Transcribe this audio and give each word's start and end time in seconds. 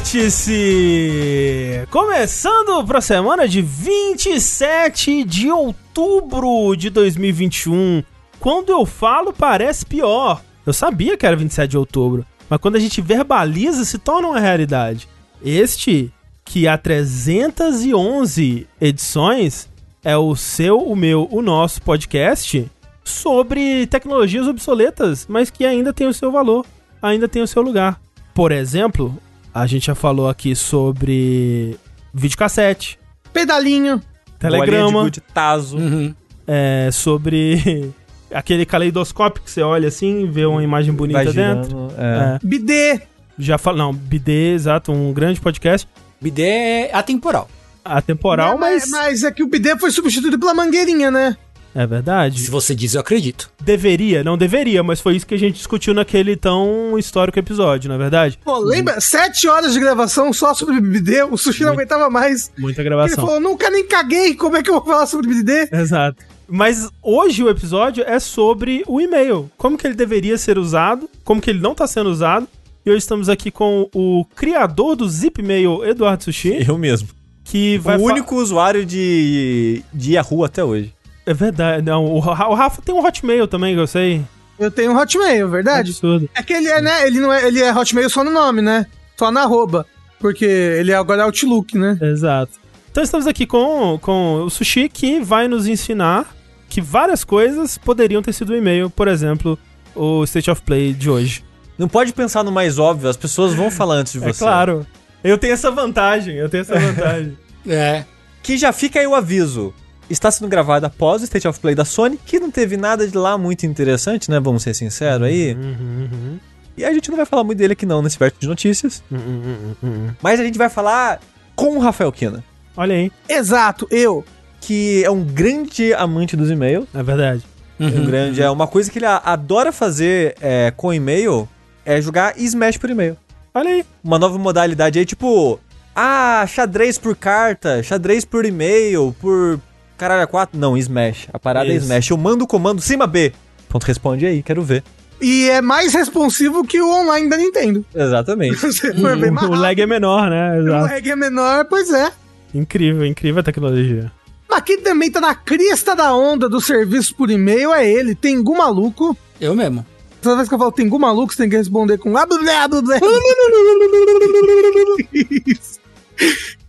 Vértice! 0.00 1.86
Começando 1.90 2.82
para 2.86 2.98
a 2.98 3.02
semana 3.02 3.46
de 3.46 3.60
27 3.60 5.24
de 5.24 5.50
outubro 5.50 6.74
de 6.74 6.88
2021. 6.88 8.02
Quando 8.40 8.70
eu 8.70 8.86
falo, 8.86 9.30
parece 9.30 9.84
pior. 9.84 10.42
Eu 10.64 10.72
sabia 10.72 11.18
que 11.18 11.26
era 11.26 11.36
27 11.36 11.70
de 11.72 11.76
outubro, 11.76 12.24
mas 12.48 12.58
quando 12.58 12.76
a 12.76 12.78
gente 12.80 13.02
verbaliza, 13.02 13.84
se 13.84 13.98
torna 13.98 14.28
uma 14.28 14.40
realidade. 14.40 15.06
Este, 15.44 16.10
que 16.46 16.66
há 16.66 16.78
311 16.78 18.66
edições, 18.80 19.68
é 20.02 20.16
o 20.16 20.34
seu, 20.34 20.78
o 20.78 20.96
meu, 20.96 21.28
o 21.30 21.42
nosso 21.42 21.82
podcast 21.82 22.66
sobre 23.04 23.86
tecnologias 23.86 24.48
obsoletas, 24.48 25.26
mas 25.28 25.50
que 25.50 25.66
ainda 25.66 25.92
tem 25.92 26.06
o 26.06 26.14
seu 26.14 26.32
valor, 26.32 26.64
ainda 27.02 27.28
tem 27.28 27.42
o 27.42 27.46
seu 27.46 27.60
lugar. 27.60 28.00
Por 28.32 28.50
exemplo, 28.50 29.20
a 29.54 29.66
gente 29.66 29.86
já 29.86 29.94
falou 29.94 30.28
aqui 30.28 30.54
sobre 30.54 31.76
videocassete, 32.12 32.98
Pedalinho. 33.32 34.00
telegrama, 34.38 35.10
de 35.10 35.20
taso. 35.20 35.76
Uhum. 35.76 36.14
é, 36.46 36.90
sobre 36.92 37.90
aquele 38.32 38.64
caleidoscópio 38.64 39.42
que 39.42 39.50
você 39.50 39.62
olha 39.62 39.88
assim, 39.88 40.28
vê 40.30 40.44
uma 40.46 40.62
imagem 40.62 40.92
bonita 40.92 41.32
dentro. 41.32 41.88
é. 41.96 42.36
É, 42.36 42.38
Bidê. 42.42 43.02
já 43.38 43.58
falo, 43.58 43.78
não, 43.78 43.92
BD, 43.92 44.52
exato, 44.54 44.92
um 44.92 45.12
grande 45.12 45.40
podcast 45.40 45.88
Bidê 46.20 46.42
é 46.42 46.90
atemporal. 46.94 47.48
atemporal, 47.84 48.58
mas, 48.58 48.88
mas 48.90 49.22
é 49.24 49.30
que 49.30 49.42
o 49.42 49.46
bidê 49.48 49.76
foi 49.78 49.90
substituído 49.90 50.38
pela 50.38 50.52
mangueirinha, 50.52 51.10
né? 51.10 51.36
É 51.74 51.86
verdade. 51.86 52.40
Se 52.40 52.50
você 52.50 52.74
diz, 52.74 52.94
eu 52.94 53.00
acredito. 53.00 53.50
Deveria, 53.62 54.24
não 54.24 54.36
deveria, 54.36 54.82
mas 54.82 55.00
foi 55.00 55.16
isso 55.16 55.26
que 55.26 55.34
a 55.34 55.38
gente 55.38 55.54
discutiu 55.56 55.94
naquele 55.94 56.36
tão 56.36 56.98
histórico 56.98 57.38
episódio, 57.38 57.88
na 57.88 57.94
é 57.94 57.98
verdade? 57.98 58.38
Pô, 58.44 58.58
lembra? 58.58 59.00
Sete 59.00 59.46
horas 59.48 59.72
de 59.72 59.80
gravação 59.80 60.32
só 60.32 60.52
sobre 60.54 60.80
bidê, 60.80 61.22
o 61.22 61.36
sushi 61.36 61.62
não 61.64 61.72
aguentava 61.72 62.10
mais. 62.10 62.50
Muita 62.58 62.80
Ele 62.80 62.88
gravação. 62.88 63.24
falou, 63.24 63.40
nunca 63.40 63.70
nem 63.70 63.86
caguei, 63.86 64.34
como 64.34 64.56
é 64.56 64.62
que 64.62 64.70
eu 64.70 64.74
vou 64.74 64.84
falar 64.84 65.06
sobre 65.06 65.28
bidê? 65.28 65.68
Exato. 65.72 66.22
Mas 66.48 66.88
hoje 67.00 67.44
o 67.44 67.48
episódio 67.48 68.02
é 68.04 68.18
sobre 68.18 68.82
o 68.88 69.00
e-mail. 69.00 69.48
Como 69.56 69.78
que 69.78 69.86
ele 69.86 69.94
deveria 69.94 70.36
ser 70.36 70.58
usado, 70.58 71.08
como 71.22 71.40
que 71.40 71.48
ele 71.50 71.60
não 71.60 71.72
está 71.72 71.86
sendo 71.86 72.10
usado. 72.10 72.48
E 72.84 72.90
hoje 72.90 72.98
estamos 72.98 73.28
aqui 73.28 73.50
com 73.52 73.88
o 73.94 74.24
criador 74.34 74.96
do 74.96 75.08
Zipmail, 75.08 75.84
Eduardo 75.84 76.24
Sushi, 76.24 76.64
Eu 76.66 76.76
mesmo. 76.76 77.08
que 77.44 77.78
vai 77.78 77.96
o 77.96 78.02
único 78.02 78.34
usuário 78.34 78.84
de, 78.84 79.84
de 79.94 80.14
Yahoo 80.14 80.44
até 80.44 80.64
hoje. 80.64 80.92
É 81.30 81.34
verdade. 81.34 81.84
Não, 81.86 82.04
o 82.04 82.18
Ra- 82.18 82.48
o 82.48 82.54
Rafa 82.54 82.82
tem 82.82 82.94
um 82.94 83.04
Hotmail 83.04 83.46
também, 83.46 83.74
que 83.74 83.80
eu 83.80 83.86
sei. 83.86 84.22
Eu 84.58 84.70
tenho 84.70 84.92
um 84.92 84.98
Hotmail, 84.98 85.48
verdade? 85.48 85.90
Absurdo. 85.90 86.28
É 86.34 86.42
que 86.42 86.52
ele 86.52 86.68
é, 86.68 86.80
né? 86.80 87.06
Ele 87.06 87.20
não 87.20 87.32
é, 87.32 87.46
ele 87.46 87.60
é 87.62 87.72
Hotmail 87.72 88.10
só 88.10 88.22
no 88.24 88.30
nome, 88.30 88.60
né? 88.60 88.86
Só 89.18 89.30
na 89.30 89.42
arroba. 89.42 89.86
Porque 90.18 90.44
ele 90.44 90.92
é 90.92 90.94
agora 90.96 91.24
Outlook, 91.24 91.78
né? 91.78 91.96
Exato. 92.02 92.52
Então 92.90 93.02
estamos 93.02 93.26
aqui 93.26 93.46
com, 93.46 93.98
com 94.02 94.42
o 94.44 94.50
Sushi 94.50 94.88
que 94.88 95.20
vai 95.20 95.46
nos 95.48 95.66
ensinar 95.68 96.34
que 96.68 96.80
várias 96.80 97.24
coisas 97.24 97.78
poderiam 97.78 98.20
ter 98.22 98.32
sido 98.32 98.50
o 98.50 98.56
e-mail, 98.56 98.90
por 98.90 99.08
exemplo, 99.08 99.58
o 99.94 100.24
State 100.24 100.50
of 100.50 100.60
Play 100.62 100.92
de 100.92 101.08
hoje. 101.08 101.44
Não 101.78 101.88
pode 101.88 102.12
pensar 102.12 102.42
no 102.44 102.52
mais 102.52 102.78
óbvio, 102.78 103.08
as 103.08 103.16
pessoas 103.16 103.54
vão 103.54 103.70
falar 103.70 103.94
antes 103.94 104.12
de 104.12 104.18
É 104.18 104.32
você. 104.32 104.38
claro. 104.44 104.86
Eu 105.24 105.38
tenho 105.38 105.52
essa 105.54 105.70
vantagem, 105.70 106.36
eu 106.36 106.48
tenho 106.48 106.62
essa 106.62 106.78
vantagem. 106.78 107.38
É. 107.68 108.04
Que 108.42 108.56
já 108.56 108.72
fica 108.72 108.98
aí 109.00 109.06
o 109.06 109.14
aviso. 109.14 109.74
Está 110.10 110.30
sendo 110.30 110.48
gravado 110.48 110.84
após 110.84 111.22
o 111.22 111.24
State 111.24 111.46
of 111.46 111.58
Play 111.60 111.74
da 111.74 111.84
Sony, 111.84 112.18
que 112.26 112.40
não 112.40 112.50
teve 112.50 112.76
nada 112.76 113.06
de 113.06 113.16
lá 113.16 113.38
muito 113.38 113.64
interessante, 113.64 114.30
né? 114.30 114.40
Vamos 114.40 114.62
ser 114.64 114.74
sinceros 114.74 115.22
aí. 115.26 115.54
Uhum, 115.54 116.08
uhum, 116.12 116.38
E 116.76 116.84
a 116.84 116.92
gente 116.92 117.08
não 117.10 117.16
vai 117.16 117.24
falar 117.24 117.44
muito 117.44 117.58
dele 117.58 117.74
aqui 117.74 117.86
não, 117.86 118.02
nesse 118.02 118.18
verso 118.18 118.36
de 118.40 118.48
notícias. 118.48 119.02
uhum, 119.10 119.18
uhum, 119.18 119.74
uhum. 119.82 120.10
Mas 120.20 120.40
a 120.40 120.44
gente 120.44 120.58
vai 120.58 120.68
falar 120.68 121.20
com 121.54 121.76
o 121.76 121.78
Rafael 121.78 122.10
Kina, 122.10 122.42
Olha 122.76 122.94
aí, 122.94 123.12
Exato, 123.28 123.86
eu. 123.90 124.24
que 124.60 125.02
é 125.04 125.10
um 125.10 125.22
grande 125.22 125.92
amante 125.94 126.36
dos 126.36 126.50
e-mails. 126.50 126.86
é 126.94 127.02
verdade. 127.02 127.42
Um 127.78 128.04
grande, 128.04 128.42
é 128.42 128.50
uma 128.50 128.66
coisa 128.66 128.90
que 128.90 128.98
ele 128.98 129.06
adora 129.06 129.72
fazer 129.72 130.34
é, 130.40 130.70
com 130.76 130.92
e-mail 130.92 131.48
é 131.84 132.00
jogar 132.00 132.38
Smash 132.38 132.76
por 132.76 132.90
e-mail. 132.90 133.16
Olha 133.54 133.70
aí. 133.70 133.84
Uma 134.04 134.18
nova 134.18 134.36
modalidade 134.38 134.98
aí, 134.98 135.06
tipo, 135.06 135.58
ah, 135.96 136.44
xadrez 136.46 136.98
por 136.98 137.16
carta, 137.16 137.82
xadrez 137.82 138.24
por 138.24 138.44
e-mail, 138.44 139.14
por 139.18 139.58
caralho 140.00 140.22
a 140.22 140.26
quatro. 140.26 140.58
Não, 140.58 140.78
Smash. 140.78 141.28
A 141.30 141.38
parada 141.38 141.68
é 141.68 141.74
Isso. 141.76 141.84
Smash. 141.84 142.08
Eu 142.10 142.16
mando 142.16 142.44
o 142.44 142.46
comando 142.46 142.80
cima 142.80 143.06
B. 143.06 143.34
Ponto 143.68 143.84
responde 143.84 144.24
aí, 144.24 144.42
quero 144.42 144.62
ver. 144.62 144.82
E 145.20 145.50
é 145.50 145.60
mais 145.60 145.92
responsivo 145.92 146.64
que 146.64 146.80
o 146.80 146.88
online 146.88 147.28
da 147.28 147.36
Nintendo. 147.36 147.84
Exatamente. 147.94 148.56
Você 148.66 148.94
for 148.94 149.18
ver 149.18 149.30
mais 149.30 149.46
O 149.46 149.52
lag 149.52 149.78
é 149.78 149.86
menor, 149.86 150.30
né? 150.30 150.48
rápido, 150.48 150.64
o 150.64 150.68
Exato. 150.68 150.84
lag 150.92 151.10
é 151.10 151.16
menor, 151.16 151.66
pois 151.66 151.92
é. 151.92 152.10
Incrível, 152.54 153.04
incrível 153.04 153.40
a 153.40 153.42
tecnologia. 153.42 154.10
Mas 154.48 154.62
quem 154.62 154.80
também 154.80 155.10
tá 155.10 155.20
na 155.20 155.34
crista 155.34 155.94
da 155.94 156.14
onda 156.14 156.48
do 156.48 156.60
serviço 156.60 157.14
por 157.14 157.30
e-mail 157.30 157.74
é 157.74 157.86
ele, 157.88 158.14
Tengu 158.14 158.56
Maluco. 158.56 159.14
Eu 159.38 159.54
mesmo. 159.54 159.84
Toda 160.22 160.36
vez 160.36 160.48
que 160.48 160.54
eu 160.54 160.58
falo 160.58 160.72
Tengu 160.72 160.98
Maluco, 160.98 161.32
você 161.32 161.42
tem 161.42 161.50
que 161.50 161.56
responder 161.56 161.98
com... 161.98 162.14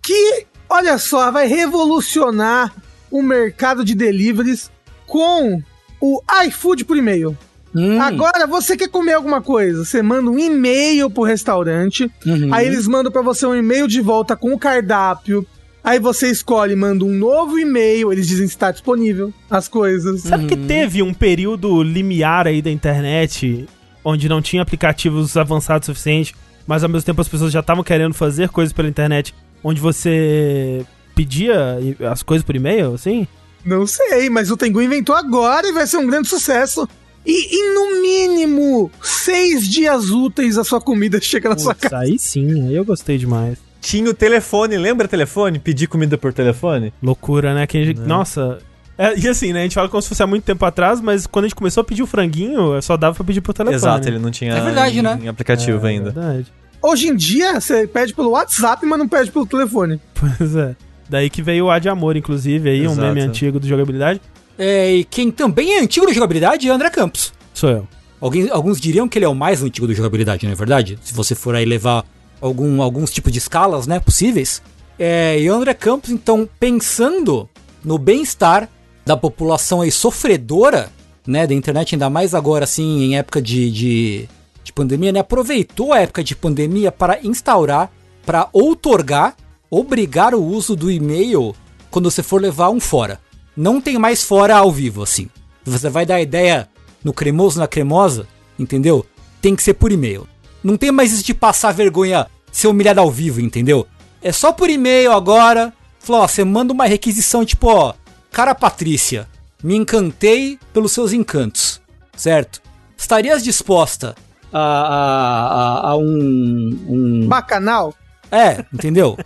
que, 0.03 0.45
olha 0.69 0.97
só, 0.97 1.31
vai 1.31 1.47
revolucionar 1.47 2.73
o 3.11 3.21
mercado 3.21 3.83
de 3.83 3.93
deliveries 3.93 4.71
com 5.05 5.61
o 5.99 6.21
iFood 6.45 6.85
por 6.85 6.97
e-mail. 6.97 7.37
Hum, 7.75 8.01
Agora, 8.01 8.47
você 8.47 8.75
quer 8.75 8.89
comer 8.89 9.13
alguma 9.13 9.41
coisa, 9.41 9.85
você 9.85 10.01
manda 10.01 10.29
um 10.29 10.37
e-mail 10.37 11.09
pro 11.09 11.23
restaurante, 11.23 12.11
uhum. 12.25 12.53
aí 12.53 12.67
eles 12.67 12.87
mandam 12.87 13.11
pra 13.11 13.21
você 13.21 13.45
um 13.45 13.55
e-mail 13.55 13.87
de 13.87 14.01
volta 14.01 14.35
com 14.35 14.53
o 14.53 14.59
cardápio, 14.59 15.45
aí 15.83 15.97
você 15.97 16.29
escolhe, 16.29 16.75
manda 16.75 17.05
um 17.05 17.13
novo 17.13 17.57
e-mail, 17.57 18.11
eles 18.11 18.27
dizem 18.27 18.47
se 18.47 18.53
está 18.53 18.71
disponível 18.71 19.33
as 19.49 19.67
coisas. 19.67 20.21
Sabe 20.21 20.47
que 20.47 20.57
teve 20.57 21.01
um 21.01 21.13
período 21.13 21.81
limiar 21.81 22.45
aí 22.45 22.61
da 22.61 22.69
internet 22.69 23.67
onde 24.03 24.27
não 24.27 24.41
tinha 24.41 24.61
aplicativos 24.61 25.37
avançados 25.37 25.87
o 25.87 25.91
suficiente, 25.91 26.35
mas 26.67 26.83
ao 26.83 26.89
mesmo 26.89 27.05
tempo 27.05 27.21
as 27.21 27.27
pessoas 27.27 27.53
já 27.53 27.59
estavam 27.61 27.83
querendo 27.83 28.13
fazer 28.13 28.49
coisas 28.49 28.73
pela 28.73 28.89
internet, 28.89 29.33
onde 29.63 29.79
você 29.79 30.85
pedia 31.15 31.77
as 32.11 32.23
coisas 32.23 32.45
por 32.45 32.55
e-mail, 32.55 32.93
assim? 32.93 33.27
Não 33.65 33.85
sei, 33.85 34.29
mas 34.29 34.49
o 34.49 34.57
Tengu 34.57 34.81
inventou 34.81 35.15
agora 35.15 35.67
e 35.67 35.71
vai 35.71 35.85
ser 35.85 35.97
um 35.97 36.07
grande 36.07 36.27
sucesso. 36.27 36.87
E, 37.25 37.55
e 37.55 37.73
no 37.75 38.01
mínimo, 38.01 38.91
seis 39.01 39.67
dias 39.67 40.09
úteis 40.09 40.57
a 40.57 40.63
sua 40.63 40.81
comida 40.81 41.19
chega 41.21 41.49
na 41.49 41.57
sua 41.57 41.75
casa. 41.75 41.99
aí 41.99 42.17
sim, 42.17 42.67
aí 42.67 42.75
eu 42.75 42.83
gostei 42.83 43.17
demais. 43.17 43.57
Tinha 43.79 44.09
o 44.09 44.13
telefone, 44.13 44.77
lembra 44.77 45.07
telefone? 45.07 45.59
Pedir 45.59 45.87
comida 45.87 46.17
por 46.17 46.33
telefone? 46.33 46.91
Loucura, 47.01 47.53
né? 47.53 47.65
Que 47.67 47.77
a 47.79 47.83
gente- 47.85 47.99
Nossa. 47.99 48.59
É, 48.97 49.17
e 49.17 49.27
assim, 49.27 49.51
né? 49.53 49.61
A 49.61 49.63
gente 49.63 49.73
fala 49.75 49.89
como 49.89 50.01
se 50.01 50.09
fosse 50.09 50.21
há 50.21 50.27
muito 50.27 50.43
tempo 50.43 50.63
atrás, 50.65 51.01
mas 51.01 51.25
quando 51.25 51.45
a 51.45 51.47
gente 51.47 51.55
começou 51.55 51.81
a 51.81 51.83
pedir 51.83 52.03
o 52.03 52.07
franguinho, 52.07 52.79
só 52.81 52.95
dava 52.97 53.15
pra 53.15 53.23
pedir 53.23 53.41
por 53.41 53.53
telefone. 53.53 53.75
Exato, 53.75 54.07
ele 54.07 54.19
não 54.19 54.29
tinha 54.29 54.53
É 54.53 54.61
verdade, 54.61 54.99
em, 54.99 55.01
né? 55.01 55.19
em 55.23 55.27
aplicativo 55.27 55.85
É, 55.85 55.89
ainda. 55.89 56.11
verdade. 56.11 56.51
Hoje 56.83 57.07
em 57.07 57.15
dia, 57.15 57.59
você 57.59 57.87
pede 57.87 58.13
pelo 58.13 58.31
WhatsApp, 58.31 58.85
mas 58.85 58.99
não 58.99 59.07
pede 59.07 59.31
pelo 59.31 59.45
telefone. 59.47 59.99
Pois 60.13 60.55
é. 60.55 60.75
Daí 61.11 61.29
que 61.29 61.41
veio 61.41 61.65
o 61.65 61.69
A 61.69 61.77
de 61.77 61.89
Amor, 61.89 62.15
inclusive, 62.15 62.69
aí, 62.69 62.87
um 62.87 62.93
Exato. 62.93 63.01
meme 63.01 63.19
antigo 63.19 63.59
do 63.59 63.67
jogabilidade. 63.67 64.21
É, 64.57 64.93
e 64.93 65.03
quem 65.03 65.29
também 65.29 65.73
é 65.73 65.81
antigo 65.81 66.05
da 66.05 66.13
jogabilidade 66.13 66.69
é 66.69 66.71
André 66.71 66.89
Campos. 66.89 67.33
Sou 67.53 67.69
eu. 67.69 67.87
Alguém, 68.21 68.49
alguns 68.49 68.79
diriam 68.79 69.09
que 69.09 69.17
ele 69.17 69.25
é 69.25 69.27
o 69.27 69.35
mais 69.35 69.61
antigo 69.61 69.85
da 69.85 69.93
jogabilidade, 69.93 70.45
não 70.45 70.53
é 70.53 70.55
verdade? 70.55 70.97
Se 71.03 71.13
você 71.13 71.35
for 71.35 71.53
aí 71.53 71.65
levar 71.65 72.05
algum, 72.39 72.81
alguns 72.81 73.11
tipos 73.11 73.29
de 73.29 73.39
escalas, 73.39 73.87
né, 73.87 73.99
possíveis. 73.99 74.61
É, 74.97 75.37
e 75.37 75.49
o 75.49 75.53
André 75.53 75.73
Campos, 75.73 76.11
então, 76.11 76.47
pensando 76.57 77.49
no 77.83 77.97
bem-estar 77.97 78.69
da 79.05 79.17
população 79.17 79.81
aí 79.81 79.91
sofredora, 79.91 80.89
né, 81.27 81.45
da 81.45 81.53
internet, 81.53 81.93
ainda 81.93 82.09
mais 82.09 82.33
agora, 82.33 82.63
assim, 82.63 83.03
em 83.03 83.17
época 83.17 83.41
de, 83.41 83.69
de, 83.69 84.29
de 84.63 84.71
pandemia, 84.71 85.11
né, 85.11 85.19
aproveitou 85.19 85.91
a 85.91 85.99
época 85.99 86.23
de 86.23 86.37
pandemia 86.37 86.89
para 86.89 87.19
instaurar, 87.21 87.91
para 88.25 88.47
outorgar, 88.53 89.35
obrigar 89.71 90.35
o 90.35 90.43
uso 90.43 90.75
do 90.75 90.91
e-mail 90.91 91.55
quando 91.89 92.11
você 92.11 92.21
for 92.21 92.41
levar 92.41 92.69
um 92.69 92.79
fora. 92.79 93.21
Não 93.55 93.79
tem 93.79 93.97
mais 93.97 94.21
fora 94.21 94.57
ao 94.57 94.69
vivo, 94.69 95.01
assim. 95.01 95.29
Você 95.63 95.89
vai 95.89 96.05
dar 96.05 96.21
ideia 96.21 96.67
no 97.01 97.13
cremoso, 97.13 97.59
na 97.59 97.67
cremosa, 97.67 98.27
entendeu? 98.59 99.05
Tem 99.41 99.55
que 99.55 99.63
ser 99.63 99.75
por 99.75 99.91
e-mail. 99.91 100.27
Não 100.61 100.75
tem 100.75 100.91
mais 100.91 101.13
isso 101.13 101.23
de 101.23 101.33
passar 101.33 101.71
vergonha, 101.71 102.27
ser 102.51 102.67
humilhado 102.67 102.99
ao 102.99 103.09
vivo, 103.09 103.39
entendeu? 103.39 103.87
É 104.21 104.31
só 104.31 104.51
por 104.51 104.69
e-mail 104.69 105.13
agora. 105.13 105.73
Falou, 105.99 106.21
ó, 106.21 106.27
você 106.27 106.43
manda 106.43 106.73
uma 106.73 106.85
requisição 106.85 107.45
tipo, 107.45 107.67
ó, 107.67 107.93
cara 108.31 108.53
Patrícia, 108.53 109.27
me 109.63 109.75
encantei 109.75 110.59
pelos 110.73 110.91
seus 110.91 111.13
encantos, 111.13 111.79
certo? 112.15 112.61
Estarias 112.97 113.43
disposta 113.43 114.15
a, 114.51 114.59
a, 114.59 115.89
a, 115.89 115.89
a 115.91 115.97
um, 115.97 116.85
um 116.87 117.27
Bacanal. 117.27 117.93
É, 118.31 118.65
entendeu? 118.73 119.17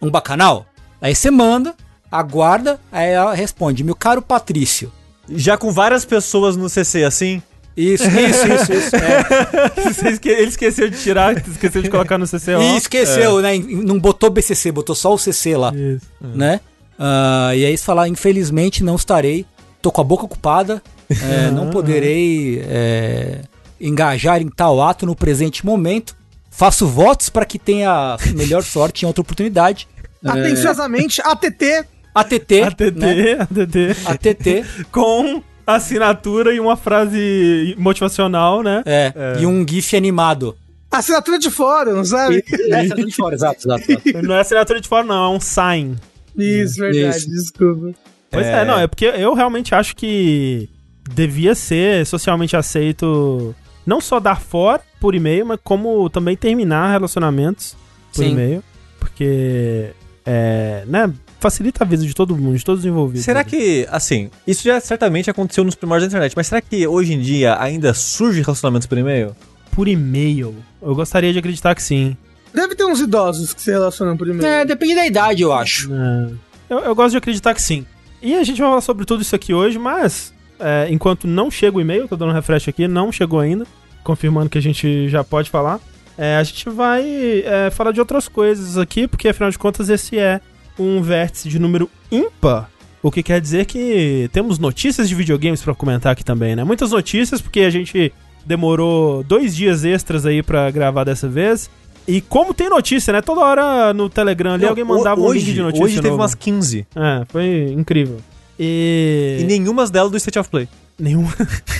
um 0.00 0.10
bacanal. 0.10 0.66
Aí 1.00 1.14
você 1.14 1.30
manda, 1.30 1.74
aguarda, 2.10 2.80
aí 2.90 3.10
ela 3.10 3.34
responde: 3.34 3.84
Meu 3.84 3.94
caro 3.94 4.22
Patrício. 4.22 4.92
Já 5.28 5.56
com 5.56 5.70
várias 5.70 6.04
pessoas 6.04 6.56
no 6.56 6.68
CC 6.68 7.04
assim, 7.04 7.40
Isso, 7.76 8.04
isso, 8.04 8.46
isso, 8.48 8.72
isso. 8.72 8.96
é. 8.96 10.20
Ele 10.40 10.48
esqueceu 10.48 10.90
de 10.90 10.98
tirar, 10.98 11.36
esqueceu 11.36 11.82
de 11.82 11.88
colocar 11.88 12.18
no 12.18 12.26
CCO. 12.26 12.60
E 12.60 12.76
esqueceu, 12.76 13.40
né? 13.40 13.56
Não 13.58 13.98
botou 13.98 14.28
BCC, 14.28 14.72
botou 14.72 14.94
só 14.94 15.14
o 15.14 15.18
CC 15.18 15.56
lá, 15.56 15.72
Isso. 15.74 16.06
né? 16.20 16.60
Ah, 16.98 17.52
e 17.54 17.64
aí 17.64 17.76
você 17.76 17.84
falar, 17.84 18.08
infelizmente 18.08 18.84
não 18.84 18.96
estarei, 18.96 19.46
tô 19.80 19.90
com 19.90 20.00
a 20.00 20.04
boca 20.04 20.24
ocupada, 20.24 20.82
é, 21.08 21.50
não 21.50 21.70
poderei 21.70 22.62
é, 22.66 23.40
engajar 23.80 24.42
em 24.42 24.48
tal 24.48 24.82
ato 24.82 25.06
no 25.06 25.16
presente 25.16 25.64
momento. 25.64 26.14
Faço 26.60 26.86
votos 26.86 27.30
para 27.30 27.46
que 27.46 27.58
tenha 27.58 28.18
melhor 28.34 28.62
sorte 28.62 29.02
em 29.02 29.06
outra 29.06 29.22
oportunidade. 29.22 29.88
Atenciosamente, 30.22 31.22
ATT. 31.22 31.86
ATT, 32.14 32.62
ATT, 32.62 32.90
né? 32.96 33.32
ATT. 33.40 33.96
ATT, 34.04 34.64
Com 34.92 35.42
assinatura 35.66 36.52
e 36.52 36.60
uma 36.60 36.76
frase 36.76 37.74
motivacional, 37.78 38.62
né? 38.62 38.82
é, 38.84 39.10
e 39.40 39.46
um 39.46 39.66
GIF 39.66 39.96
animado. 39.96 40.54
Assinatura 40.90 41.38
de 41.38 41.48
fórum, 41.48 42.04
sabe? 42.04 42.44
Essa 42.68 42.94
de 42.94 43.10
fora, 43.10 43.34
exato, 43.34 43.60
exato, 43.66 43.90
exato. 43.90 44.22
Não 44.22 44.34
é 44.34 44.40
assinatura 44.40 44.82
de 44.82 44.86
fora, 44.86 45.06
não, 45.06 45.32
é 45.32 45.36
um 45.36 45.40
sign. 45.40 45.96
Isso, 46.36 46.78
verdade, 46.78 47.16
Isso. 47.16 47.30
desculpa. 47.30 47.98
Pois 48.30 48.46
é. 48.46 48.66
não, 48.66 48.78
é 48.78 48.86
porque 48.86 49.06
eu 49.06 49.32
realmente 49.32 49.74
acho 49.74 49.96
que 49.96 50.68
devia 51.10 51.54
ser 51.54 52.04
socialmente 52.04 52.54
aceito 52.54 53.56
não 53.86 53.98
só 53.98 54.20
dar 54.20 54.38
fora 54.38 54.89
por 55.00 55.14
e-mail, 55.14 55.46
mas 55.46 55.58
como 55.64 56.08
também 56.10 56.36
terminar 56.36 56.92
relacionamentos 56.92 57.74
por 58.14 58.22
Sim. 58.22 58.32
e-mail. 58.32 58.62
Porque, 58.98 59.90
é, 60.26 60.84
né, 60.86 61.12
facilita 61.40 61.82
a 61.82 61.86
vida 61.86 62.04
de 62.04 62.14
todo 62.14 62.36
mundo, 62.36 62.56
de 62.56 62.64
todos 62.64 62.80
os 62.80 62.86
envolvidos. 62.86 63.24
Será 63.24 63.42
que, 63.42 63.86
assim, 63.90 64.30
isso 64.46 64.62
já 64.62 64.78
certamente 64.78 65.30
aconteceu 65.30 65.64
nos 65.64 65.74
primórdios 65.74 66.10
da 66.10 66.16
internet, 66.16 66.34
mas 66.36 66.46
será 66.46 66.60
que 66.60 66.86
hoje 66.86 67.14
em 67.14 67.20
dia 67.20 67.60
ainda 67.60 67.94
surge 67.94 68.42
relacionamentos 68.42 68.86
por 68.86 68.98
e-mail? 68.98 69.34
Por 69.72 69.88
e-mail? 69.88 70.54
Eu 70.82 70.94
gostaria 70.94 71.32
de 71.32 71.38
acreditar 71.38 71.74
que 71.74 71.82
sim. 71.82 72.16
Deve 72.52 72.74
ter 72.74 72.84
uns 72.84 73.00
idosos 73.00 73.54
que 73.54 73.62
se 73.62 73.70
relacionam 73.70 74.16
por 74.16 74.28
e-mail. 74.28 74.46
É, 74.46 74.64
depende 74.64 74.96
da 74.96 75.06
idade, 75.06 75.42
eu 75.42 75.52
acho. 75.52 75.90
É, 75.94 76.30
Eu, 76.68 76.78
eu 76.80 76.94
gosto 76.94 77.12
de 77.12 77.16
acreditar 77.16 77.54
que 77.54 77.62
sim. 77.62 77.86
E 78.20 78.34
a 78.34 78.44
gente 78.44 78.60
vai 78.60 78.68
falar 78.68 78.80
sobre 78.82 79.06
tudo 79.06 79.22
isso 79.22 79.34
aqui 79.34 79.54
hoje, 79.54 79.78
mas 79.78 80.34
é, 80.58 80.88
enquanto 80.90 81.26
não 81.26 81.50
chega 81.50 81.78
o 81.78 81.80
e-mail, 81.80 82.06
tô 82.06 82.16
dando 82.16 82.30
um 82.30 82.34
refresh 82.34 82.68
aqui, 82.68 82.86
não 82.86 83.10
chegou 83.10 83.40
ainda, 83.40 83.66
confirmando 84.04 84.50
que 84.50 84.58
a 84.58 84.62
gente 84.62 85.08
já 85.08 85.22
pode 85.24 85.50
falar. 85.50 85.80
é, 86.18 86.36
a 86.36 86.42
gente 86.42 86.68
vai 86.68 87.42
é, 87.44 87.70
falar 87.70 87.92
de 87.92 88.00
outras 88.00 88.28
coisas 88.28 88.76
aqui, 88.76 89.06
porque 89.08 89.28
afinal 89.28 89.50
de 89.50 89.58
contas 89.58 89.88
esse 89.88 90.18
é 90.18 90.40
um 90.78 91.00
vértice 91.02 91.48
de 91.48 91.58
número 91.58 91.88
ímpar. 92.10 92.70
O 93.02 93.10
que 93.10 93.22
quer 93.22 93.40
dizer 93.40 93.64
que 93.64 94.28
temos 94.32 94.58
notícias 94.58 95.08
de 95.08 95.14
videogames 95.14 95.62
pra 95.62 95.74
comentar 95.74 96.12
aqui 96.12 96.22
também, 96.24 96.54
né? 96.54 96.64
Muitas 96.64 96.90
notícias, 96.90 97.40
porque 97.40 97.60
a 97.60 97.70
gente 97.70 98.12
demorou 98.44 99.22
dois 99.22 99.56
dias 99.56 99.84
extras 99.84 100.26
aí 100.26 100.42
pra 100.42 100.70
gravar 100.70 101.04
dessa 101.04 101.26
vez. 101.28 101.70
E 102.06 102.20
como 102.20 102.52
tem 102.52 102.68
notícia, 102.68 103.12
né? 103.12 103.22
Toda 103.22 103.40
hora 103.40 103.94
no 103.94 104.10
Telegram 104.10 104.52
ali 104.52 104.62
Não, 104.62 104.70
alguém 104.70 104.84
mandava 104.84 105.20
um 105.20 105.24
hoje, 105.24 105.46
link 105.46 105.54
de 105.54 105.62
notícia. 105.62 105.84
Hoje 105.84 105.96
teve 105.96 106.08
novo. 106.08 106.22
umas 106.22 106.34
15. 106.34 106.86
É, 106.94 107.24
foi 107.28 107.72
incrível. 107.72 108.18
E. 108.58 109.38
E 109.40 109.44
nenhuma 109.44 109.86
delas 109.86 110.10
do 110.10 110.16
State 110.18 110.38
of 110.38 110.50
Play. 110.50 110.68
Nenhuma. 111.04 111.32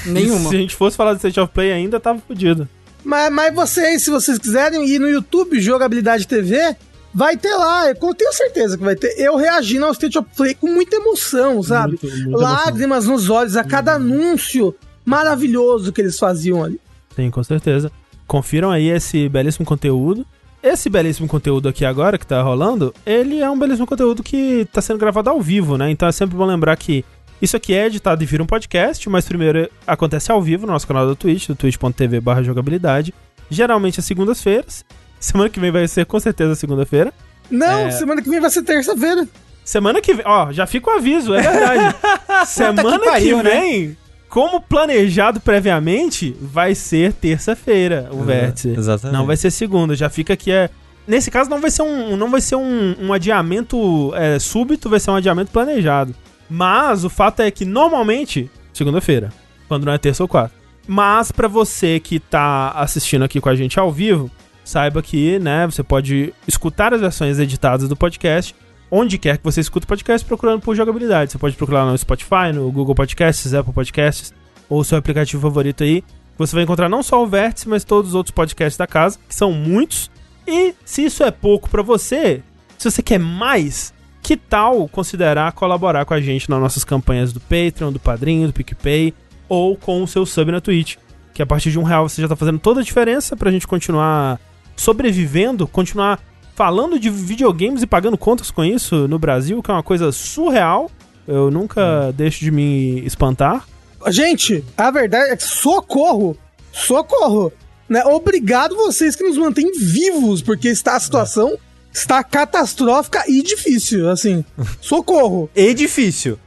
Nenhuma. 0.06 0.49
Se 0.50 0.56
a 0.56 0.58
gente 0.58 0.75
fosse 0.75 0.96
falar 0.96 1.12
do 1.12 1.17
State 1.19 1.38
of 1.40 1.52
Play 1.52 1.72
ainda, 1.72 2.00
tava 2.00 2.19
fodido. 2.26 2.69
Mas, 3.05 3.32
mas 3.32 3.55
vocês, 3.55 4.02
se 4.02 4.11
vocês 4.11 4.38
quiserem 4.38 4.87
ir 4.88 4.99
no 4.99 5.08
YouTube 5.08 5.61
Jogabilidade 5.61 6.26
TV, 6.26 6.76
vai 7.14 7.37
ter 7.37 7.55
lá. 7.55 7.88
Eu 7.88 8.14
tenho 8.14 8.32
certeza 8.32 8.76
que 8.76 8.84
vai 8.84 8.94
ter. 8.96 9.14
Eu 9.19 9.37
reagindo 9.37 9.84
ao 9.87 9.93
State 9.93 10.19
of 10.19 10.28
Play 10.37 10.55
com 10.55 10.67
muita 10.69 10.96
emoção, 10.96 11.62
sabe? 11.62 11.99
Muito- 12.02 12.06
muita 12.06 12.28
emoção. 12.28 12.40
Lágrimas 12.49 13.06
nos 13.06 13.31
olhos 13.31 13.56
a 13.56 13.64
cada 13.64 13.94
anúncio 13.94 14.75
maravilhoso 15.05 15.93
que 15.93 16.00
eles 16.00 16.19
faziam 16.19 16.62
ali. 16.62 16.81
Sim, 17.16 17.31
com 17.31 17.43
certeza. 17.43 17.90
Confiram 18.26 18.70
aí 18.70 18.88
esse 18.88 19.28
belíssimo 19.28 19.66
conteúdo. 19.66 20.25
Esse 20.62 20.90
belíssimo 20.90 21.26
conteúdo 21.26 21.69
aqui 21.70 21.87
agora 21.87 22.19
que 22.19 22.26
tá 22.26 22.43
rolando, 22.43 22.94
ele 23.06 23.40
é 23.40 23.49
um 23.50 23.58
belíssimo 23.58 23.87
conteúdo 23.87 24.23
que 24.23 24.69
tá 24.70 24.82
sendo 24.82 24.99
gravado 24.99 25.31
ao 25.31 25.40
vivo, 25.40 25.78
né? 25.78 25.90
Então 25.90 26.06
é 26.06 26.12
sempre 26.12 26.37
bom 26.37 26.44
lembrar 26.44 26.76
que 26.76 27.02
isso 27.40 27.56
aqui 27.56 27.72
é 27.75 27.87
editado 27.87 28.22
e 28.22 28.26
vira 28.26 28.42
um 28.42 28.46
podcast, 28.46 29.08
mas 29.08 29.26
primeiro 29.26 29.69
acontece 29.87 30.31
ao 30.31 30.42
vivo 30.42 30.66
no 30.66 30.72
nosso 30.72 30.87
canal 30.87 31.06
da 31.06 31.14
Twitch, 31.14 31.48
do 31.48 31.54
twitch.tv 31.54 32.20
barra 32.20 32.42
jogabilidade. 32.42 33.14
Geralmente 33.48 33.98
às 34.00 34.06
segundas-feiras. 34.06 34.84
Semana 35.19 35.50
que 35.50 35.60
vem 35.60 35.70
vai 35.70 35.87
ser 35.88 36.06
com 36.06 36.19
certeza 36.19 36.54
segunda-feira. 36.54 37.12
Não, 37.50 37.87
É. 37.87 37.90
semana 37.90 38.22
que 38.22 38.31
vem 38.31 38.40
vai 38.40 38.48
ser 38.48 38.62
terça-feira. 38.62 39.26
Semana 39.64 40.00
que 40.00 40.14
vem, 40.14 40.25
ó, 40.26 40.52
já 40.52 40.66
fica 40.66 40.88
o 40.90 40.94
aviso, 40.94 41.34
é 41.34 41.42
verdade. 41.42 41.96
Semana 42.46 42.98
que, 42.98 43.04
pariu, 43.04 43.42
né? 43.42 43.50
vem, 43.50 43.96
como 44.28 44.60
planejado 44.60 45.40
previamente, 45.40 46.34
vai 46.40 46.75
ser 46.75 47.12
terça-feira 47.12 48.08
o 48.12 48.22
vértice. 48.22 48.69
Exatamente. 48.69 49.16
Não 49.16 49.26
vai 49.26 49.37
ser 49.37 49.50
segunda, 49.50 49.94
já 49.96 50.08
fica 50.08 50.32
aqui 50.32 50.52
é 50.52 50.70
Nesse 51.06 51.31
caso 51.31 51.50
não 51.50 51.60
vai 51.60 51.70
ser 51.72 51.82
um 51.82 52.16
não 52.16 52.31
vai 52.31 52.40
ser 52.40 52.54
um, 52.54 52.94
um 53.00 53.12
adiamento 53.12 54.12
é, 54.14 54.38
súbito, 54.38 54.88
vai 54.88 55.00
ser 55.00 55.10
um 55.10 55.16
adiamento 55.16 55.50
planejado. 55.50 56.14
Mas 56.50 57.05
o 57.05 57.08
fato 57.08 57.41
é 57.41 57.50
que 57.50 57.64
normalmente 57.64 58.50
segunda-feira, 58.73 59.32
quando 59.69 59.85
não 59.85 59.93
é 59.93 59.99
terça 59.99 60.23
ou 60.23 60.29
quarta. 60.29 60.55
Mas 60.87 61.31
pra 61.31 61.47
você 61.47 62.00
que 62.00 62.19
tá 62.19 62.70
assistindo 62.70 63.25
aqui 63.25 63.41
com 63.41 63.49
a 63.49 63.55
gente 63.55 63.79
ao 63.79 63.93
vivo, 63.93 64.31
saiba 64.64 65.02
que, 65.02 65.38
né, 65.38 65.67
você 65.67 65.82
pode 65.82 66.35
escutar 66.49 66.93
as 66.93 67.00
versões 67.00 67.38
editadas 67.38 67.88
do 67.88 67.97
podcast 67.97 68.55
onde 68.91 69.19
quer 69.19 69.38
que 69.38 69.44
você 69.44 69.61
escute 69.61 69.85
o 69.85 69.88
podcast 69.88 70.26
procurando 70.26 70.61
por 70.61 70.75
jogabilidade. 70.75 71.31
Você 71.31 71.38
pode 71.38 71.56
procurar 71.56 71.85
no 71.87 71.97
Spotify, 71.97 72.52
no 72.52 72.70
Google 72.73 72.94
Podcasts, 72.94 73.55
Apple 73.55 73.73
Podcasts 73.73 74.35
ou 74.69 74.82
seu 74.82 74.99
aplicativo 74.99 75.41
favorito 75.41 75.85
aí. 75.85 76.02
Você 76.37 76.56
vai 76.56 76.64
encontrar 76.64 76.88
não 76.88 77.02
só 77.02 77.23
o 77.23 77.26
Vértice, 77.26 77.69
mas 77.69 77.85
todos 77.85 78.11
os 78.11 78.14
outros 78.14 78.35
podcasts 78.35 78.76
da 78.76 78.87
casa, 78.87 79.19
que 79.29 79.35
são 79.35 79.52
muitos. 79.52 80.11
E 80.47 80.75
se 80.85 81.05
isso 81.05 81.23
é 81.23 81.31
pouco 81.31 81.69
pra 81.69 81.82
você, 81.82 82.43
se 82.79 82.91
você 82.91 83.02
quer 83.02 83.19
mais, 83.19 83.93
que 84.22 84.37
tal 84.37 84.88
considerar 84.88 85.52
colaborar 85.52 86.05
com 86.05 86.14
a 86.14 86.20
gente 86.20 86.49
nas 86.49 86.61
nossas 86.61 86.84
campanhas 86.84 87.32
do 87.32 87.40
Patreon, 87.40 87.93
do 87.93 87.99
Padrinho, 87.99 88.46
do 88.46 88.52
PicPay 88.52 89.14
ou 89.49 89.76
com 89.76 90.02
o 90.02 90.08
seu 90.08 90.25
sub 90.25 90.52
na 90.52 90.61
Twitch? 90.61 90.96
Que 91.32 91.43
a 91.43 91.46
partir 91.46 91.70
de 91.70 91.78
um 91.78 91.82
real 91.82 92.08
você 92.08 92.20
já 92.20 92.28
tá 92.28 92.37
fazendo 92.37 92.58
toda 92.58 92.81
a 92.81 92.84
diferença 92.84 93.37
pra 93.37 93.50
gente 93.50 93.67
continuar 93.67 94.38
sobrevivendo, 94.76 95.66
continuar 95.66 96.21
falando 96.54 96.99
de 96.99 97.09
videogames 97.09 97.83
e 97.83 97.87
pagando 97.87 98.18
contas 98.18 98.50
com 98.50 98.64
isso 98.64 99.09
no 99.09 99.18
Brasil, 99.18 99.62
que 99.62 99.71
é 99.71 99.75
uma 99.75 99.83
coisa 99.83 100.12
surreal. 100.12 100.90
Eu 101.26 101.50
nunca 101.50 102.12
deixo 102.12 102.40
de 102.40 102.50
me 102.50 103.00
espantar. 103.06 103.66
Gente, 104.09 104.64
a 104.76 104.90
verdade 104.90 105.30
é 105.30 105.37
que 105.37 105.42
socorro! 105.42 106.37
Socorro! 106.73 107.52
Né? 107.88 108.04
Obrigado 108.04 108.76
vocês 108.76 109.16
que 109.16 109.25
nos 109.25 109.37
mantêm 109.37 109.73
vivos, 109.73 110.40
porque 110.40 110.68
está, 110.68 110.97
a 110.97 111.00
situação 111.00 111.59
está 111.92 112.23
catastrófica 112.23 113.25
e 113.28 113.42
difícil, 113.42 114.09
assim. 114.11 114.44
Socorro! 114.80 115.50
E 115.54 115.75
difícil. 115.75 116.38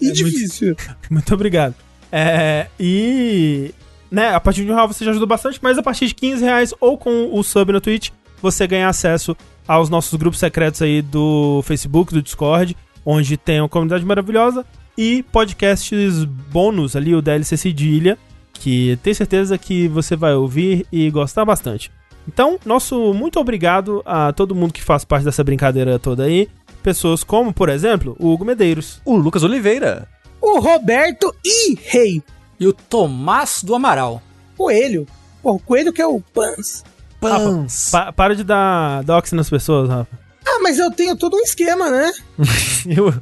E 0.00 0.12
difícil. 0.12 0.76
Muito 1.10 1.34
obrigado. 1.34 1.74
É, 2.10 2.68
e. 2.78 3.74
Né, 4.10 4.34
a 4.34 4.40
partir 4.40 4.64
de 4.64 4.72
um 4.72 4.74
real 4.74 4.88
você 4.88 5.04
já 5.04 5.10
ajuda 5.10 5.26
bastante, 5.26 5.58
mas 5.60 5.76
a 5.76 5.82
partir 5.82 6.06
de 6.06 6.14
15 6.14 6.42
reais 6.42 6.74
ou 6.80 6.96
com 6.96 7.28
o 7.30 7.42
sub 7.42 7.70
na 7.72 7.80
Twitch, 7.80 8.08
você 8.40 8.66
ganha 8.66 8.88
acesso 8.88 9.36
aos 9.66 9.90
nossos 9.90 10.14
grupos 10.18 10.38
secretos 10.38 10.80
aí 10.80 11.02
do 11.02 11.60
Facebook, 11.64 12.14
do 12.14 12.22
Discord, 12.22 12.74
onde 13.04 13.36
tem 13.36 13.60
uma 13.60 13.68
comunidade 13.68 14.06
maravilhosa 14.06 14.64
e 14.96 15.22
podcasts 15.24 16.24
bônus 16.24 16.96
ali, 16.96 17.14
o 17.14 17.20
DLC 17.20 17.56
Cedilha, 17.56 18.18
que 18.54 18.98
tenho 19.02 19.14
certeza 19.14 19.58
que 19.58 19.86
você 19.88 20.16
vai 20.16 20.34
ouvir 20.34 20.86
e 20.90 21.10
gostar 21.10 21.44
bastante. 21.44 21.92
Então, 22.28 22.58
nosso 22.64 23.14
muito 23.14 23.40
obrigado 23.40 24.02
a 24.04 24.32
todo 24.32 24.54
mundo 24.54 24.72
que 24.72 24.82
faz 24.82 25.04
parte 25.04 25.24
dessa 25.24 25.42
brincadeira 25.42 25.98
toda 25.98 26.24
aí. 26.24 26.46
Pessoas 26.82 27.24
como, 27.24 27.52
por 27.52 27.68
exemplo, 27.70 28.14
o 28.20 28.28
Hugo 28.32 28.44
Medeiros, 28.44 29.00
O 29.04 29.16
Lucas 29.16 29.42
Oliveira. 29.42 30.06
O 30.40 30.60
Roberto 30.60 31.34
e 31.44 31.74
Rei 31.74 32.22
E 32.60 32.66
o 32.68 32.72
Tomás 32.72 33.62
do 33.64 33.74
Amaral. 33.74 34.22
Coelho. 34.56 35.06
Pô, 35.42 35.52
o 35.52 35.58
Coelho 35.58 35.92
que 35.92 36.02
é 36.02 36.06
o 36.06 36.20
Pans. 36.20 36.84
Pans. 37.20 37.90
Pa- 37.90 38.12
para 38.12 38.36
de 38.36 38.44
dar 38.44 39.02
dox 39.02 39.32
nas 39.32 39.48
pessoas, 39.50 39.88
Rafa. 39.88 40.18
Ah, 40.46 40.60
mas 40.62 40.78
eu 40.78 40.90
tenho 40.90 41.16
todo 41.16 41.36
um 41.36 41.40
esquema, 41.40 41.90
né? 41.90 42.10
Eu- 42.88 43.12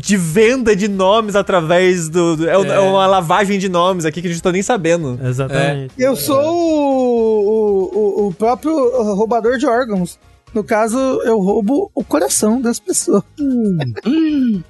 de 0.00 0.16
venda 0.16 0.74
de 0.76 0.86
nomes 0.88 1.34
através 1.34 2.08
do. 2.08 2.36
do- 2.36 2.48
é, 2.48 2.52
É. 2.52 2.74
é 2.76 2.78
uma 2.80 3.06
lavagem 3.06 3.58
de 3.58 3.68
nomes 3.68 4.04
aqui 4.04 4.20
que 4.22 4.28
a 4.28 4.30
gente 4.30 4.42
tá 4.42 4.52
nem 4.52 4.62
sabendo. 4.62 5.18
Exatamente. 5.24 5.92
Eu 5.98 6.14
sou 6.16 7.39
o 7.39 7.39
próprio 8.40 9.14
roubador 9.14 9.58
de 9.58 9.66
órgãos. 9.66 10.18
No 10.54 10.64
caso, 10.64 10.98
eu 10.98 11.38
roubo 11.38 11.90
o 11.94 12.02
coração 12.02 12.60
das 12.60 12.80
pessoas. 12.80 13.22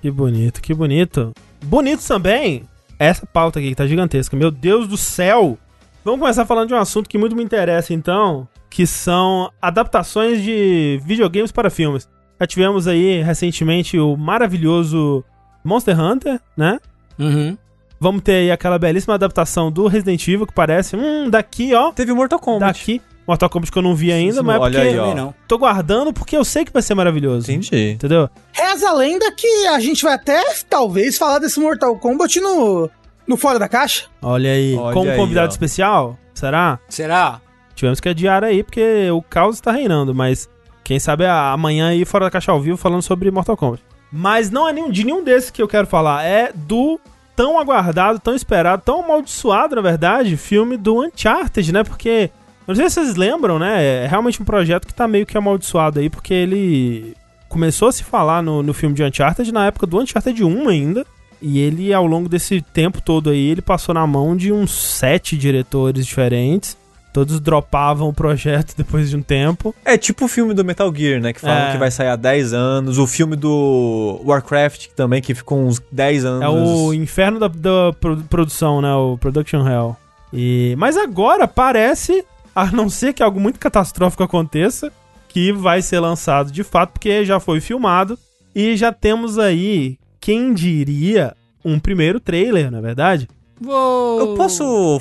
Que 0.02 0.10
bonito, 0.10 0.60
que 0.60 0.74
bonito. 0.74 1.32
Bonito 1.64 2.06
também, 2.06 2.64
essa 2.98 3.24
pauta 3.24 3.58
aqui 3.60 3.68
que 3.70 3.74
tá 3.76 3.86
gigantesca. 3.86 4.36
Meu 4.36 4.50
Deus 4.50 4.88
do 4.88 4.96
céu! 4.96 5.56
Vamos 6.04 6.20
começar 6.20 6.44
falando 6.44 6.68
de 6.68 6.74
um 6.74 6.78
assunto 6.78 7.08
que 7.08 7.16
muito 7.16 7.36
me 7.36 7.42
interessa, 7.44 7.94
então, 7.94 8.48
que 8.68 8.86
são 8.86 9.50
adaptações 9.62 10.42
de 10.42 11.00
videogames 11.04 11.52
para 11.52 11.70
filmes. 11.70 12.08
Já 12.40 12.46
tivemos 12.46 12.88
aí 12.88 13.22
recentemente 13.22 13.98
o 13.98 14.16
maravilhoso 14.16 15.22
Monster 15.62 15.98
Hunter, 15.98 16.40
né? 16.56 16.78
Uhum. 17.18 17.56
Vamos 17.98 18.22
ter 18.22 18.32
aí 18.32 18.50
aquela 18.50 18.78
belíssima 18.78 19.14
adaptação 19.14 19.70
do 19.70 19.86
Resident 19.86 20.26
Evil, 20.26 20.46
que 20.46 20.54
parece, 20.54 20.96
hum, 20.96 21.28
daqui, 21.30 21.74
ó, 21.74 21.92
Teve 21.92 22.12
Mortal 22.14 22.38
Kombat. 22.38 22.78
daqui. 22.80 23.00
Mortal 23.26 23.48
Kombat 23.48 23.70
que 23.70 23.78
eu 23.78 23.82
não 23.82 23.94
vi 23.94 24.10
ainda, 24.12 24.34
sim, 24.40 24.42
mas 24.42 24.56
é 24.56 24.58
porque 24.58 24.76
olha 24.76 24.88
aí, 24.90 24.98
ó. 24.98 25.14
Não. 25.14 25.34
tô 25.46 25.56
guardando 25.58 26.12
porque 26.12 26.36
eu 26.36 26.44
sei 26.44 26.64
que 26.64 26.72
vai 26.72 26.82
ser 26.82 26.94
maravilhoso. 26.94 27.50
Entendi. 27.50 27.92
Entendeu? 27.92 28.28
Reza 28.52 28.88
a 28.88 28.92
lenda 28.92 29.30
que 29.32 29.66
a 29.68 29.78
gente 29.78 30.02
vai 30.02 30.14
até, 30.14 30.42
talvez, 30.68 31.16
falar 31.16 31.38
desse 31.38 31.60
Mortal 31.60 31.96
Kombat 31.98 32.40
no, 32.40 32.90
no 33.26 33.36
Fora 33.36 33.58
da 33.58 33.68
Caixa. 33.68 34.06
Olha 34.20 34.50
aí, 34.50 34.74
Olha 34.76 34.94
como 34.94 35.10
aí, 35.10 35.16
convidado 35.16 35.46
ó. 35.46 35.50
especial, 35.50 36.18
será? 36.34 36.78
Será? 36.88 37.40
Tivemos 37.74 38.00
que 38.00 38.08
adiar 38.08 38.42
aí, 38.42 38.62
porque 38.64 39.10
o 39.10 39.22
caos 39.22 39.56
está 39.56 39.70
reinando, 39.70 40.14
mas 40.14 40.48
quem 40.82 40.98
sabe 40.98 41.24
a- 41.24 41.52
amanhã 41.52 41.88
aí 41.90 42.04
fora 42.04 42.24
da 42.24 42.30
caixa 42.30 42.50
ao 42.50 42.60
vivo 42.60 42.76
falando 42.76 43.02
sobre 43.02 43.30
Mortal 43.30 43.56
Kombat. 43.56 43.82
Mas 44.12 44.50
não 44.50 44.68
é 44.68 44.72
nenhum, 44.72 44.90
de 44.90 45.04
nenhum 45.04 45.22
desses 45.22 45.50
que 45.50 45.62
eu 45.62 45.68
quero 45.68 45.86
falar, 45.86 46.24
é 46.24 46.50
do 46.52 46.98
tão 47.36 47.58
aguardado, 47.60 48.18
tão 48.18 48.34
esperado, 48.34 48.82
tão 48.84 49.04
amaldiçoado, 49.04 49.76
na 49.76 49.80
verdade, 49.82 50.36
filme 50.36 50.76
do 50.76 51.00
Uncharted, 51.02 51.72
né? 51.72 51.84
Porque, 51.84 52.28
não 52.70 52.76
sei 52.76 52.88
se 52.90 52.94
vocês 52.96 53.16
lembram, 53.16 53.58
né? 53.58 54.04
É 54.04 54.06
realmente 54.06 54.40
um 54.40 54.44
projeto 54.44 54.86
que 54.86 54.94
tá 54.94 55.06
meio 55.08 55.26
que 55.26 55.36
amaldiçoado 55.36 55.98
aí, 56.00 56.08
porque 56.10 56.32
ele 56.34 57.14
começou 57.48 57.88
a 57.88 57.92
se 57.92 58.04
falar 58.04 58.42
no, 58.42 58.62
no 58.62 58.72
filme 58.72 58.94
de 58.94 59.02
Uncharted 59.02 59.50
na 59.52 59.66
época 59.66 59.86
do 59.86 59.98
Uncharted 59.98 60.42
1 60.44 60.68
ainda. 60.68 61.04
E 61.42 61.58
ele, 61.58 61.92
ao 61.94 62.06
longo 62.06 62.28
desse 62.28 62.60
tempo 62.60 63.00
todo 63.00 63.30
aí, 63.30 63.48
ele 63.48 63.62
passou 63.62 63.94
na 63.94 64.06
mão 64.06 64.36
de 64.36 64.52
uns 64.52 64.70
sete 64.72 65.36
diretores 65.38 66.04
diferentes. 66.06 66.76
Todos 67.12 67.40
dropavam 67.40 68.08
o 68.08 68.12
projeto 68.12 68.74
depois 68.78 69.10
de 69.10 69.16
um 69.16 69.22
tempo. 69.22 69.74
É 69.84 69.96
tipo 69.96 70.26
o 70.26 70.28
filme 70.28 70.52
do 70.54 70.64
Metal 70.64 70.94
Gear, 70.94 71.20
né? 71.20 71.32
Que 71.32 71.40
falam 71.40 71.56
É. 71.70 71.72
que 71.72 71.78
vai 71.78 71.90
sair 71.90 72.08
há 72.08 72.14
10 72.16 72.52
anos. 72.52 72.98
O 72.98 73.06
filme 73.06 73.34
do 73.36 74.20
Warcraft 74.24 74.88
também, 74.94 75.20
que 75.22 75.34
ficou 75.34 75.58
uns 75.66 75.82
10 75.90 76.24
anos. 76.24 76.42
É 76.42 76.48
o 76.48 76.92
inferno 76.94 77.40
da, 77.40 77.48
da 77.48 77.92
pro- 77.98 78.18
produção, 78.28 78.80
né? 78.82 78.94
O 78.94 79.16
Production 79.18 79.66
Hell. 79.66 79.96
E, 80.32 80.76
mas 80.78 80.96
agora 80.96 81.48
parece, 81.48 82.24
a 82.54 82.66
não 82.70 82.88
ser 82.88 83.12
que 83.12 83.22
algo 83.22 83.40
muito 83.40 83.58
catastrófico 83.58 84.22
aconteça, 84.22 84.92
que 85.28 85.52
vai 85.52 85.80
ser 85.82 86.00
lançado 86.00 86.50
de 86.50 86.62
fato, 86.64 86.90
porque 86.92 87.24
já 87.24 87.38
foi 87.40 87.60
filmado. 87.60 88.18
E 88.54 88.76
já 88.76 88.92
temos 88.92 89.38
aí, 89.38 89.96
quem 90.20 90.52
diria, 90.52 91.36
um 91.64 91.78
primeiro 91.78 92.18
trailer, 92.18 92.70
na 92.70 92.78
é 92.78 92.80
verdade? 92.80 93.28
Vou... 93.60 94.18
Eu 94.20 94.34
posso 94.34 95.00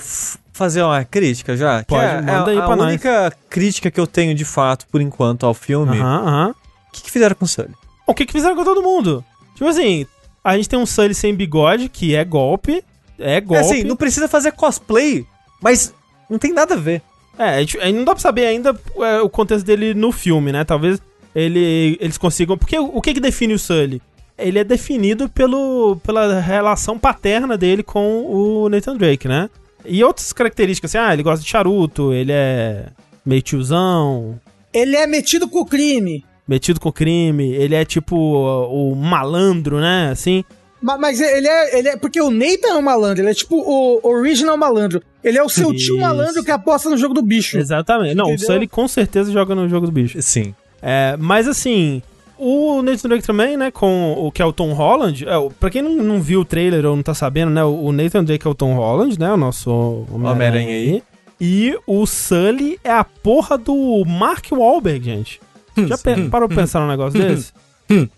fazer 0.53 0.84
uma 0.84 1.03
crítica 1.03 1.56
já? 1.58 1.79
Que 1.79 1.88
Pode, 1.88 2.03
é, 2.06 2.22
manda 2.22 2.51
é 2.51 2.53
aí 2.53 2.60
a 2.60 2.65
pra 2.65 2.75
nós. 2.75 2.88
única 2.89 3.34
crítica 3.50 3.89
que 3.89 4.00
eu 4.00 4.06
tenho 4.06 4.36
de 4.36 4.46
fato, 4.46 4.86
por 4.91 5.01
enquanto, 5.01 5.46
ao 5.46 5.53
filme. 5.53 5.98
O 5.98 6.03
Aham, 6.03 6.27
aham. 6.27 6.56
que, 6.94 7.01
que 7.03 7.10
fizeram 7.12 7.36
com 7.36 7.46
o 7.46 7.48
Sully? 7.48 7.74
O 8.06 8.13
que, 8.13 8.25
que 8.25 8.34
fizeram 8.34 8.56
com 8.56 8.63
todo 8.63 8.84
mundo? 8.84 9.24
Tipo 9.56 9.68
assim, 9.70 10.06
a 10.44 10.56
gente 10.56 10.70
tem 10.70 10.77
um 10.77 10.86
Sully 10.86 11.15
sem 11.15 11.34
bigode, 11.34 11.89
que 11.89 12.13
é 12.13 12.24
golpe. 12.24 12.84
É 13.18 13.38
É 13.38 13.41
golpe. 13.41 13.63
assim, 13.63 13.84
não 13.84 13.96
precisa 13.96 14.27
fazer 14.27 14.51
cosplay, 14.51 15.25
mas 15.62 15.94
não 16.29 16.38
tem 16.38 16.53
nada 16.53 16.75
a 16.75 16.77
ver. 16.77 17.01
É, 17.39 17.55
a 17.55 17.60
gente- 17.62 17.77
a 17.79 17.86
gente 17.86 17.96
não 17.96 18.03
dá 18.03 18.12
pra 18.12 18.19
saber 18.22 18.46
ainda 18.46 18.77
é, 18.98 19.22
o 19.22 19.29
contexto 19.29 19.65
dele 19.65 19.93
no 19.93 20.12
filme, 20.12 20.51
né? 20.51 20.63
Talvez 20.65 21.01
ele, 21.34 21.98
eles 22.01 22.17
consigam. 22.17 22.58
Porque 22.58 22.77
o, 22.77 22.98
o 22.98 23.01
que, 23.01 23.13
que 23.13 23.19
define 23.22 23.53
o 23.53 23.60
Sully? 23.60 24.01
Ele 24.38 24.60
é 24.60 24.63
definido 24.63 25.29
pelo, 25.29 25.96
pela 26.03 26.39
relação 26.39 27.00
paterna 27.00 27.58
dele 27.58 27.81
com 27.84 28.25
o 28.25 28.69
Nathan 28.69 28.96
Drake, 28.98 29.27
né? 29.27 29.50
E 29.86 30.03
outras 30.03 30.34
características, 30.34 30.93
assim, 30.93 31.05
ah, 31.08 31.13
ele 31.13 31.24
gosta 31.24 31.43
de 31.43 31.50
charuto, 31.50 32.13
ele 32.13 32.31
é 32.34 32.88
meio 33.25 33.41
tiozão, 33.41 34.39
Ele 34.74 34.96
é 34.96 35.08
metido 35.08 35.48
com 35.48 35.60
o 35.60 35.65
crime. 35.65 36.24
metido 36.48 36.79
com 36.79 36.91
crime, 36.91 37.50
ele 37.53 37.75
é 37.75 37.86
tipo 37.86 38.15
o, 38.17 38.91
o 38.91 38.96
malandro, 38.96 39.79
né? 39.79 40.10
Assim. 40.12 40.43
Ma- 40.82 40.98
Mas 40.98 41.20
ele 41.20 41.48
é, 41.48 41.78
ele 41.80 41.90
é. 41.90 41.98
Porque 41.98 42.22
o 42.22 42.30
Nathan 42.32 42.70
é 42.70 42.76
um 42.76 42.82
malandro, 42.82 43.22
ele 43.24 43.32
é 43.32 43.34
tipo 43.34 43.56
o 43.58 44.00
original 44.08 44.58
malandro. 44.58 45.02
Ele 45.24 45.38
é 45.38 45.44
o 45.44 45.50
seu 45.50 45.68
tio 45.74 45.96
Isso. 45.96 45.98
malandro 45.98 46.44
que 46.44 46.52
aposta 46.52 46.90
no 46.90 46.98
jogo 46.98 47.14
do 47.14 47.22
bicho. 47.22 47.58
Exatamente. 47.58 48.16
Não, 48.16 48.28
Entendeu? 48.28 48.44
o 48.50 48.52
Sully 48.54 48.68
com 48.68 48.88
certeza 48.88 49.32
joga 49.32 49.54
no 49.54 49.68
jogo 49.68 49.86
do 49.86 49.92
bicho. 49.92 50.22
Sim. 50.22 50.56
É, 50.82 51.18
mas 51.20 51.46
assim, 51.48 52.02
o 52.38 52.82
Nathan 52.82 53.10
Drake 53.10 53.28
também, 53.28 53.58
né, 53.58 53.70
com 53.70 54.14
o 54.18 54.32
que 54.32 54.42
é 54.42 54.46
o 54.46 54.54
Tom 54.54 54.72
Holland, 54.72 55.28
é, 55.28 55.36
o- 55.38 55.50
pra 55.50 55.70
quem 55.70 55.82
não, 55.82 55.92
não 55.96 56.22
viu 56.22 56.40
o 56.40 56.46
trailer 56.46 56.86
ou 56.86 56.96
não 56.96 57.04
tá 57.04 57.14
sabendo, 57.14 57.52
né, 57.52 57.62
o 57.64 57.92
Nathan 57.92 58.24
Drake 58.24 58.48
é 58.48 58.50
o 58.50 58.56
Tom 58.56 58.74
Holland, 58.76 59.20
né, 59.20 59.30
o 59.34 59.38
nosso 59.38 60.06
Homem-Aranha 60.10 60.70
aí. 60.70 61.04
E 61.42 61.78
o 61.86 62.06
Sully 62.06 62.80
é 62.84 62.92
a 62.92 63.04
porra 63.04 63.58
do 63.58 64.04
Mark 64.08 64.46
Wahlberg, 64.52 65.04
gente. 65.04 65.42
Já 65.88 65.98
pe- 65.98 66.30
parou 66.30 66.48
pra 66.48 66.58
pensar 66.58 66.80
num 66.80 66.88
negócio 66.88 67.20
desse? 67.20 67.52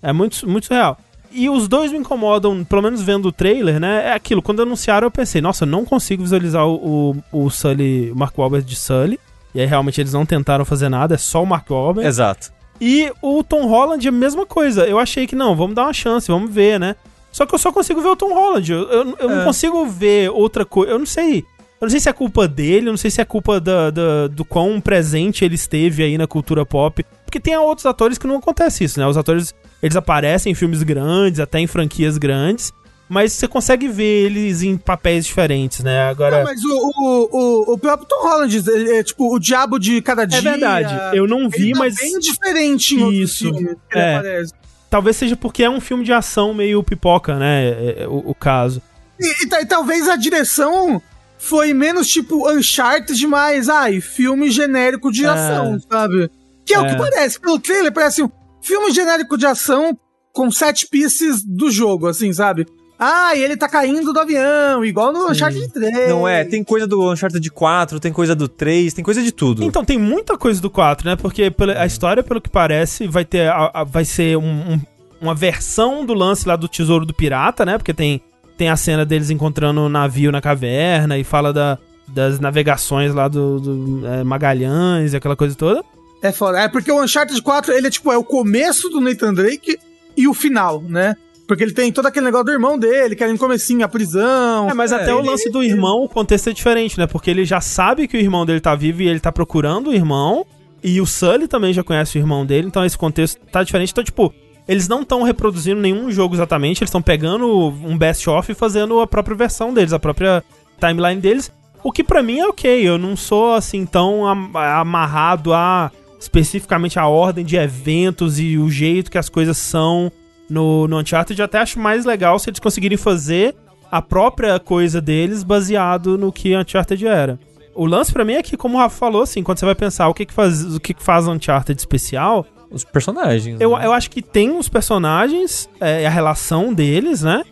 É 0.04 0.12
muito, 0.14 0.48
muito 0.48 0.68
surreal. 0.68 1.00
E 1.34 1.50
os 1.50 1.68
dois 1.68 1.92
me 1.92 1.98
incomodam, 1.98 2.64
pelo 2.64 2.82
menos 2.82 3.02
vendo 3.02 3.28
o 3.28 3.32
trailer, 3.32 3.80
né? 3.80 4.08
É 4.10 4.14
aquilo, 4.14 4.42
quando 4.42 4.62
anunciaram 4.62 5.08
eu 5.08 5.12
pensei, 5.12 5.42
nossa, 5.42 5.64
eu 5.64 5.68
não 5.68 5.86
consigo 5.86 6.24
visualizar 6.24 6.68
o, 6.68 7.16
o, 7.32 7.46
o 7.46 7.50
Sully, 7.50 8.12
o 8.12 8.16
Mark 8.16 8.38
Wahlberg 8.38 8.66
de 8.68 8.76
Sully. 8.76 9.20
E 9.54 9.60
aí 9.62 9.66
realmente 9.66 10.00
eles 10.02 10.14
não 10.14 10.26
tentaram 10.26 10.64
fazer 10.66 10.90
nada, 10.90 11.16
é 11.16 11.18
só 11.18 11.44
o 11.44 11.46
Mark 11.46 11.70
Wahlberg. 11.70 12.08
Exato. 12.08 12.52
E 12.80 13.12
o 13.22 13.44
Tom 13.44 13.68
Holland 13.68 14.08
a 14.08 14.12
mesma 14.12 14.46
coisa. 14.46 14.86
Eu 14.86 14.98
achei 15.00 15.28
que 15.28 15.36
não, 15.36 15.56
vamos 15.56 15.76
dar 15.76 15.84
uma 15.84 15.94
chance, 15.94 16.28
vamos 16.32 16.52
ver, 16.52 16.80
né? 16.80 16.96
Só 17.32 17.46
que 17.46 17.54
eu 17.56 17.60
só 17.60 17.72
consigo 17.72 18.02
ver 18.02 18.10
o 18.10 18.16
Tom 18.16 18.34
Holland. 18.34 18.72
Eu, 18.72 18.80
eu, 18.90 19.16
eu 19.20 19.30
não 19.30 19.42
É. 19.42 19.44
consigo 19.46 19.86
ver 19.86 20.30
outra 20.32 20.66
coisa. 20.66 20.92
Eu 20.92 21.00
não 21.00 21.06
sei. 21.06 21.40
Eu 21.80 21.86
não 21.86 21.90
sei 21.90 22.00
se 22.00 22.10
é 22.10 22.14
culpa 22.14 22.48
dele, 22.48 22.88
eu 22.90 22.92
não 22.92 22.98
sei 22.98 23.10
se 23.10 23.22
é 23.22 23.26
culpa 23.26 23.60
da, 23.60 23.90
da- 23.90 24.28
do 24.28 24.44
quão 24.46 24.80
presente 24.82 25.44
ele 25.46 25.56
esteve 25.56 26.04
aí 26.04 26.18
na 26.18 26.28
cultura 26.28 26.66
pop. 26.66 27.06
Porque 27.26 27.40
tem 27.40 27.56
outros 27.58 27.86
atores 27.86 28.18
que 28.18 28.28
não 28.28 28.36
acontece 28.38 28.84
isso, 28.84 29.00
né? 29.00 29.08
Os 29.08 29.18
atores, 29.18 29.54
eles 29.82 29.96
aparecem 29.96 30.52
em 30.52 30.56
filmes 30.56 30.84
grandes, 30.84 31.40
até 31.40 31.60
em 31.60 31.68
franquias 31.68 32.18
grandes. 32.18 32.72
Mas 33.10 33.34
você 33.34 33.46
consegue 33.46 33.90
ver 33.90 34.26
eles 34.28 34.64
em 34.64 34.78
papéis 34.78 35.26
diferentes, 35.26 35.84
né? 35.84 36.04
Agora. 36.04 36.38
Não, 36.38 36.44
mas 36.46 36.64
o, 36.64 36.70
o, 36.96 37.30
o, 37.72 37.74
o 37.74 37.78
próprio 37.78 38.08
Tom 38.08 38.22
Holland, 38.24 38.64
ele 38.70 38.92
é 38.94 39.04
tipo 39.04 39.36
o 39.36 39.38
diabo 39.38 39.78
de 39.78 40.02
cada 40.02 40.24
dia. 40.24 40.40
é 40.40 40.42
verdade. 40.42 41.18
Eu 41.18 41.28
não 41.28 41.50
vi, 41.50 41.64
Ele 41.64 41.74
tá 41.74 41.80
mas. 41.80 41.96
bem 41.98 42.18
diferente 42.20 42.96
em 42.96 43.12
Isso. 43.22 43.48
ele 43.50 43.76
É. 43.94 44.16
aparece. 44.16 44.54
Talvez 44.90 45.18
seja 45.18 45.36
porque 45.36 45.62
é 45.64 45.70
um 45.70 45.82
filme 45.82 46.06
de 46.06 46.14
ação 46.14 46.54
meio 46.54 46.82
pipoca, 46.84 47.38
né? 47.38 47.66
é- 47.68 48.04
é 48.04 48.08
o, 48.08 48.30
o 48.30 48.36
caso. 48.36 48.82
E, 49.20 49.26
e 49.46 49.62
e 49.62 49.66
talvez 49.66 50.08
a 50.08 50.16
direção 50.16 51.02
foi 51.38 51.74
menos 51.74 52.08
tipo 52.08 52.50
Uncharted, 52.50 53.28
mais, 53.28 53.68
ai, 53.68 54.00
filme 54.00 54.50
genérico 54.50 55.12
de 55.12 55.26
É. 55.26 55.28
ação, 55.28 55.78
sabe? 55.92 56.30
Que 56.66 56.74
é, 56.74 56.80
o 56.80 56.86
É. 56.86 56.90
que 56.92 56.98
parece. 56.98 57.40
Pelo 57.42 57.60
trailer, 57.60 57.92
parece 57.92 58.22
um 58.24 58.30
filme 58.62 58.92
genérico 58.92 59.38
de 59.38 59.46
ação 59.46 59.98
com 60.34 60.50
sete 60.52 60.88
pieces 60.90 61.44
do 61.44 61.70
jogo, 61.72 62.08
assim, 62.08 62.32
sabe? 62.32 62.66
Ah, 63.04 63.36
e 63.36 63.42
ele 63.44 63.58
tá 63.58 63.68
caindo 63.68 64.14
do 64.14 64.20
avião, 64.20 64.86
igual 64.86 65.12
no 65.12 65.28
Uncharted 65.28 65.68
3. 65.70 66.08
Não 66.10 66.28
é, 66.28 66.44
tem 66.44 66.64
coisa 66.64 66.86
do 66.86 67.12
Uncharted 67.12 67.50
4, 67.50 68.00
tem 68.00 68.14
coisa 68.14 68.36
do 68.36 68.48
3, 68.48 68.94
tem 68.94 69.04
coisa 69.04 69.24
de 69.24 69.32
tudo. 69.32 69.64
Então, 69.64 69.84
tem 69.84 69.98
muita 69.98 70.38
coisa 70.38 70.62
do 70.62 70.70
4, 70.70 71.10
né? 71.10 71.16
Porque 71.16 71.52
a 71.76 71.86
história, 71.88 72.22
pelo 72.22 72.40
que 72.40 72.50
parece, 72.50 73.08
vai 73.08 73.26
ter. 73.26 73.50
a- 73.50 73.72
a- 73.74 73.84
vai 73.84 74.06
ser 74.06 74.38
um- 74.38 74.74
um- 74.74 74.82
uma 75.20 75.34
versão 75.34 76.06
do 76.06 76.14
lance 76.14 76.48
lá 76.48 76.56
do 76.56 76.68
Tesouro 76.68 77.04
do 77.04 77.14
Pirata, 77.14 77.66
né? 77.66 77.76
Porque 77.80 77.92
tem, 77.94 78.22
tem 78.56 78.70
a 78.70 78.76
cena 78.76 79.04
deles 79.04 79.32
encontrando 79.32 79.82
o 79.82 79.90
navio 79.90 80.32
na 80.32 80.40
caverna 80.40 81.18
e 81.18 81.24
fala 81.24 81.52
da, 81.52 81.80
das 82.08 82.40
navegações 82.40 83.16
lá 83.16 83.28
do, 83.28 83.60
do, 83.60 84.08
é, 84.08 84.24
Magalhães 84.24 85.14
e 85.14 85.18
aquela 85.18 85.36
coisa 85.36 85.56
toda. 85.56 85.84
É 86.22 86.32
foda. 86.32 86.60
É 86.60 86.68
porque 86.68 86.92
o 86.92 87.02
Uncharted 87.02 87.42
4, 87.42 87.74
ele 87.74 87.88
é 87.88 87.90
tipo, 87.90 88.12
é 88.12 88.18
o 88.18 88.24
começo 88.24 88.90
do 88.90 89.02
Nathan 89.02 89.34
Drake 89.34 89.78
e 90.16 90.28
o 90.28 90.34
final, 90.34 90.82
né? 90.82 91.16
Porque 91.48 91.64
ele 91.64 91.74
tem 91.74 91.92
todo 91.92 92.06
aquele 92.06 92.26
negócio 92.26 92.46
do 92.46 92.52
irmão 92.52 92.78
dele, 92.80 93.16
que 93.16 93.24
era 93.24 93.32
no 93.34 93.38
comecinho, 93.40 93.84
a 93.84 93.88
prisão. 93.88 94.70
É, 94.70 94.74
mas 94.74 94.94
até 94.94 95.14
o 95.14 95.20
ele- 95.20 95.28
lance 95.30 95.50
do 95.50 95.62
irmão, 95.64 96.04
o 96.04 96.08
contexto 96.08 96.50
é 96.50 96.54
diferente, 96.54 96.98
né? 96.98 97.08
Porque 97.08 97.30
ele 97.30 97.44
já 97.44 97.60
sabe 97.60 98.08
que 98.08 98.16
o 98.16 98.20
irmão 98.20 98.46
dele 98.46 98.60
tá 98.62 98.74
vivo 98.76 99.02
e 99.02 99.08
ele 99.08 99.20
tá 99.20 99.32
procurando 99.32 99.90
o 99.90 99.94
irmão. 99.94 100.46
E 100.84 101.02
o 101.02 101.06
Sully 101.06 101.48
também 101.48 101.74
já 101.74 101.84
conhece 101.84 102.18
o 102.18 102.20
irmão 102.20 102.46
dele, 102.46 102.68
então 102.68 102.86
esse 102.86 102.98
contexto 102.98 103.40
tá 103.52 103.64
diferente. 103.64 103.92
Então, 103.92 104.04
tipo, 104.04 104.34
eles 104.68 104.88
não 104.88 105.02
estão 105.02 105.24
reproduzindo 105.24 105.82
nenhum 105.82 106.10
jogo 106.12 106.36
exatamente, 106.36 106.82
eles 106.82 106.90
estão 106.90 107.02
pegando 107.02 107.48
um 107.84 107.98
best-of 107.98 108.52
e 108.52 108.56
fazendo 108.56 109.00
a 109.02 109.06
própria 109.08 109.36
versão 109.36 109.74
deles, 109.74 109.92
a 109.94 110.00
própria 110.00 110.44
timeline 110.80 111.20
deles. 111.20 111.52
O 111.84 111.92
que 111.92 112.04
pra 112.04 112.24
mim 112.24 112.40
é 112.40 112.48
ok, 112.48 112.88
eu 112.88 112.98
não 112.98 113.16
sou 113.16 113.54
assim 113.54 113.86
tão 113.86 114.26
am- 114.26 114.52
amarrado 114.56 115.54
a 115.54 115.92
especificamente 116.22 117.00
a 117.00 117.08
ordem 117.08 117.44
de 117.44 117.58
eventos 117.58 118.40
e 118.40 118.58
o 118.58 118.70
jeito 118.70 119.10
que 119.10 119.18
as 119.18 119.28
coisas 119.28 119.58
são 119.58 120.12
no, 120.48 120.88
no 120.88 121.00
Uncharted. 121.00 121.40
Eu 121.40 121.46
até 121.46 121.58
acho 121.58 121.80
mais 121.80 122.06
legal 122.06 122.38
se 122.38 122.50
eles 122.50 122.60
conseguirem 122.60 122.98
fazer 122.98 123.56
a 123.92 124.02
própria 124.02 124.60
coisa 124.60 125.02
deles 125.02 125.44
baseado 125.44 126.18
no 126.18 126.32
que 126.32 126.56
Uncharted 126.56 127.06
era. 127.08 127.40
O 127.74 127.86
lance 127.86 128.14
pra 128.14 128.24
mim 128.24 128.34
é 128.34 128.44
que, 128.44 128.56
como 128.56 128.78
o 128.78 128.80
Rafa 128.80 128.98
falou, 128.98 129.24
assim, 129.24 129.42
quando 129.42 129.58
você 129.58 129.66
vai 129.66 129.76
pensar 129.76 130.08
o 130.10 130.14
que, 130.14 130.26
que 130.26 130.34
faz 130.34 130.76
o 130.76 130.80
que, 130.80 130.94
que 130.94 131.02
faz 131.02 131.26
Uncharted 131.28 131.80
especial, 131.80 132.46
Os 132.70 132.84
personagens. 132.84 133.60
eu, 133.60 133.78
né? 133.78 133.86
eu 133.86 133.94
acho 133.94 134.12
que 134.12 134.22
tem 134.22 134.56
os 134.58 134.70
personagens, 134.70 135.70
é, 135.80 136.06
a 136.06 136.10
relação 136.10 136.74
deles, 136.74 137.24
né? 137.24 137.44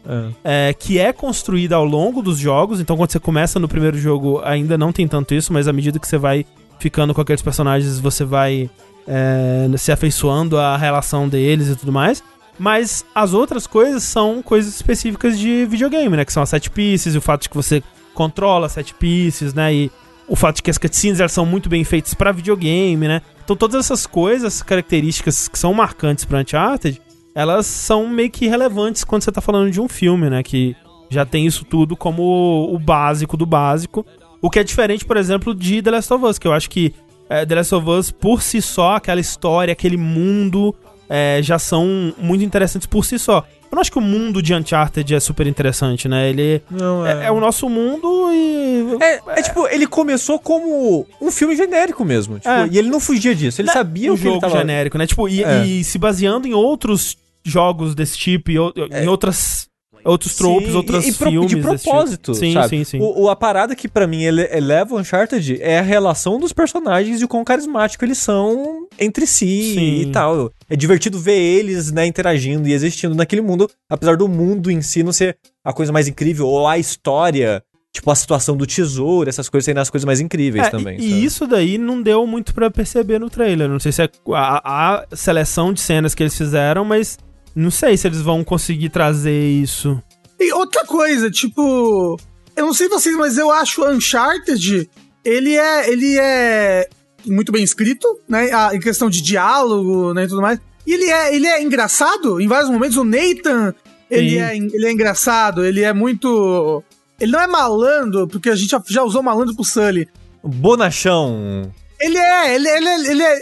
É. 0.43 0.69
é, 0.69 0.73
que 0.73 0.99
é 0.99 1.11
construída 1.11 1.75
ao 1.77 1.85
longo 1.85 2.21
dos 2.21 2.38
jogos. 2.38 2.79
Então, 2.79 2.95
quando 2.97 3.11
você 3.11 3.19
começa 3.19 3.59
no 3.59 3.67
primeiro 3.67 3.97
jogo, 3.97 4.41
ainda 4.43 4.77
não 4.77 4.91
tem 4.91 5.07
tanto 5.07 5.33
isso, 5.33 5.51
mas 5.53 5.67
à 5.67 5.73
medida 5.73 5.97
que 5.97 6.07
você 6.07 6.17
vai 6.17 6.45
ficando 6.79 7.13
com 7.13 7.21
aqueles 7.21 7.41
personagens, 7.41 8.00
você 8.00 8.24
vai 8.24 8.69
é, 9.07 9.67
se 9.77 9.91
afeiçoando 9.91 10.57
à 10.57 10.77
relação 10.77 11.27
deles 11.27 11.67
e 11.67 11.75
tudo 11.75 11.91
mais. 11.91 12.24
Mas 12.57 13.05
as 13.15 13.33
outras 13.33 13.65
coisas 13.65 14.03
são 14.03 14.41
coisas 14.41 14.75
específicas 14.75 15.39
de 15.39 15.65
videogame, 15.65 16.17
né? 16.17 16.25
Que 16.25 16.33
são 16.33 16.43
as 16.43 16.50
set 16.50 16.69
pieces, 16.69 17.15
o 17.15 17.21
fato 17.21 17.43
de 17.43 17.50
que 17.50 17.55
você 17.55 17.81
controla 18.13 18.65
as 18.65 18.74
set 18.74 18.93
pieces, 18.93 19.53
né? 19.53 19.74
E 19.74 19.91
o 20.27 20.36
fato 20.36 20.57
de 20.57 20.63
que 20.63 20.69
as 20.69 20.77
cutscenes 20.77 21.19
elas 21.19 21.31
são 21.31 21.45
muito 21.45 21.69
bem 21.69 21.83
feitas 21.83 22.13
para 22.13 22.31
videogame, 22.31 23.07
né? 23.07 23.21
Então 23.43 23.55
todas 23.55 23.86
essas 23.86 24.05
coisas, 24.05 24.62
características 24.62 25.48
que 25.48 25.57
são 25.57 25.74
marcantes 25.74 26.25
para 26.25 26.39
Uncharted, 26.39 27.01
elas 27.33 27.65
são 27.65 28.07
meio 28.07 28.29
que 28.29 28.48
relevantes 28.48 29.03
quando 29.03 29.24
você 29.24 29.31
tá 29.31 29.41
falando 29.41 29.71
de 29.71 29.79
um 29.79 29.88
filme, 29.88 30.29
né? 30.29 30.43
Que 30.43 30.75
já 31.09 31.25
tem 31.25 31.48
isso 31.48 31.65
tudo 31.65 31.95
como 31.98 32.69
o 32.71 32.77
básico 32.77 33.36
do 33.36 33.45
básico. 33.45 34.05
O 34.41 34.50
que 34.50 34.60
é 34.60 34.63
diferente, 34.63 35.03
por 35.05 35.17
exemplo, 35.17 35.53
de 35.53 35.81
The 35.81 35.91
Last 35.91 36.13
of 36.13 36.25
Us, 36.25 36.39
que 36.39 36.48
eu 36.48 36.53
acho 36.53 36.69
que 36.69 36.93
é, 37.29 37.46
The 37.46 37.55
Last 37.55 37.75
of 37.75 37.89
Us, 37.89 38.12
por 38.12 38.41
si 38.41 38.62
só, 38.62 38.96
aquela 38.96 39.19
história, 39.19 39.72
aquele 39.72 39.98
mundo, 39.98 40.74
é, 41.10 41.39
já 41.43 41.60
são 41.60 42.13
muito 42.17 42.43
interessantes 42.43 42.88
por 42.88 43.05
si 43.05 43.19
só. 43.19 43.46
Eu 43.72 43.75
não 43.75 43.81
acho 43.81 43.91
que 43.91 44.00
o 44.00 44.01
mundo 44.01 44.41
de 44.41 44.51
Uncharted 44.55 45.13
é 45.13 45.19
super 45.19 45.46
interessante, 45.46 46.08
né? 46.08 46.27
Ele 46.27 46.60
Não, 46.72 47.05
é, 47.05 47.27
é 47.27 47.31
o 47.31 47.39
nosso 47.39 47.69
mundo 47.69 48.31
e. 48.34 48.98
É, 49.00 49.22
é 49.27 49.41
tipo, 49.43 49.67
ele 49.67 49.86
começou 49.86 50.39
como 50.39 51.05
um 51.22 51.29
filme 51.29 51.55
genérico 51.55 52.03
mesmo. 52.03 52.39
Tipo, 52.39 52.50
É. 52.50 52.67
E 52.72 52.79
ele 52.79 52.89
não 52.89 53.00
fugia 53.00 53.36
disso. 53.36 53.62
Ele 53.62 53.67
Né, 53.67 53.74
sabia 53.74 54.12
um 54.12 54.15
o 54.15 54.17
que 54.17 54.24
ele 54.24 54.29
jogo 54.29 54.41
tava... 54.41 54.58
genérico, 54.58 54.98
né? 54.98 55.05
Tipo, 55.05 55.29
e, 55.29 55.43
É. 55.43 55.65
e 55.67 55.84
se 55.84 56.00
baseando 56.00 56.48
em 56.48 56.53
outros 56.55 57.15
jogos 57.43 57.93
desse 57.93 58.17
tipo, 58.17 58.50
e, 58.50 58.55
em 59.03 59.08
outras. 59.08 59.68
Outros 60.10 60.36
tropes, 60.36 60.70
Sim, 60.72 60.75
outros 60.75 61.06
e, 61.06 61.10
e 61.10 61.13
pro- 61.13 61.30
filmes. 61.30 61.50
de 61.50 61.56
tipo. 61.58 61.68
propósito, 61.68 62.34
Sim, 62.34 62.54
sabe? 62.54 62.70
sim, 62.70 62.84
sim. 62.84 63.00
O, 63.00 63.24
o- 63.24 63.30
a 63.30 63.36
parada 63.36 63.75
que 63.75 63.88
pra 63.88 64.08
mim 64.08 64.24
ele 64.24 64.42
eleva 64.51 64.96
o 64.96 65.00
Uncharted 65.00 65.60
é 65.62 65.80
a 65.80 65.84
relação 65.84 66.39
dos 66.39 66.51
personagens 66.54 67.22
e 67.22 67.25
o 67.25 67.28
quão 67.28 67.44
carismático 67.44 68.04
eles 68.04 68.18
são 68.18 68.88
entre 69.00 69.25
si 69.28 69.74
Sim. 69.75 70.01
e 70.01 70.06
tal. 70.12 70.51
É 70.70 70.75
divertido 70.75 71.20
ver 71.20 71.38
eles, 71.39 71.92
né, 71.92 72.06
interagindo 72.06 72.68
e 72.68 72.74
existindo 72.74 73.13
naquele 73.16 73.42
mundo, 73.42 73.70
apesar 73.89 74.18
do 74.18 74.28
mundo 74.28 74.70
em 74.72 74.82
si 74.82 75.04
não 75.04 75.12
ser 75.13 75.38
a 75.63 75.72
coisa 75.74 75.92
mais 75.92 76.08
incrível, 76.08 76.48
ou 76.48 76.68
a 76.68 76.78
história, 76.78 77.63
tipo 77.94 78.10
a 78.12 78.16
situação 78.16 78.56
do 78.56 78.66
tesouro, 78.66 79.30
essas 79.30 79.50
coisas 79.50 79.66
serem 79.66 79.82
as 79.82 79.89
coisas 79.89 80.06
mais 80.06 80.20
incríveis 80.20 80.68
É, 80.68 80.70
também. 80.70 80.98
e, 80.98 81.10
sabe? 81.10 81.25
isso 81.25 81.48
daí 81.48 81.78
não 81.78 82.01
deu 82.01 82.25
muito 82.28 82.54
pra 82.54 82.70
perceber 82.70 83.20
no 83.20 83.30
trailer. 83.30 83.68
Não 83.70 83.80
sei 83.80 83.92
se 83.92 84.01
é 84.04 84.10
a, 84.34 84.96
a 85.12 85.16
seleção 85.16 85.74
de 85.74 85.82
cenas 85.82 86.13
que 86.16 86.24
eles 86.24 86.36
fizeram, 86.38 86.84
mas 86.86 87.18
não 87.56 87.72
sei 87.72 87.98
se 87.98 88.08
eles 88.08 88.22
vão 88.22 88.44
conseguir 88.44 88.89
trazer 88.89 89.50
isso. 89.50 90.01
E 90.39 90.53
outra 90.53 90.86
coisa, 90.86 91.29
tipo. 91.29 92.18
Eu 92.56 92.65
não 92.65 92.74
sei 92.74 92.88
vocês, 92.89 93.15
mas 93.15 93.38
eu 93.38 93.51
acho 93.51 93.86
Uncharted. 93.88 94.89
Ele 95.24 95.56
é. 95.56 95.89
Ele 95.89 96.18
é 96.20 96.89
muito 97.25 97.51
bem 97.51 97.63
escrito, 97.63 98.08
né? 98.27 98.50
Em 98.74 98.79
questão 98.79 99.10
de 99.10 99.22
diálogo, 99.22 100.13
né? 100.13 100.24
E 100.24 100.27
tudo 100.27 100.41
mais. 100.41 100.60
E 100.88 100.94
ele 100.94 101.06
é, 101.06 101.36
ele 101.36 101.48
é 101.48 101.62
engraçado 101.62 102.39
em 102.41 102.48
vários 102.48 102.70
momentos. 102.70 102.98
O 102.98 103.03
Nathan, 103.03 103.74
ele 104.10 104.32
Sim. 104.32 104.39
é, 104.39 104.58
ele 104.58 104.86
é 104.86 104.91
engraçado, 104.91 105.63
ele 105.65 105.82
é 105.84 105.94
muito. 105.94 106.84
Ele 107.20 107.32
não 107.34 107.41
é 107.41 107.48
malandro, 107.48 108.27
porque 108.27 108.50
a 108.50 108.56
gente 108.56 108.70
já, 108.72 108.82
já 108.88 109.03
usou 109.03 109.22
malandro 109.22 109.53
pro 109.53 109.63
Sully. 109.65 110.08
Bonachão. 110.41 111.72
Ele 112.00 112.18
é, 112.18 112.56
ele, 112.56 112.70
ele, 112.70 112.88
é- 112.88 113.12
ele 113.12 113.24
é. 113.24 113.39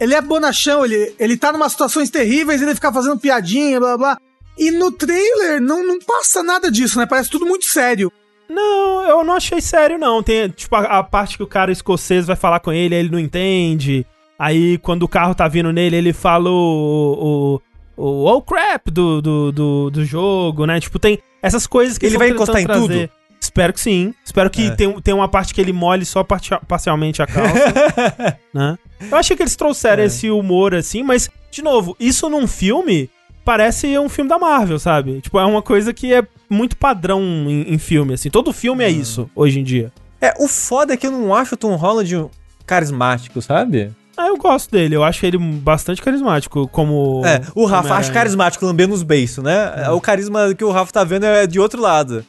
Ele 0.00 0.14
é 0.14 0.20
bonachão, 0.20 0.84
ele, 0.84 1.14
ele 1.18 1.36
tá 1.36 1.52
numa 1.52 1.68
situações 1.68 2.08
terríveis, 2.08 2.62
ele 2.62 2.74
fica 2.74 2.92
fazendo 2.92 3.18
piadinha, 3.18 3.78
blá 3.78 3.98
blá. 3.98 4.18
E 4.58 4.70
no 4.70 4.90
trailer 4.90 5.60
não, 5.60 5.86
não 5.86 5.98
passa 5.98 6.42
nada 6.42 6.70
disso, 6.70 6.98
né? 6.98 7.06
Parece 7.06 7.30
tudo 7.30 7.46
muito 7.46 7.66
sério. 7.66 8.10
Não, 8.48 9.08
eu 9.08 9.22
não 9.22 9.34
achei 9.34 9.60
sério, 9.60 9.98
não. 9.98 10.22
Tem, 10.22 10.48
tipo, 10.48 10.74
a, 10.74 10.98
a 10.98 11.02
parte 11.04 11.36
que 11.36 11.42
o 11.42 11.46
cara 11.46 11.70
escocês 11.70 12.26
vai 12.26 12.34
falar 12.34 12.60
com 12.60 12.72
ele, 12.72 12.94
aí 12.94 13.00
ele 13.00 13.10
não 13.10 13.18
entende. 13.18 14.04
Aí, 14.38 14.78
quando 14.78 15.02
o 15.02 15.08
carro 15.08 15.34
tá 15.34 15.46
vindo 15.46 15.72
nele, 15.72 15.96
ele 15.96 16.12
fala 16.12 16.50
o. 16.50 17.60
o, 17.96 18.02
o 18.02 18.26
oh 18.26 18.42
crap 18.42 18.90
do, 18.90 19.20
do, 19.20 19.52
do, 19.52 19.90
do 19.90 20.04
jogo, 20.04 20.66
né? 20.66 20.80
Tipo, 20.80 20.98
tem 20.98 21.18
essas 21.42 21.66
coisas 21.66 21.98
que 21.98 22.06
Ele 22.06 22.18
vai 22.18 22.30
encostar 22.30 22.60
em 22.60 22.66
tudo? 22.66 23.08
Espero 23.40 23.72
que 23.72 23.80
sim. 23.80 24.14
Espero 24.24 24.50
que 24.50 24.66
É. 24.66 24.70
tenha, 24.70 25.00
tenha 25.00 25.16
uma 25.16 25.28
parte 25.28 25.54
que 25.54 25.60
ele 25.60 25.72
molhe 25.72 26.04
só 26.04 26.22
parcialmente 26.22 27.22
a 27.22 27.26
calça, 27.26 28.38
né? 28.52 28.78
Eu 29.10 29.16
achei 29.16 29.34
que 29.36 29.42
eles 29.42 29.56
trouxeram 29.56 30.02
É. 30.02 30.06
esse 30.06 30.30
humor 30.30 30.74
assim, 30.74 31.02
mas, 31.02 31.30
de 31.50 31.62
novo, 31.62 31.96
isso 31.98 32.28
num 32.28 32.46
filme 32.46 33.08
parece 33.44 33.98
um 33.98 34.08
filme 34.08 34.28
da 34.28 34.38
Marvel, 34.38 34.78
sabe? 34.78 35.20
Tipo, 35.22 35.40
é 35.40 35.44
uma 35.44 35.62
coisa 35.62 35.92
que 35.92 36.12
é 36.12 36.22
muito 36.48 36.76
padrão 36.76 37.20
em, 37.22 37.72
em 37.74 37.78
filme, 37.78 38.14
assim. 38.14 38.28
Todo 38.30 38.52
filme 38.52 38.84
é 38.84 38.88
Ah. 38.88 38.90
isso, 38.90 39.28
hoje 39.34 39.58
em 39.58 39.64
dia. 39.64 39.90
É, 40.20 40.34
o 40.38 40.46
foda 40.46 40.92
é 40.92 40.96
que 40.96 41.06
eu 41.06 41.10
não 41.10 41.34
acho 41.34 41.54
o 41.54 41.58
Tom 41.58 41.74
Holland 41.76 42.26
carismático, 42.66 43.40
sabe? 43.42 43.90
Ah, 44.16 44.28
eu 44.28 44.36
gosto 44.36 44.70
dele. 44.70 44.94
Eu 44.94 45.02
acho 45.02 45.24
ele 45.24 45.38
bastante 45.38 46.02
carismático, 46.02 46.68
como... 46.68 47.22
É, 47.24 47.40
o 47.54 47.64
Rafa 47.64 47.94
acha 47.94 48.12
carismático 48.12 48.64
lambendo 48.66 48.92
os 48.92 49.02
beiços, 49.02 49.42
né? 49.42 49.88
O 49.90 50.00
carisma 50.00 50.54
que 50.54 50.62
o 50.62 50.70
Rafa 50.70 50.92
tá 50.92 51.02
vendo 51.04 51.24
é 51.24 51.46
de 51.46 51.58
outro 51.58 51.80
lado. 51.80 52.24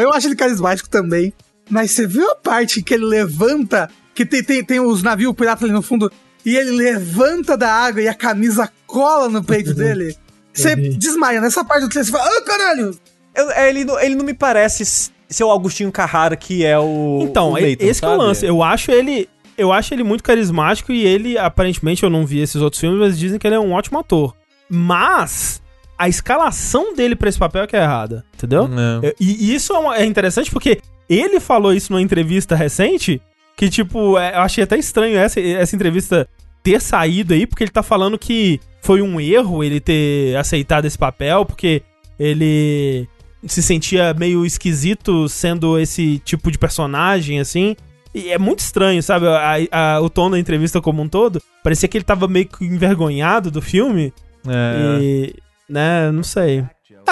Eu 0.00 0.12
acho 0.12 0.26
ele 0.28 0.36
carismático 0.36 0.88
também. 0.88 1.32
Mas 1.68 1.90
você 1.90 2.06
viu 2.06 2.30
a 2.30 2.36
parte 2.36 2.80
que 2.82 2.94
ele 2.94 3.04
levanta, 3.04 3.90
que 4.14 4.24
tem, 4.24 4.42
tem, 4.42 4.64
tem 4.64 4.80
os 4.80 5.02
navios 5.02 5.34
piratas 5.34 5.64
ali 5.64 5.72
no 5.72 5.82
fundo, 5.82 6.10
e 6.44 6.56
ele 6.56 6.70
levanta 6.70 7.56
da 7.56 7.72
água 7.72 8.00
e 8.02 8.06
a 8.08 8.14
camisa 8.14 8.70
cola 8.86 9.28
no 9.28 9.42
peito 9.42 9.72
dele? 9.74 10.16
Você 10.54 10.76
desmaia 10.76 11.40
nessa 11.40 11.64
parte 11.64 11.82
do 11.82 11.88
trailer, 11.88 12.06
você 12.10 12.16
fala, 12.16 12.30
ah, 12.38 12.42
caralho! 12.42 12.98
Eu- 13.34 13.50
é, 13.50 13.68
ele, 13.68 13.84
não- 13.84 13.98
ele 14.00 14.14
não 14.14 14.24
me 14.24 14.32
parece 14.32 15.10
ser 15.28 15.44
o 15.44 15.50
Augustinho 15.50 15.90
Carrara, 15.90 16.36
que 16.36 16.64
é 16.64 16.78
o. 16.78 17.18
Então, 17.22 17.52
o 17.52 17.58
é- 17.58 17.70
Nathan, 17.70 17.84
esse 17.84 18.00
que 18.00 18.06
é 18.06 18.08
o 18.08 18.12
sabe? 18.12 18.22
lance. 18.24 18.46
Eu 18.46 18.62
acho 18.62 18.90
ele... 18.92 19.28
Eu 19.58 19.72
acho 19.72 19.92
ele 19.94 20.02
muito 20.04 20.22
carismático 20.22 20.92
e 20.92 21.02
ele, 21.04 21.36
aparentemente, 21.38 22.02
eu 22.02 22.10
não 22.10 22.26
vi 22.26 22.40
esses 22.40 22.60
outros 22.60 22.78
filmes, 22.78 23.00
mas 23.00 23.18
dizem 23.18 23.38
que 23.38 23.46
ele 23.46 23.56
é 23.56 23.58
um 23.58 23.72
ótimo 23.72 23.98
ator. 23.98 24.34
Mas 24.68 25.60
a 25.98 26.08
escalação 26.08 26.94
dele 26.94 27.16
pra 27.16 27.28
esse 27.28 27.38
papel 27.38 27.62
é 27.62 27.66
que 27.66 27.76
é 27.76 27.82
errada, 27.82 28.24
entendeu? 28.34 28.68
É, 29.02 29.14
E, 29.20 29.50
e 29.50 29.54
isso 29.54 29.72
é, 29.72 29.78
uma- 29.78 29.96
é 29.96 30.04
interessante 30.04 30.50
porque 30.50 30.80
ele 31.08 31.40
falou 31.40 31.72
isso 31.72 31.92
numa 31.92 32.02
entrevista 32.02 32.54
recente, 32.54 33.20
que, 33.56 33.68
tipo, 33.70 34.18
é, 34.18 34.34
eu 34.36 34.40
achei 34.40 34.64
até 34.64 34.76
estranho 34.76 35.16
essa, 35.18 35.40
essa 35.40 35.74
entrevista 35.74 36.28
ter 36.62 36.80
saído 36.80 37.32
aí, 37.32 37.46
porque 37.46 37.62
ele 37.64 37.70
tá 37.70 37.82
falando 37.82 38.18
que 38.18 38.60
foi 38.82 39.00
um 39.00 39.20
erro 39.20 39.62
ele 39.64 39.80
ter 39.80 40.36
aceitado 40.36 40.84
esse 40.84 40.98
papel, 40.98 41.44
porque 41.46 41.82
ele 42.18 43.08
se 43.46 43.62
sentia 43.62 44.12
meio 44.14 44.44
esquisito 44.44 45.28
sendo 45.28 45.78
esse 45.78 46.18
tipo 46.24 46.50
de 46.50 46.58
personagem, 46.58 47.38
assim. 47.38 47.76
E 48.14 48.30
é 48.30 48.38
muito 48.38 48.60
estranho, 48.60 49.02
sabe? 49.02 49.26
A- 49.28 49.56
a- 49.96 50.00
o 50.00 50.10
tom 50.10 50.30
da 50.30 50.38
entrevista 50.38 50.80
como 50.80 51.02
um 51.02 51.08
todo. 51.08 51.40
Parecia 51.62 51.88
que 51.88 51.96
ele 51.98 52.04
tava 52.04 52.26
meio 52.26 52.46
que 52.46 52.64
envergonhado 52.64 53.50
do 53.50 53.62
filme. 53.62 54.12
É. 54.46 54.98
E. 55.02 55.34
Né, 55.68 56.10
não 56.12 56.22
sei. 56.22 56.64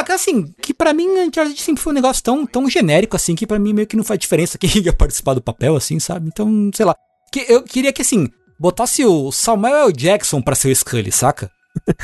Que 0.05 0.13
assim, 0.13 0.53
que 0.61 0.75
pra 0.75 0.93
mim 0.93 1.07
Uncharted 1.09 1.61
sempre 1.61 1.83
foi 1.83 1.93
um 1.93 1.95
negócio 1.95 2.23
tão, 2.23 2.45
tão 2.47 2.69
genérico, 2.69 3.17
assim, 3.17 3.35
que 3.35 3.47
pra 3.47 3.59
mim 3.59 3.73
meio 3.73 3.87
que 3.87 3.97
não 3.97 4.05
faz 4.05 4.19
diferença 4.21 4.59
quem 4.59 4.69
ia 4.83 4.93
participar 4.93 5.35
do 5.35 5.41
papel, 5.43 5.77
assim, 5.77 5.99
sabe? 5.99 6.29
Então, 6.29 6.71
sei 6.75 6.85
lá. 6.85 6.95
Que 7.33 7.47
eu 7.49 7.63
queria 7.63 7.93
que, 7.93 8.03
assim, 8.03 8.29
botasse 8.59 9.05
o 9.05 9.31
Samuel. 9.33 9.91
Jackson 9.93 10.41
pra 10.43 10.55
ser 10.55 10.69
o 10.71 10.77
Scully, 10.77 11.11
saca? 11.11 11.51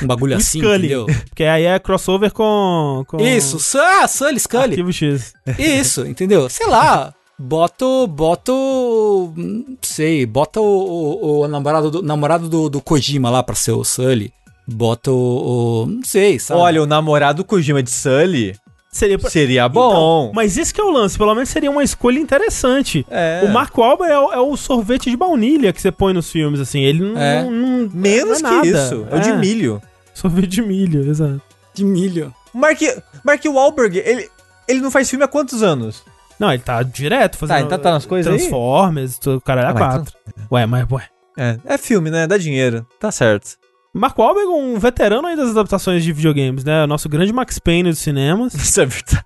Um 0.02 0.06
bagulho 0.06 0.34
assim, 0.36 0.58
Scully. 0.60 0.78
entendeu? 0.86 1.06
Porque 1.28 1.44
aí 1.44 1.64
é 1.64 1.78
crossover 1.78 2.32
com. 2.32 3.04
com 3.06 3.18
Isso, 3.20 3.58
ah, 3.78 4.08
Sully, 4.08 4.40
Scully. 4.40 4.64
Arquivo 4.64 4.92
X. 4.92 5.32
Isso, 5.58 6.06
entendeu? 6.06 6.48
Sei 6.48 6.66
lá. 6.66 7.14
Bota, 7.38 7.84
o- 7.84 8.06
bota, 8.06 8.52
o- 8.52 9.32
não 9.36 9.78
sei, 9.82 10.26
bota 10.26 10.60
o, 10.60 10.64
o, 10.64 11.40
o 11.40 11.48
namorado, 11.48 11.90
do, 11.90 12.02
namorado 12.02 12.48
do, 12.48 12.68
do 12.68 12.80
Kojima 12.82 13.30
lá 13.30 13.42
pra 13.42 13.54
ser 13.54 13.72
o 13.72 13.82
Sully. 13.84 14.32
Bota 14.72 15.10
o, 15.10 15.82
o- 15.82 15.86
não 15.86 16.04
sei, 16.04 16.38
sabe? 16.38 16.60
Olha, 16.60 16.82
o 16.82 16.86
namorado 16.86 17.38
do 17.38 17.44
Kojima 17.44 17.82
de 17.82 17.90
Sully 17.90 18.54
Seria. 18.92 19.18
pra- 19.18 19.30
seria 19.30 19.66
Então, 19.66 19.72
bom. 19.72 20.32
mas 20.34 20.56
esse 20.58 20.72
que 20.74 20.80
é 20.80 20.84
o 20.84 20.90
lance. 20.90 21.16
Pelo 21.18 21.34
menos 21.34 21.48
seria 21.48 21.70
uma 21.70 21.82
escolha 21.84 22.18
interessante. 22.18 23.06
É. 23.10 23.42
O 23.44 23.48
Mark 23.48 23.76
Wahlberg 23.76 24.12
é 24.12 24.18
o, 24.18 24.32
é 24.32 24.38
o 24.40 24.56
sorvete 24.56 25.10
de 25.10 25.16
baunilha 25.16 25.72
que 25.72 25.80
você 25.80 25.90
põe 25.92 26.12
nos 26.12 26.30
filmes, 26.30 26.60
assim. 26.60 26.80
Ele 26.80 27.00
não. 27.02 27.20
É. 27.20 27.42
não- 27.44 27.50
não- 27.50 27.90
Menos 27.92 28.40
não 28.42 28.58
é 28.58 28.62
que 28.62 28.70
nada. 28.70 28.84
isso. 28.86 29.06
É 29.10 29.16
o 29.16 29.20
de 29.20 29.32
milho. 29.34 29.82
Sorvete 30.14 30.48
de 30.48 30.62
milho, 30.62 31.08
exato. 31.08 31.40
de 31.74 31.84
milho. 31.84 32.34
Mark, 32.52 32.80
Mark 33.24 33.44
Wahlberg, 33.44 33.98
ele, 33.98 34.28
ele 34.68 34.80
não 34.80 34.90
faz 34.90 35.08
filme 35.08 35.24
há 35.24 35.28
quantos 35.28 35.62
anos? 35.62 36.02
Não, 36.38 36.52
ele 36.52 36.62
tá 36.62 36.82
direto 36.82 37.36
fazendo. 37.38 37.66
então 37.66 37.78
tá 37.78 37.92
nas 37.92 38.04
coisas 38.06 38.32
aí? 38.32 38.38
Transformers, 38.38 39.18
o 39.26 39.40
cara 39.40 39.60
Ah, 39.60 39.64
era 39.70 39.74
mas 39.74 39.82
quatro. 39.94 40.14
Ué, 40.50 40.66
mas, 40.66 40.86
ué. 40.90 41.04
É, 41.38 41.58
é 41.64 41.78
filme, 41.78 42.10
né? 42.10 42.26
Dá 42.26 42.36
dinheiro. 42.36 42.84
Tá 42.98 43.12
certo. 43.12 43.56
Mark 43.94 44.16
Wahlberg 44.16 44.48
é 44.50 44.54
um 44.54 44.78
veterano 44.78 45.26
aí 45.26 45.36
das 45.36 45.50
adaptações 45.50 46.04
de 46.04 46.12
videogames, 46.12 46.62
né? 46.64 46.84
O 46.84 46.86
nosso 46.86 47.08
grande 47.08 47.32
Max 47.32 47.58
Payne 47.58 47.90
dos 47.90 47.98
cinemas. 47.98 48.54
Isso 48.54 48.80
é 48.80 48.86
verdade. 48.86 49.24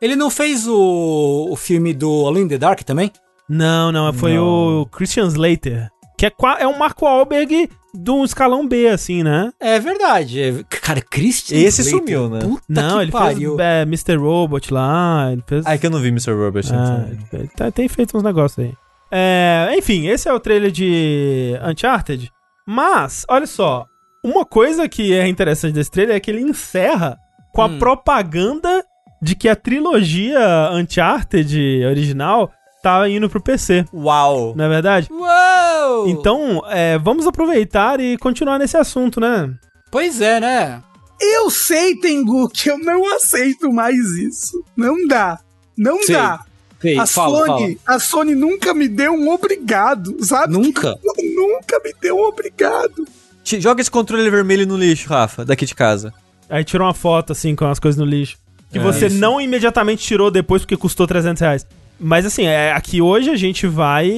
Ele 0.00 0.16
não 0.16 0.30
fez 0.30 0.66
o, 0.66 1.46
o 1.50 1.56
filme 1.56 1.94
do 1.94 2.26
Alone 2.26 2.42
in 2.42 2.48
the 2.48 2.58
Dark 2.58 2.82
também? 2.82 3.10
Não, 3.48 3.92
não, 3.92 4.12
foi 4.12 4.34
Não. 4.34 4.82
o 4.82 4.86
Christian 4.86 5.26
Slater. 5.28 5.88
Que 6.18 6.26
é, 6.26 6.32
é 6.60 6.66
um 6.66 6.76
Mark 6.78 7.00
Wahlberg 7.00 7.68
de 7.94 8.10
um 8.10 8.24
escalão 8.24 8.66
B, 8.66 8.88
assim, 8.88 9.22
né? 9.22 9.52
É 9.60 9.78
verdade. 9.78 10.40
é- 10.40 10.62
cara, 10.68 11.00
Christian 11.00 11.56
Esse 11.58 11.82
Slater, 11.82 12.00
sumiu, 12.18 12.28
né? 12.28 12.40
Puta 12.40 12.62
não, 12.68 12.96
que 12.96 13.02
ele 13.04 13.12
pariu. 13.12 13.56
fez 13.56 13.60
é, 13.68 13.82
Mr. 13.82 14.16
Robot 14.16 14.74
lá, 14.74 15.30
ele 15.32 15.42
fez... 15.46 15.64
Ah, 15.66 15.74
é 15.74 15.78
que 15.78 15.86
eu 15.86 15.90
não 15.90 16.00
vi 16.00 16.08
Mr. 16.08 16.32
Robert. 16.32 16.64
Ah, 16.72 17.06
então. 17.12 17.40
ele 17.40 17.48
tá- 17.56 17.70
tem 17.70 17.88
feito 17.88 18.16
uns 18.16 18.22
negócios 18.22 18.58
aí. 18.64 18.72
É, 19.10 19.72
enfim, 19.78 20.08
esse 20.08 20.28
é 20.28 20.32
o 20.32 20.40
trailer 20.40 20.70
de 20.72 21.54
Uncharted. 21.64 22.32
Mas, 22.66 23.24
olha 23.28 23.46
só, 23.46 23.86
uma 24.22 24.44
coisa 24.44 24.88
que 24.88 25.12
é 25.14 25.26
interessante 25.28 25.74
desse 25.74 25.90
trailer 25.90 26.16
é 26.16 26.20
que 26.20 26.30
ele 26.30 26.40
encerra 26.42 27.18
com 27.52 27.62
a 27.62 27.66
Hum. 27.66 27.78
propaganda 27.78 28.84
de 29.22 29.34
que 29.34 29.48
a 29.48 29.56
trilogia 29.56 30.70
Uncharted 30.72 31.84
original 31.86 32.50
tá 32.82 33.08
indo 33.08 33.28
pro 33.30 33.40
PC. 33.42 33.84
Uau! 33.92 34.54
Não 34.56 34.64
é 34.64 34.68
verdade? 34.68 35.08
Uou! 35.10 36.08
Então, 36.08 36.62
é, 36.68 36.98
vamos 36.98 37.26
aproveitar 37.26 38.00
e 38.00 38.16
continuar 38.18 38.58
nesse 38.58 38.76
assunto, 38.76 39.20
né? 39.20 39.52
Pois 39.90 40.20
é, 40.20 40.40
né? 40.40 40.82
Eu 41.20 41.48
sei, 41.50 41.96
Tengu, 42.00 42.48
que 42.48 42.68
eu 42.70 42.78
não 42.78 43.14
aceito 43.14 43.72
mais 43.72 43.96
isso. 44.16 44.62
Não 44.76 45.06
dá. 45.06 45.38
Não 45.78 46.02
Sei. 46.02 46.14
dá. 46.16 46.40
Ei, 46.84 46.98
A 46.98 47.06
fala, 47.06 47.46
Sony, 47.46 47.78
a 47.86 47.98
Sony 47.98 48.34
nunca 48.34 48.74
me 48.74 48.86
deu 48.88 49.12
um 49.12 49.30
obrigado, 49.30 50.16
sabe? 50.24 50.52
Nunca? 50.52 50.94
Nunca 51.02 51.80
me 51.84 51.92
deu 52.00 52.16
um 52.16 52.24
obrigado. 52.24 53.04
Te- 53.42 53.60
Joga 53.60 53.80
esse 53.80 53.90
controle 53.90 54.28
vermelho 54.30 54.66
no 54.66 54.76
lixo, 54.76 55.08
Rafa, 55.08 55.44
daqui 55.44 55.64
de 55.66 55.74
casa. 55.74 56.12
Aí 56.48 56.62
tirou 56.64 56.86
uma 56.86 56.94
foto, 56.94 57.32
assim, 57.32 57.54
com 57.54 57.66
as 57.66 57.78
coisas 57.78 57.98
no 57.98 58.04
lixo. 58.04 58.36
Que 58.70 58.78
É, 58.78 58.82
você 58.82 59.06
isso. 59.06 59.16
não 59.16 59.40
imediatamente 59.40 60.04
tirou 60.04 60.30
depois 60.30 60.62
porque 60.62 60.76
custou 60.76 61.06
300 61.06 61.40
reais. 61.40 61.66
Mas 61.98 62.26
assim, 62.26 62.44
é, 62.44 62.72
aqui 62.72 63.00
hoje 63.00 63.30
a 63.30 63.36
gente 63.36 63.66
vai 63.68 64.10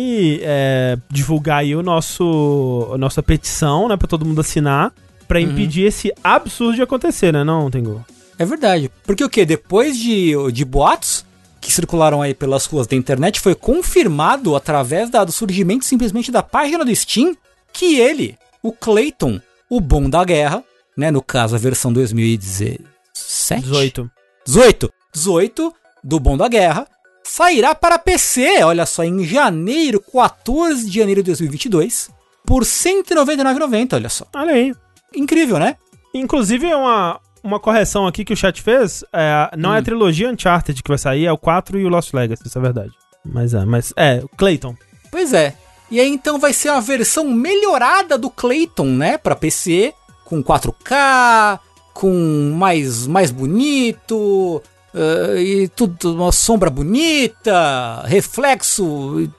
é, 0.42 0.96
divulgar 1.11 1.59
aí 1.59 1.76
o 1.76 1.83
nosso, 1.83 2.88
a 2.94 2.98
nossa 2.98 3.22
petição, 3.22 3.87
né, 3.88 3.96
pra 3.96 4.09
todo 4.09 4.24
mundo 4.24 4.40
assinar, 4.40 4.92
pra 5.29 5.38
Uhum. 5.38 5.44
impedir 5.44 5.83
esse 5.85 6.11
absurdo 6.24 6.74
de 6.76 6.83
acontecer, 6.83 7.33
né, 7.33 7.44
não, 7.44 7.70
Tengu? 7.70 8.05
É 8.38 8.44
verdade. 8.44 8.90
Porque 9.05 9.22
o 9.24 9.29
quê? 9.29 9.44
Depois 9.44 9.98
de, 9.98 10.33
de 10.52 10.64
boatos 10.64 11.24
que 11.66 11.72
circularam 11.72 12.22
aí 12.22 12.33
pelas 12.33 12.64
ruas 12.66 12.87
da 12.87 12.94
internet, 12.96 13.40
foi 13.40 13.55
confirmado 13.55 14.55
através 14.55 15.11
da- 15.11 15.24
do 15.24 15.33
surgimento 15.33 15.85
simplesmente 15.85 16.31
da 16.31 16.42
página 16.42 16.85
do 16.85 16.94
Steam 16.94 17.37
que 17.72 17.98
ele, 17.98 18.38
o 18.62 18.72
Clayton, 18.72 19.40
o 19.68 19.81
bom 19.81 20.09
da 20.09 20.24
guerra, 20.24 20.62
né? 20.96 21.11
No 21.11 21.20
caso, 21.20 21.57
a 21.57 21.59
versão 21.59 21.92
2017? 21.92 23.62
18. 23.62 24.11
18. 24.46 24.92
18 25.12 25.74
do 26.05 26.20
Bom 26.20 26.37
da 26.37 26.46
Guerra 26.48 26.87
sairá 27.24 27.74
para 27.74 27.98
PC, 27.98 28.62
olha 28.62 28.87
só, 28.87 29.02
em 29.02 29.24
janeiro, 29.24 30.00
14 30.00 30.88
de 30.88 30.98
janeiro 31.00 31.22
de 31.22 31.26
2022, 31.31 32.11
por 32.46 32.62
R$ 32.62 32.68
199,90, 32.68 33.94
olha 33.96 34.09
só. 34.09 34.24
Olha 34.35 34.52
aí. 34.55 34.72
Incrível, 35.14 35.59
né? 35.59 35.76
Inclusive, 36.14 36.66
é 36.68 36.76
uma, 36.76 37.18
uma 37.46 37.61
correção 37.61 38.06
aqui 38.06 38.24
que 38.24 38.32
o 38.32 38.37
chat 38.37 38.61
fez. 38.61 39.04
É, 39.12 39.50
não 39.56 39.74
é 39.74 39.78
a 39.78 39.82
trilogia 39.82 40.28
Uncharted 40.30 40.82
que 40.82 40.88
vai 40.88 40.98
sair, 40.98 41.26
é 41.26 41.32
o 41.32 41.38
4 41.38 41.78
e 41.78 41.85
o 41.85 41.88
Lost 41.88 42.12
Legacy, 42.12 42.46
isso 42.46 42.59
é 42.59 42.61
verdade. 42.61 42.90
Mas 43.24 43.54
é, 43.54 43.64
mas 43.64 43.92
é, 43.96 44.20
o 44.22 44.28
Clayton. 44.28 44.74
Pois 45.11 45.32
é. 45.32 45.54
E 45.90 46.00
aí 46.00 46.09
então 46.09 46.38
vai 46.38 46.52
ser 46.52 46.70
uma 46.70 46.80
versão 46.80 47.30
melhorada 47.30 48.18
do 48.18 48.28
Clayton, 48.28 48.87
né, 48.87 49.16
para 49.16 49.37
PC, 49.37 49.94
com 50.24 50.42
4K, 50.42 51.61
com 51.94 52.52
mais 52.56 53.06
mais 53.06 53.30
bonito, 53.30 54.61
eh, 54.92 55.40
e 55.40 55.68
tudo 55.68 56.14
uma 56.14 56.32
sombra 56.32 56.68
bonita, 56.68 58.02
reflexo, 58.04 59.20
e 59.20 59.30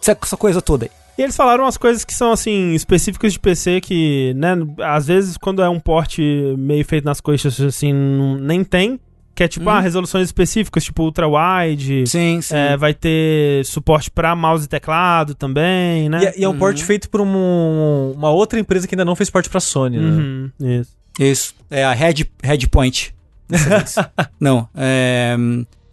essa 0.00 0.16
essa 0.22 0.36
coisa 0.36 0.62
toda 0.62 0.84
aí. 0.84 1.01
E 1.18 1.22
eles 1.22 1.36
falaram 1.36 1.64
umas 1.64 1.76
coisas 1.76 2.04
que 2.04 2.14
são, 2.14 2.32
assim, 2.32 2.72
específicas 2.74 3.32
de 3.34 3.38
PC 3.38 3.80
que, 3.80 4.32
né, 4.34 4.54
às 4.82 5.06
vezes 5.06 5.36
quando 5.36 5.62
é 5.62 5.68
um 5.68 5.78
porte 5.78 6.22
meio 6.58 6.84
feito 6.84 7.04
nas 7.04 7.20
coxas, 7.20 7.60
assim, 7.60 7.92
não- 7.92 8.36
nem 8.36 8.64
tem. 8.64 8.98
Que 9.34 9.44
é 9.44 9.48
tipo, 9.48 9.66
ah, 9.70 9.80
resoluções 9.80 10.28
específicas, 10.28 10.84
tipo 10.84 11.02
ultra 11.04 11.26
wide. 11.26 12.06
Sim, 12.06 12.40
sim. 12.42 12.54
É, 12.54 12.76
vai 12.76 12.92
ter 12.92 13.64
suporte 13.64 14.10
pra 14.10 14.36
mouse 14.36 14.66
e 14.66 14.68
teclado 14.68 15.34
também, 15.34 16.06
né? 16.10 16.22
E, 16.22 16.26
é- 16.26 16.34
e 16.40 16.44
é 16.44 16.48
um 16.48 16.58
port 16.58 16.78
feito 16.82 17.08
por 17.08 17.20
um- 17.22 18.12
uma 18.14 18.28
outra 18.30 18.60
empresa 18.60 18.86
que 18.86 18.94
ainda 18.94 19.06
não 19.06 19.16
fez 19.16 19.30
port 19.30 19.48
pra 19.48 19.58
Sony, 19.58 19.96
né? 19.98 20.04
Uhum, 20.10 20.50
isso. 20.60 20.90
Isso. 21.18 21.54
É 21.70 21.82
a 21.82 21.92
Red, 21.92 22.26
Red 22.42 22.66
Point. 22.70 23.14
Não. 24.40 24.68
É... 24.74 25.34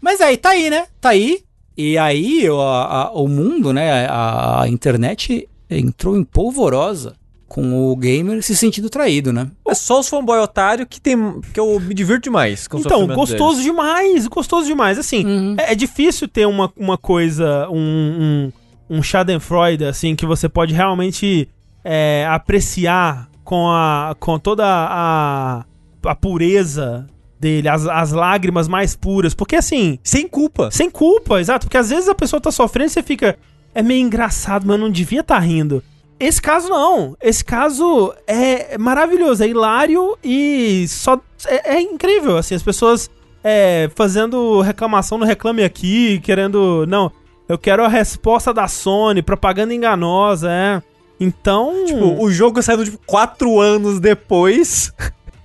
Mas 0.02 0.20
aí, 0.22 0.36
tá 0.38 0.50
aí, 0.50 0.70
né? 0.70 0.86
Tá 1.02 1.10
aí. 1.10 1.40
E 1.82 1.98
aí 1.98 2.50
o, 2.50 2.60
a- 2.60 3.10
o 3.14 3.28
mundo, 3.28 3.72
né? 3.72 4.06
A, 4.08 4.64
a 4.64 4.68
internet 4.68 5.48
entrou 5.70 6.18
em 6.18 6.24
polvorosa 6.26 7.14
com 7.48 7.90
o 7.90 7.96
gamer 7.96 8.44
se 8.44 8.54
sentindo 8.56 8.90
traído, 8.90 9.32
né? 9.32 9.50
É 9.68 9.74
só 9.74 10.00
os 10.02 10.10
fanboy 10.10 10.38
otário 10.40 10.86
que 10.86 11.00
tem 11.00 11.18
que 11.54 11.60
eu 11.60 11.80
me 11.80 11.94
divirto 11.94 12.24
demais 12.24 12.68
com 12.68 12.80
Então, 12.80 13.08
gostoso 13.08 13.60
deles. 13.60 13.64
demais, 13.64 14.28
gostoso 14.28 14.68
demais. 14.68 15.00
Assim, 15.00 15.26
Uhum. 15.26 15.56
é, 15.58 15.72
é 15.72 15.76
difícil 15.76 16.28
ter 16.28 16.46
uma, 16.46 16.72
uma 16.76 16.98
coisa, 16.98 17.68
um, 17.72 18.52
um, 18.90 18.98
um 18.98 19.02
Schadenfreude, 19.02 19.86
assim, 19.86 20.16
que 20.16 20.26
você 20.26 20.50
pode 20.50 20.74
realmente 20.74 21.48
é, 21.84 22.28
apreciar 22.30 23.30
com, 23.44 23.68
a, 23.70 24.16
com 24.20 24.38
toda 24.38 24.64
a, 24.68 25.66
a 26.06 26.16
pureza 26.16 27.08
dele, 27.40 27.70
as, 27.70 27.88
as 27.88 28.12
lágrimas 28.12 28.68
mais 28.68 28.96
puras. 28.96 29.34
Porque, 29.34 29.56
assim, 29.56 29.98
Sem 30.04 30.28
culpa. 30.28 30.70
sem 30.72 30.90
culpa, 30.90 31.40
exato. 31.40 31.66
Porque 31.66 31.78
às 31.78 31.90
vezes 31.90 32.10
a 32.10 32.16
pessoa 32.16 32.42
tá 32.42 32.52
sofrendo 32.52 32.90
e 32.90 32.94
você 32.94 33.04
fica. 33.04 33.38
É 33.74 33.82
meio 33.82 34.02
engraçado, 34.06 34.66
mas 34.66 34.76
eu 34.78 34.82
não 34.84 34.92
devia 34.92 35.22
estar 35.22 35.40
rindo. 35.40 35.84
Esse 36.20 36.42
caso 36.42 36.68
não. 36.68 37.16
Esse 37.22 37.46
caso 37.46 38.14
é 38.28 38.78
maravilhoso, 38.78 39.44
é 39.44 39.48
hilário 39.48 40.18
e 40.24 40.86
só. 40.90 41.20
É, 41.46 41.76
é 41.76 41.82
incrível, 41.82 42.36
assim, 42.38 42.56
as 42.56 42.64
pessoas 42.64 43.10
é, 43.44 43.90
fazendo 43.96 44.60
reclamação 44.60 45.18
no 45.18 45.26
Reclame 45.26 45.64
Aqui, 45.64 46.20
querendo. 46.20 46.86
Não, 46.88 47.12
eu 47.48 47.58
quero 47.58 47.86
a 47.86 47.88
resposta 47.88 48.54
da 48.54 48.68
Sony, 48.68 49.22
propaganda 49.22 49.74
enganosa, 49.74 50.50
é. 50.52 50.82
Então. 51.20 51.86
Tipo, 51.86 52.22
o 52.22 52.30
jogo 52.32 52.62
saiu 52.62 52.84
tipo 52.84 53.00
quatro 53.06 53.60
anos 53.60 54.00
depois. 54.00 54.94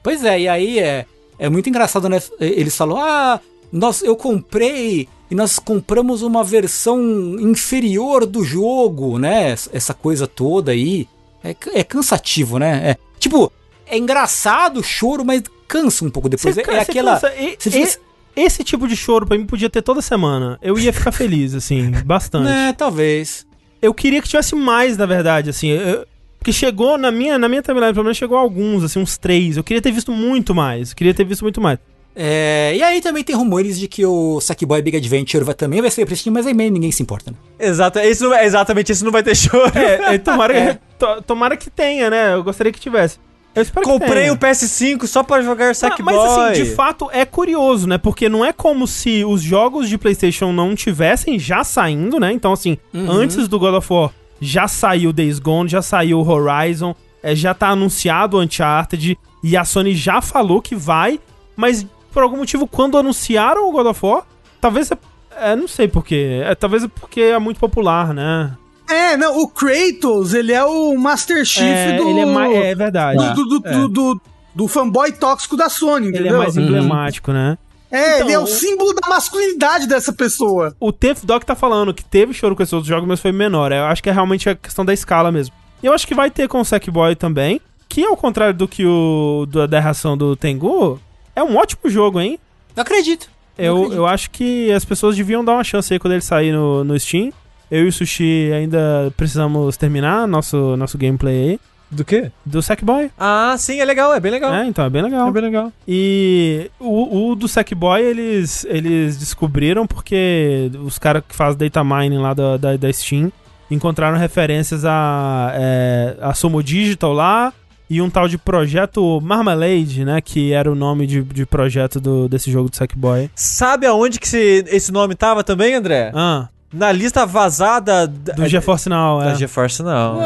Pois 0.02 0.24
é, 0.24 0.40
e 0.40 0.48
aí 0.48 0.78
é, 0.78 1.06
é 1.38 1.48
muito 1.48 1.68
engraçado, 1.68 2.08
né? 2.08 2.20
Eles 2.40 2.76
falam, 2.76 2.96
ah, 2.98 3.40
nós, 3.72 4.02
eu 4.02 4.14
comprei 4.16 5.08
e 5.30 5.34
nós 5.34 5.58
compramos 5.58 6.22
uma 6.22 6.44
versão 6.44 7.00
inferior 7.40 8.26
do 8.26 8.44
jogo, 8.44 9.18
né? 9.18 9.52
Essa 9.72 9.94
coisa 9.94 10.26
toda 10.26 10.72
aí. 10.72 11.08
É, 11.42 11.54
é 11.74 11.84
cansativo, 11.84 12.58
né? 12.58 12.90
É, 12.90 12.96
tipo, 13.18 13.52
é 13.86 13.98
engraçado 13.98 14.78
o 14.80 14.82
choro, 14.82 15.24
mas 15.24 15.42
cansa 15.68 16.04
um 16.04 16.10
pouco 16.10 16.28
depois. 16.28 16.54
Cê 16.54 16.62
é, 16.62 16.74
é 16.74 16.78
aquela. 16.80 17.20
E- 17.38 17.56
e- 17.66 17.70
fica- 17.70 18.00
esse 18.36 18.64
tipo 18.64 18.88
de 18.88 18.96
choro 18.96 19.26
pra 19.26 19.36
mim 19.38 19.44
podia 19.46 19.68
ter 19.70 19.82
toda 19.82 20.00
semana. 20.02 20.58
Eu 20.62 20.78
ia 20.78 20.92
ficar 20.92 21.12
feliz, 21.12 21.54
assim, 21.54 21.90
bastante. 22.04 22.44
Né, 22.44 22.72
talvez. 22.76 23.46
eu 23.82 23.92
queria 23.92 24.22
que 24.22 24.28
tivesse 24.28 24.54
mais, 24.54 24.96
na 24.96 25.04
verdade, 25.06 25.50
assim. 25.50 25.68
eu- 25.68 26.06
porque 26.44 26.52
chegou 26.52 26.98
na 26.98 27.10
minha, 27.10 27.38
na 27.38 27.48
minha 27.48 27.62
timeline, 27.62 27.94
pelo 27.94 28.04
menos 28.04 28.18
chegou 28.18 28.36
alguns, 28.36 28.84
assim, 28.84 28.98
uns 29.00 29.16
três. 29.16 29.56
Eu 29.56 29.64
queria 29.64 29.80
ter 29.80 29.90
visto 29.90 30.12
muito 30.12 30.54
mais. 30.54 30.90
Eu 30.90 30.96
queria 30.96 31.14
ter 31.14 31.24
visto 31.24 31.40
muito 31.40 31.58
mais. 31.58 31.78
É, 32.14 32.74
e 32.76 32.82
aí 32.82 33.00
também 33.00 33.24
tem 33.24 33.34
rumores 33.34 33.78
de 33.80 33.88
que 33.88 34.04
o 34.04 34.38
Sackboy 34.42 34.82
Big 34.82 34.94
Adventure 34.98 35.42
vai, 35.42 35.54
também 35.54 35.80
vai 35.80 35.90
ser 35.90 36.04
pra 36.04 36.14
Steam, 36.14 36.34
mas 36.34 36.46
aí 36.46 36.52
meio 36.52 36.70
ninguém 36.70 36.92
se 36.92 37.02
importa, 37.02 37.30
né? 37.30 37.36
Exato, 37.58 37.98
esse 37.98 38.22
não, 38.22 38.34
exatamente, 38.34 38.92
esse 38.92 39.02
não 39.02 39.10
vai 39.10 39.22
ter 39.22 39.34
choro. 39.34 39.72
É, 39.74 40.14
é, 40.14 40.18
tomara, 40.20 40.52
Que, 40.74 40.78
to- 40.98 41.22
tomara 41.22 41.56
que 41.56 41.70
tenha, 41.70 42.10
né? 42.10 42.34
Eu 42.34 42.44
gostaria 42.44 42.70
que 42.70 42.78
tivesse. 42.78 43.18
Eu 43.54 43.62
espero 43.62 43.86
que 43.86 43.90
Comprei 43.92 44.24
tenha. 44.24 44.32
o 44.34 44.36
PS5 44.36 45.06
só 45.06 45.22
pra 45.22 45.40
jogar 45.40 45.70
Ah, 45.70 45.74
Sackboy. 45.74 46.14
mas 46.14 46.24
assim, 46.52 46.62
de 46.64 46.70
fato 46.74 47.08
é 47.10 47.24
curioso, 47.24 47.86
né? 47.88 47.96
Porque 47.96 48.28
não 48.28 48.44
é 48.44 48.52
como 48.52 48.86
se 48.86 49.24
os 49.24 49.40
jogos 49.42 49.88
de 49.88 49.96
PlayStation 49.96 50.52
não 50.52 50.74
tivessem 50.74 51.38
já 51.38 51.64
saindo, 51.64 52.20
né? 52.20 52.32
Então, 52.32 52.52
assim, 52.52 52.76
Uhum. 52.92 53.10
antes 53.10 53.48
do 53.48 53.58
God 53.58 53.74
of 53.76 53.90
War 53.92 54.10
já 54.40 54.68
saiu 54.68 55.12
Days 55.12 55.38
Gone, 55.38 55.68
já 55.68 55.82
saiu 55.82 56.20
Horizon, 56.20 56.94
é, 57.22 57.34
já 57.34 57.54
tá 57.54 57.68
anunciado 57.68 58.36
o 58.36 58.40
Uncharted 58.42 59.18
e 59.42 59.56
a 59.56 59.64
Sony 59.64 59.94
já 59.94 60.20
falou 60.20 60.60
que 60.60 60.74
vai, 60.74 61.18
mas 61.56 61.86
por 62.12 62.22
algum 62.22 62.36
motivo, 62.36 62.66
quando 62.66 62.96
anunciaram 62.96 63.68
o 63.68 63.72
God 63.72 63.86
of 63.86 64.06
War, 64.06 64.22
talvez 64.60 64.90
é. 64.90 64.98
é, 65.36 65.56
não 65.56 65.66
sei 65.66 65.88
porquê. 65.88 66.42
É, 66.44 66.54
talvez 66.54 66.84
é 66.84 66.88
porque 66.88 67.20
é 67.20 67.38
muito 67.38 67.58
popular, 67.58 68.14
né? 68.14 68.56
É, 68.88 69.16
não, 69.16 69.38
o 69.38 69.48
Kratos, 69.48 70.34
ele 70.34 70.52
é 70.52 70.62
o 70.64 70.96
Master 70.96 71.44
Chief 71.44 71.64
é, 71.64 71.96
do, 71.96 72.08
ele 72.08 72.20
é, 72.20 72.26
mais, 72.26 72.54
é 72.54 72.74
verdade. 72.74 73.34
do, 73.34 73.44
do, 73.46 73.58
do, 73.60 73.88
do, 73.88 74.20
do 74.54 74.68
fanboy 74.68 75.10
tóxico 75.12 75.56
da 75.56 75.68
Sony, 75.68 76.08
Ele 76.08 76.18
entendeu? 76.18 76.36
é 76.36 76.38
mais 76.38 76.56
emblemático, 76.56 77.32
né? 77.32 77.58
É, 77.96 78.14
Então, 78.16 78.26
ele 78.26 78.32
é 78.32 78.38
o 78.38 78.42
o- 78.42 78.46
símbolo 78.46 78.92
da 78.94 79.08
masculinidade 79.08 79.86
dessa 79.86 80.12
pessoa. 80.12 80.74
O 80.80 80.92
Tenth 80.92 81.24
Dog 81.24 81.44
tá 81.46 81.54
falando 81.54 81.94
que 81.94 82.04
teve 82.04 82.32
choro 82.34 82.56
com 82.56 82.62
esses 82.62 82.72
outros 82.72 82.88
jogos, 82.88 83.06
mas 83.08 83.20
foi 83.20 83.32
menor. 83.32 83.70
Eu 83.72 83.84
acho 83.84 84.02
que 84.02 84.08
é 84.10 84.12
realmente 84.12 84.48
a 84.48 84.54
questão 84.54 84.84
da 84.84 84.92
escala 84.92 85.30
mesmo. 85.30 85.54
E 85.82 85.86
eu 85.86 85.92
acho 85.92 86.06
que 86.06 86.14
vai 86.14 86.30
ter 86.30 86.48
com 86.48 86.60
o 86.60 86.64
Sackboy 86.64 87.14
também, 87.14 87.60
que 87.88 88.04
ao 88.04 88.16
contrário 88.16 88.54
do 88.54 88.66
que 88.66 88.84
o 88.84 89.46
do- 89.48 89.68
da 89.68 89.78
reação 89.80 90.16
do 90.16 90.34
Tengu, 90.34 90.98
é 91.36 91.42
um 91.42 91.56
ótimo 91.56 91.88
jogo, 91.90 92.20
hein? 92.20 92.38
Eu 92.74 92.82
acredito. 92.82 93.28
Eu, 93.56 93.76
acredito. 93.76 93.96
eu 93.96 94.06
acho 94.06 94.30
que 94.30 94.72
as 94.72 94.84
pessoas 94.84 95.16
deviam 95.16 95.44
dar 95.44 95.52
uma 95.52 95.62
chance 95.64 95.92
aí 95.92 95.98
quando 96.00 96.12
ele 96.14 96.22
sair 96.22 96.52
no, 96.52 96.82
no 96.82 96.98
Steam. 96.98 97.32
Eu 97.70 97.84
e 97.84 97.88
o 97.88 97.92
Sushi 97.92 98.50
ainda 98.52 99.12
precisamos 99.16 99.76
terminar 99.76 100.26
nosso, 100.28 100.76
nosso 100.76 100.98
gameplay 100.98 101.50
aí. 101.50 101.60
Do 101.94 102.04
quê? 102.04 102.30
Do 102.44 102.60
Sackboy. 102.60 103.10
Ah, 103.18 103.54
sim, 103.58 103.80
é 103.80 103.84
legal, 103.84 104.12
é 104.12 104.20
bem 104.20 104.32
legal. 104.32 104.52
É, 104.52 104.66
então 104.66 104.84
é 104.84 104.90
bem 104.90 105.02
legal. 105.02 105.28
É 105.28 105.32
bem 105.32 105.42
legal. 105.42 105.72
E 105.86 106.70
o, 106.80 107.30
o 107.30 107.34
do 107.36 107.46
Sackboy 107.46 108.02
eles, 108.02 108.64
eles 108.68 109.16
descobriram 109.16 109.86
porque 109.86 110.70
os 110.84 110.98
caras 110.98 111.22
que 111.26 111.34
fazem 111.34 111.58
data 111.58 111.84
mining 111.84 112.18
lá 112.18 112.34
da, 112.34 112.56
da, 112.56 112.76
da 112.76 112.92
Steam 112.92 113.32
encontraram 113.70 114.18
referências 114.18 114.84
a, 114.84 115.52
é, 115.54 116.16
a 116.20 116.34
Sumo 116.34 116.62
Digital 116.62 117.12
lá, 117.12 117.52
e 117.88 118.00
um 118.00 118.08
tal 118.08 118.26
de 118.26 118.38
Projeto 118.38 119.20
Marmalade, 119.20 120.04
né? 120.04 120.20
Que 120.20 120.52
era 120.52 120.70
o 120.70 120.74
nome 120.74 121.06
de, 121.06 121.22
de 121.22 121.44
projeto 121.44 122.00
do, 122.00 122.28
desse 122.28 122.50
jogo 122.50 122.70
do 122.70 122.76
Sackboy. 122.76 123.30
Sabe 123.34 123.86
aonde 123.86 124.18
que 124.18 124.26
esse, 124.26 124.64
esse 124.68 124.90
nome 124.90 125.14
tava 125.14 125.44
também, 125.44 125.74
André? 125.74 126.10
Ah, 126.14 126.48
Na 126.74 126.90
lista 126.90 127.24
vazada 127.24 128.06
da, 128.08 128.32
do 128.32 128.48
GeForce 128.48 128.88
Now, 128.88 129.20
da 129.20 129.30
é. 129.30 129.34
GeForce 129.36 129.80
não. 129.82 130.20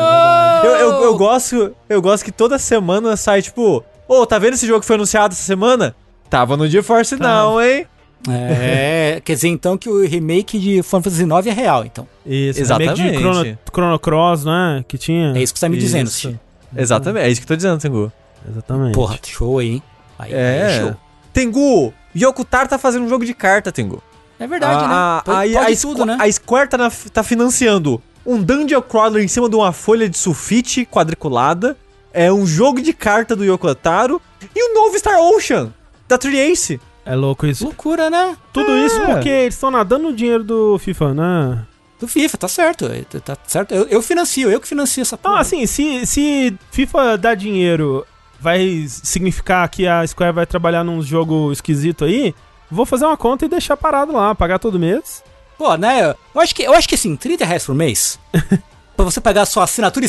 Eu, 0.65 0.71
eu, 0.77 0.91
eu 1.05 1.17
gosto, 1.17 1.77
eu 1.89 2.01
gosto 2.01 2.25
que 2.25 2.33
toda 2.33 2.59
semana 2.59 3.17
sai 3.17 3.43
tipo, 3.43 3.85
ô, 4.09 4.25
tá 4.25 4.39
vendo 4.39 4.55
esse 4.55 4.67
jogo 4.67 4.81
que 4.81 4.87
foi 4.87 4.97
anunciado 4.97 5.35
essa 5.35 5.43
semana? 5.43 5.95
Tava 6.31 6.57
no 6.57 6.67
GeForce 6.67 7.17
não, 7.17 7.61
hein? 7.61 7.87
É, 8.29 9.21
quer 9.25 9.35
dizer 9.35 9.49
então 9.49 9.77
que 9.79 9.89
o 9.89 10.05
remake 10.07 10.59
de 10.59 10.83
Final 10.83 11.03
Fantasy 11.03 11.23
IX 11.23 11.47
é 11.47 11.53
real, 11.53 11.85
então. 11.85 12.09
Isso, 12.27 12.61
Exatamente. 12.61 13.01
remake 13.01 13.17
de 13.17 13.23
Chrono, 13.23 13.59
Chrono 13.73 13.99
Cross, 13.99 14.45
né? 14.45 14.85
Que 14.89 14.99
tinha. 14.99 15.37
É 15.37 15.43
isso 15.43 15.53
que 15.53 15.59
você 15.59 15.67
tá 15.67 15.71
me 15.71 15.77
dizendo, 15.77 16.09
Isso. 16.09 16.21
Sushi. 16.23 16.41
Exatamente, 16.77 17.25
é 17.25 17.31
isso 17.31 17.41
que 17.41 17.45
eu 17.45 17.49
tô 17.49 17.57
dizendo, 17.57 17.79
Tengu. 17.79 18.13
Exatamente. 18.51 18.95
Porra, 18.95 19.19
show 19.25 19.59
aí, 19.59 19.69
hein? 19.75 19.83
Aí, 20.19 20.35
aí 20.35 20.41
É. 20.41 20.81
show. 20.81 20.97
Tengu, 21.33 21.93
Yokutar 22.17 22.67
tá 22.67 22.79
fazendo 22.79 23.05
um 23.05 23.09
jogo 23.09 23.25
de 23.25 23.35
carta, 23.35 23.71
Tengu. 23.71 24.03
É 24.41 24.47
verdade, 24.47 24.85
a, 24.85 24.89
né? 24.89 24.95
a, 24.95 25.23
Pode, 25.25 25.39
aí 25.39 25.53
pode 25.53 25.73
a, 25.73 25.77
tudo, 25.81 26.07
né? 26.07 26.17
a 26.21 26.31
Square 26.33 26.69
tá, 26.69 26.79
na- 26.79 26.91
tá 27.13 27.23
financiando 27.23 28.01
um 28.25 28.41
Dungeon 28.43 28.83
Crawler 28.83 29.23
em 29.25 29.29
cima 29.29 29.49
de 29.49 29.57
uma 29.57 29.73
folha 29.73 30.09
de 30.09 30.17
sulfite 30.19 30.85
quadriculada, 30.87 31.77
é 32.13 32.33
um 32.33 32.47
jogo 32.47 32.81
de 32.81 32.93
carta 32.93 33.35
do 33.35 33.45
Yokotaro 33.45 34.21
e 34.55 34.71
o 34.71 34.75
novo 34.75 34.99
Star 34.99 35.19
Ocean 35.21 35.73
da 36.07 36.17
Triace. 36.19 36.81
É 37.05 37.15
louco 37.17 37.47
isso. 37.47 37.65
Loucura, 37.65 38.11
né? 38.11 38.37
Tudo 38.53 38.71
É. 38.71 38.85
isso 38.87 39.01
porque 39.01 39.29
eles 39.29 39.55
estão 39.55 39.71
nadando 39.71 40.05
no 40.11 40.13
dinheiro 40.15 40.45
do 40.45 40.79
FIFA, 40.79 41.15
né? 41.15 41.65
Do 41.99 42.07
FIFA, 42.07 42.37
tá 42.39 42.49
certo. 42.49 42.85
é, 42.87 43.03
Tá, 43.19 43.35
tá 43.35 43.37
certo. 43.47 43.75
Eu, 43.75 43.87
eu 43.89 44.03
financio, 44.03 44.51
eu 44.51 44.61
que 44.61 44.69
financio 44.69 45.01
essa 45.03 45.17
porra. 45.17 45.41
assim, 45.41 45.67
se, 45.67 46.05
se 46.07 46.55
FIFA 46.71 47.17
dá 47.19 47.35
dinheiro, 47.35 48.07
vai 48.39 48.85
significar 48.89 49.69
que 49.69 49.87
a 49.87 50.07
Square 50.07 50.33
vai 50.35 50.47
trabalhar 50.47 50.85
num 50.85 51.03
jogo 51.03 51.51
esquisito 51.51 52.05
aí, 52.05 52.35
vou 52.71 52.87
fazer 52.87 53.05
uma 53.07 53.17
conta 53.17 53.45
e 53.45 53.49
deixar 53.49 53.77
parado 53.77 54.13
lá, 54.13 54.35
pagar 54.35 54.59
todo 54.59 54.79
mês. 54.79 55.23
Pô, 55.57 55.77
né? 55.77 56.15
Eu 56.35 56.41
acho 56.41 56.55
que, 56.55 56.63
eu 56.63 56.73
acho 56.75 56.89
que 56.89 56.95
assim, 56.95 57.17
30 57.17 57.45
reais 57.45 57.65
por 57.67 57.75
mês, 57.75 58.19
pra 58.97 59.05
você 59.05 59.21
pagar 59.21 59.43
a 59.43 59.47
sua 59.47 59.65
assinatura, 59.65 60.07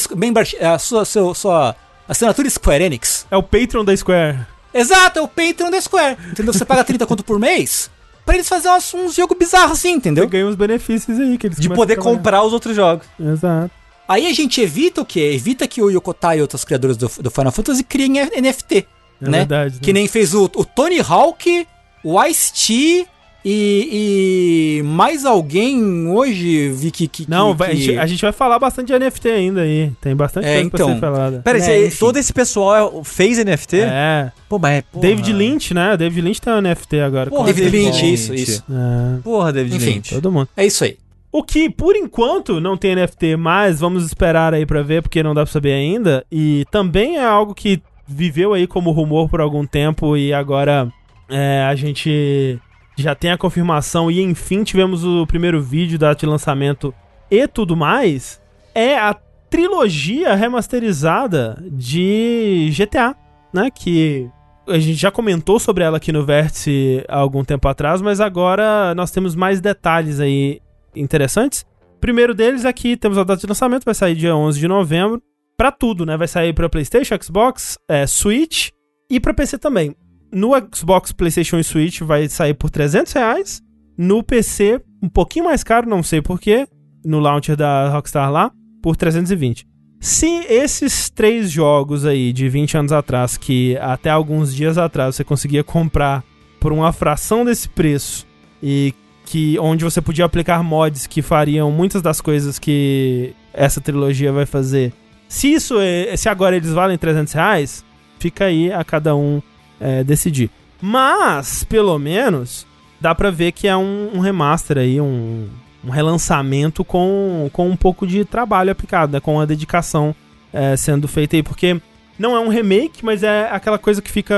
a 0.74 0.78
sua, 0.80 1.06
seu, 1.06 1.34
sua 1.34 1.76
assinatura 2.08 2.50
Square 2.50 2.84
Enix. 2.84 3.26
É 3.32 3.38
o 3.38 3.44
Patreon 3.44 3.84
da 3.84 3.96
Square. 3.96 4.40
Exato, 4.74 5.20
é 5.20 5.22
o 5.22 5.28
Patreon 5.28 5.72
da 5.72 5.82
Square. 5.82 6.18
Entendeu? 6.32 6.54
Você 6.54 6.64
paga 6.66 6.84
30 6.84 7.06
conto 7.08 7.24
por 7.24 7.40
mês 7.40 7.90
pra 8.24 8.36
eles 8.36 8.48
fazerem 8.48 8.78
uns, 8.78 8.94
uns 8.94 9.16
jogos 9.16 9.36
bizarros 9.36 9.72
assim, 9.80 9.94
Você 9.94 9.98
entendeu? 9.98 10.28
ganha 10.28 10.46
uns 10.46 10.54
benefícios 10.56 11.20
aí 11.20 11.36
que 11.36 11.48
eles 11.48 11.58
De 11.60 11.68
poder 11.68 11.96
comprar 11.98 12.44
os 12.44 12.54
outros 12.54 12.76
jogos. 12.76 13.08
Exato. 13.20 13.72
Aí 14.08 14.28
a 14.28 14.34
gente 14.34 14.62
evita 14.62 15.02
o 15.02 15.06
quê? 15.06 15.32
Evita 15.34 15.68
que 15.68 15.82
o 15.82 15.90
Yokotai 15.90 16.38
e 16.38 16.42
outros 16.42 16.64
criadores 16.64 16.96
do, 16.98 17.10
do 17.22 17.32
Final 17.32 17.52
Fantasy 17.52 17.84
criem 17.84 18.14
NFT, 18.40 18.88
É 19.22 19.30
né? 19.30 19.38
verdade. 19.40 19.76
né? 19.76 19.80
Que 19.82 19.92
nem 19.94 20.08
fez 20.08 20.36
o, 20.36 20.46
o 20.46 20.64
Tony 20.66 21.00
Hawk, 21.00 21.68
o 22.04 22.24
Ice-T 22.24 23.06
e, 23.46 24.80
e 24.80 24.84
mais 24.84 25.26
alguém 25.26 26.08
hoje 26.10 26.70
vi 26.70 26.92
que... 26.92 27.08
que 27.08 27.30
Não, 27.30 27.56
que, 27.56 27.64
a, 27.64 27.74
gente, 27.74 27.98
a 27.98 28.06
gente 28.06 28.22
vai 28.22 28.32
falar 28.34 28.60
bastante 28.60 28.88
de 28.88 29.00
NFT 29.00 29.30
ainda 29.30 29.62
aí. 29.62 29.92
Tem 30.02 30.14
bastante 30.16 30.46
É, 30.46 30.56
coisa 30.56 30.70
pra 30.70 30.80
então. 30.82 30.94
ser 30.94 31.00
falada. 31.00 31.42
Pera 31.44 31.58
aí, 31.64 31.86
É, 31.86 31.90
todo 31.92 32.18
esse 32.18 32.34
pessoal 32.34 33.00
é- 33.00 33.04
fez 33.04 33.38
NFT? 33.38 33.80
É. 33.82 34.32
Pô, 34.50 34.60
mas 34.60 34.80
é. 34.80 34.82
porra. 34.82 35.02
David 35.08 35.32
Lynch, 35.34 35.74
né? 35.74 35.96
David 35.96 36.22
Lynch 36.22 36.42
tem 36.42 36.52
um 36.54 36.62
NFT 36.62 37.00
agora. 37.00 37.30
Porra, 37.30 37.46
David 37.46 37.64
David 37.66 37.86
Lynch, 37.86 38.02
Lynch. 38.02 38.14
isso, 38.14 38.34
isso. 38.36 38.64
É, 38.70 39.22
Porra, 39.22 39.54
David 39.54 39.76
Enfim, 39.78 39.92
Lynch. 39.94 40.14
todo 40.16 40.32
mundo. 40.32 40.50
É 40.58 40.66
isso 40.66 40.84
aí. 40.84 40.98
O 41.32 41.44
que, 41.44 41.70
por 41.70 41.96
enquanto, 41.96 42.60
não 42.60 42.76
tem 42.76 42.96
NFT, 42.96 43.38
mas 43.38 43.80
vamos 43.80 44.04
esperar 44.04 44.54
aí 44.54 44.66
pra 44.66 44.82
ver, 44.82 45.02
porque 45.04 45.22
não 45.24 45.34
dá 45.36 45.44
pra 45.46 45.52
saber 45.54 45.74
ainda. 45.74 46.26
E 46.32 46.66
também 46.72 47.18
é 47.18 47.24
algo 47.26 47.54
que 47.54 47.82
viveu 48.08 48.54
aí 48.54 48.66
como 48.66 48.90
rumor 48.92 49.30
por 49.30 49.40
algum 49.40 49.66
tempo 49.66 50.18
e 50.18 50.34
agora 50.34 50.92
é, 51.30 51.64
a 51.64 51.76
gente 51.76 52.60
já 52.98 53.16
tem 53.16 53.32
a 53.32 53.38
confirmação 53.38 54.12
e 54.12 54.22
enfim 54.22 54.64
tivemos 54.64 55.04
o 55.06 55.26
primeiro 55.26 55.62
vídeo 55.62 55.98
data 55.98 56.20
de 56.20 56.26
lançamento 56.26 56.94
e 57.30 57.48
tudo 57.48 57.76
mais. 57.76 58.42
É 58.76 58.98
a 58.98 59.16
trilogia 59.50 60.36
remasterizada 60.36 61.62
de 61.72 62.72
GTA, 62.76 63.16
né? 63.54 63.70
Que 63.72 64.30
a 64.68 64.78
gente 64.78 64.96
já 64.96 65.10
comentou 65.10 65.60
sobre 65.60 65.84
ela 65.84 65.98
aqui 65.98 66.12
no 66.12 66.26
Vértice 66.26 67.04
há 67.08 67.18
algum 67.18 67.44
tempo 67.44 67.68
atrás, 67.68 68.02
mas 68.02 68.22
agora 68.22 68.94
nós 68.96 69.12
temos 69.12 69.36
mais 69.36 69.60
detalhes 69.60 70.20
aí 70.20 70.62
interessantes. 70.96 71.66
Primeiro 72.00 72.34
deles 72.34 72.66
aqui 72.66 72.96
temos 72.96 73.18
a 73.18 73.24
data 73.24 73.42
de 73.42 73.48
lançamento, 73.48 73.86
vai 73.86 73.96
sair 73.96 74.16
dia 74.16 74.36
11 74.36 74.60
de 74.60 74.68
novembro. 74.68 75.22
Pra 75.58 75.74
tudo, 75.74 76.06
né? 76.06 76.16
Vai 76.16 76.28
sair 76.28 76.54
pra 76.54 76.70
PlayStation, 76.70 77.18
Xbox, 77.22 77.78
é, 77.86 78.08
Switch 78.08 78.70
e 79.10 79.20
pra 79.20 79.34
PC 79.34 79.58
também. 79.58 79.94
No 80.32 80.52
Xbox, 80.74 81.12
PlayStation 81.12 81.58
e 81.58 81.64
Switch 81.64 82.02
vai 82.02 82.28
sair 82.30 82.54
por 82.54 82.70
300 82.70 83.14
reais. 83.14 83.62
No 83.98 84.24
PC, 84.24 84.82
um 85.02 85.10
pouquinho 85.10 85.46
mais 85.46 85.64
caro, 85.64 85.90
não 85.90 86.04
sei 86.04 86.22
porquê. 86.22 86.68
No 87.04 87.20
launcher 87.20 87.56
da 87.56 87.90
Rockstar 87.90 88.32
lá, 88.32 88.52
por 88.82 88.96
320. 88.96 89.68
Se 90.00 90.28
esses 90.48 91.10
três 91.10 91.52
jogos 91.52 92.06
aí 92.06 92.32
de 92.32 92.48
20 92.48 92.78
anos 92.78 92.92
atrás, 92.92 93.38
que 93.38 93.78
até 93.78 94.10
alguns 94.10 94.56
dias 94.56 94.78
atrás 94.78 95.16
você 95.16 95.24
conseguia 95.24 95.64
comprar 95.64 96.24
por 96.60 96.72
uma 96.72 96.94
fração 96.94 97.44
desse 97.44 97.68
preço 97.68 98.26
e 98.64 98.94
que 99.26 99.60
onde 99.60 99.84
você 99.84 100.02
podia 100.02 100.26
aplicar 100.26 100.64
mods 100.64 101.06
que 101.06 101.22
fariam 101.22 101.72
muitas 101.72 102.02
das 102.02 102.22
coisas 102.22 102.58
que 102.58 103.34
essa 103.54 103.82
trilogia 103.82 104.32
vai 104.32 104.46
fazer. 104.46 104.94
Se 105.28 105.52
isso 105.54 105.80
é, 105.80 106.16
se 106.16 106.30
agora 106.30 106.56
eles 106.56 106.72
valem 106.72 106.98
300 106.98 107.34
reais, 107.34 107.86
fica 108.18 108.46
aí 108.46 108.72
a 108.72 108.84
cada 108.84 109.16
um 109.16 109.42
é, 109.80 110.04
decidir. 110.04 110.50
Mas, 110.82 111.64
pelo 111.64 111.98
menos, 112.00 112.66
dá 113.00 113.14
pra 113.14 113.30
ver 113.32 113.52
que 113.52 113.68
é 113.68 113.76
um, 113.76 114.12
um 114.16 114.20
remaster 114.20 114.78
aí, 114.78 115.00
um, 115.02 115.48
um 115.84 115.90
relançamento 115.90 116.84
com, 116.84 117.50
com 117.54 117.70
um 117.70 117.76
pouco 117.76 118.08
de 118.08 118.24
trabalho 118.26 118.72
aplicado, 118.72 119.12
né? 119.14 119.20
Com 119.20 119.40
a 119.40 119.46
dedicação 119.46 120.16
é, 120.54 120.76
sendo 120.78 121.08
feita 121.08 121.36
aí, 121.36 121.44
porque 121.44 121.80
não 122.18 122.36
é 122.36 122.40
um 122.40 122.50
remake, 122.50 123.04
mas 123.04 123.24
é 123.24 123.50
aquela 123.52 123.78
coisa 123.78 124.02
que 124.02 124.12
fica 124.12 124.36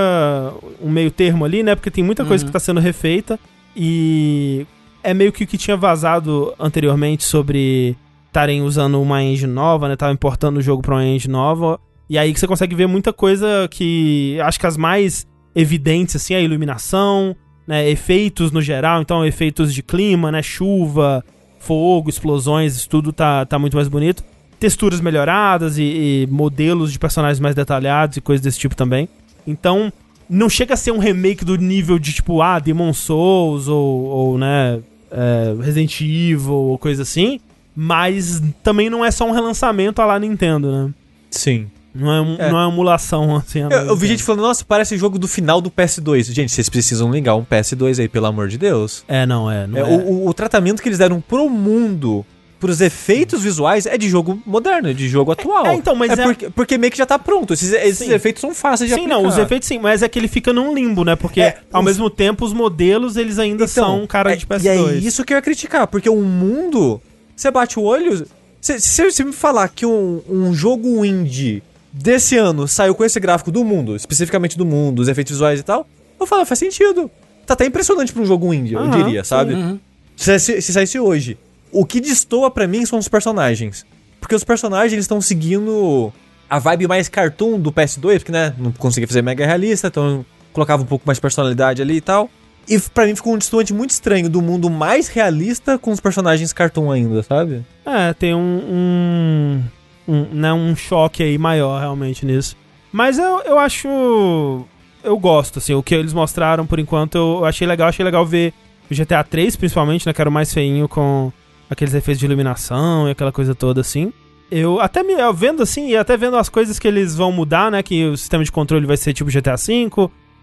um 0.81 0.89
meio 0.89 1.09
termo 1.11 1.45
ali, 1.45 1.63
né? 1.63 1.75
Porque 1.75 1.89
tem 1.91 2.03
muita 2.03 2.25
coisa 2.25 2.43
Uhum. 2.43 2.47
que 2.47 2.53
tá 2.53 2.59
sendo 2.59 2.79
refeita 2.79 3.39
e 3.75 4.65
é 5.03 5.13
meio 5.13 5.31
que 5.31 5.43
o 5.43 5.47
que 5.47 5.57
tinha 5.57 5.77
vazado 5.77 6.53
anteriormente 6.59 7.23
sobre 7.23 7.95
estarem 8.27 8.61
usando 8.61 9.01
uma 9.01 9.21
engine 9.23 9.51
nova, 9.51 9.89
né? 9.89 9.95
Tava 9.95 10.13
importando 10.13 10.59
o 10.59 10.61
jogo 10.61 10.81
pra 10.81 10.95
uma 10.95 11.05
engine 11.05 11.31
nova. 11.33 11.79
E 12.09 12.17
aí 12.17 12.33
que 12.33 12.39
você 12.39 12.47
consegue 12.47 12.75
ver 12.75 12.87
muita 12.87 13.11
coisa 13.13 13.67
que 13.71 14.37
acho 14.41 14.59
que 14.59 14.67
as 14.67 14.77
mais 14.77 15.25
evidentes 15.55 16.15
assim, 16.15 16.33
a 16.33 16.41
iluminação, 16.41 17.35
né, 17.67 17.89
efeitos 17.89 18.51
no 18.51 18.61
geral, 18.61 19.01
então 19.01 19.25
efeitos 19.25 19.73
de 19.73 19.83
clima, 19.83 20.31
né, 20.31 20.41
chuva, 20.41 21.23
fogo, 21.59 22.09
explosões, 22.09 22.75
isso 22.75 22.89
tudo 22.89 23.13
tá, 23.13 23.45
tá 23.45 23.57
muito 23.59 23.75
mais 23.75 23.87
bonito. 23.87 24.23
Texturas 24.59 25.01
melhoradas 25.01 25.77
e, 25.77 25.83
e 25.83 26.27
modelos 26.29 26.91
de 26.91 26.99
personagens 26.99 27.39
mais 27.39 27.55
detalhados 27.55 28.17
e 28.17 28.21
coisas 28.21 28.43
desse 28.43 28.59
tipo 28.59 28.75
também. 28.75 29.09
Então, 29.45 29.91
não 30.29 30.49
chega 30.49 30.75
a 30.75 30.77
ser 30.77 30.91
um 30.91 30.99
remake 30.99 31.43
do 31.43 31.55
nível 31.55 31.97
de 31.97 32.13
tipo, 32.13 32.41
ah, 32.41 32.59
Demon 32.59 32.93
Souls 32.93 33.67
ou, 33.67 34.03
ou 34.05 34.37
né, 34.37 34.79
é, 35.11 35.55
Resident 35.61 35.99
Evil 36.01 36.53
ou 36.53 36.77
coisa 36.77 37.01
assim. 37.01 37.39
Mas 37.75 38.41
também 38.63 38.89
não 38.89 39.03
é 39.03 39.11
só 39.11 39.25
um 39.25 39.31
relançamento 39.31 40.01
a 40.01 40.05
lá 40.05 40.19
Nintendo, 40.19 40.71
né? 40.71 40.93
Sim. 41.29 41.67
Não 41.93 42.11
é, 42.13 42.21
um- 42.21 42.35
É. 42.39 42.49
não 42.51 42.57
é 42.59 42.65
uma 42.65 42.71
emulação 42.73 43.35
assim. 43.35 43.59
Eu, 43.59 43.69
eu 43.69 43.95
vi 43.97 44.07
gente 44.07 44.23
falando, 44.23 44.41
nossa, 44.43 44.63
parece 44.63 44.95
jogo 44.97 45.19
do 45.19 45.27
final 45.27 45.59
do 45.59 45.69
PS2. 45.69 46.31
Gente, 46.31 46.51
vocês 46.51 46.69
precisam 46.69 47.11
ligar 47.11 47.35
um 47.35 47.43
PS2 47.43 47.99
aí, 47.99 48.07
pelo 48.07 48.27
amor 48.27 48.47
de 48.47 48.57
Deus. 48.57 49.03
É, 49.07 49.25
não 49.25 49.51
é. 49.51 49.67
Não 49.67 49.77
É, 49.77 49.81
é. 49.81 49.83
O, 49.83 50.27
o- 50.27 50.33
tratamento 50.33 50.81
que 50.81 50.87
eles 50.87 50.97
deram 50.97 51.19
pro 51.19 51.49
mundo, 51.49 52.25
pros 52.61 52.79
efeitos 52.79 53.41
visuais, 53.43 53.85
é 53.85 53.97
de 53.97 54.07
jogo 54.07 54.41
moderno, 54.45 54.89
é 54.89 54.93
de 54.93 55.09
jogo 55.09 55.31
atual. 55.33 55.65
é, 55.67 55.73
então, 55.75 55.93
mas 55.95 56.11
é- 56.17 56.23
Porque, 56.23 56.49
porque 56.51 56.77
meio 56.77 56.91
que 56.91 56.97
já 56.97 57.05
tá 57.05 57.19
pronto. 57.19 57.53
Esses, 57.53 57.73
esses 57.73 57.97
Sim. 58.07 58.13
efeitos 58.13 58.39
são 58.39 58.53
fáceis 58.55 58.89
de 58.89 58.95
Sim, 58.95 59.01
aplicar. 59.01 59.21
não, 59.21 59.27
os 59.27 59.37
efeitos 59.37 59.67
sim, 59.67 59.79
mas 59.79 60.01
é 60.01 60.07
que 60.07 60.17
ele 60.17 60.27
fica 60.29 60.53
num 60.53 60.73
limbo, 60.73 61.03
né? 61.03 61.15
Porque 61.17 61.41
É, 61.41 61.57
ao 61.73 61.81
os- 61.81 61.85
mesmo 61.87 62.09
tempo 62.09 62.45
os 62.45 62.53
modelos 62.53 63.17
eles 63.17 63.37
ainda 63.39 63.67
são 63.67 64.05
cara 64.07 64.31
é- 64.31 64.35
de 64.37 64.45
PS2. 64.45 64.63
E 64.63 64.69
é 64.69 64.93
isso 64.99 65.25
que 65.25 65.33
eu 65.33 65.37
ia 65.37 65.41
criticar, 65.41 65.87
porque 65.87 66.09
o 66.09 66.21
mundo, 66.21 67.01
você 67.35 67.51
bate 67.51 67.77
o 67.79 67.83
olho. 67.83 68.25
Se 68.61 68.79
se 68.79 69.11
você 69.11 69.23
me 69.23 69.33
falar 69.33 69.67
que 69.69 69.85
um, 69.85 70.21
um 70.29 70.53
jogo 70.53 71.03
indie 71.03 71.63
desse 71.91 72.37
ano 72.37 72.67
saiu 72.67 72.95
com 72.95 73.03
esse 73.03 73.19
gráfico 73.19 73.51
do 73.51 73.63
mundo, 73.63 73.95
especificamente 73.95 74.57
do 74.57 74.65
mundo, 74.65 74.99
os 74.99 75.07
efeitos 75.07 75.31
visuais 75.31 75.59
e 75.59 75.63
tal, 75.63 75.79
eu 75.81 76.17
vou 76.19 76.27
falar, 76.27 76.45
faz 76.45 76.59
sentido. 76.59 77.09
Tá 77.45 77.53
até 77.53 77.65
impressionante 77.65 78.13
pra 78.13 78.21
um 78.21 78.25
jogo 78.25 78.53
indie, 78.53 78.73
eu 78.73 78.79
Aham, 78.79 79.03
diria, 79.03 79.23
sabe? 79.23 79.53
Uhum. 79.53 79.79
Se, 80.15 80.39
se, 80.39 80.61
se 80.61 80.73
saísse 80.73 80.99
hoje. 80.99 81.37
O 81.71 81.85
que 81.85 81.99
destoa 81.99 82.51
pra 82.51 82.67
mim 82.67 82.85
são 82.85 82.99
os 82.99 83.07
personagens. 83.07 83.85
Porque 84.19 84.35
os 84.35 84.43
personagens 84.43 85.01
estão 85.01 85.19
seguindo 85.19 86.13
a 86.49 86.59
vibe 86.59 86.87
mais 86.87 87.07
cartoon 87.07 87.59
do 87.59 87.71
PS2, 87.71 88.19
porque, 88.19 88.31
né, 88.31 88.53
não 88.57 88.71
conseguia 88.71 89.07
fazer 89.07 89.21
mega 89.21 89.45
realista, 89.45 89.87
então 89.87 90.25
colocava 90.53 90.83
um 90.83 90.85
pouco 90.85 91.03
mais 91.07 91.17
de 91.17 91.21
personalidade 91.21 91.81
ali 91.81 91.95
e 91.95 92.01
tal. 92.01 92.29
E 92.67 92.79
pra 92.79 93.05
mim 93.05 93.15
ficou 93.15 93.33
um 93.33 93.37
distante 93.37 93.73
muito 93.73 93.89
estranho 93.89 94.29
do 94.29 94.41
mundo 94.41 94.69
mais 94.69 95.07
realista 95.07 95.77
com 95.77 95.91
os 95.91 95.99
personagens 95.99 96.53
cartoon 96.53 96.91
ainda, 96.91 97.23
sabe? 97.23 97.65
É, 97.85 98.13
tem 98.13 98.35
um, 98.35 98.39
um, 98.39 99.63
um, 100.07 100.23
né, 100.31 100.53
um 100.53 100.75
choque 100.75 101.23
aí 101.23 101.37
maior 101.37 101.79
realmente 101.79 102.25
nisso. 102.25 102.55
Mas 102.91 103.17
eu, 103.17 103.39
eu 103.45 103.57
acho. 103.57 104.65
Eu 105.03 105.17
gosto, 105.17 105.59
assim, 105.59 105.73
o 105.73 105.81
que 105.81 105.95
eles 105.95 106.13
mostraram 106.13 106.65
por 106.65 106.79
enquanto 106.79 107.15
eu 107.15 107.45
achei 107.45 107.65
legal. 107.65 107.87
Achei 107.87 108.03
legal 108.03 108.25
ver 108.25 108.53
o 108.89 108.95
GTA 108.95 109.23
3, 109.23 109.55
principalmente, 109.55 110.05
né? 110.05 110.13
Que 110.13 110.21
era 110.21 110.29
o 110.29 110.33
mais 110.33 110.53
feinho 110.53 110.87
com 110.87 111.31
aqueles 111.69 111.93
efeitos 111.93 112.19
de 112.19 112.25
iluminação 112.25 113.07
e 113.07 113.11
aquela 113.11 113.31
coisa 113.31 113.55
toda 113.55 113.81
assim. 113.81 114.11
Eu 114.51 114.81
até 114.81 115.01
me 115.01 115.13
eu 115.13 115.33
vendo 115.33 115.63
assim, 115.63 115.87
e 115.87 115.95
até 115.95 116.17
vendo 116.17 116.35
as 116.35 116.49
coisas 116.49 116.77
que 116.77 116.85
eles 116.85 117.15
vão 117.15 117.31
mudar, 117.31 117.71
né? 117.71 117.81
Que 117.81 118.05
o 118.05 118.17
sistema 118.17 118.43
de 118.43 118.51
controle 118.51 118.85
vai 118.85 118.97
ser 118.97 119.13
tipo 119.13 119.31
GTA 119.31 119.55
V, 119.55 119.89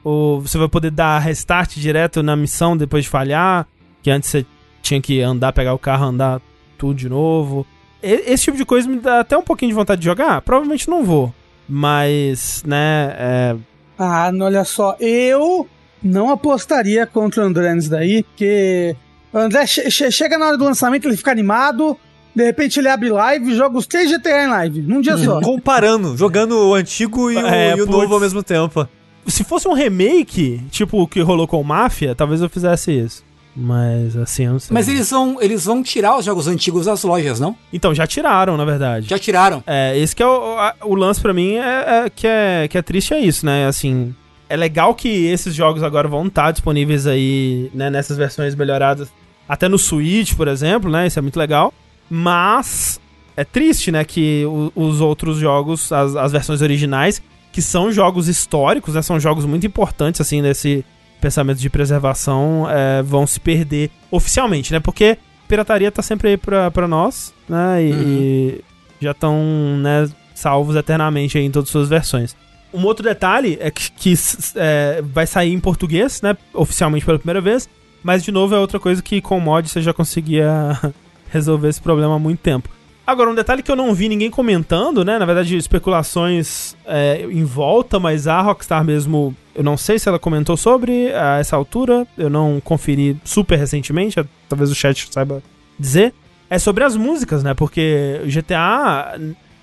ou 0.03 0.41
você 0.41 0.57
vai 0.57 0.69
poder 0.69 0.91
dar 0.91 1.19
restart 1.19 1.77
direto 1.77 2.23
na 2.23 2.35
missão 2.35 2.75
depois 2.75 3.05
de 3.05 3.11
falhar, 3.11 3.69
que 4.03 4.11
antes 4.11 4.31
você 4.31 4.47
tinha 4.81 5.01
que 5.03 5.21
andar, 5.21 5.53
pegar 5.53 5.75
o 5.75 5.79
carro, 5.79 6.07
andar 6.07 6.41
tudo 6.79 6.95
de 6.95 7.09
novo. 7.09 7.67
Esse 8.03 8.45
tipo 8.45 8.57
de 8.57 8.65
coisa 8.65 8.89
me 8.89 8.99
dá 9.01 9.21
até 9.21 9.37
um 9.37 9.43
pouquinho 9.43 9.71
de 9.71 9.75
vontade 9.75 10.01
de 10.01 10.05
jogar. 10.07 10.41
Provavelmente 10.43 10.89
não 10.89 11.03
vou. 11.05 11.33
Mas, 11.69 12.63
né, 12.67 13.15
é, 13.19 13.57
Ah, 13.99 14.31
não, 14.33 14.47
olha 14.47 14.65
só, 14.65 14.97
eu 15.01 15.67
não 16.03 16.31
apostaria 16.31 17.07
contra 17.07 17.43
o 17.43 17.47
André 17.47 17.75
nisso 17.75 17.91
daí, 17.91 18.23
porque 18.23 18.95
o 19.33 19.39
André 19.39 19.67
che- 19.67 19.91
che- 19.91 20.11
chega 20.11 20.39
na 20.39 20.47
hora 20.49 20.57
do 20.57 20.65
lançamento, 20.65 21.07
ele 21.09 21.17
fica 21.17 21.31
animado, 21.33 21.97
de 22.35 22.45
repente 22.45 22.79
ele 22.79 22.89
abre 22.89 23.09
live 23.11 23.51
e 23.51 23.57
joga 23.57 23.77
os 23.77 23.87
três 23.87 24.09
GTA 24.11 24.45
em 24.45 24.49
live, 24.49 24.83
num 24.83 25.01
dia 25.01 25.17
só. 25.19 25.41
Comparando, 25.41 26.17
jogando 26.17 26.69
o 26.69 26.75
antigo 26.75 27.31
e 27.31 27.37
o, 27.37 27.47
É, 27.47 27.77
e 27.77 27.83
o 27.83 27.87
novo 27.87 28.15
ao 28.15 28.21
mesmo 28.21 28.43
tempo. 28.43 28.89
se 29.27 29.43
fosse 29.45 29.67
um 29.69 29.73
remake, 29.75 30.63
tipo 30.71 31.03
o 31.03 31.09
que 31.09 31.21
rolou 31.21 31.47
com 31.49 31.61
o 31.61 31.65
Mafia, 31.65 32.15
talvez 32.15 32.41
eu 32.41 32.49
fizesse 32.49 32.93
isso. 32.93 33.25
Mas 33.61 34.17
assim, 34.17 34.45
eu 34.45 34.53
não 34.53 34.59
sei. 34.61 34.73
Mas 34.73 34.87
eles 34.89 35.11
vão, 35.11 35.43
eles 35.43 35.65
vão 35.65 35.83
tirar 35.83 36.17
os 36.17 36.25
jogos 36.25 36.47
antigos 36.47 36.87
das 36.87 37.03
lojas, 37.03 37.41
não? 37.41 37.57
Então, 37.73 37.93
já 37.93 38.07
tiraram, 38.07 38.57
na 38.57 38.65
verdade. 38.65 39.09
Já 39.09 39.19
tiraram. 39.19 39.65
É, 39.67 39.99
esse 39.99 40.15
que 40.15 40.23
é 40.23 40.27
o, 40.27 40.57
a- 40.59 40.75
o 40.85 40.95
lance 40.95 41.21
pra 41.21 41.35
mim 41.35 41.55
é, 41.55 42.05
é- 42.07 42.11
que 42.11 42.27
é 42.27 42.69
que 42.71 42.79
é 42.79 42.83
triste 42.83 43.13
é 43.15 43.19
isso, 43.21 43.45
né? 43.45 43.67
Assim, 43.67 44.15
é 44.49 44.57
legal 44.57 44.95
que 44.95 45.09
esses 45.27 45.55
jogos 45.55 45.83
agora 45.83 46.07
vão 46.07 46.27
estar 46.29 46.53
disponíveis 46.53 47.05
aí, 47.07 47.69
né, 47.75 47.91
nessas 47.91 48.17
versões 48.17 48.55
melhoradas, 48.55 49.09
até 49.49 49.69
no 49.69 49.77
Switch, 49.79 50.35
por 50.35 50.47
exemplo, 50.47 50.89
né? 50.89 51.09
Isso 51.09 51.19
é 51.19 51.23
muito 51.23 51.37
legal. 51.39 51.75
Mas 52.09 53.01
é 53.37 53.45
triste, 53.45 53.91
né, 53.91 54.05
que 54.05 54.45
o- 54.47 54.73
os 54.77 55.01
outros 55.01 55.39
jogos, 55.39 55.91
as, 55.91 56.15
as 56.15 56.31
versões 56.33 56.63
originais, 56.63 57.21
que 57.53 57.61
são 57.63 57.91
jogos 57.91 58.29
históricos, 58.29 58.95
né, 58.95 59.03
são 59.03 59.19
jogos 59.19 59.45
muito 59.45 59.67
importantes 59.67 60.21
assim 60.21 60.41
nesse 60.43 60.85
pensamento 61.21 61.59
de 61.59 61.71
preservação, 61.71 62.67
é, 62.71 63.03
vão 63.03 63.27
se 63.27 63.41
perder 63.41 63.91
oficialmente, 64.11 64.73
né? 64.73 64.81
Porque 64.81 65.19
pirataria 65.47 65.91
tá 65.91 66.03
sempre 66.03 66.31
aí 66.31 66.37
pra, 66.37 66.71
pra 66.71 66.87
nós, 66.89 67.35
né? 67.49 67.83
E, 67.83 67.91
e 67.91 68.65
já 69.01 69.13
estão, 69.13 69.37
né, 69.79 70.09
salvos 70.35 70.77
eternamente 70.77 71.39
em 71.39 71.51
todas 71.51 71.69
as 71.69 71.73
suas 71.73 71.89
versões. 71.89 72.37
Um 72.73 72.85
outro 72.85 73.03
detalhe 73.03 73.57
é 73.61 73.71
que, 73.71 73.91
que, 73.91 74.15
é, 74.57 75.03
vai 75.03 75.27
sair 75.27 75.53
em 75.53 75.61
português, 75.61 76.21
né? 76.21 76.37
Oficialmente 76.53 77.05
pela 77.05 77.19
primeira 77.19 77.41
vez. 77.41 77.69
Mas, 78.03 78.23
de 78.23 78.31
novo, 78.31 78.55
é 78.55 78.59
outra 78.59 78.79
coisa 78.79 79.03
que 79.03 79.21
com 79.21 79.41
mod 79.41 79.69
você 79.69 79.81
já 79.81 79.93
conseguia 79.93 80.79
resolver 81.31 81.69
esse 81.69 81.81
problema 81.81 82.15
há 82.15 82.19
muito 82.19 82.41
tempo. 82.41 82.69
Agora, 83.09 83.31
um 83.31 83.35
detalhe 83.35 83.63
que 83.63 83.71
eu 83.71 83.75
não 83.75 83.95
vi 83.95 84.07
ninguém 84.07 84.31
comentando, 84.31 85.03
né? 85.03 85.19
Na 85.19 85.25
verdade, 85.25 85.57
especulações 85.57 86.77
é, 86.85 87.23
em 87.31 87.43
volta, 87.43 87.99
mas 87.99 88.27
a 88.29 88.43
Rockstar 88.43 88.85
mesmo, 88.85 89.35
eu 89.55 89.65
não 89.65 89.79
sei 89.79 89.99
se 89.99 90.11
ela 90.11 90.19
comentou 90.19 90.59
sobre 90.59 91.11
a 91.15 91.39
essa 91.39 91.57
altura. 91.57 92.07
Eu 92.19 92.29
não 92.29 92.61
conferi 92.63 93.17
super 93.25 93.59
recentemente, 93.59 94.23
talvez 94.47 94.71
o 94.71 94.75
chat 94.75 95.09
saiba 95.11 95.43
dizer. 95.79 96.13
É 96.51 96.59
sobre 96.59 96.85
as 96.85 96.97
músicas, 96.97 97.43
né? 97.43 97.55
Porque 97.55 98.21
GTA, 98.27 99.19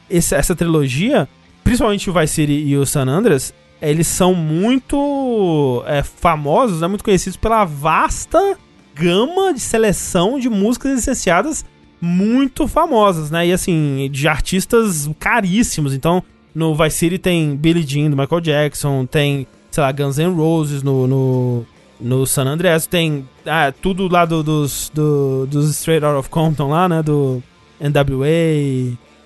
esse- 0.10 0.34
essa 0.34 0.56
trilogia, 0.56 1.30
principalmente 1.64 2.10
o 2.10 2.14
Vice 2.14 2.34
City 2.34 2.52
e 2.66 2.76
o 2.76 2.84
San 2.84 3.08
Andreas, 3.08 3.54
eles 3.80 4.08
são 4.08 4.34
muito 4.34 5.84
é, 5.86 6.02
famosos, 6.02 6.82
né, 6.82 6.88
muito 6.88 7.04
conhecidos 7.04 7.38
pela 7.38 7.64
vasta 7.64 8.58
gama 8.96 9.54
de 9.54 9.60
seleção 9.60 10.40
de 10.40 10.50
músicas 10.50 10.94
licenciadas 10.96 11.64
muito 12.02 12.68
famosas, 12.68 13.32
né? 13.32 13.48
E 13.48 13.54
assim, 13.54 14.10
de 14.12 14.28
artistas 14.28 15.10
caríssimos. 15.20 15.94
Então, 15.94 16.24
no 16.54 16.76
Vice 16.76 16.98
City 16.98 17.18
tem 17.18 17.56
Billie 17.56 17.86
Jean 17.86 18.10
do 18.10 18.18
Michael 18.18 18.42
Jackson, 18.42 19.06
tem, 19.06 19.46
sei 19.72 19.84
lá, 19.84 19.92
Guns 19.92 20.18
N' 20.18 20.34
Roses 20.36 20.84
no, 20.84 21.06
no, 21.08 21.66
no 22.00 22.26
San 22.26 22.46
Andreas, 22.46 22.88
tem 22.88 23.28
ah, 23.46 23.74
tudo 23.82 24.08
lá 24.08 24.26
do- 24.26 24.44
dos, 24.44 24.92
do, 24.94 25.46
dos 25.48 25.70
Straight 25.72 26.06
Out 26.06 26.18
of 26.20 26.30
Compton 26.30 26.70
lá, 26.70 26.88
né? 26.88 27.04
Do 27.04 27.42
NWA, 27.80 28.28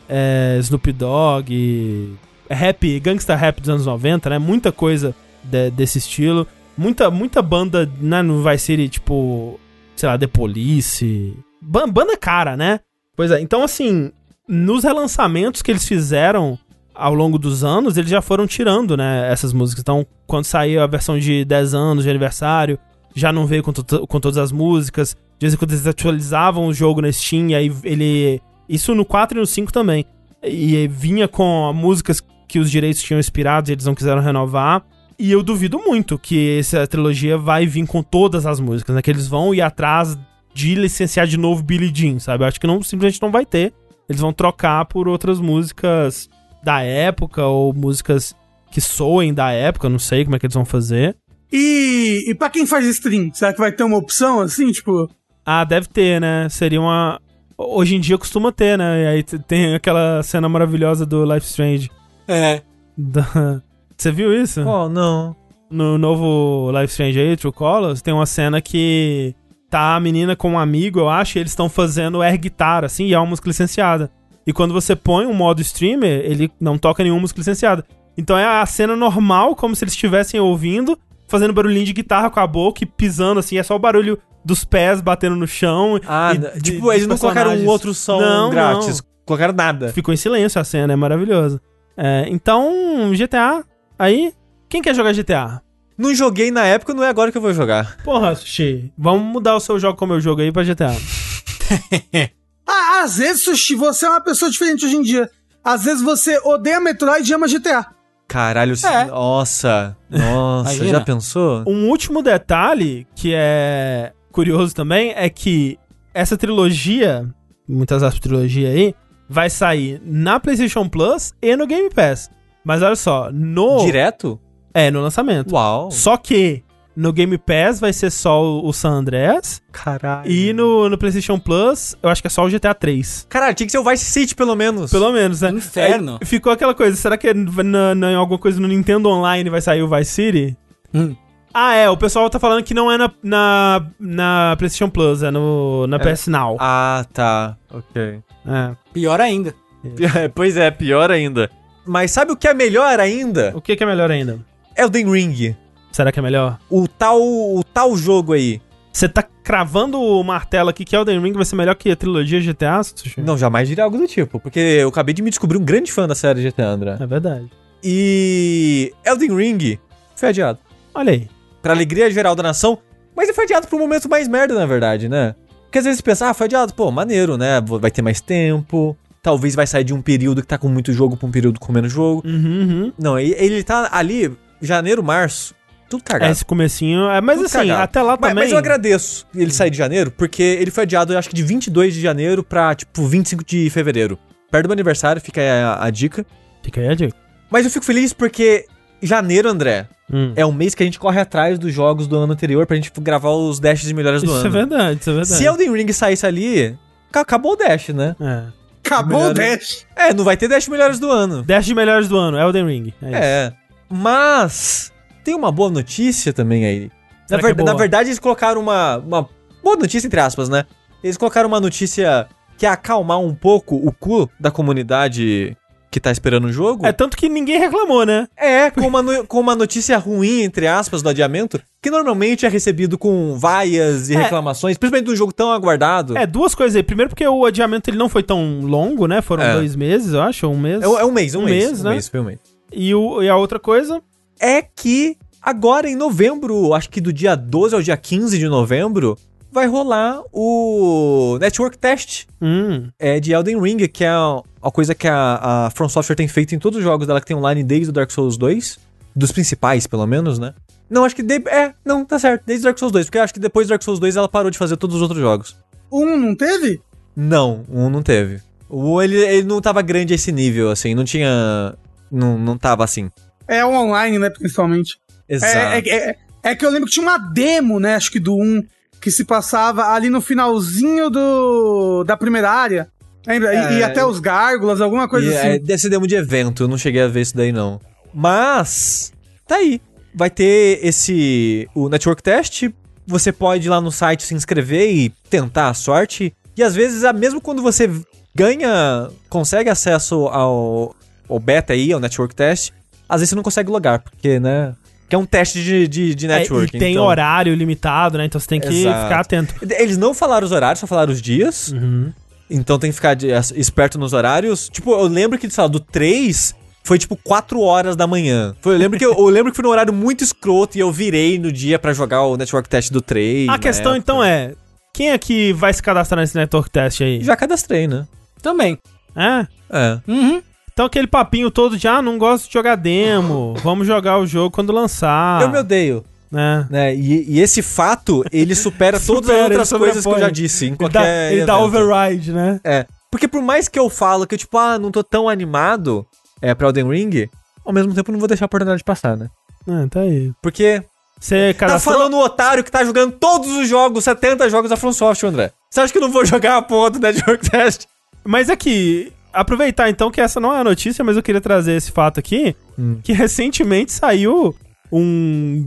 é, 0.07 0.57
Snoop 0.61 0.91
Dogg, 0.91 2.13
rap, 2.49 2.99
gangsta 2.99 3.35
rap 3.35 3.59
dos 3.59 3.69
anos 3.69 3.85
90, 3.85 4.29
né? 4.29 4.39
Muita 4.39 4.71
coisa 4.71 5.15
de- 5.43 5.69
desse 5.71 5.97
estilo. 5.99 6.47
Muita, 6.77 7.11
muita 7.11 7.41
banda 7.41 7.91
né, 7.99 8.21
no 8.21 8.41
Vice 8.41 8.65
City, 8.65 8.87
tipo, 8.89 9.59
sei 9.95 10.07
lá, 10.07 10.17
The 10.17 10.27
Police. 10.27 11.33
Ban- 11.61 11.89
banda 11.89 12.15
cara, 12.17 12.55
né? 12.57 12.79
Pois 13.15 13.31
é, 13.31 13.41
então 13.41 13.63
assim, 13.63 14.11
nos 14.47 14.83
relançamentos 14.83 15.61
que 15.61 15.71
eles 15.71 15.85
fizeram 15.87 16.57
ao 16.95 17.13
longo 17.13 17.37
dos 17.39 17.63
anos, 17.63 17.97
eles 17.97 18.09
já 18.09 18.21
foram 18.21 18.45
tirando, 18.45 18.97
né, 18.97 19.29
essas 19.31 19.53
músicas. 19.53 19.81
Então, 19.81 20.05
quando 20.27 20.45
saiu 20.45 20.81
a 20.83 20.87
versão 20.87 21.17
de 21.17 21.45
10 21.45 21.73
anos 21.73 22.03
de 22.03 22.09
aniversário, 22.09 22.77
já 23.15 23.31
não 23.31 23.45
veio 23.45 23.63
com, 23.63 23.71
to- 23.71 24.05
com 24.07 24.19
todas 24.19 24.37
as 24.37 24.51
músicas. 24.51 25.15
De 25.37 25.45
vez 25.45 25.53
em 25.53 25.57
quando 25.57 25.71
eles 25.71 25.87
atualizavam 25.87 26.67
o 26.67 26.73
jogo 26.73 27.01
na 27.01 27.11
Steam, 27.11 27.49
e 27.49 27.55
aí 27.55 27.71
ele. 27.83 28.41
Isso 28.67 28.93
no 28.93 29.05
4 29.05 29.37
e 29.37 29.39
no 29.39 29.45
5 29.45 29.71
também. 29.71 30.05
E 30.43 30.87
vinha 30.89 31.27
com 31.27 31.71
músicas 31.73 32.21
que 32.47 32.59
os 32.59 32.69
direitos 32.69 33.01
tinham 33.01 33.19
expirado 33.19 33.69
e 33.69 33.73
eles 33.73 33.85
não 33.85 33.95
quiseram 33.95 34.21
renovar. 34.21 34.83
E 35.17 35.31
eu 35.31 35.41
duvido 35.41 35.79
muito 35.79 36.19
que 36.19 36.59
essa 36.59 36.85
trilogia 36.87 37.37
vai 37.37 37.65
vir 37.65 37.85
com 37.87 38.03
todas 38.03 38.45
as 38.45 38.59
músicas, 38.59 38.95
né? 38.95 39.01
Que 39.01 39.09
eles 39.11 39.27
vão 39.27 39.53
ir 39.55 39.61
atrás 39.61 40.17
de 40.59 40.75
licenciar 40.75 41.25
de 41.27 41.37
novo 41.37 41.63
Billie 41.63 41.91
Jean, 41.93 42.19
sabe? 42.19 42.43
Eu 42.43 42.47
acho 42.47 42.59
que 42.59 42.67
não, 42.67 42.81
simplesmente 42.83 43.21
não 43.21 43.31
vai 43.31 43.45
ter. 43.45 43.73
Eles 44.09 44.21
vão 44.21 44.33
trocar 44.33 44.85
por 44.85 45.07
outras 45.07 45.39
músicas 45.39 46.29
da 46.63 46.81
época 46.81 47.45
ou 47.45 47.73
músicas 47.73 48.35
que 48.71 48.81
soem 48.81 49.33
da 49.33 49.51
época, 49.51 49.87
não 49.89 49.99
sei 49.99 50.23
como 50.23 50.35
é 50.35 50.39
que 50.39 50.45
eles 50.45 50.53
vão 50.55 50.65
fazer. 50.65 51.15
E, 51.51 52.25
e 52.29 52.35
pra 52.35 52.49
quem 52.49 52.65
faz 52.65 52.85
stream, 52.85 53.31
será 53.33 53.53
que 53.53 53.59
vai 53.59 53.71
ter 53.71 53.83
uma 53.83 53.97
opção 53.97 54.41
assim, 54.41 54.71
tipo... 54.71 55.09
Ah, 55.45 55.63
deve 55.63 55.87
ter, 55.87 56.19
né? 56.21 56.47
Seria 56.49 56.79
uma. 56.79 57.19
Hoje 57.57 57.95
em 57.95 57.99
dia 57.99 58.17
costuma 58.19 58.51
ter, 58.51 58.77
né? 58.77 59.03
E 59.03 59.07
aí 59.07 59.23
tem 59.23 59.73
aquela 59.73 60.21
cena 60.21 60.47
maravilhosa 60.47 61.05
do 61.07 61.23
Life 61.25 61.47
Strange. 61.47 61.89
É. 62.27 62.61
Da- 62.95 63.61
Você 63.97 64.11
viu 64.11 64.31
isso? 64.33 64.61
Oh, 64.61 64.87
não. 64.87 65.35
No 65.71 65.97
novo 65.97 66.71
Life 66.71 66.91
Strange 66.91 67.19
aí, 67.19 67.35
True 67.35 67.51
Colors, 67.51 68.01
tem 68.01 68.13
uma 68.13 68.25
cena 68.27 68.61
que 68.61 69.33
tá 69.69 69.95
a 69.95 69.99
menina 69.99 70.35
com 70.35 70.51
um 70.51 70.59
amigo, 70.59 70.99
eu 70.99 71.09
acho, 71.09 71.37
e 71.37 71.41
eles 71.41 71.51
estão 71.51 71.69
fazendo 71.69 72.21
air 72.21 72.37
guitar, 72.39 72.83
assim, 72.83 73.05
e 73.05 73.13
é 73.13 73.19
uma 73.19 73.27
música 73.27 73.47
licenciada. 73.47 74.09
E 74.45 74.51
quando 74.53 74.73
você 74.73 74.95
põe 74.95 75.25
um 75.25 75.33
modo 75.33 75.61
streamer, 75.61 76.21
ele 76.25 76.51
não 76.59 76.77
toca 76.77 77.03
nenhuma 77.03 77.21
música 77.21 77.39
licenciada. 77.39 77.85
Então 78.17 78.37
é 78.37 78.45
a 78.45 78.65
cena 78.65 78.95
normal, 78.95 79.55
como 79.55 79.75
se 79.75 79.83
eles 79.83 79.93
estivessem 79.93 80.39
ouvindo, 80.39 80.97
fazendo 81.27 81.53
barulhinho 81.53 81.85
de 81.85 81.93
guitarra 81.93 82.29
com 82.29 82.39
a 82.39 82.47
boca 82.47 82.83
e 82.83 82.87
pisando, 82.87 83.39
assim, 83.39 83.57
é 83.57 83.63
só 83.63 83.75
o 83.75 83.79
barulho 83.79 84.17
dos 84.43 84.63
pés 84.65 85.01
batendo 85.01 85.35
no 85.35 85.47
chão. 85.47 85.99
Ah, 86.07 86.33
e 86.33 86.37
de- 86.37 86.61
tipo, 86.61 86.85
dos 86.85 86.93
eles 86.95 87.07
não 87.07 87.17
colocaram 87.17 87.55
um 87.55 87.67
outro 87.67 87.93
som 87.93 88.19
Não, 88.19 88.49
grátis. 88.49 89.01
Colocaram 89.25 89.53
nada. 89.53 89.89
Ficou 89.93 90.13
em 90.13 90.17
silêncio 90.17 90.59
a 90.59 90.63
cena, 90.63 90.93
é 90.93 90.95
maravilhoso. 90.95 91.61
É, 91.95 92.25
então, 92.29 93.11
GTA, 93.13 93.63
aí, 93.97 94.33
quem 94.67 94.81
quer 94.81 94.95
jogar 94.95 95.13
GTA? 95.13 95.61
Não 95.99 96.15
joguei 96.15 96.49
na 96.49 96.63
época, 96.65 96.93
não 96.93 97.03
é 97.03 97.09
agora 97.09 97.29
que 97.31 97.37
eu 97.37 97.41
vou 97.41 97.53
jogar. 97.53 97.97
Porra, 98.05 98.33
Sushi, 98.33 98.91
vamos 98.97 99.23
mudar 99.31 99.55
o 99.55 99.59
seu 99.59 99.77
jogo 99.77 99.97
como 99.97 100.13
eu 100.13 100.21
jogo 100.21 100.41
aí 100.41 100.51
pra 100.51 100.63
GTA. 100.63 100.95
Ah, 102.71 103.01
às 103.03 103.17
vezes, 103.17 103.43
Sushi, 103.43 103.73
você 103.75 104.05
é 104.05 104.09
uma 104.09 104.21
pessoa 104.21 104.49
diferente 104.51 104.85
hoje 104.85 104.95
em 104.95 105.01
dia. 105.01 105.27
Às 105.63 105.85
vezes 105.85 106.03
você 106.03 106.37
odeia 106.45 106.79
Metroid 106.79 107.27
e 107.29 107.33
ama 107.33 107.47
GTA. 107.47 107.85
Caralho, 108.27 108.75
É. 108.85 109.05
nossa. 109.05 109.97
Nossa, 110.07 110.75
Imagina. 110.75 110.99
já 110.99 111.01
pensou? 111.01 111.63
Um 111.67 111.89
último 111.89 112.21
detalhe 112.21 113.07
que 113.15 113.33
é 113.35 114.13
curioso 114.31 114.75
também 114.75 115.13
é 115.15 115.27
que 115.29 115.79
essa 116.13 116.37
trilogia, 116.37 117.27
muitas 117.67 118.03
aspas 118.03 118.19
trilogia 118.19 118.69
aí, 118.69 118.93
vai 119.27 119.49
sair 119.49 119.99
na 120.05 120.39
PlayStation 120.39 120.87
Plus 120.87 121.33
e 121.41 121.55
no 121.55 121.65
Game 121.65 121.89
Pass. 121.89 122.29
Mas 122.63 122.83
olha 122.83 122.95
só, 122.95 123.31
no 123.31 123.83
Direto? 123.83 124.39
É 124.73 124.89
no 124.91 125.01
lançamento. 125.01 125.53
Uau. 125.53 125.91
Só 125.91 126.17
que 126.17 126.63
no 126.95 127.13
Game 127.13 127.37
Pass 127.37 127.79
vai 127.79 127.93
ser 127.93 128.09
só 128.11 128.41
o 128.61 128.73
San 128.73 128.89
Andreas 128.91 129.61
Caralho. 129.71 130.29
e 130.29 130.51
no, 130.51 130.89
no 130.89 130.97
PlayStation 130.97 131.39
Plus, 131.39 131.95
eu 132.03 132.09
acho 132.09 132.21
que 132.21 132.27
é 132.27 132.29
só 132.29 132.43
o 132.45 132.49
GTA 132.49 132.73
3. 132.73 133.25
Caralho, 133.29 133.55
tinha 133.55 133.65
que 133.67 133.71
ser 133.71 133.77
o 133.77 133.83
Vice 133.83 134.03
City, 134.05 134.35
pelo 134.35 134.55
menos. 134.55 134.91
Pelo 134.91 135.11
menos, 135.13 135.41
né? 135.41 135.49
Inferno. 135.51 136.17
Aí 136.19 136.27
ficou 136.27 136.51
aquela 136.51 136.73
coisa, 136.73 136.97
será 136.97 137.17
que 137.17 137.33
na, 137.33 137.95
na- 137.95 138.11
em 138.11 138.15
alguma 138.15 138.37
coisa 138.39 138.59
no 138.59 138.67
Nintendo 138.67 139.07
Online 139.09 139.49
vai 139.49 139.61
sair 139.61 139.81
o 139.81 139.87
Vice 139.87 140.11
City? 140.11 140.57
Hum. 140.93 141.15
Ah, 141.53 141.73
é, 141.73 141.89
o 141.89 141.97
pessoal 141.97 142.29
tá 142.29 142.37
falando 142.39 142.63
que 142.63 142.73
não 142.73 142.91
é 142.91 142.97
na, 142.97 143.09
na, 143.23 143.85
na 143.99 144.55
PlayStation 144.57 144.89
Plus, 144.89 145.23
é 145.23 145.31
no, 145.31 145.87
na 145.87 145.97
PS 145.99 146.27
Now. 146.27 146.57
Ah, 146.59 147.05
tá. 147.13 147.55
Ok. 147.71 148.19
É. 148.45 148.75
Pior 148.93 149.19
ainda. 149.21 149.53
pois 150.35 150.57
é, 150.57 150.69
pior 150.69 151.09
ainda. 151.11 151.49
Mas 151.85 152.11
sabe 152.11 152.31
o 152.33 152.35
que 152.35 152.47
é 152.47 152.53
melhor 152.53 152.99
ainda? 152.99 153.51
O 153.55 153.61
que, 153.61 153.75
que 153.75 153.83
é 153.83 153.87
melhor 153.87 154.11
ainda? 154.11 154.39
Elden 154.79 155.11
Ring. 155.11 155.55
Será 155.91 156.09
que 156.09 156.19
é 156.19 156.21
melhor? 156.21 156.57
O 156.69 156.87
tal, 156.87 157.19
o 157.21 157.61
tal 157.63 157.97
jogo 157.97 158.31
aí. 158.31 158.61
Você 158.93 159.09
tá 159.09 159.21
cravando 159.43 159.99
o 159.99 160.23
martelo 160.23 160.69
aqui 160.69 160.85
que 160.85 160.95
Elden 160.95 161.19
Ring 161.21 161.33
vai 161.33 161.43
ser 161.43 161.55
melhor 161.55 161.75
que 161.75 161.91
a 161.91 161.95
trilogia 161.95 162.39
GTA, 162.39 162.81
Sushi? 162.81 163.21
Não, 163.21 163.37
jamais 163.37 163.67
diria 163.67 163.83
algo 163.83 163.97
do 163.97 164.07
tipo. 164.07 164.39
Porque 164.39 164.59
eu 164.59 164.87
acabei 164.87 165.13
de 165.13 165.21
me 165.21 165.29
descobrir 165.29 165.57
um 165.57 165.63
grande 165.63 165.91
fã 165.91 166.07
da 166.07 166.15
série 166.15 166.41
GTA, 166.41 166.67
André. 166.67 166.97
É 166.99 167.05
verdade. 167.05 167.49
E 167.83 168.93
Elden 169.05 169.35
Ring 169.35 169.79
foi 170.15 170.29
adiado. 170.29 170.59
Olha 170.93 171.11
aí. 171.11 171.27
Pra 171.61 171.73
alegria 171.73 172.09
geral 172.09 172.35
da 172.35 172.43
nação. 172.43 172.79
Mas 173.15 173.27
ele 173.27 173.35
foi 173.35 173.43
adiado 173.43 173.67
pro 173.67 173.77
momento 173.77 174.07
mais 174.07 174.27
merda, 174.29 174.55
na 174.55 174.65
verdade, 174.65 175.09
né? 175.09 175.35
Porque 175.65 175.79
às 175.79 175.83
vezes 175.83 175.97
você 175.99 176.03
pensa, 176.03 176.29
ah, 176.29 176.33
foi 176.33 176.45
adiado, 176.45 176.73
pô, 176.73 176.89
maneiro, 176.89 177.37
né? 177.37 177.61
Vai 177.61 177.91
ter 177.91 178.01
mais 178.01 178.21
tempo. 178.21 178.97
Talvez 179.21 179.55
vai 179.55 179.67
sair 179.67 179.83
de 179.83 179.93
um 179.93 180.01
período 180.01 180.41
que 180.41 180.47
tá 180.47 180.57
com 180.57 180.69
muito 180.69 180.93
jogo 180.93 181.17
pra 181.17 181.27
um 181.27 181.31
período 181.31 181.59
com 181.59 181.73
menos 181.73 181.91
jogo. 181.91 182.23
Uhum, 182.25 182.33
uhum. 182.33 182.93
Não, 182.97 183.19
ele, 183.19 183.35
ele 183.37 183.63
tá 183.63 183.89
ali, 183.91 184.31
janeiro, 184.61 185.03
março, 185.03 185.53
tudo 185.89 186.03
cagado. 186.03 186.31
Esse 186.31 186.45
comecinho. 186.45 187.09
É, 187.09 187.19
mas 187.21 187.37
Tudo 187.37 187.45
assim, 187.47 187.57
cagado. 187.59 187.81
até 187.83 188.01
lá 188.01 188.17
Mas, 188.19 188.29
também. 188.29 188.43
mas 188.45 188.51
eu 188.51 188.57
agradeço 188.57 189.25
ele 189.35 189.51
sair 189.51 189.69
de 189.69 189.77
janeiro, 189.77 190.11
porque 190.11 190.43
ele 190.43 190.69
foi 190.71 190.83
adiado, 190.83 191.13
eu 191.13 191.17
acho 191.19 191.29
que 191.29 191.35
de 191.35 191.43
22 191.43 191.93
de 191.93 192.01
janeiro 192.01 192.43
pra, 192.43 192.75
tipo, 192.75 193.05
25 193.07 193.43
de 193.43 193.69
fevereiro. 193.69 194.17
Perto 194.51 194.63
do 194.65 194.67
meu 194.69 194.73
aniversário, 194.73 195.21
fica 195.21 195.41
aí 195.41 195.49
a, 195.49 195.83
a 195.85 195.89
dica. 195.89 196.25
Fica 196.63 196.81
aí 196.81 196.87
a 196.89 196.93
dica. 196.95 197.15
Mas 197.49 197.65
eu 197.65 197.71
fico 197.71 197.85
feliz 197.85 198.13
porque 198.13 198.65
janeiro, 199.01 199.49
André, 199.49 199.87
Hum. 200.11 200.33
é 200.35 200.43
um 200.43 200.51
mês 200.51 200.73
que 200.73 200.81
a 200.81 200.85
gente 200.87 200.97
corre 200.99 201.19
atrás 201.19 201.59
dos 201.59 201.71
jogos 201.71 202.07
do 202.07 202.17
ano 202.17 202.33
anterior 202.33 202.65
pra 202.65 202.75
gente 202.75 202.91
gravar 202.99 203.29
os 203.29 203.59
dashes 203.59 203.87
de 203.87 203.93
melhores 203.93 204.23
do 204.23 204.25
Isso 204.25 204.37
é 204.37 204.39
ano. 204.41 204.49
verdade, 204.51 204.99
isso 204.99 205.09
é 205.11 205.13
verdade. 205.13 205.35
Se 205.37 205.45
Elden 205.45 205.71
Ring 205.71 205.93
saísse 205.93 206.25
ali, 206.25 206.75
ca- 207.11 207.21
acabou 207.21 207.53
o 207.53 207.55
dash, 207.55 207.89
né? 207.89 208.15
É. 208.19 208.43
Acabou 208.83 209.19
Melhor- 209.19 209.31
o 209.31 209.33
Dash. 209.35 209.85
É, 209.95 210.11
não 210.13 210.23
vai 210.23 210.35
ter 210.35 210.47
dash 210.47 210.67
melhores 210.67 210.97
do 210.97 211.11
ano. 211.11 211.43
10 211.43 211.63
de 211.65 211.75
melhores 211.75 212.07
do 212.07 212.17
ano, 212.17 212.39
Elden 212.39 212.65
Ring. 212.65 212.93
É. 213.03 213.05
isso. 213.07 213.15
É. 213.15 213.53
Mas 213.89 214.91
tem 215.23 215.35
uma 215.35 215.51
boa 215.51 215.69
notícia 215.69 216.31
também 216.31 216.65
aí. 216.65 216.91
Na, 217.29 217.37
é 217.37 217.41
ver- 217.41 217.53
boa? 217.55 217.71
na 217.71 217.77
verdade, 217.77 218.09
eles 218.09 218.19
colocaram 218.19 218.61
uma, 218.61 218.97
uma 218.97 219.29
boa 219.63 219.75
notícia, 219.75 220.07
entre 220.07 220.19
aspas, 220.19 220.49
né? 220.49 220.65
Eles 221.03 221.17
colocaram 221.17 221.47
uma 221.47 221.59
notícia 221.59 222.27
que 222.57 222.65
é 222.65 222.69
acalmar 222.69 223.19
um 223.19 223.33
pouco 223.33 223.75
o 223.75 223.91
cu 223.91 224.29
da 224.39 224.51
comunidade 224.51 225.55
que 225.91 225.99
tá 225.99 226.11
esperando 226.11 226.45
o 226.45 226.51
jogo. 226.53 226.85
É 226.85 226.91
tanto 226.91 227.17
que 227.17 227.27
ninguém 227.27 227.57
reclamou, 227.59 228.05
né? 228.05 228.27
É, 228.37 228.69
com 228.69 228.81
uma, 228.85 229.01
no- 229.01 229.25
com 229.25 229.39
uma 229.39 229.55
notícia 229.55 229.97
ruim, 229.97 230.41
entre 230.41 230.67
aspas, 230.67 231.01
do 231.01 231.09
adiamento, 231.09 231.59
que 231.81 231.89
normalmente 231.89 232.45
é 232.45 232.49
recebido 232.49 232.95
com 232.97 233.35
vaias 233.39 234.09
e 234.09 234.13
É. 234.15 234.21
reclamações, 234.23 234.77
principalmente 234.77 235.07
de 235.07 235.13
um 235.13 235.15
jogo 235.15 235.33
tão 235.33 235.51
aguardado. 235.51 236.15
É, 236.17 236.27
duas 236.27 236.53
coisas 236.53 236.75
aí. 236.75 236.83
Primeiro 236.83 237.09
porque 237.09 237.27
o 237.27 237.43
adiamento 237.45 237.89
ele 237.89 237.97
não 237.97 238.07
foi 238.09 238.21
tão 238.21 238.59
longo, 238.61 239.07
né? 239.07 239.19
Foram 239.21 239.43
É. 239.43 239.53
dois 239.53 239.75
meses, 239.75 240.13
eu 240.13 240.21
acho, 240.21 240.45
ou 240.47 240.53
um 240.53 240.59
mês. 240.59 240.83
É, 240.83 240.87
um- 240.87 240.99
é 240.99 241.05
um 241.05 241.11
mês, 241.11 241.33
um, 241.33 241.41
Um 241.41 241.45
mês, 241.45 241.65
mês, 241.65 241.81
um 241.81 241.83
né? 241.85 241.89
mês, 241.91 242.07
foi 242.07 242.19
um 242.19 242.23
mês. 242.25 242.39
E, 242.71 242.93
o, 242.93 243.21
e 243.21 243.29
a 243.29 243.35
outra 243.35 243.59
coisa, 243.59 244.01
É 244.39 244.61
que 244.61 245.17
agora 245.41 245.89
em 245.89 245.95
novembro, 245.95 246.73
acho 246.73 246.89
que 246.89 247.01
do 247.01 247.11
dia 247.11 247.35
12 247.35 247.75
ao 247.75 247.81
dia 247.81 247.97
15 247.97 248.37
de 248.37 248.47
novembro, 248.47 249.17
vai 249.51 249.67
rolar 249.67 250.21
o 250.31 251.37
Network 251.39 251.77
Test 251.77 252.25
hum, 252.41 252.89
é, 252.99 253.19
de 253.19 253.33
Elden 253.33 253.59
Ring, 253.59 253.87
que 253.87 254.03
é 254.03 254.09
a, 254.09 254.71
coisa 254.71 254.93
que 254.93 255.07
a, 255.07 255.65
a 255.65 255.69
From 255.71 255.89
Software 255.89 256.15
tem 256.15 256.27
feito 256.27 256.53
em 256.53 256.59
todos 256.59 256.77
os 256.77 256.83
jogos 256.83 257.07
dela 257.07 257.19
que 257.19 257.27
tem 257.27 257.35
online 257.35 257.63
desde 257.63 257.89
o 257.89 257.93
Dark 257.93 258.11
Souls 258.11 258.37
2. 258.37 258.89
Dos 259.15 259.31
principais, 259.31 259.87
pelo 259.87 260.05
menos, 260.05 260.37
né? 260.37 260.53
Não, 260.89 261.03
acho 261.03 261.15
que. 261.15 261.23
De, 261.23 261.35
é, 261.47 261.73
não, 261.83 262.05
tá 262.05 262.17
certo. 262.19 262.43
Desde 262.45 262.63
o 262.63 262.67
Dark 262.67 262.77
Souls 262.77 262.91
2, 262.91 263.05
porque 263.07 263.17
eu 263.17 263.23
acho 263.23 263.33
que 263.33 263.39
depois 263.39 263.67
do 263.67 263.71
Dark 263.71 263.83
Souls 263.83 263.99
2 263.99 264.15
ela 264.15 264.29
parou 264.29 264.51
de 264.51 264.57
fazer 264.57 264.77
todos 264.77 264.95
os 264.95 265.01
outros 265.01 265.19
jogos. 265.19 265.57
Um 265.91 266.15
não 266.15 266.35
teve? 266.35 266.79
Não, 267.15 267.65
um 267.69 267.89
não 267.89 268.03
teve. 268.03 268.39
O 268.69 269.01
ele, 269.01 269.17
ele 269.17 269.47
não 269.47 269.59
tava 269.59 269.81
grande 269.81 270.13
a 270.13 270.15
esse 270.15 270.31
nível, 270.31 270.69
assim, 270.69 270.93
não 270.93 271.03
tinha. 271.03 271.75
Não, 272.11 272.37
não 272.37 272.57
tava 272.57 272.83
assim. 272.83 273.09
É 273.47 273.63
o 273.65 273.69
online, 273.71 274.19
né, 274.19 274.29
principalmente. 274.29 274.97
Exato. 275.27 275.53
É, 275.55 275.79
é, 275.79 276.09
é- 276.11 276.15
é 276.43 276.55
que 276.55 276.65
eu 276.65 276.69
lembro 276.69 276.87
que 276.87 276.93
tinha 276.93 277.05
uma 277.05 277.17
demo, 277.17 277.79
né, 277.79 277.95
acho 277.95 278.11
que 278.11 278.19
do 278.19 278.35
1, 278.35 278.63
que 279.01 279.09
se 279.11 279.25
passava 279.25 279.87
ali 279.87 280.09
no 280.09 280.21
finalzinho 280.21 281.09
do 281.09 282.03
da 282.03 282.15
primeira 282.17 282.49
área. 282.51 282.87
Lembra? 283.27 283.53
E- 283.53 283.77
E, 283.77 283.81
É. 283.81 283.83
até 283.83 284.05
os 284.05 284.19
gárgulas, 284.19 284.81
alguma 284.81 285.07
coisa 285.07 285.27
E, 285.31 285.37
assim. 285.37 285.47
é, 285.47 285.59
deve 285.59 285.77
ser 285.77 285.89
demo 285.89 286.07
de 286.07 286.15
evento, 286.15 286.63
eu 286.63 286.67
não 286.67 286.77
cheguei 286.77 287.01
a 287.01 287.07
ver 287.07 287.21
isso 287.21 287.35
daí 287.35 287.51
não. 287.51 287.79
Mas, 288.13 289.11
tá 289.47 289.55
aí. 289.55 289.81
Vai 290.13 290.29
ter 290.29 290.79
esse. 290.83 291.67
O 291.75 291.87
Network 291.89 292.21
Test. 292.23 292.63
Você 293.05 293.31
pode 293.31 293.67
ir 293.67 293.69
lá 293.69 293.79
no 293.81 293.91
site 293.91 294.23
se 294.23 294.33
inscrever 294.35 294.91
e 294.93 295.09
tentar 295.29 295.69
a 295.69 295.73
sorte. 295.73 296.33
E 296.57 296.61
às 296.63 296.75
vezes, 296.75 297.03
mesmo 297.13 297.39
quando 297.41 297.61
você 297.61 297.89
ganha. 298.35 299.09
consegue 299.29 299.69
acesso 299.69 300.25
ao, 300.27 300.95
ao 301.29 301.39
beta 301.39 301.73
aí, 301.73 301.91
ao 301.93 301.99
Network 301.99 302.35
Test, 302.35 302.71
às 303.07 303.21
vezes 303.21 303.29
você 303.29 303.35
não 303.35 303.43
consegue 303.43 303.69
logar, 303.71 303.99
porque, 303.99 304.39
né? 304.39 304.73
Que 305.07 305.15
é 305.15 305.17
um 305.17 305.25
teste 305.25 305.63
de, 305.63 305.87
de, 305.87 306.13
de 306.13 306.25
é, 306.25 306.29
network. 306.39 306.75
e 306.75 306.79
tem 306.79 306.91
então- 306.93 307.05
horário 307.05 307.53
limitado, 307.55 308.17
né? 308.17 308.25
Então 308.25 308.39
você 308.39 308.47
tem 308.47 308.59
que 308.59 308.67
Exato. 308.67 309.03
ficar 309.03 309.19
atento. 309.21 309.55
Eles 309.77 309.97
não 309.97 310.13
falaram 310.13 310.45
os 310.45 310.51
horários, 310.51 310.79
só 310.79 310.85
falaram 310.87 311.11
os 311.11 311.21
dias. 311.21 311.69
Uhum. 311.71 312.11
Então 312.49 312.77
tem 312.77 312.89
que 312.91 312.95
ficar 312.95 313.15
de- 313.15 313.27
esperto 313.55 313.97
nos 313.97 314.13
horários. 314.13 314.69
Tipo, 314.69 314.91
eu 314.91 315.07
lembro 315.07 315.37
que, 315.39 315.49
sei 315.49 315.61
lá, 315.63 315.67
do 315.67 315.79
3 315.79 316.53
foi 316.83 316.97
tipo 316.99 317.15
4 317.15 317.59
horas 317.61 317.95
da 317.95 318.05
manhã. 318.07 318.55
Foi, 318.61 318.75
eu, 318.75 318.79
lembro 318.79 318.97
que 318.99 319.05
eu, 319.05 319.13
eu 319.13 319.25
lembro 319.29 319.51
que 319.51 319.55
foi 319.55 319.63
num 319.63 319.69
horário 319.71 319.93
muito 319.93 320.23
escroto 320.23 320.77
e 320.77 320.81
eu 320.81 320.91
virei 320.91 321.37
no 321.39 321.51
dia 321.51 321.77
pra 321.79 321.91
jogar 321.93 322.23
o 322.23 322.37
Network 322.37 322.69
Test 322.69 322.91
do 322.91 323.01
3. 323.01 323.49
A 323.49 323.57
questão 323.57 323.95
então 323.95 324.23
é: 324.23 324.53
quem 324.93 325.09
é 325.11 325.17
que 325.17 325.53
vai 325.53 325.73
se 325.73 325.81
cadastrar 325.81 326.19
nesse 326.21 326.35
network 326.35 326.69
test 326.69 327.01
aí? 327.01 327.23
Já 327.23 327.35
cadastrei, 327.35 327.87
né? 327.87 328.05
Também. 328.41 328.77
É? 329.15 329.47
É. 329.71 329.99
Uhum. 330.07 330.41
Então 330.79 330.87
aquele 330.87 331.07
papinho 331.07 331.51
todo 331.51 331.77
de 331.77 331.89
ah, 331.89 332.01
não 332.01 332.17
gosto 332.17 332.47
de 332.47 332.53
jogar 332.53 332.77
demo, 332.77 333.53
vamos 333.61 333.85
jogar 333.85 334.17
o 334.17 334.25
jogo 334.25 334.49
quando 334.49 334.71
lançar. 334.71 335.41
Eu 335.41 335.49
me 335.49 335.57
odeio. 335.57 336.05
né? 336.31 336.65
Né? 336.69 336.95
E, 336.95 337.33
e 337.33 337.41
esse 337.41 337.61
fato, 337.61 338.23
ele 338.31 338.55
supera 338.55 338.95
todas 339.05 339.25
Supera, 339.25 339.39
as 339.41 339.45
ele 339.51 339.59
outras 339.59 339.73
coisas 339.73 340.05
que 340.05 340.09
eu 340.09 340.19
já 340.19 340.29
disse 340.29 340.67
em 340.67 340.69
Ele 340.69 340.77
qualquer 340.77 341.01
dá, 341.01 341.33
ele 341.33 341.45
dá 341.45 341.59
override, 341.59 342.31
né? 342.31 342.61
É. 342.63 342.85
Porque 343.11 343.27
por 343.27 343.41
mais 343.41 343.67
que 343.67 343.77
eu 343.77 343.89
falo 343.89 344.25
que, 344.25 344.37
tipo, 344.37 344.57
ah, 344.57 344.79
não 344.79 344.89
tô 344.89 345.03
tão 345.03 345.27
animado 345.27 346.07
é, 346.41 346.55
pra 346.55 346.67
Elden 346.67 346.87
Ring, 346.87 347.29
ao 347.65 347.73
mesmo 347.73 347.93
tempo 347.93 348.13
não 348.13 348.19
vou 348.19 348.29
deixar 348.29 348.45
a 348.45 348.47
oportunidade 348.47 348.81
passar, 348.81 349.17
né? 349.17 349.27
É, 349.67 349.87
tá 349.89 349.99
aí. 349.99 350.31
Porque 350.41 350.81
Você 351.19 351.53
Tá 351.55 351.67
cadastrou... 351.67 351.93
falando 351.93 352.13
o 352.13 352.23
otário 352.23 352.63
que 352.63 352.71
tá 352.71 352.85
jogando 352.85 353.11
todos 353.11 353.49
os 353.49 353.67
jogos, 353.67 354.05
70 354.05 354.49
jogos 354.49 354.69
da 354.69 354.77
From 354.77 354.93
Software, 354.93 355.27
André. 355.27 355.51
Você 355.69 355.81
acha 355.81 355.91
que 355.91 355.99
eu 355.99 356.03
não 356.03 356.09
vou 356.09 356.23
jogar 356.25 356.55
a 356.55 356.61
porra 356.61 356.91
do 356.91 356.99
Network 356.99 357.49
Test? 357.49 357.85
Mas 358.23 358.49
aqui, 358.49 359.11
aproveitar 359.33 359.89
então 359.89 360.09
que 360.11 360.19
essa 360.21 360.39
não 360.39 360.53
é 360.53 360.59
a 360.59 360.63
notícia, 360.63 361.03
mas 361.03 361.15
eu 361.17 361.23
queria 361.23 361.41
trazer 361.41 361.73
esse 361.73 361.91
fato 361.91 362.19
aqui, 362.19 362.55
Hum. 362.77 362.97
que 363.03 363.13
recentemente 363.13 363.91
saiu 363.91 364.55
um 364.91 365.63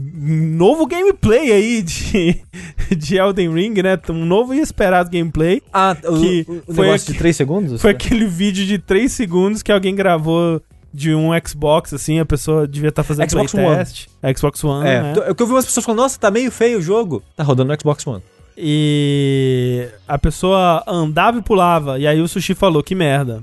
novo 0.57 0.85
gameplay 0.85 1.51
aí 1.51 1.81
de, 1.81 2.41
de 2.95 3.15
Elden 3.17 3.53
Ring, 3.53 3.73
né? 3.81 3.97
Um 4.09 4.25
novo 4.25 4.53
e 4.53 4.59
esperado 4.59 5.09
gameplay. 5.09 5.61
Ah, 5.71 5.95
o, 6.03 6.19
Que 6.19 6.45
o- 6.47 6.63
o 6.67 6.73
foi 6.75 6.85
negócio 6.87 7.05
aqui- 7.05 7.13
de 7.13 7.17
3 7.19 7.35
segundos? 7.37 7.81
Foi 7.81 7.91
aquele 7.91 8.25
vídeo 8.27 8.65
de 8.65 8.77
3 8.77 9.11
segundos 9.11 9.63
que 9.63 9.71
alguém 9.71 9.95
gravou 9.95 10.61
de 10.93 11.15
um 11.15 11.29
Xbox, 11.47 11.93
assim, 11.93 12.19
a 12.19 12.25
pessoa 12.25 12.67
devia 12.67 12.89
estar 12.89 13.01
fazendo 13.03 13.29
Xbox 13.29 13.51
playtest. 13.53 14.07
Xbox 14.37 14.63
One, 14.63 14.87
É, 14.87 15.01
né? 15.01 15.13
t- 15.13 15.19
eu 15.21 15.33
que 15.35 15.41
eu 15.41 15.47
vi 15.47 15.53
umas 15.53 15.65
pessoas 15.65 15.85
falando, 15.85 16.01
nossa, 16.01 16.19
tá 16.19 16.29
meio 16.29 16.51
feio 16.51 16.77
o 16.77 16.81
jogo. 16.81 17.23
Tá 17.35 17.43
rodando 17.43 17.71
no 17.73 17.79
Xbox 17.79 18.05
One. 18.05 18.21
E 18.55 19.87
a 20.07 20.17
pessoa 20.19 20.83
andava 20.87 21.39
e 21.39 21.41
pulava, 21.41 21.97
e 21.97 22.05
aí 22.05 22.21
o 22.21 22.27
Sushi 22.27 22.53
falou, 22.53 22.83
que 22.83 22.93
merda. 22.93 23.41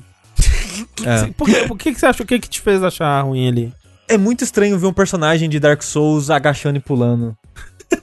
É. 1.04 1.26
Por, 1.36 1.46
que, 1.48 1.66
por 1.66 1.78
que, 1.78 1.92
que 1.94 2.00
você 2.00 2.06
achou? 2.06 2.24
O 2.24 2.26
que, 2.26 2.38
que 2.38 2.48
te 2.48 2.60
fez 2.60 2.82
achar 2.82 3.20
ruim 3.22 3.48
ali? 3.48 3.72
É 4.08 4.18
muito 4.18 4.42
estranho 4.44 4.78
ver 4.78 4.86
um 4.86 4.92
personagem 4.92 5.48
de 5.48 5.60
Dark 5.60 5.82
Souls 5.82 6.30
agachando 6.30 6.78
e 6.78 6.80
pulando. 6.80 7.36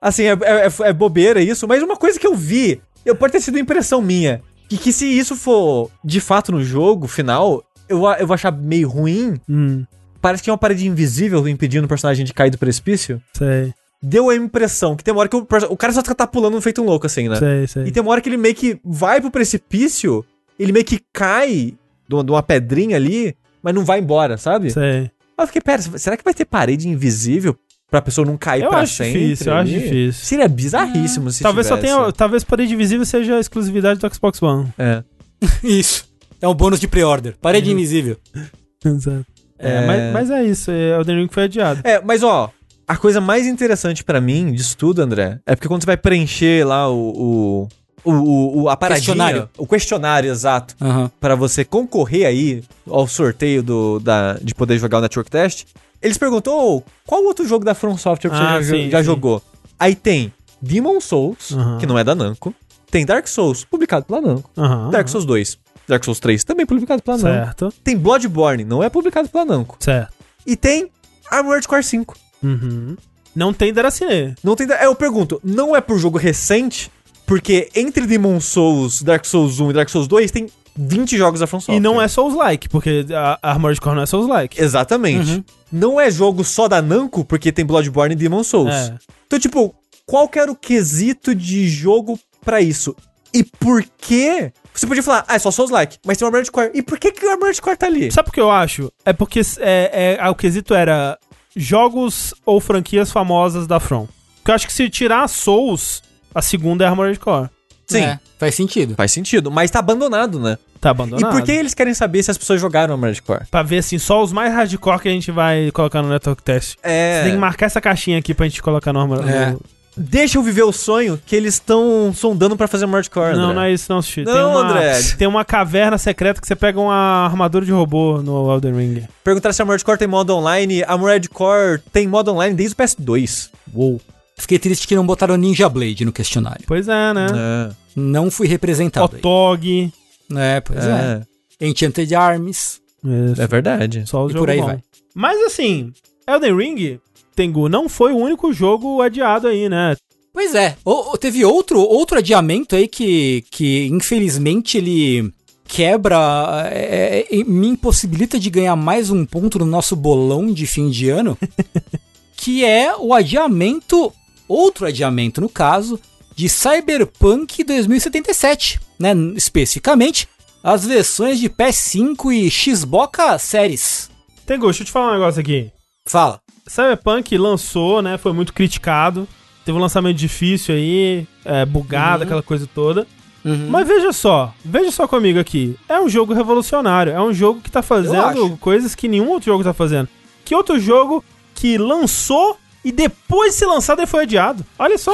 assim, 0.00 0.24
é, 0.24 0.32
é- 0.42 0.66
é- 0.66 0.88
é 0.88 0.92
bobeira 0.92 1.40
isso, 1.40 1.66
mas 1.68 1.82
uma 1.82 1.96
coisa 1.96 2.18
que 2.18 2.26
eu 2.26 2.34
vi, 2.34 2.80
eu, 3.04 3.14
pode 3.14 3.32
ter 3.32 3.40
sido 3.40 3.58
impressão 3.58 4.00
minha, 4.02 4.42
que, 4.68 4.76
que 4.76 4.92
se 4.92 5.06
isso 5.06 5.36
for 5.36 5.90
de 6.04 6.20
fato 6.20 6.52
no 6.52 6.62
jogo 6.62 7.06
final, 7.06 7.62
eu, 7.88 8.02
eu 8.18 8.26
vou 8.26 8.34
achar 8.34 8.52
meio 8.52 8.88
ruim. 8.88 9.40
Hum, 9.48 9.84
Parece 10.20 10.42
que 10.42 10.50
é 10.50 10.52
uma 10.52 10.58
parede 10.58 10.86
invisível 10.86 11.48
impedindo 11.48 11.86
o 11.86 11.88
personagem 11.88 12.26
de 12.26 12.34
cair 12.34 12.50
do 12.50 12.58
precipício. 12.58 13.22
sei, 13.34 13.72
Deu 14.02 14.28
a 14.30 14.34
impressão 14.36 14.94
que 14.96 15.02
tem 15.04 15.12
uma 15.12 15.20
hora 15.20 15.28
que 15.30 15.36
o, 15.36 15.46
o 15.70 15.76
cara 15.76 15.92
só 15.94 16.02
tá 16.02 16.26
pulando 16.26 16.60
feito 16.60 16.82
um 16.82 16.84
louco, 16.84 17.06
assim, 17.06 17.26
né? 17.28 17.36
sei, 17.36 17.66
sei. 17.66 17.84
E 17.86 17.90
tem 17.90 18.02
uma 18.02 18.12
hora 18.12 18.20
que 18.20 18.28
ele 18.28 18.36
meio 18.36 18.54
que 18.54 18.78
vai 18.84 19.20
pro 19.20 19.30
precipício, 19.30 20.24
ele 20.62 20.72
meio 20.72 20.84
que 20.84 21.00
cai 21.12 21.74
de 22.08 22.14
uma, 22.14 22.24
de 22.24 22.30
uma 22.30 22.42
pedrinha 22.42 22.96
ali, 22.96 23.34
mas 23.62 23.74
não 23.74 23.84
vai 23.84 23.98
embora, 24.00 24.36
sabe? 24.36 24.70
sei. 24.70 25.10
Aí 25.38 25.44
eu 25.44 25.46
fiquei, 25.46 25.62
pera, 25.62 25.80
será 25.80 26.16
que 26.16 26.24
vai 26.24 26.34
ter 26.34 26.44
parede 26.44 26.86
invisível 26.88 27.56
pra 27.90 28.02
pessoa 28.02 28.26
não 28.26 28.36
cair 28.36 28.62
Eu 28.62 28.68
pra 28.68 28.80
acho 28.80 28.94
sempre? 28.94 29.20
difícil, 29.20 29.52
eu 29.52 29.58
acho 29.58 29.70
difícil. 29.72 30.24
Seria 30.24 30.48
bizarríssimo 30.48 31.30
se 31.30 31.42
Talvez 31.42 31.66
só 31.66 31.76
tivesse. 31.76 31.96
tenha. 31.96 32.12
Talvez 32.12 32.44
parede 32.44 32.74
invisível 32.74 33.04
seja 33.06 33.36
a 33.36 33.40
exclusividade 33.40 33.98
do 34.00 34.14
Xbox 34.14 34.42
One. 34.42 34.68
É. 34.78 35.02
Isso. 35.64 36.04
É 36.42 36.46
um 36.48 36.54
bônus 36.54 36.78
de 36.80 36.86
pre-order. 36.88 37.34
Parede 37.40 37.70
invisível. 37.70 38.16
Exato. 38.84 39.26
É, 39.58 39.76
É. 39.76 39.86
Mas, 39.86 40.12
mas 40.12 40.30
é 40.30 40.44
isso, 40.44 40.70
é, 40.70 40.96
Elden 40.98 41.16
Ring 41.22 41.28
foi 41.30 41.42
adiado. 41.44 41.80
É, 41.84 42.00
mas 42.00 42.22
ó, 42.22 42.50
a 42.88 42.96
coisa 42.96 43.20
mais 43.20 43.46
interessante 43.46 44.02
pra 44.02 44.18
mim 44.20 44.52
disso 44.52 44.74
tudo, 44.76 45.02
André, 45.02 45.38
é 45.44 45.54
porque 45.54 45.68
quando 45.68 45.82
você 45.82 45.86
vai 45.86 45.98
preencher 45.98 46.66
lá 46.66 46.88
o, 46.90 47.12
o, 47.14 47.68
o, 48.04 48.12
o, 48.12 48.62
o- 48.62 48.68
a 48.68 48.76
paradinha, 48.76 49.00
Questionário. 49.06 49.48
o 49.58 49.66
questionário 49.66 50.30
exato, 50.30 50.74
Aham. 50.80 51.10
Pra 51.20 51.34
você 51.34 51.64
concorrer 51.64 52.26
aí 52.26 52.62
ao 52.88 53.06
sorteio 53.06 53.62
do, 53.62 53.98
da, 54.00 54.34
de 54.34 54.54
poder 54.54 54.78
jogar 54.78 54.98
o 54.98 55.00
Network 55.00 55.30
Test, 55.30 55.66
eles 56.02 56.16
perguntou 56.18 56.78
"Ô, 56.78 56.82
qual 57.06 57.22
outro 57.24 57.46
jogo 57.46 57.64
da 57.64 57.74
From 57.74 57.96
Software 57.98 58.30
que 58.30 58.36
Ah, 58.36 58.56
você 58.58 58.64
já, 58.64 58.74
sim, 58.76 58.90
já 58.90 58.98
sim. 58.98 59.04
jogou. 59.04 59.42
Aí 59.78 59.94
tem 59.94 60.32
Demon 60.62 61.00
Souls, 61.00 61.52
Aham. 61.52 61.78
que 61.78 61.86
não 61.86 61.98
é 61.98 62.04
da 62.04 62.14
Namco, 62.14 62.54
tem 62.90 63.04
Dark 63.06 63.26
Souls, 63.28 63.64
publicado 63.64 64.04
pela 64.06 64.20
Namco, 64.20 64.50
Aham. 64.56 64.90
Dark 64.90 65.08
Souls 65.08 65.24
2, 65.26 65.58
Dark 65.88 66.04
Souls 66.04 66.18
3, 66.20 66.42
também 66.44 66.64
publicado 66.66 67.02
pela 67.02 67.16
Namco, 67.18 67.44
Certo, 67.46 67.74
tem 67.84 67.96
Bloodborne, 67.96 68.64
não 68.64 68.82
é 68.82 68.88
publicado 68.88 69.28
pela 69.28 69.44
Namco, 69.44 69.76
certo. 69.80 70.12
e 70.46 70.56
tem 70.56 70.88
Armored 71.30 71.66
Core 71.68 71.82
5. 71.84 72.16
Uhum. 72.42 72.96
Não 73.36 73.52
tem 73.52 73.72
Deracine. 73.72 74.34
Não 74.42 74.56
tem. 74.56 74.66
é, 74.72 74.86
Eu 74.86 74.94
pergunto, 74.96 75.40
não 75.44 75.76
é 75.76 75.80
por 75.80 75.96
jogo 75.98 76.18
recente? 76.18 76.90
Porque 77.30 77.68
entre 77.76 78.08
Demon 78.08 78.40
Souls, 78.40 79.02
Dark 79.02 79.24
Souls 79.24 79.60
1 79.60 79.70
e 79.70 79.72
Dark 79.72 79.88
Souls 79.88 80.08
2 80.08 80.32
tem 80.32 80.48
20 80.76 81.16
jogos 81.16 81.38
da 81.38 81.46
From 81.46 81.60
Software. 81.60 81.76
E 81.76 81.78
não 81.78 82.02
é 82.02 82.08
Souls-like, 82.08 82.68
porque 82.68 83.06
a 83.14 83.38
Armored 83.40 83.80
Core 83.80 83.94
não 83.94 84.02
é 84.02 84.06
Souls-like. 84.06 84.60
Exatamente. 84.60 85.30
Uhum. 85.34 85.44
Não 85.70 86.00
é 86.00 86.10
jogo 86.10 86.42
só 86.42 86.66
da 86.66 86.82
Namco, 86.82 87.24
porque 87.24 87.52
tem 87.52 87.64
Bloodborne 87.64 88.14
e 88.14 88.18
Demon 88.18 88.42
Souls. 88.42 88.74
É. 88.74 88.96
Então, 89.28 89.38
tipo, 89.38 89.72
qual 90.04 90.28
que 90.28 90.40
era 90.40 90.50
o 90.50 90.56
quesito 90.56 91.32
de 91.32 91.68
jogo 91.68 92.18
pra 92.44 92.60
isso? 92.60 92.96
E 93.32 93.44
por 93.44 93.84
que... 93.96 94.50
Você 94.74 94.88
podia 94.88 95.00
falar, 95.00 95.24
ah, 95.28 95.36
é 95.36 95.38
só 95.38 95.52
Souls-like, 95.52 95.98
mas 96.04 96.18
tem 96.18 96.26
o 96.26 96.26
Armored 96.26 96.50
Core. 96.50 96.72
E 96.74 96.82
por 96.82 96.98
que, 96.98 97.12
que 97.12 97.24
o 97.24 97.30
Armored 97.30 97.62
Core 97.62 97.76
tá 97.76 97.86
ali? 97.86 98.10
Sabe 98.10 98.30
o 98.30 98.32
que 98.32 98.40
eu 98.40 98.50
acho? 98.50 98.92
É 99.04 99.12
porque 99.12 99.40
é, 99.60 100.16
é- 100.18 100.28
o 100.28 100.34
quesito 100.34 100.74
era 100.74 101.16
jogos 101.54 102.34
ou 102.44 102.58
franquias 102.60 103.12
famosas 103.12 103.68
da 103.68 103.78
From. 103.78 104.08
Porque 104.38 104.50
eu 104.50 104.54
acho 104.56 104.66
que 104.66 104.72
se 104.72 104.90
tirar 104.90 105.28
Souls, 105.28 106.02
a 106.34 106.42
segunda 106.42 106.84
é 106.84 106.88
Armored 106.88 107.18
Core. 107.18 107.48
Sim, 107.86 108.02
É, 108.02 108.20
faz 108.38 108.54
sentido. 108.54 108.94
faz 108.94 109.10
sentido, 109.10 109.50
mas 109.50 109.70
tá 109.70 109.80
abandonado, 109.80 110.38
né? 110.38 110.56
Tá 110.80 110.90
abandonado. 110.90 111.28
E 111.34 111.36
por 111.38 111.42
que 111.44 111.50
eles 111.52 111.74
querem 111.74 111.92
saber 111.92 112.22
se 112.22 112.30
as 112.30 112.38
pessoas 112.38 112.60
jogaram 112.60 112.94
Armored 112.94 113.20
Core? 113.20 113.44
Pra 113.50 113.62
ver, 113.64 113.78
assim, 113.78 113.98
só 113.98 114.22
os 114.22 114.32
mais 114.32 114.52
hardcore 114.54 115.00
que 115.00 115.08
a 115.08 115.12
gente 115.12 115.30
vai 115.32 115.70
colocar 115.72 116.00
no 116.00 116.08
Network 116.08 116.42
Test. 116.42 116.76
É... 116.82 117.18
Você 117.18 117.22
tem 117.24 117.32
que 117.32 117.38
marcar 117.40 117.66
essa 117.66 117.80
caixinha 117.80 118.18
aqui 118.18 118.32
pra 118.32 118.46
gente 118.46 118.62
colocar 118.62 118.92
no 118.92 119.00
Armored 119.00 119.28
É. 119.28 119.50
no- 119.50 119.60
Deixa 119.96 120.38
eu 120.38 120.42
viver 120.42 120.62
o 120.62 120.72
sonho 120.72 121.20
que 121.26 121.34
eles 121.34 121.54
estão 121.54 122.12
sondando 122.14 122.56
pra 122.56 122.68
fazer 122.68 122.84
Armored 122.84 123.10
Core, 123.10 123.34
Não, 123.34 123.42
André. 123.46 123.54
não 123.56 123.62
é 123.62 123.72
isso 123.72 123.92
não, 123.92 124.00
Sushi. 124.00 124.22
Não, 124.24 124.32
tem 124.32 124.42
uma, 124.44 124.60
André. 124.60 125.02
Tem 125.18 125.28
uma 125.28 125.44
caverna 125.44 125.98
secreta 125.98 126.40
que 126.40 126.46
você 126.46 126.54
pega 126.54 126.80
uma 126.80 127.26
armadura 127.26 127.66
de 127.66 127.72
robô 127.72 128.22
no 128.22 128.50
Elden 128.54 128.72
Ring. 128.76 129.02
Perguntaram 129.24 129.52
se 129.52 129.60
Armored 129.60 129.84
Core 129.84 129.98
tem 129.98 130.08
modo 130.08 130.34
online. 130.34 130.84
Armored 130.84 131.28
Core 131.28 131.80
tem 131.92 132.06
modo 132.06 132.32
online 132.32 132.54
desde 132.54 132.72
o 132.74 132.76
PS2. 132.76 133.50
Uou. 133.74 134.00
Fiquei 134.40 134.58
triste 134.58 134.86
que 134.88 134.94
não 134.96 135.06
botaram 135.06 135.36
Ninja 135.36 135.68
Blade 135.68 136.04
no 136.04 136.12
questionário. 136.12 136.64
Pois 136.66 136.88
é, 136.88 137.12
né? 137.14 137.26
É. 137.34 137.70
Não 137.94 138.30
fui 138.30 138.46
representado. 138.48 139.16
Otog. 139.16 139.92
É, 140.34 140.60
pois 140.60 140.84
é. 140.84 141.22
Enchanted 141.60 142.14
Arms. 142.14 142.80
Isso. 143.04 143.40
É 143.42 143.46
verdade. 143.46 144.04
Só 144.06 144.24
os 144.24 144.32
E 144.32 144.36
por 144.36 144.48
aí 144.50 144.58
bons. 144.58 144.66
vai. 144.66 144.78
Mas 145.14 145.40
assim, 145.42 145.92
Elden 146.28 146.56
Ring, 146.56 147.00
Tengu, 147.34 147.68
não 147.68 147.88
foi 147.88 148.12
o 148.12 148.16
único 148.16 148.52
jogo 148.52 149.00
adiado 149.02 149.46
aí, 149.48 149.68
né? 149.68 149.96
Pois 150.32 150.54
é. 150.54 150.76
O- 150.84 151.12
o- 151.14 151.18
teve 151.18 151.44
outro, 151.44 151.80
outro 151.80 152.18
adiamento 152.18 152.76
aí 152.76 152.86
que, 152.86 153.44
que 153.50 153.86
infelizmente 153.88 154.78
ele 154.78 155.32
quebra, 155.66 156.68
é, 156.72 157.26
é, 157.30 157.44
me 157.44 157.68
impossibilita 157.68 158.38
de 158.38 158.48
ganhar 158.50 158.76
mais 158.76 159.10
um 159.10 159.24
ponto 159.26 159.58
no 159.58 159.66
nosso 159.66 159.94
bolão 159.96 160.52
de 160.52 160.66
fim 160.66 160.88
de 160.90 161.08
ano, 161.10 161.36
que 162.36 162.64
é 162.64 162.94
o 162.96 163.12
adiamento, 163.14 164.12
outro 164.52 164.86
adiamento 164.86 165.40
no 165.40 165.48
caso, 165.48 165.98
de 166.34 166.48
Cyberpunk 166.48 167.62
2077, 167.64 168.80
né? 168.98 169.12
Especificamente, 169.36 170.28
as 170.62 170.84
versões 170.84 171.38
de 171.38 171.48
PS5 171.48 172.32
e 172.32 172.50
Xbox 172.50 173.42
Series. 173.42 174.10
Tengu, 174.46 174.64
deixa 174.66 174.82
eu 174.82 174.86
te 174.86 174.92
falar 174.92 175.10
um 175.10 175.18
negócio 175.18 175.40
aqui. 175.40 175.70
Fala. 176.08 176.40
Cyberpunk 176.66 177.36
lançou, 177.38 178.02
né? 178.02 178.18
Foi 178.18 178.32
muito 178.32 178.52
criticado. 178.52 179.28
Teve 179.64 179.76
um 179.76 179.80
lançamento 179.80 180.16
difícil 180.16 180.74
aí, 180.74 181.26
é, 181.44 181.64
bugado, 181.64 182.18
Uhum. 182.22 182.24
aquela 182.24 182.42
coisa 182.42 182.66
toda. 182.74 183.06
Uhum. 183.44 183.68
Mas 183.70 183.86
veja 183.86 184.12
só, 184.12 184.52
veja 184.64 184.90
só 184.90 185.06
comigo 185.08 185.38
aqui. 185.38 185.76
É 185.88 185.98
um 186.00 186.08
jogo 186.08 186.34
revolucionário. 186.34 187.12
É 187.12 187.20
um 187.22 187.32
jogo 187.32 187.60
que 187.60 187.70
tá 187.70 187.82
fazendo 187.82 188.56
coisas 188.58 188.94
que 188.94 189.08
nenhum 189.08 189.28
outro 189.30 189.46
jogo 189.52 189.64
tá 189.64 189.72
fazendo. 189.72 190.08
Que 190.44 190.54
outro 190.54 190.78
jogo 190.78 191.24
que 191.54 191.78
lançou 191.78 192.58
e 192.84 192.90
depois 192.92 193.52
de 193.52 193.58
ser 193.58 193.66
lançado 193.66 194.00
ele 194.00 194.06
foi 194.06 194.22
adiado? 194.22 194.64
Olha 194.78 194.98
só. 194.98 195.12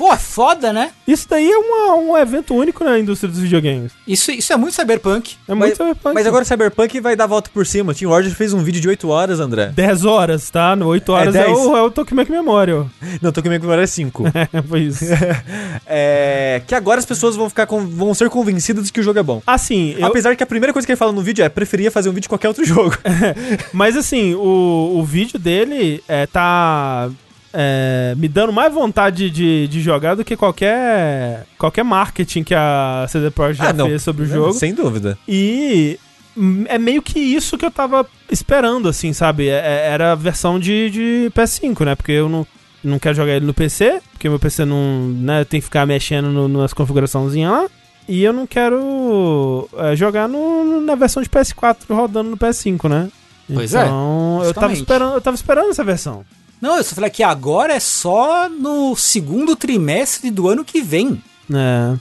Pô, 0.00 0.10
é 0.10 0.16
foda, 0.16 0.72
né? 0.72 0.92
Isso 1.06 1.26
daí 1.28 1.46
é 1.50 1.58
uma- 1.58 1.94
um 1.96 2.16
evento 2.16 2.54
único 2.54 2.82
na 2.82 2.98
indústria 2.98 3.30
dos 3.30 3.38
videogames. 3.38 3.92
Isso, 4.08 4.30
isso 4.30 4.50
é 4.50 4.56
muito 4.56 4.74
Cyberpunk. 4.74 5.36
É 5.46 5.52
muito 5.54 5.68
Mas, 5.68 5.76
Cyberpunk. 5.76 6.14
mas 6.14 6.26
agora 6.26 6.42
o 6.42 6.46
Cyberpunk 6.46 7.00
vai 7.00 7.14
dar 7.14 7.24
a 7.24 7.26
volta 7.26 7.50
por 7.52 7.66
cima. 7.66 7.92
O 7.92 7.94
Team 7.94 8.10
Order 8.10 8.34
fez 8.34 8.54
um 8.54 8.62
vídeo 8.62 8.80
de 8.80 8.88
8 8.88 9.06
horas, 9.10 9.40
André. 9.40 9.66
10 9.66 10.06
horas, 10.06 10.48
tá? 10.48 10.74
No 10.74 10.86
8 10.86 11.12
horas 11.12 11.34
é, 11.34 11.44
10. 11.44 11.58
o, 11.58 11.76
é 11.76 11.82
o 11.82 11.90
Tokimeki 11.90 12.32
Memorial. 12.32 12.88
Não, 13.20 13.30
tô 13.30 13.42
comigo 13.42 13.62
agora 13.66 13.82
é 13.82 13.86
5. 13.86 14.24
É, 14.54 14.62
foi 14.62 14.80
isso. 14.84 15.04
é, 15.86 16.62
que 16.66 16.74
agora 16.74 16.98
as 16.98 17.04
pessoas 17.04 17.36
vão 17.36 17.50
ficar 17.50 17.66
con- 17.66 17.86
vão 17.86 18.14
ser 18.14 18.30
convencidas 18.30 18.86
de 18.86 18.92
que 18.92 19.00
o 19.00 19.02
jogo 19.02 19.18
é 19.18 19.22
bom. 19.22 19.42
Assim, 19.46 19.94
eu, 19.98 20.06
Apesar 20.06 20.34
que 20.34 20.42
a 20.42 20.46
primeira 20.46 20.72
coisa 20.72 20.86
que 20.86 20.92
ele 20.92 20.96
fala 20.98 21.12
no 21.12 21.20
vídeo 21.20 21.44
é 21.44 21.48
preferia 21.50 21.90
fazer 21.90 22.08
um 22.08 22.12
vídeo 22.12 22.22
de 22.22 22.28
qualquer 22.30 22.48
outro 22.48 22.64
jogo. 22.64 22.96
mas 23.72 23.96
assim, 23.98 24.34
o, 24.34 24.94
o 24.96 25.04
vídeo 25.04 25.38
dele 25.38 26.02
é, 26.08 26.26
tá 26.26 27.10
é, 27.52 28.14
me 28.16 28.28
dando 28.28 28.52
mais 28.52 28.72
vontade 28.72 29.28
de, 29.30 29.66
de 29.68 29.80
jogar 29.80 30.14
do 30.14 30.24
que 30.24 30.36
qualquer 30.36 31.46
qualquer 31.58 31.82
marketing 31.84 32.42
que 32.44 32.54
a 32.54 33.06
CD 33.08 33.30
Projekt 33.30 33.62
já 33.64 33.70
Ah, 33.70 33.72
não. 33.72 33.86
fez 33.86 34.02
sobre 34.02 34.22
o 34.24 34.26
jogo. 34.26 34.52
Sem 34.52 34.72
dúvida. 34.74 35.18
E 35.28 35.98
hum, 36.36 36.64
é 36.68 36.78
meio 36.78 37.02
que 37.02 37.18
isso 37.18 37.58
que 37.58 37.64
eu 37.64 37.70
tava 37.70 38.06
esperando, 38.30 38.88
assim, 38.88 39.12
sabe? 39.12 39.48
É- 39.48 39.54
é- 39.54 39.88
Era 39.90 40.12
a 40.12 40.14
versão 40.14 40.58
de, 40.60 40.90
de 40.90 41.30
PS5, 41.34 41.84
né? 41.84 41.94
Porque 41.94 42.12
eu 42.12 42.28
não, 42.28 42.46
não 42.84 42.98
quero 42.98 43.14
jogar 43.16 43.32
ele 43.32 43.46
no 43.46 43.54
PC, 43.54 44.00
porque 44.12 44.28
meu 44.28 44.38
PC 44.38 44.64
não, 44.64 45.08
né, 45.08 45.44
tem 45.44 45.60
que 45.60 45.64
ficar 45.64 45.84
mexendo 45.86 46.28
no- 46.30 46.48
nas 46.48 46.72
configuraçãozinhas 46.72 47.50
lá. 47.50 47.66
E 48.08 48.24
eu 48.24 48.32
não 48.32 48.46
quero 48.46 49.68
é, 49.76 49.94
jogar 49.96 50.28
no- 50.28 50.80
na 50.80 50.94
versão 50.94 51.22
de 51.22 51.28
PS4 51.28 51.78
rodando 51.90 52.30
no 52.30 52.36
PS5, 52.36 52.88
né? 52.88 53.08
Pois 53.52 53.74
é, 53.74 53.82
então, 53.82 54.40
eu 54.44 54.54
tava 54.54 54.68
justamente. 54.68 54.76
esperando, 54.78 55.14
eu 55.14 55.20
tava 55.20 55.34
esperando 55.34 55.70
essa 55.70 55.82
versão. 55.84 56.24
Não, 56.60 56.76
eu 56.76 56.84
só 56.84 56.94
falei 56.94 57.10
que 57.10 57.22
agora 57.22 57.72
é 57.74 57.80
só 57.80 58.48
no 58.48 58.94
segundo 58.96 59.56
trimestre 59.56 60.30
do 60.30 60.48
ano 60.48 60.64
que 60.64 60.82
vem. 60.82 61.22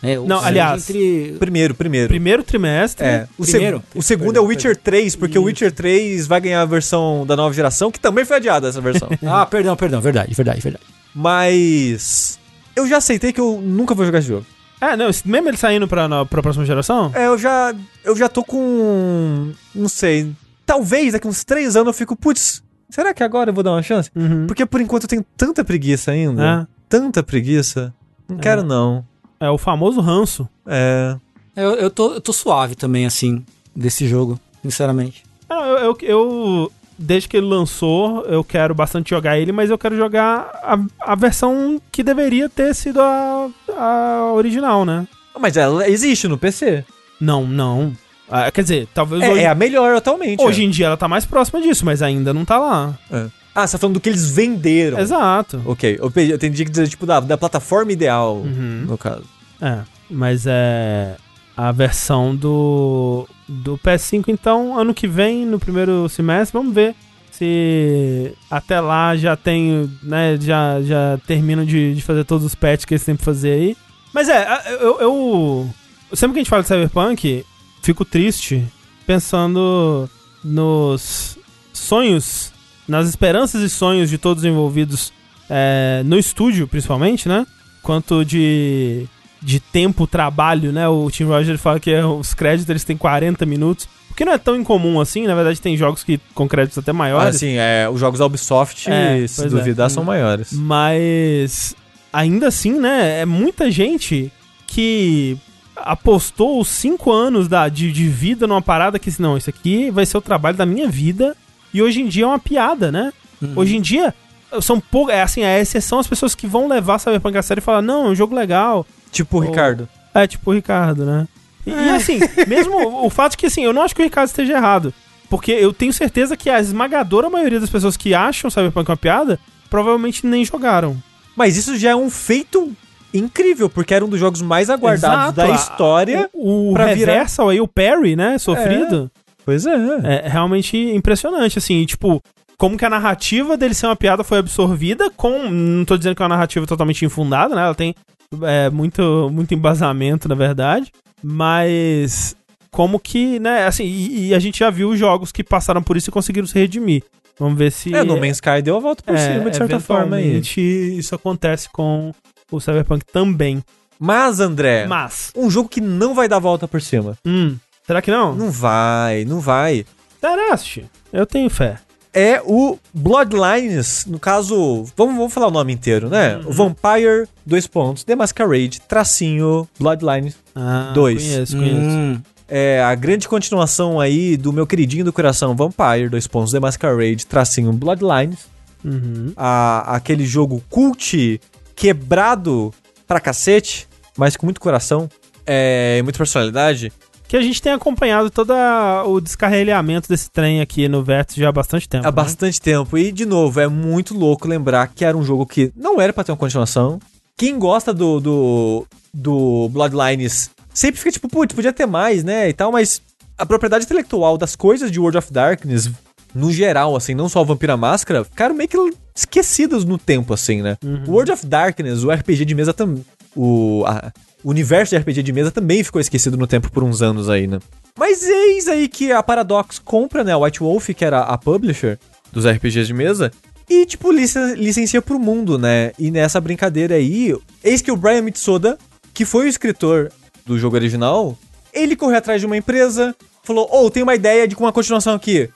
É. 0.03 0.11
É, 0.13 0.19
Não, 0.19 0.39
aliás, 0.43 0.87
entre... 0.89 1.35
Primeiro, 1.39 1.73
primeiro. 1.73 2.07
Primeiro 2.07 2.43
trimestre. 2.43 3.05
É, 3.05 3.27
o, 3.37 3.43
Primeiro. 3.43 3.77
seg- 3.77 3.97
o 3.99 4.01
segundo 4.03 4.37
é 4.37 4.39
o 4.39 4.45
Witcher 4.45 4.75
3, 4.77 5.15
porque 5.15 5.39
o 5.39 5.43
Witcher 5.43 5.71
3 5.71 6.27
vai 6.27 6.39
ganhar 6.39 6.61
a 6.61 6.65
versão 6.65 7.25
da 7.25 7.35
nova 7.35 7.51
geração, 7.53 7.89
que 7.91 7.99
também 7.99 8.25
foi 8.25 8.37
adiada 8.37 8.67
essa 8.67 8.79
versão. 8.81 9.09
Ah, 9.25 9.45
perdão, 9.47 9.75
perdão, 9.75 9.99
verdade, 10.01 10.33
verdade, 10.35 10.61
verdade. 10.61 10.83
Mas 11.15 12.39
eu 12.75 12.87
já 12.87 12.97
aceitei 12.97 13.33
que 13.33 13.41
eu 13.41 13.59
nunca 13.61 13.95
vou 13.95 14.05
jogar 14.05 14.19
esse 14.19 14.27
jogo. 14.27 14.45
É, 14.81 14.95
não, 14.95 15.09
mesmo 15.25 15.49
ele 15.49 15.57
saindo 15.57 15.87
pra, 15.87 16.07
na, 16.07 16.25
pra 16.25 16.41
próxima 16.41 16.65
geração? 16.65 17.11
É, 17.13 17.25
eu 17.27 17.37
já 17.37 17.73
eu 18.03 18.15
já 18.15 18.29
tô 18.29 18.43
com 18.43 19.51
não 19.75 19.89
sei, 19.89 20.31
talvez 20.65 21.11
daqui 21.13 21.27
uns 21.27 21.43
três 21.43 21.75
anos 21.75 21.87
eu 21.87 21.93
fico, 21.93 22.15
putz, 22.15 22.63
será 22.89 23.13
que 23.13 23.23
agora 23.23 23.49
eu 23.49 23.53
vou 23.53 23.63
dar 23.63 23.71
uma 23.71 23.83
chance? 23.83 24.09
Uhum. 24.15 24.47
Porque 24.47 24.65
por 24.65 24.81
enquanto 24.81 25.03
eu 25.03 25.09
tenho 25.09 25.25
tanta 25.37 25.63
preguiça 25.63 26.11
ainda. 26.11 26.67
É. 26.67 26.67
Tanta 26.87 27.21
preguiça. 27.23 27.93
Não 28.27 28.37
quero 28.37 28.63
não. 28.63 29.05
É 29.39 29.49
o 29.49 29.57
famoso 29.57 30.01
ranço. 30.01 30.47
É. 30.65 31.15
Eu, 31.55 31.71
eu, 31.75 31.89
tô, 31.89 32.13
eu 32.13 32.21
tô 32.21 32.31
suave 32.33 32.75
também, 32.75 33.05
assim, 33.05 33.43
desse 33.75 34.07
jogo, 34.07 34.39
sinceramente. 34.61 35.23
Não, 35.49 35.63
eu, 35.65 35.77
eu, 35.77 35.97
eu- 36.01 36.71
desde 36.97 37.27
que 37.29 37.37
ele 37.37 37.47
lançou, 37.47 38.23
eu 38.25 38.43
quero 38.43 38.75
bastante 38.75 39.09
jogar 39.11 39.37
ele, 39.39 39.51
mas 39.51 39.69
eu 39.69 39.77
quero 39.77 39.95
jogar 39.95 40.49
a, 40.63 40.77
a 41.11 41.15
versão 41.15 41.81
que 41.91 42.03
deveria 42.03 42.49
ter 42.49 42.73
sido 42.75 42.99
a, 43.01 43.49
a 43.77 44.31
original, 44.33 44.83
né? 44.85 45.07
Mas 45.39 45.55
ela 45.57 45.87
existe 45.89 46.27
no 46.27 46.37
PC. 46.37 46.83
Não, 47.19 47.45
não. 47.47 47.93
Ah, 48.31 48.51
quer 48.51 48.61
dizer, 48.61 48.87
talvez 48.93 49.23
É, 49.23 49.29
hoje, 49.29 49.41
é 49.41 49.47
a 49.47 49.55
melhor 49.55 49.95
atualmente. 49.95 50.41
hoje 50.43 50.63
em 50.63 50.69
dia 50.69 50.85
ela 50.87 50.97
tá 50.97 51.07
mais 51.07 51.25
próxima 51.25 51.59
disso, 51.61 51.83
mas 51.85 52.01
ainda 52.01 52.33
não 52.33 52.45
tá 52.45 52.57
lá. 52.57 52.97
é. 53.11 53.27
Ah, 53.55 53.65
você 53.67 53.73
tá 53.73 53.79
falando 53.79 53.95
do 53.95 53.99
que 53.99 54.07
eles 54.07 54.29
venderam. 54.29 54.99
Exato. 54.99 55.61
Ok, 55.65 55.97
eu, 55.99 56.11
eu 56.15 56.35
entendi 56.35 56.63
que 56.63 56.69
dizer, 56.71 56.87
tipo, 56.87 57.05
da, 57.05 57.19
da 57.19 57.37
plataforma 57.37 57.91
ideal, 57.91 58.35
Uhum. 58.37 58.85
no 58.87 58.97
caso. 58.97 59.23
É, 59.59 59.79
mas 60.09 60.45
é 60.47 61.15
a 61.57 61.71
versão 61.71 62.33
do 62.35 63.27
do 63.47 63.77
PS5 63.79 64.25
então 64.29 64.77
ano 64.79 64.93
que 64.93 65.07
vem 65.07 65.45
no 65.45 65.59
primeiro 65.59 66.07
semestre, 66.07 66.57
vamos 66.57 66.73
ver 66.73 66.95
se 67.31 68.31
até 68.49 68.79
lá 68.79 69.15
já 69.17 69.35
tem, 69.35 69.89
né, 70.03 70.37
já 70.39 70.81
já 70.81 71.19
terminam 71.25 71.65
de, 71.65 71.95
de 71.95 72.01
fazer 72.01 72.23
todos 72.25 72.45
os 72.45 72.55
patches 72.55 72.85
que 72.85 72.93
eles 72.93 73.03
têm 73.03 73.15
pra 73.15 73.25
fazer 73.25 73.51
aí. 73.51 73.77
Mas 74.13 74.29
é, 74.29 74.37
a- 74.37 74.63
eu, 74.79 75.01
eu 75.01 75.69
sempre 76.13 76.33
que 76.33 76.39
a 76.39 76.41
gente 76.43 76.49
fala 76.49 76.61
de 76.61 76.67
Cyberpunk, 76.67 77.43
fico 77.89 78.05
triste 78.05 78.63
pensando 79.07 80.07
nos 80.43 81.39
sonhos, 81.73 82.53
nas 82.87 83.09
esperanças 83.09 83.63
e 83.63 83.69
sonhos 83.69 84.11
de 84.11 84.19
todos 84.19 84.43
os 84.43 84.47
envolvidos 84.47 85.11
é, 85.49 86.03
no 86.05 86.15
estúdio, 86.15 86.67
principalmente, 86.67 87.27
né? 87.27 87.47
Quanto 87.81 88.23
de 88.23 89.07
de 89.41 89.59
tempo, 89.59 90.05
trabalho, 90.05 90.71
né? 90.71 90.87
O 90.87 91.09
Tim 91.09 91.23
Rogers 91.23 91.59
fala 91.59 91.79
que 91.79 91.89
é, 91.89 92.05
os 92.05 92.33
créditos 92.33 92.69
eles 92.69 92.83
têm 92.83 92.97
40 92.97 93.43
minutos. 93.45 93.87
O 94.11 94.13
que 94.13 94.25
não 94.25 94.33
é 94.33 94.37
tão 94.37 94.55
incomum 94.55 94.99
assim, 94.99 95.25
na 95.25 95.33
verdade 95.33 95.59
tem 95.59 95.75
jogos 95.77 96.03
que 96.03 96.19
com 96.35 96.47
créditos 96.47 96.77
até 96.77 96.91
maiores. 96.91 97.37
Assim, 97.37 97.55
é, 97.57 97.89
os 97.89 97.99
jogos 97.99 98.19
da 98.19 98.25
Ubisoft, 98.25 98.87
É, 98.87 99.25
se 99.25 99.45
é. 99.45 99.47
duvidar, 99.47 99.89
são 99.89 100.03
maiores. 100.03 100.51
Mas 100.51 101.73
ainda 102.13 102.49
assim, 102.49 102.73
né? 102.79 103.21
É 103.21 103.25
muita 103.25 103.71
gente 103.71 104.31
que 104.67 105.39
apostou 105.83 106.59
os 106.59 106.67
cinco 106.67 107.11
anos 107.11 107.47
da, 107.47 107.69
de, 107.69 107.91
de 107.91 108.07
vida 108.07 108.45
numa 108.47 108.61
parada 108.61 108.99
que, 108.99 109.11
não, 109.21 109.37
isso 109.37 109.49
aqui 109.49 109.89
vai 109.91 110.05
ser 110.05 110.17
o 110.17 110.21
trabalho 110.21 110.57
da 110.57 110.65
minha 110.65 110.87
vida. 110.87 111.35
E 111.73 111.81
hoje 111.81 112.01
em 112.01 112.07
dia 112.07 112.23
é 112.23 112.27
uma 112.27 112.39
piada, 112.39 112.91
né? 112.91 113.13
Hoje 113.55 113.77
em 113.77 113.81
dia, 113.81 114.13
são 114.61 114.79
poucas. 114.79 115.15
É 115.15 115.21
assim, 115.21 115.43
a 115.43 115.59
exceção 115.59 115.99
as 115.99 116.07
pessoas 116.07 116.35
que 116.35 116.47
vão 116.47 116.67
levar 116.67 116.99
Cyberpunk 116.99 117.37
a 117.37 117.41
sério 117.41 117.61
e 117.61 117.63
falar, 117.63 117.81
não, 117.81 118.07
é 118.07 118.09
um 118.09 118.15
jogo 118.15 118.35
legal. 118.35 118.85
Tipo 119.11 119.37
o 119.37 119.41
Ou- 119.41 119.47
Ricardo. 119.47 119.87
É, 120.13 120.25
tipo 120.27 120.49
o 120.49 120.53
Ricardo, 120.53 121.05
né? 121.05 121.27
E, 121.65 121.71
e 121.71 121.89
assim, 121.89 122.19
mesmo 122.47 123.05
o 123.05 123.09
fato 123.09 123.37
que, 123.37 123.45
assim, 123.45 123.63
eu 123.63 123.71
não 123.71 123.83
acho 123.83 123.95
que 123.95 124.01
o 124.01 124.03
Ricardo 124.03 124.27
esteja 124.27 124.53
errado. 124.53 124.93
Porque 125.29 125.51
eu 125.51 125.71
tenho 125.71 125.93
certeza 125.93 126.35
que 126.35 126.49
a 126.49 126.59
esmagadora 126.59 127.29
maioria 127.29 127.59
das 127.59 127.69
pessoas 127.69 127.95
que 127.95 128.13
acham 128.15 128.49
Cyberpunk 128.49 128.89
uma 128.89 128.97
piada, 128.97 129.39
provavelmente 129.69 130.25
nem 130.25 130.43
jogaram. 130.43 130.97
Mas 131.35 131.55
isso 131.55 131.77
já 131.77 131.91
é 131.91 131.95
um 131.95 132.09
feito 132.09 132.75
incrível, 133.13 133.69
porque 133.69 133.93
era 133.93 134.03
um 134.05 134.09
dos 134.09 134.19
jogos 134.19 134.41
mais 134.41 134.69
aguardados 134.69 135.33
Exato, 135.33 135.35
da 135.35 135.49
história. 135.49 136.29
O, 136.33 136.71
o 136.71 136.73
pra 136.73 136.93
virar- 136.93 137.13
Reversal 137.13 137.49
aí, 137.49 137.59
o 137.61 137.67
Parry, 137.67 138.15
né, 138.15 138.37
sofrido, 138.37 139.09
Pois 139.45 139.65
é. 139.65 139.73
é. 140.03 140.27
realmente 140.29 140.77
impressionante, 140.77 141.57
assim, 141.57 141.83
tipo, 141.85 142.21
como 142.57 142.77
que 142.77 142.85
a 142.85 142.89
narrativa 142.89 143.57
dele 143.57 143.73
ser 143.73 143.87
uma 143.87 143.95
piada 143.95 144.23
foi 144.23 144.37
absorvida 144.37 145.09
com, 145.09 145.49
não 145.49 145.85
tô 145.85 145.97
dizendo 145.97 146.15
que 146.15 146.21
é 146.21 146.25
uma 146.25 146.35
narrativa 146.35 146.67
totalmente 146.67 147.03
infundada, 147.03 147.55
né, 147.55 147.61
ela 147.63 147.75
tem 147.75 147.95
é, 148.43 148.69
muito, 148.69 149.29
muito 149.31 149.53
embasamento, 149.53 150.29
na 150.29 150.35
verdade, 150.35 150.91
mas 151.23 152.35
como 152.69 152.99
que, 152.99 153.39
né, 153.39 153.65
assim, 153.65 153.85
e, 153.85 154.27
e 154.27 154.33
a 154.35 154.39
gente 154.39 154.59
já 154.59 154.69
viu 154.69 154.95
jogos 154.95 155.31
que 155.31 155.43
passaram 155.43 155.81
por 155.81 155.97
isso 155.97 156.09
e 156.09 156.13
conseguiram 156.13 156.47
se 156.47 156.53
redimir. 156.59 157.03
Vamos 157.39 157.57
ver 157.57 157.71
se... 157.71 157.95
É, 157.95 158.03
No 158.03 158.17
Man's 158.17 158.35
Sky 158.35 158.61
deu 158.61 158.75
a 158.75 158.79
volta 158.79 159.01
por 159.01 159.17
cima, 159.17 159.49
de 159.49 159.55
certa 159.55 159.79
forma 159.79 160.17
aí. 160.17 160.35
É, 160.35 160.59
isso 160.61 161.15
acontece 161.15 161.69
com 161.69 162.11
o 162.51 162.59
Cyberpunk 162.59 163.05
também. 163.11 163.63
Mas, 163.99 164.39
André, 164.39 164.87
Mas, 164.87 165.31
um 165.35 165.49
jogo 165.49 165.67
que 165.67 165.81
não 165.81 166.13
vai 166.13 166.27
dar 166.27 166.39
volta 166.39 166.67
por 166.67 166.81
cima. 166.81 167.17
hum, 167.25 167.57
será 167.85 168.01
que 168.01 168.09
não? 168.11 168.33
Não 168.35 168.49
vai, 168.49 169.25
não 169.25 169.39
vai. 169.39 169.85
Taraste, 170.21 170.85
eu 171.11 171.25
tenho 171.25 171.49
fé. 171.49 171.77
É 172.13 172.41
o 172.43 172.77
Bloodlines, 172.93 174.05
no 174.07 174.17
caso, 174.17 174.83
vamos, 174.97 175.15
vamos 175.15 175.33
falar 175.33 175.47
o 175.47 175.51
nome 175.51 175.73
inteiro, 175.73 176.09
né? 176.09 176.37
Uhum. 176.37 176.51
Vampire, 176.51 177.27
dois 177.45 177.67
pontos, 177.67 178.03
The 178.03 178.15
Masquerade, 178.15 178.81
tracinho, 178.81 179.67
Bloodlines. 179.79 180.35
Ah, 180.55 180.91
Dois. 180.93 181.21
Conheço, 181.21 181.55
conheço. 181.57 181.75
Hum, 181.77 182.21
É 182.47 182.81
a 182.83 182.95
grande 182.95 183.27
continuação 183.27 183.99
aí 183.99 184.35
do 184.37 184.51
meu 184.51 184.65
queridinho 184.65 185.05
do 185.05 185.13
coração, 185.13 185.55
Vampire, 185.55 186.09
dois 186.09 186.25
pontos, 186.25 186.51
The 186.51 186.59
Masquerade, 186.59 187.25
tracinho, 187.27 187.71
Bloodlines. 187.73 188.39
Uhum. 188.83 189.33
A, 189.37 189.95
aquele 189.95 190.25
jogo 190.25 190.63
cult, 190.69 191.39
quebrado 191.79 192.73
pra 193.07 193.21
cacete, 193.21 193.87
mas 194.17 194.35
com 194.35 194.45
muito 194.45 194.59
coração, 194.59 195.09
é, 195.47 195.95
e 195.97 196.03
muita 196.03 196.17
personalidade. 196.17 196.91
Que 197.25 197.37
a 197.37 197.41
gente 197.41 197.61
tem 197.61 197.71
acompanhado 197.71 198.29
todo 198.29 198.51
a- 198.51 199.03
o 199.05 199.21
descarrilhamento 199.21 200.09
desse 200.09 200.29
trem 200.29 200.59
aqui 200.61 200.89
no 200.89 201.03
Vértice 201.03 201.39
já 201.39 201.47
há 201.49 201.51
bastante 201.51 201.87
tempo. 201.87 202.03
Há 202.05 202.11
né? 202.11 202.15
bastante 202.15 202.59
tempo. 202.59 202.97
E, 202.97 203.11
de 203.11 203.25
novo, 203.25 203.59
é 203.61 203.67
muito 203.67 204.13
louco 204.17 204.47
lembrar 204.47 204.87
que 204.87 205.05
era 205.05 205.15
um 205.17 205.23
jogo 205.23 205.45
que 205.45 205.71
não 205.75 206.01
era 206.01 206.11
pra 206.11 206.23
ter 206.23 206.31
uma 206.31 206.37
continuação. 206.37 206.99
Quem 207.37 207.57
gosta 207.57 207.93
do, 207.93 208.19
do, 208.19 208.85
do 209.13 209.69
Bloodlines 209.69 210.49
sempre 210.73 210.97
fica 210.99 211.11
tipo, 211.11 211.29
putz, 211.29 211.55
podia 211.55 211.71
ter 211.71 211.85
mais, 211.85 212.23
né? 212.23 212.49
E 212.49 212.53
tal, 212.53 212.71
mas 212.71 213.01
a 213.37 213.45
propriedade 213.45 213.85
intelectual 213.85 214.37
das 214.37 214.55
coisas 214.55 214.91
de 214.91 214.99
World 214.99 215.17
of 215.19 215.31
Darkness, 215.31 215.89
no 216.35 216.51
geral, 216.51 216.95
assim, 216.95 217.13
não 217.13 217.29
só 217.29 217.41
o 217.41 217.45
Vampira 217.45 217.77
Máscara, 217.77 218.23
ficaram 218.25 218.53
meio 218.55 218.67
que 218.69 218.77
esquecidas 219.19 219.83
no 219.85 219.97
tempo, 219.97 220.33
assim, 220.33 220.61
né? 220.61 220.77
O 221.07 221.11
World 221.11 221.31
of 221.31 221.45
Darkness, 221.45 222.03
o 222.03 222.11
RPG 222.11 222.45
de 222.45 222.55
mesa 222.55 222.73
também. 222.73 223.03
O, 223.35 223.83
a- 223.85 224.11
o 224.43 224.49
universo 224.49 224.95
de 224.95 224.97
RPG 225.01 225.21
de 225.21 225.33
mesa 225.33 225.51
também 225.51 225.83
ficou 225.83 225.99
esquecido 225.99 226.37
no 226.37 226.47
tempo 226.47 226.71
por 226.71 226.83
uns 226.83 227.01
anos 227.01 227.29
aí, 227.29 227.45
né? 227.47 227.59
Mas 227.97 228.23
eis 228.23 228.67
aí 228.67 228.87
que 228.87 229.11
a 229.11 229.21
Paradox 229.21 229.77
compra, 229.79 230.23
né, 230.23 230.31
a 230.31 230.37
White 230.37 230.61
Wolf, 230.61 230.89
que 230.95 231.03
era 231.03 231.19
a 231.21 231.37
publisher 231.37 231.99
dos 232.31 232.45
RPGs 232.47 232.87
de 232.87 232.93
mesa, 232.93 233.31
e, 233.69 233.85
tipo, 233.85 234.11
licen- 234.11 234.55
licencia 234.55 235.01
pro 235.01 235.19
mundo, 235.19 235.57
né? 235.59 235.91
E 235.99 236.09
nessa 236.09 236.39
brincadeira 236.39 236.95
aí, 236.95 237.35
eis 237.63 237.81
que 237.81 237.91
o 237.91 237.97
Brian 237.97 238.21
Mitsoda, 238.21 238.77
que 239.13 239.25
foi 239.25 239.45
o 239.45 239.49
escritor 239.49 240.11
do 240.45 240.57
jogo 240.57 240.75
original, 240.77 241.37
ele 241.73 241.95
correu 241.95 242.17
atrás 242.17 242.39
de 242.39 242.47
uma 242.47 242.55
empresa, 242.57 243.13
falou, 243.43 243.67
ô, 243.71 243.89
tem 243.91 244.01
uma 244.01 244.15
ideia 244.15 244.47
de 244.47 244.55
uma 244.55 244.71
continuação 244.71 245.13
aqui, 245.13 245.49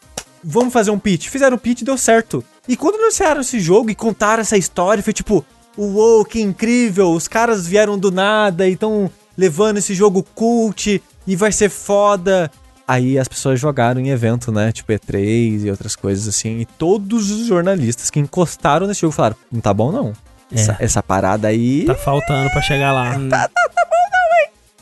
vamos 0.43 0.73
fazer 0.73 0.91
um 0.91 0.99
pitch. 0.99 1.27
Fizeram 1.29 1.55
um 1.55 1.59
pitch 1.59 1.81
e 1.81 1.85
deu 1.85 1.97
certo. 1.97 2.43
E 2.67 2.77
quando 2.77 2.95
anunciaram 2.95 3.41
esse 3.41 3.59
jogo 3.59 3.89
e 3.89 3.95
contaram 3.95 4.41
essa 4.41 4.57
história, 4.57 5.03
foi 5.03 5.13
tipo, 5.13 5.45
uou, 5.77 6.23
que 6.23 6.41
incrível, 6.41 7.11
os 7.11 7.27
caras 7.27 7.67
vieram 7.67 7.97
do 7.97 8.11
nada 8.11 8.67
e 8.67 8.73
estão 8.73 9.11
levando 9.37 9.77
esse 9.77 9.93
jogo 9.93 10.23
cult 10.35 11.01
e 11.27 11.35
vai 11.35 11.51
ser 11.51 11.69
foda. 11.69 12.49
Aí 12.87 13.17
as 13.17 13.27
pessoas 13.27 13.59
jogaram 13.59 13.99
em 13.99 14.09
evento, 14.09 14.51
né? 14.51 14.71
Tipo 14.71 14.91
E3 14.91 15.63
e 15.63 15.71
outras 15.71 15.95
coisas 15.95 16.27
assim. 16.27 16.59
E 16.59 16.65
todos 16.65 17.31
os 17.31 17.47
jornalistas 17.47 18.09
que 18.09 18.19
encostaram 18.19 18.87
nesse 18.87 19.01
jogo 19.01 19.13
falaram: 19.13 19.37
não 19.51 19.61
tá 19.61 19.73
bom 19.73 19.91
não. 19.91 20.13
Essa, 20.51 20.77
essa 20.79 21.01
parada 21.01 21.47
aí. 21.47 21.85
Tá 21.85 21.95
faltando 21.95 22.49
pra 22.51 22.61
chegar 22.61 22.91
lá. 22.91 23.15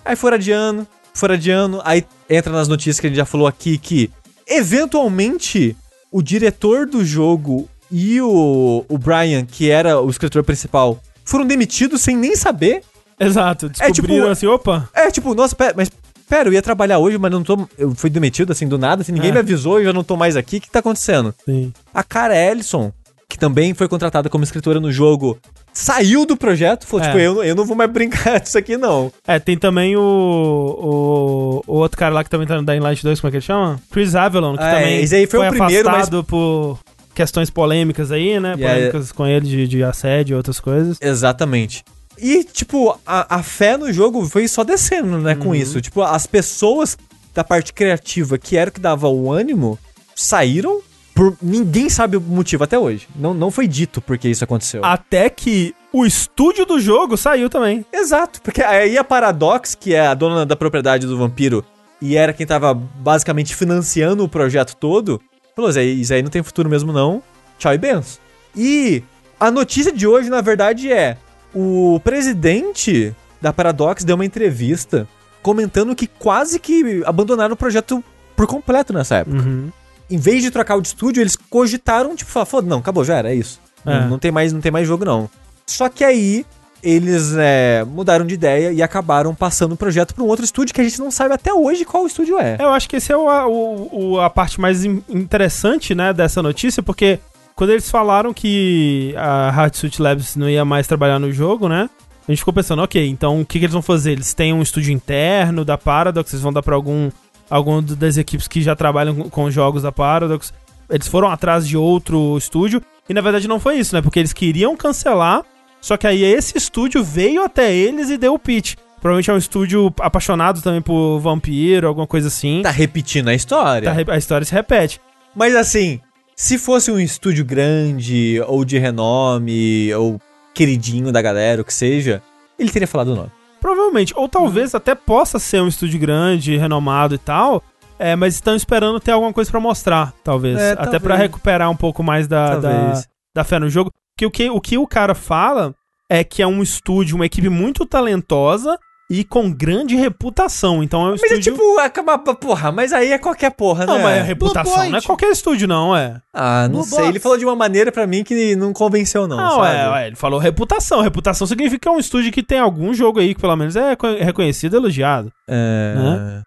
Aí 0.04 0.16
foram 0.16 0.36
adiando, 0.36 0.88
foram 1.14 1.36
adiando. 1.36 1.80
Aí 1.86 2.04
entra 2.30 2.52
nas 2.52 2.68
notícias 2.68 3.00
que 3.00 3.06
a 3.06 3.10
gente 3.10 3.18
já 3.18 3.26
falou 3.26 3.46
aqui 3.46 3.78
que, 3.78 4.10
eventualmente, 4.48 5.78
o 6.12 6.24
diretor 6.24 6.88
do 6.88 7.06
jogo 7.06 7.70
e 7.92 8.22
o, 8.22 8.86
o 8.88 8.98
Brian, 8.98 9.46
que 9.46 9.70
era 9.70 10.00
o 10.00 10.10
escritor 10.10 10.44
principal, 10.44 11.00
foram 11.26 11.46
demitidos 11.46 12.02
sem 12.02 12.16
nem 12.16 12.36
saber. 12.36 12.82
Exato, 13.20 13.70
descobriram 13.70 14.16
tipo- 14.22 14.28
assim, 14.32 14.48
opa, 14.48 14.90
É 14.94 15.12
tipo, 15.12 15.36
nossa, 15.36 15.56
pera, 15.56 15.74
mas 15.78 15.92
pera, 16.28 16.50
eu 16.50 16.54
ia 16.54 16.62
trabalhar 16.62 16.98
hoje, 16.98 17.18
mas 17.18 17.32
não 17.32 17.44
tô. 17.44 17.68
Eu 17.78 17.94
fui 17.94 18.10
demitido 18.10 18.52
assim 18.52 18.68
do 18.68 18.78
nada, 18.78 19.02
assim, 19.02 19.12
ninguém 19.12 19.30
É. 19.30 19.34
me 19.34 19.40
avisou 19.40 19.78
e 19.80 19.84
eu 19.84 19.88
já 19.88 19.94
não 19.94 20.04
tô 20.04 20.16
mais 20.18 20.36
aqui. 20.36 20.58
O 20.58 20.62
que 20.62 20.72
tá 20.72 20.80
acontecendo? 20.80 21.34
sim. 21.46 21.72
A 21.94 22.04
Cara 22.04 22.36
Ellison, 22.36 22.92
que 23.30 23.38
também 23.38 23.74
foi 23.74 23.88
contratada 23.88 24.30
como 24.30 24.44
escritora 24.44 24.80
no 24.80 24.92
jogo, 24.92 25.38
saiu 25.74 26.26
do 26.26 26.36
projeto, 26.36 26.88
falou, 26.88 27.06
É. 27.06 27.10
tipo, 27.10 27.20
eu, 27.20 27.44
eu 27.44 27.56
não 27.56 27.64
vou 27.66 27.76
mais 27.78 27.90
brincar 27.94 28.40
disso 28.40 28.58
aqui, 28.58 28.76
não. 28.76 29.12
É, 29.28 29.38
tem 29.40 29.56
também 29.58 29.96
o, 29.96 30.02
o, 30.02 31.64
o 31.68 31.78
outro 31.78 31.98
cara 31.98 32.14
lá 32.14 32.24
que 32.24 32.30
também 32.30 32.48
tá 32.48 32.56
no 32.56 32.64
Dying 32.66 32.80
Light 32.80 33.04
2, 33.04 33.20
como 33.20 33.30
é 33.30 33.32
que 33.32 33.38
ele 33.38 33.42
chama? 33.46 33.80
Chris 33.92 34.16
Avalon, 34.16 34.58
que 34.58 34.64
É, 34.64 34.72
também 34.80 35.02
esse 35.04 35.16
aí 35.16 35.28
foi 35.28 35.46
o 35.48 35.50
primeiro, 35.50 35.86
mas- 35.90 35.96
afastado 35.98 36.24
por 36.24 36.80
questões 37.22 37.52
polêmicas 37.52 38.12
aí, 38.12 38.40
né? 38.40 38.58
Polêmicas 38.58 39.12
com 39.12 39.28
ele 39.28 39.48
de, 39.48 39.68
de 39.68 39.84
assédio 39.84 40.34
e 40.34 40.36
outras 40.36 40.60
coisas. 40.60 40.98
Exatamente. 41.00 41.84
E, 42.18 42.44
tipo, 42.44 43.00
a, 43.06 43.36
a 43.36 43.44
fé 43.44 43.78
no 43.78 43.94
jogo 43.94 44.26
foi 44.26 44.48
só 44.48 44.64
descendo, 44.64 45.20
né, 45.20 45.36
com 45.36 45.54
isso. 45.54 45.80
Tipo, 45.80 46.02
as 46.02 46.26
pessoas 46.26 46.98
da 47.34 47.44
parte 47.44 47.74
criativa, 47.74 48.40
que 48.40 48.58
era 48.58 48.72
o 48.72 48.74
que 48.74 48.80
dava 48.80 49.08
o 49.08 49.32
ânimo, 49.32 49.78
saíram 50.16 50.82
por... 51.14 51.38
Ninguém 51.40 51.90
sabe 51.90 52.18
o 52.18 52.22
motivo 52.22 52.64
até 52.64 52.78
hoje. 52.78 53.08
Não, 53.16 53.36
não 53.36 53.52
foi 53.52 53.68
dito 53.68 54.02
porque 54.02 54.28
isso 54.28 54.44
aconteceu. 54.44 54.84
Até 54.84 55.30
que 55.30 55.76
o 55.94 56.06
estúdio 56.06 56.66
do 56.66 56.80
jogo 56.80 57.16
saiu 57.18 57.50
também. 57.50 57.86
Exato, 57.94 58.42
porque 58.42 58.64
aí 58.64 58.98
a 58.98 59.04
Paradox, 59.04 59.76
que 59.76 59.94
é 59.94 60.08
a 60.08 60.16
dona 60.16 60.44
da 60.44 60.56
propriedade 60.56 61.06
do 61.06 61.18
vampiro, 61.18 61.64
e 62.02 62.18
era 62.18 62.34
quem 62.34 62.48
tava 62.48 62.74
basicamente 62.74 63.56
financiando 63.56 64.24
o 64.24 64.30
projeto 64.30 64.76
todo, 64.76 65.22
falou, 65.56 65.72
Zé, 65.72 65.84
isso 65.84 66.14
aí 66.14 66.22
não 66.22 66.30
tem 66.30 66.44
futuro 66.44 66.70
mesmo 66.70 66.92
não, 66.92 67.22
tchau 67.58 67.74
e 67.74 67.78
benção. 67.78 68.22
E 68.56 69.04
a 69.40 69.50
notícia 69.50 69.92
de 69.92 70.06
hoje, 70.06 70.30
na 70.30 70.42
verdade, 70.42 70.92
é 70.92 71.18
o 71.54 72.00
presidente 72.04 73.16
da 73.42 73.52
Paradox 73.52 74.04
deu 74.04 74.16
uma 74.16 74.26
entrevista 74.26 75.08
comentando 75.42 75.96
que 75.96 76.08
quase 76.08 76.60
que 76.60 77.02
abandonaram 77.06 77.54
o 77.54 77.58
projeto 77.58 78.04
por 78.36 78.48
completo 78.48 78.94
nessa 78.94 79.18
época. 79.18 79.38
Uhum. 79.38 79.72
Em 80.10 80.18
vez 80.18 80.44
de 80.44 80.52
trocar 80.52 80.76
o 80.76 80.82
de 80.82 80.90
estúdio, 80.90 81.22
eles 81.22 81.36
cogitaram, 81.36 82.16
tipo, 82.16 82.30
falar, 82.30 82.46
foda, 82.46 82.68
não, 82.68 82.80
acabou, 82.80 83.04
já 83.04 83.18
era, 83.18 83.32
é 83.32 83.36
isso. 83.36 83.60
É. 83.86 84.02
Não, 84.02 84.10
não 84.10 84.20
tem 84.20 84.32
mais, 84.32 84.54
não 84.54 84.62
tem 84.62 84.72
mais 84.72 84.88
jogo, 84.88 85.06
não. 85.06 85.30
Só 85.66 85.90
que 85.90 86.04
aí, 86.04 86.46
eles 86.84 87.34
é, 87.38 87.84
mudaram 87.86 88.26
de 88.26 88.34
ideia 88.34 88.72
e 88.72 88.82
acabaram 88.82 89.34
passando 89.36 89.74
o 89.74 89.78
projeto 89.78 90.14
para 90.16 90.24
um 90.24 90.28
outro 90.28 90.44
estúdio 90.46 90.74
que 90.74 90.82
a 90.82 90.84
gente 90.84 91.00
não 91.00 91.12
sabe 91.12 91.34
até 91.34 91.54
hoje 91.54 91.86
qual 91.86 92.06
estúdio 92.08 92.40
é. 92.40 92.58
Eu 92.60 92.70
acho 92.70 92.90
que 92.90 92.96
esse 92.96 93.12
é 93.12 93.18
o, 93.18 93.30
a, 93.30 93.48
o- 93.48 94.20
a 94.20 94.30
parte 94.30 94.60
mais 94.60 94.84
in- 94.84 95.04
interessante, 95.10 95.94
né, 95.96 96.12
dessa 96.14 96.42
notícia, 96.42 96.82
porque 96.82 97.20
quando 97.56 97.70
eles 97.72 97.90
falaram 97.90 98.34
que 98.34 99.14
a 99.18 99.50
Hardsuit 99.52 100.02
Labs 100.02 100.36
não 100.36 100.50
ia 100.50 100.66
mais 100.66 100.88
trabalhar 100.88 101.20
no 101.20 101.32
jogo, 101.32 101.70
né, 101.70 101.90
a 102.28 102.32
gente 102.32 102.40
ficou 102.40 102.54
pensando, 102.54 102.82
ok, 102.82 103.08
então 103.08 103.42
o 103.42 103.46
que, 103.46 103.60
que 103.60 103.66
eles 103.66 103.74
vão 103.74 103.82
fazer? 103.82 104.14
Eles 104.14 104.34
têm 104.34 104.54
um 104.54 104.62
estúdio 104.62 104.92
interno 104.92 105.64
da 105.66 105.78
Paradox, 105.78 106.34
eles 106.34 106.42
vão 106.44 106.54
dar 106.54 106.64
pra 106.64 106.76
algum, 106.76 107.10
algum 107.50 107.82
do- 107.82 107.96
das 107.96 108.18
equipes 108.18 108.48
que 108.48 108.62
já 108.62 108.76
trabalham 108.76 109.30
com 109.30 109.52
jogos 109.52 109.84
da 109.84 109.92
Paradox. 109.92 110.54
Eles 110.90 111.08
foram 111.08 111.30
atrás 111.30 111.68
de 111.68 111.78
outro 111.78 112.38
estúdio, 112.38 112.82
e 113.08 113.14
na 113.14 113.22
verdade 113.22 113.48
não 113.48 113.60
foi 113.60 113.78
isso, 113.78 113.96
né, 113.96 114.02
porque 114.02 114.20
eles 114.20 114.34
queriam 114.34 114.76
cancelar, 114.76 115.44
só 115.82 115.98
que 115.98 116.08
aí 116.08 116.24
esse 116.24 116.58
estúdio 116.58 117.04
veio 117.04 117.44
até 117.44 117.74
eles 117.74 118.10
e 118.10 118.18
deu 118.18 118.36
o 118.36 118.40
pitch. 118.40 118.76
Provavelmente 119.02 119.32
é 119.32 119.34
um 119.34 119.38
estúdio 119.38 119.94
apaixonado 120.00 120.62
também 120.62 120.82
por 120.82 121.20
vampiro, 121.20 121.88
alguma 121.88 122.06
coisa 122.06 122.28
assim. 122.28 122.62
Tá 122.62 122.70
repetindo 122.70 123.30
a 123.30 123.34
história. 123.34 123.92
Tá 123.92 124.14
a 124.14 124.18
história 124.18 124.46
se 124.46 124.54
repete. 124.54 125.02
Mas 125.36 125.56
assim, 125.56 126.00
se 126.36 126.58
fosse 126.60 126.92
um 126.92 127.00
estúdio 127.00 127.44
grande, 127.44 128.40
ou 128.48 128.64
de 128.64 128.78
renome, 128.78 129.92
ou 129.96 130.22
queridinho 130.54 131.12
da 131.12 131.22
galera, 131.22 131.62
o 131.62 131.66
que 131.66 131.74
seja, 131.74 132.22
ele 132.60 132.70
teria 132.70 132.88
falado 132.88 133.10
o 133.10 133.16
nome. 133.16 133.32
Provavelmente. 133.60 134.14
Ou 134.16 134.30
talvez 134.30 134.76
até 134.76 134.94
possa 134.94 135.40
ser 135.40 135.62
um 135.62 135.68
estúdio 135.68 136.00
grande, 136.00 136.58
renomado 136.58 137.16
e 137.16 137.18
tal. 137.18 137.64
É, 137.98 138.16
mas 138.16 138.34
estão 138.34 138.56
esperando 138.56 139.00
ter 139.00 139.12
alguma 139.12 139.32
coisa 139.32 139.50
pra 139.52 139.60
mostrar, 139.60 140.14
talvez. 140.24 140.60
É, 140.60 140.72
até 140.72 140.98
pra 140.98 141.16
recuperar 141.16 141.70
um 141.70 141.76
pouco 141.76 142.02
mais 142.02 142.28
da, 142.28 142.58
da, 142.58 143.04
da 143.36 143.44
fé 143.44 143.60
no 143.60 143.70
jogo. 143.70 143.92
Que 144.22 144.26
o, 144.26 144.32
que 144.32 144.50
o 144.52 144.62
que 144.62 144.78
o 144.78 144.86
cara 144.86 145.16
fala 145.16 145.74
é 146.10 146.24
que 146.24 146.42
é 146.44 146.48
um 146.48 146.62
estúdio, 146.62 147.16
uma 147.16 147.26
equipe 147.26 147.50
muito 147.50 147.86
talentosa 147.86 148.78
e 149.10 149.24
com 149.24 149.52
grande 149.52 149.96
reputação. 149.96 150.84
Então 150.84 151.02
é 151.02 151.08
um 151.08 151.12
Mas 151.12 151.24
é 151.24 151.26
estúdio. 151.26 151.54
tipo, 151.54 151.80
acaba, 151.80 152.18
porra, 152.20 152.72
mas 152.72 152.94
aí 152.94 153.12
é 153.12 153.18
qualquer 153.18 153.50
porra, 153.52 153.86
Não, 153.86 153.98
né? 153.98 154.04
mas 154.04 154.18
é 154.18 154.22
reputação, 154.22 154.90
não 154.90 154.98
é 154.98 155.02
qualquer 155.02 155.32
estúdio, 155.32 155.68
não, 155.68 155.96
é. 155.98 156.22
Ah, 156.34 156.68
não 156.70 156.80
No 156.80 156.84
sei. 156.84 156.98
box. 157.00 157.10
Ele 157.10 157.20
falou 157.20 157.38
de 157.38 157.46
uma 157.46 157.56
maneira 157.56 157.92
pra 157.92 158.06
mim 158.06 158.24
que 158.24 158.56
não 158.56 158.72
convenceu, 158.74 159.28
não. 159.28 159.38
Não, 159.38 159.56
sabe? 159.56 159.76
é, 160.00 160.04
é, 160.04 160.08
ele 160.08 160.16
falou 160.16 160.40
reputação. 160.40 161.02
Reputação 161.02 161.48
significa 161.48 161.80
que 161.80 161.88
é 161.88 161.92
um 161.92 162.00
estúdio 162.00 162.32
que 162.32 162.44
tem 162.44 162.60
algum 162.60 162.94
jogo 162.94 163.20
aí 163.20 163.34
que 163.34 163.42
pelo 163.42 163.56
menos 163.56 163.76
é 163.76 163.96
co- 163.96 164.16
reconhecido 164.20 164.76
e 164.76 164.78
elogiado. 164.78 165.32
É. 165.50 165.96
Né? 165.98 166.44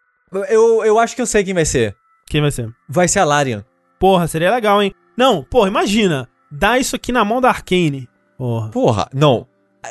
Eu, 0.48 0.84
eu 0.84 0.98
acho 0.98 1.14
que 1.16 1.22
eu 1.22 1.26
sei 1.26 1.42
quem 1.42 1.54
vai 1.54 1.64
ser. 1.64 1.94
Quem 2.28 2.40
vai 2.40 2.50
ser? 2.50 2.68
Vai 2.88 3.08
ser 3.08 3.18
a 3.18 3.24
Larian. 3.24 3.64
Porra, 3.98 4.26
seria 4.28 4.50
legal, 4.54 4.82
hein? 4.82 4.94
Não, 5.16 5.42
porra, 5.42 5.68
imagina. 5.68 6.28
Dá 6.58 6.78
isso 6.78 6.96
aqui 6.96 7.12
na 7.12 7.24
mão 7.24 7.40
da 7.40 7.48
Arkane. 7.48 8.08
Porra, 8.38 8.68
Porra, 8.70 9.08
não. 9.12 9.46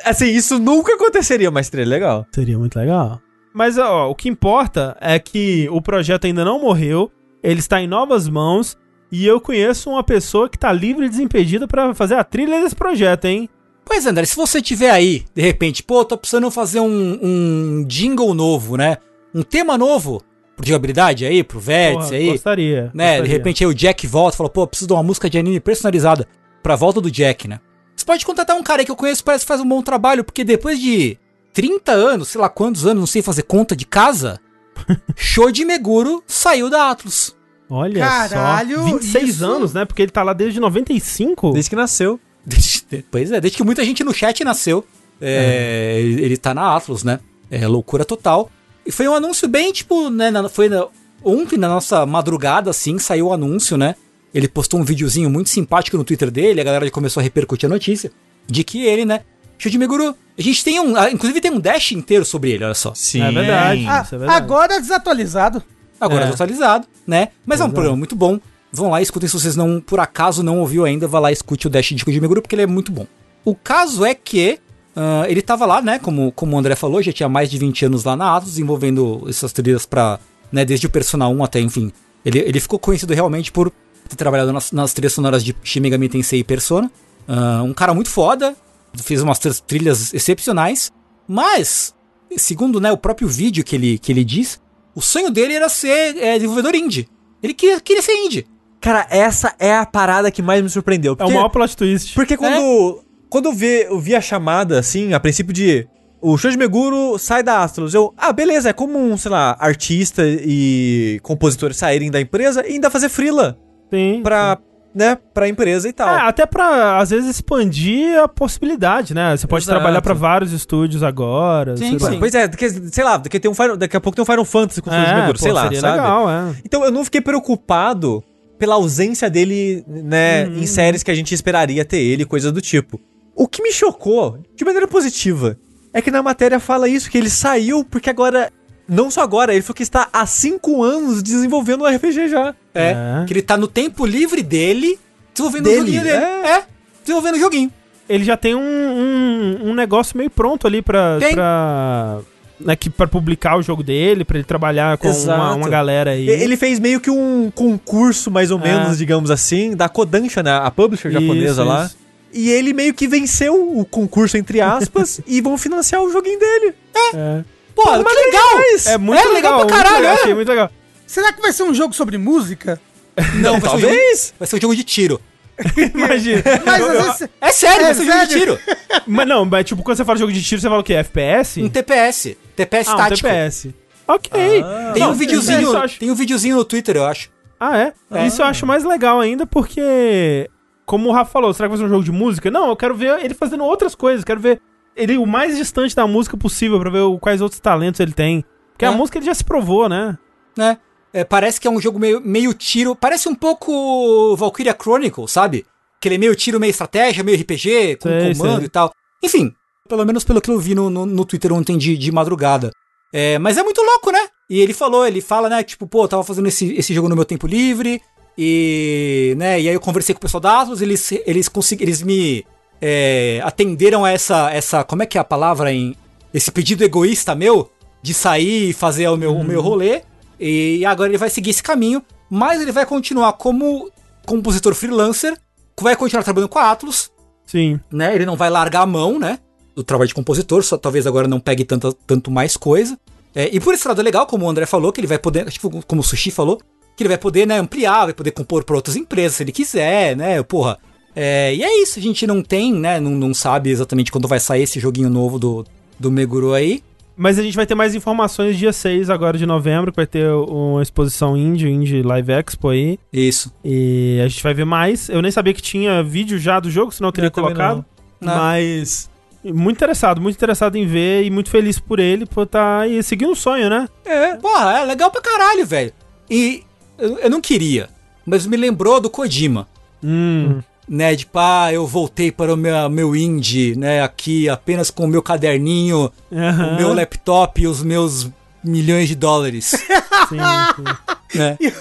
Assim, 0.05 0.25
isso 0.27 0.57
nunca 0.59 0.95
aconteceria, 0.95 1.51
mas 1.51 1.67
seria 1.67 1.85
legal. 1.85 2.25
seria 2.33 2.57
muito 2.57 2.77
legal. 2.77 3.19
Mas, 3.53 3.77
ó, 3.77 4.09
o 4.09 4.15
que 4.15 4.27
importa 4.27 4.97
é 4.99 5.19
que 5.19 5.67
o 5.71 5.81
projeto 5.81 6.25
ainda 6.25 6.43
não 6.43 6.59
morreu, 6.59 7.11
ele 7.43 7.59
está 7.59 7.79
em 7.79 7.87
novas 7.87 8.27
mãos, 8.27 8.75
e 9.11 9.25
eu 9.27 9.39
conheço 9.39 9.91
uma 9.91 10.03
pessoa 10.03 10.49
que 10.49 10.57
tá 10.57 10.71
livre 10.71 11.05
e 11.05 11.09
desimpedida 11.09 11.67
pra 11.67 11.93
fazer 11.93 12.15
a 12.15 12.23
trilha 12.23 12.59
desse 12.61 12.75
projeto, 12.75 13.25
hein? 13.25 13.47
Pois 13.85 14.07
André, 14.07 14.25
se 14.25 14.35
você 14.35 14.61
tiver 14.61 14.89
aí, 14.89 15.23
de 15.35 15.41
repente, 15.41 15.83
pô, 15.83 16.03
tô 16.03 16.17
precisando 16.17 16.49
fazer 16.49 16.79
um, 16.79 17.19
um 17.21 17.85
jingle 17.87 18.33
novo, 18.33 18.75
né? 18.77 18.97
Um 19.35 19.43
tema 19.43 19.77
novo 19.77 20.23
pro 20.55 20.65
jogabilidade 20.65 21.25
aí, 21.25 21.43
pro 21.43 21.59
vértice 21.59 22.09
Porra, 22.09 22.17
aí. 22.17 22.31
gostaria. 22.31 22.91
né? 22.93 23.13
De 23.15 23.17
gostaria. 23.19 23.37
repente 23.37 23.63
aí 23.63 23.69
o 23.69 23.73
Jack 23.75 24.07
volta 24.07 24.35
e 24.35 24.37
fala, 24.37 24.49
pô, 24.49 24.65
preciso 24.65 24.87
de 24.87 24.93
uma 24.93 25.03
música 25.03 25.29
de 25.29 25.37
anime 25.37 25.59
personalizada 25.59 26.27
pra 26.63 26.75
volta 26.75 26.99
do 27.01 27.11
Jack, 27.11 27.47
né? 27.47 27.59
Você 27.95 28.05
pode 28.05 28.25
contratar 28.25 28.55
um 28.55 28.63
cara 28.63 28.81
aí 28.81 28.85
que 28.85 28.91
eu 28.91 28.95
conheço, 28.95 29.23
parece 29.23 29.43
que 29.43 29.47
faz 29.47 29.61
um 29.61 29.67
bom 29.67 29.81
trabalho, 29.83 30.23
porque 30.23 30.43
depois 30.43 30.79
de 30.79 31.17
30 31.53 31.91
anos, 31.91 32.29
sei 32.29 32.41
lá 32.41 32.49
quantos 32.49 32.85
anos, 32.85 32.99
não 33.01 33.05
sei 33.07 33.21
fazer 33.21 33.43
conta 33.43 33.75
de 33.75 33.85
casa, 33.85 34.39
Shoji 35.15 35.65
Meguro 35.65 36.23
saiu 36.27 36.69
da 36.69 36.89
Atlus. 36.89 37.35
Olha 37.69 38.03
Caralho, 38.05 38.77
só. 38.77 38.83
26 38.85 39.29
isso- 39.29 39.45
anos, 39.45 39.73
né? 39.73 39.85
Porque 39.85 40.01
ele 40.01 40.11
tá 40.11 40.23
lá 40.23 40.33
desde 40.33 40.59
95. 40.59 41.51
Desde 41.53 41.69
que 41.69 41.75
nasceu. 41.75 42.19
Desde- 42.45 43.05
pois 43.11 43.31
é, 43.31 43.39
desde 43.39 43.57
que 43.57 43.63
muita 43.63 43.83
gente 43.85 44.03
no 44.03 44.13
chat 44.13 44.43
nasceu, 44.43 44.85
é, 45.21 45.97
ele, 45.99 46.21
ele 46.23 46.37
tá 46.37 46.53
na 46.53 46.75
Atlus, 46.75 47.03
né? 47.03 47.19
É 47.49 47.67
loucura 47.67 48.03
total. 48.03 48.49
E 48.85 48.91
foi 48.91 49.07
um 49.07 49.13
anúncio 49.13 49.47
bem, 49.47 49.71
tipo, 49.71 50.09
né? 50.09 50.29
na- 50.31 50.49
foi 50.49 50.67
na- 50.67 50.87
ontem, 51.23 51.57
na 51.57 51.69
nossa 51.69 52.05
madrugada, 52.05 52.69
assim, 52.69 52.99
saiu 52.99 53.27
o 53.27 53.33
anúncio, 53.33 53.77
né? 53.77 53.95
Ele 54.33 54.47
postou 54.47 54.79
um 54.79 54.83
videozinho 54.83 55.29
muito 55.29 55.49
simpático 55.49 55.97
no 55.97 56.03
Twitter 56.03 56.31
dele, 56.31 56.59
a 56.59 56.63
galera 56.63 56.89
começou 56.91 57.21
a 57.21 57.23
repercutir 57.23 57.67
a 57.67 57.69
notícia 57.69 58.11
de 58.47 58.63
que 58.63 58.83
ele, 58.85 59.05
né? 59.05 59.21
Shuji 59.57 59.77
Meguro, 59.77 60.15
a 60.37 60.41
gente 60.41 60.63
tem 60.63 60.79
um. 60.79 60.95
ah, 60.97 61.09
Inclusive 61.11 61.39
tem 61.39 61.51
um 61.51 61.59
dash 61.59 61.91
inteiro 61.93 62.25
sobre 62.25 62.51
ele, 62.51 62.63
olha 62.65 62.73
só. 62.73 62.93
Sim. 62.95 63.21
É 63.21 63.31
verdade. 63.31 63.85
Ah, 63.87 64.01
isso 64.03 64.15
é 64.15 64.17
verdade. 64.17 64.43
agora 64.43 64.81
desatualizado. 64.81 65.63
Agora 66.01 66.25
É. 66.25 66.27
é. 66.29 66.31
atualizado, 66.31 66.87
né? 67.07 67.29
Mas 67.45 67.59
é 67.59 67.63
um 67.63 67.67
Exato. 67.67 67.73
programa 67.75 67.97
muito 67.97 68.15
bom. 68.15 68.39
Vão 68.71 68.89
lá, 68.89 69.01
escutem 69.01 69.29
se 69.29 69.39
vocês 69.39 69.55
não, 69.55 69.79
por 69.79 69.99
acaso, 69.99 70.41
não 70.41 70.59
ouviu 70.59 70.83
ainda, 70.83 71.07
vá 71.07 71.19
lá 71.19 71.29
e 71.29 71.33
escute 71.33 71.67
o 71.67 71.69
Dash 71.69 71.89
de 71.89 72.03
Kojima 72.03 72.27
Guru, 72.27 72.41
porque 72.41 72.55
ele 72.55 72.63
é 72.63 72.67
muito 72.67 72.91
bom. 72.91 73.05
O 73.45 73.53
caso 73.53 74.03
é 74.03 74.15
que 74.15 74.57
ah, 74.95 75.25
ele 75.29 75.41
tava 75.43 75.65
lá, 75.65 75.81
né? 75.81 75.99
Como, 75.99 76.31
como 76.31 76.55
o 76.55 76.59
André 76.59 76.75
falou, 76.75 77.01
já 77.01 77.13
tinha 77.13 77.29
mais 77.29 77.49
de 77.51 77.57
20 77.59 77.85
anos 77.85 78.03
lá 78.03 78.15
na 78.17 78.35
Atos, 78.35 78.49
desenvolvendo 78.49 79.23
essas 79.29 79.53
trilhas 79.53 79.85
pra, 79.85 80.19
né, 80.51 80.65
desde 80.65 80.87
o 80.87 80.89
Persona 80.89 81.27
1 81.29 81.43
até, 81.43 81.59
enfim. 81.61 81.91
Ele, 82.25 82.39
ele 82.39 82.59
ficou 82.59 82.79
conhecido 82.79 83.13
realmente 83.13 83.51
por 83.51 83.71
ter 84.09 84.15
trabalhado 84.15 84.51
nas, 84.53 84.71
nas 84.71 84.93
trilhas 84.93 85.13
sonoras 85.13 85.43
de 85.43 85.55
Shin 85.63 85.79
Megami 85.79 86.09
Tensei 86.09 86.39
e 86.39 86.43
Persona. 86.43 86.91
Ah, 87.27 87.61
um 87.63 87.73
cara 87.73 87.93
muito 87.93 88.09
foda, 88.09 88.55
fez 88.97 89.21
umas 89.21 89.39
tr- 89.39 89.59
trilhas 89.65 90.13
excepcionais, 90.13 90.91
mas, 91.27 91.93
segundo 92.37 92.79
né, 92.81 92.91
o 92.91 92.97
próprio 92.97 93.27
vídeo 93.27 93.63
que 93.63 93.75
ele, 93.75 93.97
que 93.97 94.11
ele 94.11 94.23
diz, 94.23 94.59
o 94.93 95.01
sonho 95.01 95.31
dele 95.31 95.53
era 95.53 95.69
ser 95.69 96.17
é, 96.17 96.35
desenvolvedor 96.35 96.75
indie. 96.75 97.07
Ele 97.41 97.53
queria, 97.53 97.79
queria 97.79 98.01
ser 98.01 98.13
indie. 98.13 98.45
Cara, 98.79 99.07
essa 99.09 99.55
é 99.57 99.73
a 99.73 99.85
parada 99.85 100.29
que 100.29 100.41
mais 100.41 100.61
me 100.61 100.69
surpreendeu. 100.69 101.11
É 101.11 101.15
o 101.15 101.17
Porque, 101.17 101.33
maior 101.33 101.49
plot 101.49 101.75
twist. 101.77 102.13
porque 102.13 102.35
quando, 102.35 103.01
quando 103.29 103.45
eu, 103.45 103.53
vi, 103.53 103.83
eu 103.83 103.99
vi 103.99 104.13
a 104.15 104.21
chamada, 104.21 104.79
assim, 104.79 105.13
a 105.13 105.19
princípio 105.19 105.53
de... 105.53 105.87
O 106.21 106.37
Shoji 106.37 106.57
Meguro 106.57 107.17
sai 107.17 107.43
da 107.43 107.63
Astrolus. 107.63 107.93
Eu, 107.93 108.13
ah, 108.17 108.31
beleza, 108.31 108.69
é 108.69 108.73
como 108.73 108.97
um, 108.97 109.17
sei 109.17 109.29
lá, 109.31 109.57
artista 109.59 110.23
e 110.25 111.19
compositor 111.21 111.73
saírem 111.73 112.09
da 112.09 112.19
empresa 112.21 112.65
e 112.65 112.73
ainda 112.73 112.89
fazer 112.89 113.09
freela 113.09 113.57
Sim. 113.93 114.21
pra, 114.23 114.57
né, 114.95 115.17
pra 115.33 115.47
empresa 115.47 115.87
e 115.87 115.93
tal. 115.93 116.09
É, 116.09 116.21
até 116.21 116.45
pra, 116.45 116.97
às 116.99 117.09
vezes, 117.11 117.29
expandir 117.29 118.19
a 118.19 118.27
possibilidade, 118.27 119.13
né? 119.13 119.35
Você 119.37 119.45
pode 119.47 119.63
Exato. 119.63 119.77
trabalhar 119.79 120.01
pra 120.01 120.13
vários 120.13 120.51
estúdios 120.51 121.03
agora. 121.03 121.75
Sim, 121.77 121.97
sei 121.97 122.07
lá. 122.07 122.11
sim. 122.13 122.19
Pois 122.19 122.33
é, 122.35 122.47
porque, 122.47 122.69
sei 122.69 123.03
lá, 123.03 123.17
daqui, 123.17 123.39
tem 123.39 123.49
um 123.49 123.53
Final- 123.53 123.77
daqui 123.77 123.95
a 123.97 124.01
pouco 124.01 124.15
tem 124.15 124.23
um 124.23 124.25
Final 124.25 124.45
Fantasy 124.45 124.81
com 124.81 124.89
o 124.89 124.93
É, 124.93 125.15
Meguro, 125.15 125.33
pô, 125.37 125.43
sei 125.43 125.51
lá, 125.51 125.63
sabe? 125.63 125.75
legal, 125.81 126.29
é. 126.29 126.55
Então 126.65 126.83
eu 126.83 126.91
não 126.91 127.03
fiquei 127.03 127.21
preocupado 127.21 128.23
pela 128.59 128.75
ausência 128.75 129.29
dele, 129.29 129.83
né, 129.87 130.45
Uhum. 130.45 130.57
em 130.59 130.65
séries 130.65 131.03
que 131.03 131.11
a 131.11 131.15
gente 131.15 131.33
esperaria 131.33 131.83
ter 131.83 131.97
ele, 131.97 132.23
coisa 132.25 132.51
do 132.51 132.61
tipo. 132.61 132.99
O 133.35 133.47
que 133.47 133.61
me 133.63 133.71
chocou, 133.73 134.37
de 134.55 134.63
maneira 134.63 134.87
positiva, 134.87 135.57
é 135.91 136.01
que 136.01 136.11
na 136.11 136.21
matéria 136.23 136.59
fala 136.59 136.87
isso, 136.87 137.09
que 137.09 137.17
ele 137.17 137.29
saiu 137.29 137.83
porque 137.83 138.09
agora. 138.09 138.49
Não 138.87 139.09
só 139.09 139.21
agora, 139.21 139.53
ele 139.53 139.61
falou 139.61 139.75
que 139.75 139.83
está 139.83 140.09
há 140.11 140.25
cinco 140.25 140.83
anos 140.83 141.23
desenvolvendo 141.23 141.83
um 141.83 141.87
RPG 141.87 142.27
já. 142.27 142.53
É, 142.75 142.91
É. 143.21 143.25
que 143.25 143.33
ele 143.33 143.41
tá 143.41 143.55
no 143.57 143.67
tempo 143.67 144.05
livre 144.05 144.43
dele, 144.43 144.99
desenvolvendo 145.33 145.63
Dele, 145.63 145.77
o 145.77 145.85
joguinho 145.85 146.03
dele. 146.03 146.15
é. 146.15 146.47
É, 146.57 146.63
desenvolvendo 147.01 147.35
o 147.35 147.39
joguinho. 147.39 147.71
Ele 148.09 148.23
já 148.25 148.35
tem 148.35 148.53
um, 148.53 148.59
um, 148.59 149.69
um 149.69 149.73
negócio 149.73 150.17
meio 150.17 150.29
pronto 150.29 150.67
ali 150.67 150.81
pra. 150.81 151.17
Tem. 151.19 151.33
pra 151.33 152.19
né, 152.59 152.75
que, 152.75 152.89
pra 152.89 153.07
publicar 153.07 153.57
o 153.57 153.61
jogo 153.63 153.81
dele, 153.83 154.23
pra 154.23 154.37
ele 154.37 154.45
trabalhar 154.45 154.97
com 154.97 155.09
uma, 155.09 155.53
uma 155.55 155.69
galera 155.69 156.11
aí. 156.11 156.27
E- 156.27 156.31
Ele 156.31 156.55
fez 156.55 156.79
meio 156.79 156.99
que 156.99 157.09
um 157.09 157.51
concurso, 157.53 158.29
mais 158.31 158.51
ou 158.51 158.59
É. 158.59 158.63
menos, 158.63 158.97
digamos 158.97 159.31
assim, 159.31 159.75
da 159.75 159.89
Kodansha, 159.89 160.41
né, 160.43 160.51
a 160.51 160.69
publisher 160.71 161.09
Isso, 161.09 161.19
japonesa 161.19 161.63
lá. 161.63 161.85
isso. 161.85 161.97
E 162.33 162.49
ele 162.49 162.73
meio 162.73 162.93
que 162.93 163.07
venceu 163.07 163.77
o 163.77 163.83
concurso, 163.85 164.37
entre 164.37 164.61
aspas, 164.61 165.19
e 165.27 165.41
vão 165.41 165.57
financiar 165.57 166.01
o 166.01 166.11
joguinho 166.11 166.39
dele. 166.39 166.73
É, 167.15 167.43
Pô, 167.75 167.83
que 167.83 168.13
legal! 168.15 168.59
é 168.87 168.97
muito 168.97 169.19
É 169.19 169.23
legal 169.25 169.33
legal, 169.33 169.51
pra 169.51 169.59
muito 169.65 169.73
caralho, 169.75 169.95
legal, 170.01 170.11
é. 170.15 170.19
achei 170.19 170.33
muito 170.33 170.47
legal. 170.49 170.71
Será 171.07 171.33
que 171.33 171.41
vai 171.41 171.51
ser 171.51 171.63
um 171.63 171.73
jogo 171.73 171.93
sobre 171.93 172.17
música? 172.17 172.79
Não, 173.35 173.59
vai 173.59 173.61
ser, 173.61 173.67
um 173.67 173.79
jogo, 173.79 173.81
Talvez. 173.93 174.33
vai 174.39 174.47
ser 174.47 174.55
um 174.55 174.61
jogo 174.61 174.75
de 174.75 174.83
tiro. 174.83 175.21
Imagina. 175.93 176.41
Mas 176.65 176.87
vezes. 176.87 177.29
É 177.39 177.51
sério, 177.51 177.81
É 177.81 177.85
vai 177.85 177.93
ser 177.93 178.01
um 178.01 178.05
jogo 178.05 178.25
de 178.27 178.39
tiro. 178.39 178.59
Mas 179.05 179.27
não, 179.27 179.43
mas 179.45 179.65
tipo, 179.65 179.83
quando 179.83 179.97
você 179.97 180.05
fala 180.05 180.17
jogo 180.17 180.31
de 180.31 180.41
tiro, 180.41 180.61
você 180.61 180.67
fala 180.69 180.79
o 180.81 180.83
quê? 180.83 180.93
FPS? 180.93 181.61
Um 181.61 181.69
TPS. 181.69 182.37
TPS 182.55 182.87
ah, 182.89 182.93
um 182.93 182.97
tático. 182.97 183.27
TPS. 183.27 183.67
Ok. 184.07 184.63
Tem 184.93 185.01
Não, 185.03 185.11
um 185.11 185.13
videozinho, 185.13 185.77
acho- 185.77 185.99
tem 185.99 186.09
um 186.09 186.15
videozinho 186.15 186.55
no 186.55 186.63
Twitter, 186.65 186.95
eu 186.97 187.05
acho. 187.05 187.29
Ah, 187.59 187.77
é? 187.77 187.93
Isso 188.27 188.41
eu 188.41 188.45
acho 188.45 188.65
mais 188.65 188.83
legal 188.83 189.19
ainda 189.19 189.45
porque, 189.45 190.49
como 190.85 191.09
o 191.09 191.11
Rafa 191.11 191.31
falou, 191.31 191.53
será 191.53 191.67
que 191.67 191.71
vai 191.71 191.77
ser 191.77 191.85
um 191.85 191.89
jogo 191.89 192.03
de 192.03 192.11
música? 192.11 192.49
Não, 192.49 192.69
eu 192.69 192.75
quero 192.75 192.95
ver 192.95 193.23
ele 193.23 193.33
fazendo 193.33 193.63
outras 193.63 193.93
coisas, 193.95 194.23
quero 194.23 194.39
ver 194.39 194.59
ele 194.95 195.17
o 195.17 195.25
mais 195.25 195.57
distante 195.57 195.95
da 195.95 196.05
música 196.07 196.35
possível 196.37 196.79
pra 196.79 196.89
ver 196.89 196.99
o- 197.01 197.17
quais 197.19 197.41
outros 197.41 197.59
talentos 197.59 197.99
ele 197.99 198.13
tem. 198.13 198.43
Porque 198.71 198.85
a 198.85 198.91
É. 198.91 198.95
música 198.95 199.17
ele 199.17 199.25
já 199.25 199.33
se 199.33 199.43
provou, 199.43 199.87
né? 199.89 200.17
né? 200.57 200.77
É, 201.13 201.23
parece 201.23 201.61
que 201.61 201.67
é 201.67 201.71
um 201.71 201.79
jogo 201.79 201.99
meio, 201.99 202.19
meio 202.21 202.53
tiro. 202.53 202.95
Parece 202.95 203.29
um 203.29 203.35
pouco 203.35 204.35
Valkyria 204.35 204.75
Chronicle, 204.79 205.27
sabe? 205.27 205.65
Que 206.01 206.07
ele 206.07 206.15
é 206.15 206.17
meio 206.17 206.35
tiro, 206.35 206.59
meio 206.59 206.71
estratégia, 206.71 207.23
meio 207.23 207.37
RPG, 207.37 207.97
com 208.01 208.09
Sei, 208.09 208.33
comando 208.35 208.57
sei. 208.57 208.65
e 208.65 208.69
tal. 208.69 208.91
Enfim, 209.23 209.53
pelo 209.87 210.03
menos 210.05 210.23
pelo 210.23 210.41
que 210.41 210.49
eu 210.49 210.59
vi 210.59 210.73
no, 210.73 210.89
no, 210.89 211.05
no 211.05 211.23
Twitter 211.25 211.53
ontem 211.53 211.77
de, 211.77 211.95
de 211.97 212.11
madrugada. 212.11 212.71
É, 213.13 213.37
mas 213.37 213.57
é 213.57 213.63
muito 213.63 213.79
louco, 213.81 214.11
né? 214.11 214.27
E 214.49 214.59
ele 214.59 214.73
falou, 214.73 215.05
ele 215.05 215.21
fala, 215.21 215.47
né? 215.49 215.61
Tipo, 215.63 215.85
pô, 215.87 216.03
eu 216.03 216.07
tava 216.07 216.23
fazendo 216.23 216.47
esse, 216.47 216.73
esse 216.73 216.93
jogo 216.95 217.07
no 217.07 217.15
meu 217.15 217.25
tempo 217.25 217.45
livre. 217.45 218.01
E, 218.35 219.35
né, 219.37 219.61
e 219.61 219.69
aí 219.69 219.73
eu 219.75 219.79
conversei 219.79 220.13
com 220.15 220.17
o 220.17 220.21
pessoal 220.21 220.41
da 220.41 220.61
Atlas, 220.61 220.81
eles, 220.81 221.11
eles, 221.25 221.47
consegui, 221.47 221.83
eles 221.83 222.01
me 222.01 222.43
é, 222.85 223.39
atenderam 223.43 224.03
a 224.03 224.11
essa, 224.11 224.51
essa. 224.51 224.83
Como 224.83 225.03
é 225.03 225.05
que 225.05 225.17
é 225.17 225.21
a 225.21 225.23
palavra 225.23 225.71
em. 225.71 225.95
Esse 226.33 226.51
pedido 226.51 226.83
egoísta 226.83 227.33
meu 227.33 227.71
de 228.01 228.13
sair 228.13 228.69
e 228.69 228.73
fazer 228.73 229.07
o 229.07 229.15
meu, 229.15 229.33
o 229.33 229.43
meu 229.43 229.61
rolê. 229.61 230.01
E 230.39 230.85
agora 230.85 231.09
ele 231.09 231.17
vai 231.17 231.29
seguir 231.29 231.51
esse 231.51 231.63
caminho, 231.63 232.03
mas 232.29 232.61
ele 232.61 232.71
vai 232.71 232.85
continuar 232.85 233.33
como 233.33 233.89
compositor 234.25 234.73
freelancer, 234.73 235.37
vai 235.79 235.95
continuar 235.95 236.23
trabalhando 236.23 236.49
com 236.49 236.59
a 236.59 236.71
Atlus, 236.71 237.11
Sim. 237.45 237.79
né? 237.89 238.13
Ele 238.13 238.25
não 238.25 238.35
vai 238.35 238.49
largar 238.49 238.81
a 238.81 238.85
mão, 238.85 239.17
né? 239.17 239.39
do 239.75 239.83
trabalho 239.83 240.07
de 240.07 240.13
compositor, 240.13 240.63
só 240.63 240.77
talvez 240.77 241.07
agora 241.07 241.27
não 241.27 241.39
pegue 241.39 241.65
tanta, 241.65 241.91
tanto 242.05 242.29
mais 242.29 242.55
coisa. 242.55 242.97
É, 243.35 243.49
e 243.51 243.59
por 243.59 243.73
esse 243.73 243.87
lado 243.87 243.99
é 243.99 244.03
legal, 244.03 244.27
como 244.27 244.45
o 244.45 244.49
André 244.49 244.65
falou, 244.65 244.91
que 244.91 244.99
ele 244.99 245.07
vai 245.07 245.17
poder, 245.17 245.49
tipo, 245.49 245.83
como 245.87 246.01
o 246.01 246.03
Sushi 246.03 246.29
falou, 246.29 246.61
que 246.95 247.03
ele 247.03 247.09
vai 247.09 247.17
poder, 247.17 247.47
né, 247.47 247.57
ampliar, 247.57 248.05
vai 248.05 248.13
poder 248.13 248.31
compor 248.31 248.63
para 248.63 248.75
outras 248.75 248.95
empresas 248.95 249.37
se 249.37 249.43
ele 249.43 249.51
quiser, 249.51 250.15
né, 250.15 250.41
porra. 250.43 250.77
É, 251.15 251.53
e 251.53 251.63
é 251.63 251.81
isso, 251.81 251.99
a 251.99 252.01
gente 252.01 252.25
não 252.25 252.41
tem, 252.41 252.73
né, 252.73 252.99
não, 252.99 253.11
não 253.11 253.33
sabe 253.33 253.69
exatamente 253.69 254.11
quando 254.11 254.27
vai 254.27 254.39
sair 254.39 254.63
esse 254.63 254.79
joguinho 254.79 255.09
novo 255.09 255.37
do, 255.37 255.65
do 255.99 256.11
Meguro 256.11 256.53
aí. 256.53 256.83
Mas 257.15 257.37
a 257.37 257.43
gente 257.43 257.55
vai 257.55 257.65
ter 257.67 257.75
mais 257.75 257.93
informações 257.93 258.57
dia 258.57 258.73
6 258.73 259.09
agora 259.09 259.37
de 259.37 259.45
novembro, 259.45 259.91
que 259.91 259.97
vai 259.97 260.07
ter 260.07 260.31
uma 260.31 260.81
exposição 260.81 261.37
indie, 261.37 261.69
indie 261.69 262.01
Live 262.01 262.31
Expo 262.31 262.69
aí. 262.69 262.97
Isso. 263.11 263.53
E 263.63 264.19
a 264.23 264.27
gente 264.27 264.41
vai 264.41 264.53
ver 264.53 264.65
mais. 264.65 265.09
Eu 265.09 265.21
nem 265.21 265.29
sabia 265.29 265.53
que 265.53 265.61
tinha 265.61 266.01
vídeo 266.01 266.39
já 266.39 266.59
do 266.59 266.71
jogo, 266.71 266.91
senão 266.91 267.09
eu 267.09 267.13
teria 267.13 267.27
Eu 267.27 267.31
colocado. 267.31 267.85
não. 268.19 268.35
Mas 268.35 269.11
muito 269.43 269.77
interessado, 269.77 270.21
muito 270.21 270.35
interessado 270.35 270.75
em 270.75 270.87
ver 270.87 271.23
e 271.23 271.29
muito 271.29 271.49
feliz 271.49 271.77
por 271.77 271.99
ele 271.99 272.25
por 272.25 272.43
estar 272.43 272.81
aí 272.81 273.03
seguindo 273.03 273.31
um 273.31 273.35
sonho, 273.35 273.69
né? 273.69 273.87
É, 274.05 274.35
porra, 274.35 274.79
é 274.79 274.85
legal 274.85 275.11
pra 275.11 275.21
caralho, 275.21 275.65
velho. 275.67 275.91
E 276.29 276.63
eu, 276.97 277.19
eu 277.19 277.29
não 277.29 277.41
queria, 277.41 277.89
mas 278.25 278.47
me 278.47 278.57
lembrou 278.57 278.99
do 278.99 279.09
Kojima. 279.09 279.67
Hum. 280.03 280.61
Né, 280.87 281.15
de 281.15 281.25
pá, 281.25 281.71
eu 281.71 281.85
voltei 281.87 282.31
para 282.31 282.53
o 282.53 282.57
meu, 282.57 282.89
meu 282.89 283.15
indie, 283.15 283.75
né, 283.77 284.01
aqui 284.03 284.49
apenas 284.49 284.89
com 284.91 285.05
o 285.05 285.07
meu 285.07 285.21
caderninho, 285.21 286.11
Aham. 286.31 286.73
o 286.73 286.75
meu 286.75 286.93
laptop 286.93 287.61
e 287.61 287.67
os 287.67 287.81
meus 287.83 288.29
milhões 288.63 289.07
de 289.09 289.15
dólares, 289.15 289.65
Sim, 290.29 290.37
sim. 290.37 291.37
né? 291.37 291.57
E, 291.59 291.71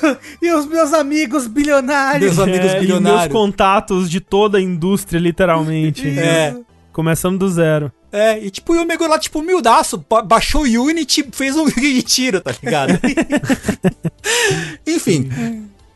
e 0.47 0.53
os 0.53 0.67
meus 0.67 0.93
amigos 0.93 1.47
bilionários. 1.47 2.35
Meus 2.37 2.39
amigos 2.39 2.67
É, 2.67 2.69
e 2.71 2.73
meus 2.73 2.81
bilionários. 2.81 3.33
contatos 3.33 4.11
de 4.11 4.21
toda 4.21 4.59
a 4.59 4.61
indústria, 4.61 5.19
literalmente. 5.21 6.09
É. 6.19 6.57
Começando 6.93 7.39
do 7.39 7.49
zero. 7.49 7.91
É, 8.11 8.39
e 8.45 8.51
tipo, 8.51 8.75
e 8.75 8.79
o 8.79 8.85
Mego 8.85 9.07
lá, 9.07 9.19
tipo, 9.19 9.39
humildaço, 9.39 10.05
ba- 10.11 10.21
baixou 10.23 10.63
o 10.67 10.83
Unity, 10.85 11.25
fez 11.33 11.57
um 11.57 11.65
de 11.71 12.03
tiro, 12.03 12.41
tá 12.41 12.53
ligado? 12.63 12.99
Enfim. 14.87 15.31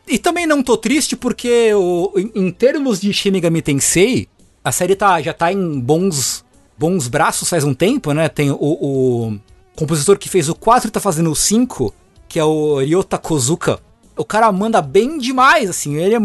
E 0.07 0.17
também 0.17 0.47
não 0.47 0.63
tô 0.63 0.77
triste 0.77 1.15
porque 1.15 1.73
o, 1.73 2.13
em, 2.33 2.49
termos 2.49 3.01
de 3.01 3.11
Shin 3.11 3.31
Megami 3.31 3.61
Tensei, 3.61 4.27
a 4.63 4.71
série 4.71 4.95
tá, 4.95 5.21
já 5.21 5.33
tá 5.33 5.51
em 5.51 5.79
bons, 5.79 6.45
bons 6.77 7.07
braços 7.07 7.49
faz 7.49 7.63
um 7.63 7.73
tempo, 7.73 8.13
né? 8.13 8.29
Tem 8.29 8.49
o, 8.49 8.57
o 8.59 9.37
compositor 9.75 10.17
que 10.17 10.29
fez 10.29 10.47
o 10.47 10.55
4 10.55 10.87
e 10.87 10.91
tá 10.91 10.99
fazendo 10.99 11.29
o 11.29 11.35
5, 11.35 11.93
que 12.29 12.39
é 12.39 12.43
o 12.43 12.79
Ryota 12.79 13.17
Kozuka. 13.17 13.79
O 14.15 14.23
cara 14.23 14.51
manda 14.51 14.81
bem 14.81 15.17
demais, 15.17 15.69
assim. 15.69 15.95
Ele 15.95 16.15
é 16.15 16.19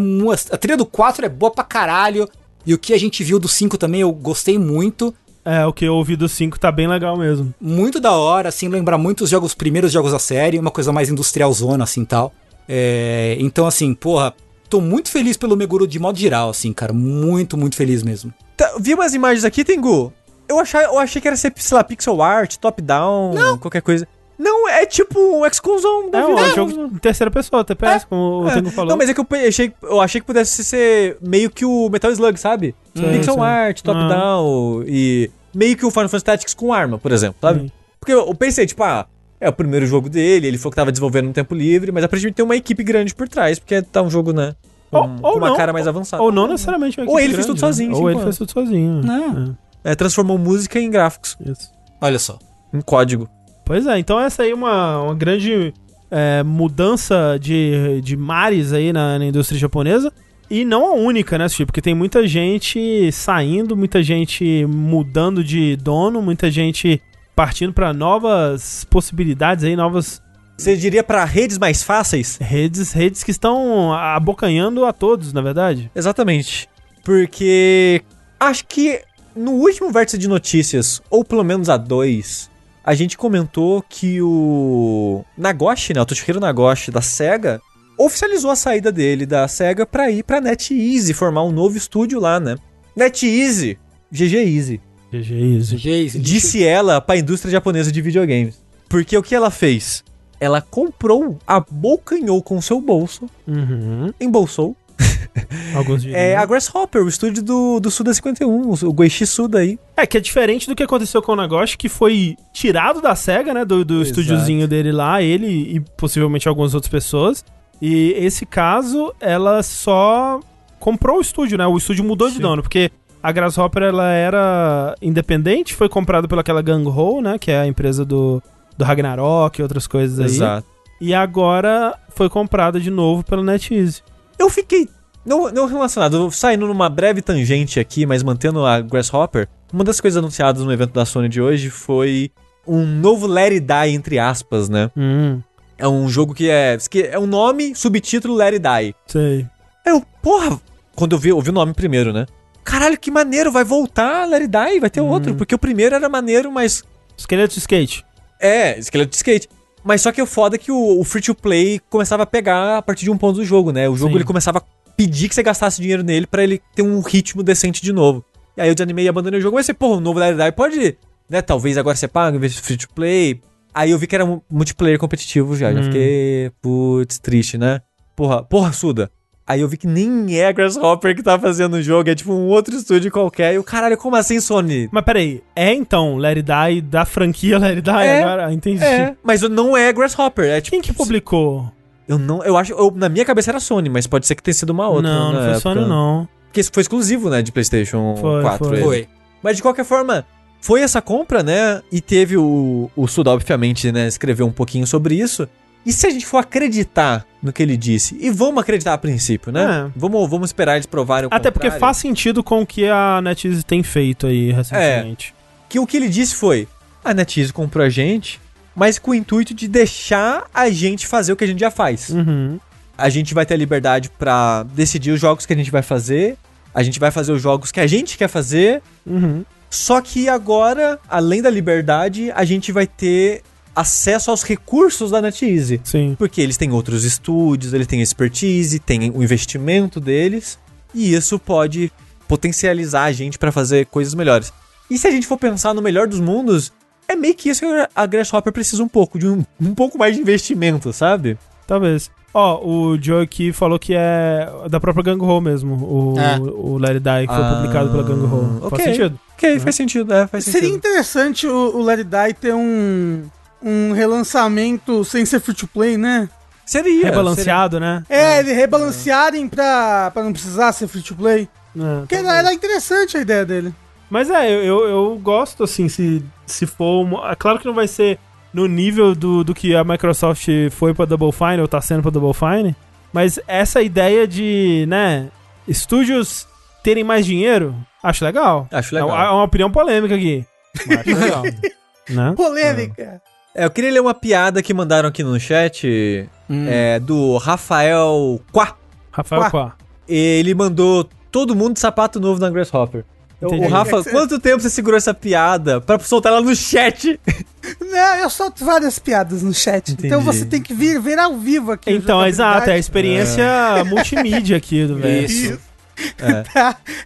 A 0.52 0.56
trilha 0.56 0.76
do 0.76 0.86
4 0.86 1.26
é 1.26 1.28
boa 1.28 1.50
pra 1.50 1.64
caralho. 1.64 2.28
E 2.64 2.72
o 2.72 2.78
que 2.78 2.94
a 2.94 2.98
gente 2.98 3.24
viu 3.24 3.40
do 3.40 3.48
5 3.48 3.76
também 3.76 4.00
eu 4.00 4.12
gostei 4.12 4.58
muito. 4.58 5.12
É, 5.44 5.66
o 5.66 5.72
que 5.72 5.84
eu 5.84 5.94
ouvi 5.94 6.14
do 6.14 6.28
5 6.28 6.58
tá 6.58 6.70
bem 6.70 6.86
legal 6.86 7.18
mesmo. 7.18 7.52
Muito 7.60 7.98
da 7.98 8.12
hora, 8.12 8.48
assim, 8.48 8.68
lembra 8.68 8.96
muito 8.96 9.24
os 9.24 9.30
jogos, 9.30 9.50
os 9.50 9.54
primeiros 9.54 9.90
jogos 9.90 10.12
da 10.12 10.18
série, 10.18 10.58
uma 10.58 10.70
coisa 10.70 10.92
mais 10.92 11.10
industrialzona, 11.10 11.82
assim, 11.82 12.04
tal. 12.04 12.32
É, 12.74 13.36
então, 13.38 13.66
assim, 13.66 13.92
porra, 13.94 14.32
tô 14.70 14.80
muito 14.80 15.10
feliz 15.10 15.36
pelo 15.36 15.54
Meguro 15.54 15.86
de 15.86 15.98
modo 15.98 16.18
geral, 16.18 16.48
assim, 16.48 16.72
cara, 16.72 16.90
muito, 16.94 17.54
muito 17.58 17.76
feliz 17.76 18.02
mesmo. 18.02 18.32
Tá, 18.56 18.76
vi 18.80 18.94
umas 18.94 19.12
imagens 19.12 19.44
aqui, 19.44 19.62
Tengu. 19.62 20.10
Eu, 20.48 20.58
achei, 20.58 20.80
eu 20.82 20.98
achei 20.98 21.20
que 21.20 21.28
era 21.28 21.36
ser, 21.36 21.52
sei 21.56 21.76
lá, 21.76 21.84
pixel 21.84 22.22
art, 22.22 22.56
top-down, 22.56 23.58
qualquer 23.58 23.82
coisa. 23.82 24.08
Não, 24.38 24.66
é 24.68 24.86
tipo 24.86 25.20
um 25.20 25.44
XCOMzão 25.52 26.10
da 26.10 26.20
É, 26.20 26.24
um 26.26 26.34
vida. 26.36 26.54
jogo 26.54 26.72
em 26.86 26.98
terceira 26.98 27.30
pessoa, 27.30 27.62
TPS, 27.62 28.06
como 28.06 28.44
o 28.44 28.48
É. 28.48 28.54
Tengu 28.54 28.70
falou. 28.70 28.88
Não, 28.90 28.96
mas 28.96 29.10
é 29.10 29.14
que 29.14 29.20
eu 29.20 29.26
achei, 29.46 29.72
eu 29.82 30.00
achei 30.00 30.20
que 30.20 30.26
pudesse 30.26 30.64
ser 30.64 31.18
meio 31.20 31.50
que 31.50 31.66
o 31.66 31.90
Metal 31.90 32.10
Slug, 32.10 32.40
sabe? 32.40 32.74
Sim, 32.94 33.02
Pixel 33.12 33.34
sim. 33.34 33.40
art, 33.40 33.82
top-down 33.82 34.82
e 34.86 35.30
meio 35.54 35.76
que 35.76 35.84
o 35.84 35.90
Final 35.90 36.08
Fantasy 36.08 36.24
Tactics 36.24 36.54
com 36.54 36.72
arma, 36.72 36.98
por 36.98 37.12
exemplo, 37.12 37.36
sabe? 37.40 37.60
Sim. 37.60 37.72
Porque 38.00 38.12
eu 38.12 38.26
eu 38.26 38.34
pensei, 38.34 38.66
tipo, 38.66 38.82
ah, 38.82 39.06
é 39.44 39.48
o 39.48 39.52
primeiro 39.52 39.84
jogo 39.86 40.08
dele, 40.08 40.46
ele 40.46 40.56
falou 40.58 40.70
que 40.70 40.76
tava 40.76 40.90
desenvolvendo 40.92 41.26
no 41.26 41.32
tempo 41.32 41.54
livre, 41.54 41.90
mas 41.92 42.04
aparentemente 42.04 42.36
tem 42.36 42.44
uma 42.44 42.56
equipe 42.56 42.82
grande 42.84 43.14
por 43.14 43.28
trás, 43.28 43.58
porque 43.58 43.82
tá 43.82 44.00
um 44.02 44.08
jogo, 44.10 44.32
né? 44.32 44.54
Com, 44.90 44.98
Ou- 44.98 45.08
ou 45.22 45.32
com 45.32 45.38
uma 45.38 45.48
não, 45.48 45.56
cara 45.56 45.72
mais 45.72 45.86
avançada. 45.88 46.22
Ou 46.22 46.30
não 46.30 46.46
necessariamente 46.46 47.00
uma 47.00 47.10
Ou 47.10 47.18
ele 47.18 47.34
fez 47.34 47.46
grande, 47.46 47.46
tudo 47.48 47.60
sozinho, 47.60 47.90
né? 47.90 47.96
sim, 47.96 48.02
Ou 48.02 48.10
ele 48.10 48.20
fez 48.20 48.36
tudo 48.38 48.50
sozinho. 48.52 49.00
Não. 49.02 49.56
É, 49.84 49.94
transformou 49.94 50.38
música 50.38 50.78
em 50.78 50.90
gráficos, 50.90 51.36
É, 51.44 51.50
isso. 51.50 51.70
Olha 52.00 52.18
só. 52.18 52.38
em 52.72 52.80
código. 52.80 53.28
Pois 53.64 53.86
é, 53.86 53.98
então 53.98 54.18
essa 54.20 54.42
aí 54.42 54.50
é 54.50 54.54
uma, 54.54 55.00
uma 55.02 55.14
grande 55.14 55.72
é, 56.10 56.42
mudança 56.42 57.38
de, 57.40 58.00
de 58.02 58.16
mares 58.16 58.72
aí 58.72 58.92
na, 58.92 59.18
na 59.18 59.24
indústria 59.26 59.58
japonesa. 59.58 60.12
E 60.50 60.64
não 60.66 60.86
a 60.86 60.92
única, 60.94 61.38
né, 61.38 61.48
Sushi? 61.48 61.64
Porque 61.64 61.80
tem 61.80 61.94
muita 61.94 62.26
gente 62.26 63.10
saindo, 63.10 63.74
muita 63.74 64.02
gente 64.02 64.66
mudando 64.68 65.42
de 65.42 65.76
dono, 65.76 66.20
muita 66.20 66.50
gente 66.50 67.00
partindo 67.34 67.72
para 67.72 67.92
novas 67.92 68.84
possibilidades 68.90 69.64
aí, 69.64 69.74
novas 69.76 70.22
Você 70.56 70.76
diria 70.76 71.02
pra 71.02 71.24
redes 71.24 71.58
mais 71.58 71.82
fáceis? 71.82 72.36
redes, 72.40 72.92
redes 72.92 73.22
que 73.24 73.30
estão 73.30 73.92
abocanhando 73.92 74.84
a 74.84 74.92
todos, 74.92 75.32
na 75.32 75.40
verdade. 75.40 75.90
Exatamente. 75.94 76.68
Porque 77.04 78.02
acho 78.38 78.66
que 78.66 79.00
no 79.34 79.52
último 79.52 79.90
vértice 79.90 80.18
de 80.18 80.28
notícias, 80.28 81.02
ou 81.10 81.24
pelo 81.24 81.42
menos 81.42 81.68
a 81.68 81.76
dois, 81.76 82.50
a 82.84 82.94
gente 82.94 83.16
comentou 83.16 83.82
que 83.88 84.20
o 84.20 85.24
Nagoshi, 85.36 85.94
né, 85.94 86.00
o 86.00 86.06
Toshihiro 86.06 86.40
Nagoshi 86.40 86.90
da 86.90 87.00
SEGA, 87.00 87.60
oficializou 87.98 88.50
a 88.50 88.56
saída 88.56 88.92
dele 88.92 89.24
da 89.24 89.46
SEGA 89.48 89.86
pra 89.86 90.10
ir 90.10 90.22
pra 90.24 90.40
NetEase, 90.40 91.14
formar 91.14 91.44
um 91.44 91.52
novo 91.52 91.76
estúdio 91.76 92.20
lá, 92.20 92.38
né? 92.38 92.56
NetEase, 92.96 93.78
GG 94.10 94.34
Easy, 94.36 94.80
GG 95.12 95.32
Easy. 95.56 95.76
Geise, 95.76 96.18
disse 96.18 96.64
ela 96.64 97.00
pra 97.00 97.16
indústria 97.16 97.52
japonesa 97.52 97.92
de 97.92 98.00
videogames. 98.00 98.60
Porque 98.88 99.16
o 99.16 99.22
que 99.22 99.34
ela 99.34 99.50
fez? 99.50 100.02
Ela 100.40 100.60
comprou, 100.60 101.38
abocanhou 101.46 102.42
com 102.42 102.60
seu 102.60 102.80
bolso, 102.80 103.28
Uhum. 103.46 104.12
embolsou, 104.20 104.76
Alguns 105.74 106.02
dias. 106.02 106.14
É 106.14 106.36
a 106.36 106.44
Grasshopper, 106.44 107.02
o 107.02 107.08
estúdio 107.08 107.42
do, 107.42 107.80
do 107.80 107.90
Suda 107.90 108.12
51, 108.12 108.70
o 108.84 108.92
Goichi 108.92 109.26
Suda 109.26 109.58
aí. 109.60 109.78
É, 109.96 110.06
que 110.06 110.16
é 110.16 110.20
diferente 110.20 110.66
do 110.68 110.74
que 110.76 110.82
aconteceu 110.82 111.22
com 111.22 111.32
o 111.32 111.36
Nagoshi, 111.36 111.76
que 111.78 111.88
foi 111.88 112.36
tirado 112.52 113.00
da 113.00 113.14
SEGA, 113.16 113.54
né? 113.54 113.64
Do, 113.64 113.84
do 113.84 114.02
estúdiozinho 114.02 114.68
dele 114.68 114.92
lá, 114.92 115.22
ele 115.22 115.46
e 115.76 115.80
possivelmente 115.96 116.48
algumas 116.48 116.74
outras 116.74 116.90
pessoas. 116.90 117.44
E 117.80 118.12
esse 118.18 118.44
caso, 118.46 119.12
ela 119.20 119.62
só 119.62 120.38
comprou 120.78 121.18
o 121.18 121.20
estúdio, 121.22 121.56
né? 121.56 121.66
O 121.66 121.76
estúdio 121.78 122.04
mudou 122.04 122.28
de 122.28 122.36
Sim. 122.36 122.42
dono, 122.42 122.62
porque 122.62 122.90
a 123.22 123.30
Grasshopper, 123.32 123.82
ela 123.84 124.10
era 124.12 124.94
independente, 125.00 125.74
foi 125.74 125.88
comprada 125.88 126.26
pelaquela 126.26 126.60
Gang 126.62 126.86
Ho, 126.88 127.20
né? 127.20 127.38
Que 127.38 127.50
é 127.50 127.60
a 127.60 127.66
empresa 127.66 128.04
do, 128.04 128.42
do 128.76 128.84
Ragnarok 128.84 129.58
e 129.58 129.62
outras 129.62 129.86
coisas 129.86 130.18
aí. 130.18 130.62
E 131.00 131.14
agora 131.14 131.94
foi 132.10 132.28
comprada 132.28 132.78
de 132.80 132.90
novo 132.90 133.24
pela 133.24 133.42
NetEase. 133.42 134.02
Eu 134.38 134.48
fiquei. 134.50 134.88
Não, 135.24 135.50
não 135.52 135.66
relacionado, 135.66 136.30
saindo 136.32 136.66
numa 136.66 136.88
breve 136.88 137.22
tangente 137.22 137.78
aqui, 137.78 138.04
mas 138.04 138.22
mantendo 138.24 138.66
a 138.66 138.80
Grasshopper. 138.80 139.48
Uma 139.72 139.84
das 139.84 140.00
coisas 140.00 140.18
anunciadas 140.18 140.62
no 140.64 140.72
evento 140.72 140.92
da 140.92 141.04
Sony 141.04 141.28
de 141.28 141.40
hoje 141.40 141.70
foi 141.70 142.30
um 142.66 142.84
novo 142.84 143.26
Let 143.26 143.52
It 143.52 143.60
Die, 143.60 143.94
entre 143.94 144.18
aspas, 144.18 144.68
né? 144.68 144.90
Hum, 144.96 145.40
É 145.78 145.86
um 145.88 146.08
jogo 146.08 146.34
que 146.34 146.50
é. 146.50 146.76
que 146.90 147.02
é 147.02 147.18
um 147.18 147.26
nome, 147.26 147.74
subtítulo 147.74 148.34
Let 148.34 148.54
It 148.54 148.60
Die. 148.60 148.94
sei. 149.06 149.46
Aí 149.86 149.92
eu, 149.92 150.02
porra, 150.22 150.60
quando 150.94 151.12
eu 151.12 151.18
vi, 151.18 151.30
eu 151.30 151.40
vi 151.40 151.50
o 151.50 151.52
nome 151.52 151.72
primeiro, 151.72 152.12
né? 152.12 152.26
Caralho, 152.64 152.98
que 152.98 153.10
maneiro, 153.10 153.50
vai 153.50 153.64
voltar 153.64 154.32
It 154.32 154.46
Die, 154.46 154.80
vai 154.80 154.90
ter 154.90 155.00
outro. 155.00 155.34
Porque 155.34 155.54
o 155.54 155.58
primeiro 155.58 155.94
era 155.94 156.08
maneiro, 156.08 156.50
mas 156.50 156.84
Esqueleto 157.16 157.54
de 157.54 157.60
skate. 157.60 158.04
É, 158.40 158.78
esqueleto 158.78 159.10
de 159.10 159.16
skate. 159.16 159.48
Mas 159.84 160.00
só 160.00 160.10
que 160.12 160.22
o 160.22 160.26
foda 160.26 160.56
é 160.56 160.58
que 160.58 160.70
o, 160.72 161.00
o 161.00 161.04
free 161.04 161.20
to 161.22 161.34
play 161.34 161.80
começava 161.90 162.22
a 162.22 162.26
pegar 162.26 162.78
a 162.78 162.82
partir 162.82 163.04
de 163.04 163.10
um 163.10 163.18
ponto 163.18 163.36
do 163.36 163.44
jogo, 163.44 163.72
né? 163.72 163.88
O 163.88 163.96
jogo 163.96 164.12
Sim. 164.12 164.16
ele 164.18 164.24
começava 164.24 164.58
a 164.58 164.62
pedir 164.96 165.28
que 165.28 165.34
você 165.34 165.42
gastasse 165.42 165.80
dinheiro 165.80 166.02
nele 166.02 166.26
pra 166.26 166.42
ele 166.42 166.60
ter 166.74 166.82
um 166.82 167.00
ritmo 167.00 167.42
decente 167.42 167.82
de 167.82 167.92
novo. 167.92 168.24
E 168.56 168.60
aí 168.60 168.68
eu 168.68 168.74
desanimei 168.74 169.04
e 169.04 169.08
abandonei 169.08 169.38
o 169.40 169.42
jogo. 169.42 169.56
Mas 169.56 169.66
você, 169.66 169.74
porra, 169.74 169.96
o 169.96 170.00
novo 170.00 170.20
It 170.20 170.36
Die 170.36 170.52
pode, 170.52 170.96
né? 171.28 171.42
Talvez 171.42 171.76
agora 171.76 171.96
você 171.96 172.06
paga 172.08 172.36
em 172.36 172.40
vez 172.40 172.52
de 172.54 172.60
free 172.60 172.76
to 172.76 172.88
play. 172.94 173.40
Aí 173.74 173.90
eu 173.90 173.98
vi 173.98 174.06
que 174.06 174.14
era 174.14 174.24
mu- 174.26 174.42
multiplayer 174.50 174.98
competitivo 174.98 175.56
já. 175.56 175.72
Já 175.72 175.80
Hum. 175.80 175.84
fiquei, 175.84 176.50
putz, 176.60 177.18
triste, 177.18 177.58
né? 177.58 177.80
Porra, 178.14 178.42
porra, 178.42 178.72
Suda. 178.72 179.10
Aí 179.46 179.60
eu 179.60 179.68
vi 179.68 179.76
que 179.76 179.86
nem 179.88 180.38
é 180.38 180.46
a 180.46 180.52
Grasshopper 180.52 181.16
que 181.16 181.22
tá 181.22 181.38
fazendo 181.38 181.74
o 181.74 181.82
jogo, 181.82 182.08
é 182.08 182.14
tipo 182.14 182.32
um 182.32 182.46
outro 182.46 182.74
estúdio 182.76 183.10
qualquer. 183.10 183.54
E 183.54 183.58
o 183.58 183.64
caralho, 183.64 183.96
como 183.98 184.14
assim, 184.16 184.40
Sony? 184.40 184.88
Mas 184.92 185.04
peraí, 185.04 185.42
é 185.54 185.74
então 185.74 186.16
Let 186.16 186.38
It 186.38 186.42
Die 186.74 186.80
da 186.82 187.04
franquia 187.04 187.58
Let 187.58 187.76
It 187.78 187.82
Die 187.82 187.90
É, 187.90 188.22
agora? 188.22 188.46
Ah, 188.46 188.52
Entendi. 188.54 188.82
É, 188.84 189.16
mas 189.22 189.42
não 189.42 189.76
é 189.76 189.92
Grasshopper, 189.92 190.44
é 190.44 190.60
tipo. 190.60 190.70
Quem 190.76 190.80
que 190.80 190.92
publicou? 190.92 191.70
Eu 192.06 192.18
não, 192.18 192.42
eu 192.44 192.56
acho, 192.56 192.72
eu- 192.72 192.92
na 192.94 193.08
minha 193.08 193.24
cabeça 193.24 193.50
era 193.50 193.58
Sony, 193.60 193.88
mas 193.88 194.06
pode 194.06 194.26
ser 194.26 194.34
que 194.34 194.42
tenha 194.42 194.54
sido 194.54 194.70
uma 194.70 194.88
outra. 194.88 195.10
não, 195.10 195.32
não 195.32 195.38
foi 195.40 195.48
época. 195.50 195.60
Sony 195.60 195.80
não. 195.88 196.28
Porque 196.46 196.60
isso 196.60 196.70
foi 196.72 196.80
exclusivo, 196.82 197.30
né, 197.30 197.42
de 197.42 197.50
PlayStation 197.50 198.14
Foi, 198.16 198.42
4. 198.42 198.68
foi. 198.68 198.80
Foi. 198.80 199.08
Mas 199.42 199.56
de 199.56 199.62
qualquer 199.62 199.84
forma, 199.84 200.24
foi 200.60 200.82
essa 200.82 201.00
compra, 201.02 201.42
né? 201.42 201.80
E 201.90 202.00
teve 202.00 202.36
o, 202.36 202.90
o 202.94 203.06
Suda, 203.08 203.30
obviamente, 203.30 203.90
né, 203.90 204.06
escreveu 204.06 204.46
um 204.46 204.52
pouquinho 204.52 204.86
sobre 204.86 205.14
isso. 205.16 205.48
E 205.84 205.92
se 205.92 206.06
a 206.06 206.10
gente 206.10 206.24
for 206.24 206.38
acreditar 206.38 207.26
no 207.42 207.52
que 207.52 207.62
ele 207.62 207.76
disse, 207.76 208.16
e 208.20 208.30
vamos 208.30 208.62
acreditar 208.62 208.94
a 208.94 208.98
princípio, 208.98 209.50
né? 209.50 209.88
É. 209.88 209.90
Vamos, 209.96 210.30
vamos 210.30 210.48
esperar 210.50 210.74
eles 210.74 210.86
provarem 210.86 211.28
o 211.28 211.34
Até 211.34 211.50
porque 211.50 211.66
contrário. 211.66 211.80
faz 211.80 211.96
sentido 211.96 212.42
com 212.42 212.62
o 212.62 212.66
que 212.66 212.86
a 212.86 213.20
NetEase 213.20 213.64
tem 213.64 213.82
feito 213.82 214.26
aí 214.26 214.52
recentemente. 214.52 215.34
Que 215.68 215.78
o 215.78 215.86
que 215.86 215.96
ele 215.96 216.08
disse 216.08 216.34
foi: 216.36 216.68
a 217.04 217.12
NetEase 217.12 217.52
comprou 217.52 217.84
a 217.84 217.88
gente, 217.88 218.40
mas 218.76 218.98
com 218.98 219.10
o 219.10 219.14
intuito 219.14 219.52
de 219.52 219.66
deixar 219.66 220.46
a 220.54 220.70
gente 220.70 221.06
fazer 221.06 221.32
o 221.32 221.36
que 221.36 221.44
a 221.44 221.46
gente 221.46 221.60
já 221.60 221.70
faz. 221.70 222.10
Uhum. 222.10 222.60
A 222.96 223.08
gente 223.08 223.34
vai 223.34 223.44
ter 223.44 223.54
a 223.54 223.56
liberdade 223.56 224.10
pra 224.10 224.62
decidir 224.62 225.10
os 225.10 225.20
jogos 225.20 225.46
que 225.46 225.52
a 225.52 225.56
gente 225.56 225.70
vai 225.70 225.82
fazer. 225.82 226.36
A 226.74 226.82
gente 226.82 227.00
vai 227.00 227.10
fazer 227.10 227.32
os 227.32 227.42
jogos 227.42 227.72
que 227.72 227.80
a 227.80 227.86
gente 227.86 228.16
quer 228.16 228.28
fazer. 228.28 228.82
Uhum. 229.04 229.44
Só 229.68 230.00
que 230.00 230.28
agora, 230.28 230.98
além 231.08 231.42
da 231.42 231.50
liberdade, 231.50 232.30
a 232.30 232.44
gente 232.44 232.70
vai 232.70 232.86
ter 232.86 233.42
acesso 233.74 234.30
aos 234.30 234.42
recursos 234.42 235.10
da 235.10 235.20
NetEase. 235.22 235.80
Sim. 235.84 236.14
Porque 236.18 236.40
eles 236.40 236.56
têm 236.56 236.70
outros 236.72 237.04
estúdios, 237.04 237.72
eles 237.72 237.86
têm 237.86 238.00
expertise, 238.02 238.78
têm 238.78 239.10
o 239.10 239.22
investimento 239.22 239.98
deles. 240.00 240.58
E 240.94 241.14
isso 241.14 241.38
pode 241.38 241.90
potencializar 242.28 243.04
a 243.04 243.12
gente 243.12 243.38
pra 243.38 243.50
fazer 243.52 243.86
coisas 243.86 244.14
melhores. 244.14 244.52
E 244.90 244.98
se 244.98 245.06
a 245.06 245.10
gente 245.10 245.26
for 245.26 245.38
pensar 245.38 245.72
no 245.74 245.80
melhor 245.82 246.06
dos 246.06 246.20
mundos, 246.20 246.72
é 247.08 247.14
meio 247.16 247.34
que 247.34 247.48
isso 247.48 247.60
que 247.60 247.88
a 247.94 248.06
Grasshopper 248.06 248.52
precisa 248.52 248.82
um 248.82 248.88
pouco, 248.88 249.18
de 249.18 249.26
um, 249.28 249.44
um 249.60 249.74
pouco 249.74 249.98
mais 249.98 250.14
de 250.14 250.20
investimento, 250.20 250.92
sabe? 250.92 251.38
Talvez. 251.66 252.10
Ó, 252.34 252.66
o 252.66 252.98
Joe 253.02 253.22
aqui 253.24 253.52
falou 253.52 253.78
que 253.78 253.92
é 253.94 254.48
da 254.70 254.80
própria 254.80 255.02
Gang 255.04 255.22
Ho 255.22 255.40
mesmo, 255.40 255.74
o, 255.74 256.18
É. 256.18 256.38
o 256.38 256.78
It 256.86 257.00
Die, 257.00 257.26
que 257.28 257.34
foi 257.34 257.44
Ah, 257.44 257.54
publicado 257.56 257.90
pela 257.90 258.02
Gang 258.02 258.22
Ho. 258.24 258.58
ok. 258.66 258.70
Faz 258.70 258.82
sentido? 258.84 259.20
Ok, 259.34 259.58
faz 259.60 259.74
sentido, 259.76 260.14
é, 260.14 260.26
faz 260.26 260.44
Seria 260.44 260.60
sentido. 260.60 260.76
interessante 260.76 261.46
o, 261.46 261.82
o 261.82 261.88
It 261.90 262.04
Die 262.04 262.34
ter 262.40 262.54
um, 262.54 263.22
um 263.62 263.92
relançamento 263.92 265.04
sem 265.04 265.24
ser 265.24 265.40
free 265.40 265.54
to 265.54 265.66
play, 265.66 265.96
né? 265.96 266.28
Seria. 266.64 267.04
Rebalanceado, 267.06 267.78
né? 267.80 268.02
É, 268.08 268.38
eles 268.38 268.56
rebalancearem 268.56 269.48
pra, 269.48 270.10
pra 270.12 270.22
não 270.22 270.32
precisar 270.32 270.72
ser 270.72 270.86
free 270.88 271.02
to 271.02 271.14
play. 271.14 271.48
É, 271.76 271.98
Porque 272.00 272.16
talvez. 272.16 272.34
era, 272.34 272.52
interessante 272.54 273.16
a 273.16 273.20
ideia 273.20 273.44
dele. 273.44 273.74
Mas 274.10 274.28
é, 274.30 274.50
eu, 274.50 274.62
eu, 274.64 274.88
eu 274.88 275.18
gosto, 275.22 275.64
assim, 275.64 275.88
se, 275.88 276.22
se 276.46 276.66
for. 276.66 277.02
uma- 277.04 277.32
É 277.32 277.34
claro 277.34 277.58
que 277.58 277.66
não 277.66 277.74
vai 277.74 277.88
ser 277.88 278.18
no 278.52 278.66
nível 278.66 279.14
do, 279.14 279.42
do 279.42 279.54
que 279.54 279.74
a 279.74 279.82
Microsoft 279.82 280.46
foi 280.70 280.92
pra 280.94 281.04
Double 281.06 281.32
Fine, 281.32 281.60
ou 281.60 281.68
tá 281.68 281.80
sendo 281.80 282.02
pra 282.02 282.10
Double 282.10 282.34
Fine. 282.34 282.76
Mas 283.12 283.38
essa 283.48 283.80
ideia 283.82 284.26
de, 284.26 284.84
né, 284.88 285.28
estúdios 285.66 286.46
terem 286.82 287.04
mais 287.04 287.24
dinheiro, 287.26 287.74
acho 288.02 288.24
legal. 288.24 288.68
Acho 288.70 288.96
É 288.96 289.00
legal. 289.02 289.16
uma, 289.16 289.24
é 289.24 289.30
uma 289.30 289.44
opinião 289.44 289.70
polêmica 289.70 290.14
aqui. 290.14 290.44
Mas 290.86 290.98
acho 290.98 291.14
legal. 291.18 291.42
né? 292.10 292.32
Polêmica. 292.36 293.20
É, 293.54 293.64
eu 293.64 293.70
queria 293.70 293.90
ler 293.92 294.00
uma 294.00 294.14
piada 294.14 294.62
que 294.62 294.72
mandaram 294.72 295.08
aqui 295.08 295.22
no 295.22 295.38
chat 295.38 296.28
Hum. 296.48 296.66
é, 296.68 296.98
do 297.00 297.36
Rafael 297.38 298.40
Quá. 298.50 298.74
Rafael 299.10 299.42
Quá. 299.42 299.50
Quá. 299.50 299.72
Ele 300.08 300.54
mandou 300.54 301.08
todo 301.30 301.54
mundo 301.54 301.74
de 301.74 301.80
sapato 301.80 302.18
novo 302.20 302.40
na 302.40 302.50
Grasshopper. 302.50 303.04
Entendi. 303.40 303.66
O 303.66 303.68
Rafa, 303.68 304.04
quanto 304.04 304.38
tempo 304.38 304.60
você 304.62 304.70
segurou 304.70 304.96
essa 304.96 305.12
piada 305.12 305.80
pra 305.80 305.98
soltar 305.98 306.32
ela 306.32 306.40
no 306.40 306.54
chat? 306.54 307.18
Não, 307.80 308.14
eu 308.16 308.30
solto 308.30 308.64
várias 308.64 308.98
piadas 309.00 309.42
no 309.42 309.52
chat. 309.52 309.92
Então 309.92 310.20
Entendi. 310.20 310.24
você 310.24 310.44
tem 310.44 310.62
que 310.62 310.72
vir 310.72 311.00
ver 311.00 311.18
ao 311.18 311.36
vivo 311.36 311.72
aqui. 311.72 311.90
Então, 311.90 312.24
exato, 312.24 312.70
é 312.70 312.74
a 312.74 312.78
experiência 312.78 313.44
multimídia 313.86 314.56
aqui 314.56 314.86
do 314.86 314.96
velho. 314.96 315.26
Isso. 315.26 315.58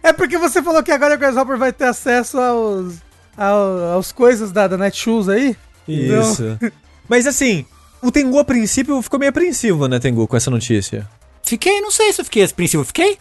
É 0.01 0.13
porque 0.13 0.37
você 0.37 0.61
falou 0.63 0.81
que 0.81 0.91
agora 0.91 1.15
o 1.15 1.17
Grasshopper 1.17 1.57
vai 1.57 1.73
ter 1.73 1.85
acesso 1.85 2.39
aos, 2.39 2.95
ao- 3.37 3.93
aos 3.93 4.11
coisas 4.11 4.51
da, 4.51 4.67
da 4.67 4.77
Netshoes 4.77 5.27
aí. 5.29 5.55
Isso. 5.87 6.57
Mas 7.07 7.25
assim, 7.25 7.65
o 8.01 8.11
Tengu 8.11 8.39
a 8.39 8.43
princípio 8.43 9.01
ficou 9.01 9.19
meio 9.19 9.29
apreensivo, 9.29 9.87
né, 9.87 9.99
Tengu, 9.99 10.27
com 10.27 10.35
essa 10.35 10.51
notícia. 10.51 11.07
Fiquei, 11.43 11.79
não 11.79 11.91
sei 11.91 12.11
se 12.11 12.21
eu 12.21 12.25
fiquei 12.25 12.43
a 12.43 12.47
princípio. 12.49 12.83
Fiquei? 12.83 13.17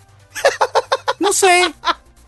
não 1.20 1.32
sei. 1.32 1.72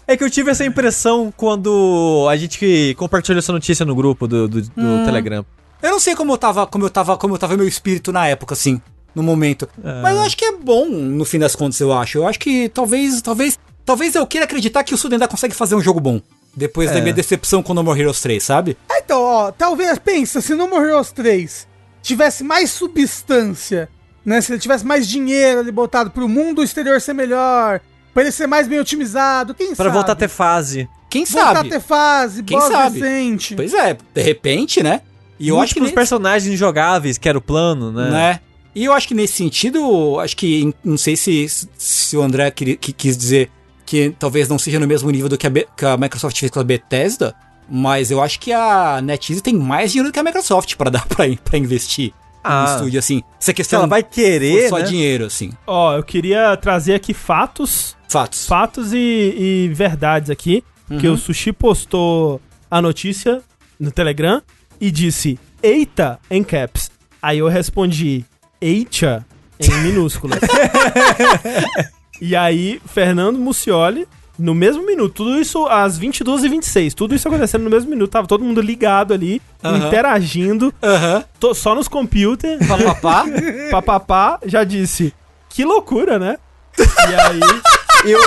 É 0.06 0.16
que 0.16 0.24
eu 0.24 0.30
tive 0.30 0.50
essa 0.50 0.64
impressão 0.64 1.32
quando 1.36 2.26
a 2.30 2.36
gente 2.36 2.94
compartilhou 2.96 3.38
essa 3.38 3.52
notícia 3.52 3.84
no 3.84 3.94
grupo 3.94 4.26
do, 4.26 4.48
do, 4.48 4.62
do 4.62 5.04
Telegram. 5.04 5.44
Eu 5.82 5.90
não 5.90 6.00
sei 6.00 6.14
como 6.16 6.32
eu 6.32 6.38
tava, 6.38 6.66
como 6.66 6.84
eu 6.86 6.90
tava, 6.90 7.16
como 7.16 7.34
eu 7.34 7.38
tava 7.38 7.56
meu 7.56 7.68
espírito 7.68 8.10
na 8.10 8.26
época, 8.26 8.54
assim, 8.54 8.80
no 9.14 9.22
momento. 9.22 9.68
Mas 10.02 10.16
eu 10.16 10.22
acho 10.22 10.36
que 10.36 10.44
é 10.44 10.52
bom, 10.52 10.86
no 10.88 11.24
fim 11.24 11.38
das 11.38 11.54
contas, 11.54 11.78
eu 11.80 11.92
acho. 11.92 12.18
Eu 12.18 12.26
acho 12.26 12.38
que 12.38 12.68
talvez, 12.70 13.20
talvez, 13.20 13.58
talvez 13.84 14.14
eu 14.14 14.26
queira 14.26 14.44
acreditar 14.44 14.82
que 14.82 14.94
o 14.94 14.96
Suda 14.96 15.16
ainda 15.16 15.28
consegue 15.28 15.54
fazer 15.54 15.74
um 15.74 15.80
jogo 15.80 16.00
bom. 16.00 16.20
Depois 16.58 16.90
da 16.90 17.00
minha 17.00 17.14
decepção 17.14 17.62
com 17.62 17.72
No 17.72 17.84
More 17.84 18.00
Heroes 18.00 18.20
3, 18.20 18.42
sabe? 18.42 18.76
Ah, 18.88 18.98
Então, 18.98 19.20
ó, 19.22 19.50
talvez, 19.52 19.98
pensa, 19.98 20.40
se 20.40 20.54
No 20.54 20.68
More 20.68 20.86
Heroes 20.88 21.12
3 21.12 21.66
tivesse 22.02 22.42
mais 22.42 22.70
substância, 22.70 23.88
né? 24.24 24.40
Se 24.40 24.52
ele 24.52 24.58
tivesse 24.60 24.84
mais 24.84 25.06
dinheiro 25.08 25.60
ali 25.60 25.70
botado 25.72 26.10
pro 26.10 26.28
mundo 26.28 26.62
exterior 26.62 27.00
ser 27.00 27.12
melhor, 27.14 27.80
pra 28.12 28.22
ele 28.22 28.32
ser 28.32 28.46
mais 28.46 28.66
bem 28.68 28.78
otimizado, 28.80 29.54
quem 29.54 29.68
Pra 29.74 29.76
sabe? 29.86 29.90
voltar 29.90 30.12
a 30.12 30.16
ter 30.16 30.28
fase. 30.28 30.88
Quem 31.10 31.24
Voltar 31.24 31.54
sabe? 31.56 31.68
a 31.68 31.72
ter 31.72 31.80
fase, 31.80 32.42
Quem 32.42 32.58
boss 32.58 32.68
sabe? 32.70 33.00
decente. 33.00 33.54
Pois 33.54 33.72
é, 33.72 33.96
de 34.14 34.22
repente, 34.22 34.82
né? 34.82 35.00
E 35.38 35.48
eu 35.48 35.54
acho 35.60 35.72
que 35.72 35.80
Múltiplos 35.80 35.82
nesse- 35.84 35.94
personagens 35.94 36.58
jogáveis, 36.58 37.16
que 37.16 37.28
era 37.28 37.38
o 37.38 37.40
plano, 37.40 37.90
né? 37.92 38.10
né? 38.10 38.40
E 38.74 38.84
eu 38.84 38.92
acho 38.92 39.08
que 39.08 39.14
nesse 39.14 39.34
sentido, 39.34 40.18
acho 40.20 40.36
que 40.36 40.74
não 40.84 40.98
sei 40.98 41.16
se, 41.16 41.46
se 41.78 42.16
o 42.16 42.20
André 42.22 42.50
queria- 42.50 42.76
que 42.76 42.92
quis 42.92 43.16
dizer 43.16 43.50
que 43.88 44.14
talvez 44.18 44.48
não 44.48 44.58
seja 44.58 44.78
no 44.78 44.86
mesmo 44.86 45.10
nível 45.10 45.28
do 45.28 45.38
que 45.38 45.46
a, 45.46 45.50
Be- 45.50 45.66
que 45.76 45.84
a 45.86 45.96
Microsoft 45.96 46.38
fez 46.38 46.50
com 46.50 46.60
a 46.60 46.64
Bethesda, 46.64 47.34
mas 47.70 48.10
eu 48.10 48.22
acho 48.22 48.38
que 48.38 48.52
a 48.52 49.00
NetEase 49.02 49.40
tem 49.42 49.54
mais 49.54 49.92
dinheiro 49.92 50.10
do 50.10 50.12
que 50.12 50.18
a 50.18 50.22
Microsoft 50.22 50.74
para 50.76 50.90
dar 50.90 51.06
para 51.08 51.26
investir 51.58 52.12
Ah. 52.44 52.64
no 52.66 52.74
estúdio 52.76 52.98
assim. 52.98 53.22
Essa 53.40 53.52
questão 53.54 53.78
ela 53.80 53.88
vai 53.88 54.02
querer, 54.02 54.68
só 54.68 54.78
né? 54.78 54.84
dinheiro 54.84 55.24
assim. 55.26 55.52
Ó, 55.66 55.96
eu 55.96 56.02
queria 56.02 56.56
trazer 56.56 56.94
aqui 56.94 57.14
fatos 57.14 57.96
Fatos. 58.08 58.46
fatos 58.46 58.92
e, 58.92 58.96
e 58.96 59.70
verdades 59.74 60.30
aqui. 60.30 60.62
Que 61.00 61.06
o 61.06 61.18
Sushi 61.18 61.52
postou 61.52 62.40
a 62.70 62.80
notícia 62.80 63.42
no 63.78 63.90
Telegram 63.90 64.40
e 64.80 64.90
disse: 64.90 65.38
Eita, 65.62 66.18
em 66.30 66.42
caps. 66.42 66.90
Aí 67.20 67.38
eu 67.38 67.48
respondi: 67.48 68.24
Eita, 68.58 69.26
em 69.60 69.70
minúsculas. 69.82 70.40
e 72.20 72.34
aí, 72.36 72.80
Fernando 72.86 73.38
Mucioli, 73.38 74.06
no 74.38 74.54
mesmo 74.54 74.86
minuto, 74.86 75.14
tudo 75.14 75.40
isso 75.40 75.66
às 75.66 75.98
22h26, 75.98 76.94
tudo 76.94 77.14
isso 77.14 77.26
acontecendo 77.26 77.64
no 77.64 77.70
mesmo 77.70 77.90
minuto, 77.90 78.10
tava 78.10 78.26
todo 78.28 78.44
mundo 78.44 78.60
ligado 78.60 79.12
ali, 79.12 79.42
Aham. 79.64 79.86
interagindo, 79.88 80.72
Aham. 80.82 81.24
to- 81.40 81.54
só 81.54 81.74
nos 81.74 81.88
computers, 81.88 82.64
Papapá. 82.66 83.24
papapá, 83.70 84.38
já 84.46 84.62
disse: 84.62 85.12
Que 85.48 85.64
loucura, 85.64 86.18
né? 86.18 86.36
E 86.78 87.14
aí. 87.14 87.40
eu, 88.12 88.20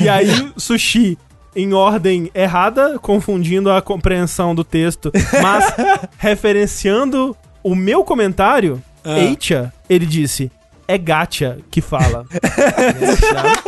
e 0.00 0.08
aí, 0.08 0.52
sushi 0.56 1.18
em 1.54 1.72
ordem 1.74 2.30
errada, 2.34 2.98
confundindo 2.98 3.70
a 3.70 3.82
compreensão 3.82 4.54
do 4.54 4.64
texto, 4.64 5.12
mas 5.42 5.66
referenciando 6.16 7.36
o 7.62 7.74
meu 7.74 8.04
comentário, 8.04 8.82
Ah. 9.04 9.18
Eicha, 9.18 9.72
ele 9.88 10.04
disse: 10.06 10.50
É 10.88 10.96
gacha 10.96 11.58
que 11.70 11.80
fala. 11.80 12.24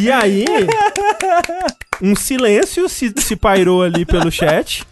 e 0.00 0.10
aí, 0.10 0.44
um 2.00 2.14
silêncio 2.14 2.88
se, 2.88 3.12
se 3.16 3.36
pairou 3.36 3.82
ali 3.82 4.04
pelo 4.04 4.30
chat. 4.30 4.84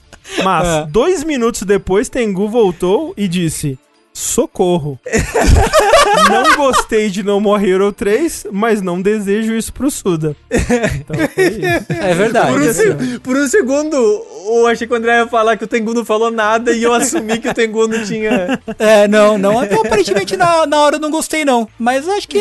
Mas 0.44 0.68
Ah. 0.68 0.86
dois 0.88 1.24
minutos 1.24 1.62
depois, 1.62 2.08
Tengu 2.08 2.48
voltou 2.48 3.14
e 3.16 3.26
disse: 3.26 3.78
Socorro. 4.18 4.98
não 6.28 6.56
gostei 6.56 7.08
de 7.08 7.22
No 7.22 7.40
More 7.40 7.64
Hero 7.70 7.92
3, 7.92 8.46
mas 8.50 8.82
não 8.82 9.00
desejo 9.00 9.54
isso 9.54 9.72
pro 9.72 9.88
Suda. 9.90 10.34
Então 10.50 11.16
foi 11.34 11.44
isso. 11.44 11.86
É 11.92 12.14
verdade. 12.14 12.52
Por 12.52 12.60
um, 12.62 12.72
se- 12.72 13.18
por 13.20 13.36
um 13.36 13.46
segundo, 13.48 13.96
eu 13.96 14.66
achei 14.66 14.88
que 14.88 14.92
o 14.92 14.96
André 14.96 15.18
ia 15.18 15.26
falar 15.28 15.56
que 15.56 15.62
o 15.62 15.68
Tengu 15.68 15.94
não 15.94 16.04
falou 16.04 16.32
nada 16.32 16.72
e 16.72 16.82
eu 16.82 16.92
assumi 16.92 17.38
que 17.38 17.48
o 17.48 17.54
Tengu 17.54 17.86
não 17.86 18.02
tinha. 18.04 18.58
É, 18.78 19.06
não, 19.06 19.38
não. 19.38 19.62
Então, 19.64 19.82
aparentemente 19.84 20.36
na, 20.36 20.66
na 20.66 20.78
hora 20.80 20.96
eu 20.96 21.00
não 21.00 21.10
gostei, 21.12 21.44
não. 21.44 21.68
Mas 21.78 22.08
acho 22.08 22.26
que, 22.26 22.40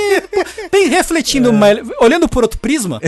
bem 0.72 0.88
refletindo, 0.88 1.54
mais- 1.54 1.80
olhando 2.02 2.28
por 2.28 2.42
outro 2.44 2.60
prisma, 2.60 3.00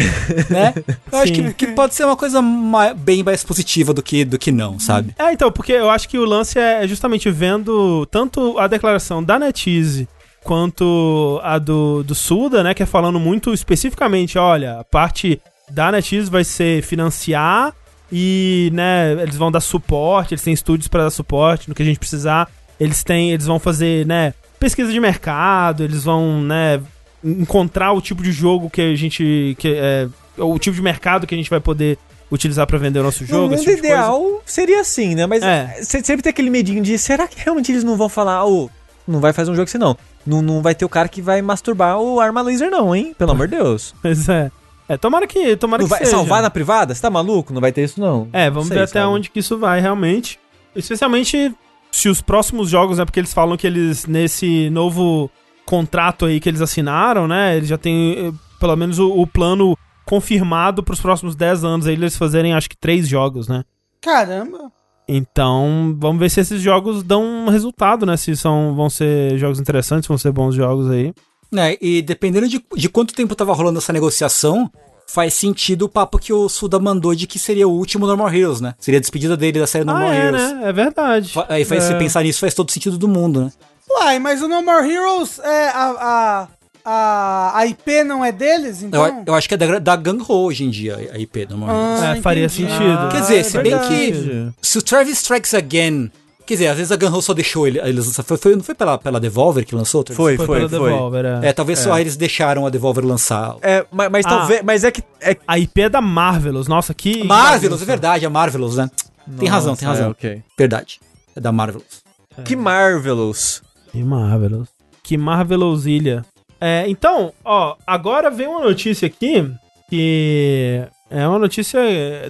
né? 0.49 0.75
Eu 1.11 1.17
acho 1.19 1.33
Sim. 1.33 1.43
que, 1.53 1.65
que 1.65 1.67
pode 1.73 1.95
ser 1.95 2.03
uma 2.05 2.15
coisa 2.15 2.39
ma- 2.39 2.93
bem 2.93 3.23
mais 3.23 3.43
positiva 3.43 3.95
do 3.95 4.03
que, 4.03 4.23
do 4.23 4.37
que 4.37 4.51
não, 4.51 4.79
sabe? 4.79 5.15
É, 5.17 5.31
então, 5.33 5.51
porque 5.51 5.71
eu 5.73 5.89
acho 5.89 6.07
que 6.07 6.19
o 6.19 6.25
lance 6.25 6.59
é 6.59 6.87
justamente 6.87 7.29
vendo 7.31 8.05
tanto 8.11 8.58
a 8.59 8.67
declaração 8.67 9.23
da 9.23 9.39
NetEase 9.39 10.07
quanto 10.43 11.39
a 11.43 11.57
do, 11.57 12.03
do 12.03 12.15
Suda, 12.15 12.63
né? 12.63 12.73
Que 12.73 12.83
é 12.83 12.85
falando 12.85 13.19
muito 13.19 13.53
especificamente, 13.53 14.37
olha, 14.37 14.79
a 14.79 14.83
parte 14.83 15.41
da 15.69 15.91
NetEase 15.91 16.29
vai 16.29 16.43
ser 16.43 16.81
financiar 16.81 17.73
e, 18.11 18.71
né, 18.73 19.13
eles 19.21 19.37
vão 19.37 19.51
dar 19.51 19.59
suporte, 19.59 20.33
eles 20.33 20.43
têm 20.43 20.53
estúdios 20.53 20.87
para 20.87 21.03
dar 21.03 21.11
suporte 21.11 21.69
no 21.69 21.75
que 21.75 21.83
a 21.83 21.85
gente 21.85 21.99
precisar. 21.99 22.49
Eles 22.79 23.03
têm, 23.03 23.31
eles 23.31 23.45
vão 23.45 23.59
fazer, 23.59 24.05
né, 24.05 24.33
pesquisa 24.59 24.91
de 24.91 24.99
mercado, 24.99 25.83
eles 25.83 26.03
vão, 26.03 26.41
né, 26.41 26.81
encontrar 27.23 27.91
o 27.91 28.01
tipo 28.01 28.23
de 28.23 28.31
jogo 28.31 28.69
que 28.69 28.81
a 28.81 28.95
gente 28.95 29.55
que 29.59 29.73
é 29.75 30.07
o 30.37 30.57
tipo 30.57 30.73
de 30.73 30.81
mercado 30.81 31.27
que 31.27 31.35
a 31.35 31.37
gente 31.37 31.49
vai 31.49 31.59
poder 31.59 31.97
utilizar 32.31 32.65
para 32.67 32.77
vender 32.77 32.99
o 32.99 33.03
nosso 33.03 33.25
jogo, 33.25 33.43
no 33.43 33.49
mundo 33.51 33.59
tipo 33.59 33.71
ideal 33.77 34.41
seria 34.45 34.81
assim, 34.81 35.15
né? 35.15 35.25
Mas 35.25 35.41
É. 35.43 35.81
sempre 35.83 36.21
tem 36.21 36.29
aquele 36.29 36.49
medinho 36.49 36.81
de 36.83 36.97
será 36.97 37.27
que 37.27 37.39
realmente 37.43 37.71
eles 37.71 37.83
não 37.83 37.95
vão 37.97 38.07
falar, 38.09 38.45
ô, 38.45 38.69
não 39.07 39.19
vai 39.19 39.33
fazer 39.33 39.49
um 39.51 39.55
jogo 39.55 39.67
assim 39.67 39.77
não. 39.77 39.97
Não, 40.25 40.41
não 40.41 40.61
vai 40.61 40.75
ter 40.75 40.85
o 40.85 40.89
cara 40.89 41.07
que 41.07 41.21
vai 41.21 41.41
masturbar 41.41 41.99
o 41.99 42.19
arma 42.19 42.41
laser, 42.41 42.69
não, 42.69 42.95
hein? 42.95 43.15
Pelo 43.17 43.31
amor 43.31 43.47
de 43.47 43.55
Deus. 43.57 43.95
Pois 44.01 44.27
é. 44.29 44.51
É, 44.87 44.97
tomara 44.97 45.25
que, 45.27 45.55
tomara 45.55 45.81
Não 45.83 45.87
que 45.87 45.89
vai 45.91 45.99
seja. 45.99 46.11
salvar 46.11 46.41
na 46.41 46.49
privada? 46.49 46.93
Você 46.95 47.01
tá 47.01 47.09
maluco? 47.11 47.53
Não 47.53 47.61
vai 47.61 47.71
ter 47.71 47.83
isso, 47.83 47.99
não. 48.01 48.27
É, 48.33 48.49
vamos 48.49 48.65
Não 48.65 48.69
sei, 48.69 48.77
ver 48.77 48.83
até 48.85 48.99
sabe? 49.01 49.05
onde 49.13 49.29
que 49.29 49.39
isso 49.39 49.55
vai 49.57 49.79
realmente. 49.79 50.39
Especialmente 50.75 51.53
se 51.91 52.09
os 52.09 52.21
próximos 52.21 52.69
jogos, 52.69 52.97
né? 52.97 53.05
Porque 53.05 53.19
eles 53.19 53.31
falam 53.33 53.55
que 53.55 53.67
eles, 53.67 54.05
nesse 54.07 54.69
novo 54.71 55.29
contrato 55.65 56.25
aí 56.25 56.39
que 56.39 56.49
eles 56.49 56.61
assinaram, 56.61 57.27
né? 57.27 57.55
Eles 57.57 57.69
já 57.69 57.77
têm 57.77 58.15
eh, 58.17 58.31
pelo 58.59 58.75
menos 58.75 58.97
o, 58.99 59.09
o 59.11 59.27
plano 59.27 59.77
confirmado 60.09 60.81
pros 60.81 60.99
próximos 60.99 61.35
10 61.35 61.63
anos 61.63 61.85
aí, 61.85 61.93
eles 61.93 62.17
fazerem 62.17 62.55
acho 62.55 62.67
que 62.67 62.75
três 62.75 63.07
jogos, 63.07 63.47
né? 63.47 63.63
Caramba. 64.01 64.71
Então, 65.07 65.95
vamos 65.99 66.19
ver 66.19 66.31
se 66.31 66.39
esses 66.39 66.59
jogos 66.59 67.03
dão 67.03 67.23
um 67.23 67.49
resultado, 67.49 68.07
né? 68.07 68.17
Se 68.17 68.35
são, 68.35 68.73
vão 68.75 68.89
ser 68.89 69.37
jogos 69.37 69.59
interessantes, 69.59 70.07
vão 70.07 70.17
ser 70.17 70.31
bons 70.31 70.55
jogos 70.55 70.89
aí. 70.89 71.13
Né, 71.51 71.77
e 71.81 72.01
dependendo 72.01 72.47
de, 72.47 72.63
de 72.75 72.89
quanto 72.89 73.13
tempo 73.13 73.35
tava 73.35 73.53
rolando 73.53 73.79
essa 73.79 73.91
negociação, 73.91 74.71
faz 75.07 75.33
sentido 75.33 75.85
o 75.85 75.89
papo 75.89 76.19
que 76.19 76.31
o 76.31 76.47
Suda 76.47 76.79
mandou 76.79 77.15
de 77.15 77.25
que 77.25 77.39
seria 77.39 77.67
o 77.67 77.71
último 77.71 78.05
Normal 78.07 78.33
Heroes, 78.33 78.61
né? 78.61 78.73
Seria 78.79 78.99
a 78.99 79.01
despedida 79.01 79.37
dele 79.37 79.59
da 79.59 79.67
série 79.67 79.85
Normal 79.85 80.09
ah, 80.09 80.15
é, 80.15 80.25
Heroes. 80.25 80.41
né? 80.41 80.61
É 80.63 80.73
verdade. 80.73 81.33
Aí 81.47 81.65
faz, 81.65 81.83
é. 81.83 81.87
você 81.87 81.95
pensar 81.95 82.23
nisso 82.23 82.39
faz 82.39 82.53
todo 82.53 82.71
sentido 82.71 82.97
do 82.97 83.07
mundo, 83.07 83.45
né? 83.45 83.51
Uai, 83.89 84.19
mas 84.19 84.41
o 84.41 84.47
No 84.47 84.61
More 84.63 84.87
Heroes, 84.87 85.39
é, 85.39 85.69
a, 85.69 85.89
a, 85.99 86.47
a, 86.91 87.51
a 87.59 87.65
IP 87.67 88.03
não 88.03 88.23
é 88.25 88.31
deles, 88.31 88.81
então... 88.83 89.05
Eu, 89.05 89.23
eu 89.27 89.35
acho 89.35 89.47
que 89.47 89.53
é 89.53 89.57
da, 89.57 89.79
da 89.79 89.95
Gang 89.95 90.23
Ho 90.27 90.45
hoje 90.45 90.63
em 90.63 90.69
dia, 90.69 90.95
a 91.13 91.17
IP 91.19 91.45
do 91.45 91.57
Normal 91.57 91.75
Heroes. 91.85 92.03
Ah, 92.03 92.17
É, 92.17 92.21
faria 92.21 92.49
sentido. 92.49 92.97
Ah, 92.97 93.09
Quer 93.11 93.21
dizer, 93.21 93.37
é 93.37 93.43
se 93.43 93.57
bem 93.59 93.77
que 93.87 94.51
se 94.61 94.77
o 94.77 94.81
Travis 94.81 95.17
Strikes 95.17 95.53
Again. 95.53 96.11
Quer 96.45 96.55
dizer, 96.55 96.67
às 96.69 96.77
vezes 96.77 96.91
a 96.91 96.95
Gun 96.95 97.15
Ho 97.15 97.21
só 97.21 97.31
deixou 97.35 97.67
ele, 97.67 97.79
eles 97.79 98.07
lançar. 98.07 98.23
Foi, 98.23 98.35
foi- 98.35 98.55
não 98.55 98.63
foi 98.63 98.73
pela, 98.73 98.97
pela 98.97 99.19
Devolver 99.19 99.63
que 99.63 99.75
lançou? 99.75 100.03
Foi, 100.07 100.35
Foi, 100.35 100.37
foi, 100.37 100.67
foi. 100.67 100.67
Devolver, 100.67 101.23
é. 101.25 101.49
É, 101.49 101.53
talvez 101.53 101.77
só 101.77 101.99
eles 101.99 102.17
deixaram 102.17 102.65
a 102.65 102.71
Devolver 102.71 103.05
lançar. 103.05 103.55
É, 103.61 103.85
mas, 103.91 104.09
mas 104.11 104.25
Ah. 104.25 104.29
talvez. 104.29 104.61
Mas 104.63 104.83
é 104.83 104.89
que. 104.89 105.03
É... 105.21 105.37
A 105.47 105.59
IP 105.59 105.81
é 105.81 105.89
da 105.89 106.01
Marvelous. 106.01 106.67
Nossa, 106.67 106.91
que. 106.91 107.23
Marvelous, 107.23 107.83
é 107.83 107.85
verdade, 107.85 108.25
a 108.25 108.29
Marvelous, 108.31 108.77
né? 108.77 108.89
tem 109.37 109.47
razão, 109.47 109.75
tem 109.75 109.87
Nossa, 109.87 109.99
razão. 109.99 110.07
é, 110.07 110.11
ok. 110.11 110.43
Verdade. 110.57 110.99
É 111.35 111.39
da 111.39 111.51
Marvelous. 111.51 112.01
Que 112.43 112.55
Marvelous. 112.55 113.61
Que 113.91 114.03
Marvelous. 114.03 114.67
Que 115.03 115.17
Marvelous 115.19 115.85
Ilha. 115.85 116.25
É, 116.61 116.85
então, 116.87 117.33
ó, 117.43 117.75
agora 117.85 118.29
vem 118.29 118.47
uma 118.47 118.61
notícia 118.61 119.07
aqui 119.07 119.49
que 119.89 120.83
é 121.09 121.27
uma 121.27 121.39
notícia 121.39 121.79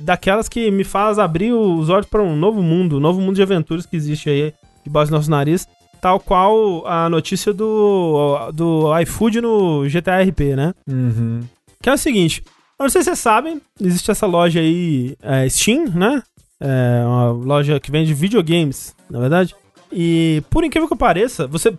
daquelas 0.02 0.48
que 0.48 0.72
me 0.72 0.86
faz 0.86 1.20
abrir 1.20 1.52
os 1.52 1.90
olhos 1.90 2.08
para 2.08 2.24
um 2.24 2.36
novo 2.36 2.64
mundo, 2.64 2.98
um 2.98 3.02
novo 3.02 3.20
mundo 3.20 3.36
de 3.36 3.44
aventuras 3.44 3.86
que 3.86 3.98
existe 3.98 4.30
aí 4.30 4.54
debaixo 4.84 5.12
do 5.12 5.18
nosso 5.18 5.30
nariz, 5.30 5.68
tal 6.00 6.20
qual 6.20 6.88
a 6.88 7.10
notícia 7.10 7.54
do, 7.54 8.52
do 8.54 8.98
iFood 9.02 9.42
no 9.42 9.84
GTA 9.90 10.22
RP, 10.22 10.56
né? 10.56 10.74
Uhum. 10.88 11.42
Que 11.82 11.90
é 11.90 11.94
o 11.94 11.98
seguinte, 11.98 12.42
eu 12.80 12.84
não 12.84 12.90
sei 12.90 13.02
se 13.02 13.06
vocês 13.06 13.20
sabem, 13.20 13.62
existe 13.82 14.10
essa 14.10 14.26
loja 14.26 14.62
aí, 14.62 15.18
é, 15.22 15.50
Steam, 15.50 15.90
né? 15.90 16.24
É 16.62 17.04
uma 17.06 17.32
loja 17.32 17.80
que 17.80 17.92
vende 17.92 18.14
videogames, 18.14 18.96
na 19.10 19.20
verdade. 19.20 19.56
E 19.92 20.44
por 20.50 20.64
incrível 20.64 20.88
que 20.88 20.96
pareça, 20.96 21.48
você 21.48 21.74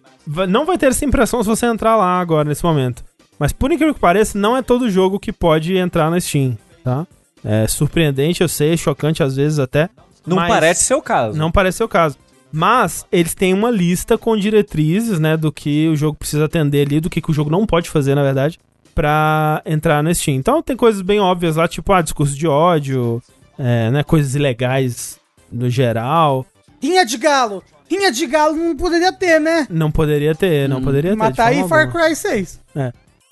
não 0.48 0.66
vai 0.66 0.76
ter 0.76 0.86
essa 0.86 1.04
impressão 1.04 1.42
se 1.42 1.48
você 1.48 1.66
entrar 1.66 1.96
lá 1.96 2.20
agora, 2.20 2.48
nesse 2.48 2.64
momento. 2.64 3.04
Mas 3.38 3.52
por 3.52 3.72
incrível 3.72 3.94
que 3.94 4.00
pareça, 4.00 4.38
não 4.38 4.56
é 4.56 4.62
todo 4.62 4.90
jogo 4.90 5.18
que 5.18 5.32
pode 5.32 5.76
entrar 5.76 6.10
na 6.10 6.20
Steam, 6.20 6.58
tá? 6.84 7.06
É 7.44 7.66
surpreendente, 7.66 8.42
eu 8.42 8.48
sei, 8.48 8.76
chocante 8.76 9.22
às 9.22 9.36
vezes 9.36 9.58
até. 9.58 9.88
Não 10.26 10.36
mas 10.36 10.48
parece 10.48 10.84
ser 10.84 10.94
o 10.94 11.02
caso. 11.02 11.38
Não 11.38 11.50
parece 11.50 11.78
ser 11.78 11.84
o 11.84 11.88
caso. 11.88 12.18
Mas 12.52 13.06
eles 13.10 13.34
têm 13.34 13.54
uma 13.54 13.70
lista 13.70 14.18
com 14.18 14.36
diretrizes, 14.36 15.18
né, 15.18 15.36
do 15.36 15.52
que 15.52 15.88
o 15.88 15.96
jogo 15.96 16.18
precisa 16.18 16.44
atender 16.44 16.86
ali, 16.86 17.00
do 17.00 17.08
que, 17.08 17.20
que 17.20 17.30
o 17.30 17.34
jogo 17.34 17.48
não 17.48 17.64
pode 17.64 17.88
fazer, 17.88 18.14
na 18.14 18.22
verdade, 18.22 18.58
pra 18.94 19.62
entrar 19.64 20.02
na 20.02 20.12
Steam. 20.12 20.36
Então 20.36 20.60
tem 20.60 20.76
coisas 20.76 21.00
bem 21.00 21.20
óbvias 21.20 21.56
lá, 21.56 21.68
tipo, 21.68 21.92
ah, 21.92 22.02
discurso 22.02 22.36
de 22.36 22.46
ódio, 22.46 23.22
é, 23.58 23.90
né, 23.90 24.02
coisas 24.02 24.34
ilegais 24.34 25.18
no 25.50 25.70
geral. 25.70 26.44
Rinha 26.82 27.06
de 27.06 27.16
galo. 27.16 27.62
Rinha 27.90 28.12
de 28.12 28.26
galo 28.26 28.54
não 28.56 28.76
poderia 28.76 29.12
ter, 29.12 29.40
né? 29.40 29.66
Não 29.68 29.90
poderia 29.90 30.34
ter, 30.34 30.68
não 30.68 30.80
poderia 30.80 31.10
ter. 31.10 31.16
Matar 31.16 31.46
aí 31.48 31.66
Far 31.68 31.86
alguma. 31.86 32.06
Cry 32.06 32.14
6. 32.16 32.60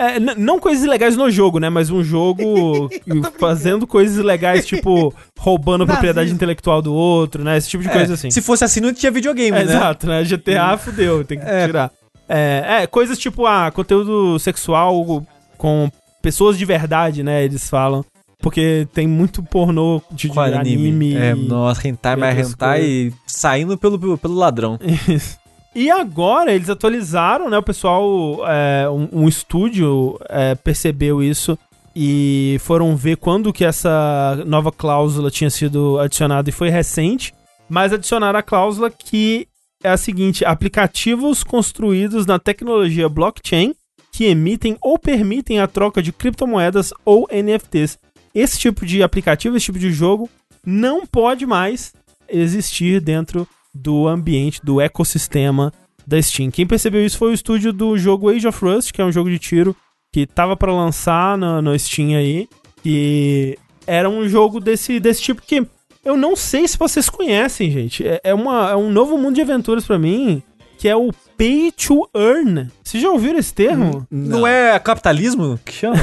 É, 0.01 0.17
n- 0.21 0.35
não 0.37 0.61
coisas 0.61 0.85
ilegais 0.85 1.17
no 1.17 1.29
jogo, 1.31 1.59
né? 1.59 1.69
Mas 1.69 1.91
um 1.91 2.03
jogo 2.05 2.89
fazendo 3.39 3.87
coisas 3.87 4.17
ilegais, 4.17 4.65
tipo, 4.67 5.13
roubando 5.39 5.85
propriedade 5.87 6.33
intelectual 6.33 6.81
do 6.81 6.95
outro, 6.95 7.43
né? 7.43 7.57
Esse 7.57 7.69
tipo 7.69 7.83
de 7.83 7.89
É, 7.89 7.93
coisa 7.93 8.15
assim. 8.15 8.31
Se 8.31 8.41
fosse 8.41 8.65
assim, 8.65 8.81
não 8.81 8.93
tinha 8.93 9.11
videogame, 9.13 9.57
É, 9.59 9.65
né? 9.65 9.73
Exato, 9.75 10.07
né? 10.07 10.23
GTA 10.25 10.77
fudeu, 10.77 11.25
tem 11.25 11.39
que 11.39 11.45
É. 11.47 11.67
tirar. 11.67 11.91
É, 12.29 12.83
é, 12.83 12.87
coisas 12.87 13.19
tipo, 13.19 13.47
ah, 13.47 13.71
conteúdo 13.73 14.39
sexual 14.39 15.25
com 15.57 15.91
pessoas 16.23 16.57
de 16.59 16.65
verdade, 16.65 17.23
né? 17.23 17.43
Eles 17.45 17.69
falam. 17.69 18.05
Porque 18.41 18.87
tem 18.93 19.07
muito 19.07 19.43
pornô 19.43 20.01
de, 20.11 20.29
de 20.29 20.29
Com 20.29 20.41
anime. 20.41 21.17
É, 21.17 21.35
nossa, 21.35 21.89
hentai, 21.89 22.15
e 22.15 22.17
mais 22.17 22.39
hentai 22.39 22.85
e 22.85 23.13
saindo 23.27 23.77
pelo, 23.77 23.99
pelo, 23.99 24.17
pelo 24.17 24.35
ladrão. 24.35 24.79
Isso. 25.09 25.39
E 25.75 25.91
agora 25.91 26.53
eles 26.53 26.71
atualizaram, 26.71 27.51
né? 27.51 27.59
O 27.59 27.63
pessoal, 27.63 28.39
é, 28.49 28.89
um, 28.89 29.25
um 29.25 29.29
estúdio 29.29 30.19
é, 30.29 30.55
percebeu 30.55 31.23
isso 31.23 31.59
e 31.95 32.59
foram 32.61 32.97
ver 32.97 33.17
quando 33.17 33.53
que 33.53 33.65
essa 33.65 34.43
nova 34.47 34.71
cláusula 34.71 35.31
tinha 35.31 35.51
sido 35.51 35.99
adicionada 35.99 36.49
e 36.49 36.53
foi 36.53 36.69
recente. 36.69 37.35
Mas 37.69 37.93
adicionaram 37.93 38.39
a 38.39 38.43
cláusula 38.43 38.91
que 38.91 39.47
é 39.83 39.91
a 39.91 39.97
seguinte: 39.97 40.45
aplicativos 40.45 41.43
construídos 41.43 42.25
na 42.25 42.39
tecnologia 42.39 43.09
blockchain 43.09 43.75
que 44.13 44.25
emitem 44.25 44.77
ou 44.81 44.99
permitem 44.99 45.61
a 45.61 45.67
troca 45.67 46.03
de 46.03 46.13
criptomoedas 46.13 46.93
ou 47.05 47.29
NFTs. 47.31 47.99
Esse 48.35 48.59
tipo 48.59 48.85
de 48.85 49.03
aplicativo, 49.03 49.57
esse 49.57 49.67
tipo 49.67 49.79
de 49.79 49.93
jogo 49.93 50.29
não 50.65 51.07
pode 51.07 51.47
mais 51.47 51.93
existir 52.29 53.01
dentro 53.01 53.49
do 53.75 54.09
ambiente, 54.09 54.61
do 54.63 54.81
ecossistema 54.81 55.73
da 56.07 56.21
Steam. 56.21 56.51
Quem 56.51 56.67
percebeu 56.67 57.05
isso 57.05 57.19
foi 57.19 57.31
o 57.31 57.35
estúdio 57.35 57.73
do 57.73 57.97
jogo 57.99 58.29
Age 58.31 58.47
of 58.47 58.65
Rust, 58.65 58.93
que 58.93 59.01
é 59.01 59.05
um 59.05 59.13
jogo 59.13 59.31
de 59.31 59.39
tiro 59.39 59.77
que 60.13 60.27
tava 60.27 60.57
pra 60.57 60.73
lançar 60.73 61.37
no, 61.37 61.61
no 61.61 61.79
Steam 61.79 62.17
aí, 62.17 62.49
e 62.85 63.59
era 63.87 64.09
um 64.09 64.29
jogo 64.29 64.59
desse, 64.61 64.99
desse 64.99 65.23
tipo 65.23 65.43
que 65.43 65.67
eu 66.05 66.17
não 66.17 66.35
sei 66.35 66.67
se 66.67 66.79
vocês 66.79 67.09
conhecem, 67.09 67.71
gente. 67.71 68.07
É, 68.07 68.21
é, 68.25 68.35
uma, 68.35 68.71
é 68.71 68.77
um 68.77 68.91
novo 68.91 69.19
mundo 69.19 69.35
de 69.35 69.43
aventuras 69.43 69.85
pra 69.85 69.99
mim, 69.99 70.43
que 70.79 70.89
é 70.89 70.97
o 70.97 71.13
Pay 71.37 71.73
to 71.73 72.09
Earn. 72.15 72.71
Vocês 72.83 73.03
já 73.03 73.11
ouviram 73.11 73.39
esse 73.39 73.53
termo? 73.53 74.07
Não, 74.11 74.47
é 74.47 74.79
capitalismo 74.79 75.61
que 75.65 75.73
chama? 75.73 75.99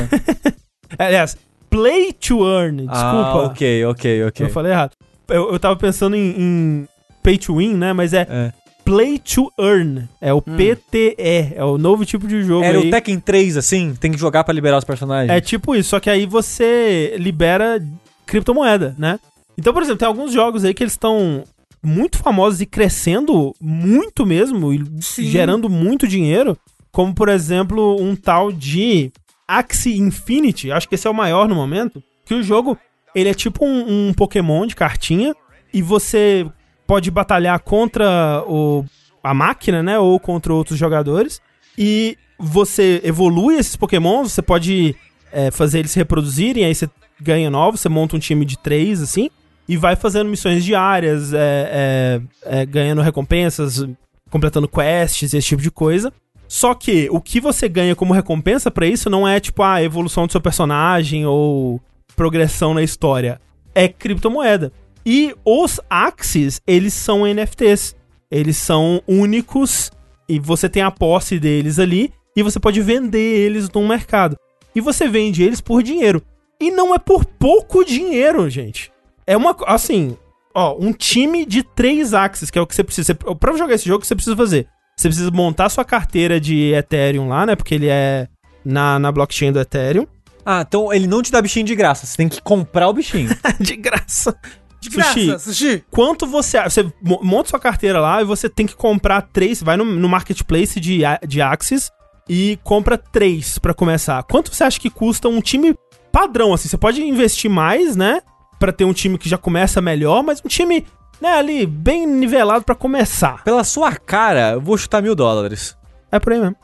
Aliás, 1.00 1.36
Play 1.76 2.14
to 2.14 2.48
Earn, 2.48 2.78
desculpa. 2.78 2.98
Ah, 2.98 3.44
ok, 3.48 3.86
ok, 3.86 4.24
ok. 4.26 4.46
Eu 4.46 4.50
falei 4.50 4.72
errado. 4.72 4.92
Eu, 5.28 5.52
eu 5.52 5.60
tava 5.60 5.76
pensando 5.76 6.16
em, 6.16 6.34
em 6.38 6.88
Pay 7.22 7.38
to 7.38 7.58
Win, 7.58 7.74
né? 7.74 7.92
Mas 7.92 8.14
é 8.14 8.22
É. 8.30 8.54
Play 8.86 9.20
to 9.20 9.52
Earn. 9.60 10.08
É 10.22 10.32
o 10.32 10.42
PTE. 10.42 11.54
É 11.54 11.64
o 11.66 11.78
novo 11.78 12.06
tipo 12.06 12.28
de 12.28 12.44
jogo 12.44 12.64
Era 12.64 12.78
aí. 12.78 12.88
o 12.88 12.92
Tekken 12.92 13.20
3, 13.20 13.58
assim? 13.58 13.94
Tem 14.00 14.12
que 14.12 14.18
jogar 14.18 14.46
pra 14.46 14.54
liberar 14.54 14.78
os 14.78 14.86
personagens. 14.86 15.30
É 15.36 15.42
tipo 15.42 15.76
isso, 15.76 15.90
só 15.90 16.00
que 16.00 16.10
aí 16.10 16.26
você 16.26 17.16
libera 17.20 17.84
criptomoeda, 18.26 18.96
né? 18.98 19.20
Então, 19.58 19.74
por 19.74 19.82
exemplo, 19.82 20.00
tem 20.00 20.08
alguns 20.08 20.32
jogos 20.32 20.64
aí 20.64 20.74
que 20.74 20.84
eles 20.84 20.94
estão 20.94 21.44
muito 21.84 22.18
famosos 22.20 22.62
e 22.62 22.66
crescendo 22.66 23.54
muito 23.60 24.26
mesmo, 24.26 24.74
e 24.74 24.84
gerando 25.18 25.70
muito 25.70 26.08
dinheiro, 26.08 26.58
como 26.92 27.14
por 27.14 27.28
exemplo 27.30 28.02
um 28.02 28.16
tal 28.16 28.52
de 28.52 29.12
Axie 29.48 29.98
Infinity, 29.98 30.72
acho 30.72 30.88
que 30.88 30.96
esse 30.96 31.08
é 31.08 31.10
o 31.10 31.14
maior 31.14 31.48
no 31.48 31.56
momento, 31.56 32.02
que 32.26 32.34
o 32.34 32.44
jogo 32.44 32.78
ele 33.14 33.30
é 33.30 33.34
tipo 33.34 33.66
um, 33.66 34.10
um 34.10 34.14
Pokémon 34.14 34.66
de 34.66 34.76
cartinha 34.76 35.36
e 35.74 35.82
você 35.82 36.46
pode 36.88 37.10
batalhar 37.10 37.60
contra 37.60 38.44
o, 38.48 38.84
a 39.24 39.34
máquina, 39.34 39.82
né, 39.82 39.98
ou 39.98 40.20
contra 40.20 40.54
outros 40.54 40.78
jogadores 40.78 41.42
e 41.78 42.18
você 42.38 43.02
evolui 43.04 43.56
esses 43.56 43.76
Pokémons, 43.76 44.34
você 44.34 44.42
pode 44.42 44.96
é, 45.32 45.52
fazer 45.52 45.80
eles 45.80 45.92
se 45.92 46.00
reproduzirem, 46.00 46.66
aí 46.66 46.76
você 46.76 46.90
ganha 47.20 47.50
novos, 47.50 47.82
você 47.82 47.90
monta 47.90 48.16
um 48.16 48.20
time 48.20 48.46
de 48.46 48.58
três, 48.58 49.02
assim, 49.02 49.30
e 49.68 49.78
vai 49.78 49.96
fazendo 49.96 50.30
missões 50.30 50.64
diárias, 50.64 51.34
é, 51.34 52.22
é, 52.44 52.62
é, 52.62 52.66
ganhando 52.66 53.02
recompensas, 53.02 53.86
completando 54.30 54.68
quests 54.68 55.34
esse 55.34 55.48
tipo 55.48 55.62
de 55.62 55.72
coisa. 55.72 56.12
Só 56.48 56.74
que 56.74 57.08
o 57.12 57.20
que 57.20 57.40
você 57.40 57.68
ganha 57.68 57.96
como 57.96 58.14
recompensa 58.14 58.70
pra 58.70 58.86
isso 58.86 59.10
não 59.10 59.28
é 59.28 59.40
tipo 59.40 59.64
a 59.64 59.82
evolução 59.82 60.26
do 60.26 60.32
seu 60.32 60.42
personagem 60.42 61.26
ou 61.26 61.82
progressão 62.16 62.74
na 62.74 62.84
história. 62.84 63.40
É 63.74 63.88
criptomoeda. 63.88 64.72
E 65.06 65.36
os 65.44 65.80
Axis, 65.90 66.62
eles 66.66 66.94
são 66.94 67.26
NFTs. 67.26 67.96
Eles 68.32 68.58
são 68.58 69.02
únicos 69.08 69.92
e 70.28 70.40
você 70.40 70.68
tem 70.68 70.82
a 70.82 70.92
posse 70.92 71.40
deles 71.40 71.78
ali 71.78 72.12
e 72.36 72.44
você 72.44 72.60
pode 72.60 72.82
vender 72.82 73.20
eles 73.20 73.70
no 73.70 73.88
mercado. 73.88 74.38
E 74.76 74.82
você 74.82 75.08
vende 75.08 75.44
eles 75.44 75.62
por 75.62 75.82
dinheiro. 75.82 76.22
E 76.60 76.72
não 76.72 76.94
é 76.94 77.00
por 77.00 77.26
pouco 77.26 77.86
dinheiro, 77.86 78.50
gente. 78.50 78.92
É 79.28 79.38
uma. 79.38 79.56
Assim, 79.68 80.18
ó, 80.54 80.76
um 80.78 80.92
time 80.92 81.46
de 81.46 81.64
três 81.64 82.14
Axis, 82.14 82.50
que 82.50 82.58
é 82.58 82.62
o 82.62 82.68
que 82.68 82.76
você 82.76 82.84
precisa. 82.84 83.16
Pra 83.16 83.56
jogar 83.56 83.76
esse 83.76 83.86
jogo, 83.86 84.00
o 84.00 84.02
que 84.02 84.08
você 84.08 84.16
precisa 84.16 84.36
fazer? 84.36 84.68
Você 84.98 85.10
precisa 85.10 85.30
montar 85.32 85.70
sua 85.70 85.84
carteira 85.84 86.40
de 86.40 86.74
Ethereum 86.74 87.28
lá, 87.28 87.46
né? 87.46 87.56
Porque 87.56 87.76
ele 87.76 87.88
é 87.90 88.28
na, 88.64 88.98
na 88.98 89.12
blockchain 89.12 89.52
do 89.52 89.60
Ethereum. 89.60 90.08
Ah, 90.46 90.64
então 90.68 90.94
ele 90.94 91.08
não 91.08 91.22
te 91.22 91.32
dá 91.32 91.42
bichinho 91.42 91.66
de 91.66 91.76
graça. 91.76 92.06
Você 92.06 92.16
tem 92.16 92.30
que 92.30 92.42
comprar 92.42 92.88
o 92.88 92.94
bichinho. 92.94 93.30
de 93.60 93.76
graça. 93.76 94.36
De 94.80 94.90
Sushi. 94.92 95.26
graça, 95.28 95.52
sushi. 95.52 95.84
Quanto 95.92 96.26
você. 96.26 96.62
Você 96.64 96.84
mo- 97.02 97.20
monta 97.24 97.50
sua 97.50 97.60
carteira 97.60 98.00
lá 98.00 98.22
e 98.22 98.26
você 98.26 98.48
tem 98.48 98.66
que 98.66 98.76
comprar 98.76 99.22
três. 99.24 99.62
Vai 99.62 99.76
no, 99.76 99.84
no 99.84 100.08
marketplace 100.08 100.80
de, 100.80 101.02
de 101.28 101.42
Axis 101.42 101.92
e 102.30 102.58
compra 102.64 102.98
três 102.98 103.58
pra 103.58 103.74
começar. 103.74 104.24
Quanto 104.24 104.54
você 104.54 104.64
acha 104.64 104.80
que 104.80 104.90
custa 104.90 105.28
um 105.28 105.42
time 105.42 105.76
padrão, 106.12 106.54
assim? 106.54 106.70
Você 106.70 106.78
pode 106.78 107.02
investir 107.04 107.50
mais, 107.52 107.96
né? 107.96 108.22
Pra 108.60 108.72
ter 108.72 108.86
um 108.86 108.94
time 108.94 109.18
que 109.18 109.28
já 109.28 109.38
começa 109.38 109.82
melhor, 109.82 110.24
mas 110.24 110.42
um 110.46 110.48
time, 110.48 110.86
né, 111.22 111.34
ali, 111.38 111.66
bem 111.66 112.06
nivelado 112.06 112.64
pra 112.66 112.76
começar. 112.76 113.44
Pela 113.44 113.64
sua 113.64 113.96
cara, 113.96 114.52
eu 114.54 114.62
vou 114.62 114.78
chutar 114.78 115.02
mil 115.02 115.16
dólares. 115.16 115.76
É 116.12 116.20
por 116.20 116.34
aí 116.34 116.40
mesmo. 116.40 116.56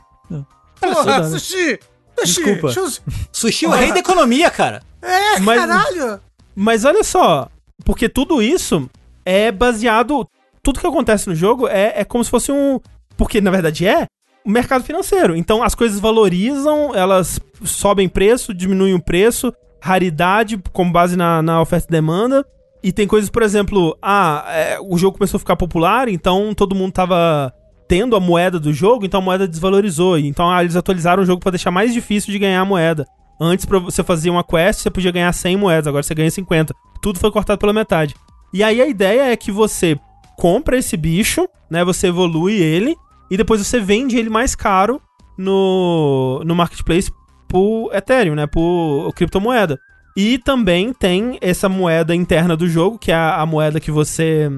Porra, 0.80 1.24
sushi. 1.28 1.78
Sushi. 2.18 2.42
Desculpa. 2.44 2.68
sushi. 2.70 3.00
Sushi 3.32 3.64
é 3.66 3.68
o 3.68 3.72
rei 3.72 3.92
da 3.92 3.98
economia, 4.00 4.50
cara. 4.50 4.82
É, 5.00 5.38
Mas- 5.40 5.60
caralho. 5.60 6.20
Mas 6.54 6.84
olha 6.84 7.02
só, 7.02 7.48
porque 7.84 8.08
tudo 8.08 8.42
isso 8.42 8.88
é 9.24 9.50
baseado. 9.50 10.28
Tudo 10.62 10.80
que 10.80 10.86
acontece 10.86 11.28
no 11.28 11.34
jogo 11.34 11.66
é, 11.66 11.92
é 12.00 12.04
como 12.04 12.22
se 12.22 12.30
fosse 12.30 12.52
um. 12.52 12.78
Porque 13.16 13.40
na 13.40 13.50
verdade 13.50 13.86
é 13.86 14.06
o 14.44 14.50
mercado 14.50 14.84
financeiro. 14.84 15.34
Então 15.34 15.62
as 15.62 15.74
coisas 15.74 15.98
valorizam, 15.98 16.94
elas 16.94 17.40
sobem 17.64 18.08
preço, 18.08 18.52
diminuem 18.52 18.94
o 18.94 19.02
preço, 19.02 19.52
raridade 19.80 20.60
com 20.72 20.90
base 20.90 21.16
na, 21.16 21.42
na 21.42 21.60
oferta 21.60 21.86
e 21.88 21.92
demanda. 21.92 22.44
E 22.82 22.90
tem 22.90 23.06
coisas, 23.06 23.30
por 23.30 23.42
exemplo, 23.42 23.96
ah, 24.02 24.44
é, 24.48 24.78
o 24.80 24.98
jogo 24.98 25.16
começou 25.16 25.38
a 25.38 25.40
ficar 25.40 25.56
popular, 25.56 26.08
então 26.08 26.52
todo 26.52 26.74
mundo 26.74 26.92
tava 26.92 27.52
tendo 27.88 28.16
a 28.16 28.20
moeda 28.20 28.58
do 28.58 28.72
jogo, 28.72 29.04
então 29.04 29.20
a 29.20 29.22
moeda 29.22 29.46
desvalorizou. 29.46 30.18
Então 30.18 30.50
ah, 30.50 30.62
eles 30.62 30.74
atualizaram 30.74 31.22
o 31.22 31.26
jogo 31.26 31.40
pra 31.40 31.50
deixar 31.50 31.70
mais 31.70 31.92
difícil 31.92 32.32
de 32.32 32.38
ganhar 32.38 32.60
a 32.60 32.64
moeda. 32.64 33.06
Antes, 33.40 33.64
pra 33.64 33.78
você 33.78 34.02
fazer 34.02 34.30
uma 34.30 34.44
quest, 34.44 34.80
você 34.80 34.90
podia 34.90 35.10
ganhar 35.10 35.32
100 35.32 35.56
moedas, 35.56 35.86
agora 35.86 36.02
você 36.02 36.14
ganha 36.14 36.30
50. 36.30 36.74
Tudo 37.00 37.18
foi 37.18 37.30
cortado 37.30 37.58
pela 37.58 37.72
metade. 37.72 38.14
E 38.52 38.62
aí 38.62 38.80
a 38.80 38.86
ideia 38.86 39.32
é 39.32 39.36
que 39.36 39.50
você 39.50 39.98
compra 40.36 40.76
esse 40.76 40.96
bicho, 40.96 41.48
né? 41.70 41.84
Você 41.84 42.08
evolui 42.08 42.54
ele, 42.54 42.96
e 43.30 43.36
depois 43.36 43.64
você 43.64 43.80
vende 43.80 44.16
ele 44.16 44.28
mais 44.28 44.54
caro 44.54 45.00
no, 45.38 46.42
no 46.44 46.54
marketplace 46.54 47.10
por 47.48 47.90
Ethereum, 47.94 48.34
né? 48.34 48.46
Por 48.46 49.12
criptomoeda. 49.14 49.78
E 50.16 50.38
também 50.38 50.92
tem 50.92 51.38
essa 51.40 51.68
moeda 51.68 52.14
interna 52.14 52.56
do 52.56 52.68
jogo, 52.68 52.98
que 52.98 53.10
é 53.10 53.14
a, 53.14 53.44
moeda 53.46 53.80
que 53.80 53.90
você 53.90 54.50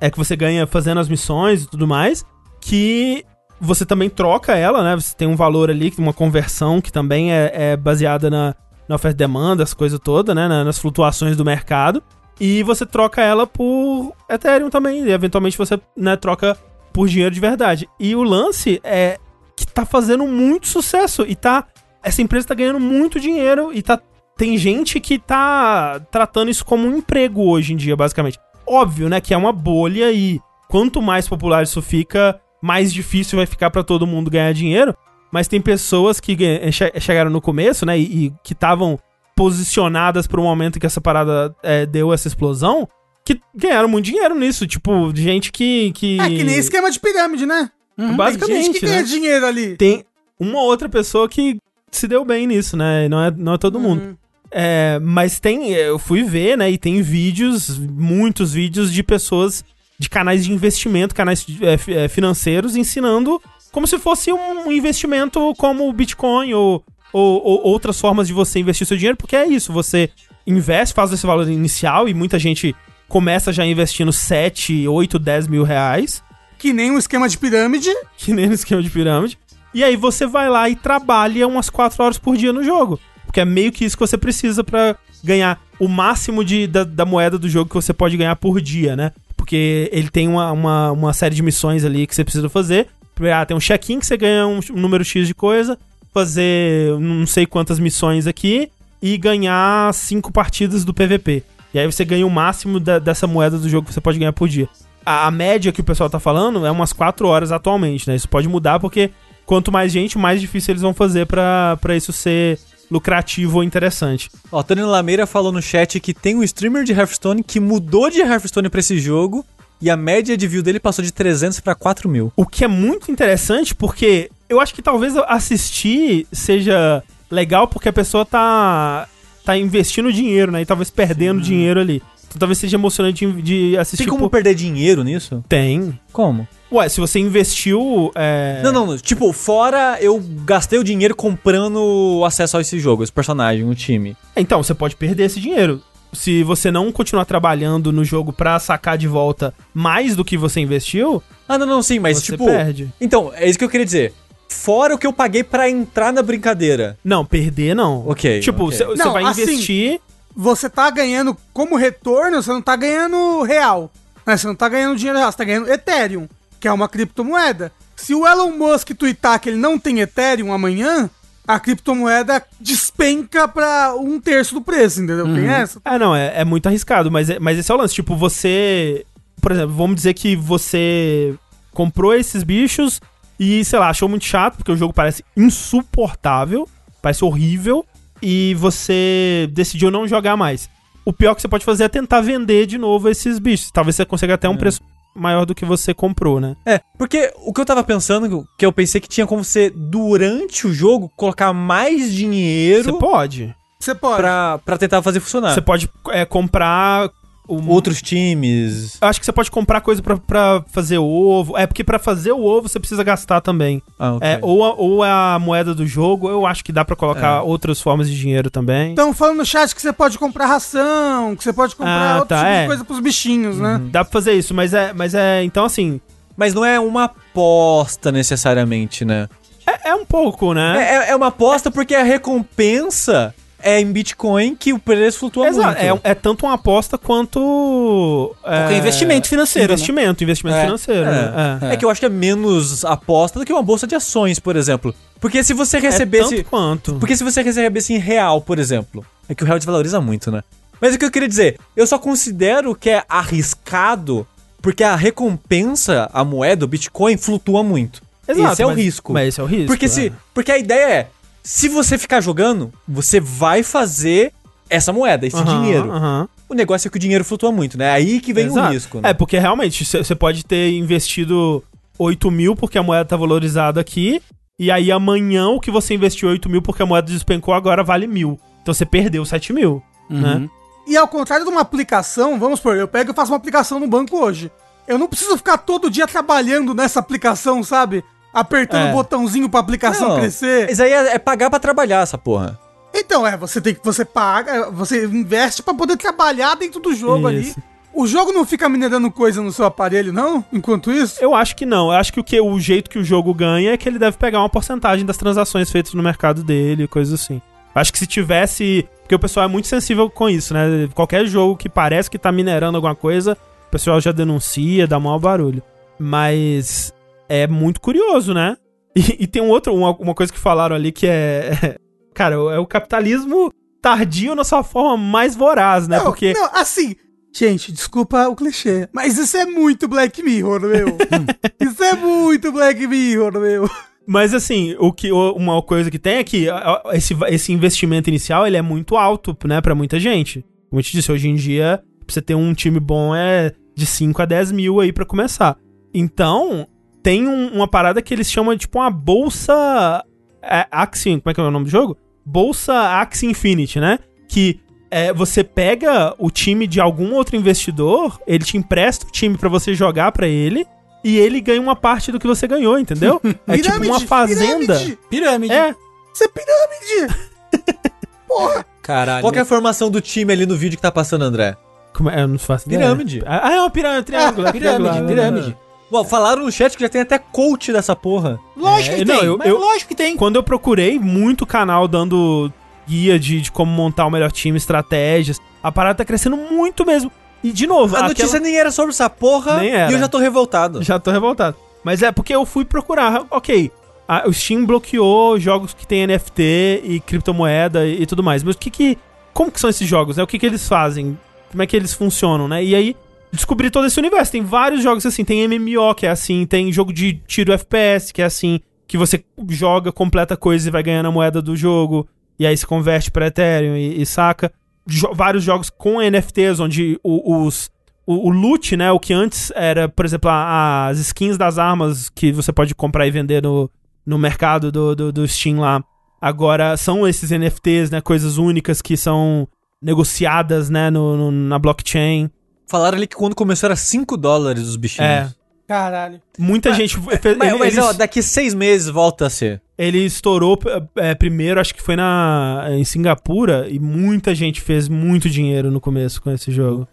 é 0.00 0.10
que 0.10 0.18
você 0.18 0.34
ganha 0.34 0.66
fazendo 0.66 0.98
as 0.98 1.08
missões 1.08 1.62
e 1.62 1.68
tudo 1.68 1.86
mais, 1.86 2.24
que 2.60 3.24
você 3.60 3.86
também 3.86 4.10
troca 4.10 4.56
ela, 4.56 4.82
né? 4.82 4.96
Você 4.96 5.14
tem 5.14 5.28
um 5.28 5.36
valor 5.36 5.70
ali, 5.70 5.92
uma 5.96 6.12
conversão 6.12 6.80
que 6.80 6.90
também 6.90 7.32
é, 7.32 7.52
é 7.54 7.76
baseada 7.76 8.28
na, 8.28 8.54
na 8.88 8.96
oferta 8.96 9.14
e 9.14 9.18
demanda, 9.18 9.62
as 9.62 9.72
coisas 9.74 10.00
todas, 10.02 10.34
né? 10.34 10.48
Na- 10.48 10.64
Nas 10.64 10.78
flutuações 10.78 11.36
do 11.36 11.44
mercado. 11.44 12.02
E 12.40 12.62
você 12.64 12.84
troca 12.84 13.20
ela 13.22 13.46
por 13.46 14.12
Ethereum 14.28 14.70
também. 14.70 15.04
E 15.04 15.12
eventualmente 15.12 15.56
você 15.56 15.78
né, 15.96 16.16
troca 16.16 16.56
por 16.92 17.06
dinheiro 17.06 17.32
de 17.32 17.40
verdade. 17.40 17.88
E 18.00 18.16
o 18.16 18.22
lance 18.24 18.80
é 18.82 19.18
que 19.54 19.64
tá 19.66 19.84
fazendo 19.84 20.26
muito 20.26 20.66
sucesso. 20.66 21.24
E 21.28 21.36
tá. 21.36 21.64
Essa 22.02 22.22
empresa 22.22 22.48
tá 22.48 22.54
ganhando 22.54 22.80
muito 22.80 23.20
dinheiro. 23.20 23.70
E 23.72 23.80
tá. 23.82 24.00
Tem 24.42 24.58
gente 24.58 24.98
que 24.98 25.20
tá 25.20 26.00
tratando 26.10 26.50
isso 26.50 26.64
como 26.64 26.88
um 26.88 26.96
emprego 26.98 27.44
hoje 27.48 27.72
em 27.72 27.76
dia, 27.76 27.94
basicamente. 27.94 28.40
Óbvio, 28.66 29.08
né? 29.08 29.20
Que 29.20 29.32
é 29.32 29.36
uma 29.36 29.52
bolha 29.52 30.10
e 30.10 30.40
quanto 30.68 31.00
mais 31.00 31.28
popular 31.28 31.62
isso 31.62 31.80
fica, 31.80 32.40
mais 32.60 32.92
difícil 32.92 33.36
vai 33.36 33.46
ficar 33.46 33.70
pra 33.70 33.84
todo 33.84 34.04
mundo 34.04 34.28
ganhar 34.32 34.52
dinheiro. 34.52 34.96
Mas 35.30 35.46
tem 35.46 35.60
pessoas 35.60 36.18
que 36.18 36.34
ganha- 36.34 36.72
che- 36.72 36.92
chegaram 36.98 37.30
no 37.30 37.40
começo, 37.40 37.86
né? 37.86 37.96
E, 37.96 38.02
e 38.26 38.32
que 38.42 38.52
estavam 38.52 38.98
posicionadas 39.36 40.26
pro 40.26 40.42
momento 40.42 40.80
que 40.80 40.86
essa 40.86 41.00
parada 41.00 41.54
é, 41.62 41.86
deu 41.86 42.12
essa 42.12 42.26
explosão, 42.26 42.88
que 43.24 43.40
ganharam 43.54 43.88
muito 43.88 44.06
dinheiro 44.06 44.34
nisso. 44.34 44.66
Tipo, 44.66 45.14
gente 45.14 45.52
que. 45.52 45.92
que... 45.92 46.20
É 46.20 46.28
que 46.28 46.42
nem 46.42 46.56
esquema 46.56 46.90
de 46.90 46.98
pirâmide, 46.98 47.46
né? 47.46 47.70
Tem 47.96 48.16
Basicamente, 48.16 48.64
gente 48.66 48.80
que 48.80 48.86
ganha 48.86 49.02
né? 49.02 49.06
dinheiro 49.06 49.46
ali. 49.46 49.76
Tem 49.76 50.04
uma 50.36 50.62
outra 50.62 50.88
pessoa 50.88 51.28
que 51.28 51.58
se 51.92 52.08
deu 52.08 52.24
bem 52.24 52.48
nisso, 52.48 52.76
né? 52.76 53.08
Não 53.08 53.22
é, 53.22 53.30
não 53.30 53.54
é 53.54 53.58
todo 53.58 53.78
mundo. 53.78 54.18
É, 54.52 54.98
mas 55.00 55.40
tem, 55.40 55.70
eu 55.72 55.98
fui 55.98 56.22
ver, 56.22 56.58
né? 56.58 56.70
E 56.70 56.76
tem 56.76 57.00
vídeos, 57.00 57.78
muitos 57.78 58.52
vídeos 58.52 58.92
de 58.92 59.02
pessoas 59.02 59.64
de 59.98 60.10
canais 60.10 60.44
de 60.44 60.52
investimento, 60.52 61.14
canais 61.14 61.46
é, 61.60 62.04
é, 62.04 62.08
financeiros, 62.08 62.76
ensinando 62.76 63.40
como 63.70 63.86
se 63.86 63.98
fosse 63.98 64.30
um 64.32 64.70
investimento 64.70 65.54
como 65.56 65.88
o 65.88 65.92
Bitcoin 65.92 66.52
ou, 66.52 66.84
ou, 67.12 67.42
ou 67.42 67.66
outras 67.66 67.98
formas 67.98 68.26
de 68.26 68.34
você 68.34 68.58
investir 68.58 68.86
seu 68.86 68.96
dinheiro, 68.96 69.16
porque 69.16 69.34
é 69.34 69.46
isso, 69.46 69.72
você 69.72 70.10
investe, 70.46 70.94
faz 70.94 71.12
esse 71.12 71.26
valor 71.26 71.48
inicial 71.48 72.08
e 72.08 72.12
muita 72.12 72.38
gente 72.38 72.76
começa 73.08 73.52
já 73.52 73.64
investindo 73.64 74.12
7, 74.12 74.86
8, 74.88 75.18
10 75.18 75.46
mil 75.46 75.62
reais 75.62 76.22
Que 76.58 76.72
nem 76.72 76.90
um 76.90 76.98
esquema 76.98 77.28
de 77.28 77.38
pirâmide. 77.38 77.90
que 78.18 78.32
nem 78.32 78.46
no 78.46 78.54
esquema 78.54 78.82
de 78.82 78.90
pirâmide. 78.90 79.38
E 79.72 79.82
aí 79.82 79.96
você 79.96 80.26
vai 80.26 80.50
lá 80.50 80.68
e 80.68 80.76
trabalha 80.76 81.46
umas 81.48 81.70
4 81.70 82.02
horas 82.04 82.18
por 82.18 82.36
dia 82.36 82.52
no 82.52 82.62
jogo. 82.62 83.00
Porque 83.32 83.40
é 83.40 83.46
meio 83.46 83.72
que 83.72 83.82
isso 83.82 83.96
que 83.96 84.06
você 84.06 84.18
precisa 84.18 84.62
pra 84.62 84.94
ganhar 85.24 85.58
o 85.80 85.88
máximo 85.88 86.44
de, 86.44 86.66
da, 86.66 86.84
da 86.84 87.06
moeda 87.06 87.38
do 87.38 87.48
jogo 87.48 87.70
que 87.70 87.74
você 87.74 87.90
pode 87.94 88.14
ganhar 88.14 88.36
por 88.36 88.60
dia, 88.60 88.94
né? 88.94 89.10
Porque 89.34 89.88
ele 89.90 90.10
tem 90.10 90.28
uma, 90.28 90.52
uma, 90.52 90.92
uma 90.92 91.12
série 91.14 91.34
de 91.34 91.42
missões 91.42 91.82
ali 91.82 92.06
que 92.06 92.14
você 92.14 92.22
precisa 92.24 92.50
fazer. 92.50 92.88
Ah, 93.34 93.46
tem 93.46 93.56
um 93.56 93.60
check-in 93.60 93.98
que 94.00 94.04
você 94.04 94.18
ganha 94.18 94.46
um, 94.46 94.60
um 94.74 94.78
número 94.78 95.02
X 95.02 95.26
de 95.26 95.34
coisa, 95.34 95.78
fazer 96.12 96.98
não 97.00 97.26
sei 97.26 97.46
quantas 97.46 97.78
missões 97.78 98.26
aqui 98.26 98.68
e 99.00 99.16
ganhar 99.16 99.92
cinco 99.94 100.30
partidas 100.30 100.84
do 100.84 100.92
PVP. 100.92 101.42
E 101.72 101.78
aí 101.78 101.86
você 101.86 102.04
ganha 102.04 102.26
o 102.26 102.30
máximo 102.30 102.78
da- 102.78 102.98
dessa 102.98 103.26
moeda 103.26 103.58
do 103.58 103.66
jogo 103.66 103.88
que 103.88 103.94
você 103.94 104.00
pode 104.00 104.18
ganhar 104.18 104.34
por 104.34 104.46
dia. 104.46 104.68
A, 105.06 105.26
a 105.26 105.30
média 105.30 105.72
que 105.72 105.80
o 105.80 105.84
pessoal 105.84 106.10
tá 106.10 106.20
falando 106.20 106.66
é 106.66 106.70
umas 106.70 106.92
4 106.92 107.26
horas 107.26 107.50
atualmente, 107.50 108.06
né? 108.06 108.14
Isso 108.14 108.28
pode 108.28 108.46
mudar 108.46 108.78
porque 108.78 109.10
quanto 109.46 109.72
mais 109.72 109.90
gente, 109.90 110.18
mais 110.18 110.38
difícil 110.38 110.72
eles 110.72 110.82
vão 110.82 110.92
fazer 110.92 111.26
pra 111.26 111.78
isso 111.96 112.12
ser 112.12 112.58
lucrativo 112.92 113.56
ou 113.56 113.64
interessante. 113.64 114.30
Ó, 114.50 114.62
Tony 114.62 114.82
Lameira 114.82 115.26
falou 115.26 115.50
no 115.50 115.62
chat 115.62 115.98
que 115.98 116.12
tem 116.12 116.36
um 116.36 116.42
streamer 116.42 116.84
de 116.84 116.92
Hearthstone 116.92 117.42
que 117.42 117.58
mudou 117.58 118.10
de 118.10 118.20
Hearthstone 118.20 118.68
pra 118.68 118.80
esse 118.80 118.98
jogo 119.00 119.44
e 119.80 119.90
a 119.90 119.96
média 119.96 120.36
de 120.36 120.46
view 120.46 120.62
dele 120.62 120.78
passou 120.78 121.04
de 121.04 121.12
300 121.12 121.58
pra 121.60 121.74
4 121.74 122.08
mil. 122.08 122.30
O 122.36 122.46
que 122.46 122.64
é 122.64 122.68
muito 122.68 123.10
interessante 123.10 123.74
porque 123.74 124.30
eu 124.48 124.60
acho 124.60 124.74
que 124.74 124.82
talvez 124.82 125.16
assistir 125.26 126.26
seja 126.30 127.02
legal 127.30 127.66
porque 127.66 127.88
a 127.88 127.92
pessoa 127.92 128.26
tá 128.26 129.08
tá 129.44 129.56
investindo 129.56 130.12
dinheiro, 130.12 130.52
né? 130.52 130.60
E 130.62 130.66
talvez 130.66 130.90
perdendo 130.90 131.40
dinheiro 131.40 131.80
ali. 131.80 132.00
Então 132.32 132.38
talvez 132.40 132.56
seja 132.58 132.76
emocionante 132.76 133.26
de, 133.42 133.76
assistir. 133.76 134.04
Tem 134.04 134.08
como 134.10 134.24
por- 134.24 134.30
perder 134.30 134.54
dinheiro 134.54 135.04
nisso? 135.04 135.44
Tem. 135.48 135.98
Como? 136.12 136.48
Ué, 136.72 136.88
se 136.88 136.98
você 137.00 137.18
investiu. 137.18 138.10
É... 138.14 138.60
Não, 138.64 138.72
não, 138.72 138.86
não. 138.86 138.96
Tipo, 138.98 139.30
fora 139.34 139.98
eu 140.00 140.18
gastei 140.44 140.78
o 140.78 140.84
dinheiro 140.84 141.14
comprando 141.14 141.76
o 141.76 142.24
acesso 142.24 142.56
a 142.56 142.60
esse 142.62 142.80
jogo, 142.80 143.02
esse 143.02 143.12
personagem, 143.12 143.68
o 143.68 143.74
time. 143.74 144.16
Então, 144.34 144.62
você 144.62 144.72
pode 144.74 144.96
perder 144.96 145.24
esse 145.24 145.38
dinheiro. 145.38 145.82
Se 146.14 146.42
você 146.42 146.70
não 146.70 146.90
continuar 146.90 147.24
trabalhando 147.26 147.92
no 147.92 148.04
jogo 148.04 148.32
pra 148.32 148.58
sacar 148.58 148.96
de 148.96 149.06
volta 149.06 149.52
mais 149.74 150.16
do 150.16 150.24
que 150.24 150.36
você 150.38 150.60
investiu, 150.60 151.22
Ah, 151.46 151.58
não, 151.58 151.66
não, 151.66 151.82
sim, 151.82 151.98
mas 151.98 152.16
você 152.18 152.32
tipo. 152.32 152.46
perde. 152.46 152.90
Então, 153.00 153.30
é 153.34 153.46
isso 153.48 153.58
que 153.58 153.64
eu 153.64 153.68
queria 153.68 153.84
dizer. 153.86 154.14
Fora 154.48 154.94
o 154.94 154.98
que 154.98 155.06
eu 155.06 155.12
paguei 155.12 155.42
pra 155.42 155.68
entrar 155.70 156.12
na 156.12 156.22
brincadeira. 156.22 156.98
Não, 157.02 157.24
perder 157.24 157.74
não. 157.74 158.06
Ok, 158.06 158.40
Tipo, 158.40 158.66
você 158.70 158.84
Não, 158.96 159.12
vai 159.14 159.24
assim, 159.24 159.42
investir. 159.42 160.00
Você 160.36 160.68
tá 160.70 160.88
ganhando 160.90 161.36
como 161.52 161.76
retorno, 161.76 162.42
você 162.42 162.50
não 162.50 162.62
tá 162.62 162.74
ganhando 162.76 163.42
real. 163.42 163.90
Né? 164.26 164.36
Você 164.36 164.46
não 164.46 164.54
tá 164.54 164.68
ganhando 164.68 164.96
dinheiro 164.96 165.18
real, 165.18 165.30
você 165.30 165.38
tá 165.38 165.44
ganhando 165.44 165.70
Ethereum, 165.70 166.28
que 166.58 166.66
é 166.68 166.72
uma 166.72 166.88
criptomoeda. 166.88 167.70
Se 167.96 168.14
o 168.14 168.26
Elon 168.26 168.50
Musk 168.52 168.90
twittar 168.96 169.38
que 169.40 169.48
ele 169.50 169.58
não 169.58 169.78
tem 169.78 170.00
Ethereum 170.00 170.52
amanhã, 170.52 171.08
a 171.46 171.58
criptomoeda 171.60 172.42
despenca 172.60 173.46
pra 173.46 173.94
um 173.96 174.20
terço 174.20 174.54
do 174.54 174.62
preço, 174.62 175.02
entendeu? 175.02 175.26
Tem 175.34 175.46
essa? 175.48 175.80
Ah, 175.84 175.98
não, 175.98 176.14
é, 176.14 176.40
é 176.40 176.44
muito 176.44 176.66
arriscado, 176.66 177.10
mas, 177.10 177.28
é- 177.30 177.38
mas 177.38 177.58
esse 177.58 177.70
é 177.70 177.74
o 177.74 177.78
lance. 177.78 177.94
Tipo, 177.94 178.16
você. 178.16 179.04
Por 179.40 179.52
exemplo, 179.52 179.74
vamos 179.74 179.96
dizer 179.96 180.14
que 180.14 180.36
você 180.36 181.34
comprou 181.72 182.14
esses 182.14 182.42
bichos 182.44 183.00
e, 183.40 183.64
sei 183.64 183.78
lá, 183.78 183.88
achou 183.90 184.08
muito 184.08 184.24
chato, 184.24 184.56
porque 184.56 184.70
o 184.70 184.76
jogo 184.76 184.92
parece 184.94 185.24
insuportável, 185.36 186.68
parece 187.00 187.24
horrível, 187.24 187.84
e 188.22 188.54
você 188.54 189.48
decidiu 189.52 189.90
não 189.90 190.06
jogar 190.06 190.36
mais. 190.36 190.70
O 191.04 191.12
pior 191.12 191.34
que 191.34 191.42
você 191.42 191.48
pode 191.48 191.64
fazer 191.64 191.84
é 191.84 191.88
tentar 191.88 192.20
vender 192.20 192.66
de 192.66 192.78
novo 192.78 193.08
esses 193.08 193.38
bichos. 193.38 193.70
Talvez 193.72 193.96
você 193.96 194.04
consiga 194.04 194.34
até 194.34 194.48
um 194.48 194.56
preço 194.56 194.80
maior 195.14 195.44
do 195.44 195.54
que 195.54 195.64
você 195.64 195.92
comprou, 195.92 196.40
né? 196.40 196.56
É, 196.64 196.80
porque 196.96 197.32
o 197.44 197.52
que 197.52 197.60
eu 197.60 197.66
tava 197.66 197.82
pensando, 197.82 198.46
que 198.56 198.64
eu 198.64 198.72
pensei 198.72 199.00
que 199.00 199.08
tinha 199.08 199.26
como 199.26 199.44
você, 199.44 199.70
durante 199.70 200.66
o 200.66 200.72
jogo, 200.72 201.10
colocar 201.16 201.52
mais 201.52 202.12
dinheiro 202.12 202.84
Você 202.84 202.98
pode. 202.98 203.54
Você 203.78 203.94
pode. 203.94 204.22
pra, 204.22 204.58
pra 204.64 204.78
tentar 204.78 205.02
fazer 205.02 205.20
funcionar. 205.20 205.54
Você 205.54 205.60
pode 205.60 205.90
é, 206.10 206.24
comprar 206.24 207.10
o- 207.56 207.68
Outros 207.70 208.00
times. 208.02 208.98
Eu 209.00 209.08
acho 209.08 209.20
que 209.20 209.26
você 209.26 209.32
pode 209.32 209.50
comprar 209.50 209.80
coisa 209.80 210.02
pra, 210.02 210.16
pra 210.16 210.64
fazer 210.70 210.98
ovo. 210.98 211.56
É 211.56 211.66
porque 211.66 211.82
pra 211.84 211.98
fazer 211.98 212.32
o 212.32 212.42
ovo 212.44 212.68
você 212.68 212.78
precisa 212.78 213.02
gastar 213.04 213.40
também. 213.40 213.82
Ah, 213.98 214.14
ok. 214.14 214.28
É, 214.28 214.38
ou, 214.42 214.64
a, 214.64 214.74
ou 214.74 215.02
a 215.02 215.38
moeda 215.40 215.74
do 215.74 215.86
jogo, 215.86 216.28
eu 216.28 216.46
acho 216.46 216.64
que 216.64 216.72
dá 216.72 216.84
pra 216.84 216.96
colocar 216.96 217.38
É. 217.38 217.40
outras 217.40 217.80
formas 217.80 218.08
de 218.10 218.18
dinheiro 218.18 218.50
também. 218.50 218.90
Estão 218.90 219.12
falando 219.14 219.38
no 219.38 219.46
chat 219.46 219.74
que 219.74 219.82
você 219.82 219.92
pode 219.92 220.18
comprar 220.18 220.46
ração, 220.46 221.34
que 221.36 221.42
você 221.44 221.52
pode 221.52 221.74
comprar 221.76 222.12
Ah, 222.12 222.14
outro 222.16 222.28
tá, 222.28 222.36
tipo 222.38 222.48
é. 222.48 222.60
de 222.62 222.66
coisa 222.68 222.84
pros 222.84 223.00
bichinhos, 223.00 223.58
né? 223.58 223.80
Dá 223.90 224.04
pra 224.04 224.12
fazer 224.12 224.32
isso, 224.34 224.52
mas 224.54 224.72
é, 224.74 224.92
mas 224.92 225.14
é. 225.14 225.42
Então, 225.44 225.64
assim. 225.64 226.00
Mas 226.34 226.54
não 226.54 226.64
é 226.64 226.80
uma 226.80 227.04
aposta 227.04 228.10
necessariamente, 228.10 229.04
né? 229.04 229.28
É, 229.66 229.90
é 229.90 229.94
um 229.94 230.04
pouco, 230.04 230.54
né? 230.54 230.76
É, 230.78 230.94
é- 230.94 231.10
é 231.10 231.16
uma 231.16 231.26
aposta 231.26 231.70
porque 231.70 231.94
a 231.94 232.02
recompensa 232.02 233.34
é 233.62 233.80
em 233.80 233.90
Bitcoin 233.92 234.54
que 234.56 234.72
o 234.72 234.78
preço 234.78 235.18
flutua 235.20 235.48
Exato, 235.48 235.82
muito. 235.82 236.00
é, 236.04 236.10
é 236.10 236.14
tanto 236.14 236.46
uma 236.46 236.54
aposta 236.54 236.98
quanto. 236.98 238.34
Qualquer 238.42 238.76
investimento 238.76 239.28
financeiro, 239.28 239.68
né? 239.68 239.74
Investimento, 239.74 240.24
investimento 240.24 240.58
É, 240.58 240.64
financeiro. 240.64 241.04
né? 241.04 241.58
É. 241.72 241.76
que 241.76 241.84
eu 241.84 241.90
acho 241.90 242.00
que 242.00 242.06
é 242.06 242.08
menos 242.08 242.84
aposta 242.84 243.38
do 243.38 243.44
que 243.44 243.52
uma 243.52 243.62
bolsa 243.62 243.86
de 243.86 243.94
ações, 243.94 244.38
por 244.38 244.56
exemplo. 244.56 244.94
Porque 245.20 245.42
se 245.44 245.54
você 245.54 245.76
É, 245.76 245.80
é 245.80 245.82
recebesse. 245.82 246.36
tanto 246.36 246.44
quanto. 246.50 246.94
Porque 246.94 247.16
se 247.16 247.22
você 247.24 247.42
recebesse 247.42 247.92
em 247.94 247.98
real, 247.98 248.40
por 248.40 248.58
exemplo. 248.58 249.04
É 249.28 249.34
que 249.34 249.42
o 249.42 249.46
real 249.46 249.58
desvaloriza 249.58 250.00
muito, 250.00 250.30
né? 250.30 250.42
Mas 250.80 250.94
o 250.94 250.98
que 250.98 251.04
eu 251.04 251.10
queria 251.10 251.28
dizer, 251.28 251.58
eu 251.76 251.86
só 251.86 251.98
considero 251.98 252.74
que 252.74 252.90
é 252.90 253.04
arriscado 253.08 254.26
porque 254.60 254.82
a 254.84 254.94
recompensa, 254.96 256.08
a 256.12 256.24
moeda, 256.24 256.64
o 256.64 256.68
Bitcoin, 256.68 257.16
flutua 257.16 257.62
muito. 257.62 258.02
Exato, 258.26 258.52
esse 258.52 258.62
é 258.62 258.66
o 258.66 258.68
mas- 258.70 258.78
risco. 258.78 259.12
Mas 259.12 259.28
esse 259.28 259.40
é 259.40 259.42
o 259.42 259.46
risco. 259.46 259.66
Porque, 259.66 259.86
é. 259.86 259.88
se, 259.88 260.12
porque 260.32 260.52
a 260.52 260.58
ideia 260.58 260.88
é, 260.88 261.08
se 261.42 261.68
você 261.68 261.98
ficar 261.98 262.20
jogando, 262.20 262.72
você 262.86 263.20
vai 263.20 263.62
fazer 263.62 264.32
essa 264.70 264.92
moeda, 264.92 265.26
esse 265.26 265.36
Aham, 265.36 265.62
dinheiro. 265.62 265.90
aham. 265.90 266.28
O 266.48 266.54
negócio 266.54 266.86
é 266.86 266.90
que 266.90 266.96
o 266.96 267.00
dinheiro 267.00 267.24
flutua 267.24 267.50
muito, 267.50 267.78
né? 267.78 267.90
Aí 267.90 268.20
que 268.20 268.32
vem 268.32 268.46
Exato. 268.46 268.68
o 268.68 268.72
risco, 268.72 269.00
né? 269.00 269.10
É, 269.10 269.14
porque 269.14 269.38
realmente 269.38 269.84
você 269.84 270.14
pode 270.14 270.44
ter 270.44 270.70
investido 270.72 271.62
8 271.98 272.30
mil 272.30 272.54
porque 272.54 272.78
a 272.78 272.82
moeda 272.82 273.04
tá 273.04 273.16
valorizada 273.16 273.80
aqui, 273.80 274.22
e 274.58 274.70
aí 274.70 274.92
amanhã 274.92 275.48
o 275.48 275.60
que 275.60 275.70
você 275.70 275.94
investiu 275.94 276.28
8 276.28 276.48
mil 276.48 276.62
porque 276.62 276.82
a 276.82 276.86
moeda 276.86 277.10
despencou 277.10 277.54
agora 277.54 277.82
vale 277.82 278.06
mil. 278.06 278.38
Então 278.62 278.72
você 278.72 278.84
perdeu 278.84 279.24
7 279.24 279.52
mil, 279.52 279.82
né? 280.08 280.48
E 280.86 280.96
ao 280.96 281.08
contrário 281.08 281.44
de 281.44 281.50
uma 281.50 281.60
aplicação, 281.60 282.38
vamos 282.38 282.58
supor, 282.58 282.76
eu 282.76 282.88
pego 282.88 283.12
e 283.12 283.14
faço 283.14 283.32
uma 283.32 283.36
aplicação 283.36 283.80
no 283.80 283.86
banco 283.86 284.16
hoje. 284.16 284.50
Eu 284.86 284.98
não 284.98 285.08
preciso 285.08 285.36
ficar 285.36 285.58
todo 285.58 285.90
dia 285.90 286.06
trabalhando 286.06 286.74
nessa 286.74 287.00
aplicação, 287.00 287.62
sabe? 287.62 288.04
Apertando 288.32 288.86
É. 288.88 288.90
o 288.90 288.94
botãozinho 288.94 289.48
pra 289.48 289.60
aplicação 289.60 290.10
Não, 290.10 290.16
crescer. 290.16 290.70
Isso 290.70 290.82
aí 290.82 290.92
é, 290.92 291.14
é 291.14 291.18
pagar 291.18 291.50
pra 291.50 291.58
trabalhar 291.58 292.00
essa 292.02 292.16
porra. 292.16 292.58
Então, 292.94 293.26
é, 293.26 293.36
você 293.36 293.60
tem 293.60 293.74
que. 293.74 293.84
Você 293.84 294.04
paga, 294.04 294.70
você 294.70 295.04
investe 295.06 295.62
pra 295.62 295.74
poder 295.74 295.96
trabalhar 295.96 296.54
dentro 296.56 296.80
do 296.80 296.94
jogo 296.94 297.26
ali. 297.26 297.42
Isso. 297.42 297.62
O 297.94 298.06
jogo 298.06 298.32
não 298.32 298.46
fica 298.46 298.68
minerando 298.70 299.10
coisa 299.10 299.42
no 299.42 299.52
seu 299.52 299.66
aparelho, 299.66 300.12
não? 300.14 300.42
Enquanto 300.50 300.90
isso? 300.90 301.22
Eu 301.22 301.34
acho 301.34 301.54
que 301.54 301.66
não. 301.66 301.88
Eu 301.88 301.92
acho 301.98 302.10
que 302.12 302.20
o, 302.20 302.24
que 302.24 302.40
o 302.40 302.58
jeito 302.58 302.88
que 302.88 302.98
o 302.98 303.04
jogo 303.04 303.34
ganha 303.34 303.72
é 303.72 303.76
que 303.76 303.86
ele 303.86 303.98
deve 303.98 304.16
pegar 304.16 304.38
uma 304.40 304.48
porcentagem 304.48 305.04
das 305.04 305.18
transações 305.18 305.70
feitas 305.70 305.92
no 305.92 306.02
mercado 306.02 306.42
dele, 306.42 306.88
coisas 306.88 307.20
assim. 307.20 307.34
Eu 307.74 307.80
acho 307.80 307.92
que 307.92 307.98
se 307.98 308.06
tivesse. 308.06 308.88
Porque 309.02 309.14
o 309.14 309.18
pessoal 309.18 309.44
é 309.44 309.48
muito 309.48 309.68
sensível 309.68 310.08
com 310.08 310.28
isso, 310.28 310.54
né? 310.54 310.88
Qualquer 310.94 311.26
jogo 311.26 311.56
que 311.56 311.68
parece 311.68 312.10
que 312.10 312.18
tá 312.18 312.32
minerando 312.32 312.76
alguma 312.78 312.94
coisa, 312.94 313.36
o 313.68 313.70
pessoal 313.70 314.00
já 314.00 314.10
denuncia, 314.12 314.86
dá 314.86 314.98
maior 314.98 315.18
barulho. 315.18 315.62
Mas 315.98 316.94
é 317.28 317.46
muito 317.46 317.80
curioso, 317.80 318.32
né? 318.34 318.56
E, 318.94 319.24
e 319.24 319.26
tem 319.26 319.40
um 319.40 319.48
outro, 319.48 319.74
uma, 319.74 319.96
uma 319.96 320.14
coisa 320.14 320.30
que 320.30 320.38
falaram 320.38 320.76
ali 320.76 320.92
que 320.92 321.06
é. 321.06 321.78
Cara, 322.12 322.34
é 322.34 322.58
o 322.58 322.66
capitalismo 322.66 323.50
tardio 323.80 324.34
na 324.34 324.44
sua 324.44 324.62
forma 324.62 324.98
mais 324.98 325.34
voraz, 325.34 325.88
né? 325.88 325.96
não, 325.96 326.04
Porque. 326.04 326.34
não, 326.34 326.50
assim. 326.52 326.94
Gente, 327.34 327.72
desculpa 327.72 328.28
o 328.28 328.36
clichê, 328.36 328.86
mas 328.92 329.16
isso 329.16 329.34
é 329.38 329.46
muito 329.46 329.88
Black 329.88 330.22
Mirror, 330.22 330.60
meu. 330.60 330.98
isso 331.58 331.82
é 331.82 331.94
muito 331.94 332.52
Black 332.52 332.86
Mirror, 332.86 333.40
meu. 333.40 333.70
Mas 334.06 334.34
assim, 334.34 334.76
o 334.78 334.92
que 334.92 335.10
uma 335.10 335.62
coisa 335.62 335.90
que 335.90 335.98
tem 335.98 336.16
é 336.16 336.24
que 336.24 336.48
esse, 336.92 337.16
esse 337.28 337.50
investimento 337.50 338.10
inicial 338.10 338.46
ele 338.46 338.58
é 338.58 338.62
muito 338.62 338.96
alto, 338.96 339.34
né, 339.46 339.62
para 339.62 339.74
muita 339.74 339.98
gente. 339.98 340.44
Como 340.68 340.80
eu 340.80 340.84
te 340.84 340.92
disse, 340.92 341.10
hoje 341.10 341.28
em 341.28 341.34
dia, 341.34 341.82
pra 342.04 342.12
você 342.12 342.20
ter 342.20 342.34
um 342.34 342.52
time 342.52 342.78
bom 342.78 343.14
é 343.14 343.52
de 343.74 343.86
5 343.86 344.20
a 344.20 344.26
10 344.26 344.52
mil 344.52 344.80
aí 344.80 344.92
pra 344.92 345.06
começar. 345.06 345.56
Então, 345.94 346.66
tem 347.02 347.26
um- 347.28 347.48
uma 347.54 347.66
parada 347.68 348.00
que 348.02 348.12
eles 348.14 348.30
chamam 348.30 348.54
de 348.54 348.60
tipo 348.60 348.78
uma 348.78 348.90
bolsa 348.90 350.04
é, 350.42 350.66
Axie, 350.70 351.20
como 351.20 351.30
é 351.30 351.34
que 351.34 351.40
é 351.40 351.44
o 351.44 351.50
nome 351.50 351.66
do 351.66 351.70
jogo? 351.70 351.96
Bolsa 352.24 352.72
Axie 353.00 353.26
Infinity, 353.26 353.78
né? 353.80 353.98
Que 354.28 354.60
é, 354.90 355.12
você 355.12 355.42
pega 355.44 356.14
o 356.18 356.30
time 356.30 356.66
de 356.66 356.80
algum 356.80 357.14
outro 357.14 357.36
investidor, 357.36 358.20
ele 358.26 358.44
te 358.44 358.56
empresta 358.56 359.06
o 359.06 359.10
time 359.10 359.36
pra 359.38 359.48
você 359.48 359.74
jogar 359.74 360.12
pra 360.12 360.26
ele. 360.28 360.66
E 361.04 361.18
ele 361.18 361.40
ganha 361.40 361.60
uma 361.60 361.74
parte 361.74 362.12
do 362.12 362.18
que 362.20 362.26
você 362.28 362.46
ganhou, 362.46 362.78
entendeu? 362.78 363.20
É 363.48 363.56
tipo 363.56 363.68
uma 363.74 363.80
Pirâmide, 363.80 364.06
fazenda. 364.06 364.74
pirâmide. 364.76 364.98
Pirâmide. 365.10 365.52
É, 365.52 365.74
Isso 366.14 366.24
é 366.24 366.28
pirâmide! 366.28 367.14
Porra! 368.28 368.64
Caralho. 368.82 369.20
Qual 369.22 369.32
que 369.32 369.38
é 369.38 369.42
a 369.42 369.44
formação 369.46 369.90
do 369.90 370.00
time 370.00 370.32
ali 370.32 370.46
no 370.46 370.56
vídeo 370.56 370.76
que 370.76 370.82
tá 370.82 370.92
passando, 370.92 371.22
André? 371.22 371.56
como 371.94 372.08
é? 372.08 372.22
Eu 372.22 372.28
não 372.28 372.38
faço 372.38 372.66
ideia. 372.68 372.80
Pirâmide. 372.82 373.22
Ah, 373.26 373.52
é 373.52 373.60
uma 373.60 373.70
pirâmide, 373.70 374.04
triângulo. 374.06 374.46
é 374.48 374.52
pirâmide, 374.52 374.82
triângulo, 374.90 375.08
pirâmide. 375.08 375.56
Bom, 375.92 376.02
falaram 376.04 376.42
no 376.44 376.50
chat 376.50 376.74
que 376.74 376.82
já 376.82 376.88
tem 376.88 377.02
até 377.02 377.18
coach 377.18 377.70
dessa 377.72 377.94
porra. 377.94 378.40
Lógico 378.56 378.94
É, 378.96 378.98
que 379.00 379.04
não, 379.04 379.18
tem. 379.18 379.26
eu- 379.26 379.38
eu- 379.44 379.58
lógico 379.58 379.88
que 379.90 379.94
tem. 379.94 380.16
Quando 380.16 380.36
eu 380.36 380.42
procurei 380.42 380.98
muito 380.98 381.44
canal 381.44 381.86
dando 381.86 382.50
guia 382.88 383.18
de, 383.18 383.42
de 383.42 383.52
como 383.52 383.70
montar 383.70 384.06
o 384.06 384.10
melhor 384.10 384.32
time, 384.32 384.56
estratégias, 384.56 385.38
a 385.62 385.70
parada 385.70 385.96
tá 385.96 386.04
crescendo 386.04 386.36
muito 386.36 386.86
mesmo. 386.86 387.12
E, 387.44 387.52
de 387.52 387.66
novo, 387.66 387.94
A 387.94 387.98
aquela- 387.98 388.08
notícia 388.08 388.40
nem 388.40 388.56
era 388.56 388.70
sobre 388.70 388.90
essa 388.92 389.10
porra 389.10 389.58
Nem 389.58 389.70
era. 389.70 389.90
e 389.90 389.94
eu 389.94 389.98
já 389.98 390.08
tô 390.08 390.16
revoltado. 390.18 390.82
Já 390.82 390.98
tô 390.98 391.10
revoltado. 391.10 391.56
Mas 391.84 392.02
é 392.02 392.10
porque 392.10 392.34
eu 392.34 392.46
fui 392.46 392.64
procurar. 392.64 393.24
Ok, 393.30 393.70
a- 394.08 394.26
o 394.26 394.32
Steam 394.32 394.64
bloqueou 394.64 395.38
jogos 395.38 395.74
que 395.74 395.86
tem 395.86 396.02
NFT 396.06 396.80
e 396.84 397.00
criptomoeda 397.00 397.84
e, 397.86 398.02
e 398.02 398.06
tudo 398.06 398.22
mais. 398.22 398.42
Mas 398.42 398.54
o 398.54 398.58
que 398.58 398.70
que... 398.70 398.96
Como 399.34 399.50
que 399.52 399.60
são 399.60 399.68
esses 399.68 399.86
jogos, 399.86 400.16
né? 400.16 400.22
O 400.22 400.26
que 400.26 400.38
que 400.38 400.46
eles 400.46 400.66
fazem? 400.66 401.18
Como 401.50 401.62
é 401.62 401.66
que 401.66 401.76
eles 401.76 401.92
funcionam, 401.92 402.48
né? 402.48 402.64
E 402.64 402.74
aí, 402.74 402.96
descobri 403.32 403.70
todo 403.70 403.86
esse 403.86 403.98
universo. 403.98 404.32
Tem 404.32 404.42
vários 404.42 404.82
jogos 404.82 405.04
assim. 405.06 405.24
Tem 405.24 405.46
MMO, 405.48 405.94
que 405.94 406.06
é 406.06 406.10
assim. 406.10 406.44
Tem 406.46 406.70
jogo 406.72 406.92
de 406.92 407.14
tiro 407.26 407.52
FPS, 407.52 408.12
que 408.12 408.22
é 408.22 408.24
assim. 408.24 408.60
Que 408.86 408.98
você 408.98 409.24
joga, 409.48 409.90
completa 409.90 410.36
coisa 410.36 410.68
e 410.68 410.72
vai 410.72 410.82
ganhando 410.82 411.06
a 411.06 411.12
moeda 411.12 411.40
do 411.40 411.56
jogo. 411.56 412.06
E 412.38 412.46
aí 412.46 412.56
se 412.56 412.66
converte 412.66 413.10
pra 413.10 413.26
Ethereum 413.28 413.76
e, 413.76 414.02
e 414.02 414.06
saca. 414.06 414.52
Jo- 414.86 415.12
vários 415.14 415.44
jogos 415.44 415.70
com 415.70 416.00
NFTs, 416.00 416.60
onde 416.60 416.98
o- 417.02 417.44
os 417.46 417.70
o, 418.04 418.28
o 418.28 418.30
loot, 418.30 418.76
né? 418.76 418.90
O 418.90 418.98
que 418.98 419.14
antes 419.14 419.52
era, 419.54 419.88
por 419.88 420.04
exemplo, 420.04 420.28
a- 420.28 420.88
as 420.88 420.98
skins 420.98 421.38
das 421.38 421.56
armas 421.56 422.08
que 422.08 422.32
você 422.32 422.52
pode 422.52 422.74
comprar 422.74 423.06
e 423.06 423.10
vender 423.12 423.40
no, 423.42 423.70
no 424.04 424.18
mercado 424.18 424.72
do, 424.72 424.94
do, 424.96 425.12
do 425.12 425.28
Steam 425.28 425.60
lá. 425.60 425.82
Agora 426.20 426.76
são 426.76 427.06
esses 427.06 427.30
NFTs, 427.30 427.90
né? 427.90 428.00
Coisas 428.00 428.38
únicas 428.38 428.82
que 428.82 428.96
são 428.96 429.46
negociadas, 429.80 430.68
né? 430.68 430.90
No, 430.90 431.16
no- 431.16 431.30
na 431.30 431.58
blockchain. 431.58 432.28
Falaram 432.66 432.96
ali 432.96 433.06
que 433.06 433.16
quando 433.16 433.34
começou 433.34 433.66
era 433.66 433.76
5 433.76 434.16
dólares 434.16 434.64
os 434.66 434.76
bichinhos. 434.76 435.08
É. 435.10 435.28
Caralho. 435.68 436.20
Muita 436.38 436.74
gente. 436.74 436.96
fe- 436.98 437.34
Mas, 437.36 437.48
ele, 437.48 437.58
mas, 437.58 437.72
ele- 437.74 437.80
ó, 437.80 437.92
daqui 437.92 438.20
seis 438.22 438.52
meses 438.52 438.88
volta 438.88 439.26
a 439.26 439.30
ser. 439.30 439.62
ele 439.78 440.04
estourou 440.04 440.58
é, 440.96 441.14
primeiro, 441.14 441.58
acho 441.60 441.74
que 441.74 441.80
foi 441.82 441.96
na, 441.96 442.66
em 442.70 442.84
Singapura, 442.84 443.66
e 443.70 443.78
muita 443.78 444.34
gente 444.34 444.60
fez 444.60 444.88
muito 444.88 445.30
dinheiro 445.30 445.70
no 445.70 445.80
começo 445.80 446.20
com 446.20 446.30
esse 446.30 446.50
jogo. 446.50 446.86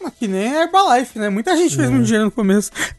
Mas 0.00 0.12
Que 0.18 0.26
nem 0.28 0.54
a 0.56 0.62
Herbalife, 0.62 1.18
né? 1.18 1.28
Muita 1.28 1.54
gente 1.56 1.74
É. 1.74 1.76
fez 1.76 1.90
muito 1.90 2.04
dinheiro 2.06 2.26
no 2.26 2.30
começo. 2.30 2.70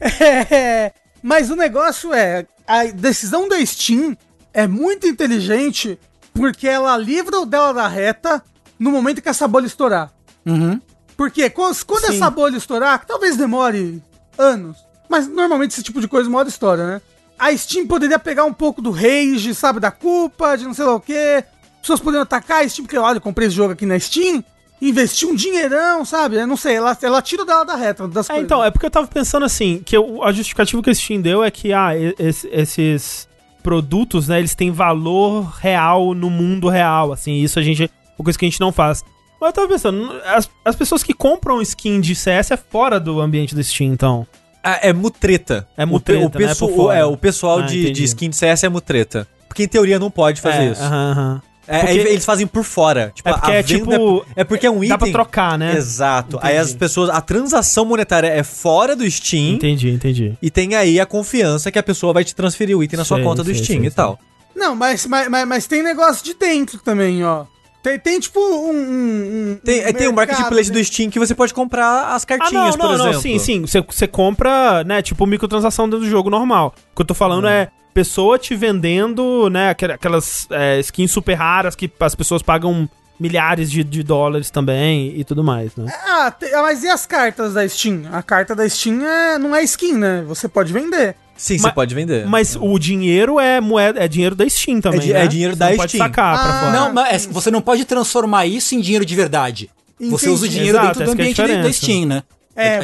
É, 0.50 0.92
Mas 1.22 1.50
o 1.50 1.56
negócio 1.56 2.12
é, 2.12 2.46
a 2.66 2.84
decisão 2.84 3.48
da 3.48 3.64
Steam 3.66 4.16
é 4.54 4.66
muito 4.68 5.06
inteligente 5.08 5.98
porque 6.34 6.68
ela 6.68 6.96
livra 6.96 7.40
o 7.40 7.46
dela 7.46 7.72
da 7.72 7.88
reta 7.88 8.42
no 8.78 8.90
momento 8.92 9.20
que 9.22 9.28
essa 9.28 9.48
bolha 9.48 9.66
estourar. 9.66 10.12
Uhum. 10.44 10.80
Porque 11.16 11.48
quando, 11.50 11.74
Sim. 11.74 12.14
essa 12.14 12.28
bolha 12.30 12.56
estourar, 12.56 13.04
talvez 13.06 13.36
demore 13.36 14.02
anos, 14.36 14.76
mas 15.08 15.26
normalmente 15.26 15.70
esse 15.72 15.82
tipo 15.82 16.00
de 16.00 16.08
coisa 16.08 16.30
hora 16.36 16.48
estoura, 16.48 16.86
né? 16.86 17.02
A 17.38 17.54
Steam 17.56 17.86
poderia 17.86 18.18
pegar 18.18 18.44
um 18.44 18.52
pouco 18.52 18.80
do 18.82 18.90
rage, 18.90 19.54
sabe, 19.54 19.78
da 19.80 19.90
culpa, 19.90 20.56
de 20.56 20.64
não 20.64 20.74
sei 20.74 20.84
lá 20.84 20.94
o 20.94 21.00
quê. 21.00 21.44
Pessoas 21.80 22.00
poderiam 22.00 22.22
atacar 22.22 22.64
a 22.64 22.68
Steam, 22.68 22.84
porque 22.86 22.98
olha, 22.98 23.16
eu 23.18 23.20
comprei 23.20 23.46
esse 23.48 23.56
jogo 23.56 23.72
aqui 23.72 23.86
na 23.86 23.98
Steam, 23.98 24.42
investi 24.80 25.24
um 25.24 25.34
dinheirão, 25.34 26.04
sabe? 26.04 26.36
Eu 26.36 26.46
não 26.46 26.56
sei, 26.56 26.74
ela, 26.76 26.96
ela 27.00 27.22
tira 27.22 27.44
dela 27.44 27.64
da 27.64 27.76
reta 27.76 28.06
das 28.08 28.26
É, 28.28 28.32
coisas. 28.34 28.44
então, 28.44 28.62
é 28.64 28.70
porque 28.70 28.84
eu 28.86 28.90
tava 28.90 29.06
pensando 29.06 29.44
assim, 29.46 29.82
que 29.84 29.96
eu- 29.96 30.22
a 30.22 30.32
justificativa 30.32 30.82
que 30.82 30.90
a 30.90 30.94
Steam 30.94 31.20
deu 31.20 31.42
é 31.44 31.50
que, 31.50 31.72
ah, 31.72 31.90
esse- 32.18 32.48
esses 32.52 33.28
produtos, 33.62 34.28
né, 34.28 34.38
eles 34.38 34.54
têm 34.54 34.70
valor 34.70 35.50
real 35.60 36.14
no 36.14 36.28
mundo 36.30 36.68
real, 36.68 37.12
assim, 37.12 37.34
isso 37.42 37.58
a 37.58 37.62
gente, 37.62 37.90
uma 38.18 38.24
coisa 38.24 38.38
que 38.38 38.44
a 38.44 38.48
gente 38.48 38.60
não 38.60 38.70
faz. 38.72 39.02
Mas 39.40 39.48
eu 39.48 39.52
tava 39.52 39.68
pensando, 39.68 40.12
as, 40.24 40.48
as 40.64 40.74
pessoas 40.76 41.02
que 41.02 41.12
compram 41.12 41.60
skin 41.62 42.00
de 42.00 42.14
CS 42.14 42.50
é 42.52 42.56
fora 42.56 42.98
do 42.98 43.20
ambiente 43.20 43.54
do 43.54 43.62
Steam, 43.62 43.92
então. 43.92 44.26
Ah, 44.64 44.78
é 44.82 44.92
mutreta. 44.92 45.68
É 45.76 45.84
O 45.84 45.88
mutreta, 45.88 46.30
pe- 46.30 46.36
o, 46.38 46.40
né, 46.40 46.46
pesso- 46.48 46.66
por 46.68 46.74
fora. 46.76 46.98
é, 46.98 47.04
o 47.04 47.16
pessoal 47.16 47.58
Ah, 47.60 47.62
de, 47.62 47.90
de 47.90 48.04
skin 48.04 48.30
de 48.30 48.36
CS 48.36 48.64
é 48.64 48.68
mutreta. 48.68 49.28
Porque 49.46 49.62
em 49.64 49.68
teoria 49.68 49.98
não 49.98 50.10
pode 50.10 50.40
fazer 50.40 50.62
É, 50.62 50.70
isso. 50.72 50.82
aham, 50.82 51.10
aham. 51.12 51.42
É, 51.68 51.80
Porque- 51.80 51.92
eles 51.98 52.24
fazem 52.24 52.46
por 52.46 52.62
fora. 52.62 53.10
Tipo, 53.12 53.28
É 53.28 53.32
porque 53.32 53.50
é 53.50 53.62
tipo- 53.62 54.26
É 54.36 54.44
porque 54.44 54.66
é 54.66 54.70
um 54.70 54.76
item. 54.84 54.88
Dá 54.88 54.98
pra 54.98 55.10
trocar, 55.10 55.58
né? 55.58 55.76
Exato. 55.76 56.38
Aí 56.40 56.54
Entendi. 56.54 56.70
as 56.70 56.74
pessoas. 56.76 57.10
A 57.10 57.20
transação 57.20 57.84
monetária 57.84 58.28
é 58.28 58.42
fora 58.44 58.94
do 58.94 59.08
Steam. 59.10 59.54
Entendi, 59.54 59.90
entendi. 59.90 60.36
E 60.40 60.48
tem 60.48 60.76
aí 60.76 61.00
a 61.00 61.06
confiança 61.06 61.70
que 61.72 61.78
a 61.78 61.82
pessoa 61.82 62.12
vai 62.12 62.22
te 62.22 62.34
transferir 62.36 62.76
o 62.78 62.84
item 62.84 62.96
na 62.98 63.04
sua 63.04 63.16
Sei, 63.16 63.24
conta 63.24 63.42
do 63.42 63.52
sei, 63.52 63.64
Steam 63.64 63.80
sei, 63.80 63.88
e 63.88 63.90
tal. 63.90 64.16
Não, 64.54 64.76
mas, 64.76 65.06
mas, 65.06 65.28
mas, 65.28 65.46
mas 65.48 65.66
tem 65.66 65.82
negócio 65.82 66.24
de 66.24 66.34
dentro 66.34 66.78
também, 66.78 67.24
ó. 67.24 67.44
Tem, 67.86 67.98
tem 68.00 68.18
tipo 68.18 68.40
um. 68.40 68.70
um, 68.72 69.50
um 69.52 69.58
Tem, 69.62 69.78
é, 69.78 69.92
tem 69.92 70.08
o 70.08 70.12
marketplace 70.12 70.54
mercado, 70.70 70.72
do 70.72 70.84
Steam 70.84 71.08
que 71.08 71.20
você 71.20 71.36
pode 71.36 71.54
comprar 71.54 72.14
as 72.16 72.24
Ah, 72.24 72.26
cartinhas, 72.26 72.76
não, 72.76 72.84
não, 72.84 72.86
por 72.88 72.94
exemplo. 72.94 73.12
não, 73.12 73.20
sim, 73.20 73.38
sim. 73.38 73.60
Você, 73.60 73.80
você 73.80 74.08
compra, 74.08 74.82
né, 74.82 75.00
tipo 75.02 75.24
microtransação 75.24 75.88
dentro 75.88 76.04
do 76.04 76.10
jogo 76.10 76.28
normal. 76.28 76.74
O 76.92 76.96
que 76.96 77.02
eu 77.02 77.06
tô 77.06 77.14
falando 77.14 77.46
é 77.46 77.68
pessoa 77.94 78.40
te 78.40 78.56
vendendo, 78.56 79.48
né, 79.50 79.70
aquel- 79.70 79.92
aquelas 79.92 80.48
é, 80.50 80.80
skins 80.80 81.12
super 81.12 81.34
raras 81.34 81.76
que 81.76 81.88
as 82.00 82.14
pessoas 82.16 82.42
pagam 82.42 82.88
milhares 83.20 83.70
de, 83.70 83.84
de 83.84 84.02
dólares 84.02 84.50
também 84.50 85.14
e 85.16 85.22
tudo 85.22 85.44
mais, 85.44 85.74
né? 85.76 85.86
Ah, 86.04 86.30
te- 86.32 86.52
ah, 86.52 86.62
mas 86.62 86.82
e 86.82 86.88
as 86.88 87.06
cartas 87.06 87.54
da 87.54 87.66
Steam? 87.68 88.02
A 88.12 88.20
carta 88.20 88.52
da 88.54 88.68
Steam 88.68 89.00
é, 89.06 89.38
não 89.38 89.54
é 89.54 89.62
skin, 89.62 89.92
né? 89.94 90.24
Você 90.26 90.48
pode 90.48 90.72
vender. 90.72 91.14
Sim, 91.36 91.58
você 91.58 91.70
pode 91.70 91.94
vender. 91.94 92.26
Mas 92.26 92.56
o 92.58 92.78
dinheiro 92.78 93.38
é 93.38 93.60
moeda, 93.60 94.02
é 94.02 94.08
dinheiro 94.08 94.34
da 94.34 94.48
Steam 94.48 94.80
também, 94.80 95.00
É 95.00 95.02
di- 95.02 95.12
né? 95.12 95.24
é 95.24 95.26
dinheiro 95.26 95.52
Você 95.54 95.58
da 95.58 95.70
não 95.70 95.76
pode 95.76 95.92
Steam. 95.92 96.04
sacar 96.06 96.34
pra 96.34 96.42
Ah, 96.50 96.60
fora. 96.60 96.72
Não, 96.72 96.92
mas 96.94 97.26
é- 97.26 97.28
você 97.30 97.50
não 97.50 97.60
pode 97.60 97.84
transformar 97.84 98.46
isso 98.46 98.74
em 98.74 98.80
dinheiro 98.80 99.04
de 99.04 99.14
verdade. 99.14 99.70
Você 99.98 100.06
Entendi. 100.26 100.28
usa 100.30 100.46
o 100.46 100.48
dinheiro 100.48 100.78
Exato, 100.78 100.86
dentro 100.98 101.04
do 101.12 101.16
que 101.16 101.22
é 101.22 101.44
ambiente 101.44 101.62
da-. 101.62 101.72
Steam, 101.72 102.06
né? 102.06 102.22
É, 102.58 102.76
é 102.76 102.80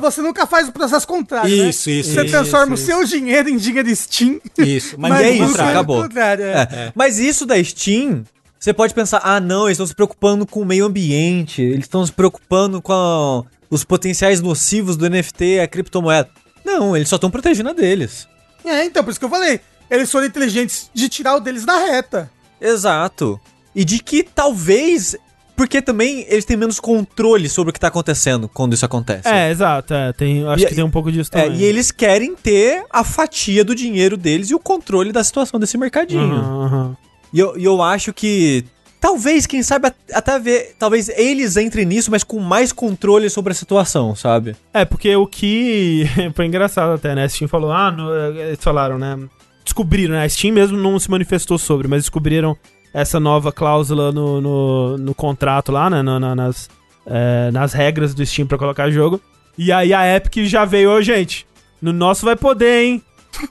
você 0.00 0.20
nunca 0.20 0.44
faz 0.44 0.66
o 0.68 0.72
processo 0.72 1.06
contrário, 1.06 1.48
né? 1.48 1.68
Isso, 1.68 1.88
isso, 1.88 2.10
Você 2.14 2.22
isso, 2.22 2.30
transforma 2.32 2.74
isso, 2.74 2.82
o 2.82 2.86
seu 2.86 3.04
dinheiro 3.04 3.48
em 3.48 3.56
dinheiro 3.56 3.94
Steam. 3.94 4.40
Isso, 4.58 4.96
mas, 4.98 5.10
Mas 5.12 5.20
é 5.26 5.30
isso, 5.30 5.60
acabou. 5.62 6.02
contrário, 6.02 6.44
é. 6.44 6.52
É. 6.70 6.92
Mas 6.96 7.18
isso 7.20 7.46
da 7.46 7.62
Steam, 7.62 8.24
você 8.58 8.72
pode 8.72 8.92
pensar, 8.94 9.20
ah, 9.22 9.38
não, 9.38 9.66
eles 9.66 9.76
estão 9.76 9.86
se 9.86 9.94
preocupando 9.94 10.44
com 10.44 10.62
o 10.62 10.64
meio 10.66 10.84
ambiente, 10.86 11.62
eles 11.62 11.84
estão 11.84 12.04
se 12.04 12.10
preocupando 12.10 12.82
com 12.82 12.92
a- 12.92 13.44
os 13.70 13.84
potenciais 13.84 14.40
nocivos 14.40 14.96
do 14.96 15.06
NFT, 15.08 15.60
a 15.60 15.68
criptomoeda. 15.68 16.28
Não, 16.68 16.96
eles 16.96 17.08
só 17.08 17.16
estão 17.16 17.30
protegendo 17.30 17.70
a 17.70 17.72
deles. 17.72 18.28
É, 18.64 18.84
então, 18.84 19.02
por 19.02 19.10
isso 19.10 19.18
que 19.18 19.24
eu 19.24 19.30
falei. 19.30 19.60
Eles 19.90 20.10
foram 20.10 20.26
inteligentes 20.26 20.90
de 20.92 21.08
tirar 21.08 21.36
o 21.36 21.40
deles 21.40 21.64
da 21.64 21.78
reta. 21.78 22.30
Exato. 22.60 23.40
E 23.74 23.84
de 23.84 23.98
que 24.02 24.22
talvez. 24.22 25.16
Porque 25.56 25.82
também 25.82 26.24
eles 26.28 26.44
têm 26.44 26.56
menos 26.56 26.78
controle 26.78 27.48
sobre 27.48 27.70
o 27.70 27.72
que 27.72 27.80
tá 27.80 27.88
acontecendo 27.88 28.48
quando 28.48 28.74
isso 28.74 28.84
acontece. 28.84 29.26
É, 29.26 29.50
exato, 29.50 29.92
é, 29.92 30.12
tem, 30.12 30.46
acho 30.46 30.62
E- 30.62 30.66
que 30.68 30.74
tem 30.76 30.84
um 30.84 30.90
pouco 30.90 31.10
disso 31.10 31.30
É, 31.34 31.42
também. 31.46 31.58
e 31.58 31.64
eles 31.64 31.90
querem 31.90 32.36
ter 32.36 32.84
a 32.88 33.02
fatia 33.02 33.64
do 33.64 33.74
dinheiro 33.74 34.16
deles 34.16 34.50
e 34.50 34.54
o 34.54 34.58
controle 34.60 35.10
da 35.10 35.24
situação 35.24 35.58
desse 35.58 35.76
mercadinho. 35.76 36.22
Aham, 36.36 36.64
aham. 36.64 36.96
E 37.32 37.40
eu, 37.40 37.58
e 37.58 37.64
eu 37.64 37.82
acho 37.82 38.12
que. 38.12 38.64
Talvez, 39.00 39.46
quem 39.46 39.62
sabe, 39.62 39.86
at- 39.88 39.96
até 40.12 40.38
ver. 40.38 40.74
Talvez 40.78 41.08
eles 41.10 41.56
entrem 41.56 41.84
nisso, 41.86 42.10
mas 42.10 42.24
com 42.24 42.40
mais 42.40 42.72
controle 42.72 43.30
sobre 43.30 43.52
a 43.52 43.54
situação, 43.54 44.14
sabe? 44.16 44.56
É, 44.74 44.84
porque 44.84 45.14
o 45.14 45.26
que. 45.26 46.04
Foi 46.34 46.46
engraçado 46.46 46.92
até, 46.94 47.14
né? 47.14 47.24
A 47.24 47.28
Steam 47.28 47.48
falou, 47.48 47.70
ah, 47.72 47.90
no- 47.90 48.12
eles 48.14 48.58
falaram, 48.62 48.98
né? 48.98 49.16
Descobriram, 49.64 50.14
né? 50.14 50.24
A 50.24 50.28
Steam 50.28 50.52
mesmo 50.52 50.76
não 50.76 50.98
se 50.98 51.10
manifestou 51.10 51.58
sobre, 51.58 51.86
mas 51.86 52.02
descobriram 52.02 52.56
essa 52.92 53.20
nova 53.20 53.52
cláusula 53.52 54.10
no, 54.10 54.40
no, 54.40 54.98
no 54.98 55.14
contrato 55.14 55.70
lá, 55.70 55.88
né? 55.90 56.02
na- 56.02 56.18
na- 56.18 56.34
nas, 56.34 56.68
é, 57.06 57.50
nas 57.52 57.72
regras 57.72 58.14
do 58.14 58.24
Steam 58.26 58.46
pra 58.48 58.58
colocar 58.58 58.90
jogo. 58.90 59.20
E 59.56 59.70
aí 59.70 59.92
a 59.92 60.16
Epic 60.16 60.44
já 60.46 60.64
veio, 60.64 60.90
ô, 60.90 61.00
gente. 61.02 61.46
No 61.80 61.92
nosso 61.92 62.24
vai 62.26 62.34
poder, 62.34 62.82
hein? 62.84 63.02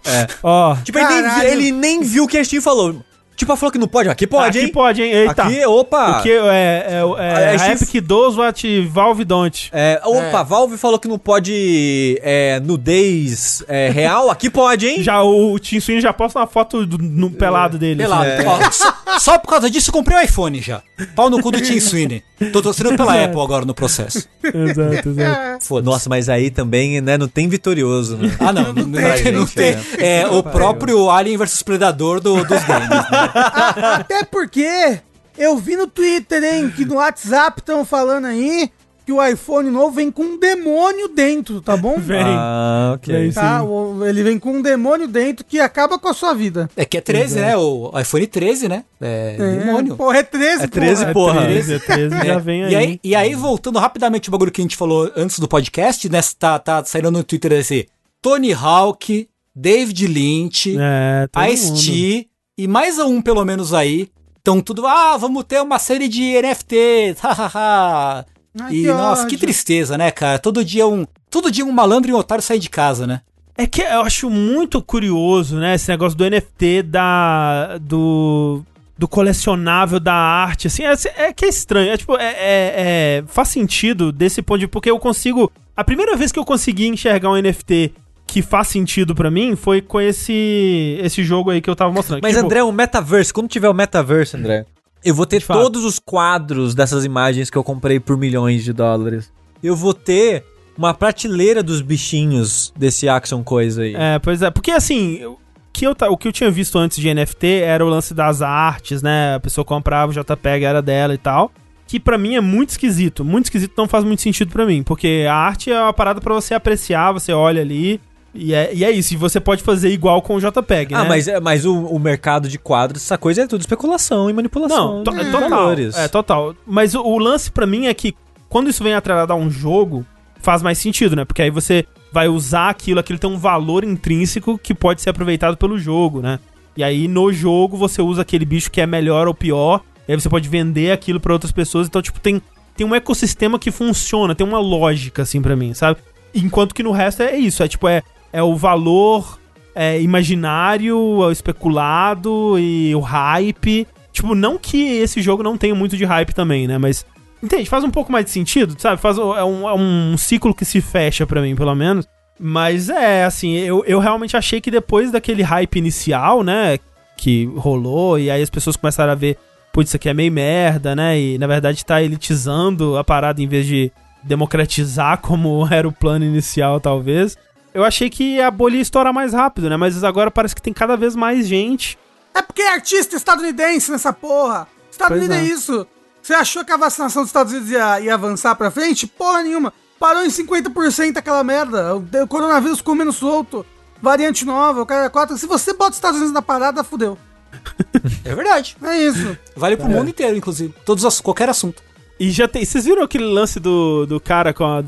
É. 0.06 0.28
Ó. 0.44 0.76
Tipo, 0.84 0.98
ele 1.00 1.08
nem, 1.08 1.22
Caralho. 1.24 1.48
ele 1.50 1.72
nem 1.72 2.04
viu 2.04 2.26
o 2.26 2.28
que 2.28 2.38
a 2.38 2.44
Steam 2.44 2.62
falou. 2.62 3.02
Tipo, 3.38 3.52
ela 3.52 3.58
falou 3.58 3.72
que 3.72 3.78
não 3.78 3.88
pode. 3.88 4.10
Aqui 4.10 4.26
pode, 4.26 4.58
aqui 4.58 4.66
hein? 4.66 4.72
pode, 4.72 5.02
hein? 5.04 5.12
Eita. 5.14 5.44
Aqui, 5.44 5.64
opa! 5.64 6.20
O 6.20 6.24
que 6.24 6.32
é, 6.32 6.38
é, 6.40 7.02
é, 7.20 7.62
A 7.62 7.72
Epic 7.72 8.02
does 8.04 8.36
what 8.36 8.82
Valve 8.88 9.24
don't. 9.24 9.70
É, 9.72 10.02
opa, 10.04 10.42
Valve 10.42 10.76
falou 10.76 10.98
que 10.98 11.08
não 11.08 11.20
pode 11.20 12.20
é, 12.24 12.60
nudez 12.60 13.64
é, 13.68 13.92
real. 13.92 14.32
Aqui 14.32 14.50
pode, 14.50 14.88
hein? 14.88 15.04
Já 15.04 15.22
o, 15.22 15.54
o 15.54 15.60
Tim 15.60 15.80
Sweeney 15.80 16.02
já 16.02 16.12
posta 16.12 16.40
uma 16.40 16.48
foto 16.48 16.84
do, 16.84 16.98
no 16.98 17.30
pelado 17.30 17.78
dele. 17.78 18.02
Pelado. 18.02 18.28
assim. 18.28 18.44
Ó, 18.48 18.72
só, 18.72 19.20
só 19.20 19.38
por 19.38 19.50
causa 19.50 19.70
disso 19.70 19.90
eu 19.92 19.94
comprei 19.94 20.18
o 20.18 20.22
iPhone 20.22 20.60
já. 20.60 20.82
Pau 21.16 21.30
no 21.30 21.40
cu 21.40 21.52
do 21.52 21.62
Tim 21.62 21.80
Sweeney. 21.80 22.24
Tô 22.52 22.62
torcendo 22.62 22.96
pela 22.98 23.24
Apple 23.24 23.42
agora 23.42 23.66
no 23.66 23.74
processo. 23.76 24.28
Exato, 24.44 25.10
exato. 25.10 25.66
Foda-se. 25.66 25.86
Nossa, 25.86 26.10
mas 26.10 26.30
aí 26.30 26.50
também, 26.50 27.02
né, 27.02 27.18
não 27.18 27.28
tem 27.28 27.48
vitorioso, 27.48 28.18
né? 28.18 28.36
Ah, 28.40 28.54
não, 28.54 28.74
não, 28.74 28.84
não 28.86 28.92
tem. 28.92 29.32
não 29.32 29.42
gente, 29.42 29.56
tem. 29.56 29.76
né? 29.76 29.84
É 29.98 30.28
o 30.28 30.42
próprio 30.44 31.10
Alien 31.10 31.38
vs 31.38 31.62
Predador 31.64 32.20
do- 32.20 32.44
dos 32.44 32.64
games. 32.64 32.90
né? 32.90 33.27
Até 33.34 34.24
porque 34.24 35.00
eu 35.38 35.58
vi 35.58 35.76
no 35.76 35.88
Twitter, 35.88 36.44
hein, 36.44 36.72
que 36.76 36.86
no 36.86 36.96
WhatsApp 36.96 37.60
estão 37.60 37.86
falando 37.86 38.26
aí 38.26 38.70
que 39.06 39.12
o 39.14 39.26
iPhone 39.26 39.70
novo 39.70 39.92
vem 39.92 40.12
com 40.12 40.22
um 40.24 40.38
demônio 40.38 41.08
dentro, 41.08 41.62
tá 41.62 41.78
bom? 41.78 41.98
Vem. 41.98 42.22
Ah, 42.26 42.92
ok. 42.96 43.16
Vem. 43.16 43.32
Tá, 43.32 43.62
sim. 43.62 43.66
o- 43.66 44.06
ele 44.06 44.22
vem 44.22 44.38
com 44.38 44.52
um 44.52 44.62
demônio 44.62 45.08
dentro 45.08 45.46
que 45.46 45.62
acaba 45.62 45.98
com 45.98 46.10
a 46.10 46.14
sua 46.14 46.34
vida. 46.34 46.70
É 46.76 46.84
que 46.84 46.98
é 46.98 47.02
13, 47.02 47.40
né? 47.40 47.56
O 47.56 47.90
iPhone 47.98 48.28
13, 48.28 48.68
né? 48.68 48.84
É, 49.00 49.38
demônio. 49.38 49.96
Porra, 49.96 50.18
é 50.18 50.24
13, 50.24 50.64
É 50.64 50.68
13, 50.68 51.06
porra. 51.14 51.36
porra. 51.36 51.46
13, 51.46 51.80
13 51.80 52.18
já 52.18 52.34
É, 52.34 52.40
vem 52.40 52.64
aí. 52.66 52.72
E 52.72 52.76
aí, 52.76 53.00
e 53.02 53.16
aí, 53.16 53.34
voltando 53.34 53.80
rapidamente 53.80 54.28
o 54.28 54.32
bagulho 54.34 54.52
que 54.52 54.60
a 54.60 54.64
gente 54.66 54.76
falou 54.76 55.10
antes 55.16 55.40
do 55.40 55.48
podcast, 55.48 56.10
né? 56.10 56.20
Tá, 56.38 56.60
tá 56.60 56.84
saindo 56.84 57.10
no 57.10 57.24
Twitter 57.24 57.54
esse 57.54 57.88
Tony 58.22 58.52
Hawk, 58.52 59.30
David 59.56 60.06
Lynch, 60.06 60.76
É, 60.78 61.30
Ice-T 61.54 62.28
e 62.58 62.68
mais 62.68 62.98
um 62.98 63.22
pelo 63.22 63.44
menos 63.46 63.74
aí. 63.74 64.10
Então 64.42 64.62
tudo, 64.62 64.88
ah, 64.88 65.18
vamos 65.18 65.44
ter 65.44 65.62
uma 65.62 65.78
série 65.78 66.08
de 66.08 66.42
NFT, 66.42 67.16
hahaha. 67.22 68.26
E 68.72 68.84
que 68.84 68.88
nossa, 68.88 69.24
ódio. 69.24 69.30
que 69.30 69.38
tristeza, 69.38 69.98
né, 69.98 70.10
cara? 70.10 70.40
Todo 70.40 70.66
dia 70.66 70.88
um, 70.88 71.06
todo 71.30 71.52
dia 71.52 71.66
um 71.66 71.72
malandro 71.72 72.10
e 72.10 72.14
um 72.14 72.18
otário 72.18 72.42
saem 72.44 72.60
de 72.60 72.70
casa, 72.70 73.06
né? 73.06 73.22
É 73.58 73.66
que 73.66 73.82
eu 73.82 74.02
acho 74.02 74.30
muito 74.30 74.82
curioso, 74.82 75.58
né? 75.58 75.76
Esse 75.76 75.90
negócio 75.90 76.18
do 76.18 76.30
NFT 76.30 76.84
da. 76.84 77.78
do. 77.80 78.64
do 78.98 79.08
colecionável 79.08 80.00
da 80.00 80.14
arte, 80.14 80.68
assim, 80.68 80.84
é, 80.84 80.94
é 81.16 81.34
que 81.34 81.46
é 81.46 81.50
estranho. 81.50 81.92
É 81.92 81.98
tipo, 81.98 82.16
é, 82.18 82.34
é- 82.34 82.74
é- 82.78 83.24
faz 83.28 83.48
sentido 83.50 84.12
desse 84.12 84.42
ponto 84.44 84.60
de. 84.60 84.68
Porque 84.68 84.90
eu 84.92 85.00
consigo. 85.00 85.52
A 85.76 85.84
primeira 85.84 86.16
vez 86.16 86.32
que 86.32 86.38
eu 86.40 86.46
consegui 86.46 86.88
enxergar 86.88 87.30
um 87.32 87.36
NFT 87.36 87.94
que 88.28 88.42
faz 88.42 88.68
sentido 88.68 89.16
pra 89.16 89.32
mim 89.32 89.56
foi 89.56 89.82
com 89.82 90.00
esse. 90.00 91.00
esse 91.02 91.24
jogo 91.24 91.50
aí 91.50 91.62
que 91.62 91.70
eu 91.70 91.76
tava 91.76 91.92
mostrando. 91.92 92.22
Mas, 92.22 92.34
Tipo, 92.36 92.46
André, 92.46 92.62
o 92.62 92.72
metaverse, 92.72 93.34
quando 93.34 93.48
tiver 93.48 93.70
o 93.70 93.74
metaverse, 93.74 94.36
André, 94.36 94.66
eu 95.04 95.16
vou 95.16 95.26
ter 95.26 95.42
todos 95.42 95.86
os 95.86 95.98
quadros 95.98 96.76
dessas 96.76 97.06
imagens 97.06 97.50
que 97.50 97.58
eu 97.58 97.64
comprei 97.64 98.00
por 98.00 98.18
milhões 98.18 98.64
de 98.64 98.74
dólares. 98.74 99.32
Eu 99.64 99.76
vou 99.76 99.94
ter 99.94 100.44
uma 100.78 100.94
prateleira 100.94 101.64
dos 101.64 101.82
bichinhos 101.82 102.72
desse 102.78 103.08
Action 103.08 103.44
Coisa 103.44 103.82
aí. 103.82 103.96
É, 103.96 104.20
pois 104.20 104.42
é. 104.42 104.52
Porque 104.52 104.72
assim. 104.72 105.24
o 105.26 105.38
Que 105.74 105.86
eu, 105.86 105.96
o 106.10 106.18
que 106.18 106.28
eu 106.28 106.32
tinha 106.32 106.52
visto 106.52 106.78
antes 106.78 106.98
de 106.98 107.14
NFT 107.14 107.62
era 107.62 107.86
o 107.86 107.90
lance 107.90 108.14
das 108.14 108.42
artes, 108.42 109.02
né? 109.02 109.36
A 109.36 109.40
pessoa 109.40 109.64
comprava, 109.64 110.12
o 110.12 110.14
JPEG 110.14 110.66
era 110.66 110.82
dela 110.82 111.14
e 111.14 111.18
tal. 111.18 111.52
Que 111.88 112.00
pra 112.00 112.18
mim 112.18 112.36
é 112.36 112.42
muito 112.42 112.72
esquisito. 112.72 113.24
Muito 113.24 113.46
esquisito, 113.46 113.74
não 113.78 113.88
faz 113.88 114.04
muito 114.04 114.22
sentido 114.22 114.52
pra 114.52 114.66
mim. 114.66 114.84
Porque 114.84 115.26
a 115.30 115.34
arte 115.34 115.72
é 115.72 115.82
uma 115.82 115.94
parada 115.94 116.20
pra 116.20 116.34
você 116.34 116.54
apreciar, 116.54 117.14
você 117.14 117.32
olha 117.32 117.62
ali. 117.62 118.02
E 118.38 118.54
é, 118.54 118.74
e 118.74 118.84
é 118.84 118.92
isso. 118.92 119.14
E 119.14 119.18
você 119.18 119.40
pode 119.40 119.64
fazer 119.64 119.90
igual 119.90 120.22
com 120.22 120.36
o 120.36 120.40
JPEG, 120.40 120.94
Ah, 120.94 121.04
né? 121.04 121.10
mas, 121.10 121.28
é- 121.28 121.40
mas 121.40 121.66
o, 121.66 121.76
o 121.86 122.00
mercado 122.00 122.48
de 122.48 122.58
quadros, 122.60 123.04
essa 123.04 123.18
coisa 123.18 123.42
é 123.44 123.48
tudo 123.48 123.62
especulação 123.62 124.30
e 124.30 124.34
manipulação. 124.34 124.98
Não, 124.98 125.04
to- 125.04 125.12
é 125.16 125.32
total. 125.32 125.50
valores. 125.50 125.98
É, 125.98 126.08
total. 126.08 126.56
Mas 126.66 126.94
o, 126.96 127.02
o 127.02 127.18
lance 127.18 127.52
pra 127.52 127.66
mim 127.66 127.88
é 127.88 127.94
que 127.94 128.16
quando 128.48 128.70
isso 128.70 128.84
vem 128.84 128.94
atrelado 128.94 129.34
a 129.34 129.36
um 129.36 129.50
jogo, 129.50 130.06
faz 130.40 130.62
mais 130.62 130.78
sentido, 130.78 131.16
né? 131.16 131.26
Porque 131.26 131.42
aí 131.42 131.50
você 131.50 131.86
vai 132.14 132.28
usar 132.28 132.70
aquilo, 132.70 133.00
aquilo 133.00 133.20
tem 133.20 133.30
um 133.30 133.38
valor 133.38 133.84
intrínseco 133.84 134.58
que 134.58 134.74
pode 134.74 135.02
ser 135.02 135.10
aproveitado 135.10 135.58
pelo 135.58 135.78
jogo, 135.78 136.22
né? 136.22 136.40
E 136.76 136.84
aí 136.84 137.08
no 137.08 137.34
jogo 137.34 137.76
você 137.76 138.02
usa 138.02 138.22
aquele 138.22 138.46
bicho 138.46 138.72
que 138.72 138.80
é 138.80 138.86
melhor 138.86 139.28
ou 139.28 139.34
pior, 139.34 139.82
e 140.08 140.12
aí 140.14 140.20
você 140.20 140.30
pode 140.30 140.48
vender 140.48 140.92
aquilo 140.92 141.20
pra 141.20 141.34
outras 141.34 141.52
pessoas. 141.52 141.88
Então, 141.88 142.02
tipo, 142.02 142.20
tem, 142.20 142.42
tem 142.76 142.86
um 142.88 142.96
ecossistema 142.96 143.58
que 143.60 143.72
funciona, 143.72 144.34
tem 144.36 144.48
uma 144.48 144.60
lógica, 144.60 145.24
assim, 145.24 145.42
pra 145.42 145.56
mim, 145.56 145.74
sabe? 145.74 146.00
Enquanto 146.34 146.74
que 146.76 146.84
no 146.84 146.92
resto 146.92 147.24
é 147.24 147.36
isso, 147.36 147.62
é 147.64 147.68
tipo, 147.68 147.88
é, 147.88 148.04
é 148.38 148.44
o 148.44 148.56
valor 148.56 149.40
é, 149.74 150.00
imaginário, 150.00 151.28
é 151.28 151.32
especulado 151.32 152.60
e 152.60 152.94
o 152.94 153.00
hype. 153.00 153.88
Tipo, 154.14 154.36
não 154.36 154.60
que 154.60 155.00
esse 155.00 155.24
jogo 155.24 155.42
não 155.42 155.58
tenha 155.58 155.74
muito 155.74 155.98
de 155.98 156.06
hype 156.06 156.36
também, 156.36 156.68
né? 156.68 156.78
Mas, 156.78 157.04
entende? 157.42 157.68
Faz 157.68 157.84
um 157.84 157.90
pouco 157.90 158.12
mais 158.12 158.26
de 158.26 158.32
sentido, 158.32 158.76
sabe? 158.78 159.02
Faz, 159.02 159.18
é, 159.18 159.44
um, 159.44 159.68
é 159.68 159.74
um 159.74 160.16
ciclo 160.18 160.54
que 160.54 160.66
se 160.66 160.82
fecha 160.82 161.26
pra 161.26 161.42
mim, 161.42 161.56
pelo 161.56 161.74
menos. 161.74 162.08
Mas 162.40 162.90
é, 162.90 163.24
assim, 163.24 163.56
eu, 163.56 163.84
eu 163.88 163.98
realmente 163.98 164.38
achei 164.38 164.62
que 164.62 164.70
depois 164.70 165.12
daquele 165.12 165.42
hype 165.42 165.76
inicial, 165.78 166.44
né? 166.44 166.78
Que 167.18 167.46
rolou, 167.56 168.20
e 168.20 168.30
aí 168.30 168.44
as 168.44 168.52
pessoas 168.52 168.76
começaram 168.76 169.14
a 169.14 169.16
ver, 169.16 169.36
putz, 169.74 169.90
isso 169.90 169.98
aqui 169.98 170.10
é 170.10 170.14
meio 170.14 170.32
merda, 170.32 170.96
né? 170.96 171.20
E 171.20 171.40
na 171.40 171.48
verdade 171.48 171.84
tá 171.84 172.04
elitizando 172.04 172.98
a 172.98 173.04
parada 173.04 173.42
em 173.42 173.48
vez 173.48 173.66
de 173.66 173.92
democratizar 174.24 175.18
como 175.26 175.68
era 175.72 175.88
o 175.88 175.92
plano 175.92 176.24
inicial, 176.24 176.80
talvez. 176.80 177.36
Eu 177.78 177.84
achei 177.84 178.10
que 178.10 178.42
a 178.42 178.50
bolha 178.50 178.78
ia 178.78 178.82
estourar 178.82 179.14
mais 179.14 179.34
rápido, 179.34 179.70
né? 179.70 179.78
Mas 179.78 180.04
agora 180.04 180.32
parece 180.32 180.56
que 180.56 180.62
tem 180.64 180.74
cada 180.74 180.98
vez 180.98 181.16
mais 181.16 181.48
gente 181.48 181.96
É 182.34 182.42
porque 182.42 182.64
é 182.64 182.74
artista 182.74 183.16
estadunidense 183.16 183.92
nessa 183.92 184.12
porra. 184.12 184.68
Estados 184.90 185.16
Pois 185.16 185.30
Unidos 185.30 185.38
é. 185.38 185.52
é. 185.52 185.54
isso. 185.54 185.88
Você 186.20 186.34
achou 186.34 186.66
que 186.66 186.72
a 186.72 186.78
vacinação 186.78 187.22
dos 187.22 187.30
Estados 187.30 187.54
Unidos 187.54 187.70
ia, 187.70 188.02
ia 188.02 188.16
avançar 188.16 188.56
pra 188.56 188.72
frente? 188.72 189.06
Porra 189.06 189.44
nenhuma. 189.44 189.72
Parou 190.00 190.26
em 190.26 190.28
50% 190.28 191.18
aquela 191.18 191.44
merda. 191.44 191.96
O, 191.96 192.00
o 192.00 192.28
coronavírus 192.28 192.82
menos 192.96 193.18
solto. 193.18 193.64
Variante 194.02 194.44
nova, 194.44 194.82
o 194.82 194.86
cara 194.86 195.06
é 195.06 195.10
quatro. 195.10 195.38
Se 195.38 195.46
você 195.46 195.72
bota 195.72 195.92
os 195.92 195.98
Estados 195.98 196.18
Unidos 196.18 196.34
na 196.34 196.42
parada, 196.42 196.84
fudeu. 196.84 197.16
É 198.26 198.34
verdade. 198.34 198.76
É 198.82 198.98
isso. 198.98 199.38
Vale 199.56 199.78
pro 199.78 199.88
mundo 199.88 200.10
inteiro, 200.10 200.36
inclusive. 200.36 200.74
Todos 200.84 201.06
as, 201.06 201.22
qualquer 201.22 201.48
assunto. 201.48 201.82
E 202.20 202.32
já 202.32 202.48
tem. 202.48 202.66
Vocês 202.66 202.86
viram 202.86 203.04
aquele 203.04 203.26
lance 203.26 203.60
do, 203.60 204.06
do 204.08 204.20
cara 204.20 204.52
com, 204.54 204.64
a- 204.64 204.82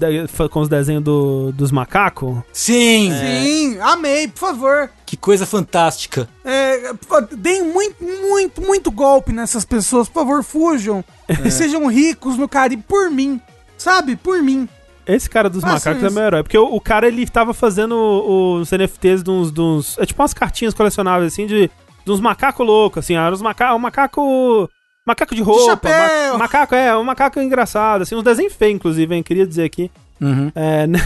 com 0.49 0.59
os 0.61 0.67
desenhos 0.69 1.03
do- 1.03 1.51
dos 1.51 1.71
macacos? 1.71 2.39
Sim! 2.51 3.11
Sim, 3.11 3.77
amei, 3.79 4.27
por 4.27 4.39
favor. 4.39 4.89
Que 5.05 5.15
coisa 5.15 5.45
fantástica. 5.45 6.27
É, 6.43 6.91
deem 7.37 7.63
muito, 7.71 8.03
muito, 8.03 8.61
muito 8.61 8.89
golpe 8.91 9.31
nessas 9.31 9.63
pessoas. 9.63 10.07
Por 10.09 10.21
favor, 10.21 10.43
fujam. 10.43 11.03
E 11.45 11.51
sejam 11.51 11.85
ricos 11.87 12.35
no 12.35 12.49
Caribe 12.49 12.83
por 12.87 13.11
mim. 13.11 13.39
Sabe? 13.77 14.15
Por 14.15 14.41
mim. 14.41 14.67
Esse 15.07 15.29
cara 15.29 15.49
dos 15.49 15.61
Façam 15.61 15.75
macacos 15.75 16.03
é 16.03 16.05
isso. 16.07 16.15
meu 16.15 16.23
herói. 16.23 16.43
Porque 16.43 16.57
o, 16.57 16.65
o 16.65 16.81
cara, 16.81 17.07
ele 17.07 17.25
tava 17.27 17.53
fazendo 17.53 17.95
os 17.95 18.71
NFTs 18.71 19.23
de 19.23 19.29
uns, 19.31 19.51
de 19.51 19.61
uns- 19.61 19.97
É 19.99 20.05
tipo 20.05 20.21
umas 20.21 20.33
cartinhas 20.33 20.73
colecionáveis, 20.73 21.33
assim, 21.33 21.45
de, 21.47 21.69
de 22.05 22.11
uns 22.11 22.19
macacos 22.19 22.65
loucos, 22.65 23.03
assim. 23.03 23.15
Era 23.15 23.33
os 23.33 23.41
maca 23.41 23.73
um 23.75 23.79
macaco... 23.79 24.69
Macaco 25.09 25.33
de 25.35 25.41
roupa. 25.41 25.65
chapéu. 25.65 26.33
ma- 26.33 26.37
macaco, 26.39 26.75
é, 26.75 26.95
um 26.97 27.03
macaco 27.03 27.39
engraçado, 27.39 28.03
assim. 28.03 28.15
Uns 28.15 28.23
desenhos 28.23 28.53
feios, 28.53 28.75
inclusive, 28.75 29.15
hein? 29.15 29.23
Queria 29.23 29.45
dizer 29.47 29.63
aqui. 29.63 29.89
Uhum. 30.21 30.51
É, 30.55 30.85
não 30.87 30.99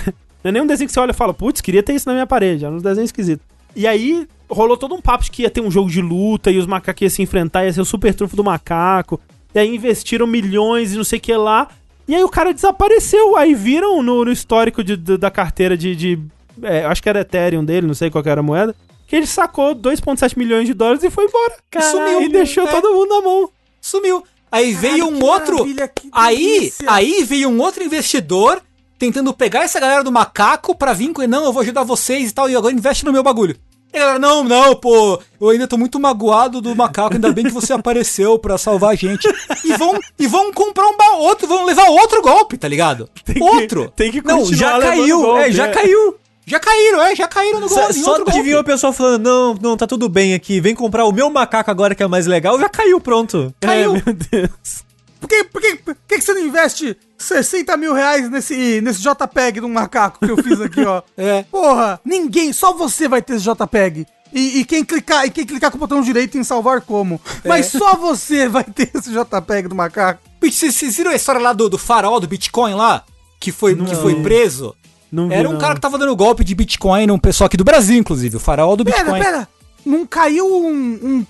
é 0.43 0.51
nem 0.51 0.61
um 0.61 0.67
desenho 0.67 0.87
que 0.87 0.93
você 0.93 0.99
olha 0.99 1.11
e 1.11 1.13
fala, 1.15 1.33
putz, 1.33 1.61
queria 1.61 1.81
ter 1.81 1.93
isso 1.93 2.07
na 2.07 2.13
minha 2.13 2.27
parede. 2.27 2.65
Era 2.65 2.73
uns 2.73 2.83
desenhos 2.83 3.07
esquisitos. 3.09 3.45
E 3.75 3.87
aí, 3.87 4.27
rolou 4.49 4.75
todo 4.77 4.93
um 4.93 5.01
papo 5.01 5.23
de 5.23 5.31
que 5.31 5.41
ia 5.43 5.49
ter 5.49 5.61
um 5.61 5.71
jogo 5.71 5.89
de 5.89 6.01
luta 6.01 6.51
e 6.51 6.57
os 6.57 6.65
macacos 6.67 7.01
iam 7.01 7.09
se 7.09 7.21
enfrentar, 7.21 7.65
ia 7.65 7.73
ser 7.73 7.81
o 7.81 7.85
super 7.85 8.13
trunfo 8.13 8.35
do 8.35 8.43
macaco. 8.43 9.19
E 9.55 9.59
aí 9.59 9.73
investiram 9.75 10.27
milhões 10.27 10.93
e 10.93 10.97
não 10.97 11.03
sei 11.03 11.17
o 11.17 11.21
que 11.21 11.33
lá. 11.35 11.67
E 12.07 12.13
aí 12.13 12.23
o 12.23 12.29
cara 12.29 12.53
desapareceu. 12.53 13.37
Aí 13.37 13.53
viram 13.55 14.03
no, 14.03 14.25
no 14.25 14.31
histórico 14.31 14.83
de- 14.83 14.97
de- 14.97 15.17
da 15.17 15.31
carteira 15.31 15.77
de. 15.77 15.95
de 15.95 16.19
é, 16.61 16.85
acho 16.85 17.01
que 17.01 17.09
era 17.09 17.21
Ethereum 17.21 17.63
dele, 17.63 17.87
não 17.87 17.93
sei 17.93 18.09
qual 18.11 18.23
que 18.23 18.29
era 18.29 18.41
a 18.41 18.43
moeda. 18.43 18.75
Que 19.07 19.15
ele 19.15 19.25
sacou 19.27 19.73
2,7 19.75 20.37
milhões 20.37 20.65
de 20.67 20.73
dólares 20.73 21.03
e 21.03 21.09
foi 21.09 21.25
embora. 21.25 21.53
Sumiu. 21.91 22.21
E 22.23 22.29
deixou 22.29 22.63
É. 22.67 22.67
todo 22.71 22.93
mundo 22.93 23.09
na 23.09 23.21
mão. 23.21 23.49
Sumiu. 23.83 24.23
Aí 24.49 24.73
veio 24.73 25.07
um 25.07 25.17
que 25.17 25.23
outro. 25.25 25.65
que 25.65 26.09
Aí, 26.11 26.71
aí 26.87 27.23
veio 27.23 27.49
um 27.49 27.59
outro 27.59 27.83
investidor 27.83 28.61
tentando 28.97 29.33
pegar 29.33 29.63
essa 29.63 29.79
galera 29.79 30.03
do 30.03 30.11
macaco 30.11 30.73
pra 30.75 30.93
vir 30.93 31.11
com. 31.11 31.21
Não, 31.27 31.43
eu 31.43 31.51
vou 31.51 31.61
ajudar 31.61 31.83
vocês 31.83 32.29
e 32.29 32.33
tal. 32.33 32.49
E 32.49 32.55
agora 32.55 32.73
investe 32.73 33.03
no 33.03 33.11
meu 33.11 33.21
bagulho. 33.23 33.57
E 33.93 33.97
a 33.97 33.99
galera, 33.99 34.19
não, 34.19 34.43
não, 34.43 34.75
pô, 34.75 35.19
eu 35.39 35.49
ainda 35.49 35.67
tô 35.67 35.77
muito 35.77 35.99
magoado 35.99 36.61
do 36.61 36.75
macaco, 36.75 37.13
ainda 37.13 37.31
bem 37.31 37.43
que 37.45 37.51
você 37.51 37.73
apareceu 37.73 38.39
pra 38.39 38.57
salvar 38.57 38.91
a 38.91 38.95
gente. 38.95 39.27
E 39.65 39.75
vão, 39.77 39.99
e 40.17 40.25
vão 40.27 40.51
comprar 40.53 40.87
um 40.87 41.17
outro, 41.19 41.45
vão 41.47 41.65
levar 41.65 41.89
outro 41.89 42.21
golpe, 42.21 42.57
tá 42.57 42.67
ligado? 42.67 43.07
Tem 43.25 43.35
que- 43.35 43.41
outro. 43.43 43.93
tem 43.95 44.11
que 44.11 44.21
Não, 44.25 44.39
continuar 44.39 44.57
já 44.71 44.77
levando 44.77 44.97
caiu. 44.99 45.21
golpe, 45.21 45.41
é, 45.41 45.51
já 45.51 45.67
é. 45.67 45.71
caiu. 45.71 46.15
Já 46.45 46.59
caíram, 46.59 47.01
é, 47.01 47.15
já 47.15 47.27
caíram 47.27 47.59
no 47.59 47.69
golpe. 47.69 47.97
em 47.97 48.03
só 48.03 48.15
que 48.17 48.31
golpe. 48.31 48.41
vinha 48.41 48.59
o 48.59 48.63
pessoal 48.63 48.91
falando, 48.91 49.23
não, 49.23 49.53
não, 49.61 49.77
tá 49.77 49.87
tudo 49.87 50.09
bem 50.09 50.33
aqui, 50.33 50.59
vem 50.59 50.75
comprar 50.75 51.05
o 51.05 51.11
meu 51.11 51.29
macaco 51.29 51.71
agora 51.71 51.95
que 51.95 52.03
é 52.03 52.07
mais 52.07 52.27
legal, 52.27 52.59
já 52.59 52.67
caiu, 52.67 52.99
pronto. 52.99 53.53
Caiu. 53.61 53.95
É, 53.95 54.03
meu 54.05 54.15
Deus. 54.31 54.83
Por 55.21 55.29
que, 55.29 55.43
por 55.45 55.61
que, 55.61 55.75
por 55.77 55.95
que 56.05 56.19
você 56.19 56.33
não 56.33 56.41
investe 56.41 56.97
60 57.17 57.77
mil 57.77 57.93
reais 57.93 58.29
nesse, 58.29 58.81
nesse 58.81 59.01
JPEG 59.01 59.61
do 59.61 59.69
macaco 59.69 60.19
que 60.19 60.29
eu 60.29 60.43
fiz 60.43 60.59
aqui, 60.59 60.83
ó? 60.83 61.01
É. 61.15 61.43
Porra, 61.43 62.01
ninguém, 62.03 62.51
só 62.51 62.73
você 62.73 63.07
vai 63.07 63.21
ter 63.21 63.35
esse 63.35 63.45
JPEG. 63.45 64.05
E, 64.33 64.59
e 64.59 64.65
quem 64.65 64.83
clicar, 64.83 65.25
e 65.25 65.29
quem 65.29 65.45
clicar 65.45 65.71
com 65.71 65.77
o 65.77 65.79
botão 65.79 66.01
direito 66.01 66.37
em 66.37 66.43
salvar 66.43 66.81
como. 66.81 67.21
Mas 67.45 67.67
só 67.67 67.95
você 67.95 68.49
vai 68.49 68.63
ter 68.63 68.89
esse 68.93 69.11
JPEG 69.11 69.69
do 69.69 69.75
macaco. 69.75 70.21
Vocês 70.41 70.97
viram 70.97 71.11
a 71.11 71.15
história 71.15 71.39
lá 71.39 71.53
do, 71.53 71.69
do 71.69 71.77
farol 71.77 72.19
do 72.19 72.27
Bitcoin 72.27 72.73
lá? 72.73 73.03
Que 73.39 73.51
foi, 73.51 73.75
que 73.75 73.95
foi 73.95 74.15
preso? 74.21 74.75
Não 75.13 75.27
vi, 75.29 75.35
Era 75.35 75.47
um 75.47 75.53
não. 75.53 75.59
cara 75.59 75.75
que 75.75 75.79
tava 75.81 75.97
dando 75.99 76.15
golpe 76.15 76.43
de 76.43 76.55
Bitcoin, 76.55 77.11
um 77.11 77.19
pessoal 77.19 77.45
aqui 77.45 77.55
do 77.55 77.63
Brasil, 77.63 77.95
inclusive, 77.97 78.35
o 78.37 78.39
farol 78.39 78.75
do 78.75 78.83
Pera, 78.83 78.97
Bitcoin. 78.97 79.21
pera. 79.21 79.47
Não 79.85 80.07
caiu 80.07 80.47
um, 80.47 80.67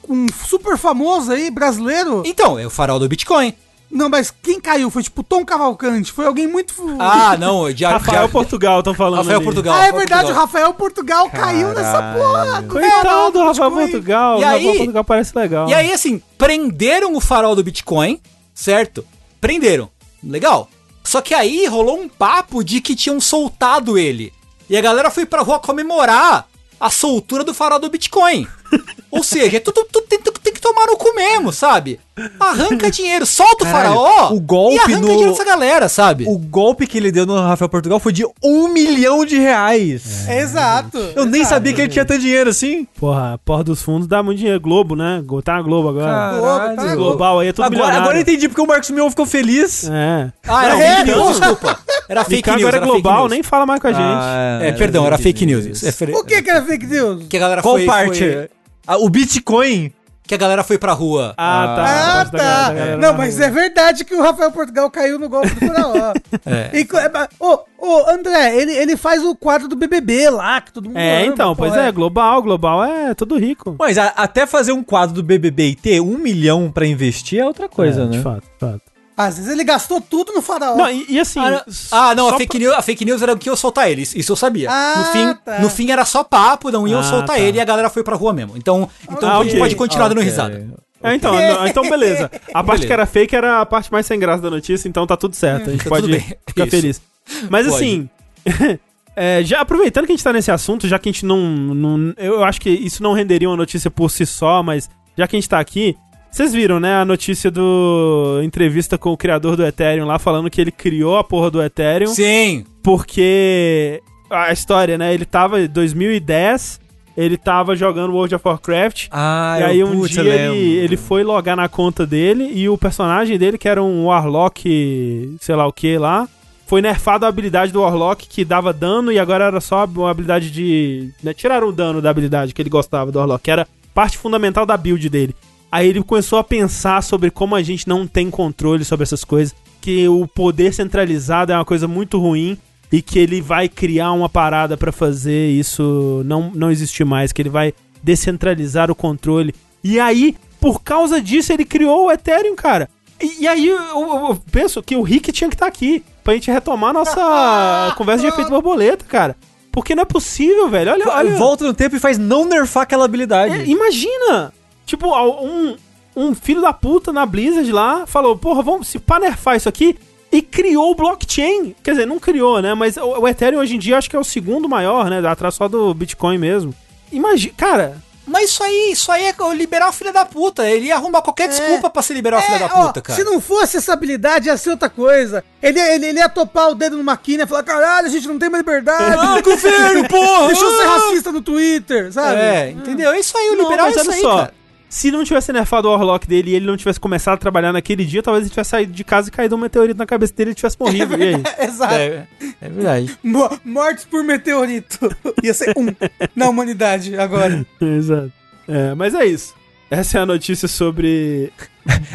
um, 0.07 0.13
um 0.15 0.25
super 0.47 0.77
famoso 0.77 1.33
aí, 1.33 1.51
brasileiro? 1.51 2.23
Então, 2.25 2.57
é 2.57 2.65
o 2.65 2.69
farol 2.69 2.97
do 2.97 3.09
Bitcoin. 3.09 3.53
Não, 3.91 4.07
mas 4.09 4.33
quem 4.41 4.59
caiu? 4.59 4.89
Foi 4.89 5.03
tipo 5.03 5.21
Tom 5.21 5.43
Cavalcante. 5.45 6.11
Foi 6.13 6.25
alguém 6.25 6.47
muito. 6.47 6.73
Ah, 6.97 7.35
não, 7.37 7.71
de 7.73 7.83
Rafael 7.83 8.29
Portugal, 8.29 8.79
estão 8.79 8.93
falando 8.93 9.17
Rafael 9.17 9.35
ali. 9.37 9.45
Portugal. 9.45 9.73
Ah, 9.75 9.85
é 9.85 9.91
Portugal. 9.91 9.99
verdade, 10.17 10.31
o 10.31 10.35
Rafael 10.41 10.73
Portugal 10.73 11.29
caiu 11.29 11.67
nessa 11.73 12.13
porra. 12.17 12.63
Coitado 12.63 13.31
do 13.33 13.43
Rafael. 13.43 13.71
Portugal. 13.71 14.39
E 14.39 14.41
o 14.41 14.45
Rafael 14.45 14.69
aí- 14.71 14.77
Portugal 14.77 15.03
parece 15.03 15.37
legal. 15.37 15.67
E 15.69 15.73
aí, 15.73 15.91
assim, 15.91 16.21
prenderam 16.37 17.13
o 17.15 17.19
farol 17.21 17.55
do 17.55 17.63
Bitcoin, 17.63 18.19
certo? 18.53 19.05
Prenderam. 19.41 19.89
Legal. 20.23 20.69
Só 21.03 21.21
que 21.21 21.33
aí 21.33 21.65
rolou 21.65 21.99
um 21.99 22.07
papo 22.07 22.63
de 22.63 22.79
que 22.81 22.95
tinham 22.95 23.19
soltado 23.19 23.97
ele. 23.97 24.33
E 24.69 24.77
a 24.77 24.81
galera 24.81 25.11
foi 25.11 25.25
pra 25.25 25.41
rua 25.41 25.59
comemorar 25.59 26.47
a 26.79 26.89
soltura 26.89 27.43
do 27.43 27.53
farol 27.53 27.79
do 27.79 27.89
Bitcoin. 27.89 28.47
Ou 29.11 29.23
seja, 29.23 29.57
é 29.57 29.59
tudo, 29.59 29.85
tudo 29.91 30.07
tem, 30.07 30.19
tem 30.19 30.53
que 30.53 30.61
tomar 30.61 30.87
no 30.87 30.97
cu 30.97 31.13
mesmo, 31.13 31.51
sabe? 31.51 31.99
Arranca 32.39 32.91
dinheiro, 32.91 33.25
solta 33.25 33.63
o 33.63 33.67
Caralho, 33.67 33.95
faraó 33.95 34.33
o 34.33 34.39
golpe 34.39 34.75
e 34.75 34.79
arranca 34.79 34.99
no- 34.99 35.07
dinheiro 35.07 35.31
dessa 35.31 35.43
galera, 35.43 35.89
sabe? 35.89 36.25
O 36.27 36.37
golpe 36.37 36.85
que 36.85 36.97
ele 36.97 37.11
deu 37.11 37.25
no 37.25 37.35
Rafael 37.41 37.67
Portugal 37.69 37.99
foi 37.99 38.13
de 38.13 38.23
um 38.43 38.67
milhão 38.67 39.25
de 39.25 39.37
reais. 39.39 40.27
Exato. 40.29 40.97
Eu 41.15 41.25
nem 41.25 41.43
sabia 41.43 41.73
que 41.73 41.81
ele 41.81 41.87
tinha 41.89 42.05
tanto 42.05 42.21
dinheiro 42.21 42.49
assim. 42.51 42.85
Porra, 42.99 43.39
Porra 43.43 43.63
dos 43.63 43.81
Fundos 43.81 44.07
dá 44.07 44.21
muito 44.21 44.37
dinheiro. 44.37 44.59
Globo, 44.59 44.95
né? 44.95 45.23
Tá 45.43 45.53
na 45.55 45.61
Globo 45.63 45.89
agora. 45.89 46.05
Caralho. 46.05 46.75
Caralho. 46.75 46.97
Global 46.97 47.39
aí 47.39 47.47
é 47.47 47.51
tudo 47.53 47.63
Agora, 47.65 47.75
milionário. 47.77 48.01
agora 48.03 48.17
eu 48.17 48.21
entendi 48.21 48.47
porque 48.47 48.61
o 48.61 48.67
Marcos 48.67 48.89
Mion 48.91 49.09
ficou 49.09 49.25
feliz. 49.25 49.89
É. 49.89 50.31
Ah, 50.47 50.65
era 50.65 50.73
Não, 50.73 50.79
fake 50.81 50.91
é, 51.11 51.15
news, 51.15 51.39
desculpa. 51.39 51.79
Era 52.07 52.23
fake 52.23 52.35
Ficar 52.37 52.51
news, 52.57 52.61
agora 52.63 52.75
é 52.75 52.77
era 52.77 52.85
fake 52.87 53.01
global, 53.01 53.19
news. 53.21 53.31
nem 53.31 53.43
fala 53.43 53.65
mais 53.65 53.79
com 53.81 53.87
a 53.87 53.91
gente. 53.91 54.01
Ah, 54.03 54.59
É, 54.61 54.71
perdão, 54.73 55.05
era 55.05 55.17
fake 55.17 55.45
news. 55.45 55.83
É 55.83 55.89
O 56.15 56.23
que 56.23 56.41
que 56.41 56.49
era 56.49 56.61
fake 56.63 56.85
news? 56.85 57.23
Que 57.27 57.37
a 57.37 57.39
galera 57.39 57.61
Qual 57.61 57.75
foi, 57.75 57.85
parte? 57.85 58.19
foi- 58.19 58.49
Ah, 58.85 58.97
o 58.97 59.09
Bitcoin. 59.09 59.91
Que 60.25 60.33
a 60.35 60.37
galera 60.37 60.63
foi 60.63 60.77
pra 60.77 60.93
rua. 60.93 61.33
Ah, 61.37 61.73
tá. 61.75 62.21
Ah, 62.21 62.25
tá. 62.25 62.73
galera 62.73 62.97
Não, 62.97 63.13
mas 63.13 63.35
rua. 63.35 63.45
é 63.45 63.49
verdade 63.51 64.05
que 64.05 64.15
o 64.15 64.21
Rafael 64.21 64.51
Portugal 64.51 64.89
caiu 64.89 65.19
no 65.19 65.27
golpe 65.27 65.49
do 65.49 65.59
faraó. 65.67 66.13
É. 66.45 66.69
E 66.73 66.81
é, 66.81 67.29
Ô, 67.39 67.59
ô, 67.77 68.09
André, 68.09 68.55
ele, 68.57 68.71
ele 68.73 68.97
faz 68.97 69.23
o 69.23 69.35
quadro 69.35 69.67
do 69.67 69.75
BBB 69.75 70.29
lá, 70.29 70.61
que 70.61 70.71
todo 70.73 70.85
mundo 70.87 70.97
É, 70.97 71.23
ama, 71.23 71.33
então, 71.33 71.55
pô, 71.55 71.63
pois 71.63 71.75
é, 71.75 71.91
global, 71.91 72.41
global 72.41 72.83
é 72.83 73.13
tudo 73.13 73.37
rico. 73.37 73.75
Mas 73.79 73.97
a- 73.97 74.13
até 74.15 74.45
fazer 74.45 74.71
um 74.71 74.83
quadro 74.83 75.13
do 75.15 75.23
BBB 75.23 75.69
e 75.69 75.75
ter 75.75 75.99
um 76.01 76.17
milhão 76.17 76.71
pra 76.71 76.85
investir 76.87 77.39
é 77.39 77.45
outra 77.45 77.67
coisa, 77.69 78.01
É, 78.03 78.05
né? 78.05 78.11
De 78.11 78.19
fato, 78.21 78.43
de 78.43 78.59
fato. 78.59 78.81
Às 79.15 79.37
vezes 79.37 79.51
ele 79.51 79.63
gastou 79.63 80.01
tudo 80.01 80.33
no 80.33 80.41
faraó. 80.41 80.75
Não, 80.75 80.89
e, 80.89 81.05
e 81.09 81.19
assim. 81.19 81.39
Ah, 81.39 81.63
ah, 81.91 82.15
não, 82.15 82.29
a 82.29 82.37
fake, 82.37 82.57
news, 82.59 82.73
a 82.73 82.81
fake 82.81 83.05
news 83.05 83.21
era 83.21 83.35
que 83.37 83.49
eu 83.49 83.55
soltar 83.55 83.89
ele, 83.91 84.01
isso 84.01 84.31
eu 84.31 84.35
sabia. 84.35 84.69
Ah, 84.71 84.93
no, 84.97 85.05
fim, 85.05 85.35
tá. 85.45 85.59
no 85.59 85.69
fim 85.69 85.91
era 85.91 86.03
só 86.05 86.23
papo, 86.23 86.71
não 86.71 86.87
iam 86.87 86.99
Ah, 86.99 87.03
soltar 87.03 87.35
tá. 87.35 87.39
ele 87.39 87.57
e 87.57 87.61
a 87.61 87.65
galera 87.65 87.89
foi 87.89 88.03
pra 88.03 88.15
rua 88.15 88.33
mesmo. 88.33 88.57
Então, 88.57 88.89
então 89.09 89.29
Ah, 89.29 89.37
a 89.39 89.43
gente 89.43 89.57
pode 89.57 89.75
continuar 89.75 90.07
dando 90.07 90.17
Ok. 90.17 90.29
risada. 90.29 90.67
É, 91.03 91.15
então, 91.15 91.33
não, 91.35 91.67
então 91.67 91.83
beleza. 91.89 92.31
A 92.53 92.63
parte 92.63 92.79
Beleza. 92.81 92.87
que 92.87 92.93
era 92.93 93.05
fake 93.05 93.35
era 93.35 93.59
a 93.61 93.65
parte 93.65 93.91
mais 93.91 94.05
sem 94.05 94.17
graça 94.17 94.41
da 94.41 94.49
notícia, 94.49 94.87
então 94.87 95.05
tá 95.05 95.17
tudo 95.17 95.35
certo. 95.35 95.69
A 95.69 95.73
gente 95.73 95.83
Tá 95.83 95.89
pode 95.89 96.19
ficar 96.47 96.63
Isso. 96.65 96.69
feliz. 96.71 97.01
Mas 97.49 97.67
Pode. 97.67 97.75
assim. 97.75 98.09
é, 99.15 99.43
já 99.43 99.61
aproveitando 99.61 100.05
que 100.05 100.11
a 100.11 100.15
gente 100.15 100.23
tá 100.23 100.33
nesse 100.33 100.49
assunto, 100.49 100.87
já 100.87 100.97
que 100.97 101.09
a 101.09 101.11
gente 101.11 101.25
não, 101.25 101.39
não. 101.39 102.13
Eu 102.17 102.43
acho 102.43 102.59
que 102.61 102.69
isso 102.69 103.03
não 103.03 103.13
renderia 103.13 103.49
uma 103.49 103.57
notícia 103.57 103.91
por 103.91 104.09
si 104.09 104.25
só, 104.25 104.63
mas 104.63 104.89
já 105.17 105.27
que 105.27 105.35
a 105.35 105.39
gente 105.39 105.49
tá 105.49 105.59
aqui. 105.59 105.95
Vocês 106.33 106.51
viram, 106.51 106.79
né, 106.79 106.95
a 106.95 107.05
notícia 107.05 107.51
do. 107.51 108.41
entrevista 108.43 108.97
com 108.97 109.11
o 109.11 109.17
criador 109.17 109.55
do 109.55 109.63
Ethereum 109.65 110.05
lá, 110.07 110.17
falando 110.17 110.49
que 110.49 110.59
ele 110.59 110.71
criou 110.71 111.15
a 111.17 111.23
porra 111.23 111.51
do 111.51 111.61
Ethereum 111.61 112.07
Sim. 112.07 112.65
porque 112.81 114.01
a 114.29 114.51
história, 114.51 114.97
né? 114.97 115.13
Ele 115.13 115.25
tava 115.25 115.61
em 115.61 115.67
2010, 115.67 116.79
ele 117.15 117.37
tava 117.37 117.75
jogando 117.75 118.13
World 118.15 118.33
of 118.33 118.47
Warcraft. 118.47 119.09
Ah, 119.11 119.57
e 119.59 119.61
eu- 119.61 119.67
aí 119.67 119.83
um 119.83 119.99
putz, 119.99 120.09
dia 120.15 120.23
ele, 120.23 120.57
ele 120.77 120.97
foi 120.97 121.23
logar 121.23 121.55
na 121.55 121.69
conta 121.69 122.03
dele 122.03 122.49
e 122.51 122.67
o 122.67 122.79
personagem 122.79 123.37
dele, 123.37 123.57
que 123.59 123.69
era 123.69 123.83
um 123.83 124.05
Warlock, 124.07 125.37
sei 125.39 125.55
lá 125.55 125.67
o 125.67 125.71
que 125.71 125.99
lá, 125.99 126.27
foi 126.65 126.81
nerfado 126.81 127.27
a 127.27 127.29
habilidade 127.29 127.71
do 127.71 127.81
Warlock 127.81 128.27
que 128.27 128.43
dava 128.43 128.73
dano 128.73 129.11
e 129.11 129.19
agora 129.19 129.45
era 129.45 129.61
só 129.61 129.85
uma 129.85 130.09
habilidade 130.09 130.49
de. 130.49 131.11
Né, 131.23 131.31
tiraram 131.31 131.67
o 131.67 131.71
dano 131.71 132.01
da 132.01 132.09
habilidade 132.09 132.55
que 132.55 132.61
ele 132.61 132.71
gostava 132.71 133.11
do 133.11 133.19
Warlock, 133.19 133.43
que 133.43 133.51
era 133.51 133.67
parte 133.93 134.17
fundamental 134.17 134.65
da 134.65 134.75
build 134.75 135.07
dele. 135.09 135.35
Aí 135.73 135.87
ele 135.87 136.03
começou 136.03 136.37
a 136.37 136.43
pensar 136.43 137.01
sobre 137.01 137.31
como 137.31 137.55
a 137.55 137.63
gente 137.63 137.87
não 137.87 138.05
tem 138.05 138.29
controle 138.29 138.85
sobre 138.85 139.03
essas 139.05 139.23
coisas, 139.23 139.55
que 139.81 140.07
o 140.07 140.27
poder 140.27 140.71
centralizado 140.71 141.51
é 141.51 141.55
uma 141.55 141.65
coisa 141.65 141.87
muito 141.87 142.19
ruim 142.19 142.55
e 142.91 143.01
que 143.01 143.17
ele 143.17 143.41
vai 143.41 143.67
criar 143.67 144.11
uma 144.11 144.29
parada 144.29 144.77
pra 144.77 144.91
fazer 144.91 145.49
isso 145.49 146.21
não, 146.25 146.51
não 146.53 146.69
existir 146.69 147.03
mais, 147.03 147.31
que 147.31 147.41
ele 147.41 147.49
vai 147.49 147.73
descentralizar 148.03 148.91
o 148.91 148.95
controle. 148.95 149.55
E 149.83 149.99
aí, 149.99 150.35
por 150.61 150.83
causa 150.83 151.19
disso, 151.19 151.51
ele 151.51 151.65
criou 151.65 152.05
o 152.05 152.11
Ethereum, 152.11 152.55
cara. 152.55 152.87
E, 153.19 153.41
e 153.41 153.47
aí 153.47 153.67
eu, 153.67 153.77
eu- 153.79 154.41
penso 154.51 154.83
que 154.83 154.95
o 154.95 155.01
Rick 155.01 155.31
tinha 155.31 155.49
que 155.49 155.55
estar 155.55 155.65
aqui 155.65 156.03
pra 156.23 156.35
gente 156.35 156.51
retomar 156.51 156.93
nossa 156.93 157.93
conversa 157.97 158.21
de 158.21 158.27
efeito 158.27 158.51
borboleta, 158.51 159.03
cara. 159.07 159.35
Porque 159.71 159.95
não 159.95 160.03
é 160.03 160.05
possível, 160.05 160.69
velho. 160.69 160.91
Olha, 160.91 161.09
olha. 161.09 161.35
Volta 161.35 161.65
no 161.65 161.73
tempo 161.73 161.95
e 161.95 161.99
faz 161.99 162.19
não 162.19 162.45
nerfar 162.45 162.83
aquela 162.83 163.05
habilidade. 163.05 163.55
É, 163.55 163.65
imagina! 163.65 164.53
Tipo, 164.85 165.07
um, 165.41 165.75
um 166.15 166.35
filho 166.35 166.61
da 166.61 166.73
puta 166.73 167.11
na 167.11 167.25
Blizzard 167.25 167.71
lá 167.71 168.05
falou, 168.05 168.37
porra, 168.37 168.61
vamos 168.61 168.87
se 168.87 168.99
pá 168.99 169.19
nerfar 169.19 169.55
isso 169.57 169.69
aqui 169.69 169.97
e 170.31 170.41
criou 170.41 170.91
o 170.91 170.95
blockchain. 170.95 171.75
Quer 171.83 171.91
dizer, 171.91 172.07
não 172.07 172.19
criou, 172.19 172.61
né? 172.61 172.73
Mas 172.73 172.97
o, 172.97 173.19
o 173.21 173.27
Ethereum 173.27 173.59
hoje 173.59 173.75
em 173.75 173.79
dia 173.79 173.97
acho 173.97 174.09
que 174.09 174.15
é 174.15 174.19
o 174.19 174.23
segundo 174.23 174.67
maior, 174.67 175.09
né? 175.09 175.25
Atrás 175.27 175.55
só 175.55 175.67
do 175.67 175.93
Bitcoin 175.93 176.37
mesmo. 176.37 176.73
Imagina, 177.11 177.53
cara, 177.55 177.97
Mas 178.25 178.49
isso 178.49 178.63
aí, 178.63 178.91
isso 178.91 179.11
aí 179.11 179.25
é 179.25 179.35
liberar 179.53 179.89
o 179.89 179.93
filho 179.93 180.11
da 180.11 180.25
puta. 180.25 180.67
Ele 180.67 180.87
ia 180.87 180.95
arrumar 180.95 181.21
qualquer 181.21 181.47
desculpa 181.47 181.87
pra 181.89 182.01
se 182.01 182.13
liberar 182.13 182.39
o 182.39 182.41
filho 182.41 182.57
da 182.59 182.65
É, 182.65 182.69
ó, 182.73 182.87
puta, 182.87 183.01
cara. 183.01 183.15
Se 183.15 183.23
não 183.23 183.39
fosse 183.39 183.77
essa 183.77 183.93
habilidade, 183.93 184.47
ia 184.47 184.57
ser 184.57 184.71
outra 184.71 184.89
coisa. 184.89 185.43
Ele, 185.61 185.79
ele, 185.79 186.07
ele 186.07 186.17
ia 186.19 186.27
topar 186.29 186.71
o 186.71 186.75
dedo 186.75 186.97
numa 186.97 187.15
quina 187.15 187.43
e 187.43 187.47
falar: 187.47 187.61
caralho, 187.61 188.07
a 188.07 188.09
gente 188.09 188.27
não 188.27 188.39
tem 188.39 188.49
mais 188.49 188.63
liberdade. 188.63 189.17
Ah, 189.21 189.39
governo, 189.41 190.07
porra! 190.07 190.47
Deixa 190.47 190.63
eu 190.65 190.77
ser 190.77 190.85
racista 190.85 191.31
no 191.31 191.41
Twitter, 191.41 192.11
sabe? 192.11 192.39
É, 192.39 192.71
entendeu? 192.71 193.11
É 193.11 193.19
isso 193.19 193.37
aí, 193.37 193.49
o 193.51 193.55
Não, 193.55 193.63
liberal 193.65 193.85
mas 193.87 193.97
é 193.97 194.01
isso 194.01 194.09
olha 194.09 194.15
aí, 194.17 194.21
só. 194.21 194.37
cara. 194.37 194.53
Se 194.93 195.09
não 195.09 195.23
tivesse 195.23 195.51
nerfado 195.51 195.87
o 195.87 195.91
Warlock 195.91 196.27
dele 196.27 196.51
e 196.51 196.55
ele 196.55 196.67
não 196.67 196.77
tivesse 196.77 196.99
começado 196.99 197.33
a 197.33 197.37
trabalhar 197.37 197.73
naquele 197.73 198.05
dia, 198.05 198.21
talvez 198.21 198.43
ele 198.45 198.51
tivesse 198.51 198.69
saído 198.69 198.91
de 198.93 199.03
casa 199.03 199.27
e 199.27 199.31
caído 199.31 199.55
um 199.55 199.57
meteorito 199.57 199.97
na 199.97 200.05
cabeça 200.05 200.31
dele 200.35 200.51
e 200.51 200.53
tivesse 200.53 200.77
morrido. 200.79 201.17
E 201.17 201.23
aí? 201.33 201.43
Exato. 201.67 201.93
É, 201.95 202.27
é 202.61 202.69
verdade. 202.69 203.17
Mo- 203.23 203.59
Mortes 203.65 204.05
por 204.05 204.23
meteorito. 204.23 204.99
Ia 205.41 205.51
ser 205.51 205.73
um 205.75 205.87
na 206.35 206.47
humanidade 206.47 207.17
agora. 207.17 207.65
Exato. 207.81 208.31
É, 208.67 208.93
mas 208.93 209.15
é 209.15 209.25
isso. 209.25 209.55
Essa 209.89 210.19
é 210.19 210.21
a 210.21 210.25
notícia 210.27 210.67
sobre. 210.67 211.51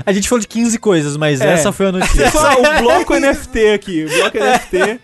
A 0.07 0.13
gente 0.13 0.29
falou 0.29 0.41
de 0.41 0.47
15 0.47 0.79
coisas, 0.79 1.17
mas 1.17 1.41
É. 1.41 1.55
essa 1.55 1.73
foi 1.73 1.87
a 1.87 1.93
notícia. 1.93 2.31
Só 2.31 2.53
o 2.61 2.79
bloco 2.81 3.13
NFT 3.19 3.73
aqui. 3.75 4.05
O 4.05 4.09
bloco 4.09 4.39
NFT. 4.39 5.01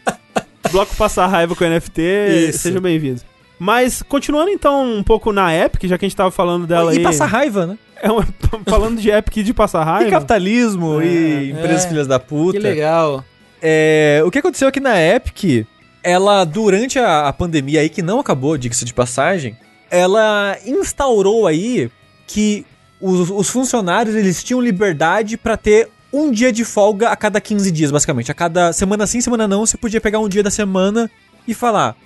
bloco 0.70 0.94
passar 0.94 1.26
raiva 1.26 1.56
com 1.56 1.64
NFT. 1.64 2.02
Isso. 2.50 2.58
Sejam 2.60 2.80
bem-vindos. 2.80 3.24
Mas, 3.64 4.02
continuando 4.02 4.50
então 4.50 4.84
um 4.98 5.02
pouco 5.02 5.32
na 5.32 5.50
Epic, 5.54 5.84
já 5.84 5.96
que 5.96 6.04
a 6.04 6.08
gente 6.08 6.14
tava 6.16 6.30
falando 6.30 6.66
dela 6.66 6.92
e 6.92 6.98
aí. 6.98 7.02
passar 7.02 7.24
raiva, 7.24 7.66
né? 7.66 7.78
É 8.02 8.10
uma- 8.10 8.26
falando 8.68 9.00
de 9.00 9.08
Epic 9.08 9.38
e 9.38 9.42
de 9.42 9.54
passar 9.54 9.80
E 9.80 9.84
raiva. 9.86 10.10
capitalismo, 10.10 11.00
e 11.00 11.52
empresas 11.52 11.86
é. 11.86 11.88
filhas 11.88 12.06
da 12.06 12.20
puta. 12.20 12.58
Que 12.58 12.62
legal. 12.62 13.24
É, 13.62 14.22
o 14.26 14.30
que 14.30 14.38
aconteceu 14.40 14.68
aqui 14.68 14.80
na 14.80 15.00
Epic, 15.00 15.66
ela, 16.02 16.44
durante 16.44 16.98
a, 16.98 17.26
a 17.26 17.32
pandemia 17.32 17.80
aí, 17.80 17.88
que 17.88 18.02
não 18.02 18.20
acabou, 18.20 18.58
diga-se 18.58 18.84
de 18.84 18.92
passagem, 18.92 19.56
ela 19.90 20.58
instaurou 20.66 21.46
aí 21.46 21.90
que 22.26 22.66
os, 23.00 23.30
os 23.30 23.48
funcionários, 23.48 24.14
eles 24.14 24.44
tinham 24.44 24.60
liberdade 24.60 25.38
pra 25.38 25.56
ter 25.56 25.88
um 26.12 26.30
dia 26.30 26.52
de 26.52 26.66
folga 26.66 27.08
a 27.08 27.16
cada 27.16 27.40
15 27.40 27.70
dias, 27.70 27.90
basicamente. 27.90 28.30
A 28.30 28.34
cada 28.34 28.74
semana 28.74 29.06
sim, 29.06 29.22
semana 29.22 29.48
não, 29.48 29.64
você 29.64 29.78
podia 29.78 30.02
pegar 30.02 30.18
um 30.18 30.28
dia 30.28 30.42
da 30.42 30.50
semana 30.50 31.10
e 31.48 31.54
falar, 31.54 31.96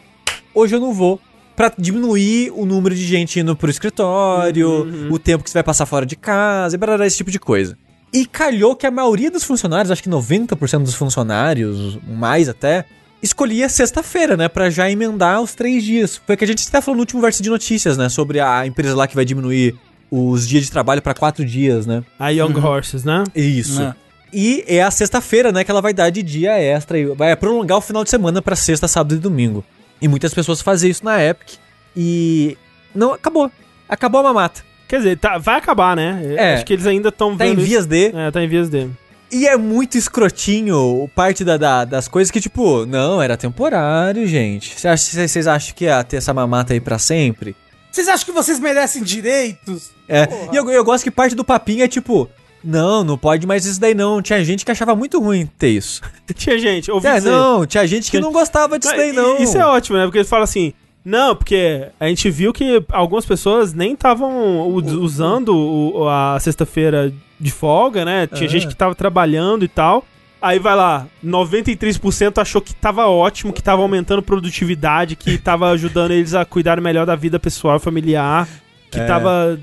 hoje 0.54 0.76
eu 0.76 0.80
não 0.80 0.92
vou. 0.92 1.20
Pra 1.58 1.72
diminuir 1.76 2.52
o 2.54 2.64
número 2.64 2.94
de 2.94 3.04
gente 3.04 3.40
indo 3.40 3.56
pro 3.56 3.68
escritório, 3.68 5.10
o 5.10 5.18
tempo 5.18 5.42
que 5.42 5.50
você 5.50 5.54
vai 5.54 5.64
passar 5.64 5.86
fora 5.86 6.06
de 6.06 6.14
casa, 6.14 6.76
e 6.76 6.78
barará, 6.78 7.04
esse 7.04 7.16
tipo 7.16 7.32
de 7.32 7.40
coisa. 7.40 7.76
E 8.12 8.24
calhou 8.24 8.76
que 8.76 8.86
a 8.86 8.92
maioria 8.92 9.28
dos 9.28 9.42
funcionários, 9.42 9.90
acho 9.90 10.00
que 10.00 10.08
90% 10.08 10.84
dos 10.84 10.94
funcionários, 10.94 11.98
mais 12.06 12.48
até, 12.48 12.84
escolhia 13.20 13.68
sexta-feira, 13.68 14.36
né? 14.36 14.48
Pra 14.48 14.70
já 14.70 14.88
emendar 14.88 15.42
os 15.42 15.52
três 15.52 15.82
dias. 15.82 16.16
Foi 16.24 16.36
o 16.36 16.38
que 16.38 16.44
a 16.44 16.46
gente 16.46 16.64
até 16.68 16.80
falou 16.80 16.94
no 16.94 17.02
último 17.02 17.20
verso 17.20 17.42
de 17.42 17.50
notícias, 17.50 17.98
né? 17.98 18.08
Sobre 18.08 18.38
a 18.38 18.64
empresa 18.64 18.94
lá 18.94 19.08
que 19.08 19.16
vai 19.16 19.24
diminuir 19.24 19.74
os 20.12 20.46
dias 20.46 20.62
de 20.62 20.70
trabalho 20.70 21.02
pra 21.02 21.12
quatro 21.12 21.44
dias, 21.44 21.86
né? 21.86 22.04
A 22.20 22.28
Young 22.28 22.56
Horses, 22.56 23.02
né? 23.02 23.24
Isso. 23.34 23.82
É. 23.82 23.96
E 24.32 24.62
é 24.68 24.80
a 24.80 24.92
sexta-feira, 24.92 25.50
né, 25.50 25.64
que 25.64 25.70
ela 25.72 25.80
vai 25.80 25.92
dar 25.92 26.08
de 26.10 26.22
dia 26.22 26.56
extra 26.56 26.98
e 26.98 27.06
vai 27.06 27.34
prolongar 27.34 27.78
o 27.78 27.80
final 27.80 28.04
de 28.04 28.10
semana 28.10 28.40
pra 28.40 28.54
sexta, 28.54 28.86
sábado 28.86 29.16
e 29.16 29.18
domingo. 29.18 29.64
E 30.00 30.08
muitas 30.08 30.32
pessoas 30.34 30.60
fazem 30.60 30.90
isso 30.90 31.04
na 31.04 31.22
Epic 31.22 31.54
e 31.96 32.56
não 32.94 33.12
acabou. 33.12 33.50
Acabou 33.88 34.20
a 34.20 34.24
mamata. 34.24 34.62
Quer 34.86 34.98
dizer, 34.98 35.18
tá- 35.18 35.38
vai 35.38 35.56
acabar, 35.58 35.94
né? 35.96 36.20
É. 36.36 36.54
Acho 36.54 36.64
que 36.64 36.72
eles 36.72 36.86
ainda 36.86 37.08
estão 37.10 37.36
Tá 37.36 37.46
em 37.46 37.50
vendo. 37.50 37.58
isso. 37.60 37.68
vias 37.68 37.86
de 37.86 38.06
É, 38.14 38.30
tá 38.30 38.42
em 38.42 38.48
vias 38.48 38.68
de. 38.70 38.88
E 39.30 39.46
é 39.46 39.56
muito 39.58 39.98
escrotinho 39.98 41.10
parte 41.14 41.44
da, 41.44 41.56
da- 41.58 41.84
das 41.84 42.08
coisas 42.08 42.30
que, 42.30 42.40
tipo, 42.40 42.86
não, 42.86 43.20
era 43.20 43.36
temporário, 43.36 44.26
gente. 44.26 44.74
Vocês 44.80 45.46
acham 45.46 45.74
que 45.74 45.84
ia 45.84 46.02
ter 46.04 46.16
essa 46.16 46.32
mamata 46.32 46.72
aí 46.72 46.80
pra 46.80 46.98
sempre? 46.98 47.54
Vocês 47.90 48.08
acham 48.08 48.24
que 48.26 48.32
vocês 48.32 48.58
merecem 48.60 49.02
direitos? 49.02 49.90
É. 50.08 50.26
E 50.52 50.56
eu, 50.56 50.70
eu 50.70 50.84
gosto 50.84 51.04
que 51.04 51.10
parte 51.10 51.34
do 51.34 51.44
papinho 51.44 51.82
é 51.82 51.88
tipo, 51.88 52.28
não, 52.64 53.04
não 53.04 53.16
pode 53.18 53.46
mais 53.46 53.64
isso 53.64 53.80
daí 53.80 53.94
não. 53.94 54.20
Tinha 54.22 54.44
gente 54.44 54.64
que 54.64 54.70
achava 54.70 54.94
muito 54.96 55.20
ruim 55.20 55.46
ter 55.58 55.68
isso. 55.70 56.00
Tinha 56.34 56.58
gente, 56.58 56.90
ouvi 56.90 57.06
É, 57.06 57.14
dizer. 57.16 57.30
não, 57.30 57.64
tinha 57.66 57.86
gente 57.86 58.10
que 58.10 58.20
não 58.20 58.32
gostava 58.32 58.78
disso 58.78 58.94
daí 58.96 59.12
não. 59.12 59.38
Isso 59.38 59.56
é 59.56 59.64
ótimo, 59.66 59.96
né? 59.96 60.04
Porque 60.04 60.18
eles 60.18 60.28
falam 60.28 60.44
assim. 60.44 60.72
Não, 61.04 61.34
porque 61.34 61.86
a 61.98 62.06
gente 62.08 62.28
viu 62.28 62.52
que 62.52 62.84
algumas 62.90 63.24
pessoas 63.24 63.72
nem 63.72 63.94
estavam 63.94 64.66
usando 64.68 65.56
o- 65.56 66.06
a 66.08 66.38
sexta-feira 66.40 67.10
de 67.40 67.50
folga, 67.50 68.04
né? 68.04 68.26
Tinha 68.26 68.46
É. 68.46 68.50
gente 68.50 68.66
que 68.66 68.74
tava 68.76 68.94
trabalhando 68.94 69.64
e 69.64 69.68
tal. 69.68 70.04
Aí 70.42 70.58
vai 70.58 70.76
lá, 70.76 71.06
93% 71.22 72.38
achou 72.40 72.60
que 72.60 72.74
tava 72.74 73.06
ótimo, 73.06 73.52
que 73.52 73.62
tava 73.62 73.82
aumentando 73.82 74.22
produtividade, 74.22 75.16
que 75.16 75.38
tava 75.38 75.70
ajudando 75.70 76.10
eles 76.12 76.34
a 76.34 76.44
cuidar 76.44 76.80
melhor 76.80 77.06
da 77.06 77.16
vida 77.16 77.38
pessoal 77.38 77.76
e 77.76 77.80
familiar, 77.80 78.48
que 78.90 79.00
É. 79.00 79.04
tava 79.06 79.58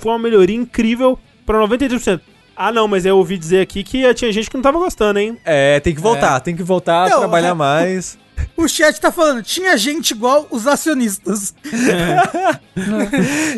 foi 0.00 0.12
uma 0.12 0.18
melhoria 0.18 0.56
incrível 0.56 1.18
pra 1.50 1.66
93%. 1.66 2.20
Ah, 2.56 2.70
não, 2.70 2.86
mas 2.86 3.06
eu 3.06 3.16
ouvi 3.16 3.38
dizer 3.38 3.60
aqui 3.62 3.82
que 3.82 4.12
tinha 4.14 4.30
gente 4.32 4.50
que 4.50 4.56
não 4.56 4.62
tava 4.62 4.78
gostando, 4.78 5.18
hein? 5.18 5.38
É, 5.44 5.80
tem 5.80 5.94
que 5.94 6.00
voltar, 6.00 6.38
tem 6.40 6.54
que 6.54 6.62
voltar 6.62 7.06
a 7.06 7.08
Não, 7.08 7.18
trabalhar 7.20 7.48
é- 7.50 7.54
mais. 7.54 8.18
O 8.56 8.66
chat 8.68 8.98
tá 9.00 9.10
falando, 9.12 9.42
tinha 9.42 9.76
gente 9.76 10.12
igual 10.12 10.46
os 10.50 10.66
acionistas. 10.66 11.54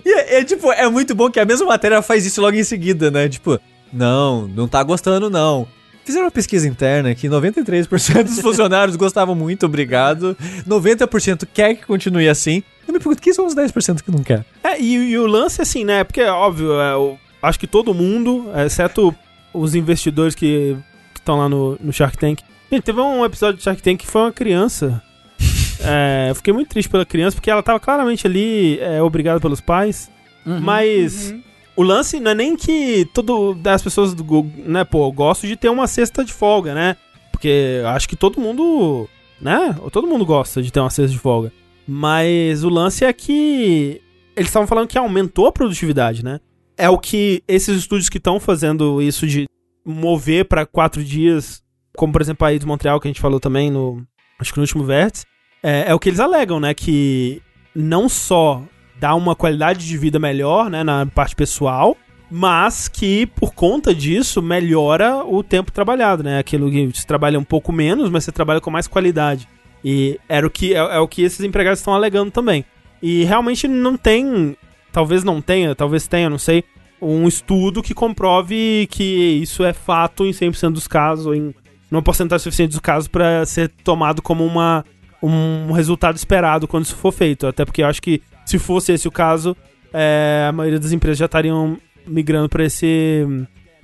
E 0.04 0.10
é, 0.10 0.40
é, 0.40 0.44
tipo, 0.44 0.72
é 0.72 0.88
muito 0.88 1.14
bom 1.14 1.30
que 1.30 1.38
a 1.38 1.44
mesma 1.44 1.66
matéria 1.66 2.02
faz 2.02 2.26
isso 2.26 2.40
logo 2.40 2.56
em 2.56 2.64
seguida, 2.64 3.10
né? 3.10 3.28
Tipo, 3.28 3.60
não, 3.92 4.48
não 4.48 4.66
tá 4.66 4.82
gostando 4.82 5.30
não. 5.30 5.66
Fizeram 6.04 6.24
uma 6.24 6.30
pesquisa 6.30 6.66
interna 6.66 7.14
que 7.14 7.28
93% 7.28 8.24
dos 8.24 8.40
funcionários 8.40 8.96
gostavam 8.96 9.34
muito, 9.34 9.66
obrigado. 9.66 10.36
90% 10.68 11.46
quer 11.52 11.74
que 11.74 11.86
continue 11.86 12.28
assim. 12.28 12.62
Eu 12.88 12.92
me 12.92 12.98
pergunto, 12.98 13.22
quem 13.22 13.32
são 13.32 13.46
os 13.46 13.54
10% 13.54 14.02
que 14.02 14.10
não 14.10 14.22
quer? 14.24 14.44
É, 14.64 14.80
e, 14.80 14.94
e 15.10 15.18
o 15.18 15.26
lance, 15.26 15.62
assim, 15.62 15.84
né? 15.84 16.02
Porque, 16.02 16.22
óbvio, 16.22 16.80
é, 16.80 16.92
eu 16.94 17.18
acho 17.42 17.58
que 17.58 17.66
todo 17.66 17.92
mundo, 17.92 18.46
exceto 18.64 19.14
os 19.52 19.74
investidores 19.74 20.34
que 20.34 20.76
estão 21.14 21.38
lá 21.38 21.48
no, 21.48 21.76
no 21.80 21.92
Shark 21.92 22.16
Tank. 22.16 22.40
Gente, 22.70 22.84
teve 22.84 23.00
um 23.00 23.24
episódio 23.24 23.58
de 23.58 23.64
Shark 23.64 23.82
Tank 23.82 23.98
que 23.98 24.06
foi 24.06 24.22
uma 24.22 24.32
criança. 24.32 25.02
É, 25.84 26.30
eu 26.30 26.36
fiquei 26.36 26.52
muito 26.52 26.68
triste 26.68 26.88
pela 26.88 27.04
criança, 27.04 27.34
porque 27.34 27.50
ela 27.50 27.60
tava 27.60 27.80
claramente 27.80 28.24
ali, 28.24 28.78
é, 28.78 29.02
obrigada 29.02 29.40
pelos 29.40 29.60
pais. 29.60 30.08
Mas 30.46 31.34
o 31.74 31.82
lance 31.82 32.20
não 32.20 32.30
é 32.30 32.34
nem 32.34 32.56
que 32.56 33.04
todo 33.12 33.58
as 33.64 33.82
pessoas 33.82 34.14
do 34.14 34.22
Google, 34.22 34.52
né, 34.64 34.84
pô, 34.84 35.08
eu 35.08 35.12
gosto 35.12 35.46
de 35.46 35.56
ter 35.56 35.68
uma 35.68 35.88
cesta 35.88 36.24
de 36.24 36.32
folga, 36.32 36.72
né? 36.72 36.96
Porque 37.30 37.82
acho 37.86 38.08
que 38.08 38.14
todo 38.14 38.40
mundo, 38.40 39.08
né? 39.40 39.74
Todo 39.90 40.06
mundo 40.06 40.24
gosta 40.24 40.62
de 40.62 40.70
ter 40.70 40.80
uma 40.80 40.90
cesta 40.90 41.10
de 41.10 41.18
folga. 41.18 41.52
Mas 41.86 42.62
o 42.62 42.68
lance 42.68 43.04
é 43.04 43.12
que 43.12 44.00
eles 44.36 44.48
estavam 44.48 44.68
falando 44.68 44.86
que 44.86 44.98
aumentou 44.98 45.46
a 45.46 45.52
produtividade, 45.52 46.24
né? 46.24 46.40
É 46.76 46.88
o 46.88 46.98
que 46.98 47.42
esses 47.46 47.78
estúdios 47.78 48.08
que 48.08 48.18
estão 48.18 48.40
fazendo 48.40 49.00
isso 49.00 49.26
de 49.26 49.46
mover 49.84 50.46
pra 50.46 50.66
quatro 50.66 51.02
dias, 51.02 51.62
como 51.96 52.12
por 52.12 52.22
exemplo 52.22 52.46
a 52.46 52.56
de 52.56 52.66
Montreal, 52.66 53.00
que 53.00 53.08
a 53.08 53.10
gente 53.10 53.20
falou 53.20 53.40
também 53.40 53.70
no. 53.70 54.04
Acho 54.38 54.52
que 54.52 54.58
no 54.58 54.62
último 54.62 54.84
vértice, 54.84 55.24
é, 55.62 55.84
é 55.88 55.94
o 55.94 55.98
que 55.98 56.08
eles 56.08 56.20
alegam, 56.20 56.58
né? 56.58 56.74
Que 56.74 57.40
não 57.74 58.08
só 58.08 58.62
dá 58.98 59.14
uma 59.14 59.34
qualidade 59.34 59.86
de 59.86 59.98
vida 59.98 60.18
melhor, 60.18 60.70
né, 60.70 60.84
na 60.84 61.04
parte 61.06 61.34
pessoal, 61.34 61.96
mas 62.30 62.86
que 62.88 63.26
por 63.26 63.52
conta 63.52 63.94
disso 63.94 64.40
melhora 64.40 65.24
o 65.24 65.42
tempo 65.42 65.72
trabalhado, 65.72 66.22
né? 66.22 66.38
Aquilo 66.38 66.70
que 66.70 66.86
você 66.86 67.06
trabalha 67.06 67.38
um 67.38 67.44
pouco 67.44 67.72
menos, 67.72 68.08
mas 68.10 68.24
você 68.24 68.32
trabalha 68.32 68.60
com 68.60 68.70
mais 68.70 68.86
qualidade. 68.86 69.48
E 69.84 70.18
era 70.28 70.46
o 70.46 70.50
que 70.50 70.74
é, 70.74 70.78
é 70.78 70.98
o 70.98 71.08
que 71.08 71.22
esses 71.22 71.40
empregados 71.40 71.80
estão 71.80 71.94
alegando 71.94 72.30
também. 72.30 72.64
E 73.02 73.24
realmente 73.24 73.66
não 73.66 73.96
tem, 73.96 74.56
talvez 74.92 75.24
não 75.24 75.40
tenha, 75.40 75.74
talvez 75.74 76.06
tenha, 76.06 76.28
não 76.28 76.38
sei, 76.38 76.64
um 77.00 77.26
estudo 77.26 77.82
que 77.82 77.94
comprove 77.94 78.86
que 78.90 79.40
isso 79.42 79.64
é 79.64 79.72
fato 79.72 80.24
em 80.24 80.30
100% 80.30 80.72
dos 80.72 80.86
casos, 80.86 81.26
ou 81.26 81.34
em 81.34 81.54
uma 81.90 82.02
porcentagem 82.02 82.42
suficiente 82.42 82.70
dos 82.70 82.80
casos 82.80 83.08
para 83.08 83.44
ser 83.44 83.68
tomado 83.84 84.22
como 84.22 84.46
uma, 84.46 84.84
um 85.22 85.72
resultado 85.72 86.16
esperado 86.16 86.66
quando 86.66 86.84
isso 86.84 86.96
for 86.96 87.12
feito. 87.12 87.46
Até 87.46 87.64
porque 87.64 87.82
eu 87.82 87.86
acho 87.86 88.00
que 88.00 88.22
se 88.46 88.58
fosse 88.58 88.92
esse 88.92 89.06
o 89.06 89.10
caso, 89.10 89.56
é, 89.92 90.46
a 90.48 90.52
maioria 90.52 90.80
das 90.80 90.92
empresas 90.92 91.18
já 91.18 91.26
estariam 91.26 91.76
migrando 92.06 92.48
para 92.48 92.64
esse, 92.64 93.26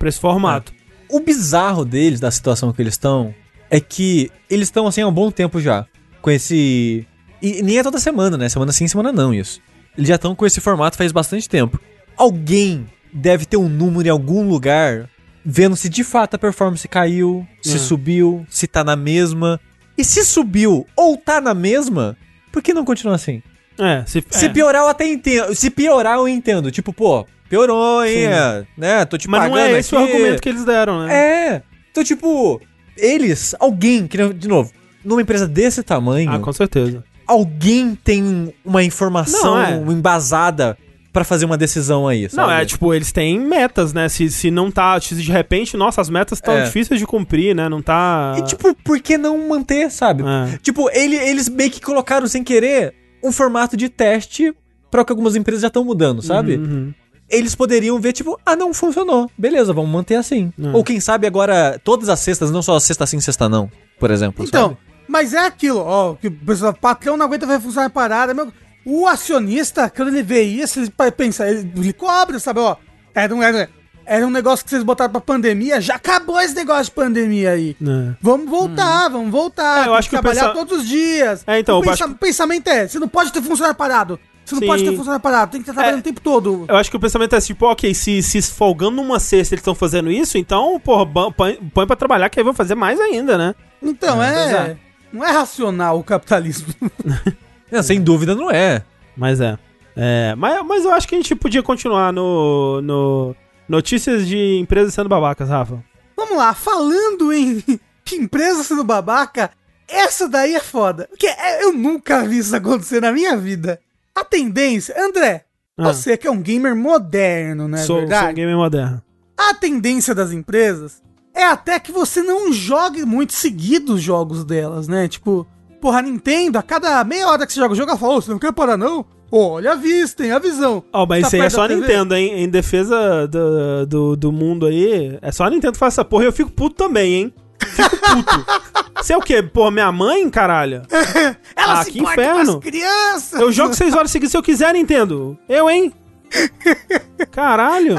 esse 0.02 0.20
formato. 0.20 0.72
O 1.10 1.20
bizarro 1.20 1.84
deles, 1.84 2.20
da 2.20 2.30
situação 2.30 2.72
que 2.72 2.80
eles 2.80 2.94
estão, 2.94 3.34
é 3.70 3.80
que 3.80 4.30
eles 4.48 4.68
estão 4.68 4.86
assim 4.86 5.02
há 5.02 5.08
um 5.08 5.12
bom 5.12 5.30
tempo 5.30 5.60
já. 5.60 5.86
Com 6.20 6.30
esse. 6.30 7.06
E 7.40 7.62
nem 7.62 7.78
é 7.78 7.82
toda 7.82 7.98
semana, 7.98 8.36
né? 8.36 8.48
Semana 8.48 8.72
sim, 8.72 8.88
semana 8.88 9.12
não, 9.12 9.32
isso. 9.32 9.60
Eles 9.98 10.08
já 10.08 10.14
estão 10.14 10.34
com 10.34 10.46
esse 10.46 10.60
formato 10.60 10.96
faz 10.96 11.12
bastante 11.12 11.46
tempo. 11.48 11.78
Alguém 12.16 12.86
deve 13.12 13.44
ter 13.44 13.56
um 13.58 13.68
número 13.68 14.06
em 14.08 14.10
algum 14.10 14.48
lugar 14.48 15.10
vendo 15.44 15.76
se 15.76 15.88
de 15.88 16.04
fato 16.04 16.34
a 16.34 16.38
performance 16.38 16.86
caiu, 16.88 17.46
se 17.62 17.76
É. 17.76 17.78
subiu, 17.78 18.46
se 18.48 18.66
tá 18.66 18.82
na 18.84 18.94
mesma. 18.96 19.60
E 19.96 20.04
se 20.04 20.24
subiu 20.24 20.86
ou 20.96 21.16
tá 21.16 21.40
na 21.40 21.52
mesma, 21.54 22.16
por 22.52 22.62
que 22.62 22.72
não 22.72 22.84
continua 22.84 23.14
assim? 23.16 23.42
É, 23.78 24.04
se, 24.06 24.22
Se 24.30 24.46
é. 24.46 24.48
piorar, 24.48 24.82
eu 24.82 24.88
até 24.88 25.06
entendo. 25.06 25.54
Se 25.54 25.70
piorar, 25.70 26.16
eu 26.18 26.28
entendo. 26.28 26.70
Tipo, 26.70 26.92
pô, 26.92 27.26
piorou, 27.48 28.04
hein? 28.04 28.26
É, 28.26 28.64
Né? 28.76 29.04
Tô 29.04 29.16
te 29.18 29.28
Mas 29.28 29.40
pagando 29.42 29.56
não 29.56 29.62
é 29.64 29.78
esse 29.78 29.94
o 29.94 29.98
aqui. 29.98 30.12
argumento 30.12 30.42
que 30.42 30.48
eles 30.48 30.64
deram, 30.64 31.04
né? 31.04 31.14
É. 31.14 31.62
Então, 31.90 32.04
tipo, 32.04 32.60
eles, 32.96 33.54
alguém, 33.58 34.06
que 34.06 34.32
de 34.34 34.48
novo, 34.48 34.72
numa 35.04 35.22
empresa 35.22 35.46
desse 35.48 35.82
tamanho, 35.82 36.30
Ah, 36.30 36.38
com 36.40 36.52
certeza. 36.52 37.02
Alguém 37.28 37.94
tem 37.94 38.52
uma 38.64 38.82
informação 38.82 39.54
Não, 39.54 39.90
é. 39.90 39.92
embasada 39.92 40.76
pra 41.12 41.24
fazer 41.24 41.44
uma 41.46 41.56
decisão 41.56 42.06
aí, 42.08 42.28
sabe? 42.28 42.48
Não, 42.48 42.56
é 42.58 42.64
tipo, 42.64 42.92
eles 42.94 43.12
têm 43.12 43.38
metas, 43.40 43.92
né? 43.92 44.08
Se, 44.08 44.28
se 44.30 44.50
não 44.50 44.70
tá. 44.70 45.00
Se 45.00 45.14
de 45.14 45.30
repente, 45.30 45.76
nossa, 45.76 46.00
as 46.00 46.08
metas 46.10 46.38
estão 46.38 46.54
É. 46.54 46.64
difíceis 46.64 46.98
de 47.00 47.06
cumprir, 47.06 47.54
né? 47.54 47.68
Não 47.68 47.82
tá. 47.82 48.34
E, 48.38 48.42
tipo, 48.42 48.74
por 48.84 49.00
que 49.00 49.18
não 49.18 49.48
manter, 49.48 49.90
sabe? 49.90 50.22
É. 50.22 50.58
Tipo, 50.58 50.88
ele, 50.92 51.16
eles 51.16 51.48
meio 51.48 51.70
que 51.70 51.80
colocaram 51.80 52.26
sem 52.26 52.42
querer 52.44 52.94
um 53.22 53.32
formato 53.32 53.76
de 53.76 53.88
teste 53.88 54.54
pra 54.90 55.02
o 55.02 55.04
que 55.04 55.12
algumas 55.12 55.34
empresas 55.36 55.62
já 55.62 55.68
estão 55.68 55.84
mudando, 55.84 56.22
sabe? 56.22 56.56
Uhum. 56.56 56.94
Eles 57.28 57.54
poderiam 57.54 58.00
ver, 58.00 58.12
tipo, 58.14 58.38
ah, 58.46 58.56
não 58.56 58.72
funcionou. 58.72 59.30
Beleza, 59.36 59.72
vamos 59.74 59.90
manter 59.90 60.14
assim. 60.14 60.50
Hum. 60.58 60.70
Ou 60.72 60.82
quem 60.84 60.98
sabe 60.98 61.26
agora, 61.26 61.78
todas 61.84 62.08
as 62.08 62.20
cestas, 62.20 62.50
não 62.50 62.62
só 62.62 62.78
sexta 62.80 63.04
sim, 63.06 63.20
sexta 63.20 63.48
não, 63.50 63.70
por 64.00 64.10
exemplo. 64.10 64.44
Então, 64.46 64.68
sabe? 64.68 64.78
Mas 65.08 65.32
é 65.34 65.38
aquilo, 65.46 65.80
ó, 65.80 66.14
que 66.14 66.28
o 66.28 66.30
pessoal, 66.30 66.72
patrão 66.74 67.16
não 67.16 67.26
aguenta 67.26 67.46
ver 67.46 67.60
funcionar 67.60 67.90
parada, 67.90 68.32
meu. 68.34 68.52
O 68.84 69.06
acionista, 69.06 69.90
quando 69.94 70.08
ele 70.08 70.22
vê 70.22 70.42
isso, 70.42 70.78
ele 70.80 70.92
vai 70.96 71.10
pensar, 71.10 71.48
ele, 71.50 71.70
ele 71.76 71.92
cobra, 71.92 72.38
sabe, 72.38 72.60
ó. 72.60 72.76
Era 73.14 73.34
um, 73.34 73.42
era, 73.42 73.68
era 74.06 74.26
um 74.26 74.30
negócio 74.30 74.64
que 74.64 74.70
vocês 74.70 74.82
botaram 74.82 75.10
pra 75.12 75.20
pandemia, 75.20 75.80
já 75.80 75.96
acabou 75.96 76.40
esse 76.40 76.54
negócio 76.54 76.84
de 76.86 76.90
pandemia 76.92 77.50
aí. 77.50 77.76
É. 77.82 78.14
Vamos 78.22 78.48
voltar, 78.48 79.08
vamos 79.08 79.30
voltar. 79.30 79.78
É, 79.78 79.80
eu 79.80 79.84
tem 79.86 79.94
acho 79.96 80.08
que 80.08 80.16
trabalhar 80.16 80.40
pensa- 80.42 80.54
todos 80.54 80.78
os 80.78 80.88
dias. 80.88 81.44
É, 81.46 81.58
então, 81.58 81.78
o 81.78 81.82
pensa- 81.82 82.04
acho 82.04 82.14
pensamento 82.14 82.68
é, 82.68 82.88
você 82.88 82.98
não 82.98 83.08
pode 83.08 83.32
ter 83.32 83.42
funcionário 83.42 83.76
parado. 83.76 84.18
Você 84.44 84.54
não 84.54 84.60
Sim. 84.62 84.66
pode 84.68 84.82
ter 84.84 84.90
funcionário 84.96 85.20
parado, 85.22 85.52
tem 85.52 85.60
que 85.60 85.68
estar 85.68 85.74
trabalhando 85.74 85.98
É. 85.98 86.00
o 86.00 86.04
tempo 86.04 86.22
todo. 86.22 86.64
Eu 86.66 86.76
acho 86.76 86.90
que 86.90 86.96
o 86.96 87.00
pensamento 87.00 87.34
é 87.36 87.40
tipo, 87.42 87.66
ok, 87.66 87.92
se, 87.92 88.22
se 88.22 88.40
folgando 88.40 88.92
numa 88.96 89.20
sexta 89.20 89.54
eles 89.54 89.60
estão 89.60 89.74
fazendo 89.74 90.10
isso, 90.10 90.38
então, 90.38 90.80
porra, 90.80 91.04
põe, 91.36 91.58
pra 91.86 91.94
trabalhar 91.94 92.30
que 92.30 92.40
aí 92.40 92.44
vão 92.44 92.54
fazer 92.54 92.74
mais 92.74 92.98
ainda, 92.98 93.36
né? 93.36 93.54
Então, 93.82 94.22
é, 94.22 94.52
é. 94.70 94.76
Não 95.12 95.24
é 95.24 95.30
racional 95.30 95.98
o 95.98 96.04
capitalismo. 96.04 96.72
Não, 97.70 97.82
sem 97.82 98.00
dúvida 98.00 98.34
não 98.34 98.50
é. 98.50 98.82
Mas 99.16 99.40
é. 99.42 99.58
É, 99.94 100.34
mas, 100.36 100.64
mas 100.66 100.84
eu 100.84 100.92
acho 100.92 101.06
que 101.06 101.14
a 101.14 101.18
gente 101.18 101.34
podia 101.34 101.62
continuar 101.62 102.12
no, 102.12 102.80
no 102.80 103.36
notícias 103.68 104.26
de 104.26 104.56
empresas 104.58 104.94
sendo 104.94 105.08
babacas, 105.08 105.48
Rafa. 105.50 105.82
Vamos 106.16 106.36
lá, 106.38 106.54
falando 106.54 107.30
em 107.32 107.62
empresa 108.12 108.64
sendo 108.64 108.84
babaca, 108.84 109.50
essa 109.86 110.26
daí 110.28 110.54
é 110.54 110.60
foda. 110.60 111.06
Porque 111.10 111.26
é- 111.26 111.62
eu 111.62 111.72
nunca 111.72 112.22
vi 112.26 112.38
isso 112.38 112.56
acontecer 112.56 113.02
na 113.02 113.12
minha 113.12 113.36
vida. 113.36 113.78
A 114.14 114.24
tendência, 114.24 114.94
André, 114.98 115.44
Ah. 115.76 115.92
você 115.92 116.16
que 116.16 116.26
é 116.26 116.30
um 116.30 116.40
gamer 116.40 116.74
moderno, 116.74 117.68
não 117.68 117.76
é 117.78 117.82
sou, 117.82 118.06
sou 118.08 118.28
um 118.28 118.34
gamer 118.34 118.56
moderno. 118.56 119.02
A 119.36 119.52
tendência 119.54 120.14
das 120.14 120.32
empresas 120.32 121.02
é 121.38 121.44
até 121.44 121.78
que 121.78 121.92
você 121.92 122.22
não 122.22 122.52
jogue 122.52 123.04
muito 123.04 123.32
seguido 123.32 123.94
os 123.94 124.02
jogos 124.02 124.44
delas, 124.44 124.88
né? 124.88 125.06
Tipo, 125.08 125.46
porra, 125.80 126.00
a 126.00 126.02
Nintendo, 126.02 126.58
a 126.58 126.62
cada 126.62 127.02
meia 127.04 127.28
hora 127.28 127.46
que 127.46 127.52
você 127.52 127.60
joga 127.60 127.72
o 127.72 127.76
jogo, 127.76 127.90
ela 127.90 127.98
fala, 127.98 128.14
"Ô, 128.14 128.20
você 128.20 128.30
não 128.30 128.38
quer 128.38 128.52
parar 128.52 128.76
não? 128.76 129.04
Olha 129.30 129.72
a 129.72 129.74
vista, 129.74 130.22
tem 130.22 130.32
a 130.32 130.38
visão. 130.38 130.82
Ó, 130.92 131.04
mas 131.06 131.20
Tá 131.22 131.26
isso 131.28 131.36
aí 131.36 131.42
é 131.42 131.50
só 131.50 131.64
a? 131.64 131.68
Nintendo, 131.68 132.14
hein? 132.14 132.32
Em 132.44 132.48
defesa 132.48 133.26
do, 133.28 133.86
do, 133.86 134.16
do 134.16 134.32
mundo 134.32 134.64
aí, 134.66 135.18
é 135.20 135.30
só 135.30 135.44
a 135.44 135.50
Nintendo 135.50 135.74
que 135.74 135.78
faz 135.78 135.94
essa 135.94 136.04
porra 136.04 136.24
e 136.24 136.26
eu 136.26 136.32
fico 136.32 136.50
puto 136.50 136.74
também, 136.76 137.12
hein? 137.14 137.34
Fico 137.62 137.90
puto. 137.90 138.46
Você 138.96 139.12
é 139.12 139.16
o 139.16 139.20
quê? 139.20 139.42
Porra, 139.42 139.70
minha 139.70 139.92
mãe, 139.92 140.28
caralho? 140.30 140.82
Ela 141.54 141.80
Ah, 141.80 141.84
se 141.84 141.92
que 141.92 142.00
inferno. 142.02 142.54
as 142.56 142.62
crianças. 142.64 143.40
Eu 143.40 143.52
jogo 143.52 143.74
seis 143.74 143.94
horas 143.94 144.10
seguidas 144.10 144.30
se 144.32 144.36
eu 144.36 144.42
quiser, 144.42 144.72
Nintendo. 144.72 145.38
Eu, 145.48 145.68
hein? 145.70 145.92
Caralho. 147.30 147.96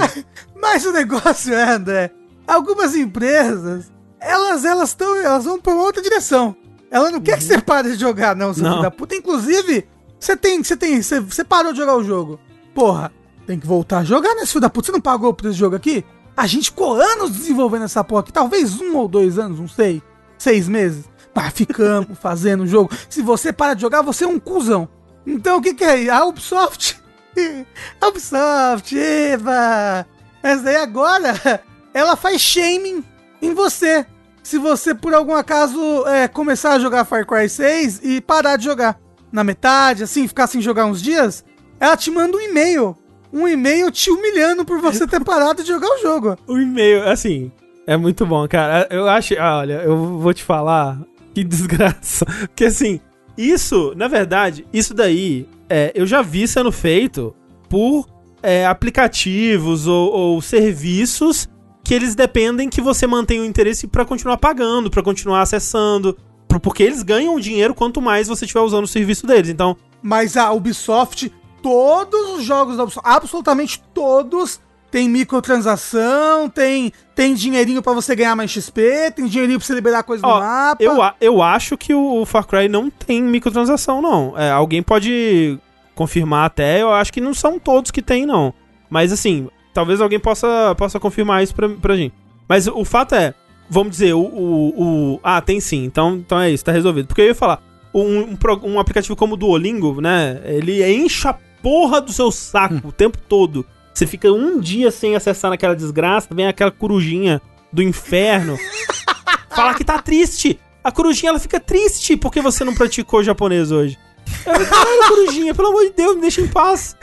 Mas 0.62 0.86
o 0.86 0.92
negócio 0.92 1.54
é, 1.54 1.72
André, 1.72 2.12
algumas 2.54 2.96
empresas, 2.96 3.92
elas 4.20 4.66
elas 4.66 4.90
estão, 4.90 5.16
elas 5.18 5.46
vão 5.46 5.60
pra 5.60 5.74
uma 5.74 5.84
outra 5.84 6.02
direção. 6.02 6.56
Ela 6.92 7.12
não 7.12 7.22
quer 7.22 7.38
que 7.38 7.44
você 7.44 7.62
pare 7.62 7.92
de 7.92 8.00
jogar, 8.00 8.36
não, 8.36 8.54
seu 8.54 8.64
Uhum. 8.66 8.72
Filho 8.72 8.82
da 8.82 8.92
puta. 8.92 9.16
Inclusive, 9.16 9.88
você 10.20 10.36
tem, 10.36 10.64
você 10.64 10.76
tem, 10.76 11.02
você, 11.02 11.20
você 11.20 11.44
parou 11.44 11.72
de 11.72 11.78
jogar 11.80 11.96
o 11.96 12.04
jogo. 12.04 12.40
Porra, 12.74 13.12
tem 13.46 13.60
que 13.60 13.68
voltar 13.68 14.00
a 14.00 14.04
jogar, 14.04 14.34
né, 14.36 14.46
filho 14.46 14.62
da 14.62 14.70
puta? 14.70 14.88
Você 14.88 14.92
não 14.92 15.02
pagou 15.02 15.34
por 15.34 15.48
esse 15.48 15.58
jogo 15.58 15.76
aqui? 15.76 16.04
A 16.36 16.48
gente 16.48 16.66
ficou 16.66 17.00
anos 17.00 17.32
desenvolvendo 17.32 17.86
essa 17.86 18.04
porra 18.04 18.22
aqui, 18.22 18.34
talvez 18.34 18.80
um 18.82 18.96
ou 18.96 19.08
dois 19.08 19.38
anos, 19.38 19.60
não 19.60 19.68
sei, 19.68 20.02
seis 20.38 20.68
meses. 20.68 21.06
Mas 21.36 21.54
ficamos 21.54 22.18
fazendo 22.20 22.64
o 22.64 22.68
jogo. 22.68 22.90
Se 23.10 23.22
você 23.22 23.54
para 23.54 23.74
de 23.76 23.82
jogar, 23.82 24.02
você 24.02 24.24
é 24.24 24.28
um 24.28 24.40
cuzão. 24.40 24.90
Então 25.28 25.58
o 25.58 25.62
que 25.62 25.74
que 25.74 25.84
é? 25.84 26.10
A 26.10 26.26
Ubisoft 26.26 27.00
a 28.02 28.08
Ubisoft, 28.08 28.98
Eva! 28.98 30.06
Essa 30.42 30.64
daí 30.64 30.78
agora, 30.78 31.62
ela 31.94 32.16
faz 32.16 32.42
shaming 32.42 33.04
em 33.42 33.54
você. 33.54 34.06
Se 34.44 34.58
você, 34.58 34.96
por 34.96 35.14
algum 35.14 35.36
acaso, 35.36 36.08
é, 36.08 36.28
começar 36.28 36.74
a 36.74 36.80
jogar 36.80 37.06
Far 37.06 37.26
Cry 37.26 37.48
6 37.48 38.02
e 38.04 38.22
parar 38.22 38.58
de 38.58 38.66
jogar 38.66 39.00
na 39.32 39.44
metade, 39.44 40.04
assim, 40.04 40.28
ficar 40.28 40.48
sem 40.48 40.62
jogar 40.62 40.86
uns 40.86 41.02
dias, 41.02 41.46
ela 41.80 41.96
te 41.96 42.10
manda 42.10 42.36
um 42.36 42.42
e-mail. 42.42 42.98
Um 43.32 43.48
e-mail 43.48 43.92
te 43.92 44.10
humilhando 44.10 44.66
por 44.66 44.82
você 44.82 45.06
ter 45.06 45.24
parado 45.24 45.62
de 45.62 45.68
jogar 45.68 45.88
o 45.88 46.02
jogo. 46.02 46.38
O 46.48 46.58
e-mail, 46.60 47.08
assim, 47.08 47.52
é 47.86 47.96
muito 47.96 48.26
bom, 48.26 48.48
cara. 48.48 48.88
Eu 48.90 49.08
acho. 49.08 49.36
ah, 49.40 49.60
olha, 49.60 49.82
eu 49.84 50.18
vou 50.18 50.34
te 50.34 50.44
falar. 50.44 51.00
Que 51.34 51.44
desgraça. 51.44 52.26
Porque, 52.48 52.66
assim, 52.66 53.00
isso, 53.38 53.94
na 53.96 54.08
verdade, 54.08 54.66
isso 54.74 54.94
daí, 54.94 55.48
é, 55.70 55.92
eu 55.94 56.08
já 56.08 56.22
vi 56.22 56.48
sendo 56.48 56.72
feito 56.72 57.36
por 57.70 58.08
é, 58.42 58.66
aplicativos 58.66 59.86
ou, 59.86 60.12
ou 60.12 60.42
serviços 60.42 61.48
que 61.84 61.94
eles 61.94 62.16
dependem 62.16 62.70
que 62.70 62.82
você 62.82 63.08
mantenha 63.08 63.42
o 63.42 63.46
interesse 63.46 63.88
pra 63.88 64.06
continuar 64.06 64.38
pagando, 64.38 64.90
pra 64.92 65.02
continuar 65.04 65.42
acessando. 65.42 66.18
por- 66.48 66.60
Porque 66.60 66.82
eles 66.84 67.04
ganham 67.04 67.40
dinheiro 67.40 67.76
quanto 67.76 68.02
mais 68.02 68.28
você 68.28 68.44
estiver 68.46 68.62
usando 68.62 68.84
o 68.86 68.88
serviço 68.88 69.26
deles. 69.28 69.50
Então, 69.50 69.78
Mas 70.02 70.36
a 70.38 70.52
Ubisoft, 70.52 71.32
todos 71.62 72.38
os 72.40 72.44
jogos 72.44 72.78
da 72.78 72.84
Ubisoft, 72.84 73.08
absolutamente 73.08 73.84
todos, 73.94 74.60
tem 74.90 75.08
microtransação, 75.10 76.50
tem, 76.50 76.92
tem 77.16 77.34
dinheirinho 77.34 77.82
pra 77.82 77.94
você 77.94 78.16
ganhar 78.16 78.36
mais 78.36 78.50
XP, 78.52 79.12
tem 79.16 79.26
dinheirinho 79.28 79.60
pra 79.60 79.66
você 79.68 79.74
liberar 79.74 80.04
coisa 80.04 80.26
no 80.26 80.34
Ó, 80.34 80.40
mapa. 80.40 80.82
Eu, 80.84 80.98
eu 81.20 81.42
acho 81.42 81.78
que 81.78 81.94
o 81.94 82.26
Far 82.26 82.46
Cry 82.48 82.68
não 82.68 82.90
tem 82.90 83.22
microtransação, 83.22 84.02
não. 84.02 84.34
É, 84.38 84.50
alguém 84.52 84.82
pode 84.82 85.60
confirmar 85.96 86.46
até, 86.46 86.82
eu 86.82 86.92
acho 86.92 87.12
que 87.12 87.22
não 87.22 87.34
são 87.34 87.60
todos 87.60 87.92
que 87.92 88.02
tem, 88.02 88.26
não. 88.26 88.54
Mas 88.90 89.12
assim, 89.12 89.50
talvez 89.74 90.02
alguém 90.02 90.20
possa, 90.20 90.74
possa 90.78 91.00
confirmar 91.00 91.44
isso 91.44 91.54
pra, 91.56 91.70
pra 91.70 91.96
gente. 91.96 92.14
Mas 92.48 92.68
o 92.68 92.84
fato 92.86 93.16
é, 93.16 93.34
vamos 93.70 93.92
dizer, 93.92 94.14
o, 94.14 94.20
o, 94.22 95.14
o- 95.16 95.20
Ah, 95.24 95.42
tem 95.42 95.60
sim, 95.60 95.84
então, 95.86 96.16
então 96.18 96.40
é 96.40 96.50
isso, 96.52 96.66
tá 96.66 96.72
resolvido. 96.72 97.08
Porque 97.08 97.22
eu 97.22 97.28
ia 97.28 97.36
falar, 97.36 97.62
um, 97.94 98.22
um, 98.22 98.38
um 98.64 98.80
aplicativo 98.80 99.16
como 99.16 99.34
o 99.34 99.38
Duolingo, 99.38 100.00
né? 100.02 100.42
Ele 100.46 100.84
enche 100.94 101.28
a 101.28 101.36
porra 101.62 102.00
do 102.02 102.12
seu 102.14 102.32
saco 102.32 102.88
o 102.88 102.92
tempo 102.92 103.18
todo. 103.28 103.66
Você 103.94 104.08
fica 104.08 104.32
um 104.32 104.60
dia 104.60 104.92
sem 104.92 105.16
acessar 105.16 105.52
naquela 105.52 105.76
desgraça, 105.76 106.28
vem 106.32 106.48
aquela 106.48 106.72
corujinha 106.72 107.42
do 107.72 107.82
inferno. 107.84 108.58
Fala 109.56 109.74
que 109.74 109.84
tá 109.84 110.00
triste. 110.02 110.60
A 110.84 110.92
corujinha 110.92 111.32
ela 111.32 111.40
fica 111.40 111.60
triste 111.60 112.16
porque 112.16 112.42
você 112.42 112.64
não 112.64 112.74
praticou 112.74 113.22
japonês 113.24 113.72
hoje. 113.72 113.98
Eu, 114.46 114.66
Caralho, 114.66 115.08
corujinha, 115.10 115.54
pelo 115.54 115.68
amor 115.70 115.84
de 115.86 115.92
Deus, 115.94 116.16
me 116.16 116.22
deixa 116.22 116.40
em 116.42 116.48
paz. 116.48 116.96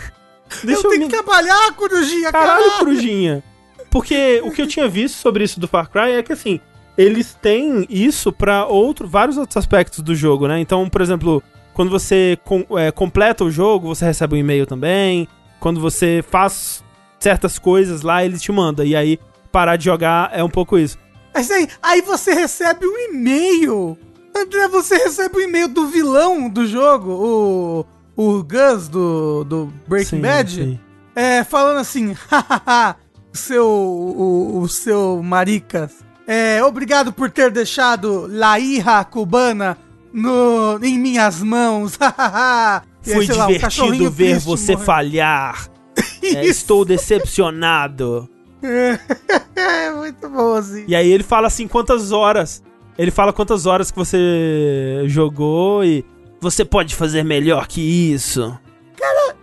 Deixa 0.64 0.86
eu 0.86 0.90
tenho 0.90 1.02
me... 1.02 1.08
que 1.08 1.12
trabalhar, 1.12 1.72
corujinha, 1.72 2.30
Caralho, 2.32 2.62
caralho. 2.64 2.78
corujinha. 2.78 3.44
Porque 3.90 4.40
o 4.44 4.50
que 4.50 4.62
eu 4.62 4.66
tinha 4.66 4.88
visto 4.88 5.16
sobre 5.16 5.44
isso 5.44 5.58
do 5.58 5.66
Far 5.68 5.88
Cry 5.90 6.12
é 6.12 6.22
que 6.22 6.32
assim, 6.32 6.60
eles 6.96 7.34
têm 7.34 7.86
isso 7.88 8.32
pra 8.32 8.66
outro, 8.66 9.06
vários 9.08 9.36
outros 9.38 9.56
aspectos 9.56 10.00
do 10.00 10.14
jogo, 10.14 10.46
né? 10.46 10.60
Então, 10.60 10.88
por 10.88 11.00
exemplo, 11.00 11.42
quando 11.74 11.90
você 11.90 12.38
com- 12.44 12.66
é, 12.78 12.90
completa 12.90 13.44
o 13.44 13.50
jogo, 13.50 13.88
você 13.94 14.04
recebe 14.04 14.34
um 14.34 14.38
e-mail 14.38 14.66
também. 14.66 15.26
Quando 15.60 15.80
você 15.80 16.22
faz 16.30 16.82
certas 17.18 17.58
coisas 17.58 18.02
lá, 18.02 18.24
eles 18.24 18.42
te 18.42 18.52
mandam. 18.52 18.84
E 18.84 18.94
aí, 18.94 19.18
parar 19.50 19.76
de 19.76 19.84
jogar 19.86 20.30
é 20.32 20.44
um 20.44 20.50
pouco 20.50 20.78
isso. 20.78 20.98
Mas 21.34 21.50
aí, 21.50 21.68
aí 21.82 22.02
você 22.02 22.32
recebe 22.34 22.86
um 22.86 22.98
e-mail. 23.10 23.96
André, 24.36 24.68
você 24.68 24.96
recebe 24.96 25.38
um 25.38 25.40
e-mail 25.40 25.68
do 25.68 25.86
vilão 25.86 26.48
do 26.50 26.66
jogo, 26.66 27.10
o, 27.10 27.86
o 28.16 28.42
Gus 28.42 28.88
do, 28.88 29.44
do 29.44 29.72
Breaking 29.86 30.16
Sim, 30.16 30.20
Bad, 30.22 30.50
sim. 30.54 30.80
É, 31.14 31.44
falando 31.44 31.78
assim, 31.78 32.14
hahaha, 32.30 32.96
seu, 33.32 33.66
o, 33.66 34.60
o 34.62 34.68
seu 34.68 35.22
maricas, 35.22 35.92
é, 36.26 36.62
obrigado 36.64 37.12
por 37.12 37.30
ter 37.30 37.50
deixado 37.50 38.26
La 38.28 38.58
Hija 38.58 39.04
Cubana 39.04 39.78
no, 40.12 40.78
em 40.82 40.98
minhas 40.98 41.42
mãos, 41.42 41.96
hahaha. 42.00 42.82
Aí, 43.06 43.12
Foi 43.12 43.26
lá, 43.26 43.46
divertido 43.46 43.60
cachorrinho 43.60 44.10
ver 44.10 44.40
você 44.40 44.72
morrendo. 44.72 44.84
falhar. 44.84 45.68
É, 46.22 46.44
estou 46.44 46.84
decepcionado. 46.84 48.28
É, 48.60 49.92
muito 49.92 50.28
bom 50.28 50.54
assim. 50.54 50.84
E 50.88 50.96
aí 50.96 51.08
ele 51.08 51.22
fala 51.22 51.46
assim 51.46 51.68
quantas 51.68 52.10
horas. 52.10 52.62
Ele 52.98 53.12
fala 53.12 53.32
quantas 53.32 53.64
horas 53.64 53.92
que 53.92 53.96
você 53.96 55.04
jogou 55.06 55.84
e 55.84 56.04
você 56.40 56.64
pode 56.64 56.94
fazer 56.94 57.22
melhor 57.24 57.66
que 57.66 57.80
isso. 58.12 58.56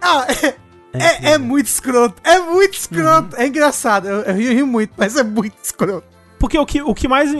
Ah, 0.01 0.27
É, 0.95 1.31
é 1.31 1.37
muito 1.39 1.65
escroto. 1.65 2.21
É 2.23 2.37
muito 2.37 2.75
escroto. 2.75 3.35
É 3.35 3.47
engraçado. 3.47 4.07
Eu, 4.07 4.21
eu 4.21 4.35
rio, 4.35 4.67
muito, 4.67 4.93
mas 4.95 5.15
é 5.17 5.23
muito 5.23 5.55
escroto. 5.63 6.05
Porque 6.37 6.55
o 6.55 6.67
que, 6.67 6.83
o 6.83 6.93
que 6.93 7.07
mais. 7.07 7.31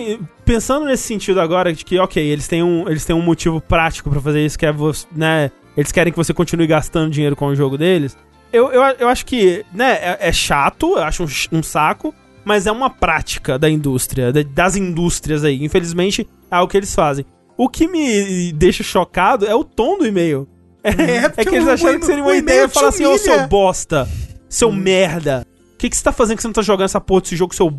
Pensando 0.44 0.88
nesse 0.88 1.04
sentido 1.04 1.40
agora, 1.40 1.72
de 1.72 1.86
que, 1.86 2.00
ok, 2.00 2.24
eles 2.24 2.48
têm 2.48 2.64
um, 2.64 2.90
eles 2.90 3.06
têm 3.06 3.16
um 3.16 3.22
motivo 3.22 3.62
prático 3.62 4.10
pra 4.10 4.20
fazer 4.20 4.44
isso, 4.44 4.58
que 4.58 4.66
é 4.66 4.72
você, 4.72 5.06
né? 5.12 5.52
Eles 5.78 5.92
querem 5.92 6.12
que 6.12 6.18
você 6.18 6.34
continue 6.34 6.66
gastando 6.66 7.12
dinheiro 7.12 7.36
com 7.36 7.46
o 7.46 7.56
jogo 7.56 7.78
deles. 7.78 8.18
Eu, 8.52 8.72
eu, 8.72 8.82
eu 8.98 9.08
acho 9.08 9.24
que, 9.24 9.64
né, 9.72 10.00
é, 10.02 10.18
é 10.30 10.32
chato, 10.32 10.94
eu 10.98 11.04
acho 11.04 11.24
um, 11.24 11.60
um 11.60 11.62
saco, 11.62 12.12
mas 12.44 12.66
é 12.66 12.72
uma 12.72 12.90
prática 12.90 13.60
da 13.60 13.70
indústria, 13.70 14.32
da- 14.34 14.42
das 14.42 14.76
indústrias 14.76 15.44
aí. 15.44 15.64
Infelizmente, 15.64 16.28
é 16.50 16.60
o 16.60 16.68
que 16.68 16.76
eles 16.78 16.96
fazem. 16.96 17.24
O 17.58 17.70
que 17.70 17.88
me 17.88 18.52
deixa 18.54 18.84
chocado 18.84 19.46
é 19.46 19.54
o 19.56 19.64
tom 19.64 19.98
do 19.98 20.06
e-mail. 20.06 20.48
É, 20.84 20.90
é 21.26 21.30
porque 21.30 21.46
que 21.46 21.56
eles 21.56 21.68
acharam 21.68 22.00
que 22.00 22.06
seria 22.06 22.24
uma 22.24 22.36
ideia 22.36 22.66
e 22.66 22.68
falar 22.70 22.90
assim, 22.90 23.06
ô 23.06 23.18
seu 23.18 23.34
humilha." 23.34 23.48
bosta, 23.48 24.10
seu 24.50 24.72
merda, 24.72 25.46
o 25.74 25.78
que, 25.78 25.90
que 25.90 25.96
você 25.96 26.04
tá 26.04 26.12
fazendo 26.12 26.38
que 26.38 26.42
você 26.42 26.48
não 26.48 26.54
tá 26.54 26.62
jogando 26.62 26.86
essa 26.86 27.00
porra 27.02 27.22
desse 27.22 27.36
jogo, 27.36 27.54
seu 27.56 27.74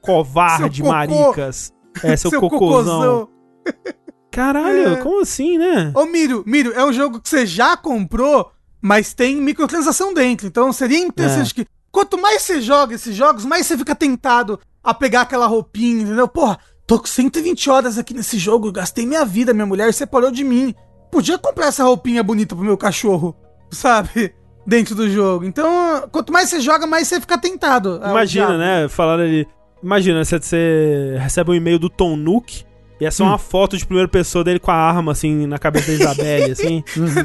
covarde, 0.00 0.78
Seu 0.78 0.86
maricas? 0.86 1.72
É, 2.02 2.16
seu, 2.16 2.30
cocôzão. 2.40 3.28
Caralho, 4.30 4.94
É. 4.94 4.96
como 4.96 5.22
assim, 5.22 5.58
né? 5.58 5.92
Ô, 5.94 6.04
Miro, 6.06 6.44
Miro, 6.46 6.72
é 6.72 6.84
um 6.84 6.92
jogo 6.92 7.20
que 7.20 7.28
você 7.28 7.44
já 7.44 7.76
comprou, 7.76 8.50
mas 8.80 9.14
tem 9.14 9.36
microtransação 9.36 10.14
dentro. 10.14 10.46
Então 10.46 10.72
seria 10.72 10.98
interessante 10.98 11.54
que 11.54 11.66
quanto 11.90 12.20
mais 12.20 12.42
você 12.42 12.60
joga 12.60 12.94
esses 12.94 13.16
jogos, 13.16 13.44
mais 13.44 13.66
você 13.66 13.76
fica 13.76 13.94
tentado 13.94 14.60
a 14.82 14.94
pegar 14.94 15.22
aquela 15.22 15.46
roupinha, 15.46 16.02
entendeu? 16.02 16.28
Porra, 16.28 16.58
tô 16.88 16.98
com 16.98 17.06
120 17.06 17.70
horas 17.70 17.98
aqui 17.98 18.12
nesse 18.12 18.36
jogo, 18.38 18.72
gastei 18.72 19.06
minha 19.06 19.24
vida, 19.24 19.54
minha 19.54 19.66
mulher 19.66 19.92
separou 19.94 20.32
de 20.32 20.42
mim. 20.42 20.74
Podia 21.12 21.38
comprar 21.38 21.66
essa 21.66 21.84
roupinha 21.84 22.22
bonita 22.24 22.56
pro 22.56 22.64
meu 22.64 22.76
cachorro, 22.76 23.36
sabe? 23.70 24.34
Dentro 24.66 24.94
do 24.94 25.08
jogo. 25.08 25.44
Então, 25.44 26.08
quanto 26.10 26.32
mais 26.32 26.48
você 26.50 26.60
joga, 26.60 26.86
mais 26.86 27.06
você 27.08 27.20
fica 27.20 27.38
tentado. 27.38 28.00
Imagina, 28.04 28.58
né? 28.58 28.88
Falaram 28.88 29.22
ali. 29.22 29.46
Imagina, 29.82 30.24
você, 30.24 30.38
você 30.40 31.16
recebe 31.20 31.50
um 31.52 31.54
e-mail 31.54 31.78
do 31.78 31.88
Tom 31.88 32.16
Nook 32.16 32.64
e 33.00 33.06
é 33.06 33.10
só 33.10 33.22
Hum. 33.24 33.28
uma 33.28 33.38
foto 33.38 33.78
de 33.78 33.86
primeira 33.86 34.08
pessoa 34.08 34.42
dele 34.44 34.58
com 34.58 34.70
a 34.70 34.74
arma, 34.74 35.12
assim, 35.12 35.46
na 35.46 35.58
cabeça 35.58 35.86
da 35.86 35.92
Isabelle, 35.94 36.50
assim. 36.52 36.82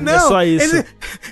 é 0.08 0.20
só 0.20 0.44
isso. 0.44 0.76
ele- 0.76 0.86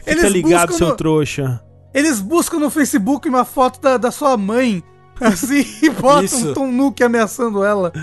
Fica 0.03 0.27
ligado, 0.29 0.73
seu 0.73 0.87
no- 0.89 0.95
trouxa. 0.97 1.61
Eles 1.93 2.19
buscam 2.19 2.57
no 2.59 2.69
Facebook 2.69 3.29
uma 3.29 3.45
foto 3.45 3.79
da, 3.79 3.97
da 3.97 4.11
sua 4.11 4.35
mãe, 4.35 4.83
assim, 5.27 5.65
e 5.81 5.89
botam 5.89 6.23
Isso. 6.23 6.49
um 6.49 6.53
Tom 6.53 6.71
Nook 6.71 7.03
ameaçando 7.03 7.63
ela. 7.63 7.93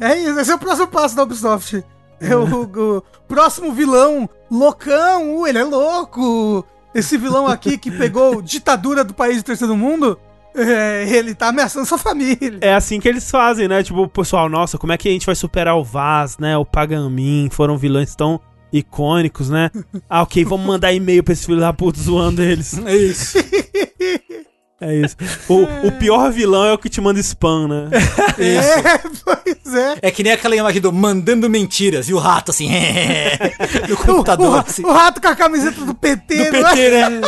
é 0.00 0.18
isso, 0.18 0.38
esse 0.38 0.50
é 0.50 0.54
o 0.54 0.58
próximo 0.58 0.88
passo 0.88 1.16
da 1.16 1.22
Ubisoft. 1.22 1.82
É 2.20 2.36
o, 2.36 2.64
o 2.64 3.02
próximo 3.26 3.72
vilão, 3.72 4.28
loucão, 4.50 5.38
uh, 5.38 5.46
ele 5.46 5.58
é 5.58 5.64
louco. 5.64 6.64
Esse 6.94 7.16
vilão 7.16 7.46
aqui 7.46 7.78
que 7.78 7.90
pegou 7.90 8.42
ditadura 8.42 9.02
do 9.02 9.14
país 9.14 9.38
do 9.38 9.46
terceiro 9.46 9.74
mundo, 9.74 10.18
é, 10.54 11.06
ele 11.08 11.34
tá 11.34 11.48
ameaçando 11.48 11.86
sua 11.86 11.96
família. 11.96 12.58
É 12.60 12.74
assim 12.74 13.00
que 13.00 13.08
eles 13.08 13.30
fazem, 13.30 13.68
né? 13.68 13.82
Tipo, 13.82 14.06
pessoal, 14.08 14.50
nossa, 14.50 14.76
como 14.76 14.92
é 14.92 14.98
que 14.98 15.08
a 15.08 15.12
gente 15.12 15.24
vai 15.24 15.34
superar 15.34 15.76
o 15.76 15.84
Vaz, 15.84 16.36
né? 16.36 16.58
O 16.58 16.64
Pagamin, 16.64 17.48
foram 17.50 17.78
vilões 17.78 18.14
tão 18.14 18.38
icônicos, 18.72 19.48
né? 19.48 19.70
Ah, 20.08 20.22
ok, 20.22 20.44
vamos 20.44 20.66
mandar 20.66 20.92
e-mail 20.92 21.22
pra 21.22 21.32
esse 21.32 21.46
filho 21.46 21.60
da 21.60 21.72
puta 21.72 22.00
zoando 22.00 22.42
eles. 22.42 22.76
É 22.78 22.96
isso. 22.96 23.38
É 24.80 24.94
isso. 24.96 25.14
O, 25.48 25.64
o 25.88 25.92
pior 25.98 26.32
vilão 26.32 26.64
é 26.64 26.72
o 26.72 26.78
que 26.78 26.88
te 26.88 27.00
manda 27.00 27.20
spam, 27.20 27.68
né? 27.68 27.88
É, 28.38 28.98
pois 29.24 29.74
é. 29.74 29.98
É 30.00 30.10
que 30.10 30.22
nem 30.22 30.32
aquela 30.32 30.56
imagem 30.56 30.80
do 30.80 30.90
mandando 30.92 31.50
mentiras 31.50 32.08
e 32.08 32.14
o 32.14 32.18
rato 32.18 32.50
assim, 32.50 32.70
no 33.88 33.94
O, 33.94 33.98
computador, 33.98 34.56
o- 34.56 34.58
assim, 34.60 34.82
o 34.84 34.90
rato 34.92 35.20
com 35.20 35.28
a 35.28 35.36
camiseta 35.36 35.84
do 35.84 35.94
PT, 35.94 36.50
do 36.50 36.56
é? 36.56 36.62
PT, 36.62 36.90
né? 36.90 37.20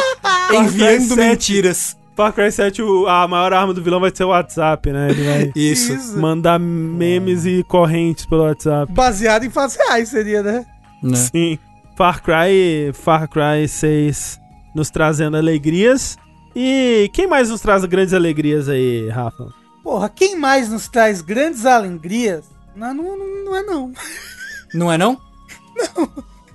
Enviando 0.58 1.08
Sete. 1.14 1.16
mentiras. 1.20 1.96
Far 2.14 2.32
Cry 2.32 2.52
7, 2.52 2.82
o- 2.82 3.06
a 3.06 3.26
maior 3.28 3.52
arma 3.54 3.72
do 3.72 3.82
vilão 3.82 3.98
vai 4.00 4.10
ser 4.14 4.24
o 4.24 4.28
WhatsApp, 4.28 4.90
né? 4.92 5.10
Ele 5.10 5.24
vai 5.24 5.52
Isso. 5.56 5.92
Isso. 5.94 6.18
mandar 6.18 6.58
memes 6.58 7.44
e 7.46 7.62
correntes 7.68 8.26
pelo 8.26 8.42
WhatsApp. 8.44 8.92
Baseado 8.92 9.44
em 9.44 9.50
fatos 9.50 9.76
reais, 9.76 10.08
seria, 10.10 10.42
né? 10.42 10.64
Né? 11.02 11.16
Sim. 11.16 11.58
Far 11.96 12.22
Cry, 12.22 12.92
Far 12.94 13.28
Cry 13.28 13.66
6 13.66 14.40
nos 14.74 14.90
trazendo 14.90 15.36
alegrias. 15.36 16.16
E 16.54 17.10
quem 17.14 17.26
mais 17.26 17.48
nos 17.50 17.60
traz 17.60 17.84
grandes 17.84 18.12
alegrias 18.14 18.68
aí, 18.68 19.08
Rafa? 19.08 19.48
Porra, 19.82 20.08
quem 20.08 20.36
mais 20.36 20.68
nos 20.68 20.88
traz 20.88 21.20
grandes 21.20 21.64
alegrias? 21.66 22.44
Não, 22.76 22.92
não, 22.94 23.16
não, 23.18 23.44
não 23.44 23.56
é 23.56 23.62
não. 23.62 23.92
Não 24.74 24.90
é 24.90 24.96
não? 24.96 25.18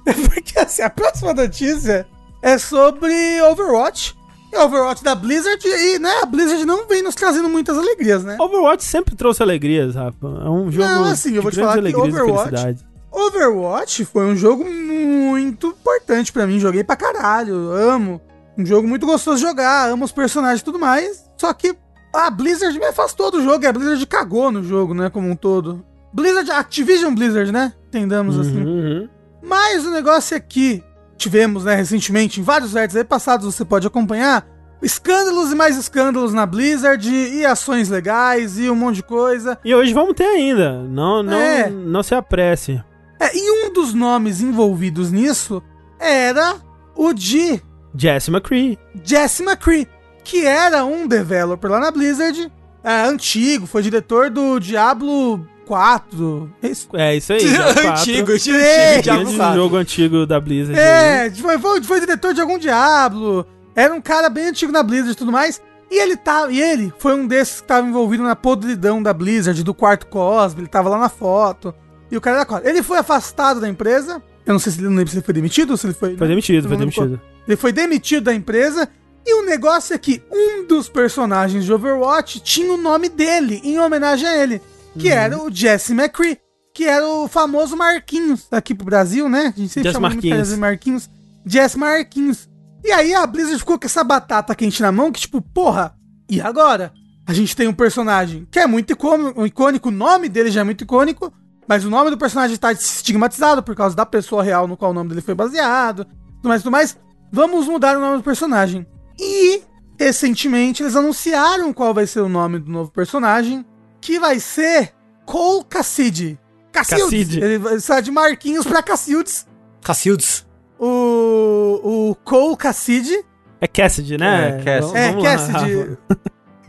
É 0.05 0.13
porque 0.13 0.57
assim, 0.57 0.81
a 0.81 0.89
próxima 0.89 1.33
notícia 1.35 2.07
é 2.41 2.57
sobre 2.57 3.13
Overwatch. 3.43 4.15
É 4.51 4.59
Overwatch 4.63 5.03
da 5.03 5.13
Blizzard 5.13 5.61
e, 5.67 5.99
né, 5.99 6.09
a 6.23 6.25
Blizzard 6.25 6.65
não 6.65 6.87
vem 6.87 7.03
nos 7.03 7.13
trazendo 7.13 7.47
muitas 7.47 7.77
alegrias, 7.77 8.23
né? 8.23 8.35
Overwatch 8.39 8.83
sempre 8.83 9.15
trouxe 9.15 9.43
alegrias, 9.43 9.93
Rafa. 9.93 10.25
É 10.45 10.49
um 10.49 10.71
jogo 10.71 10.87
Não, 10.87 11.03
assim, 11.03 11.29
eu 11.29 11.35
de 11.35 11.39
vou 11.41 11.51
te 11.51 11.57
grandes 11.57 11.59
falar 11.59 11.73
que 11.73 11.79
alegrias 11.79 12.07
e 12.07 12.21
Overwatch- 12.21 12.49
felicidade. 12.49 12.87
Overwatch 13.11 14.05
foi 14.05 14.25
um 14.25 14.35
jogo 14.35 14.63
muito 14.65 15.67
importante 15.67 16.31
pra 16.33 16.47
mim, 16.47 16.59
joguei 16.59 16.83
pra 16.83 16.95
caralho, 16.95 17.53
amo. 17.71 18.19
Um 18.57 18.65
jogo 18.65 18.87
muito 18.87 19.05
gostoso 19.05 19.37
de 19.37 19.43
jogar, 19.47 19.89
amo 19.89 20.05
os 20.05 20.11
personagens 20.11 20.61
e 20.61 20.63
tudo 20.63 20.79
mais. 20.79 21.23
Só 21.37 21.53
que 21.53 21.75
a 22.13 22.29
Blizzard 22.29 22.77
me 22.79 22.85
afastou 22.85 23.29
do 23.29 23.43
jogo, 23.43 23.63
e 23.63 23.67
a 23.67 23.73
Blizzard 23.73 24.05
cagou 24.07 24.51
no 24.51 24.63
jogo, 24.63 24.93
né, 24.93 25.09
como 25.09 25.29
um 25.29 25.35
todo. 25.35 25.85
Blizzard, 26.13 26.49
Activision 26.51 27.13
Blizzard, 27.13 27.51
né? 27.51 27.73
Entendamos 27.89 28.39
assim. 28.39 28.63
Uhum. 28.63 29.09
Mas 29.43 29.85
o 29.85 29.91
negócio 29.91 30.35
é 30.35 30.39
que 30.39 30.83
tivemos, 31.17 31.65
né, 31.65 31.75
recentemente, 31.75 32.39
em 32.39 32.43
vários 32.43 32.71
vértices 32.71 32.97
aí 32.97 33.03
passados, 33.03 33.45
você 33.53 33.63
pode 33.63 33.85
acompanhar, 33.85 34.47
escândalos 34.81 35.51
e 35.51 35.55
mais 35.55 35.77
escândalos 35.77 36.33
na 36.33 36.45
Blizzard, 36.45 37.07
e 37.07 37.45
ações 37.45 37.89
legais, 37.89 38.57
e 38.57 38.69
um 38.69 38.75
monte 38.75 38.95
de 38.97 39.03
coisa. 39.03 39.59
E 39.63 39.75
hoje 39.75 39.93
vamos 39.93 40.15
ter 40.15 40.25
ainda. 40.25 40.81
Não, 40.83 41.21
não, 41.21 41.37
É. 41.39 41.69
não 41.69 42.01
se 42.01 42.15
apresse. 42.15 42.83
É, 43.19 43.35
e 43.35 43.67
um 43.67 43.73
dos 43.73 43.93
nomes 43.93 44.41
envolvidos 44.41 45.11
nisso 45.11 45.61
era 45.99 46.55
o 46.95 47.13
de 47.13 47.61
Jesse 47.97 48.29
McCree. 48.31 48.77
Jesse 49.03 49.43
McCree, 49.43 49.87
que 50.23 50.45
era 50.45 50.83
um 50.85 51.07
developer 51.07 51.69
lá 51.71 51.79
na 51.79 51.91
Blizzard, 51.91 52.51
é, 52.83 53.01
antigo, 53.03 53.65
foi 53.65 53.81
diretor 53.81 54.29
do 54.29 54.59
Diablo 54.59 55.45
4. 55.65 56.51
Esse- 56.61 56.87
É 56.93 57.15
isso 57.15 57.33
aí. 57.33 57.39
Diablo 57.39 57.73
4. 57.73 57.89
Antigo, 57.91 58.31
antigo, 58.31 58.57
É, 58.57 58.87
antigo, 58.89 59.03
Diablo 59.03 59.23
Grande 59.23 59.37
4. 59.37 59.55
jogo 59.61 59.75
antigo 59.75 60.25
da 60.25 60.39
Blizzard. 60.39 60.79
É, 60.79 61.31
foi, 61.31 61.57
foi, 61.59 61.83
foi 61.83 61.99
diretor 61.99 62.33
de 62.33 62.41
algum 62.41 62.57
Diablo. 62.57 63.45
Era 63.75 63.93
um 63.93 64.01
cara 64.01 64.29
bem 64.29 64.47
antigo 64.47 64.71
na 64.71 64.81
Blizzard 64.83 65.11
e 65.11 65.15
tudo 65.15 65.31
mais. 65.31 65.61
E 65.89 66.01
ele 66.01 66.17
tá, 66.17 66.47
e 66.49 66.61
ele 66.61 66.91
foi 66.97 67.13
um 67.15 67.25
desses 67.25 67.61
que 67.61 67.67
tava 67.67 67.87
envolvido 67.87 68.21
na 68.23 68.35
podridão 68.35 69.01
da 69.01 69.13
Blizzard, 69.13 69.63
do 69.63 69.73
quarto 69.73 70.07
Cosme, 70.07 70.61
ele 70.61 70.67
tava 70.67 70.89
lá 70.89 70.97
na 70.99 71.07
foto. 71.09 71.73
E 72.11 72.17
o 72.17 72.21
cara 72.21 72.37
era 72.37 72.45
quatro. 72.45 72.67
Ele 72.69 72.83
foi 72.83 72.97
afastado 72.97 73.61
da 73.61 73.69
empresa. 73.69 74.21
Eu 74.45 74.53
não 74.53 74.59
sei 74.59 74.71
se 74.71 74.79
ele 74.79 74.87
não 74.89 74.95
lembro 74.95 75.11
se 75.11 75.17
ele 75.17 75.25
foi 75.25 75.33
demitido 75.33 75.71
ou 75.71 75.77
se 75.77 75.87
ele 75.87 75.93
foi. 75.93 76.17
Foi 76.17 76.27
demitido, 76.27 76.67
foi 76.67 76.77
demitido. 76.77 77.19
Ele 77.47 77.55
foi 77.57 77.71
demitido 77.71 78.25
da 78.25 78.33
empresa. 78.33 78.89
E 79.25 79.33
o 79.41 79.45
negócio 79.45 79.93
é 79.93 79.97
que 79.97 80.21
um 80.31 80.65
dos 80.65 80.87
personagens 80.87 81.65
de 81.65 81.73
Overwatch 81.73 82.39
tinha 82.39 82.71
o 82.71 82.77
nome 82.77 83.09
dele, 83.09 83.59
em 83.63 83.77
homenagem 83.79 84.27
a 84.27 84.37
ele. 84.37 84.61
Que 84.97 85.09
era 85.09 85.37
o 85.37 85.51
Jesse 85.53 85.93
McCree. 85.93 86.39
Que 86.73 86.85
era 86.85 87.07
o 87.07 87.27
famoso 87.27 87.75
Marquinhos 87.75 88.47
aqui 88.51 88.73
pro 88.75 88.85
Brasil, 88.85 89.27
né? 89.27 89.53
A 89.55 89.59
gente 89.59 89.69
sempre 89.69 89.83
Jesse 89.89 89.93
chama 89.95 90.09
muito 90.09 90.23
Marquinhos. 90.27 90.49
de 90.49 90.57
Marquinhos. 90.57 91.09
Jesse 91.45 91.77
Marquinhos. 91.77 92.49
E 92.83 92.91
aí 92.91 93.13
a 93.15 93.25
Blizzard 93.25 93.57
ficou 93.59 93.79
com 93.79 93.85
essa 93.85 94.03
batata 94.03 94.53
quente 94.55 94.81
na 94.81 94.91
mão, 94.91 95.11
que 95.11 95.19
tipo, 95.19 95.41
porra, 95.41 95.95
e 96.29 96.39
agora? 96.39 96.93
A 97.27 97.33
gente 97.33 97.55
tem 97.55 97.67
um 97.67 97.73
personagem 97.73 98.47
que 98.49 98.59
é 98.59 98.67
muito 98.67 98.91
icô- 98.93 99.43
icônico, 99.45 99.89
o 99.89 99.91
nome 99.91 100.29
dele 100.29 100.49
já 100.51 100.61
é 100.61 100.63
muito 100.63 100.83
icônico, 100.83 101.33
mas 101.67 101.83
o 101.83 101.89
nome 101.89 102.09
do 102.11 102.17
personagem 102.17 102.53
está 102.53 102.71
estigmatizado 102.71 103.61
por 103.63 103.75
causa 103.75 103.95
da 103.95 104.05
pessoa 104.05 104.43
real 104.43 104.67
no 104.67 104.77
qual 104.77 104.91
o 104.91 104.93
nome 104.93 105.09
dele 105.09 105.21
foi 105.21 105.35
baseado, 105.35 106.05
tudo 106.37 106.47
mais, 106.49 106.61
tudo 106.61 106.71
mais. 106.71 106.97
Vamos 107.31 107.67
mudar 107.67 107.97
o 107.97 107.99
nome 107.99 108.17
do 108.17 108.23
personagem. 108.23 108.85
E, 109.19 109.61
recentemente, 109.99 110.83
eles 110.83 110.95
anunciaram 110.95 111.73
qual 111.73 111.93
vai 111.93 112.05
ser 112.07 112.21
o 112.21 112.29
nome 112.29 112.59
do 112.59 112.71
novo 112.71 112.91
personagem, 112.91 113.65
que 113.99 114.19
vai 114.19 114.39
ser 114.39 114.93
Cole 115.25 115.65
Cassidy. 115.67 116.39
Cacildes. 116.71 117.09
Cassidy. 117.09 117.39
Ele 117.43 117.57
vai 117.57 117.79
sair 117.79 118.01
de 118.03 118.11
Marquinhos 118.11 118.65
pra 118.65 118.83
Cacildes. 118.83 119.47
Cacildes. 119.81 120.45
O, 120.79 122.09
o 122.11 122.15
Cole 122.23 122.55
Cassidy. 122.55 123.25
É 123.59 123.67
Cassidy, 123.67 124.17
né? 124.17 124.59
É, 124.59 124.63
Cassidy. 124.63 124.93
Vamos- 124.93 125.25
É, 125.25 125.31
Cassidy. 125.35 125.97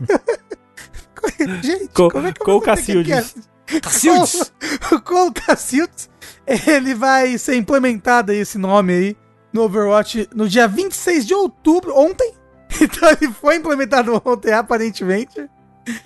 Gente, 1.61 1.87
Co- 1.93 2.09
como 2.09 2.27
é 2.27 2.31
que 2.33 2.41
eu 2.41 2.45
Cole 2.45 2.61
que 2.61 2.69
é? 2.69 2.75
Cacildes. 2.75 3.35
Cacildes. 3.81 4.51
O 4.91 4.99
Cole 5.01 5.31
Cacildes, 5.33 6.09
ele 6.47 6.95
vai 6.95 7.37
ser 7.37 7.55
implementado 7.55 8.31
aí, 8.31 8.39
esse 8.39 8.57
nome 8.57 8.93
aí, 8.93 9.17
no 9.53 9.63
Overwatch 9.63 10.29
no 10.33 10.47
dia 10.47 10.67
26 10.67 11.25
de 11.25 11.33
outubro, 11.33 11.95
ontem. 11.97 12.33
Então 12.81 13.09
ele 13.09 13.31
foi 13.33 13.55
implementado 13.55 14.21
ontem, 14.23 14.53
aparentemente. 14.53 15.49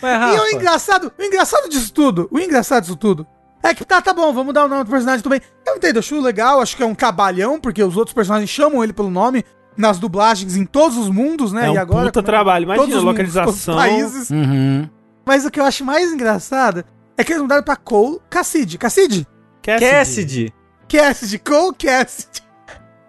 Mas, 0.02 0.36
E 0.36 0.40
o 0.40 0.48
engraçado, 0.56 1.12
o 1.20 1.22
engraçado 1.22 1.68
disso 1.70 1.92
tudo, 1.94 2.28
o 2.32 2.40
engraçado 2.40 2.84
disso 2.84 2.96
tudo, 2.96 3.28
é 3.62 3.74
que 3.74 3.84
tá, 3.84 4.02
tá 4.02 4.14
bom, 4.14 4.32
vamos 4.34 4.54
dar 4.54 4.64
o 4.66 4.70
nome 4.70 4.86
do 4.86 4.90
personagem 4.90 5.22
também. 5.22 5.42
Eu 5.68 5.76
entendo, 5.76 6.00
acho 6.00 6.20
legal, 6.22 6.62
acho 6.62 6.78
que 6.78 6.82
é 6.84 6.86
um 6.86 6.96
cabalhão, 6.96 7.60
porque 7.60 7.84
os 7.84 7.98
outros 7.98 8.14
personagens 8.14 8.50
chamam 8.50 8.82
ele 8.84 8.94
pelo 8.94 9.10
nome. 9.10 9.44
nas 9.76 9.98
dublagens 10.00 10.56
em 10.56 10.66
todos 10.66 10.98
os 10.98 11.10
mundos, 11.10 11.52
né? 11.52 11.66
É 11.68 11.72
um 11.72 11.74
e 11.74 11.78
agora 11.78 12.06
puta 12.06 12.24
trabalho. 12.24 12.66
todos 12.68 12.78
Imagina, 12.86 12.98
os 13.00 13.04
mundos, 13.04 13.12
localização. 13.36 13.46
todos 13.46 13.68
os 13.68 13.76
países. 13.76 14.30
Uhum. 14.30 14.90
Mas 15.26 15.46
o 15.46 15.52
que 15.52 15.60
eu 15.60 15.66
acho 15.66 15.84
mais 15.84 16.14
engraçado 16.14 16.86
é 17.18 17.24
que 17.24 17.32
eles 17.34 17.42
mudaram 17.42 17.64
pra 17.64 17.76
Cole 17.76 18.20
Cassidy. 18.30 18.78
Cassidy? 18.78 19.28
Cassidy. 19.62 20.54
Cassidy, 20.88 21.40
Cole 21.40 21.74
Cassidy. 21.76 22.43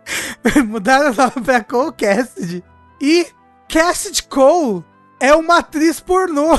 mudaram 0.66 1.10
o 1.10 1.14
nome 1.14 1.32
pra 1.44 1.62
Cole 1.62 1.92
Cassidy. 1.92 2.64
E 3.00 3.26
Cassidy 3.68 4.22
Cole 4.24 4.84
é 5.20 5.34
uma 5.34 5.58
atriz 5.58 6.00
pornô. 6.00 6.56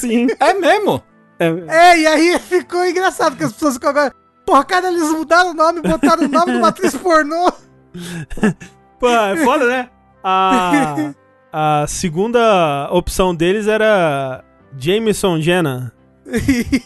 Sim. 0.00 0.26
É 0.40 0.54
mesmo? 0.54 1.02
É, 1.38 1.48
É, 1.68 1.98
e 1.98 2.06
aí 2.06 2.38
ficou 2.38 2.84
engraçado 2.86 3.36
que 3.36 3.44
as 3.44 3.52
pessoas 3.52 3.74
ficam 3.74 3.90
agora. 3.90 4.14
Porra, 4.46 4.64
cara, 4.64 4.88
eles 4.88 5.10
mudaram 5.10 5.50
o 5.50 5.54
nome, 5.54 5.82
botaram 5.82 6.24
o 6.24 6.28
nome 6.28 6.52
de 6.52 6.58
uma 6.58 6.68
atriz 6.68 6.96
pornô. 6.96 7.52
Pô, 8.98 9.08
é 9.08 9.36
foda, 9.36 9.66
né? 9.66 9.90
A, 10.24 11.12
a 11.52 11.86
segunda 11.86 12.88
opção 12.90 13.34
deles 13.34 13.66
era 13.66 14.42
Jameson 14.78 15.40
Jenna. 15.40 15.92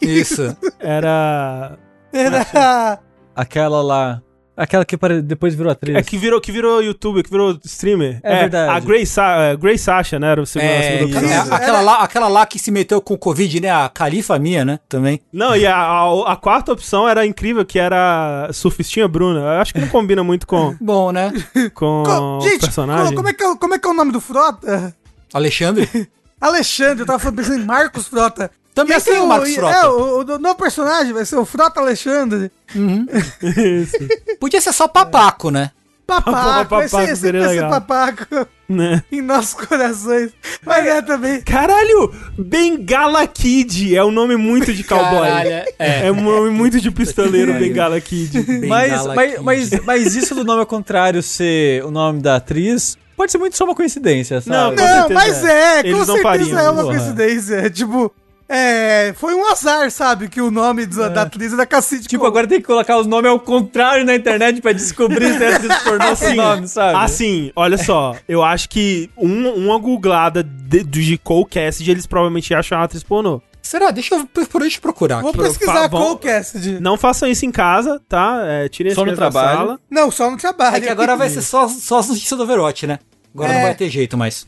Isso. 0.03 0.57
Era. 0.78 1.78
Era. 2.12 2.99
Aquela 3.35 3.82
lá. 3.82 4.23
Aquela 4.62 4.85
que 4.85 4.97
depois 5.23 5.55
virou 5.55 5.73
atriz. 5.73 5.97
É 5.97 6.03
que 6.03 6.19
virou, 6.19 6.41
que 6.41 6.53
virou 6.53 6.82
youtuber, 6.82 7.23
que 7.24 7.31
virou 7.31 7.59
streamer. 7.65 8.20
É 8.23 8.41
verdade. 8.41 8.70
A 8.77 8.78
Grey, 8.81 9.07
Sa 9.07 9.37
é, 9.37 9.57
Grey 9.57 9.78
Sasha, 9.78 10.19
né? 10.19 10.31
Era 10.32 10.43
o 10.43 10.47
segundo, 10.47 10.69
a 10.69 10.73
É, 10.73 10.99
segunda 10.99 11.19
opção. 11.19 11.32
é, 11.53 11.57
aquela, 11.57 11.81
lá, 11.81 11.95
aquela 12.03 12.28
lá 12.28 12.45
que 12.47 12.59
se 12.59 12.70
meteu 12.70 13.01
com 13.01 13.15
o 13.15 13.19
Covid, 13.19 13.61
né? 13.61 13.70
A 13.70 13.89
Califa 13.89 14.39
minha, 14.39 14.65
né? 14.65 14.78
Também. 14.89 15.20
Não, 15.32 15.57
e 15.57 15.66
a, 15.66 15.74
a, 15.77 16.32
a 16.32 16.37
quarta 16.37 16.73
opção 16.73 17.09
era 17.09 17.24
incrível, 17.24 17.65
que 17.65 17.78
era 17.78 18.47
a 18.49 18.53
Surfistinha 18.53 19.09
Bruna. 19.09 19.41
Eu 19.41 19.49
acho 19.61 19.73
que 19.73 19.81
não 19.81 19.89
combina 19.89 20.23
muito 20.23 20.47
com, 20.47 20.77
Bom, 20.81 21.11
né? 21.11 21.32
com 21.74 22.03
Co- 22.05 22.39
o 22.39 22.41
Gente, 22.43 22.61
personagem. 22.61 23.15
como 23.15 23.28
é, 23.28 23.32
que 23.32 23.43
é, 23.43 23.49
o- 23.49 23.57
como 23.57 23.74
é 23.74 23.78
que 23.78 23.87
é 23.89 23.91
o 23.91 23.95
nome 23.95 24.12
do 24.12 24.20
Frota? 24.20 24.95
Alexandre. 25.32 25.89
Alexandre, 26.41 27.03
eu 27.03 27.07
tava 27.07 27.19
falando- 27.19 27.37
pensando 27.37 27.61
em 27.62 27.65
Marcos 27.66 28.07
Frota. 28.09 28.51
Também 28.74 28.94
Ia 28.94 29.01
ser 29.01 29.10
tem 29.12 29.20
o 29.20 29.26
Marcos 29.26 29.55
Frota. 29.55 29.76
É, 29.76 29.88
o, 29.88 30.20
o 30.20 30.38
novo 30.38 30.55
personagem 30.55 31.12
vai 31.12 31.24
ser 31.24 31.36
o 31.36 31.44
Frota 31.44 31.80
Alexandre. 31.80 32.51
Isso, 32.74 33.97
Podia 34.38 34.60
ser 34.60 34.72
só 34.72 34.86
papaco, 34.86 35.51
né? 35.51 35.70
Papaco, 36.06 36.68
vai 36.68 36.88
Papaco 36.88 37.06
ser, 37.06 37.16
seria 37.16 37.40
vai 37.47 37.55
ser 37.56 37.68
papaco 37.68 38.48
né? 38.68 39.02
em 39.12 39.20
nossos 39.22 39.55
corações. 39.55 40.32
Mas 40.64 40.86
é 40.86 41.02
também. 41.02 41.40
Caralho! 41.42 42.12
Bengala 42.36 43.26
Kid 43.28 43.94
é 43.97 44.05
um 44.05 44.10
nome 44.10 44.36
muito 44.36 44.72
de 44.72 44.82
cowboy. 44.82 45.28
Caralho, 45.28 45.51
é. 45.78 46.06
É 46.06 46.12
um 46.12 46.20
nome 46.20 46.51
muito 46.51 46.80
de 46.80 46.90
pistoleiro. 46.90 47.55
Bengala 47.55 48.01
Kid. 48.01 48.44
Mas, 48.66 48.90
Bengala 48.90 49.14
mas, 49.14 49.32
Kid. 49.34 49.42
mas, 49.44 49.70
mas 49.84 50.16
isso 50.16 50.34
do 50.34 50.44
nome 50.44 50.60
ao 50.60 50.66
contrário 50.66 51.22
ser 51.22 51.84
o 51.84 51.92
nome 51.92 52.20
da 52.20 52.36
atriz 52.36 52.98
pode 53.16 53.30
ser 53.30 53.38
muito 53.38 53.56
só 53.56 53.64
uma 53.64 53.74
coincidência, 53.74 54.40
sabe? 54.40 54.56
Não, 54.56 54.74
Com 54.74 54.82
Não, 54.82 55.10
mas 55.10 55.44
é. 55.44 55.51
é, 55.52 55.80
Eles 55.80 55.92
com 55.92 55.98
não 55.98 56.05
certeza 56.06 56.22
fariam, 56.22 56.59
é 56.59 56.70
uma 56.70 56.82
porra. 56.82 56.97
coincidência. 56.97 57.70
Tipo, 57.70 58.12
é, 58.52 59.12
foi 59.16 59.35
um 59.35 59.47
azar, 59.51 59.90
sabe? 59.90 60.28
Que 60.28 60.40
o 60.40 60.51
nome 60.51 60.85
da, 60.86 61.09
da 61.09 61.22
atriz 61.22 61.52
era 61.52 61.64
Cassidy 61.64 62.09
Tipo, 62.09 62.22
Cole. 62.22 62.31
agora 62.32 62.47
tem 62.48 62.60
que 62.60 62.66
colocar 62.66 62.98
os 62.98 63.06
nomes 63.06 63.31
ao 63.31 63.39
contrário 63.39 64.05
na 64.05 64.14
internet 64.14 64.60
pra 64.60 64.72
descobrir 64.72 65.36
se 65.39 65.44
é 65.44 65.55
atriz 65.55 65.78
pornô 65.85 66.16
sem 66.16 66.35
nome, 66.35 66.66
sabe? 66.66 66.98
Assim, 66.98 67.52
olha 67.55 67.78
só, 67.78 68.16
eu 68.28 68.43
acho 68.43 68.68
que 68.68 69.09
um- 69.16 69.48
uma 69.55 69.78
googlada 69.78 70.43
de, 70.43 70.82
de 70.82 71.16
Cole 71.18 71.47
Cassidy, 71.47 71.90
eles 71.93 72.06
provavelmente 72.06 72.52
acham 72.52 72.78
a 72.78 72.85
atriz 72.85 73.02
pornô. 73.05 73.40
Será? 73.62 73.90
Deixa 73.90 74.14
eu, 74.16 74.27
por 74.27 74.62
eu 74.62 74.70
procurar 74.81 75.20
Vou 75.20 75.31
aqui. 75.31 75.39
pesquisar 75.39 75.89
Cole 75.89 76.18
Cassidy. 76.18 76.81
Não 76.81 76.97
façam 76.97 77.28
isso 77.28 77.47
em 77.47 77.52
casa, 77.52 78.01
tá? 78.09 78.40
É, 78.44 78.68
tirem 78.68 78.93
Só 78.94 79.05
no 79.05 79.14
trabalho. 79.14 79.59
sala. 79.59 79.81
Não, 79.89 80.10
só 80.10 80.31
no 80.31 80.36
trabalho. 80.36 80.77
É 80.77 80.81
que 80.81 80.89
agora 80.89 81.14
vai 81.16 81.28
ser 81.28 81.43
só, 81.43 81.68
só 81.68 81.98
as 81.98 82.09
notícias 82.09 82.36
do 82.36 82.43
Overwatch, 82.44 82.86
né? 82.86 82.98
Agora 83.32 83.52
É. 83.52 83.55
não 83.56 83.62
vai 83.62 83.74
ter 83.77 83.89
jeito 83.90 84.16
mais. 84.16 84.44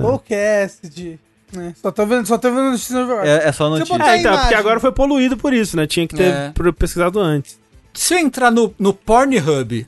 Cole 0.00 0.20
Cassidy. 0.28 1.18
É, 1.58 1.72
só 1.80 1.90
tô 1.90 2.06
vendo, 2.06 2.26
só 2.26 2.38
tô 2.38 2.48
vendo 2.50 2.70
notícia 2.70 2.94
no 2.96 3.02
Overwatch. 3.04 3.28
É, 3.28 3.48
é 3.48 3.52
só 3.52 3.64
Deixa 3.64 3.64
eu 3.64 3.70
notícia. 3.70 3.98
botar 3.98 4.16
É, 4.16 4.20
então, 4.20 4.32
porque 4.32 4.42
imagem. 4.44 4.58
agora 4.58 4.80
foi 4.80 4.92
poluído 4.92 5.36
por 5.36 5.52
isso, 5.52 5.76
né? 5.76 5.86
Tinha 5.86 6.06
que 6.06 6.14
ter 6.14 6.24
É. 6.32 6.52
pesquisado 6.78 7.18
antes. 7.20 7.58
Se 7.92 8.14
eu 8.14 8.18
entrar 8.18 8.50
no, 8.50 8.72
no 8.78 8.92
Pornhub, 8.94 9.86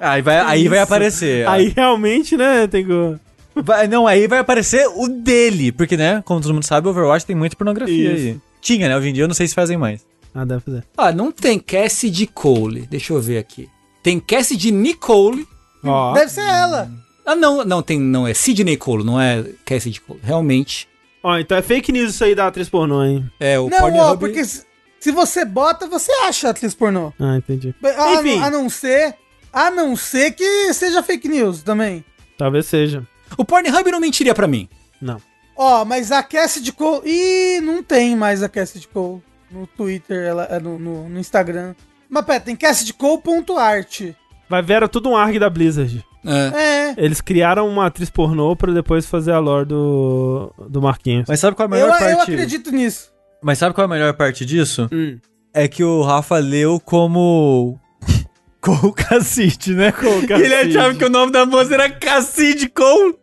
Aí 0.00 0.22
vai, 0.22 0.38
aí 0.38 0.68
vai 0.68 0.78
aparecer. 0.78 1.46
Aí 1.48 1.68
realmente, 1.74 2.36
né, 2.36 2.66
tem 2.68 2.84
que... 2.86 2.92
Vai- 3.56 3.86
não, 3.88 4.06
aí 4.06 4.26
vai 4.28 4.38
aparecer 4.38 4.86
o 4.94 5.08
dele. 5.08 5.72
Porque, 5.72 5.96
né, 5.96 6.22
como 6.24 6.40
todo 6.40 6.54
mundo 6.54 6.64
sabe, 6.64 6.88
Overwatch 6.88 7.26
tem 7.26 7.34
muita 7.36 7.56
pornografia 7.56 8.12
Isso. 8.12 8.26
aí. 8.28 8.40
Tinha, 8.60 8.88
né? 8.88 8.96
Hoje 8.96 9.08
em 9.08 9.12
dia 9.12 9.24
eu 9.24 9.28
não 9.28 9.34
sei 9.34 9.46
se 9.48 9.54
fazem 9.54 9.76
mais. 9.76 10.04
Ah, 10.34 10.44
deve 10.44 10.60
fazer. 10.60 10.84
ah, 10.96 11.12
não 11.12 11.30
tem 11.30 11.58
Cassidy 11.58 12.26
Cole. 12.26 12.86
Deixa 12.90 13.12
eu 13.12 13.20
ver 13.20 13.38
aqui. 13.38 13.68
Tem 14.02 14.18
Cassidy 14.18 14.72
Nicole. 14.72 15.46
Ó, 15.84 16.12
Deve 16.14 16.30
ser 16.30 16.40
ela. 16.40 16.90
Ah, 17.26 17.34
não, 17.36 17.64
não, 17.64 17.82
tem, 17.82 17.98
não, 17.98 18.26
é 18.26 18.34
Sidney 18.34 18.76
Cole, 18.76 19.02
não 19.04 19.20
é 19.20 19.44
Cassidy 19.64 20.00
Cole. 20.00 20.20
Realmente, 20.22 20.86
ó, 21.24 21.38
então 21.38 21.56
é 21.58 21.62
fake 21.62 21.90
news 21.90 22.14
isso 22.14 22.22
aí 22.22 22.34
da 22.36 22.46
atriz 22.46 22.68
pornô, 22.68 23.02
hein? 23.02 23.28
é 23.40 23.58
o 23.58 23.68
Não, 23.68 23.78
Pornhub. 23.80 24.00
ó, 24.00 24.16
porque 24.16 24.44
se, 24.44 24.64
se 25.00 25.10
você 25.10 25.44
bota, 25.44 25.88
você 25.88 26.12
acha 26.26 26.50
atriz 26.50 26.72
pornô. 26.74 27.12
Ah, 27.18 27.36
entendi. 27.36 27.74
A, 27.82 28.12
Enfim. 28.14 28.40
a 28.40 28.50
não 28.50 28.68
ser. 28.70 29.16
A 29.52 29.70
não 29.70 29.96
ser 29.96 30.32
que 30.32 30.72
seja 30.72 31.02
fake 31.02 31.28
news 31.28 31.62
também. 31.62 32.04
Talvez 32.38 32.66
seja. 32.66 33.06
O 33.38 33.44
Pornhub 33.44 33.90
não 33.90 34.00
mentiria 34.00 34.34
pra 34.34 34.46
mim. 34.46 34.68
Não. 35.00 35.20
Ó, 35.56 35.84
mas 35.84 36.10
a 36.12 36.22
Cassidy 36.22 36.72
Cole. 36.72 37.02
Ih, 37.08 37.60
não 37.60 37.82
tem 37.82 38.16
mais 38.16 38.42
a 38.42 38.48
Cassidy 38.48 38.88
Cole 38.88 39.22
no 39.50 39.66
Twitter, 39.66 40.24
ela, 40.24 40.44
é 40.50 40.58
no, 40.58 40.78
no, 40.78 41.08
no 41.08 41.18
Instagram. 41.20 41.74
Mas 42.10 42.24
pera, 42.24 42.40
tem 42.40 42.56
CassidyCole.art. 42.56 44.00
Vai 44.48 44.62
ver, 44.62 44.74
era 44.74 44.88
tudo 44.88 45.08
um 45.10 45.16
arg 45.16 45.38
da 45.38 45.48
Blizzard. 45.48 46.04
É. 46.26 46.90
É. 46.90 46.94
Eles 46.96 47.20
criaram 47.20 47.68
uma 47.68 47.86
atriz 47.86 48.08
pornô 48.10 48.54
pra 48.56 48.72
depois 48.72 49.06
fazer 49.06 49.32
a 49.32 49.38
lore 49.38 49.66
do, 49.66 50.52
do 50.68 50.80
Marquinhos. 50.82 51.26
Mas 51.28 51.40
sabe 51.40 51.56
qual 51.56 51.68
é 51.68 51.72
a 51.72 51.78
Eu, 51.78 51.86
melhor 51.86 52.00
eu 52.10 52.16
parte? 52.16 52.32
acredito 52.32 52.70
nisso. 52.70 53.12
Mas 53.42 53.58
sabe 53.58 53.74
qual 53.74 53.84
é 53.84 53.86
a 53.86 53.92
melhor 53.94 54.14
parte 54.14 54.44
disso? 54.44 54.88
Hum. 54.92 55.18
É 55.52 55.68
que 55.68 55.84
o 55.84 56.02
Rafa 56.02 56.38
leu 56.38 56.80
como. 56.80 57.78
Cole 58.60 58.92
Casside, 58.94 59.74
né? 59.74 59.92
Cole 59.92 60.16
ele 60.18 60.26
Casside. 60.26 60.78
achava 60.78 60.94
que 60.94 61.04
o 61.04 61.10
nome 61.10 61.30
da 61.32 61.44
moça 61.44 61.74
era 61.74 61.90
Casside 61.90 62.68
Cole. 62.70 63.14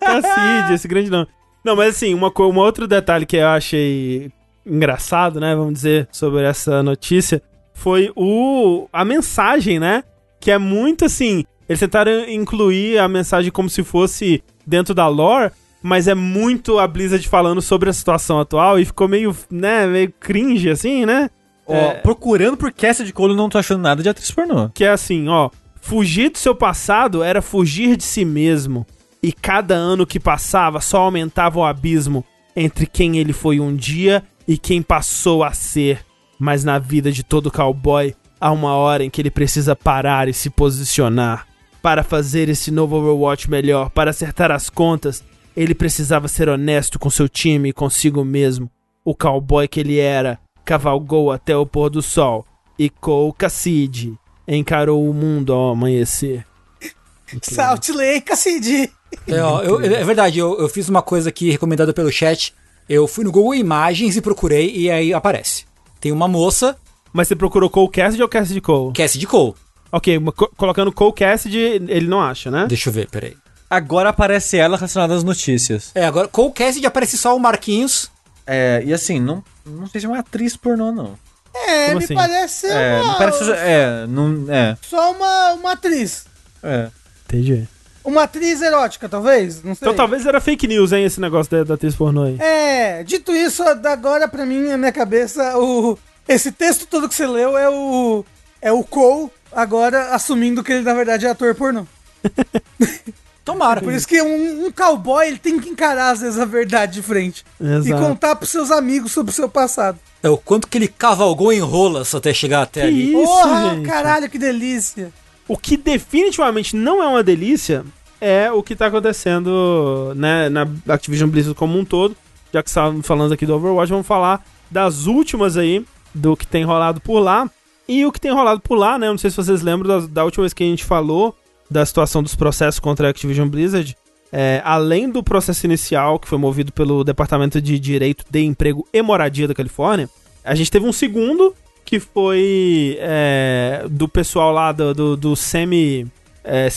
Casside, 0.00 0.74
esse 0.74 0.88
grande 0.88 1.10
nome. 1.10 1.26
Não, 1.64 1.76
mas 1.76 1.94
assim, 1.96 2.14
uma, 2.14 2.30
co- 2.30 2.48
um 2.48 2.56
outro 2.58 2.86
detalhe 2.88 3.26
que 3.26 3.36
eu 3.36 3.46
achei 3.48 4.30
engraçado, 4.66 5.40
né? 5.40 5.54
Vamos 5.54 5.74
dizer, 5.74 6.08
sobre 6.10 6.42
essa 6.42 6.82
notícia, 6.82 7.42
foi 7.74 8.10
o 8.16 8.88
a 8.92 9.04
mensagem, 9.04 9.78
né? 9.78 10.02
Que 10.40 10.50
é 10.50 10.58
muito 10.58 11.04
assim. 11.04 11.44
Eles 11.68 11.78
tentaram 11.78 12.28
incluir 12.28 12.98
a 12.98 13.06
mensagem 13.06 13.52
como 13.52 13.68
se 13.70 13.84
fosse 13.84 14.42
dentro 14.66 14.92
da 14.94 15.06
lore, 15.06 15.52
mas 15.82 16.08
é 16.08 16.14
muito 16.14 16.78
a 16.78 16.86
Blizzard 16.88 17.26
falando 17.28 17.62
sobre 17.62 17.88
a 17.88 17.92
situação 17.92 18.40
atual 18.40 18.78
e 18.78 18.84
ficou 18.84 19.06
meio, 19.06 19.36
né, 19.50 19.86
meio 19.86 20.12
cringe, 20.18 20.68
assim, 20.70 21.06
né? 21.06 21.30
Ó, 21.66 21.74
É. 21.74 21.94
procurando 21.94 22.56
por 22.56 22.72
Cassidy 22.72 23.12
Cole, 23.12 23.36
não 23.36 23.48
tô 23.48 23.58
achando 23.58 23.82
nada 23.82 24.02
de 24.02 24.08
atriz 24.08 24.30
pornô. 24.30 24.68
Que 24.70 24.84
é 24.84 24.90
assim, 24.90 25.28
ó. 25.28 25.50
Fugir 25.80 26.30
do 26.30 26.38
seu 26.38 26.54
passado 26.54 27.22
era 27.22 27.40
fugir 27.40 27.96
de 27.96 28.02
si 28.04 28.24
mesmo. 28.24 28.84
E 29.22 29.32
cada 29.32 29.74
ano 29.74 30.06
que 30.06 30.18
passava 30.18 30.80
só 30.80 31.02
aumentava 31.02 31.58
o 31.60 31.64
abismo 31.64 32.24
entre 32.56 32.86
quem 32.86 33.18
ele 33.18 33.32
foi 33.32 33.60
um 33.60 33.74
dia 33.74 34.22
e 34.48 34.58
quem 34.58 34.82
passou 34.82 35.44
a 35.44 35.52
ser. 35.52 36.04
Mas 36.38 36.64
na 36.64 36.78
vida 36.78 37.12
de 37.12 37.22
todo 37.22 37.50
cowboy, 37.50 38.14
há 38.40 38.50
uma 38.50 38.74
hora 38.74 39.04
em 39.04 39.10
que 39.10 39.20
ele 39.20 39.30
precisa 39.30 39.76
parar 39.76 40.28
e 40.28 40.32
se 40.32 40.48
posicionar. 40.50 41.46
Para 41.82 42.02
fazer 42.02 42.48
esse 42.48 42.70
novo 42.70 42.96
Overwatch 42.96 43.50
melhor, 43.50 43.90
para 43.90 44.10
acertar 44.10 44.50
as 44.50 44.68
contas, 44.68 45.22
ele 45.56 45.74
precisava 45.74 46.28
ser 46.28 46.48
honesto 46.48 46.98
com 46.98 47.08
seu 47.10 47.28
time 47.28 47.70
e 47.70 47.72
consigo 47.72 48.24
mesmo. 48.24 48.70
O 49.04 49.14
cowboy 49.14 49.66
que 49.66 49.80
ele 49.80 49.98
era 49.98 50.38
cavalgou 50.64 51.32
até 51.32 51.56
o 51.56 51.64
pôr 51.66 51.88
do 51.90 52.02
sol 52.02 52.46
e 52.78 52.88
Cole 52.90 53.32
Cassidy 53.36 54.14
encarou 54.46 55.08
o 55.08 55.14
mundo 55.14 55.52
ao 55.52 55.70
amanhecer. 55.70 56.44
Salt 57.42 57.88
Lake 57.90 58.22
Cassidy. 58.22 58.90
É, 59.26 59.42
ó, 59.42 59.62
eu- 59.62 59.80
é 59.80 60.04
verdade, 60.04 60.38
eu, 60.38 60.58
eu 60.58 60.68
fiz 60.68 60.88
uma 60.88 61.02
coisa 61.02 61.28
aqui 61.30 61.50
recomendada 61.50 61.92
pelo 61.92 62.10
chat. 62.12 62.54
Eu 62.88 63.06
fui 63.06 63.24
no 63.24 63.32
Google 63.32 63.54
Imagens 63.54 64.16
e 64.16 64.20
procurei 64.20 64.74
e 64.76 64.90
aí 64.90 65.14
aparece. 65.14 65.64
Tem 66.00 66.12
uma 66.12 66.26
moça, 66.28 66.76
Mas 67.12 67.28
você 67.28 67.36
procurou 67.36 67.68
Cole 67.70 67.90
Cassidy 67.90 68.22
ou 68.22 68.28
Cassidy 68.28 68.60
Cole? 68.60 68.92
Cassidy 68.94 69.26
Cole. 69.26 69.54
Ok, 69.92 70.18
co- 70.36 70.50
colocando 70.56 70.92
Cole 70.92 71.12
Cassidy, 71.12 71.58
ele 71.58 72.06
não 72.06 72.20
acha, 72.20 72.50
né? 72.50 72.66
Deixa 72.68 72.88
eu 72.88 72.92
ver, 72.92 73.08
peraí. 73.08 73.36
Agora 73.68 74.08
aparece 74.10 74.56
ela 74.56 74.76
relacionada 74.76 75.14
às 75.14 75.24
notícias. 75.24 75.90
É, 75.94 76.04
agora 76.04 76.28
Cole 76.28 76.52
Cassidy 76.52 76.86
aparece 76.86 77.16
só 77.18 77.36
o 77.36 77.40
Marquinhos. 77.40 78.10
É, 78.46 78.82
e 78.84 78.92
assim, 78.92 79.20
não, 79.20 79.44
não 79.64 79.86
sei 79.86 80.00
se 80.00 80.06
é 80.06 80.10
uma 80.10 80.18
atriz 80.20 80.56
pornô, 80.56 80.90
não. 80.92 81.14
É, 81.54 81.86
Como 81.86 81.98
me 81.98 82.04
assim? 82.04 82.14
parece 82.14 82.66
É, 82.68 83.00
uma, 83.00 83.06
não 83.12 83.18
parece. 83.18 83.38
seja- 83.38 83.56
É, 83.56 84.06
não. 84.06 84.44
É. 84.48 84.76
só 84.82 85.12
uma, 85.12 85.52
uma 85.54 85.72
atriz. 85.72 86.24
É. 86.62 86.88
Entendi. 87.24 87.66
Uma 88.04 88.22
atriz 88.22 88.62
erótica, 88.62 89.08
talvez? 89.08 89.56
Não 89.62 89.74
sei. 89.74 89.86
Então 89.86 89.94
talvez 89.94 90.24
era 90.24 90.40
fake 90.40 90.66
news, 90.66 90.90
hein, 90.92 91.04
esse 91.04 91.20
negócio 91.20 91.50
da, 91.52 91.64
da 91.64 91.74
atriz 91.74 91.94
pornô 91.94 92.22
aí. 92.24 92.36
É, 92.40 93.02
dito 93.04 93.32
isso, 93.32 93.62
agora 93.62 94.26
pra 94.26 94.46
mim, 94.46 94.62
na 94.62 94.78
minha 94.78 94.92
cabeça, 94.92 95.56
o 95.58 95.98
esse 96.28 96.52
texto 96.52 96.86
todo 96.86 97.08
que 97.08 97.14
você 97.14 97.26
leu 97.26 97.56
é 97.56 97.68
o 97.68 98.24
é 98.62 98.72
o 98.72 98.84
Cole 98.84 99.30
agora 99.52 100.14
assumindo 100.14 100.62
que 100.62 100.72
ele 100.72 100.82
na 100.82 100.94
verdade 100.94 101.26
é 101.26 101.30
ator 101.30 101.54
pornô. 101.54 101.86
Tomara. 103.44 103.80
Por 103.80 103.92
isso 103.92 104.06
que 104.06 104.20
um, 104.20 104.66
um 104.66 104.70
cowboy 104.70 105.26
ele 105.26 105.38
tem 105.38 105.58
que 105.58 105.70
encarar 105.70 106.10
às 106.10 106.20
vezes 106.20 106.38
a 106.38 106.44
verdade 106.44 106.94
de 106.94 107.02
frente. 107.02 107.44
E 107.60 107.66
Exato. 107.66 108.02
contar 108.02 108.36
pros 108.36 108.50
seus 108.50 108.70
amigos 108.70 109.12
sobre 109.12 109.32
o 109.32 109.34
seu 109.34 109.48
passado. 109.48 109.98
É 110.22 110.28
o 110.28 110.36
quanto 110.36 110.68
que 110.68 110.76
ele 110.76 110.86
cavalgou 110.86 111.52
em 111.52 111.58
rolas 111.60 112.14
até 112.14 112.32
chegar 112.34 112.62
até 112.62 112.82
Que 112.82 112.86
ali. 112.88 113.12
Isso, 113.12 113.22
Porra, 113.22 113.74
gente. 113.74 113.86
caralho, 113.86 114.28
que 114.30 114.38
delícia. 114.38 115.10
O 115.48 115.56
que 115.56 115.76
definitivamente 115.76 116.76
não 116.76 117.02
é 117.02 117.06
uma 117.08 117.22
delícia 117.22 117.84
é 118.20 118.52
o 118.52 118.62
que 118.62 118.76
tá 118.76 118.86
acontecendo 118.86 120.12
né, 120.14 120.48
na 120.50 120.68
Activision 120.88 121.30
Blizzard 121.30 121.56
como 121.56 121.78
um 121.78 121.84
todo. 121.84 122.14
Já 122.52 122.62
que 122.62 122.68
estávamos 122.68 123.06
falando 123.06 123.32
aqui 123.32 123.46
do 123.46 123.54
Overwatch, 123.54 123.90
vamos 123.90 124.06
falar 124.06 124.44
das 124.70 125.06
últimas 125.06 125.56
aí, 125.56 125.84
do 126.14 126.36
que 126.36 126.46
tem 126.46 126.64
rolado 126.64 127.00
por 127.00 127.20
lá. 127.20 127.48
E 127.88 128.04
o 128.06 128.12
que 128.12 128.20
tem 128.20 128.32
rolado 128.32 128.60
por 128.60 128.76
lá, 128.76 128.98
né? 128.98 129.08
Não 129.08 129.18
sei 129.18 129.30
se 129.30 129.36
vocês 129.36 129.62
lembram 129.62 130.00
da, 130.00 130.06
da 130.06 130.24
última 130.24 130.42
vez 130.42 130.52
que 130.52 130.62
a 130.62 130.66
gente 130.66 130.84
falou 130.84 131.36
da 131.70 131.84
situação 131.84 132.22
dos 132.22 132.34
processos 132.34 132.80
contra 132.80 133.06
a 133.06 133.10
Activision 133.10 133.48
Blizzard. 133.48 133.96
É, 134.32 134.62
além 134.64 135.10
do 135.10 135.22
processo 135.22 135.66
inicial, 135.66 136.18
que 136.18 136.28
foi 136.28 136.38
movido 136.38 136.72
pelo 136.72 137.02
Departamento 137.02 137.60
de 137.60 137.78
Direito 137.78 138.24
de 138.30 138.40
Emprego 138.40 138.86
e 138.92 139.02
Moradia 139.02 139.48
da 139.48 139.54
Califórnia, 139.54 140.08
a 140.44 140.54
gente 140.54 140.70
teve 140.70 140.86
um 140.86 140.92
segundo 140.92 141.54
que 141.84 141.98
foi 141.98 142.96
é, 143.00 143.84
do 143.90 144.08
pessoal 144.08 144.52
lá 144.52 144.70
do, 144.70 144.94
do, 144.94 145.16
do 145.16 145.36
semi 145.36 146.06
é, 146.44 146.68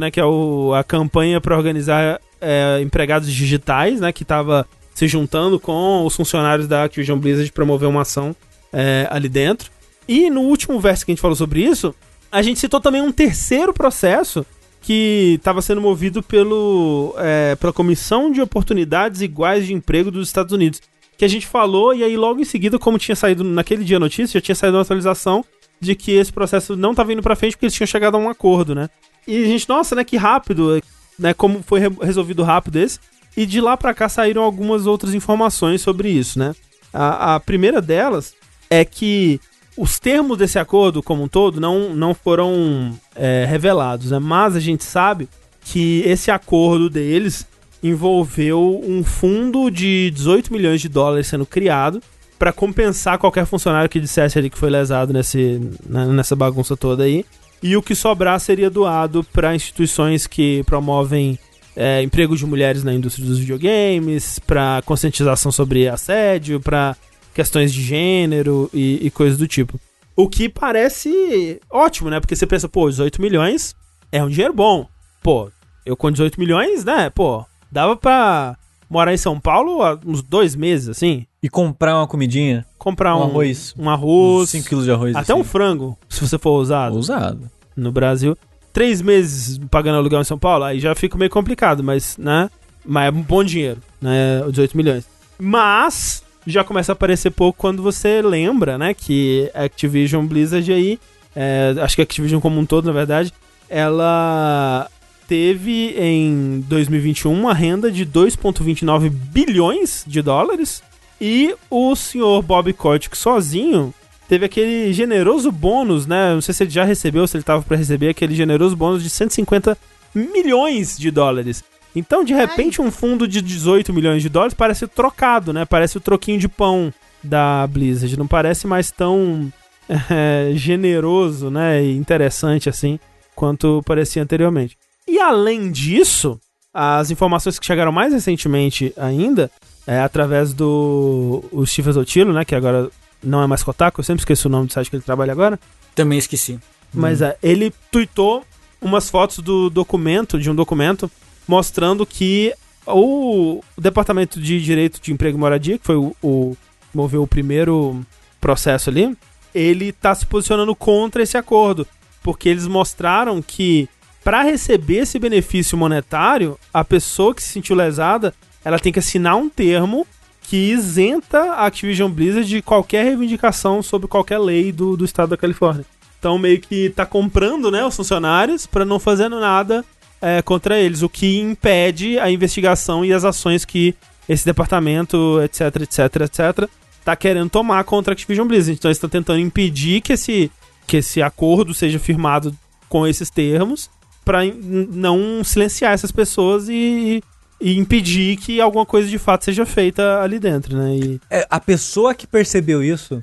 né, 0.00 0.10
que 0.10 0.20
é 0.20 0.24
o, 0.24 0.72
a 0.74 0.84
campanha 0.84 1.40
para 1.40 1.56
organizar 1.56 2.20
é, 2.40 2.80
empregados 2.80 3.32
digitais, 3.32 4.00
né, 4.00 4.12
que 4.12 4.22
estava 4.22 4.66
se 4.94 5.06
juntando 5.06 5.58
com 5.60 6.04
os 6.06 6.16
funcionários 6.16 6.66
da 6.66 6.84
Activision 6.84 7.18
Blizzard 7.18 7.50
para 7.50 7.64
promover 7.64 7.88
uma 7.88 8.02
ação 8.02 8.34
é, 8.76 9.08
ali 9.10 9.28
dentro. 9.28 9.70
E 10.06 10.28
no 10.28 10.42
último 10.42 10.78
verso 10.78 11.04
que 11.04 11.10
a 11.10 11.14
gente 11.14 11.22
falou 11.22 11.34
sobre 11.34 11.64
isso, 11.64 11.94
a 12.30 12.42
gente 12.42 12.60
citou 12.60 12.78
também 12.80 13.00
um 13.00 13.10
terceiro 13.10 13.72
processo 13.72 14.44
que 14.82 15.36
estava 15.38 15.62
sendo 15.62 15.80
movido 15.80 16.22
pelo, 16.22 17.14
é, 17.18 17.56
pela 17.56 17.72
Comissão 17.72 18.30
de 18.30 18.40
Oportunidades 18.40 19.22
Iguais 19.22 19.66
de 19.66 19.72
Emprego 19.72 20.10
dos 20.10 20.28
Estados 20.28 20.52
Unidos. 20.52 20.80
Que 21.18 21.24
a 21.24 21.28
gente 21.28 21.46
falou, 21.46 21.94
e 21.94 22.04
aí 22.04 22.16
logo 22.16 22.40
em 22.40 22.44
seguida, 22.44 22.78
como 22.78 22.98
tinha 22.98 23.16
saído 23.16 23.42
naquele 23.42 23.82
dia 23.82 23.96
a 23.96 24.00
notícia, 24.00 24.38
já 24.38 24.44
tinha 24.44 24.54
saído 24.54 24.76
uma 24.76 24.82
atualização 24.82 25.42
de 25.80 25.94
que 25.94 26.12
esse 26.12 26.32
processo 26.32 26.76
não 26.76 26.90
estava 26.90 27.12
indo 27.12 27.22
pra 27.22 27.34
frente 27.34 27.52
porque 27.52 27.66
eles 27.66 27.74
tinham 27.74 27.86
chegado 27.86 28.16
a 28.16 28.18
um 28.18 28.28
acordo, 28.28 28.74
né? 28.74 28.88
E 29.26 29.42
a 29.42 29.46
gente, 29.46 29.68
nossa, 29.68 29.94
né, 29.94 30.04
que 30.04 30.16
rápido, 30.16 30.80
né, 31.18 31.34
como 31.34 31.62
foi 31.62 31.80
re- 31.80 31.96
resolvido 32.02 32.42
rápido 32.42 32.76
esse. 32.76 33.00
E 33.36 33.44
de 33.44 33.60
lá 33.60 33.76
pra 33.76 33.92
cá 33.92 34.08
saíram 34.08 34.42
algumas 34.42 34.86
outras 34.86 35.14
informações 35.14 35.82
sobre 35.82 36.10
isso, 36.10 36.38
né? 36.38 36.54
A, 36.92 37.34
a 37.34 37.40
primeira 37.40 37.82
delas 37.82 38.34
é 38.70 38.84
que 38.84 39.40
os 39.76 39.98
termos 39.98 40.38
desse 40.38 40.58
acordo 40.58 41.02
como 41.02 41.24
um 41.24 41.28
todo 41.28 41.60
não, 41.60 41.94
não 41.94 42.14
foram 42.14 42.98
é, 43.14 43.46
revelados, 43.48 44.10
né? 44.10 44.18
Mas 44.18 44.56
a 44.56 44.60
gente 44.60 44.84
sabe 44.84 45.28
que 45.64 46.02
esse 46.06 46.30
acordo 46.30 46.88
deles 46.88 47.46
envolveu 47.82 48.80
um 48.84 49.04
fundo 49.04 49.70
de 49.70 50.10
18 50.12 50.52
milhões 50.52 50.80
de 50.80 50.88
dólares 50.88 51.26
sendo 51.26 51.44
criado 51.44 52.02
para 52.38 52.52
compensar 52.52 53.18
qualquer 53.18 53.46
funcionário 53.46 53.88
que 53.88 54.00
dissesse 54.00 54.38
ali 54.38 54.50
que 54.50 54.58
foi 54.58 54.70
lesado 54.70 55.12
nesse, 55.12 55.60
né, 55.86 56.06
nessa 56.06 56.34
bagunça 56.34 56.76
toda 56.76 57.04
aí. 57.04 57.24
E 57.62 57.76
o 57.76 57.82
que 57.82 57.94
sobrar 57.94 58.38
seria 58.40 58.70
doado 58.70 59.24
para 59.24 59.54
instituições 59.54 60.26
que 60.26 60.62
promovem 60.64 61.38
é, 61.74 62.02
emprego 62.02 62.36
de 62.36 62.46
mulheres 62.46 62.84
na 62.84 62.92
indústria 62.92 63.26
dos 63.26 63.38
videogames, 63.38 64.38
para 64.38 64.82
conscientização 64.84 65.50
sobre 65.50 65.88
assédio, 65.88 66.60
para 66.60 66.96
questões 67.36 67.70
de 67.70 67.82
gênero 67.82 68.70
e, 68.72 69.06
e 69.06 69.10
coisas 69.10 69.38
do 69.38 69.46
tipo. 69.46 69.78
O 70.16 70.26
que 70.26 70.48
parece 70.48 71.60
ótimo, 71.70 72.08
né? 72.08 72.18
Porque 72.18 72.34
você 72.34 72.46
pensa, 72.46 72.66
pô, 72.66 72.88
18 72.88 73.20
milhões 73.20 73.76
é 74.10 74.24
um 74.24 74.30
dinheiro 74.30 74.54
bom. 74.54 74.86
Pô, 75.22 75.50
eu 75.84 75.94
com 75.94 76.10
18 76.10 76.40
milhões, 76.40 76.82
né? 76.82 77.10
Pô, 77.10 77.44
dava 77.70 77.94
pra 77.94 78.56
morar 78.88 79.12
em 79.12 79.18
São 79.18 79.38
Paulo 79.38 79.82
há 79.82 80.00
uns 80.06 80.22
dois 80.22 80.56
meses, 80.56 80.88
assim. 80.88 81.26
E 81.42 81.50
comprar 81.50 81.98
uma 81.98 82.06
comidinha, 82.06 82.64
Comprar 82.78 83.14
um, 83.14 83.20
um, 83.20 83.24
arroz, 83.24 83.74
um 83.78 83.90
arroz, 83.90 84.48
5 84.48 84.66
quilos 84.66 84.84
de 84.86 84.90
arroz. 84.92 85.14
até 85.14 85.34
um 85.34 85.44
frango, 85.44 85.98
se 86.08 86.26
você 86.26 86.38
for 86.38 86.52
ousado, 86.52 86.96
Ousado. 86.96 87.50
no 87.76 87.92
Brasil. 87.92 88.34
Três 88.72 89.02
meses 89.02 89.58
pagando 89.70 89.98
aluguel 89.98 90.22
em 90.22 90.24
São 90.24 90.38
Paulo, 90.38 90.64
aí 90.64 90.80
já 90.80 90.94
fica 90.94 91.18
meio 91.18 91.30
complicado, 91.30 91.84
mas, 91.84 92.16
né? 92.16 92.48
Mas 92.82 93.08
é 93.08 93.10
um 93.10 93.22
bom 93.22 93.44
dinheiro, 93.44 93.82
né? 94.00 94.42
18 94.48 94.74
milhões. 94.74 95.06
Mas 95.38 96.22
já 96.46 96.62
começa 96.62 96.92
a 96.92 96.94
aparecer 96.94 97.30
pouco 97.30 97.58
quando 97.58 97.82
você 97.82 98.22
lembra, 98.22 98.78
né? 98.78 98.94
Que 98.94 99.50
Activision 99.54 100.24
Blizzard 100.26 100.72
aí, 100.72 100.98
é, 101.34 101.74
acho 101.80 101.96
que 101.96 102.02
Activision 102.02 102.40
como 102.40 102.60
um 102.60 102.66
todo, 102.66 102.86
na 102.86 102.92
verdade, 102.92 103.32
ela 103.68 104.88
teve 105.26 105.94
em 105.98 106.64
2021 106.68 107.32
uma 107.32 107.52
renda 107.52 107.90
de 107.90 108.06
2,29 108.06 109.10
bilhões 109.10 110.04
de 110.06 110.22
dólares 110.22 110.82
e 111.20 111.54
o 111.68 111.96
senhor 111.96 112.42
Bob 112.42 112.72
Kotick 112.72 113.16
sozinho 113.16 113.92
teve 114.28 114.44
aquele 114.44 114.92
generoso 114.92 115.50
bônus, 115.50 116.06
né? 116.06 116.34
Não 116.34 116.40
sei 116.40 116.54
se 116.54 116.62
ele 116.64 116.70
já 116.70 116.84
recebeu, 116.84 117.26
se 117.26 117.36
ele 117.36 117.44
tava 117.44 117.62
para 117.62 117.76
receber 117.76 118.08
aquele 118.10 118.34
generoso 118.34 118.76
bônus 118.76 119.02
de 119.02 119.10
150 119.10 119.76
milhões 120.14 120.96
de 120.96 121.10
dólares. 121.10 121.64
Então, 121.96 122.22
de 122.22 122.34
repente, 122.34 122.82
um 122.82 122.90
fundo 122.90 123.26
de 123.26 123.40
18 123.40 123.90
milhões 123.90 124.20
de 124.20 124.28
dólares 124.28 124.52
parece 124.52 124.86
trocado, 124.86 125.50
né? 125.50 125.64
Parece 125.64 125.96
o 125.96 126.00
troquinho 126.00 126.38
de 126.38 126.46
pão 126.46 126.92
da 127.24 127.66
Blizzard. 127.66 128.18
Não 128.18 128.26
parece 128.26 128.66
mais 128.66 128.90
tão 128.90 129.50
é, 129.88 130.52
generoso, 130.54 131.50
né? 131.50 131.82
E 131.82 131.96
interessante 131.96 132.68
assim 132.68 133.00
quanto 133.34 133.82
parecia 133.86 134.22
anteriormente. 134.22 134.76
E 135.08 135.18
além 135.18 135.72
disso, 135.72 136.38
as 136.72 137.10
informações 137.10 137.58
que 137.58 137.64
chegaram 137.64 137.90
mais 137.90 138.12
recentemente 138.12 138.92
ainda, 138.98 139.50
é 139.86 139.98
através 139.98 140.52
do 140.52 141.42
o 141.50 141.64
Steve 141.64 141.92
Zotilo, 141.92 142.32
né? 142.34 142.44
Que 142.44 142.54
agora 142.54 142.90
não 143.22 143.42
é 143.42 143.46
mais 143.46 143.62
Kotaku, 143.62 144.00
eu 144.00 144.04
sempre 144.04 144.20
esqueço 144.20 144.48
o 144.48 144.50
nome 144.50 144.66
do 144.66 144.72
site 144.72 144.90
que 144.90 144.96
ele 144.96 145.02
trabalha 145.02 145.32
agora. 145.32 145.58
Também 145.94 146.18
esqueci. 146.18 146.60
Mas 146.92 147.22
é, 147.22 147.38
ele 147.42 147.72
tweetou 147.90 148.44
umas 148.82 149.08
fotos 149.08 149.38
do 149.38 149.70
documento, 149.70 150.38
de 150.38 150.50
um 150.50 150.54
documento, 150.54 151.10
mostrando 151.46 152.04
que 152.06 152.52
o 152.86 153.60
Departamento 153.76 154.40
de 154.40 154.62
Direito 154.62 155.00
de 155.00 155.12
Emprego 155.12 155.36
e 155.36 155.40
Moradia, 155.40 155.78
que 155.78 155.84
foi 155.84 155.96
o, 155.96 156.56
que 156.90 156.96
moveu 156.96 157.22
o 157.22 157.26
primeiro 157.26 158.04
processo 158.40 158.90
ali, 158.90 159.16
ele 159.54 159.92
tá 159.92 160.14
se 160.14 160.26
posicionando 160.26 160.74
contra 160.74 161.22
esse 161.22 161.36
acordo, 161.36 161.86
porque 162.22 162.48
eles 162.48 162.66
mostraram 162.66 163.42
que 163.42 163.88
para 164.22 164.42
receber 164.42 164.98
esse 164.98 165.18
benefício 165.18 165.78
monetário, 165.78 166.58
a 166.74 166.84
pessoa 166.84 167.34
que 167.34 167.42
se 167.42 167.50
sentiu 167.50 167.76
lesada, 167.76 168.34
ela 168.64 168.78
tem 168.78 168.92
que 168.92 168.98
assinar 168.98 169.36
um 169.36 169.48
termo 169.48 170.06
que 170.42 170.72
isenta 170.72 171.52
a 171.52 171.66
Activision 171.66 172.10
Blizzard 172.10 172.48
de 172.48 172.62
qualquer 172.62 173.04
reivindicação 173.04 173.82
sobre 173.82 174.08
qualquer 174.08 174.38
lei 174.38 174.72
do, 174.72 174.96
do 174.96 175.04
estado 175.04 175.30
da 175.30 175.36
Califórnia. 175.36 175.84
Então 176.18 176.38
meio 176.38 176.60
que 176.60 176.90
tá 176.90 177.06
comprando, 177.06 177.70
né, 177.70 177.84
os 177.84 177.96
funcionários 177.96 178.66
para 178.66 178.84
não 178.84 178.98
fazendo 178.98 179.40
nada 179.40 179.84
é, 180.20 180.42
contra 180.42 180.78
eles, 180.78 181.02
o 181.02 181.08
que 181.08 181.38
impede 181.38 182.18
a 182.18 182.30
investigação 182.30 183.04
e 183.04 183.12
as 183.12 183.24
ações 183.24 183.64
que 183.64 183.94
esse 184.28 184.44
departamento, 184.44 185.40
etc, 185.42 185.82
etc, 185.82 185.98
etc, 186.22 186.68
tá 187.04 187.14
querendo 187.14 187.48
tomar 187.48 187.84
contra 187.84 188.12
a 188.12 188.14
Activision 188.14 188.46
Blizzard. 188.46 188.76
Então 188.76 188.88
eles 188.88 188.96
estão 188.96 189.08
tentando 189.08 189.38
impedir 189.38 190.00
que 190.00 190.12
esse, 190.12 190.50
que 190.86 190.98
esse 190.98 191.22
acordo 191.22 191.72
seja 191.72 191.98
firmado 191.98 192.56
com 192.88 193.06
esses 193.06 193.30
termos 193.30 193.88
para 194.24 194.40
não 194.44 195.44
silenciar 195.44 195.92
essas 195.92 196.10
pessoas 196.10 196.68
e, 196.68 197.22
e 197.60 197.78
impedir 197.78 198.36
que 198.36 198.60
alguma 198.60 198.84
coisa 198.84 199.08
de 199.08 199.18
fato 199.18 199.44
seja 199.44 199.64
feita 199.64 200.20
ali 200.20 200.40
dentro, 200.40 200.76
né? 200.76 200.96
E, 200.96 201.20
É, 201.30 201.46
a 201.48 201.60
pessoa 201.60 202.12
que 202.12 202.26
percebeu 202.26 202.82
isso, 202.82 203.22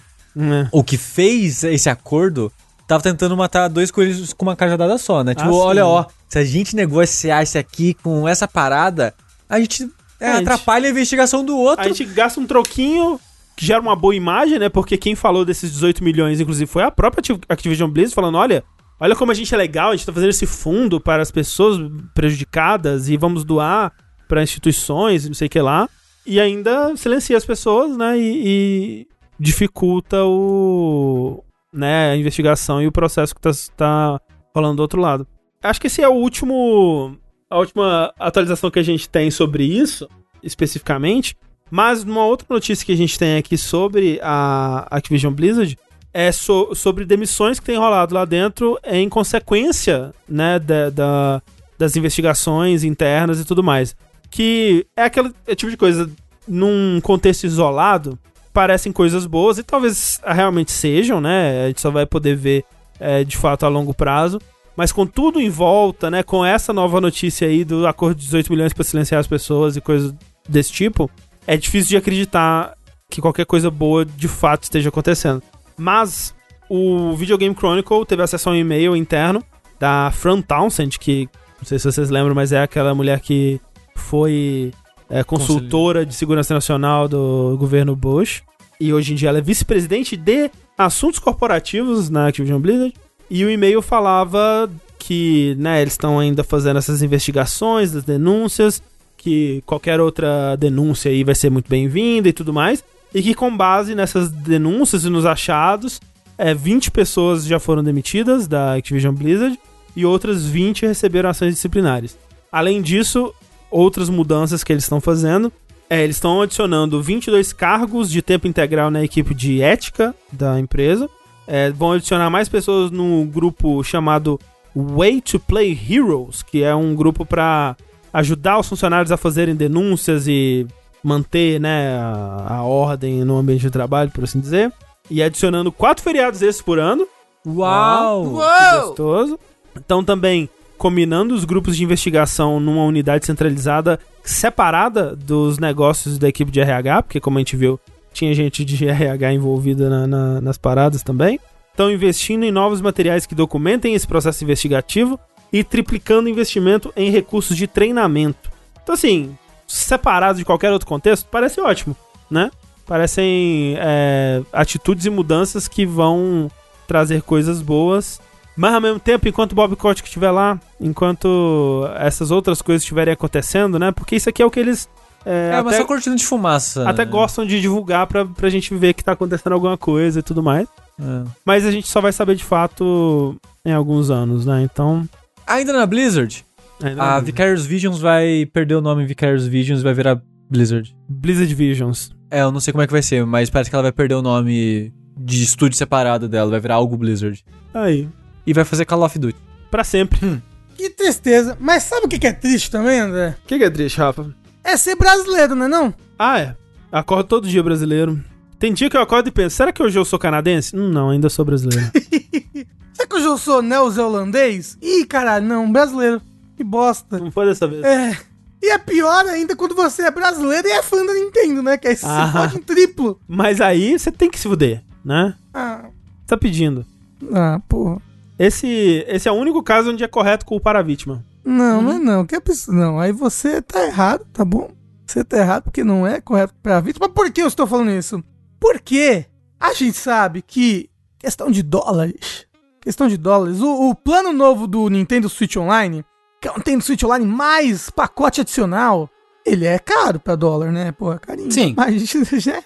ou 0.71 0.81
que 0.81 0.97
fez 0.97 1.63
esse 1.65 1.89
acordo, 1.89 2.51
tava 2.87 3.01
tentando 3.03 3.35
matar 3.37 3.67
dois 3.67 3.89
coelhos 3.91 4.33
com 4.33 4.45
uma 4.45 4.55
cajadada 4.55 4.97
só, 4.97 5.23
né? 5.23 5.33
Tipo, 5.35 5.49
Ah, 5.49 5.65
olha, 5.65 5.85
ó, 5.85 6.05
se 6.29 6.37
a 6.39 6.43
gente 6.43 6.75
negociar 6.75 7.41
esse 7.43 7.57
aqui 7.57 7.93
com 7.95 8.27
essa 8.27 8.47
parada, 8.47 9.13
a 9.49 9.59
gente 9.59 9.83
é, 10.19 10.25
É, 10.25 10.29
a 10.29 10.33
gente- 10.37 10.43
atrapalha 10.49 10.87
a 10.87 10.91
investigação 10.91 11.43
do 11.43 11.57
outro. 11.57 11.83
A 11.85 11.87
gente 11.87 12.05
gasta 12.05 12.39
um 12.39 12.45
troquinho 12.45 13.19
que 13.55 13.65
gera 13.65 13.81
uma 13.81 13.95
boa 13.95 14.15
imagem, 14.15 14.57
né? 14.59 14.69
Porque 14.69 14.97
quem 14.97 15.15
falou 15.15 15.43
desses 15.45 15.71
18 15.71 16.03
milhões, 16.03 16.39
inclusive, 16.39 16.65
foi 16.69 16.83
a 16.83 16.89
própria 16.91 17.19
Activ- 17.19 17.43
Activision 17.49 17.89
Blizzard 17.89 18.15
falando: 18.15 18.37
olha, 18.37 18.63
olha 18.99 19.15
como 19.15 19.31
a 19.31 19.35
gente 19.35 19.53
é 19.53 19.57
legal, 19.57 19.91
a 19.91 19.95
gente 19.95 20.05
tá 20.05 20.13
fazendo 20.13 20.29
esse 20.29 20.45
fundo 20.45 20.99
para 20.99 21.21
as 21.21 21.29
pessoas 21.31 21.77
prejudicadas 22.13 23.09
e 23.09 23.17
vamos 23.17 23.43
doar 23.43 23.91
para 24.27 24.41
instituições, 24.43 25.27
não 25.27 25.33
sei 25.33 25.47
o 25.47 25.49
que 25.49 25.59
lá. 25.61 25.87
E 26.25 26.39
ainda 26.39 26.95
silencia 26.95 27.35
as 27.37 27.45
pessoas, 27.45 27.95
né? 27.97 28.17
E, 28.17 28.41
e 28.45 29.07
dificulta 29.37 30.23
o. 30.23 31.43
né, 31.73 32.11
a 32.11 32.15
investigação 32.17 32.81
e 32.81 32.87
o 32.87 32.91
processo 32.91 33.33
que 33.33 33.41
tá, 33.41 33.51
tá 33.75 34.21
rolando 34.55 34.75
do 34.77 34.81
outro 34.81 35.01
lado. 35.01 35.27
Acho 35.61 35.81
que 35.81 35.87
esse 35.87 36.01
é 36.01 36.07
o 36.07 36.13
último. 36.13 37.17
A 37.49 37.57
última 37.57 38.13
atualização 38.19 38.69
que 38.71 38.79
a 38.79 38.83
gente 38.83 39.07
tem 39.09 39.29
sobre 39.31 39.63
isso, 39.63 40.07
especificamente. 40.41 41.35
Mas 41.71 42.03
uma 42.03 42.25
outra 42.25 42.45
notícia 42.49 42.85
que 42.85 42.91
a 42.91 42.97
gente 42.97 43.17
tem 43.17 43.37
aqui 43.37 43.57
sobre 43.57 44.19
a 44.21 44.85
Activision 44.91 45.33
Blizzard 45.33 45.77
é 46.13 46.31
so- 46.31 46.75
sobre 46.75 47.05
demissões 47.05 47.59
que 47.59 47.65
tem 47.65 47.77
rolado 47.77 48.13
lá 48.13 48.25
dentro 48.25 48.77
em 48.85 49.09
consequência, 49.09 50.13
né, 50.29 50.59
da, 50.59 50.89
da- 50.91 51.41
das 51.77 51.95
investigações 51.95 52.83
internas 52.83 53.39
e 53.39 53.45
tudo 53.45 53.63
mais. 53.63 53.95
Que 54.29 54.85
é 54.95 55.03
aquele 55.05 55.31
é 55.47 55.55
tipo 55.55 55.71
de 55.71 55.77
coisa, 55.77 56.09
num 56.47 56.99
contexto 57.01 57.45
isolado, 57.45 58.17
parecem 58.53 58.91
coisas 58.91 59.25
boas 59.25 59.57
e 59.57 59.63
talvez 59.63 60.21
realmente 60.23 60.71
sejam, 60.71 61.19
né? 61.19 61.65
A 61.65 61.67
gente 61.67 61.81
só 61.81 61.89
vai 61.89 62.05
poder 62.05 62.35
ver 62.35 62.63
é, 62.99 63.23
de 63.23 63.35
fato 63.35 63.65
a 63.65 63.69
longo 63.69 63.93
prazo. 63.93 64.39
Mas 64.75 64.91
com 64.91 65.05
tudo 65.05 65.39
em 65.41 65.49
volta, 65.49 66.09
né? 66.09 66.23
Com 66.23 66.45
essa 66.45 66.71
nova 66.71 67.01
notícia 67.01 67.47
aí 67.47 67.63
do 67.63 67.85
acordo 67.85 68.15
de 68.15 68.25
18 68.25 68.51
milhões 68.51 68.73
para 68.73 68.83
silenciar 68.83 69.19
as 69.19 69.27
pessoas 69.27 69.75
e 69.75 69.81
coisas 69.81 70.13
desse 70.47 70.71
tipo, 70.71 71.09
é 71.45 71.57
difícil 71.57 71.89
de 71.89 71.97
acreditar 71.97 72.73
que 73.09 73.21
qualquer 73.21 73.45
coisa 73.45 73.69
boa 73.69 74.05
de 74.05 74.27
fato 74.27 74.63
esteja 74.63 74.89
acontecendo. 74.89 75.41
Mas 75.77 76.33
o 76.69 77.13
Video 77.15 77.37
Game 77.37 77.55
Chronicle 77.55 78.05
teve 78.05 78.23
acesso 78.23 78.49
a 78.49 78.51
um 78.51 78.55
e-mail 78.55 78.95
interno 78.95 79.43
da 79.79 80.11
Fran 80.11 80.41
Townsend, 80.41 80.97
que 80.97 81.29
não 81.59 81.65
sei 81.65 81.77
se 81.77 81.91
vocês 81.91 82.09
lembram, 82.09 82.33
mas 82.33 82.51
é 82.51 82.61
aquela 82.61 82.95
mulher 82.95 83.19
que 83.19 83.59
foi 83.95 84.71
é, 85.09 85.23
consultora 85.23 86.05
de 86.05 86.13
segurança 86.13 86.53
nacional 86.53 87.07
do 87.07 87.55
governo 87.57 87.95
Bush. 87.95 88.43
E 88.79 88.93
hoje 88.93 89.13
em 89.13 89.15
dia 89.15 89.29
ela 89.29 89.37
é 89.37 89.41
vice-presidente 89.41 90.17
de 90.17 90.49
assuntos 90.77 91.19
corporativos 91.19 92.09
na 92.09 92.27
Activision 92.27 92.59
Blizzard. 92.59 92.93
E 93.29 93.45
o 93.45 93.49
e-mail 93.49 93.81
falava 93.81 94.69
que 94.99 95.55
né, 95.57 95.81
eles 95.81 95.93
estão 95.93 96.19
ainda 96.19 96.43
fazendo 96.43 96.77
essas 96.77 97.01
investigações 97.01 97.91
das 97.91 98.03
denúncias, 98.03 98.81
que 99.17 99.63
qualquer 99.65 99.99
outra 99.99 100.55
denúncia 100.55 101.09
aí 101.09 101.23
vai 101.23 101.35
ser 101.35 101.49
muito 101.49 101.69
bem-vinda 101.69 102.29
e 102.29 102.33
tudo 102.33 102.53
mais. 102.53 102.83
E 103.13 103.21
que 103.21 103.33
com 103.33 103.55
base 103.55 103.95
nessas 103.95 104.29
denúncias 104.31 105.05
e 105.05 105.09
nos 105.09 105.25
achados, 105.25 106.01
é, 106.37 106.53
20 106.53 106.91
pessoas 106.91 107.45
já 107.45 107.59
foram 107.59 107.83
demitidas 107.83 108.47
da 108.47 108.75
Activision 108.75 109.13
Blizzard 109.13 109.59
e 109.95 110.05
outras 110.05 110.45
20 110.45 110.85
receberam 110.85 111.29
ações 111.29 111.53
disciplinares. 111.53 112.17
Além 112.51 112.81
disso, 112.81 113.33
outras 113.73 114.07
mudanças 114.07 114.63
que 114.63 114.71
eles 114.71 114.83
estão 114.83 115.01
fazendo. 115.01 115.51
É, 115.89 116.03
eles 116.03 116.15
estão 116.15 116.41
adicionando 116.41 117.01
22 117.01 117.51
cargos 117.51 118.09
de 118.09 118.21
tempo 118.21 118.47
integral 118.47 118.89
na 118.89 119.03
equipe 119.03 119.33
de 119.33 119.61
ética 119.61 120.15
da 120.31 120.59
empresa. 120.59 121.09
É, 121.45 121.71
vão 121.71 121.91
adicionar 121.91 122.29
mais 122.29 122.47
pessoas 122.47 122.89
no 122.89 123.25
grupo 123.25 123.83
chamado 123.83 124.39
Way 124.75 125.21
to 125.21 125.39
Play 125.39 125.77
Heroes, 125.89 126.41
que 126.41 126.63
é 126.63 126.73
um 126.73 126.95
grupo 126.95 127.25
para 127.25 127.75
ajudar 128.13 128.59
os 128.59 128.69
funcionários 128.69 129.11
a 129.11 129.17
fazerem 129.17 129.55
denúncias 129.55 130.27
e 130.27 130.65
manter 131.03 131.59
né, 131.59 131.97
a, 131.97 132.57
a 132.57 132.63
ordem 132.63 133.25
no 133.25 133.37
ambiente 133.37 133.61
de 133.61 133.71
trabalho, 133.71 134.11
por 134.11 134.23
assim 134.23 134.39
dizer. 134.39 134.71
E 135.09 135.21
adicionando 135.21 135.71
quatro 135.71 136.03
feriados 136.03 136.41
esses 136.41 136.61
por 136.61 136.79
ano. 136.79 137.05
Uau! 137.45 138.23
Que 138.23 138.29
gostoso. 138.29 139.39
Então 139.75 140.03
também 140.03 140.49
combinando 140.77 141.33
os 141.33 141.45
grupos 141.45 141.77
de 141.77 141.83
investigação 141.83 142.59
numa 142.59 142.83
unidade 142.83 143.25
centralizada 143.25 143.99
separada 144.23 145.15
dos 145.15 145.57
negócios 145.59 146.17
da 146.17 146.27
equipe 146.27 146.51
de 146.51 146.59
RH, 146.59 147.03
porque 147.03 147.19
como 147.19 147.37
a 147.37 147.41
gente 147.41 147.55
viu, 147.55 147.79
tinha 148.13 148.33
gente 148.33 148.63
de 148.65 148.85
RH 148.87 149.33
envolvida 149.33 149.89
na- 149.89 150.07
na- 150.07 150.41
nas 150.41 150.57
paradas 150.57 151.03
também. 151.03 151.39
Estão 151.71 151.91
investindo 151.91 152.43
em 152.43 152.51
novos 152.51 152.81
materiais 152.81 153.25
que 153.25 153.33
documentem 153.35 153.95
esse 153.95 154.07
processo 154.07 154.43
investigativo 154.43 155.19
e 155.51 155.63
triplicando 155.63 156.29
investimento 156.29 156.93
em 156.95 157.09
recursos 157.09 157.55
de 157.57 157.67
treinamento. 157.67 158.51
Então, 158.83 158.93
assim, 158.93 159.35
separados 159.67 160.37
de 160.39 160.45
qualquer 160.45 160.71
outro 160.71 160.87
contexto, 160.87 161.27
parece 161.31 161.59
ótimo, 161.59 161.95
né? 162.29 162.51
Parecem 162.85 163.75
é, 163.79 164.41
atitudes 164.51 165.05
e 165.05 165.09
mudanças 165.09 165.67
que 165.67 165.85
vão 165.85 166.51
trazer 166.87 167.21
coisas 167.21 167.61
boas. 167.61 168.19
Mas 168.55 168.73
ao 168.73 168.81
mesmo 168.81 168.99
tempo, 168.99 169.27
enquanto 169.27 169.53
o 169.53 169.55
Bob 169.55 169.75
Kotick 169.75 170.07
estiver 170.07 170.31
lá, 170.31 170.59
enquanto 170.79 171.87
essas 171.97 172.29
outras 172.31 172.61
coisas 172.61 172.83
estiverem 172.83 173.13
acontecendo, 173.13 173.79
né? 173.79 173.91
Porque 173.91 174.15
isso 174.15 174.29
aqui 174.29 174.41
é 174.41 174.45
o 174.45 174.51
que 174.51 174.59
eles 174.59 174.87
é, 175.25 175.51
É, 175.53 175.61
mas 175.61 175.67
até, 175.67 175.77
só 175.77 175.85
cortina 175.85 176.15
de 176.15 176.25
fumaça. 176.25 176.87
até 176.87 177.05
né? 177.05 177.11
gostam 177.11 177.45
de 177.45 177.59
divulgar 177.61 178.05
pra, 178.07 178.25
pra 178.25 178.49
gente 178.49 178.73
ver 178.75 178.93
que 178.93 179.03
tá 179.03 179.13
acontecendo 179.13 179.53
alguma 179.53 179.77
coisa 179.77 180.19
e 180.19 180.23
tudo 180.23 180.43
mais. 180.43 180.67
É. 180.99 181.23
Mas 181.45 181.65
a 181.65 181.71
gente 181.71 181.87
só 181.87 181.99
vai 182.01 182.11
saber 182.11 182.35
de 182.35 182.43
fato 182.43 183.35
em 183.65 183.71
alguns 183.73 184.09
anos, 184.11 184.45
né? 184.45 184.61
Então. 184.61 185.07
Ainda 185.47 185.73
na 185.73 185.85
Blizzard, 185.85 186.45
ainda 186.81 187.01
a 187.01 187.15
não- 187.19 187.25
Vicarious 187.25 187.65
Visions 187.65 187.99
vai 187.99 188.45
perder 188.51 188.75
o 188.75 188.81
nome 188.81 189.05
Vicarious 189.05 189.47
Visions 189.47 189.79
e 189.79 189.83
vai 189.83 189.93
virar 189.93 190.21
Blizzard. 190.49 190.93
Blizzard 191.09 191.53
Visions. 191.55 192.11
É, 192.29 192.41
eu 192.41 192.51
não 192.51 192.59
sei 192.59 192.71
como 192.71 192.81
é 192.83 192.87
que 192.87 192.93
vai 192.93 193.01
ser, 193.01 193.25
mas 193.25 193.49
parece 193.49 193.69
que 193.69 193.75
ela 193.75 193.83
vai 193.83 193.91
perder 193.91 194.15
o 194.15 194.21
nome 194.21 194.91
de 195.17 195.43
estúdio 195.43 195.77
separado 195.77 196.27
dela, 196.27 196.51
vai 196.51 196.59
virar 196.59 196.75
algo 196.75 196.97
Blizzard. 196.97 197.43
Aí. 197.73 198.07
E 198.45 198.53
vai 198.53 198.63
fazer 198.65 198.85
Call 198.85 199.03
of 199.03 199.17
Duty. 199.17 199.37
Pra 199.71 199.83
sempre. 199.83 200.41
Que 200.75 200.89
tristeza. 200.89 201.55
Mas 201.59 201.83
sabe 201.83 202.05
o 202.05 202.09
que 202.09 202.19
que 202.19 202.27
é 202.27 202.33
triste 202.33 202.69
também, 202.71 202.99
André? 202.99 203.37
O 203.43 203.47
que, 203.47 203.57
que 203.57 203.63
é 203.63 203.69
triste, 203.69 203.97
Rafa? 203.97 204.33
É 204.63 204.75
ser 204.75 204.95
brasileiro, 204.95 205.55
não 205.55 205.65
é 205.65 205.69
não? 205.69 205.93
Ah, 206.17 206.39
é. 206.39 206.55
Acordo 206.91 207.25
todo 207.27 207.47
dia 207.47 207.61
brasileiro. 207.63 208.19
Tem 208.59 208.73
dia 208.73 208.89
que 208.89 208.95
eu 208.97 209.01
acordo 209.01 209.27
e 209.27 209.31
penso, 209.31 209.55
será 209.55 209.71
que 209.73 209.83
hoje 209.83 209.97
eu 209.99 210.05
sou 210.05 210.17
canadense? 210.17 210.75
Hum, 210.75 210.89
não, 210.89 211.09
ainda 211.09 211.29
sou 211.29 211.43
brasileiro. 211.45 211.91
Será 212.93 213.07
que 213.09 213.15
hoje 213.15 213.25
eu 213.25 213.37
sou 213.37 213.61
neozelandês? 213.61 214.77
Ih, 214.81 215.05
caralho, 215.05 215.45
não, 215.45 215.71
brasileiro. 215.71 216.21
Que 216.55 216.63
bosta. 216.63 217.17
não 217.19 217.31
foi 217.31 217.45
dessa 217.47 217.67
vez. 217.67 217.83
É. 217.83 218.15
E 218.61 218.69
é 218.71 218.77
pior 218.77 219.25
ainda 219.25 219.55
quando 219.55 219.75
você 219.75 220.03
é 220.03 220.11
brasileiro 220.11 220.67
e 220.67 220.71
é 220.71 220.81
fã 220.83 221.03
da 221.05 221.13
Nintendo, 221.13 221.61
né? 221.63 221.75
Que 221.77 221.87
aí 221.89 221.95
você 221.97 222.05
Ah. 222.07 222.29
pode 222.31 222.57
em 222.57 222.61
triplo. 222.61 223.19
Mas 223.27 223.59
aí 223.59 223.97
você 223.99 224.11
tem 224.11 224.29
que 224.29 224.39
se 224.39 224.47
fuder, 224.47 224.81
né? 225.03 225.35
Ah, 225.53 225.85
Tá 226.27 226.37
pedindo. 226.37 226.85
ah 227.33 227.59
porra. 227.67 228.01
Esse, 228.37 229.05
esse 229.07 229.27
é 229.27 229.31
o 229.31 229.35
único 229.35 229.61
caso 229.61 229.91
onde 229.91 230.03
é 230.03 230.07
correto 230.07 230.45
culpar 230.45 230.75
a 230.75 230.81
vítima. 230.81 231.23
Não, 231.43 231.81
não 231.81 231.91
é 231.91 231.99
não. 231.99 232.25
Que 232.25 232.35
absurdo. 232.35 232.79
Não, 232.79 232.99
aí 232.99 233.11
você 233.11 233.61
tá 233.61 233.85
errado, 233.85 234.25
tá 234.31 234.43
bom? 234.43 234.71
Você 235.05 235.23
tá 235.23 235.37
errado 235.37 235.63
porque 235.63 235.83
não 235.83 236.07
é 236.07 236.19
correto 236.21 236.53
pra 236.61 236.79
vítima. 236.79 237.07
Mas 237.07 237.13
por 237.13 237.31
que 237.31 237.41
eu 237.41 237.47
estou 237.47 237.67
falando 237.67 237.91
isso? 237.91 238.23
Porque 238.59 239.25
a 239.59 239.73
gente 239.73 239.97
sabe 239.97 240.41
que 240.41 240.89
questão 241.19 241.51
de 241.51 241.61
dólares, 241.61 242.47
questão 242.81 243.07
de 243.07 243.17
dólares, 243.17 243.61
o, 243.61 243.89
o 243.89 243.95
plano 243.95 244.33
novo 244.33 244.67
do 244.67 244.89
Nintendo 244.89 245.29
Switch 245.29 245.55
Online, 245.57 246.03
que 246.41 246.47
é 246.47 246.51
o 246.51 246.57
Nintendo 246.57 246.83
Switch 246.83 247.03
Online 247.03 247.25
mais 247.25 247.89
pacote 247.89 248.41
adicional, 248.41 249.09
ele 249.45 249.65
é 249.65 249.77
caro 249.77 250.19
pra 250.19 250.35
dólar, 250.35 250.71
né? 250.71 250.91
Porra, 250.91 251.19
carinho. 251.19 251.51
Sim. 251.51 251.73
Mas 251.77 251.95
a 251.95 251.97
gente 251.97 252.39
já... 252.39 252.63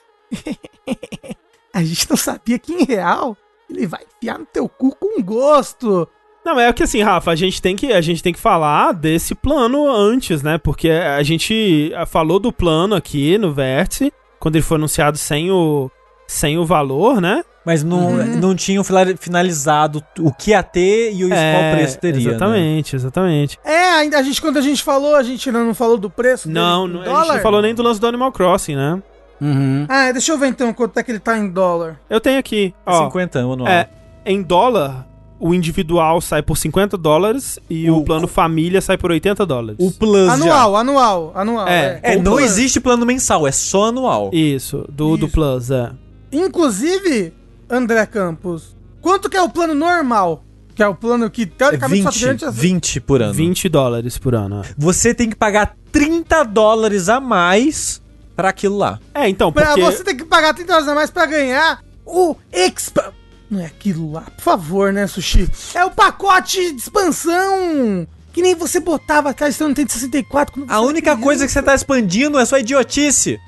a 1.73 1.84
gente 1.84 2.10
não 2.10 2.18
sabia 2.18 2.60
que 2.60 2.73
em 2.73 2.84
real 2.84 3.35
ele 3.69 3.85
vai 3.88 4.02
enfiar 4.18 4.39
no 4.39 4.45
teu 4.45 4.68
cu 4.69 4.95
com 4.95 5.22
gosto. 5.22 6.07
Não, 6.45 6.57
é 6.60 6.72
que 6.72 6.84
assim, 6.84 7.02
Rafa, 7.02 7.31
a 7.31 7.35
gente 7.35 7.61
tem 7.61 7.76
que, 7.76 7.91
a 7.91 7.99
gente 7.99 8.23
tem 8.23 8.31
que 8.31 8.39
falar 8.39 8.94
desse 8.94 9.35
plano 9.35 9.89
antes, 9.89 10.41
né? 10.41 10.57
Porque 10.57 10.89
a 10.89 11.22
gente 11.22 11.91
falou 12.07 12.39
do 12.39 12.53
plano 12.53 12.95
aqui 12.95 13.38
no 13.38 13.52
Vértice, 13.53 14.14
quando 14.39 14.56
ele 14.56 14.64
foi 14.64 14.77
anunciado 14.77 15.18
sem 15.18 15.52
o, 15.52 15.91
sem 16.26 16.57
o 16.57 16.65
valor, 16.65 17.19
né? 17.19 17.44
Mas 17.65 17.84
não, 17.84 18.11
Uhum. 18.11 18.39
não 18.39 18.56
tinham 18.56 18.81
finalizado 19.19 20.02
o 20.19 20.31
que 20.31 20.52
ia 20.52 20.64
ter 20.64 21.11
e 21.14 21.26
o 21.26 21.27
qual 21.27 21.72
preço 21.73 21.99
teria. 21.99 22.22
né? 22.23 22.35
Exatamente, 22.35 22.95
exatamente. 22.95 23.60
É, 23.65 23.89
ainda 23.95 24.18
a 24.18 24.23
gente, 24.23 24.41
quando 24.41 24.56
a 24.56 24.61
gente 24.61 24.81
falou, 24.81 25.15
a 25.15 25.23
gente 25.23 25.49
ainda 25.49 25.61
não 25.65 25.73
falou 25.73 25.98
do 25.98 26.10
preço. 26.10 26.49
Não, 26.49 26.88
não 26.88 27.02
a 27.02 27.06
gente 27.26 27.34
não 27.34 27.41
falou 27.41 27.61
nem 27.61 27.76
do 27.76 27.84
lance 27.84 27.99
do 27.99 28.07
Animal 28.07 28.31
Crossing, 28.31 28.76
né? 28.77 29.03
Uhum. 29.41 29.85
Ah, 29.88 30.11
deixa 30.11 30.31
eu 30.31 30.38
ver 30.38 30.47
então 30.47 30.73
quanto 30.73 30.97
é 30.99 31.03
que 31.03 31.11
ele 31.11 31.19
tá 31.19 31.38
em 31.38 31.47
dólar. 31.49 31.99
Eu 32.09 32.19
tenho 32.19 32.39
aqui, 32.39 32.73
É 32.85 32.91
ó. 32.91 33.05
50 33.05 33.39
anual. 33.39 33.68
É, 33.68 33.88
em 34.26 34.41
dólar, 34.41 35.07
o 35.39 35.53
individual 35.53 36.19
sai 36.22 36.41
por 36.41 36.57
50 36.57 36.97
dólares 36.97 37.59
e 37.69 37.89
o, 37.89 37.97
O- 37.97 38.03
plano 38.03 38.27
família 38.27 38.81
sai 38.81 38.97
por 38.97 39.11
80 39.11 39.45
dólares. 39.45 39.77
O 39.80 39.91
Plus 39.91 40.30
Anual, 40.30 40.76
anual, 40.76 41.31
anual. 41.35 41.68
É. 41.68 41.99
já. 42.03 42.09
É, 42.14 42.18
O 42.18 42.23
não 42.23 42.31
Plus. 42.34 42.45
existe 42.45 42.80
plano 42.80 43.05
mensal, 43.05 43.47
é 43.47 43.51
só 43.51 43.85
anual. 43.89 44.31
Isso, 44.34 44.84
do, 44.89 45.15
do 45.18 45.26
Isso. 45.27 45.34
Plus, 45.34 45.69
é. 45.72 45.91
Inclusive, 46.31 47.34
André 47.69 48.05
Campos, 48.05 48.76
quanto 49.01 49.30
que 49.30 49.35
é 49.38 49.41
o 49.41 49.49
plano 49.49 49.76
normal? 49.76 50.43
Que 50.73 50.81
é 50.84 50.88
o 50.88 50.95
plano 50.95 51.30
que 51.30 51.43
É 51.43 51.45
teoricamente 51.45 52.03
só 52.03 52.09
20, 52.11 52.22
garante 52.22 52.45
as... 52.45 52.55
20 52.55 53.01
por 53.01 53.22
ano. 53.22 53.34
20 53.34 53.68
dólares 53.69 54.18
por 54.18 54.34
ano. 54.35 54.61
é. 54.61 54.73
Você 54.77 55.14
tem 55.14 55.30
que 55.30 55.35
pagar 55.35 55.76
30 55.91 56.43
dólares 56.43 57.09
a 57.09 57.19
mais 57.19 58.01
pra 58.38 58.47
aquilo 58.49 58.77
lá. 58.77 58.97
É, 59.14 59.27
então, 59.27 59.51
Pra 59.51 59.65
porque... 59.65 59.81
você 59.81 60.03
tem 60.03 60.15
que 60.15 60.23
pagar 60.23 60.53
30 60.53 60.68
dólares 60.72 60.88
a 60.88 60.95
mais 60.95 61.09
pra 61.11 61.26
ganhar 61.26 61.84
o 62.05 62.35
Expa... 62.53 63.14
Não 63.49 63.59
é 63.61 63.65
aquilo 63.65 64.11
lá, 64.11 64.22
por 64.22 64.41
favor, 64.41 64.91
né, 64.93 65.07
Sushi? 65.07 65.49
É 65.73 65.84
o 65.84 65.89
pacote 65.91 66.57
de 66.73 66.77
expansão 66.80 68.05
que 68.34 68.41
nem 68.41 68.53
você 68.53 68.80
botava 68.80 69.30
atrás 69.31 69.57
do 69.57 69.68
Nintendo 69.68 69.91
64. 69.91 70.53
quando 70.53 70.68
você 70.68 70.73
A 70.73 70.80
única 70.81 71.01
criança. 71.11 71.22
coisa 71.23 71.45
que 71.45 71.51
você 71.51 71.64
tá 71.64 71.73
expandindo 71.73 72.38
é 72.38 72.45
sua 72.45 72.59
idiotice. 72.59 73.39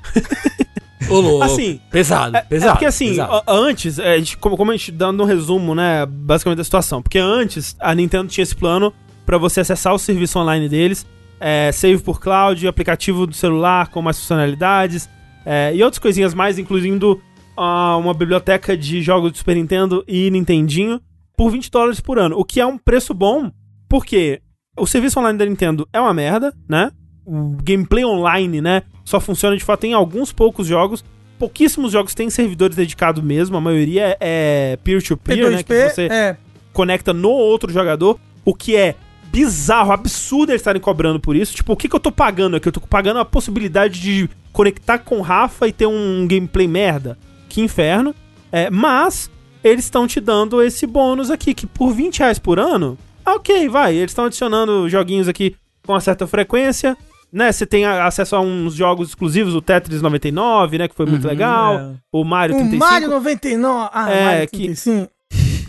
Ô, 1.08 1.20
louco. 1.20 1.44
Assim, 1.44 1.80
pesado, 1.90 2.36
É, 2.36 2.42
pesado. 2.42 2.70
é 2.70 2.72
porque 2.72 2.86
assim, 2.86 3.08
pesado. 3.10 3.42
antes, 3.46 3.98
é, 3.98 4.14
a 4.14 4.18
gente- 4.18 4.36
como, 4.38 4.56
como 4.56 4.70
a 4.70 4.76
gente 4.76 4.90
dando 4.92 5.22
um 5.22 5.26
resumo, 5.26 5.74
né, 5.74 6.06
basicamente 6.06 6.58
da 6.58 6.64
situação. 6.64 7.02
Porque 7.02 7.18
antes 7.18 7.76
a 7.78 7.94
Nintendo 7.94 8.28
tinha 8.28 8.42
esse 8.42 8.54
plano 8.56 8.92
pra 9.26 9.38
você 9.38 9.60
acessar 9.60 9.94
o 9.94 9.98
serviço 9.98 10.38
online 10.38 10.68
deles, 10.68 11.06
é, 11.40 11.72
save 11.72 12.02
por 12.02 12.20
cloud, 12.20 12.66
aplicativo 12.68 13.26
do 13.26 13.34
celular 13.34 13.88
com 13.88 14.02
mais 14.02 14.18
funcionalidades 14.18 15.08
é, 15.44 15.74
e 15.74 15.82
outras 15.82 15.98
coisinhas 15.98 16.34
mais, 16.34 16.58
incluindo 16.58 17.20
ah, 17.56 17.96
uma 17.96 18.12
biblioteca 18.12 18.76
de 18.76 19.00
jogos 19.02 19.32
do 19.32 19.38
Super 19.38 19.56
Nintendo 19.56 20.04
e 20.06 20.30
Nintendinho 20.30 21.00
por 21.36 21.50
20 21.50 21.70
dólares 21.70 22.00
por 22.00 22.18
ano, 22.18 22.38
o 22.38 22.44
que 22.44 22.60
é 22.60 22.66
um 22.66 22.76
preço 22.76 23.14
bom, 23.14 23.50
porque 23.88 24.42
o 24.78 24.86
serviço 24.86 25.18
online 25.18 25.38
da 25.38 25.46
Nintendo 25.46 25.88
é 25.92 25.98
uma 25.98 26.12
merda, 26.12 26.54
né? 26.68 26.90
O 27.24 27.56
gameplay 27.62 28.04
online, 28.04 28.60
né, 28.60 28.82
só 29.04 29.20
funciona 29.20 29.56
de 29.56 29.64
fato 29.64 29.84
em 29.84 29.94
alguns 29.94 30.32
poucos 30.32 30.66
jogos. 30.66 31.04
Pouquíssimos 31.38 31.92
jogos 31.92 32.14
têm 32.14 32.28
servidores 32.28 32.76
dedicados 32.76 33.22
mesmo, 33.22 33.56
a 33.56 33.60
maioria 33.60 34.16
é 34.20 34.78
peer-to-peer, 34.84 35.50
né? 35.50 35.62
Que 35.62 35.88
você 35.88 36.06
é. 36.06 36.36
conecta 36.72 37.14
no 37.14 37.30
outro 37.30 37.72
jogador, 37.72 38.18
o 38.44 38.54
que 38.54 38.76
é 38.76 38.94
bizarro, 39.32 39.92
absurdo 39.92 40.50
eles 40.52 40.60
estarem 40.60 40.80
cobrando 40.80 41.20
por 41.20 41.36
isso. 41.36 41.54
Tipo, 41.54 41.72
o 41.72 41.76
que, 41.76 41.88
que 41.88 41.94
eu 41.96 42.00
tô 42.00 42.10
pagando 42.12 42.56
aqui? 42.56 42.68
Eu 42.68 42.72
tô 42.72 42.80
pagando 42.80 43.20
a 43.20 43.24
possibilidade 43.24 44.00
de 44.00 44.28
conectar 44.52 44.98
com 44.98 45.18
o 45.18 45.22
Rafa 45.22 45.68
e 45.68 45.72
ter 45.72 45.86
um 45.86 46.26
gameplay 46.28 46.66
merda. 46.66 47.16
Que 47.48 47.60
inferno. 47.60 48.14
É, 48.52 48.68
mas 48.70 49.30
eles 49.62 49.84
estão 49.84 50.06
te 50.06 50.20
dando 50.20 50.62
esse 50.62 50.86
bônus 50.86 51.30
aqui, 51.30 51.54
que 51.54 51.66
por 51.66 51.92
20 51.92 52.18
reais 52.18 52.38
por 52.38 52.58
ano, 52.58 52.98
ah, 53.24 53.34
ok, 53.34 53.68
vai. 53.68 53.94
Eles 53.94 54.10
estão 54.10 54.24
adicionando 54.24 54.88
joguinhos 54.88 55.28
aqui 55.28 55.54
com 55.86 55.92
uma 55.92 56.00
certa 56.00 56.26
frequência. 56.26 56.96
Né, 57.32 57.52
você 57.52 57.64
tem 57.64 57.84
acesso 57.86 58.34
a 58.34 58.40
uns 58.40 58.74
jogos 58.74 59.10
exclusivos, 59.10 59.54
o 59.54 59.62
Tetris 59.62 60.02
99, 60.02 60.78
né, 60.78 60.88
que 60.88 60.96
foi 60.96 61.06
muito 61.06 61.28
legal. 61.28 61.78
é. 61.78 61.92
O 62.10 62.24
Mario 62.24 62.56
O 62.56 62.58
35. 62.58 62.84
Mario 62.84 63.08
99. 63.08 63.90
Ah, 63.92 64.10
É, 64.10 64.24
Mario 64.24 64.48
que- 64.48 64.56
35. 64.64 65.08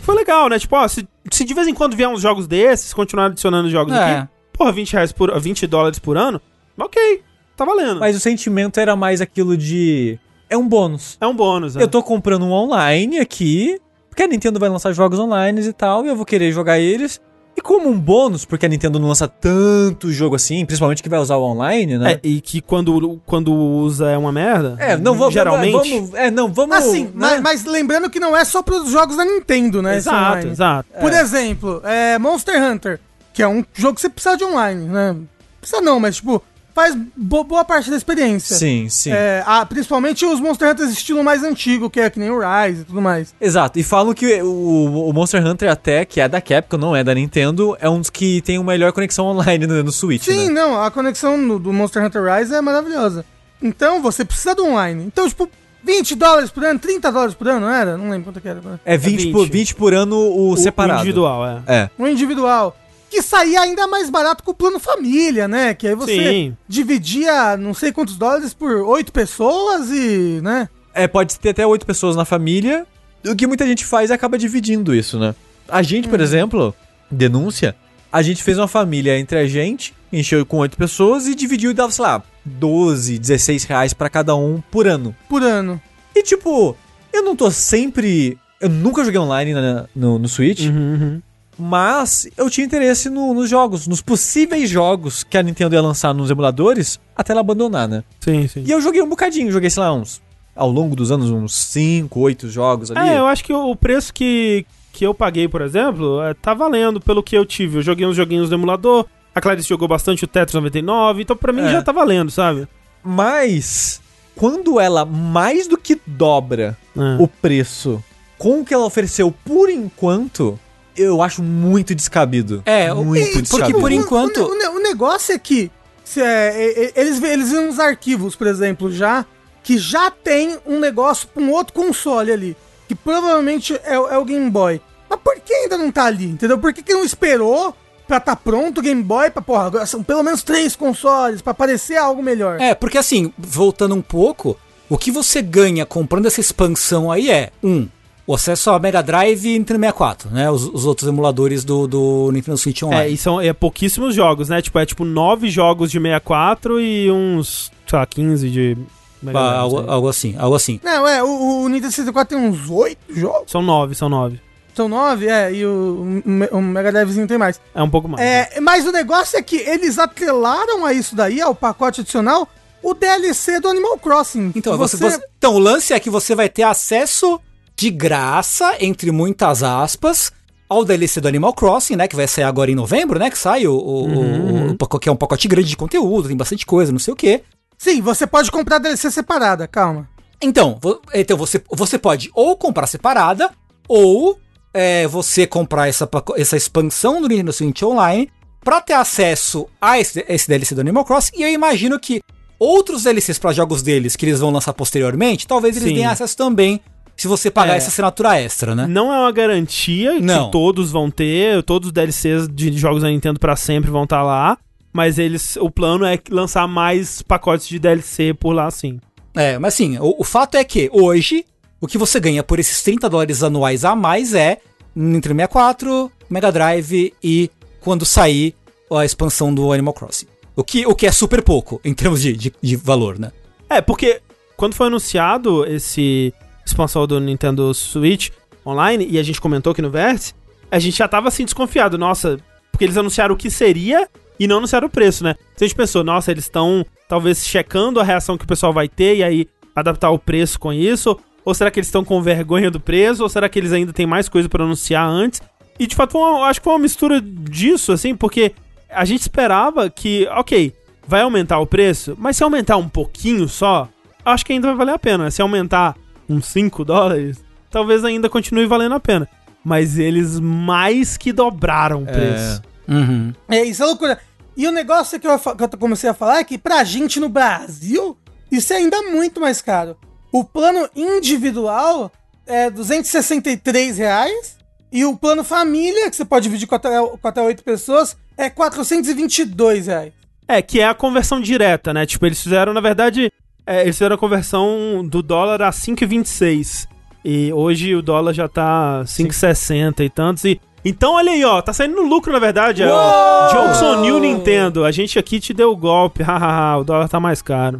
Foi 0.02 0.16
legal, 0.16 0.48
né? 0.48 0.58
Tipo, 0.58 0.74
ó, 0.74 0.88
se, 0.88 1.06
se 1.34 1.44
de 1.44 1.54
vez 1.54 1.66
em 1.66 1.74
quando 1.74 1.96
vier 1.96 2.08
uns 2.08 2.20
jogos 2.20 2.46
desses, 2.46 2.92
continuar 2.92 3.26
adicionando 3.26 3.68
jogos 3.70 3.94
É. 3.94 3.98
aqui, 4.18 4.28
porra, 4.52 4.72
20 4.72 4.92
reais 4.92 5.12
por 5.12 5.38
20 5.40 5.66
dólares 5.66 5.98
por 5.98 6.16
ano, 6.16 6.40
ok, 6.78 7.22
tá 7.56 7.64
valendo. 7.64 8.00
Mas 8.00 8.16
o 8.16 8.20
sentimento 8.20 8.78
era 8.78 8.94
mais 8.96 9.20
aquilo 9.20 9.56
de. 9.56 10.18
É 10.48 10.56
um 10.56 10.68
bônus. 10.68 11.16
é 11.20 11.26
um 11.26 11.34
bônus, 11.34 11.74
né? 11.74 11.82
Eu 11.82 11.88
tô 11.88 12.02
comprando 12.02 12.44
um 12.44 12.52
online 12.52 13.18
aqui, 13.18 13.78
porque 14.10 14.22
a 14.22 14.26
Nintendo 14.28 14.60
vai 14.60 14.68
lançar 14.68 14.92
jogos 14.92 15.18
online 15.18 15.60
e 15.66 15.72
tal, 15.72 16.04
e 16.04 16.08
eu 16.08 16.16
vou 16.16 16.26
querer 16.26 16.52
jogar 16.52 16.78
eles. 16.78 17.20
E 17.56 17.60
como 17.60 17.88
um 17.88 17.98
bônus, 17.98 18.44
porque 18.44 18.64
a 18.64 18.68
Nintendo 18.68 18.98
não 18.98 19.08
lança 19.08 19.28
tanto 19.28 20.10
jogo 20.10 20.34
assim, 20.34 20.64
principalmente 20.64 21.02
que 21.02 21.08
vai 21.08 21.18
usar 21.18 21.36
o 21.36 21.42
online, 21.42 21.98
né? 21.98 22.12
É, 22.12 22.20
e 22.22 22.40
que 22.40 22.62
quando, 22.62 23.20
quando 23.26 23.52
usa 23.52 24.10
é 24.10 24.16
uma 24.16 24.32
merda. 24.32 24.76
É, 24.78 24.96
não 24.96 25.14
vamos. 25.14 25.34
Geralmente. 25.34 25.72
Vamos, 25.72 26.14
é, 26.14 26.30
não, 26.30 26.50
vamos. 26.50 26.76
Assim, 26.76 27.04
né? 27.04 27.10
mas, 27.14 27.40
mas 27.42 27.64
lembrando 27.64 28.08
que 28.08 28.18
não 28.18 28.34
é 28.34 28.44
só 28.44 28.62
pros 28.62 28.90
jogos 28.90 29.16
da 29.16 29.24
Nintendo, 29.24 29.82
né? 29.82 29.96
exato, 29.96 30.46
exato. 30.46 30.88
Por 30.98 31.12
exemplo, 31.12 31.82
é 31.84 32.18
Monster 32.18 32.62
Hunter, 32.62 33.00
que 33.34 33.42
é 33.42 33.48
um 33.48 33.62
jogo 33.74 33.96
que 33.96 34.00
você 34.00 34.08
precisa 34.08 34.36
de 34.36 34.44
online, 34.44 34.88
né? 34.88 35.16
Precisa 35.60 35.82
não, 35.82 36.00
mas 36.00 36.16
tipo, 36.16 36.42
faz 36.74 36.96
bo- 37.16 37.44
boa 37.44 37.64
parte 37.64 37.90
da 37.90 37.96
experiência. 37.96 38.56
Sim, 38.56 38.88
sim. 38.88 39.10
É, 39.12 39.42
ah, 39.46 39.64
principalmente 39.66 40.24
os 40.24 40.40
Monster 40.40 40.70
Hunters 40.70 40.90
estilo 40.90 41.22
mais 41.22 41.42
antigo, 41.44 41.90
que 41.90 42.00
é 42.00 42.08
que 42.10 42.18
nem 42.18 42.30
o 42.30 42.38
Rise 42.38 42.82
e 42.82 42.84
tudo 42.84 43.00
mais. 43.02 43.34
Exato, 43.40 43.78
e 43.78 43.82
falam 43.82 44.14
que 44.14 44.42
o, 44.42 45.08
o 45.08 45.12
Monster 45.12 45.44
Hunter 45.46 45.70
até, 45.70 46.04
que 46.04 46.20
é 46.20 46.28
da 46.28 46.40
Capcom, 46.40 46.76
não 46.78 46.96
é 46.96 47.04
da 47.04 47.14
Nintendo, 47.14 47.76
é 47.80 47.88
um 47.88 47.98
dos 48.00 48.10
que 48.10 48.40
tem 48.42 48.58
uma 48.58 48.72
melhor 48.72 48.92
conexão 48.92 49.26
online 49.26 49.66
no, 49.66 49.82
no 49.82 49.92
Switch, 49.92 50.24
Sim, 50.24 50.48
né? 50.48 50.52
não, 50.62 50.82
a 50.82 50.90
conexão 50.90 51.36
no- 51.36 51.58
do 51.58 51.72
Monster 51.72 52.04
Hunter 52.04 52.22
Rise 52.24 52.54
é 52.54 52.60
maravilhosa. 52.60 53.24
Então 53.62 54.00
você 54.02 54.24
precisa 54.24 54.54
do 54.54 54.64
online. 54.66 55.04
Então, 55.06 55.28
tipo, 55.28 55.48
20 55.84 56.14
dólares 56.14 56.50
por 56.50 56.64
ano, 56.64 56.78
30 56.78 57.10
dólares 57.12 57.34
por 57.34 57.48
ano, 57.48 57.60
não 57.60 57.70
era? 57.72 57.96
Não 57.96 58.08
lembro 58.10 58.24
quanto 58.32 58.40
que 58.40 58.48
era. 58.48 58.60
É 58.84 58.96
20, 58.96 59.16
20. 59.24 59.32
Por, 59.32 59.48
20 59.48 59.74
por 59.74 59.94
ano 59.94 60.16
o, 60.16 60.50
O- 60.52 60.56
separado. 60.56 60.98
O 60.98 61.02
individual, 61.02 61.46
é. 61.46 61.62
É. 61.66 61.90
Um 61.98 62.06
individual. 62.06 62.76
Que 63.12 63.20
saía 63.20 63.60
ainda 63.60 63.86
mais 63.86 64.08
barato 64.08 64.42
com 64.42 64.52
o 64.52 64.54
plano 64.54 64.80
família, 64.80 65.46
né? 65.46 65.74
Que 65.74 65.86
aí 65.88 65.94
você 65.94 66.16
Sim. 66.16 66.56
dividia 66.66 67.58
não 67.58 67.74
sei 67.74 67.92
quantos 67.92 68.16
dólares 68.16 68.54
por 68.54 68.70
oito 68.70 69.12
pessoas 69.12 69.90
e, 69.90 70.40
né? 70.42 70.66
É, 70.94 71.06
pode 71.06 71.38
ter 71.38 71.50
até 71.50 71.66
oito 71.66 71.84
pessoas 71.84 72.16
na 72.16 72.24
família. 72.24 72.86
O 73.26 73.36
que 73.36 73.46
muita 73.46 73.66
gente 73.66 73.84
faz 73.84 74.10
é 74.10 74.14
acaba 74.14 74.38
dividindo 74.38 74.94
isso, 74.94 75.18
né? 75.18 75.34
A 75.68 75.82
gente, 75.82 76.08
por 76.08 76.22
exemplo, 76.22 76.74
denúncia, 77.10 77.76
a 78.10 78.22
gente 78.22 78.42
fez 78.42 78.56
uma 78.56 78.66
família 78.66 79.18
entre 79.18 79.38
a 79.38 79.46
gente, 79.46 79.92
encheu 80.10 80.44
com 80.46 80.56
oito 80.58 80.78
pessoas 80.78 81.26
e 81.26 81.34
dividiu 81.34 81.70
e 81.70 81.74
dava, 81.74 81.92
sei 81.92 82.02
lá, 82.04 82.22
12, 82.46 83.18
16 83.18 83.64
reais 83.64 83.92
pra 83.92 84.08
cada 84.08 84.34
um 84.34 84.62
por 84.70 84.86
ano. 84.86 85.14
Por 85.28 85.42
ano. 85.42 85.78
E 86.16 86.22
tipo, 86.22 86.74
eu 87.12 87.22
não 87.22 87.36
tô 87.36 87.50
sempre. 87.50 88.38
Eu 88.58 88.70
nunca 88.70 89.04
joguei 89.04 89.20
online 89.20 89.52
na- 89.52 89.84
no, 89.94 90.18
no 90.18 90.28
Switch, 90.28 90.60
Uhum, 90.66 90.94
uhum. 90.94 91.22
Mas 91.58 92.26
eu 92.36 92.48
tinha 92.50 92.64
interesse 92.66 93.08
no- 93.10 93.34
nos 93.34 93.48
jogos, 93.48 93.86
nos 93.86 94.00
possíveis 94.00 94.68
jogos 94.70 95.22
que 95.24 95.36
a 95.36 95.42
Nintendo 95.42 95.74
ia 95.74 95.82
lançar 95.82 96.14
nos 96.14 96.30
emuladores 96.30 96.98
até 97.16 97.32
ela 97.32 97.40
abandonar, 97.40 97.86
né? 97.88 98.02
Sim, 98.20 98.48
sim. 98.48 98.64
E 98.66 98.70
eu 98.70 98.80
joguei 98.80 99.02
um 99.02 99.08
bocadinho, 99.08 99.50
joguei, 99.52 99.70
sei 99.70 99.82
lá, 99.82 99.92
uns. 99.92 100.20
Ao 100.54 100.70
longo 100.70 100.94
dos 100.94 101.10
anos, 101.10 101.30
uns 101.30 101.54
5, 101.54 102.20
8 102.20 102.48
jogos 102.48 102.90
ali. 102.90 103.08
É, 103.08 103.18
eu 103.18 103.26
acho 103.26 103.42
que 103.44 103.52
o 103.52 103.74
preço 103.74 104.12
que, 104.12 104.66
que 104.92 105.04
eu 105.06 105.14
paguei, 105.14 105.48
por 105.48 105.62
exemplo, 105.62 106.22
é, 106.22 106.34
tá 106.34 106.52
valendo 106.52 107.00
pelo 107.00 107.22
que 107.22 107.36
eu 107.36 107.46
tive. 107.46 107.78
Eu 107.78 107.82
joguei 107.82 108.06
uns 108.06 108.16
joguinhos 108.16 108.50
no 108.50 108.56
emulador, 108.56 109.06
a 109.34 109.40
Clarice 109.40 109.68
jogou 109.68 109.88
bastante 109.88 110.24
o 110.24 110.28
Tetris 110.28 110.54
99, 110.54 111.22
então 111.22 111.34
pra 111.36 111.52
mim 111.54 111.62
É. 111.62 111.72
já 111.72 111.82
tá 111.82 111.90
valendo, 111.92 112.30
sabe? 112.30 112.68
Mas, 113.02 114.00
quando 114.36 114.78
ela 114.78 115.04
mais 115.06 115.66
do 115.66 115.78
que 115.78 115.98
dobra 116.06 116.76
É. 116.96 117.22
o 117.22 117.26
preço 117.26 118.02
com 118.38 118.60
o 118.60 118.64
que 118.64 118.74
ela 118.74 118.84
ofereceu 118.84 119.32
por 119.44 119.70
enquanto, 119.70 120.58
eu 120.96 121.22
acho 121.22 121.42
muito 121.42 121.94
descabido. 121.94 122.62
É, 122.66 122.92
o- 122.92 123.04
muito 123.04 123.20
e- 123.22 123.26
porque 123.26 123.42
descabido. 123.42 123.80
por 123.80 123.90
O- 123.90 123.94
enquanto- 123.94 124.42
O, 124.42 124.54
ne- 124.58 124.68
o 124.68 124.78
negócio 124.82 125.34
é 125.34 125.38
que 125.38 125.70
se 126.04 126.20
é, 126.20 126.92
eles, 126.96 127.22
eles 127.22 127.48
viram 127.50 127.68
uns 127.68 127.78
arquivos, 127.78 128.34
por 128.36 128.46
exemplo, 128.46 128.92
já, 128.92 129.24
que 129.62 129.78
já 129.78 130.10
tem 130.10 130.58
um 130.66 130.78
negócio 130.78 131.28
com 131.34 131.50
outro 131.50 131.72
console 131.72 132.30
ali. 132.32 132.56
Que 132.88 132.94
provavelmente 132.94 133.78
é, 133.84 133.98
o- 133.98 134.08
é 134.08 134.18
o 134.18 134.24
Game 134.24 134.50
Boy. 134.50 134.80
Mas 135.08 135.18
por 135.20 135.38
que 135.40 135.52
ainda 135.54 135.78
não 135.78 135.90
tá 135.90 136.04
ali? 136.04 136.24
Entendeu? 136.26 136.58
Por 136.58 136.72
que, 136.72 136.82
que 136.82 136.92
não 136.92 137.04
esperou 137.04 137.74
pra 138.08 138.18
tá 138.20 138.34
pronto 138.36 138.78
o 138.78 138.82
Game 138.82 139.02
Boy? 139.02 139.30
Pra, 139.30 139.40
porra, 139.40 139.66
agora 139.66 139.86
são 139.86 140.02
pelo 140.02 140.22
menos 140.22 140.42
três 140.42 140.74
consoles, 140.76 141.40
pra 141.40 141.54
parecer 141.54 141.96
algo 141.96 142.22
melhor. 142.22 142.60
É, 142.60 142.74
porque 142.74 142.98
assim, 142.98 143.32
voltando 143.38 143.94
um 143.94 144.02
pouco, 144.02 144.58
o 144.88 144.98
que 144.98 145.10
você 145.10 145.40
ganha 145.40 145.86
comprando 145.86 146.26
essa 146.26 146.40
expansão 146.40 147.10
aí 147.10 147.30
é, 147.30 147.50
um, 147.62 147.88
o 148.26 148.34
acesso 148.34 148.70
ao 148.70 148.78
Mega 148.80 149.02
Drive 149.02 149.44
e 149.44 149.58
Nintendo 149.58 149.80
64, 149.80 150.30
né? 150.30 150.50
Os, 150.50 150.64
os 150.64 150.84
outros 150.86 151.08
emuladores 151.08 151.64
do, 151.64 151.86
do 151.86 152.30
Nintendo 152.32 152.56
Switch 152.56 152.82
É, 152.82 152.86
Online. 152.86 153.12
e 153.14 153.16
são 153.16 153.40
é, 153.40 153.52
pouquíssimos 153.52 154.14
jogos, 154.14 154.48
né? 154.48 154.62
Tipo, 154.62 154.78
é 154.78 154.86
tipo 154.86 155.04
nove 155.04 155.50
jogos 155.50 155.90
de 155.90 155.98
64 155.98 156.80
e 156.80 157.10
uns, 157.10 157.70
sei 157.86 157.98
lá, 157.98 158.06
15 158.06 158.50
de. 158.50 158.78
Mega 159.22 159.38
Ah, 159.38 159.42
Drive, 159.42 159.58
algo, 159.60 159.90
algo 159.90 160.08
assim, 160.08 160.34
algo 160.38 160.56
assim. 160.56 160.80
Não, 160.82 161.06
é, 161.06 161.22
o, 161.22 161.62
o 161.62 161.68
Nintendo 161.68 161.90
64 161.92 162.36
tem 162.36 162.48
uns 162.48 162.68
oito 162.70 162.98
jogos. 163.14 163.50
São 163.50 163.62
nove, 163.62 163.94
são 163.94 164.08
nove. 164.08 164.40
São 164.74 164.88
nove, 164.88 165.28
é, 165.28 165.52
e 165.52 165.66
o, 165.66 166.22
o, 166.50 166.56
o 166.56 166.62
Mega 166.62 166.90
Drivezinho 166.90 167.26
tem 167.28 167.36
mais. 167.38 167.60
É 167.74 167.82
um 167.82 167.90
pouco 167.90 168.08
mais. 168.08 168.24
É, 168.24 168.58
mas 168.60 168.86
o 168.86 168.90
negócio 168.92 169.38
é 169.38 169.42
que 169.42 169.56
eles 169.56 169.98
atrelaram 169.98 170.86
a 170.86 170.92
isso 170.94 171.14
daí, 171.14 171.40
ao 171.40 171.54
pacote 171.54 172.00
adicional, 172.00 172.48
o 172.82 172.94
DLC 172.94 173.60
do 173.60 173.68
Animal 173.68 173.98
Crossing. 173.98 174.50
Então, 174.56 174.76
você... 174.78 174.96
você- 174.96 175.20
então, 175.36 175.54
o 175.54 175.58
lance 175.58 175.92
é 175.92 176.00
que 176.00 176.08
você 176.08 176.34
vai 176.34 176.48
ter 176.48 176.62
acesso 176.62 177.38
de 177.76 177.90
graça, 177.90 178.76
entre 178.80 179.10
muitas 179.10 179.62
aspas, 179.62 180.32
ao 180.68 180.84
DLC 180.84 181.20
do 181.20 181.28
Animal 181.28 181.52
Crossing, 181.54 181.96
né? 181.96 182.06
Que 182.08 182.16
vai 182.16 182.26
sair 182.28 182.44
agora 182.44 182.70
em 182.70 182.74
novembro, 182.74 183.18
né? 183.18 183.30
Que 183.30 183.38
sai 183.38 183.66
o, 183.66 183.72
o, 183.74 184.08
o- 184.08 184.70
o 184.70 184.76
pacote- 184.76 185.02
que 185.02 185.08
é 185.08 185.12
um 185.12 185.16
pacote 185.16 185.48
grande 185.48 185.68
de 185.68 185.76
conteúdo, 185.76 186.28
tem 186.28 186.36
bastante 186.36 186.64
coisa, 186.66 186.92
não 186.92 186.98
sei 186.98 187.12
o 187.12 187.16
quê. 187.16 187.42
Sim, 187.78 188.00
você 188.00 188.26
pode 188.26 188.50
comprar 188.50 188.78
DLC 188.78 189.10
separada, 189.10 189.66
calma. 189.66 190.08
Então, 190.40 190.78
então 191.14 191.36
você, 191.36 191.62
você 191.70 191.98
pode 191.98 192.30
ou 192.34 192.56
comprar 192.56 192.86
separada, 192.86 193.50
ou 193.88 194.38
é, 194.74 195.06
você 195.06 195.46
comprar 195.46 195.88
essa, 195.88 196.08
essa 196.36 196.56
expansão 196.56 197.20
do 197.20 197.28
Nintendo 197.28 197.52
Switch 197.52 197.82
Online 197.82 198.30
pra 198.64 198.80
ter 198.80 198.92
acesso 198.94 199.66
a 199.80 199.98
esse, 199.98 200.24
esse 200.28 200.48
DLC 200.48 200.74
do 200.74 200.80
Animal 200.80 201.04
Crossing. 201.04 201.32
E 201.36 201.42
eu 201.42 201.48
imagino 201.48 201.98
que 201.98 202.20
outros 202.58 203.02
DLCs 203.02 203.38
para 203.38 203.52
jogos 203.52 203.82
deles 203.82 204.14
que 204.16 204.24
eles 204.24 204.38
vão 204.40 204.50
lançar 204.50 204.72
posteriormente, 204.72 205.46
talvez 205.46 205.76
eles 205.76 205.88
Sim. 205.88 205.94
tenham 205.96 206.12
acesso 206.12 206.36
também, 206.36 206.80
se 207.22 207.28
você 207.28 207.52
pagar 207.52 207.74
É. 207.74 207.76
essa 207.76 207.88
assinatura 207.88 208.36
extra, 208.40 208.74
né? 208.74 208.84
Não 208.88 209.12
é 209.14 209.18
uma 209.20 209.30
garantia 209.30 210.18
Não. 210.20 210.46
que 210.46 210.52
todos 210.52 210.90
vão 210.90 211.08
ter, 211.08 211.62
todos 211.62 211.86
os 211.86 211.92
DLCs 211.92 212.48
de 212.48 212.72
jogos 212.76 213.02
da 213.02 213.08
Nintendo 213.08 213.38
pra 213.38 213.54
sempre 213.54 213.92
vão 213.92 214.02
estar 214.02 214.24
lá, 214.24 214.58
mas 214.92 215.18
eles, 215.20 215.54
o 215.56 215.70
plano 215.70 216.04
é 216.04 216.18
lançar 216.30 216.66
mais 216.66 217.22
pacotes 217.22 217.68
de 217.68 217.78
DLC 217.78 218.34
por 218.34 218.52
lá 218.52 218.68
sim. 218.72 219.00
É, 219.36 219.56
mas 219.56 219.74
assim, 219.74 219.96
o, 219.98 220.16
o 220.18 220.24
fato 220.24 220.56
é 220.56 220.64
que 220.64 220.90
hoje, 220.92 221.44
o 221.80 221.86
que 221.86 221.96
você 221.96 222.18
ganha 222.18 222.42
por 222.42 222.58
esses 222.58 222.82
30 222.82 223.08
dólares 223.08 223.42
anuais 223.44 223.84
a 223.84 223.94
mais 223.94 224.34
é 224.34 224.58
Nintendo 224.94 225.36
64, 225.36 226.10
Mega 226.28 226.50
Drive 226.50 227.14
e 227.22 227.48
quando 227.80 228.04
sair 228.04 228.52
a 228.92 229.04
expansão 229.04 229.54
do 229.54 229.72
Animal 229.72 229.94
Crossing. 229.94 230.26
O 230.56 230.64
que, 230.64 230.84
o 230.86 230.94
que 230.94 231.06
é 231.06 231.12
super 231.12 231.40
pouco 231.40 231.80
em 231.84 231.94
termos 231.94 232.20
de, 232.20 232.32
de, 232.36 232.52
de 232.60 232.76
valor, 232.76 233.16
né? 233.18 233.30
É, 233.70 233.80
porque 233.80 234.20
quando 234.56 234.74
foi 234.74 234.88
anunciado 234.88 235.64
esse 235.64 236.34
expansão 236.64 237.06
do 237.06 237.20
Nintendo 237.20 237.72
Switch 237.74 238.30
Online, 238.64 239.06
e 239.10 239.18
a 239.18 239.22
gente 239.22 239.40
comentou 239.40 239.72
aqui 239.72 239.82
no 239.82 239.90
Vértice, 239.90 240.34
a 240.70 240.78
gente 240.78 240.96
já 240.96 241.08
tava 241.08 241.28
assim 241.28 241.44
desconfiado, 241.44 241.98
nossa, 241.98 242.38
porque 242.70 242.84
eles 242.84 242.96
anunciaram 242.96 243.34
o 243.34 243.38
que 243.38 243.50
seria 243.50 244.08
e 244.38 244.46
não 244.46 244.58
anunciaram 244.58 244.86
o 244.86 244.90
preço, 244.90 245.22
né? 245.24 245.34
Então 245.54 245.64
a 245.64 245.68
gente 245.68 245.76
pensou, 245.76 246.02
nossa, 246.02 246.30
eles 246.30 246.44
estão 246.44 246.84
talvez 247.08 247.46
checando 247.46 248.00
a 248.00 248.04
reação 248.04 248.38
que 248.38 248.44
o 248.44 248.48
pessoal 248.48 248.72
vai 248.72 248.88
ter 248.88 249.16
e 249.16 249.22
aí 249.22 249.48
adaptar 249.74 250.10
o 250.10 250.18
preço 250.18 250.58
com 250.58 250.72
isso, 250.72 251.18
Ou 251.44 251.54
será 251.54 251.70
que 251.70 251.78
eles 251.78 251.88
estão 251.88 252.04
com 252.04 252.22
vergonha 252.22 252.70
do 252.70 252.80
preço? 252.80 253.22
Ou 253.22 253.28
será 253.28 253.48
que 253.48 253.58
eles 253.58 253.72
ainda 253.72 253.92
têm 253.92 254.06
mais 254.06 254.28
coisa 254.28 254.48
pra 254.48 254.64
anunciar 254.64 255.06
antes? 255.06 255.40
E 255.78 255.86
de 255.86 255.94
fato, 255.94 256.22
acho 256.44 256.60
que 256.60 256.64
foi 256.64 256.72
uma 256.74 256.78
mistura 256.78 257.20
disso, 257.20 257.92
assim, 257.92 258.14
porque 258.14 258.52
a 258.88 259.04
gente 259.04 259.22
esperava 259.22 259.90
que, 259.90 260.28
ok, 260.30 260.72
vai 261.06 261.22
aumentar 261.22 261.58
o 261.58 261.66
preço, 261.66 262.14
mas 262.18 262.36
se 262.36 262.44
aumentar 262.44 262.76
um 262.76 262.88
pouquinho 262.88 263.48
só, 263.48 263.88
acho 264.24 264.44
que 264.44 264.52
ainda 264.52 264.68
vai 264.68 264.76
valer 264.76 264.94
a 264.94 264.98
pena. 264.98 265.30
Se 265.30 265.42
aumentar 265.42 265.96
uns 266.32 266.46
5 266.46 266.84
dólares, 266.84 267.42
talvez 267.70 268.04
ainda 268.04 268.28
continue 268.28 268.66
valendo 268.66 268.94
a 268.94 269.00
pena. 269.00 269.28
Mas 269.64 269.98
eles 269.98 270.40
mais 270.40 271.16
que 271.16 271.32
dobraram 271.32 272.02
o 272.02 272.06
preço. 272.06 272.62
Uhum. 272.88 273.32
É, 273.48 273.62
isso 273.64 273.82
é 273.82 273.86
loucura. 273.86 274.18
E 274.56 274.66
o 274.66 274.72
negócio 274.72 275.18
que 275.18 275.26
eu, 275.26 275.38
que 275.38 275.62
eu 275.62 275.78
comecei 275.78 276.10
a 276.10 276.14
falar 276.14 276.38
é 276.38 276.44
que 276.44 276.58
pra 276.58 276.84
gente 276.84 277.20
no 277.20 277.28
Brasil, 277.28 278.16
isso 278.50 278.72
é 278.72 278.76
ainda 278.76 279.02
muito 279.02 279.40
mais 279.40 279.62
caro. 279.62 279.96
O 280.32 280.44
plano 280.44 280.88
individual 280.94 282.10
é 282.46 282.70
263 282.70 283.98
reais 283.98 284.56
e 284.90 285.04
o 285.04 285.16
plano 285.16 285.42
família, 285.42 286.10
que 286.10 286.16
você 286.16 286.24
pode 286.24 286.44
dividir 286.44 286.66
com 286.66 286.74
até, 286.74 287.00
com 287.00 287.28
até 287.28 287.40
8 287.40 287.62
pessoas, 287.62 288.16
é 288.36 288.50
422 288.50 289.86
reais. 289.86 290.12
É, 290.46 290.60
que 290.60 290.80
é 290.80 290.86
a 290.86 290.94
conversão 290.94 291.40
direta, 291.40 291.94
né? 291.94 292.04
Tipo, 292.04 292.26
eles 292.26 292.42
fizeram, 292.42 292.74
na 292.74 292.80
verdade, 292.80 293.32
é, 293.66 293.82
eles 293.82 293.96
fizeram 293.96 294.14
a 294.14 294.18
conversão 294.18 295.06
do 295.06 295.22
dólar 295.22 295.62
a 295.62 295.70
5,26. 295.70 296.88
E 297.24 297.52
hoje 297.52 297.94
o 297.94 298.02
dólar 298.02 298.32
já 298.32 298.48
tá 298.48 299.02
5,60 299.04 300.00
e 300.00 300.10
tantos. 300.10 300.44
E... 300.44 300.60
Então, 300.84 301.14
olha 301.14 301.30
aí, 301.30 301.44
ó, 301.44 301.62
tá 301.62 301.72
saindo 301.72 301.94
no 301.94 302.02
lucro, 302.02 302.32
na 302.32 302.40
verdade. 302.40 302.82
Ó, 302.82 303.48
Johnson 303.52 304.00
New 304.00 304.18
Nintendo, 304.18 304.84
a 304.84 304.90
gente 304.90 305.18
aqui 305.18 305.38
te 305.38 305.54
deu 305.54 305.70
o 305.70 305.76
golpe, 305.76 306.22
hahaha, 306.24 306.78
o 306.78 306.84
dólar 306.84 307.08
tá 307.08 307.20
mais 307.20 307.40
caro. 307.40 307.78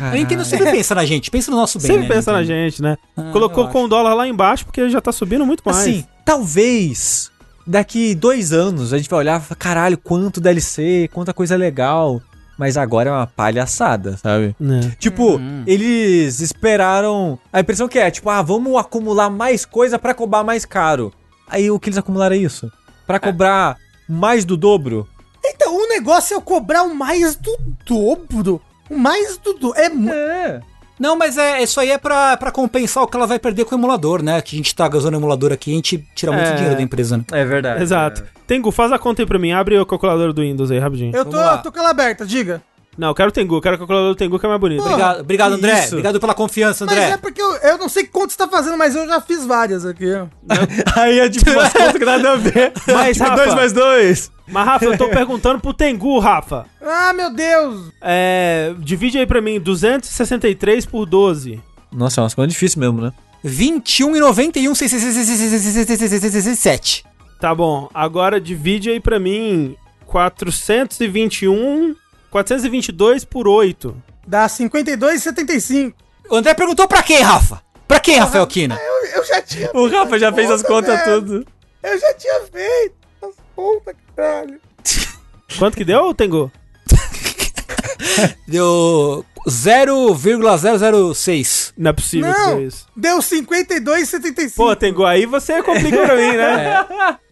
A 0.00 0.10
Nintendo 0.14 0.44
sempre 0.44 0.70
pensa 0.70 0.94
na 0.94 1.04
gente, 1.04 1.30
pensa 1.30 1.50
no 1.50 1.56
nosso 1.56 1.78
bem, 1.78 1.86
Sempre 1.86 2.08
né, 2.08 2.14
pensa 2.14 2.32
na 2.32 2.40
Nintendo? 2.40 2.58
gente, 2.60 2.82
né? 2.82 2.96
Ah, 3.16 3.30
Colocou 3.32 3.68
com 3.68 3.84
o 3.84 3.88
dólar 3.88 4.14
lá 4.14 4.26
embaixo 4.26 4.64
porque 4.64 4.88
já 4.90 5.00
tá 5.00 5.12
subindo 5.12 5.46
muito 5.46 5.62
mais. 5.64 5.78
Assim, 5.78 6.04
talvez 6.24 7.30
daqui 7.66 8.14
dois 8.14 8.52
anos 8.52 8.92
a 8.92 8.98
gente 8.98 9.08
vai 9.08 9.20
olhar 9.20 9.40
e 9.40 9.44
falar, 9.44 9.56
caralho, 9.56 9.98
quanto 9.98 10.40
DLC, 10.40 11.08
quanta 11.12 11.32
coisa 11.32 11.56
legal. 11.56 12.20
Mas 12.58 12.76
agora 12.76 13.08
é 13.10 13.12
uma 13.12 13.26
palhaçada, 13.26 14.16
sabe? 14.16 14.54
Né? 14.60 14.92
Tipo, 14.98 15.36
Uhum. 15.36 15.64
eles 15.66 16.40
esperaram. 16.40 17.38
A 17.52 17.60
impressão 17.60 17.88
que 17.88 17.98
é, 17.98 18.10
tipo, 18.10 18.28
ah, 18.30 18.42
vamos 18.42 18.76
acumular 18.76 19.30
mais 19.30 19.64
coisa 19.64 19.98
pra 19.98 20.14
cobrar 20.14 20.44
mais 20.44 20.64
caro. 20.64 21.12
Aí 21.48 21.70
o 21.70 21.78
que 21.80 21.88
eles 21.88 21.98
acumularam 21.98 22.36
é 22.36 22.38
isso? 22.38 22.70
Pra 23.06 23.18
cobrar 23.18 23.76
mais 24.08 24.44
do 24.44 24.56
dobro? 24.56 25.08
Então, 25.44 25.76
o 25.76 25.88
negócio 25.88 26.34
é 26.34 26.36
eu 26.36 26.40
cobrar 26.42 26.82
o 26.84 26.94
mais 26.94 27.34
do 27.36 27.56
dobro. 27.84 28.60
O 28.88 28.96
mais 28.96 29.36
do 29.38 29.54
dobro. 29.54 29.78
É, 29.80 29.86
É. 30.46 30.60
Não, 30.98 31.16
mas 31.16 31.36
é, 31.36 31.62
isso 31.62 31.80
aí 31.80 31.90
é 31.90 31.98
pra, 31.98 32.36
pra 32.36 32.50
compensar 32.52 33.02
o 33.02 33.06
que 33.08 33.16
ela 33.16 33.26
vai 33.26 33.38
perder 33.38 33.64
com 33.64 33.74
o 33.74 33.78
emulador, 33.78 34.22
né? 34.22 34.40
Que 34.40 34.54
a 34.54 34.58
gente 34.58 34.74
tá 34.74 34.88
usando 34.92 35.14
o 35.14 35.18
emulador 35.18 35.52
aqui, 35.52 35.72
a 35.72 35.74
gente 35.74 36.04
tira 36.14 36.30
muito 36.32 36.46
É. 36.46 36.54
dinheiro 36.54 36.76
da 36.76 36.82
empresa, 36.82 37.16
né? 37.16 37.24
É 37.32 37.44
verdade. 37.44 37.82
Exato. 37.82 38.24
Tengu, 38.46 38.70
faz 38.70 38.92
a 38.92 38.98
conta 38.98 39.22
aí 39.22 39.26
pra 39.26 39.38
mim. 39.38 39.52
Abre 39.52 39.76
a 39.78 39.84
calculadora 39.86 40.32
do 40.32 40.42
Windows 40.42 40.70
aí, 40.70 40.78
rapidinho. 40.78 41.14
eu 41.16 41.24
tô, 41.24 41.58
tô 41.58 41.72
com 41.72 41.78
ela 41.80 41.90
aberta, 41.90 42.24
diga. 42.26 42.62
Não, 42.96 43.08
eu 43.08 43.14
quero 43.14 43.30
o 43.30 43.32
Tengu. 43.32 43.56
Eu 43.56 43.60
quero 43.62 43.74
a 43.76 43.78
calculadora 43.78 44.12
do 44.12 44.16
Tengu 44.16 44.38
que 44.38 44.44
é 44.44 44.48
mais 44.48 44.60
bonita. 44.60 44.82
Porra, 44.82 44.92
Obrigado, 44.94 45.20
obrigado 45.20 45.52
André. 45.54 45.78
isso. 45.80 45.88
Obrigado 45.94 46.20
pela 46.20 46.34
confiança, 46.34 46.84
Mas 46.84 46.94
André. 46.94 47.10
é 47.10 47.16
porque 47.16 47.40
eu, 47.40 47.54
eu 47.56 47.78
não 47.78 47.88
sei 47.88 48.04
quanto 48.04 48.32
você 48.32 48.36
tá 48.38 48.46
fazendo, 48.46 48.76
mas 48.76 48.94
eu 48.94 49.06
já 49.08 49.18
fiz 49.20 49.46
várias 49.46 49.86
aqui. 49.86 50.04
Aí 50.94 51.18
é 51.20 51.28
tipo 51.30 51.50
umas 51.50 51.72
contas 51.72 51.92
que 51.96 52.04
nada 52.04 52.32
a 52.32 52.36
ver. 52.36 52.72
Mas, 52.88 53.16
tipo, 53.16 53.28
Rafa- 53.28 53.42
dois 53.44 53.54
mais 53.54 53.72
dois. 53.72 54.30
Mas, 54.46 54.66
Rafa, 54.66 54.84
eu 54.84 54.98
tô 54.98 55.08
perguntando 55.10 55.58
pro 55.58 55.72
Tengu, 55.72 56.18
Rafa. 56.18 56.66
Ah, 56.82 57.12
meu 57.14 57.32
Deus! 57.32 57.90
É, 58.02 58.74
divide 58.78 59.18
aí 59.18 59.26
pra 59.26 59.40
mim, 59.40 59.58
263 59.58 60.84
por 60.84 61.06
12. 61.06 61.62
Nossa, 61.90 62.20
é 62.20 62.24
umas 62.24 62.34
contas 62.34 62.52
difíceis 62.52 62.76
mesmo, 62.76 63.00
né? 63.00 63.12
21 63.42 64.16
e 64.16 64.20
91, 64.20 64.74
7. 66.54 67.04
Tá 67.40 67.54
bom, 67.54 67.88
agora 67.92 68.40
divide 68.40 68.90
aí 68.90 69.00
pra 69.00 69.18
mim 69.18 69.74
421, 70.06 71.94
422 72.32 73.24
por 73.26 73.46
8. 73.46 73.94
Dá 74.26 74.46
52,75. 74.46 75.92
O 76.30 76.36
André 76.36 76.54
perguntou 76.54 76.88
pra 76.88 77.02
quem, 77.02 77.20
Rafa? 77.20 77.60
Pra 77.86 78.00
quem, 78.00 78.18
Rafael 78.18 78.46
Kina? 78.46 78.74
Eu, 78.80 79.06
eu 79.18 79.24
já 79.26 79.42
tinha. 79.42 79.70
O 79.74 79.86
Rafa 79.86 80.18
já 80.18 80.32
fez 80.32 80.50
as 80.50 80.62
contas 80.62 80.98
velho. 81.04 81.20
tudo. 81.20 81.46
Eu 81.82 82.00
já 82.00 82.14
tinha 82.14 82.40
feito. 82.50 82.94
As 83.22 83.34
contas, 83.54 83.94
caralho. 84.16 84.58
Quanto 85.58 85.76
que 85.76 85.84
deu, 85.84 86.14
Tengu? 86.14 86.50
Deu 88.48 89.24
0,006. 89.48 91.74
Não 91.76 91.90
é 91.90 91.92
possível 91.92 92.32
que 92.32 92.40
Não, 92.40 92.56
deu 92.56 92.66
isso. 92.66 92.86
deu 92.96 93.18
52,75. 93.18 94.54
Pô, 94.56 94.74
Tengu, 94.74 95.04
aí 95.04 95.26
você 95.26 95.62
complica 95.62 95.98
pra 96.02 96.16
mim, 96.16 96.32
né? 96.36 96.86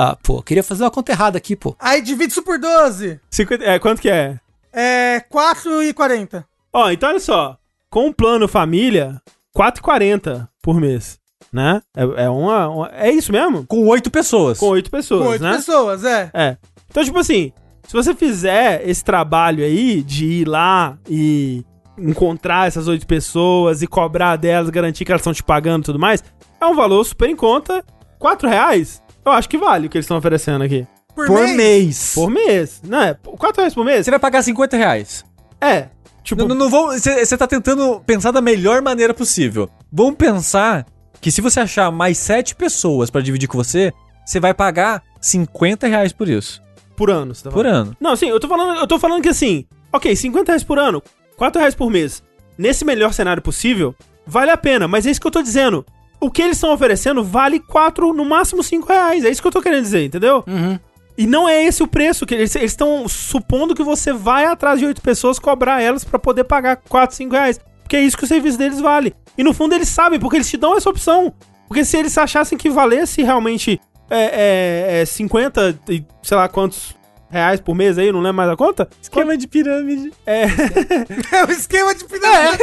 Ah, 0.00 0.16
pô, 0.22 0.40
queria 0.42 0.62
fazer 0.62 0.84
uma 0.84 0.92
conta 0.92 1.10
errada 1.10 1.36
aqui, 1.38 1.56
pô. 1.56 1.74
Aí 1.76 2.00
divide 2.00 2.30
isso 2.30 2.40
por 2.42 2.56
12. 2.56 3.18
50, 3.30 3.64
é, 3.64 3.80
quanto 3.80 4.00
que 4.00 4.08
é? 4.08 4.38
É 4.72 5.20
4,40. 5.32 6.44
Ó, 6.72 6.90
então 6.90 7.08
olha 7.08 7.20
só. 7.20 7.56
Com 7.90 8.08
o 8.08 8.14
plano 8.14 8.46
família, 8.46 9.20
4,40 9.56 10.46
por 10.62 10.78
mês, 10.80 11.18
né? 11.52 11.80
É, 11.96 12.24
é 12.24 12.30
uma, 12.30 12.68
uma- 12.68 12.90
É 12.92 13.10
isso 13.10 13.32
mesmo? 13.32 13.66
Com 13.66 13.86
oito 13.88 14.10
pessoas. 14.10 14.58
Com 14.58 14.66
8 14.68 14.90
pessoas, 14.90 15.22
Com 15.22 15.28
8 15.30 15.42
né? 15.42 15.52
pessoas, 15.56 16.04
é. 16.04 16.30
É. 16.34 16.56
Então, 16.90 17.02
tipo 17.04 17.18
assim, 17.18 17.52
se 17.86 17.92
você 17.94 18.14
fizer 18.14 18.86
esse 18.88 19.02
trabalho 19.02 19.64
aí 19.64 20.02
de 20.02 20.26
ir 20.26 20.48
lá 20.48 20.98
e 21.08 21.64
encontrar 21.96 22.68
essas 22.68 22.86
oito 22.88 23.06
pessoas 23.06 23.82
e 23.82 23.86
cobrar 23.86 24.36
delas, 24.36 24.70
garantir 24.70 25.04
que 25.04 25.10
elas 25.10 25.20
estão 25.22 25.32
te 25.32 25.42
pagando 25.42 25.82
e 25.82 25.86
tudo 25.86 25.98
mais, 25.98 26.22
é 26.60 26.66
um 26.66 26.74
valor 26.76 27.02
super 27.04 27.28
em 27.28 27.34
conta. 27.36 27.82
4 28.18 28.48
reais? 28.48 29.02
Eu 29.24 29.32
acho 29.32 29.48
que 29.48 29.58
vale 29.58 29.86
o 29.86 29.90
que 29.90 29.96
eles 29.96 30.04
estão 30.04 30.16
oferecendo 30.18 30.62
aqui. 30.64 30.86
Por, 31.18 31.26
Por 31.26 31.40
mês. 31.46 31.56
mês. 31.56 32.12
Por 32.14 32.30
mês, 32.30 32.80
né? 32.84 33.16
4 33.24 33.60
reais 33.62 33.74
por 33.74 33.84
mês? 33.84 34.04
Você 34.04 34.10
vai 34.10 34.20
pagar 34.20 34.42
50 34.42 34.76
reais. 34.76 35.24
É. 35.60 35.88
Tipo, 36.22 36.42
Não, 36.42 36.48
não, 36.48 36.54
não 36.56 36.70
vamos. 36.70 37.02
Você 37.02 37.36
tá 37.36 37.46
tentando 37.46 38.00
pensar 38.06 38.30
da 38.30 38.40
melhor 38.40 38.82
maneira 38.82 39.12
possível. 39.12 39.68
Vamos 39.92 40.14
pensar 40.16 40.86
que 41.20 41.32
se 41.32 41.40
você 41.40 41.58
achar 41.60 41.90
mais 41.90 42.18
sete 42.18 42.54
pessoas 42.54 43.10
pra 43.10 43.20
dividir 43.20 43.48
com 43.48 43.58
você, 43.58 43.92
você 44.24 44.38
vai 44.38 44.54
pagar 44.54 45.02
50 45.20 45.86
reais 45.88 46.12
por 46.12 46.28
isso. 46.28 46.62
por 46.94 47.10
ano, 47.10 47.34
você 47.34 47.42
tá 47.44 47.50
Por 47.50 47.66
ano. 47.66 47.96
Não, 48.00 48.14
sim, 48.14 48.28
eu 48.28 48.38
tô 48.38 48.46
falando, 48.46 48.78
eu 48.78 48.86
tô 48.86 48.98
falando 48.98 49.22
que 49.22 49.28
assim, 49.28 49.64
ok, 49.92 50.14
50 50.14 50.52
reais 50.52 50.62
por 50.64 50.78
ano, 50.78 51.02
4 51.36 51.58
reais 51.60 51.74
por 51.74 51.90
mês. 51.90 52.22
Nesse 52.56 52.84
melhor 52.84 53.12
cenário 53.12 53.42
possível, 53.42 53.94
vale 54.26 54.50
a 54.50 54.56
pena, 54.56 54.86
mas 54.86 55.06
é 55.06 55.10
isso 55.10 55.20
que 55.20 55.26
eu 55.26 55.30
tô 55.32 55.42
dizendo. 55.42 55.84
O 56.20 56.30
que 56.30 56.42
eles 56.42 56.56
estão 56.56 56.72
oferecendo 56.72 57.22
vale 57.24 57.60
4, 57.60 58.12
no 58.12 58.24
máximo 58.24 58.62
5 58.62 58.86
reais. 58.88 59.24
É 59.24 59.30
isso 59.30 59.40
que 59.40 59.46
eu 59.48 59.52
tô 59.52 59.62
querendo 59.62 59.82
dizer, 59.82 60.04
entendeu? 60.04 60.42
Uhum. 60.46 60.78
E 61.18 61.26
não 61.26 61.48
é 61.48 61.64
esse 61.64 61.82
o 61.82 61.88
preço, 61.88 62.24
que 62.24 62.32
eles 62.32 62.54
estão 62.54 63.08
supondo 63.08 63.74
que 63.74 63.82
você 63.82 64.12
vai 64.12 64.44
atrás 64.44 64.78
de 64.78 64.86
8 64.86 65.02
pessoas 65.02 65.36
cobrar 65.36 65.82
elas 65.82 66.04
pra 66.04 66.16
poder 66.16 66.44
pagar 66.44 66.76
4, 66.76 67.16
5 67.16 67.32
reais. 67.32 67.60
Porque 67.82 67.96
é 67.96 68.00
isso 68.00 68.16
que 68.16 68.22
o 68.22 68.26
serviço 68.28 68.56
deles 68.56 68.78
vale. 68.78 69.12
E 69.36 69.42
no 69.42 69.52
fundo 69.52 69.74
eles 69.74 69.88
sabem, 69.88 70.20
porque 70.20 70.36
eles 70.36 70.48
te 70.48 70.56
dão 70.56 70.76
essa 70.76 70.88
opção. 70.88 71.34
Porque 71.66 71.84
se 71.84 71.96
eles 71.96 72.16
achassem 72.16 72.56
que 72.56 72.70
valesse 72.70 73.20
realmente 73.20 73.80
é, 74.08 74.98
é, 74.98 75.00
é 75.02 75.04
50 75.04 75.80
e 75.88 76.04
sei 76.22 76.36
lá 76.36 76.48
quantos 76.48 76.94
reais 77.30 77.60
por 77.60 77.74
mês 77.74 77.98
aí, 77.98 78.10
não 78.10 78.20
lembro 78.20 78.36
mais 78.36 78.50
a 78.50 78.56
conta. 78.56 78.88
Esquema 79.00 79.36
de 79.36 79.46
pirâmide. 79.46 80.12
É, 80.26 80.44
É 81.32 81.44
o 81.44 81.50
esquema 81.50 81.94
de 81.94 82.04
pirâmide. 82.04 82.58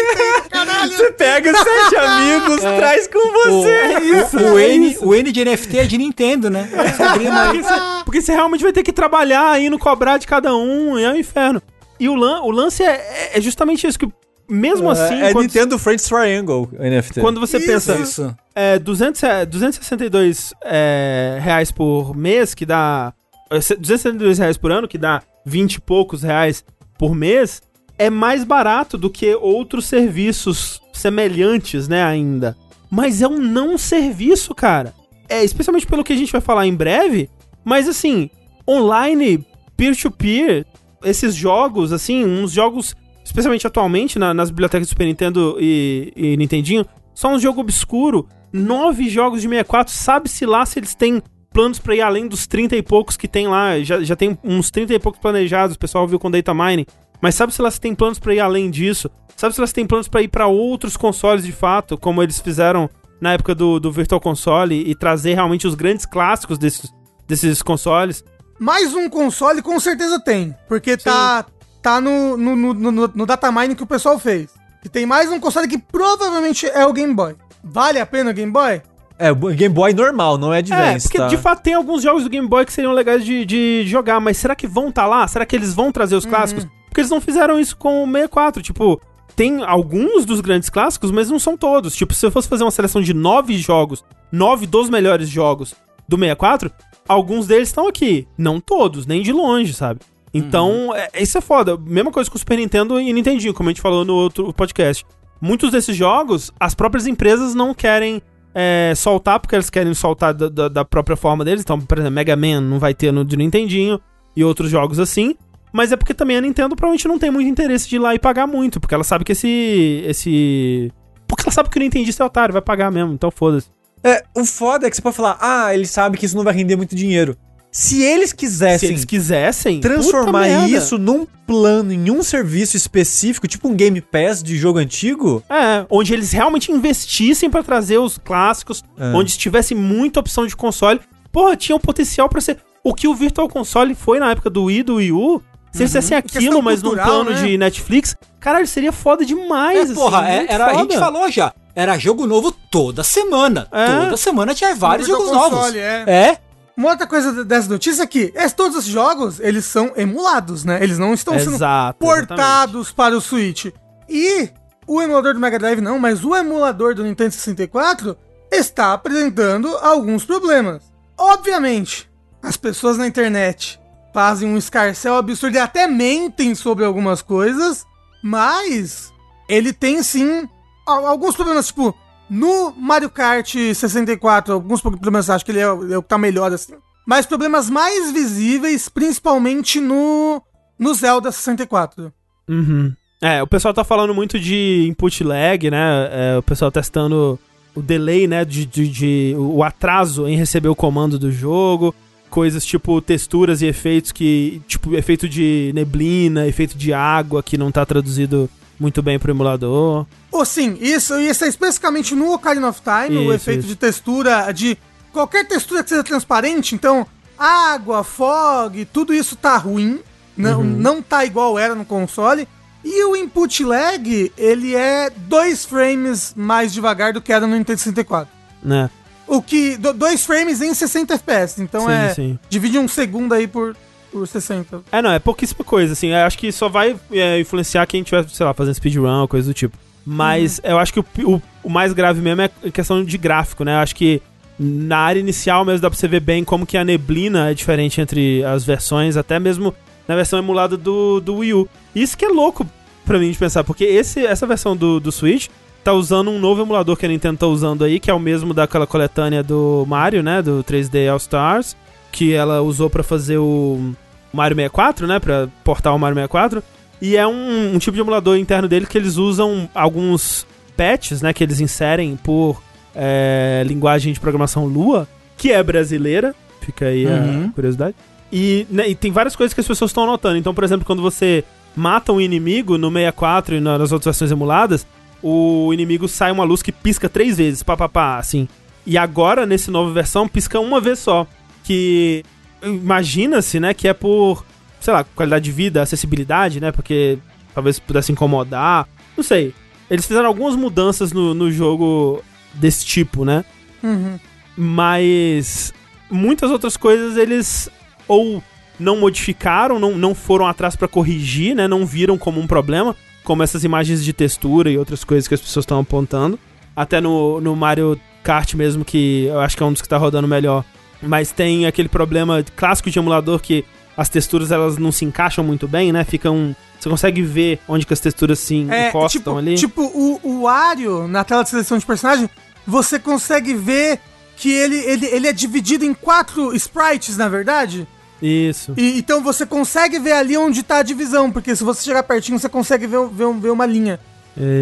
Caralho. 0.49 0.91
Você 0.91 1.11
pega 1.11 1.53
sete 1.53 1.95
amigos, 1.95 2.61
traz 2.61 3.07
com 3.07 3.31
você. 3.31 4.37
O, 4.37 4.53
o, 4.53 4.59
N, 4.59 4.97
o 5.01 5.15
N 5.15 5.31
de 5.31 5.45
NFT 5.45 5.77
é 5.77 5.85
de 5.85 5.97
Nintendo, 5.97 6.49
né? 6.49 6.69
porque, 6.71 7.61
você, 7.61 7.73
porque 8.05 8.21
você 8.21 8.33
realmente 8.33 8.63
vai 8.63 8.73
ter 8.73 8.83
que 8.83 8.93
trabalhar 8.93 9.59
indo 9.61 9.77
cobrar 9.77 10.17
de 10.17 10.27
cada 10.27 10.55
um, 10.55 10.97
e 10.97 11.03
é 11.03 11.09
um 11.09 11.15
inferno. 11.15 11.61
E 11.99 12.09
o, 12.09 12.15
lan, 12.15 12.41
o 12.41 12.51
lance 12.51 12.83
é, 12.83 13.31
é 13.33 13.41
justamente 13.41 13.87
isso, 13.87 13.97
que 13.97 14.09
mesmo 14.47 14.89
assim, 14.89 15.15
é 15.15 15.33
Nintendo 15.33 15.77
Friends 15.79 16.05
Triangle 16.05 16.69
NFT. 16.79 17.19
quando 17.19 17.39
você 17.39 17.57
Isso. 17.57 17.67
pensa 17.67 17.95
Isso. 17.95 18.35
é, 18.53 18.77
200, 18.77 19.23
é, 19.23 19.45
262 19.45 20.53
é, 20.63 21.39
reais 21.41 21.71
por 21.71 22.15
mês, 22.15 22.53
que 22.53 22.65
dá. 22.65 23.13
É, 23.51 23.55
262 23.57 24.37
reais 24.39 24.57
por 24.57 24.71
ano, 24.71 24.87
que 24.87 24.97
dá 24.97 25.21
20 25.45 25.75
e 25.75 25.81
poucos 25.81 26.23
reais 26.23 26.63
por 26.97 27.13
mês, 27.15 27.61
é 27.97 28.09
mais 28.09 28.43
barato 28.43 28.97
do 28.97 29.09
que 29.09 29.33
outros 29.35 29.85
serviços 29.85 30.81
semelhantes, 30.93 31.87
né, 31.87 32.03
ainda. 32.03 32.55
Mas 32.89 33.21
é 33.21 33.27
um 33.27 33.39
não 33.39 33.77
serviço, 33.77 34.53
cara. 34.53 34.93
É, 35.27 35.43
especialmente 35.43 35.87
pelo 35.87 36.03
que 36.03 36.13
a 36.13 36.15
gente 36.17 36.31
vai 36.31 36.41
falar 36.41 36.67
em 36.67 36.75
breve, 36.75 37.29
mas 37.63 37.87
assim, 37.89 38.29
online, 38.67 39.45
peer-to-peer, 39.75 40.65
esses 41.03 41.35
jogos, 41.35 41.91
assim, 41.91 42.23
uns 42.25 42.51
jogos, 42.51 42.95
especialmente 43.23 43.65
atualmente 43.67 44.17
na- 44.19 44.33
nas 44.33 44.49
bibliotecas 44.49 44.87
do 44.87 44.89
Super 44.89 45.05
Nintendo 45.05 45.57
e, 45.59 46.11
e 46.15 46.37
Nintendinho, 46.37 46.85
só 47.13 47.29
um 47.33 47.39
jogo 47.39 47.61
obscuro. 47.61 48.27
Nove 48.53 49.09
jogos 49.09 49.41
de 49.41 49.47
64, 49.47 49.93
sabe-se 49.93 50.45
lá 50.45 50.65
se 50.65 50.79
eles 50.79 50.95
têm 50.95 51.21
planos 51.55 51.79
pra 51.79 51.95
ir 51.95 52.01
além 52.01 52.27
dos 52.27 52.45
30 52.45 52.75
e 52.75 52.83
poucos 52.83 53.15
que 53.15 53.29
tem 53.29 53.47
lá. 53.47 53.79
Já, 53.79 54.03
já 54.03 54.13
tem 54.13 54.37
uns 54.43 54.69
30 54.69 54.93
e 54.93 54.99
poucos 54.99 55.21
planejados, 55.21 55.77
o 55.77 55.79
pessoal 55.79 56.05
viu 56.05 56.19
com 56.19 56.29
Data 56.29 56.53
Mining. 56.53 56.85
Mas 57.21 57.33
sabe 57.33 57.53
se 57.53 57.61
elas 57.61 57.79
têm 57.79 57.95
planos 57.95 58.19
pra 58.19 58.35
ir 58.35 58.41
além 58.41 58.69
disso? 58.69 59.09
Sabe 59.37 59.55
se 59.55 59.61
elas 59.61 59.71
têm 59.71 59.87
planos 59.87 60.09
pra 60.09 60.21
ir 60.21 60.27
pra 60.27 60.47
outros 60.47 60.97
consoles 60.97 61.45
de 61.45 61.53
fato, 61.53 61.97
como 61.97 62.21
eles 62.21 62.41
fizeram 62.41 62.89
na 63.21 63.31
época 63.31 63.55
do, 63.55 63.79
do 63.79 63.89
Virtual 63.89 64.19
Console 64.19 64.75
e 64.75 64.93
trazer 64.95 65.35
realmente 65.35 65.65
os 65.65 65.75
grandes 65.75 66.05
clássicos 66.05 66.57
desses, 66.57 66.93
desses 67.25 67.61
consoles? 67.61 68.21
Mais 68.59 68.93
um 68.93 69.09
console 69.09 69.61
com 69.61 69.79
certeza 69.79 70.19
tem. 70.19 70.53
Porque 70.67 70.97
tá, 70.97 71.45
tá 71.81 72.01
no, 72.01 72.35
no, 72.35 72.53
no, 72.53 72.73
no, 72.73 73.07
no 73.15 73.25
datamine 73.25 73.75
que 73.75 73.83
o 73.83 73.87
pessoal 73.87 74.19
fez. 74.19 74.49
Que 74.81 74.89
tem 74.89 75.05
mais 75.05 75.31
um 75.31 75.39
console 75.39 75.69
que 75.69 75.77
provavelmente 75.77 76.67
é 76.67 76.85
o 76.85 76.91
Game 76.91 77.13
Boy. 77.13 77.37
Vale 77.63 77.97
a 77.97 78.05
pena 78.05 78.31
o 78.31 78.33
Game 78.33 78.51
Boy? 78.51 78.81
É, 79.17 79.31
o 79.31 79.35
Game 79.35 79.73
Boy 79.73 79.93
normal, 79.93 80.37
não 80.37 80.53
é 80.53 80.57
É, 80.57 80.59
Advance, 80.59 81.07
porque 81.07 81.17
tá? 81.17 81.27
de 81.27 81.37
fato 81.37 81.61
tem 81.63 81.73
alguns 81.73 82.03
jogos 82.03 82.23
do 82.23 82.29
Game 82.29 82.47
Boy 82.47 82.65
que 82.65 82.73
seriam 82.73 82.91
legais 82.91 83.23
de, 83.25 83.45
de 83.45 83.83
jogar, 83.87 84.19
mas 84.19 84.37
será 84.37 84.55
que 84.55 84.67
vão 84.67 84.89
estar 84.89 85.05
lá? 85.07 85.25
Será 85.27 85.45
que 85.45 85.55
eles 85.55 85.73
vão 85.73 85.91
trazer 85.91 86.15
os 86.15 86.25
clássicos? 86.25 86.65
Porque 86.87 87.01
eles 87.01 87.09
não 87.11 87.21
fizeram 87.21 87.59
isso 87.59 87.77
com 87.77 88.03
o 88.03 88.05
64. 88.05 88.61
Tipo, 88.61 89.01
tem 89.35 89.63
alguns 89.63 90.25
dos 90.25 90.41
grandes 90.41 90.69
clássicos, 90.69 91.11
mas 91.11 91.29
não 91.29 91.39
são 91.39 91.57
todos. 91.57 91.95
Tipo, 91.95 92.13
se 92.13 92.25
eu 92.25 92.31
fosse 92.31 92.47
fazer 92.47 92.63
uma 92.63 92.71
seleção 92.71 93.01
de 93.01 93.13
nove 93.13 93.57
jogos, 93.57 94.03
nove 94.31 94.65
dos 94.65 94.89
melhores 94.89 95.29
jogos 95.29 95.73
do 96.07 96.17
64, 96.17 96.71
alguns 97.07 97.47
deles 97.47 97.69
estão 97.69 97.87
aqui. 97.87 98.27
Não 98.37 98.59
todos, 98.59 99.05
nem 99.05 99.21
de 99.21 99.31
longe, 99.31 99.73
sabe? 99.73 99.99
Então, 100.33 100.93
é- 100.93 101.21
isso 101.21 101.37
é 101.37 101.41
foda. 101.41 101.77
Mesma 101.77 102.11
coisa 102.11 102.29
com 102.29 102.35
o 102.35 102.39
Super 102.39 102.57
Nintendo 102.57 102.99
e 102.99 103.13
Nintendinho, 103.13 103.53
como 103.53 103.69
a 103.69 103.71
gente 103.71 103.81
falou 103.81 104.03
no 104.03 104.13
outro 104.13 104.51
podcast. 104.53 105.05
Muitos 105.41 105.71
desses 105.71 105.95
jogos, 105.95 106.51
as 106.59 106.75
próprias 106.75 107.07
empresas 107.07 107.55
não 107.55 107.73
querem 107.73 108.21
é, 108.55 108.93
soltar, 108.95 109.39
porque 109.39 109.53
eles 109.55 109.69
querem 109.69 109.93
soltar 109.93 110.33
da, 110.33 110.47
da- 110.47 110.69
da 110.69 110.85
própria 110.85 111.17
forma 111.17 111.43
deles. 111.43 111.61
Então, 111.61 111.79
por 111.79 111.97
exemplo, 111.97 112.15
Mega 112.15 112.35
Man 112.35 112.61
não 112.61 112.79
vai 112.79 112.93
ter 112.93 113.11
no 113.11 113.25
de 113.25 113.35
Nintendinho 113.35 113.99
e 114.35 114.43
outros 114.43 114.69
jogos 114.71 114.97
assim. 114.97 115.35
Mas 115.73 115.91
é 115.91 115.97
porque 115.97 116.13
também 116.13 116.37
a 116.37 116.41
Nintendo 116.41 116.73
provavelmente 116.73 117.05
não 117.07 117.19
tem 117.19 117.29
muito 117.29 117.49
interesse 117.49 117.89
de 117.89 117.97
ir 117.97 117.99
lá 117.99 118.15
e 118.15 118.19
pagar 118.19 118.47
muito, 118.47 118.79
porque 118.79 118.95
ela 118.95 119.03
sabe 119.03 119.25
que 119.25 119.33
esse. 119.33 120.03
esse. 120.07 120.89
Porque 121.27 121.43
ela 121.43 121.51
sabe 121.51 121.69
que 121.69 121.77
o 121.77 121.81
Nintendista 121.81 122.23
é 122.23 122.25
otário, 122.25 122.53
vai 122.53 122.61
pagar 122.61 122.89
mesmo, 122.89 123.11
então 123.13 123.29
foda-se. 123.29 123.67
É, 124.01 124.23
o 124.37 124.45
foda 124.45 124.87
é 124.87 124.89
que 124.89 124.95
você 124.95 125.01
pode 125.01 125.15
falar, 125.17 125.37
ah, 125.41 125.73
ele 125.73 125.85
sabe 125.87 126.17
que 126.17 126.25
isso 126.25 126.37
não 126.37 126.43
vai 126.43 126.53
render 126.53 126.75
muito 126.77 126.95
dinheiro. 126.95 127.35
Se 127.77 128.01
eles 128.01 128.29
Se 128.29 128.35
quisessem 128.37 128.89
eles 128.89 129.03
quisessem. 129.03 129.81
transformar 129.81 130.47
isso 130.69 130.97
num 130.97 131.27
plano, 131.45 131.91
em 131.91 132.09
um 132.09 132.23
serviço 132.23 132.77
específico, 132.77 133.49
tipo 133.49 133.67
um 133.67 133.75
Game 133.75 133.99
Pass 133.99 134.41
de 134.41 134.55
jogo 134.57 134.79
antigo, 134.79 135.43
É, 135.49 135.85
onde 135.89 136.13
eles 136.13 136.31
realmente 136.31 136.71
investissem 136.71 137.49
pra 137.49 137.61
trazer 137.61 137.97
os 137.97 138.17
clássicos, 138.17 138.81
É. 138.97 139.07
onde 139.13 139.37
tivesse 139.37 139.75
muita 139.75 140.21
opção 140.21 140.47
de 140.47 140.55
console. 140.55 141.01
Porra, 141.33 141.57
tinha 141.57 141.75
um 141.75 141.79
potencial 141.79 142.29
pra 142.29 142.39
ser. 142.39 142.59
O 142.81 142.93
que 142.93 143.09
o 143.09 143.13
Virtual 143.13 143.49
Console 143.49 143.93
foi 143.93 144.19
na 144.19 144.31
época 144.31 144.49
do 144.49 144.63
Wii, 144.63 144.83
do 144.83 144.95
Wii 144.95 145.11
U. 145.11 145.41
Se 145.73 145.81
eles 145.83 145.91
fizessem 145.91 146.17
aquilo, 146.17 146.61
mas 146.63 146.81
num 146.81 146.91
cultural, 146.91 147.25
plano 147.25 147.31
né? 147.31 147.43
de 147.45 147.57
Netflix, 147.57 148.15
caralho, 148.39 148.65
seria 148.67 148.93
foda 148.93 149.25
demais. 149.25 149.91
É, 149.91 149.93
porra, 149.93 150.19
assim, 150.21 150.29
é- 150.31 150.45
era, 150.47 150.65
a 150.67 150.73
gente 150.75 150.93
foda. 150.93 150.99
falou 150.99 151.29
já. 151.29 151.51
Era 151.75 151.97
jogo 151.97 152.25
novo 152.25 152.53
toda 152.71 153.03
semana. 153.03 153.67
É. 153.69 153.85
Toda 154.05 154.15
semana 154.15 154.55
tinha 154.55 154.73
vários 154.73 155.09
jogos 155.09 155.29
novos. 155.29 155.59
Console, 155.59 155.79
é. 155.79 156.03
É. 156.07 156.37
Uma 156.77 156.89
outra 156.89 157.07
coisa 157.07 157.45
dessa 157.45 157.69
notícia 157.69 158.03
é 158.03 158.07
que 158.07 158.33
es- 158.35 158.53
todos 158.53 158.77
esses 158.77 158.89
jogos, 158.89 159.39
eles 159.39 159.63
são 159.65 159.93
emulados, 159.95 160.63
né? 160.65 160.81
Eles 160.83 160.97
não 160.99 161.13
estão 161.13 161.37
sendo 161.39 161.55
Exato. 161.55 161.99
portados 161.99 162.91
para 162.91 163.15
o 163.17 163.21
Switch. 163.21 163.67
E 164.09 164.49
o 164.85 165.01
emulador 165.01 165.33
do 165.33 165.39
Mega 165.39 165.57
Drive 165.57 165.79
não, 165.81 165.97
mas 165.97 166.23
o 166.25 166.35
emulador 166.35 166.93
do 166.93 167.03
Nintendo 167.03 167.31
64 167.31 168.17
está 168.51 168.93
apresentando 168.93 169.67
alguns 169.77 170.25
problemas. 170.25 170.83
Obviamente, 171.17 172.09
as 172.43 172.57
pessoas 172.57 172.97
na 172.97 173.07
internet 173.07 173.79
fazem 174.13 174.47
um 174.49 174.57
escarcel 174.57 175.15
absurdo 175.15 175.55
e 175.55 175.59
até 175.59 175.87
mentem 175.87 176.53
sobre 176.55 176.83
algumas 176.85 177.21
coisas, 177.21 177.85
mas 178.23 179.11
ele 179.49 179.71
tem 179.73 180.01
sim 180.03 180.47
al- 180.87 181.05
alguns 181.07 181.35
problemas, 181.35 181.67
tipo, 181.67 181.95
no 182.29 182.71
Mario 182.77 183.09
Kart 183.09 183.53
64, 183.53 184.53
alguns 184.53 184.81
problemas, 184.81 185.29
acho 185.29 185.45
que 185.45 185.51
ele 185.51 185.59
é, 185.59 185.63
é 185.63 185.97
o 185.97 186.01
que 186.03 186.09
tá 186.09 186.17
melhor 186.17 186.51
assim. 186.51 186.73
Mas 187.07 187.25
problemas 187.25 187.69
mais 187.69 188.11
visíveis, 188.11 188.89
principalmente 188.89 189.79
no, 189.79 190.41
no 190.77 190.93
Zelda 190.93 191.31
64. 191.31 192.11
Uhum. 192.49 192.91
É, 193.21 193.41
o 193.41 193.47
pessoal 193.47 193.73
tá 193.73 193.83
falando 193.83 194.13
muito 194.13 194.39
de 194.39 194.85
input 194.89 195.23
lag, 195.23 195.69
né? 195.69 196.09
É, 196.11 196.37
o 196.37 196.43
pessoal 196.43 196.71
testando 196.71 197.39
o 197.75 197.81
delay, 197.81 198.27
né? 198.27 198.43
De, 198.43 198.65
de- 198.65 198.87
de- 198.87 199.35
o 199.37 199.63
atraso 199.63 200.27
em 200.27 200.35
receber 200.35 200.67
o 200.67 200.75
comando 200.75 201.17
do 201.19 201.31
jogo. 201.31 201.93
Coisas 202.29 202.65
tipo 202.65 202.99
texturas 203.01 203.61
e 203.61 203.67
efeitos 203.67 204.11
que. 204.11 204.61
Tipo, 204.67 204.95
efeito 204.95 205.29
de 205.29 205.71
neblina, 205.73 206.47
efeito 206.47 206.77
de 206.77 206.91
água 206.91 207.41
que 207.41 207.57
não 207.57 207.71
tá 207.71 207.85
traduzido 207.85 208.49
muito 208.79 209.01
bem 209.01 209.17
pro 209.17 209.31
emulador. 209.31 210.05
Ou 210.35 210.43
sim, 210.45 210.77
isso, 210.81 211.17
isso 211.19 211.45
é 211.45 211.47
especificamente 211.47 212.13
no 212.13 212.33
Ocarina 212.33 212.67
of 212.67 212.81
Time, 212.81 213.17
o 213.17 213.23
Isso, 213.23 213.33
efeito 213.33 213.59
isso. 213.59 213.67
de 213.69 213.75
textura, 213.77 214.51
de 214.51 214.77
qualquer 215.13 215.47
textura 215.47 215.81
que 215.83 215.89
seja 215.89 216.03
transparente, 216.03 216.75
então 216.75 217.07
água, 217.37 218.03
fog, 218.03 218.83
tudo 218.91 219.13
isso 219.13 219.35
tá 219.35 219.55
ruim, 219.57 219.99
não, 220.35 220.59
Uhum. 220.59 220.65
não 220.65 221.01
tá 221.01 221.23
igual 221.25 221.57
era 221.57 221.73
no 221.73 221.85
console. 221.85 222.47
E 222.83 223.03
o 223.05 223.15
input 223.15 223.63
lag, 223.63 224.31
ele 224.37 224.75
é 224.75 225.09
dois 225.09 225.63
frames 225.65 226.33
mais 226.35 226.73
devagar 226.73 227.13
do 227.13 227.21
que 227.21 227.31
era 227.33 227.47
no 227.47 227.55
Nintendo 227.55 227.79
64. 227.79 228.27
Né? 228.61 228.89
O 229.25 229.41
que. 229.41 229.75
do- 229.77 229.93
dois 229.93 230.23
frames 230.25 230.61
em 230.61 230.73
60 230.73 231.13
FPS. 231.15 231.61
Então 231.61 231.85
Sim, 231.87 231.91
é. 231.93 232.13
sim. 232.13 232.39
Divide 232.49 232.77
um 232.77 232.87
segundo 232.87 233.33
aí 233.33 233.47
por, 233.47 233.75
por 234.11 234.27
60. 234.27 234.83
É, 234.91 235.01
não, 235.01 235.11
é 235.11 235.17
pouquíssima 235.17 235.63
coisa, 235.63 235.93
assim. 235.93 236.09
Eu 236.09 236.17
acho 236.25 236.37
que 236.37 236.51
só 236.51 236.67
vai 236.69 236.95
é, 237.11 237.39
influenciar 237.39 237.87
quem 237.87 238.03
tiver, 238.03 238.27
sei 238.29 238.45
lá, 238.45 238.53
fazendo 238.53 238.75
speedrun 238.75 239.21
ou 239.21 239.27
coisa 239.27 239.47
do 239.47 239.53
tipo. 239.53 239.75
Mas 240.05 240.61
eu 240.63 240.77
acho 240.77 240.93
que 240.93 240.99
o, 240.99 241.05
o, 241.23 241.41
o 241.63 241.69
mais 241.69 241.91
grave 241.93 242.21
mesmo 242.21 242.41
é 242.43 242.49
a 242.65 242.71
questão 242.71 243.03
de 243.03 243.17
gráfico, 243.17 243.63
né? 243.63 243.75
Eu 243.75 243.79
acho 243.79 243.95
que 243.95 244.21
na 244.57 244.99
área 244.99 245.19
inicial 245.19 245.65
mesmo 245.65 245.81
dá 245.81 245.89
pra 245.89 245.97
você 245.97 246.07
ver 246.07 246.19
bem 246.19 246.43
como 246.43 246.65
que 246.65 246.77
a 246.77 246.85
neblina 246.85 247.49
é 247.49 247.53
diferente 247.53 247.99
entre 247.99 248.43
as 248.43 248.63
versões, 248.63 249.17
até 249.17 249.39
mesmo 249.39 249.73
na 250.07 250.15
versão 250.15 250.39
emulada 250.39 250.77
do, 250.77 251.19
do 251.19 251.37
Wii 251.37 251.53
U. 251.53 251.69
Isso 251.95 252.17
que 252.17 252.25
é 252.25 252.29
louco 252.29 252.65
pra 253.05 253.19
mim 253.19 253.31
de 253.31 253.37
pensar, 253.37 253.63
porque 253.63 253.83
esse, 253.83 254.25
essa 254.25 254.47
versão 254.47 254.75
do, 254.75 254.99
do 254.99 255.11
Switch 255.11 255.47
tá 255.83 255.93
usando 255.93 256.31
um 256.31 256.39
novo 256.39 256.61
emulador 256.61 256.97
que 256.97 257.05
a 257.05 257.09
Nintendo 257.09 257.37
tá 257.37 257.47
usando 257.47 257.83
aí, 257.83 257.99
que 257.99 258.09
é 258.09 258.13
o 258.13 258.19
mesmo 258.19 258.53
daquela 258.53 258.87
coletânea 258.87 259.43
do 259.43 259.85
Mario, 259.87 260.23
né? 260.23 260.41
Do 260.41 260.63
3D 260.63 261.09
All 261.11 261.17
Stars, 261.17 261.75
que 262.11 262.33
ela 262.33 262.61
usou 262.61 262.89
pra 262.89 263.03
fazer 263.03 263.37
o 263.37 263.93
Mario 264.33 264.55
64, 264.55 265.05
né? 265.05 265.19
Pra 265.19 265.47
portar 265.63 265.95
o 265.95 265.99
Mario 265.99 266.15
64. 266.15 266.63
E 267.01 267.15
é 267.17 267.27
um, 267.27 267.75
um 267.75 267.79
tipo 267.79 267.95
de 267.95 268.01
emulador 268.01 268.37
interno 268.37 268.67
dele 268.67 268.85
que 268.85 268.97
eles 268.97 269.17
usam 269.17 269.69
alguns 269.75 270.45
patches, 270.77 271.21
né? 271.21 271.33
Que 271.33 271.43
eles 271.43 271.59
inserem 271.59 272.15
por 272.15 272.61
é, 272.95 273.63
linguagem 273.65 274.13
de 274.13 274.19
programação 274.19 274.65
Lua, 274.65 275.07
que 275.37 275.51
é 275.51 275.61
brasileira. 275.61 276.33
Fica 276.61 276.85
aí 276.87 277.05
Uhum. 277.05 277.47
a 277.47 277.51
curiosidade. 277.53 277.95
E, 278.31 278.65
né, 278.69 278.89
e 278.89 278.95
tem 278.95 279.11
várias 279.11 279.35
coisas 279.35 279.53
que 279.53 279.61
as 279.61 279.67
pessoas 279.67 279.91
estão 279.91 280.05
notando. 280.07 280.37
Então, 280.37 280.53
por 280.53 280.63
exemplo, 280.63 280.85
quando 280.85 281.01
você 281.01 281.43
mata 281.75 282.11
um 282.11 282.19
inimigo 282.19 282.77
no 282.77 282.89
64 282.91 283.55
e 283.55 283.59
nas 283.59 283.91
outras 283.91 284.05
versões 284.05 284.31
emuladas, 284.31 284.87
o 285.21 285.71
inimigo 285.73 286.07
sai 286.07 286.31
uma 286.31 286.43
luz 286.43 286.61
que 286.63 286.71
pisca 286.71 287.07
três 287.07 287.37
vezes, 287.37 287.61
pá, 287.61 287.77
pá, 287.77 287.87
pá, 287.87 288.17
assim. 288.17 288.47
E 288.85 288.97
agora, 288.97 289.45
nesse 289.45 289.69
nova 289.69 289.91
versão, 289.91 290.27
pisca 290.27 290.59
uma 290.59 290.79
vez 290.81 290.99
só. 290.99 291.27
Que 291.63 292.23
imagina-se, 292.63 293.59
né, 293.59 293.73
que 293.73 293.87
é 293.87 293.93
por, 293.93 294.45
sei 294.85 294.93
lá, 294.93 295.03
qualidade 295.03 295.45
de 295.45 295.51
vida, 295.51 295.81
acessibilidade, 295.81 296.61
né, 296.61 296.71
porque 296.71 297.17
talvez 297.55 297.79
pudesse 297.79 298.11
incomodar. 298.11 298.87
Não 299.17 299.23
sei. 299.23 299.51
Eles 299.89 300.05
fizeram 300.05 300.27
algumas 300.27 300.55
mudanças 300.55 301.11
no, 301.11 301.33
no 301.33 301.51
jogo 301.51 302.23
desse 302.53 302.85
tipo, 302.85 303.25
né? 303.25 303.43
Uhum. 303.81 304.19
Mas 304.55 305.73
muitas 306.09 306.51
outras 306.51 306.77
coisas 306.77 307.17
eles 307.17 307.67
ou 308.07 308.43
não 308.79 308.97
modificaram, 308.97 309.79
não, 309.79 309.97
não 309.97 310.13
foram 310.13 310.45
atrás 310.45 310.75
pra 310.75 310.87
corrigir, 310.87 311.55
né? 311.55 311.67
Não 311.67 311.83
viram 311.83 312.15
como 312.15 312.39
um 312.39 312.45
problema, 312.45 312.95
como 313.23 313.41
essas 313.41 313.63
imagens 313.63 314.05
de 314.05 314.13
textura 314.13 314.69
e 314.69 314.77
outras 314.77 315.03
coisas 315.03 315.27
que 315.27 315.33
as 315.33 315.41
pessoas 315.41 315.63
estão 315.63 315.79
apontando. 315.79 316.37
Até 316.75 317.01
no, 317.01 317.41
no 317.41 317.55
Mario 317.55 317.99
Kart 318.23 318.53
mesmo, 318.53 318.85
que 318.85 319.25
eu 319.25 319.39
acho 319.39 319.57
que 319.57 319.63
é 319.63 319.65
um 319.65 319.73
dos 319.73 319.81
que 319.81 319.89
tá 319.89 319.97
rodando 319.97 320.27
melhor. 320.27 320.63
Mas 321.01 321.31
tem 321.31 321.65
aquele 321.65 321.89
problema 321.89 322.43
clássico 322.55 322.91
de 322.91 322.99
emulador 322.99 323.39
que 323.39 323.65
as 323.97 324.09
texturas 324.09 324.51
elas 324.51 324.77
não 324.77 324.91
se 324.91 325.05
encaixam 325.05 325.43
muito 325.43 325.67
bem, 325.67 325.91
né? 325.91 326.03
Ficam. 326.03 326.55
Você 326.79 326.89
consegue 326.89 327.21
ver 327.21 327.59
onde 327.67 327.85
que 327.85 327.93
as 327.93 327.99
texturas 327.99 328.37
se 328.39 328.67
É, 328.69 328.89
encostam 328.89 329.09
tipo, 329.19 329.37
ali. 329.37 329.55
tipo 329.55 329.81
o, 329.83 330.19
o 330.21 330.41
Wario, 330.43 331.07
na 331.07 331.23
tela 331.23 331.43
de 331.43 331.49
seleção 331.49 331.77
de 331.77 331.85
personagem, 331.85 332.29
você 332.67 332.99
consegue 332.99 333.53
ver 333.53 333.99
que 334.37 334.51
ele, 334.51 334.75
ele, 334.77 335.05
ele 335.07 335.27
é 335.27 335.33
dividido 335.33 335.85
em 335.85 335.93
quatro 335.93 336.53
sprites, 336.55 337.15
na 337.17 337.27
verdade. 337.29 337.87
Isso. 338.21 338.73
E, 338.77 338.97
então 338.99 339.23
você 339.23 339.45
consegue 339.45 339.97
ver 339.99 340.11
ali 340.13 340.37
onde 340.37 340.61
tá 340.63 340.77
a 340.77 340.83
divisão, 340.83 341.31
porque 341.31 341.55
se 341.55 341.63
você 341.63 341.83
chegar 341.83 342.03
pertinho, 342.03 342.37
você 342.37 342.49
consegue 342.49 342.85
ver, 342.85 343.07
ver, 343.07 343.33
ver 343.33 343.49
uma 343.49 343.65
linha. 343.65 343.99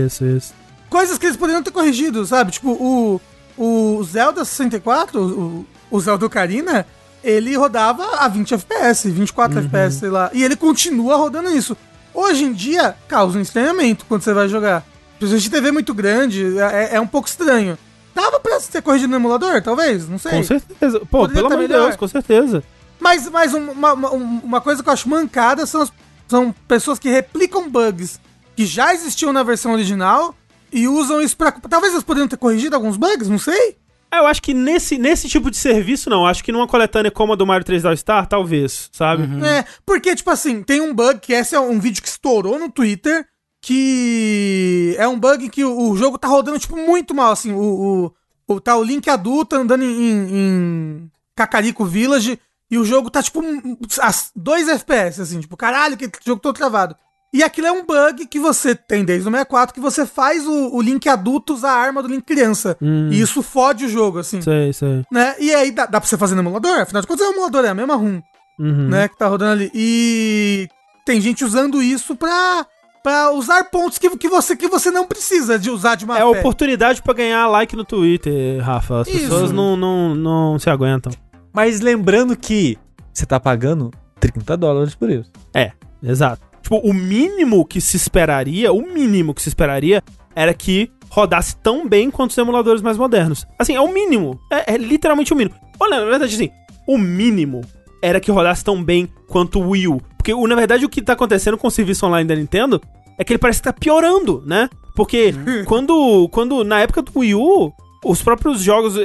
Isso, 0.06 0.24
isso. 0.26 0.54
Coisas 0.90 1.18
que 1.18 1.26
eles 1.26 1.38
poderiam 1.38 1.64
ter 1.64 1.72
corrigido, 1.72 2.26
sabe? 2.26 2.52
Tipo, 2.52 2.72
o, 2.72 3.22
o 3.58 4.04
Zelda 4.04 4.46
64, 4.46 5.20
o, 5.20 5.66
o 5.90 6.00
Zelda 6.00 6.26
Ocarina, 6.26 6.86
ele 7.24 7.56
rodava 7.56 8.04
a 8.18 8.28
20 8.28 8.54
FPS, 8.54 9.10
24 9.10 9.60
FPS, 9.60 10.00
sei 10.00 10.10
lá. 10.10 10.30
E 10.34 10.44
ele 10.44 10.56
continua 10.56 11.16
rodando 11.16 11.50
isso. 11.50 11.76
Hoje 12.14 12.44
em 12.44 12.54
dia, 12.54 12.96
causa 13.08 13.38
um 13.38 13.42
estranhamento 13.42 14.06
quando 14.08 14.22
você 14.22 14.34
vai 14.34 14.48
jogar. 14.48 14.86
Precisa 15.18 15.40
de 15.40 15.50
TV 15.50 15.72
muito 15.72 15.94
grande, 15.94 16.58
é, 16.60 16.96
é 16.96 17.02
um 17.02 17.08
pouco 17.08 17.28
estranho. 17.28 17.78
Dava 18.14 18.40
pra 18.40 18.60
ter 18.60 18.82
corrigido 18.82 19.10
no 19.10 19.16
emulador, 19.18 19.62
talvez? 19.62 20.08
Não 20.08 20.20
sei. 20.20 20.32
Com 20.34 20.44
certeza. 20.44 21.00
Pô, 21.00 21.06
Poderia 21.22 21.42
pelo 21.44 21.54
amor 21.54 21.68
de. 21.68 21.74
Deus, 21.74 21.96
com 21.96 22.08
certeza. 22.08 22.64
Mas, 23.00 23.28
mas 23.30 23.54
um- 23.54 23.72
uma, 23.72 23.94
uma, 23.94 24.10
uma 24.12 24.62
coisa 24.62 24.84
que 24.84 24.90
eu 24.90 24.94
acho 24.94 25.10
mancada 25.10 25.66
são, 25.66 25.82
as- 25.82 25.92
são 26.28 26.54
pessoas 26.68 27.00
que 27.00 27.10
replicam 27.10 27.68
bugs 27.70 28.20
que 28.56 28.66
já 28.68 28.94
existiam 28.94 29.34
na 29.34 29.42
versão 29.42 29.74
original 29.74 30.36
e 30.72 30.88
usam 30.88 31.20
isso 31.22 31.36
pra. 31.36 31.52
Talvez 31.52 31.94
eles 31.94 32.04
poderiam 32.04 32.28
ter 32.28 32.38
corrigido 32.38 32.76
alguns 32.76 32.98
bugs, 32.98 33.28
não 33.30 33.40
sei. 33.40 33.76
Ah, 34.14 34.18
Eu 34.20 34.28
acho 34.28 34.42
que 34.42 34.54
nesse, 34.54 34.98
nesse 34.98 35.28
tipo 35.28 35.50
de 35.50 35.58
serviço, 35.58 36.10
não. 36.10 36.26
Acho 36.28 36.44
que 36.44 36.52
numa 36.52 36.68
coletânea 36.68 37.10
como 37.10 37.34
a 37.34 37.36
do 37.36 37.46
Mario 37.48 37.66
3D 37.66 37.86
All 37.90 37.98
Star, 37.98 38.28
talvez, 38.28 38.90
sabe? 38.92 39.24
É, 39.44 39.66
porque, 39.86 40.16
tipo 40.16 40.30
assim, 40.30 40.62
tem 40.62 40.82
um 40.82 40.94
bug 40.94 41.20
que 41.20 41.34
esse 41.34 41.56
é 41.56 41.60
um 41.60 41.80
vídeo 41.80 42.02
que 42.02 42.08
estourou 42.10 42.60
no 42.60 42.70
Twitter. 42.72 43.26
Que 43.62 44.96
é 45.00 45.08
um 45.08 45.20
bug 45.20 45.50
que 45.50 45.64
o, 45.64 45.90
o 45.90 45.98
jogo 45.98 46.18
tá 46.18 46.28
rodando, 46.28 46.60
tipo, 46.60 46.76
muito 46.76 47.14
mal. 47.16 47.32
Assim, 47.32 47.52
o, 47.54 48.12
o, 48.48 48.54
o- 48.56 48.62
tá 48.62 48.76
o 48.76 48.84
Link 48.84 49.10
adulto 49.10 49.56
andando 49.56 49.84
em, 49.84 49.88
em, 49.88 50.28
em 50.32 51.12
Cacarico 51.36 51.86
Village. 51.86 52.40
E 52.70 52.78
o 52.78 52.86
jogo 52.86 53.10
tá, 53.10 53.22
tipo, 53.22 53.42
um- 53.42 53.78
as 54.02 54.32
2 54.36 54.68
FPS, 54.68 55.22
assim, 55.22 55.40
tipo, 55.40 55.56
caralho, 55.56 55.96
que 55.98 56.10
jogo 56.26 56.42
todo 56.42 56.56
travado. 56.56 56.96
E 57.34 57.42
aquilo 57.42 57.66
é 57.68 57.72
um 57.72 57.84
bug 57.86 58.28
que 58.28 58.40
você 58.40 58.76
tem 58.76 59.04
desde 59.04 59.28
o 59.28 59.32
64, 59.32 59.74
que 59.74 59.80
você 59.80 60.06
faz 60.06 60.46
o, 60.46 60.76
o 60.76 60.80
Link 60.82 61.10
adulto 61.10 61.54
usar 61.54 61.72
a 61.72 61.78
arma 61.78 62.02
do 62.04 62.08
Link 62.08 62.22
criança. 62.24 62.78
E 62.82 63.20
isso 63.20 63.42
fode 63.42 63.86
o 63.86 63.90
jogo, 63.90 64.20
assim. 64.20 64.40
Sei, 64.42 64.72
sei. 64.72 65.04
Né? 65.12 65.36
E 65.40 65.52
aí 65.54 65.72
dá, 65.72 65.86
dá 65.88 66.00
pra 66.00 66.08
você 66.08 66.18
fazer 66.18 66.36
no 66.36 66.42
emulador? 66.42 66.80
Afinal 66.80 67.02
de 67.02 67.08
contas, 67.08 67.26
é 67.26 67.30
o 67.30 67.34
emulador, 67.34 67.66
é 67.66 67.70
a 67.70 67.74
mesma 67.76 67.96
ROM 67.96 68.22
Uhum. 68.60 68.88
né, 68.88 69.08
que 69.08 69.18
tá 69.18 69.28
rodando 69.28 69.52
ali. 69.54 69.72
E 69.74 70.68
tem 71.06 71.20
gente 71.20 71.44
usando 71.44 71.82
isso 71.82 72.16
pra, 72.16 72.68
pra 73.04 73.32
usar 73.32 73.64
pontos 73.64 73.98
que, 73.98 74.16
que, 74.16 74.30
você, 74.30 74.56
que 74.56 74.68
você 74.68 74.92
não 74.92 75.08
precisa 75.08 75.58
de 75.58 75.72
usar 75.72 75.96
de 75.96 76.06
má 76.06 76.18
É 76.18 76.20
fé. 76.20 76.26
oportunidade 76.26 77.02
pra 77.02 77.16
ganhar 77.16 77.48
like 77.48 77.76
no 77.76 77.84
Twitter, 77.84 78.62
Rafa. 78.64 79.02
As 79.02 79.08
Isso. 79.08 79.20
pessoas 79.22 79.52
não, 79.52 79.76
não, 79.76 80.14
não 80.14 80.60
se 80.60 80.70
aguentam. 80.70 81.12
Mas 81.52 81.80
lembrando 81.82 82.38
que 82.38 82.78
você 83.12 83.26
tá 83.26 83.40
pagando 83.40 83.90
30 84.20 84.56
dólares 84.56 84.94
por 84.94 85.10
isso. 85.10 85.32
É, 85.52 85.72
exato. 86.04 86.42
Tipo, 86.64 86.78
o 86.78 86.94
mínimo 86.94 87.66
que 87.66 87.80
se 87.80 87.98
esperaria, 87.98 88.72
o 88.72 88.82
mínimo 88.82 89.34
que 89.34 89.42
se 89.42 89.50
esperaria 89.50 90.02
era 90.34 90.54
que 90.54 90.90
rodasse 91.10 91.56
tão 91.58 91.88
bem 91.88 92.10
quanto 92.10 92.32
os 92.32 92.38
emuladores 92.38 92.82
mais 92.82 92.98
modernos. 92.98 93.46
Assim, 93.60 93.76
é 93.76 93.82
o 93.82 93.94
mínimo. 93.94 94.40
É, 94.52 94.74
é 94.74 94.78
literalmente 94.78 95.34
o 95.34 95.36
mínimo. 95.36 95.56
Olha, 95.80 96.00
na 96.00 96.10
verdade, 96.10 96.34
assim, 96.34 96.50
o 96.88 96.98
mínimo 96.98 97.62
era 98.02 98.20
que 98.20 98.32
rodasse 98.32 98.64
tão 98.64 98.82
bem 98.84 99.08
quanto 99.28 99.60
o 99.60 99.70
Wii 99.70 99.88
U. 99.90 100.02
Porque, 100.18 100.34
na 100.34 100.56
verdade, 100.56 100.86
o 100.86 100.90
que 100.90 101.02
tá 101.02 101.14
acontecendo 101.14 101.58
com 101.58 101.68
o 101.68 101.72
serviço 101.72 102.06
online 102.06 102.28
da 102.28 102.36
Nintendo 102.36 102.82
é 103.18 103.24
que 103.24 103.34
ele 103.34 103.40
parece 103.40 103.60
que 103.60 103.66
tá 103.66 103.74
piorando, 103.74 104.42
né? 104.46 104.70
Porque 104.96 105.34
quando, 105.66 106.30
quando, 106.30 106.64
na 106.64 106.80
época 106.80 107.02
do 107.02 107.12
Wii 107.20 107.36
U, 107.36 107.72
os 108.06 108.22
próprios 108.22 108.62
jogos, 108.62 108.96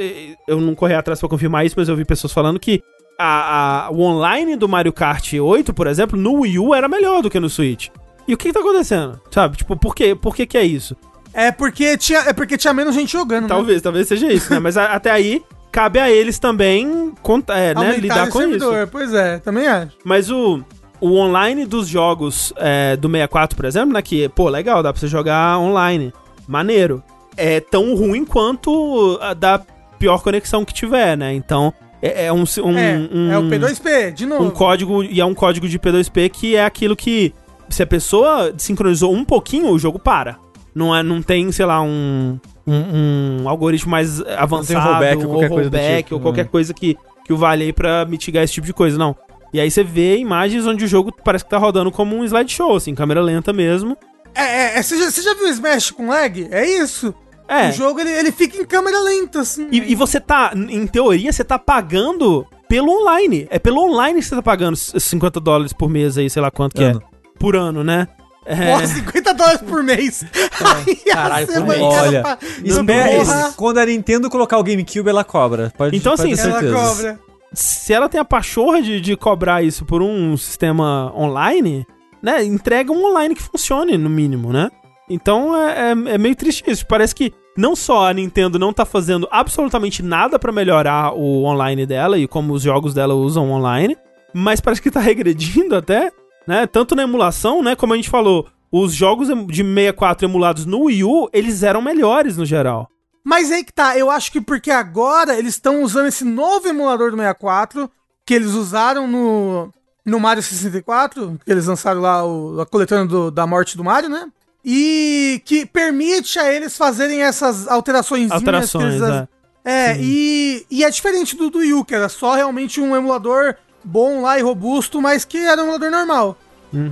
eu 0.46 0.60
não 0.60 0.74
corri 0.74 0.94
atrás 0.94 1.18
pra 1.20 1.28
confirmar 1.28 1.66
isso, 1.66 1.74
mas 1.76 1.88
eu 1.88 1.96
vi 1.96 2.04
pessoas 2.04 2.32
falando 2.32 2.58
que 2.60 2.80
a, 3.18 3.86
a- 3.86 3.90
o 3.90 4.00
online 4.02 4.54
do 4.56 4.68
Mario 4.68 4.92
Kart 4.92 5.32
8, 5.34 5.74
por 5.74 5.86
exemplo, 5.86 6.18
no 6.18 6.40
Wii 6.40 6.58
U 6.58 6.74
era 6.74 6.88
melhor 6.88 7.20
do 7.22 7.28
que 7.30 7.40
no 7.40 7.50
Switch. 7.50 7.88
E 8.26 8.34
o 8.34 8.36
que, 8.36 8.48
que 8.48 8.52
tá 8.54 8.60
acontecendo? 8.60 9.20
Sabe? 9.30 9.56
Tipo, 9.56 9.76
por 9.76 9.94
quê? 9.94 10.14
Por 10.14 10.34
que, 10.36 10.46
que 10.46 10.56
é 10.58 10.62
isso? 10.64 10.96
É 11.32 11.50
porque 11.50 11.96
tinha, 11.96 12.20
é 12.20 12.32
porque 12.32 12.56
tinha 12.58 12.72
menos 12.72 12.94
gente 12.94 13.12
jogando, 13.12 13.42
né? 13.42 13.48
Talvez, 13.48 13.82
talvez 13.82 14.06
seja 14.08 14.32
isso, 14.32 14.52
né? 14.52 14.58
Mas 14.58 14.76
a- 14.76 14.92
até 14.92 15.10
aí, 15.10 15.42
cabe 15.72 15.98
a 15.98 16.10
eles 16.10 16.38
também 16.38 17.12
conta- 17.22 17.54
é, 17.56 17.74
né, 17.74 17.96
lidar 17.96 18.28
com 18.28 18.40
isso. 18.40 18.50
servidor. 18.50 18.86
Pois 18.90 19.12
é, 19.14 19.38
também 19.38 19.66
acho. 19.66 19.92
Mas 20.04 20.30
o, 20.30 20.60
o 21.00 21.16
online 21.16 21.64
dos 21.64 21.88
jogos 21.88 22.52
é, 22.56 22.96
do 22.96 23.08
64, 23.08 23.56
por 23.56 23.64
exemplo, 23.64 23.92
né? 23.92 24.02
Que, 24.02 24.28
pô, 24.28 24.48
legal, 24.48 24.82
dá 24.82 24.92
pra 24.92 25.00
você 25.00 25.08
jogar 25.08 25.58
online. 25.58 26.12
Maneiro. 26.46 27.02
É 27.36 27.60
tão 27.60 27.94
ruim 27.94 28.24
quanto 28.24 29.16
a 29.22 29.32
da 29.32 29.60
pior 29.98 30.22
conexão 30.22 30.64
que 30.64 30.74
tiver, 30.74 31.16
né? 31.16 31.32
Então, 31.34 31.72
é, 32.02 32.26
é 32.26 32.32
um, 32.32 32.44
um, 32.64 32.78
é, 32.78 33.08
um- 33.12 33.32
é 33.32 33.38
o 33.38 33.42
P2P, 33.48 34.12
de 34.12 34.26
novo. 34.26 34.44
um 34.44 34.50
código, 34.50 35.02
e 35.02 35.20
é 35.20 35.24
um 35.24 35.34
código 35.34 35.68
de 35.68 35.78
P2P 35.78 36.28
que 36.30 36.56
é 36.56 36.64
aquilo 36.64 36.94
que, 36.96 37.32
se 37.68 37.82
a 37.82 37.86
pessoa 37.86 38.54
sincronizou 38.56 39.12
um 39.12 39.24
pouquinho, 39.24 39.70
o 39.70 39.78
jogo 39.78 39.98
para. 39.98 40.36
Não, 40.74 40.94
é, 40.94 41.02
não 41.02 41.20
tem, 41.22 41.50
sei 41.50 41.66
lá, 41.66 41.80
um, 41.82 42.38
um, 42.66 43.42
um 43.42 43.48
algoritmo 43.48 43.90
mais 43.90 44.20
avançado, 44.20 44.86
rollback 44.86 45.24
ou 45.24 45.30
qualquer 45.30 45.48
coisa 45.48 45.70
do 45.70 45.76
rollback, 45.76 46.02
tipo, 46.04 46.14
ou 46.14 46.20
qualquer 46.20 46.44
né? 46.44 46.48
coisa 46.50 46.74
que, 46.74 46.96
que 47.24 47.32
o 47.32 47.36
vale 47.36 47.64
aí 47.64 47.72
pra 47.72 48.04
mitigar 48.04 48.44
esse 48.44 48.52
tipo 48.52 48.66
de 48.66 48.72
coisa, 48.72 48.96
não. 48.96 49.16
E 49.52 49.58
aí 49.58 49.70
você 49.70 49.82
vê 49.82 50.18
imagens 50.18 50.66
onde 50.66 50.84
o 50.84 50.88
jogo 50.88 51.12
parece 51.24 51.42
que 51.44 51.50
tá 51.50 51.58
rodando 51.58 51.90
como 51.90 52.14
um 52.14 52.22
slideshow, 52.24 52.76
assim, 52.76 52.94
câmera 52.94 53.20
lenta 53.22 53.52
mesmo. 53.52 53.96
É, 54.34 54.42
é, 54.42 54.78
é, 54.78 54.82
você, 54.82 54.96
já, 54.98 55.10
você 55.10 55.22
já 55.22 55.34
viu 55.34 55.46
o 55.46 55.50
Smash 55.50 55.90
com 55.90 56.08
lag? 56.08 56.46
É 56.50 56.64
isso. 56.64 57.14
É, 57.48 57.70
O 57.70 57.72
jogo, 57.72 58.00
ele, 58.00 58.10
ele 58.10 58.30
fica 58.30 58.56
em 58.58 58.64
câmera 58.64 59.00
lenta, 59.00 59.40
assim. 59.40 59.66
e, 59.72 59.92
e 59.92 59.94
você 59.94 60.20
tá, 60.20 60.52
em 60.54 60.86
teoria, 60.86 61.32
você 61.32 61.42
tá 61.42 61.58
pagando 61.58 62.46
pelo 62.68 62.90
online. 63.00 63.46
É 63.50 63.58
pelo 63.58 63.80
online 63.82 64.20
que 64.20 64.26
você 64.26 64.36
tá 64.36 64.42
pagando 64.42 64.76
50 64.76 65.40
dólares 65.40 65.72
por 65.72 65.88
mês 65.88 66.18
aí, 66.18 66.28
sei 66.28 66.42
lá 66.42 66.50
quanto 66.50 66.74
que 66.76 66.84
Ano. 66.84 67.02
é. 67.02 67.18
Por 67.38 67.56
ano, 67.56 67.82
né? 67.82 68.06
É. 68.44 68.72
Porra, 68.72 68.86
50 68.86 69.34
dólares 69.34 69.60
por 69.60 69.82
mês. 69.82 70.24
Aí 70.64 70.98
ia 71.06 71.14
Caralho, 71.14 71.46
por 71.46 71.66
mês. 71.66 71.80
cara 71.80 72.02
Olha, 72.02 72.22
pra- 72.22 72.38
Espera, 72.64 73.10
Porra, 73.18 73.52
quando 73.56 73.78
a 73.78 73.84
Nintendo 73.86 74.30
colocar 74.30 74.56
o 74.58 74.62
GameCube, 74.62 75.08
ela 75.08 75.22
cobra. 75.22 75.70
Pode, 75.76 75.94
Então, 75.96 76.16
pode 76.16 76.32
assim, 76.32 76.42
ter 76.42 76.48
ela 76.66 76.72
cobra. 76.72 77.18
se 77.52 77.92
ela 77.92 78.08
tem 78.08 78.18
a 78.20 78.24
pachorra 78.24 78.80
de, 78.80 79.00
de 79.02 79.16
cobrar 79.16 79.62
isso 79.62 79.84
por 79.84 80.00
um 80.02 80.34
sistema 80.36 81.12
online, 81.14 81.86
né? 82.22 82.42
Entrega 82.42 82.90
um 82.90 83.04
online 83.04 83.34
que 83.34 83.42
funcione, 83.42 83.98
no 83.98 84.08
mínimo, 84.08 84.50
né? 84.50 84.70
Então 85.08 85.56
é, 85.56 85.90
é- 85.90 86.14
é 86.14 86.18
meio 86.18 86.36
triste 86.36 86.62
isso. 86.66 86.86
Parece 86.86 87.14
que 87.14 87.32
não 87.56 87.74
só 87.74 88.06
a 88.08 88.12
Nintendo 88.12 88.58
não 88.58 88.72
tá 88.72 88.84
fazendo 88.84 89.26
absolutamente 89.30 90.02
nada 90.02 90.38
pra 90.38 90.52
melhorar 90.52 91.12
o 91.14 91.44
online 91.44 91.86
dela 91.86 92.18
e 92.18 92.28
como 92.28 92.52
os 92.52 92.62
jogos 92.62 92.94
dela 92.94 93.14
usam 93.14 93.50
online, 93.50 93.96
mas 94.34 94.60
parece 94.60 94.82
que 94.82 94.90
tá 94.90 95.00
regredindo 95.00 95.74
até, 95.74 96.12
né? 96.46 96.66
Tanto 96.66 96.94
na 96.94 97.02
emulação, 97.02 97.62
né? 97.62 97.74
Como 97.74 97.92
a 97.94 97.96
gente 97.96 98.10
falou, 98.10 98.46
os 98.70 98.92
jogos 98.92 99.28
de 99.48 99.62
64 99.64 100.26
emulados 100.26 100.66
no 100.66 100.84
Wii 100.84 101.04
U, 101.04 101.28
eles 101.32 101.62
eram 101.62 101.80
melhores 101.82 102.36
no 102.36 102.44
geral. 102.44 102.88
Mas 103.24 103.50
aí 103.50 103.62
que 103.64 103.72
tá, 103.72 103.98
eu 103.98 104.10
acho 104.10 104.30
que 104.32 104.40
porque 104.40 104.70
agora 104.70 105.36
eles 105.38 105.54
estão 105.54 105.82
usando 105.82 106.06
esse 106.06 106.24
novo 106.24 106.66
emulador 106.68 107.10
do 107.10 107.16
64, 107.16 107.90
que 108.24 108.32
eles 108.34 108.52
usaram 108.54 109.06
no, 109.06 109.70
no 110.06 110.20
Mario 110.20 110.42
64, 110.42 111.38
que 111.44 111.50
eles 111.50 111.66
lançaram 111.66 112.00
lá 112.00 112.24
o, 112.24 112.60
a 112.60 112.66
coletânea 112.66 113.04
do- 113.06 113.30
da 113.30 113.46
morte 113.46 113.76
do 113.76 113.84
Mario, 113.84 114.08
né? 114.08 114.26
E 114.64 115.40
que 115.44 115.64
permite 115.64 116.38
a 116.38 116.52
eles 116.52 116.76
fazerem 116.76 117.22
essas 117.22 117.66
alterações. 117.68 118.30
Alterações, 118.30 119.00
é. 119.02 119.28
É, 119.64 119.96
e, 120.00 120.66
e 120.70 120.84
é 120.84 120.90
diferente 120.90 121.36
do, 121.36 121.50
do 121.50 121.58
Wii 121.58 121.74
U, 121.74 121.84
que 121.84 121.94
era 121.94 122.08
só 122.08 122.34
realmente 122.34 122.80
um 122.80 122.96
emulador 122.96 123.54
bom 123.84 124.22
lá 124.22 124.38
e 124.38 124.42
robusto, 124.42 125.00
mas 125.00 125.24
que 125.24 125.38
era 125.38 125.60
um 125.60 125.64
emulador 125.64 125.90
normal. 125.90 126.38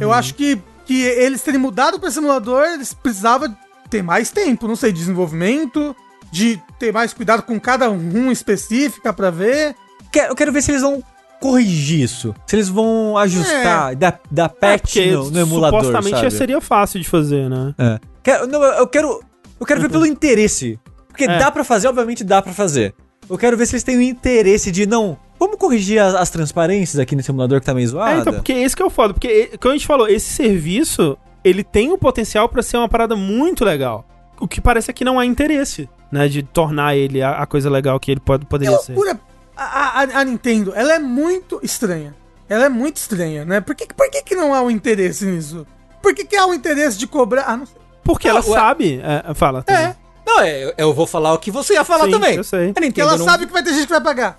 Eu 0.01 0.13
acho 0.13 0.35
que, 0.35 0.61
que 0.85 1.03
eles 1.03 1.43
terem 1.43 1.61
mudado 1.61 1.99
para 1.99 2.09
esse 2.09 2.19
emulador, 2.19 2.65
eles 2.67 2.93
precisavam 2.95 3.55
ter 3.91 4.03
mais 4.03 4.31
tempo, 4.31 4.67
não 4.69 4.77
sei, 4.77 4.93
de 4.93 4.99
desenvolvimento, 4.99 5.95
de 6.31 6.61
ter 6.79 6.93
mais 6.93 7.13
cuidado 7.13 7.43
com 7.43 7.59
cada 7.59 7.91
um 7.91 8.31
específica 8.33 9.13
pra 9.13 9.31
ver. 9.31 9.75
Quero- 10.13 10.33
eu 10.33 10.37
quero 10.37 10.53
ver 10.53 10.63
se 10.63 10.71
eles 10.71 10.83
vão 10.83 11.03
corrigir 11.41 12.01
isso. 12.01 12.35
Se 12.47 12.57
eles 12.57 12.69
vão 12.69 13.17
ajustar, 13.19 13.95
dar, 13.97 14.21
dar 14.31 14.45
É, 14.45 14.49
patch 14.49 14.81
porque 14.95 15.11
no, 15.13 15.31
no 15.31 15.41
emulador, 15.41 15.81
supostamente 15.85 16.17
sabe? 16.19 16.31
seria 16.31 16.61
fácil 16.61 17.01
de 17.01 17.09
fazer, 17.09 17.49
né? 17.49 17.75
É. 17.79 17.99
Quero, 18.23 18.47
não, 18.47 18.63
eu 18.63 18.87
quero, 18.87 19.21
eu 19.61 19.67
quero 19.67 19.81
ver 19.81 19.89
pelo 19.91 20.07
interesse. 20.07 20.79
Porque 21.09 21.25
É. 21.25 21.39
dá 21.39 21.51
pra 21.51 21.65
fazer, 21.65 21.89
obviamente 21.89 22.23
dá 22.25 22.43
pra 22.43 22.53
fazer. 22.53 22.95
Eu 23.29 23.37
quero 23.39 23.57
ver 23.57 23.67
se 23.67 23.75
eles 23.75 23.83
têm 23.83 23.97
o 23.97 24.03
interesse 24.03 24.71
de, 24.71 24.87
não, 24.87 25.17
vamos 25.39 25.57
corrigir 25.57 25.99
as, 25.99 26.15
as 26.15 26.31
transparências 26.31 26.99
aqui 26.99 27.17
nesse 27.17 27.31
emulador 27.31 27.59
que 27.61 27.67
tá 27.67 27.75
meio 27.75 27.89
zoada. 27.89 28.13
É, 28.17 28.21
então, 28.21 28.33
porque 28.35 28.53
esse 28.53 28.77
que 28.77 28.83
é 28.83 28.85
o 28.85 28.91
foda. 28.91 29.13
Porque, 29.15 29.51
como 29.61 29.73
a 29.73 29.77
gente 29.77 29.87
falou, 29.87 30.07
esse 30.09 30.33
serviço, 30.33 31.17
ele 31.43 31.65
tem 31.65 31.91
o 31.93 31.99
potencial 31.99 32.49
pra 32.49 32.63
ser 32.63 32.77
uma 32.77 32.89
parada 32.89 33.17
muito 33.17 33.65
legal. 33.65 34.07
O 34.39 34.47
que 34.47 34.61
parece 34.61 34.91
é 34.91 34.95
que 34.95 35.05
não 35.05 35.19
há 35.19 35.25
interesse, 35.27 35.89
né? 36.13 36.29
De 36.29 36.43
tornar 36.43 36.95
ele 36.97 37.23
a, 37.23 37.33
a 37.43 37.47
coisa 37.47 37.71
legal 37.71 37.99
que 37.99 38.11
ele 38.11 38.21
pode, 38.21 38.45
É 38.45 38.47
poderia 38.47 38.77
ser. 38.79 38.93
loucura. 38.93 39.19
A, 39.57 40.01
a- 40.03 40.21
a 40.21 40.25
Nintendo, 40.25 40.73
ela 40.75 40.93
é 40.95 40.99
muito 40.99 41.59
estranha. 41.63 42.15
Ela 42.49 42.67
é 42.67 42.69
muito 42.69 42.97
estranha, 42.99 43.45
né? 43.45 43.61
Por 43.61 43.75
que, 43.75 43.87
por 43.95 44.09
que, 44.11 44.23
que 44.23 44.35
não 44.37 44.53
há 44.55 44.61
um 44.63 44.71
interesse 44.71 45.25
nisso? 45.25 45.67
Por 46.03 46.15
que, 46.15 46.25
que 46.25 46.37
há 46.37 46.47
um 46.47 46.55
interesse 46.55 46.97
de 46.99 47.07
cobrar? 47.07 47.45
Ah, 47.49 47.57
não 47.57 47.67
sei. 47.67 47.77
Porque 48.05 48.29
Ah, 48.29 48.33
ela 48.33 48.41
ué. 48.41 48.53
sabe. 48.55 49.01
é, 49.03 49.35
fala. 49.35 49.65
É, 49.67 49.95
Não, 50.25 50.41
é, 50.41 50.75
eu- 50.79 50.95
vou 50.95 51.07
falar 51.07 51.33
o 51.33 51.39
que 51.39 51.51
você 51.51 51.75
ia 51.75 51.85
falar 51.85 52.05
Sim, 52.05 52.11
também. 52.13 52.37
eu 52.37 52.45
sei. 52.45 52.73
A 52.77 52.81
Nintendo 52.81 53.01
ela 53.09 53.17
não... 53.17 53.25
sabe 53.25 53.47
que 53.47 53.53
vai 53.53 53.63
ter 53.63 53.73
gente 53.73 53.87
que 53.87 53.93
vai 53.93 54.01
pagar. 54.01 54.37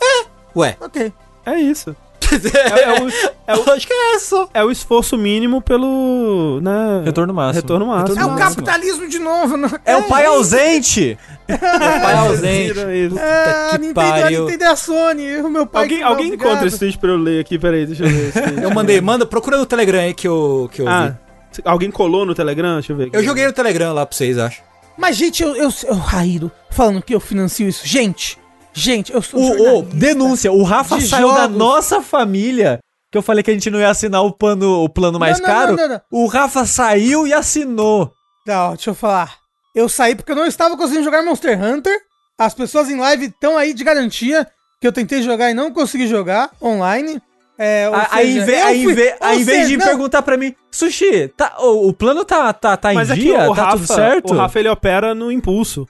Ué. 0.56 0.78
Ok. 0.80 1.12
É 1.46 1.60
isso. 1.60 1.96
É, 2.30 2.84
é 2.84 3.02
o, 3.02 3.10
é 3.48 3.56
o- 3.58 3.72
acho 3.72 3.88
que 3.88 3.94
é 3.94 4.16
essa. 4.16 4.48
é 4.54 4.62
o 4.64 4.70
esforço 4.70 5.18
mínimo 5.18 5.62
pelo. 5.62 6.60
Né, 6.62 7.04
Retorno 7.06 7.34
máximo. 7.34 7.62
Retorno 7.62 7.86
máximo. 7.88 8.20
É 8.20 8.26
o 8.26 8.36
capitalismo 8.36 9.08
de 9.08 9.18
novo. 9.18 9.56
Não? 9.56 9.70
É 9.86 9.96
o 9.96 10.04
pai 10.04 10.26
ausente! 10.26 11.18
Pai 11.48 12.14
ausente. 12.16 12.74
Tira 12.74 12.96
isso. 12.96 13.18
É, 13.18 13.52
a 13.52 13.70
que 13.72 13.78
Nintendo, 13.80 14.00
a 14.00 14.12
pariu. 14.22 14.46
Nintendo 14.46 14.64
é 14.64 14.68
a 14.68 14.76
Sony. 14.76 15.38
O 15.38 15.50
meu 15.50 15.66
pai. 15.66 15.84
Alguém, 15.84 16.00
não, 16.02 16.08
alguém 16.08 16.26
obrigado. 16.28 16.48
encontra 16.50 16.68
esse 16.68 16.80
tweet 16.80 16.98
pra 16.98 17.10
eu 17.10 17.18
ler 17.18 17.40
aqui? 17.42 17.58
Peraí, 17.58 17.86
deixa 17.86 18.04
eu 18.04 18.10
ver. 18.10 18.32
tweet. 18.34 18.62
Eu 18.64 18.72
mandei, 18.72 19.00
manda, 19.02 19.26
procura 19.26 19.58
no 19.58 19.66
Telegram 19.66 20.00
aí 20.00 20.14
que 20.14 20.28
eu, 20.28 20.70
que 20.72 20.82
eu 20.82 20.88
Ah, 20.88 21.16
vi. 21.54 21.62
Alguém 21.66 21.90
colou 21.90 22.26
no 22.26 22.36
Telegram? 22.36 22.74
Deixa 22.76 22.92
eu 22.94 22.98
ver. 22.98 23.08
aqui. 23.08 23.16
Eu 23.18 23.24
joguei 23.24 23.46
no 23.46 23.54
Telegram 23.54 23.94
lá 23.94 24.06
pra 24.06 24.16
vocês, 24.16 24.38
acho. 24.38 24.62
Mas, 24.98 25.16
gente, 25.16 25.42
eu, 25.44 25.56
eu, 25.56 25.70
eu 25.86 25.96
Raíro, 25.96 26.52
falando 26.72 27.02
que 27.02 27.14
eu 27.16 27.20
financio 27.20 27.68
isso. 27.68 27.86
Gente, 27.88 28.38
gente, 28.74 29.14
eu 29.14 29.22
sou 29.22 29.40
O, 29.40 29.84
denúncia, 29.84 30.52
o 30.52 30.64
Rafa 30.64 30.98
de 30.98 31.08
saiu 31.08 31.30
da 31.34 31.44
jogos. 31.44 31.58
nossa 31.58 32.02
família. 32.02 32.80
Que 33.12 33.18
eu 33.18 33.22
falei 33.22 33.42
que 33.42 33.50
a 33.50 33.54
gente 33.54 33.70
não 33.70 33.80
ia 33.80 33.90
assinar 33.90 34.22
o 34.24 34.32
plano, 34.34 34.84
o 34.84 34.90
plano 34.90 35.18
mais 35.18 35.40
Não, 35.40 35.48
não, 35.48 35.56
caro. 35.56 35.76
não, 35.78 35.88
não, 35.88 35.94
não. 35.96 36.02
O 36.12 36.28
Rafa 36.28 36.66
saiu 36.66 37.26
e 37.26 37.34
assinou. 37.34 38.12
Não, 38.46 38.74
deixa 38.74 38.90
eu 38.90 38.96
falar. 38.96 39.36
Eu 39.78 39.88
saí 39.88 40.16
porque 40.16 40.32
eu 40.32 40.36
não 40.36 40.46
estava 40.48 40.76
conseguindo 40.76 41.04
jogar 41.04 41.22
Monster 41.24 41.62
Hunter. 41.62 41.96
As 42.38 42.54
pessoas 42.54 42.90
em 42.90 42.98
live 43.00 43.26
estão 43.28 43.56
aí 43.58 43.74
de 43.74 43.84
garantia 43.84 44.48
que 44.82 44.88
eu 44.88 44.92
tentei 44.92 45.22
jogar 45.22 45.52
e 45.52 45.54
não 45.54 45.72
consegui 45.72 46.08
jogar 46.08 46.50
online. 46.62 47.22
É, 47.60 47.88
ou 47.90 47.96
A- 47.96 48.08
Aí, 48.12 48.34
seja, 48.34 48.42
em 48.42 48.46
ve- 48.46 48.60
eu 48.62 48.66
aí, 48.66 48.84
fui- 48.84 48.94
ve- 48.96 49.16
ou 49.20 49.28
aí, 49.28 49.44
vez 49.44 49.58
seja, 49.58 49.70
de 49.70 49.78
não, 49.78 49.86
perguntar 49.86 50.22
pra 50.22 50.38
mim, 50.38 50.56
Sushi, 50.72 51.28
tá, 51.36 51.56
o, 51.60 51.90
o 51.90 51.94
plano 51.94 52.24
tá, 52.24 52.54
tá, 52.54 52.78
tá 52.78 52.92
em 52.92 52.96
Mas 52.96 53.10
aqui 53.12 53.22
dia? 53.22 53.50
o 53.50 53.56
tá 53.56 53.64
Rafa, 53.66 53.78
tudo 53.78 53.88
certo? 53.88 54.34
o 54.34 54.38
Rafa 54.38 54.60
ele 54.60 54.70
opera 54.70 55.16
no 55.16 55.32
impulso. 55.32 55.88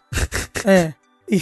É. 0.65 0.93
E, 1.29 1.41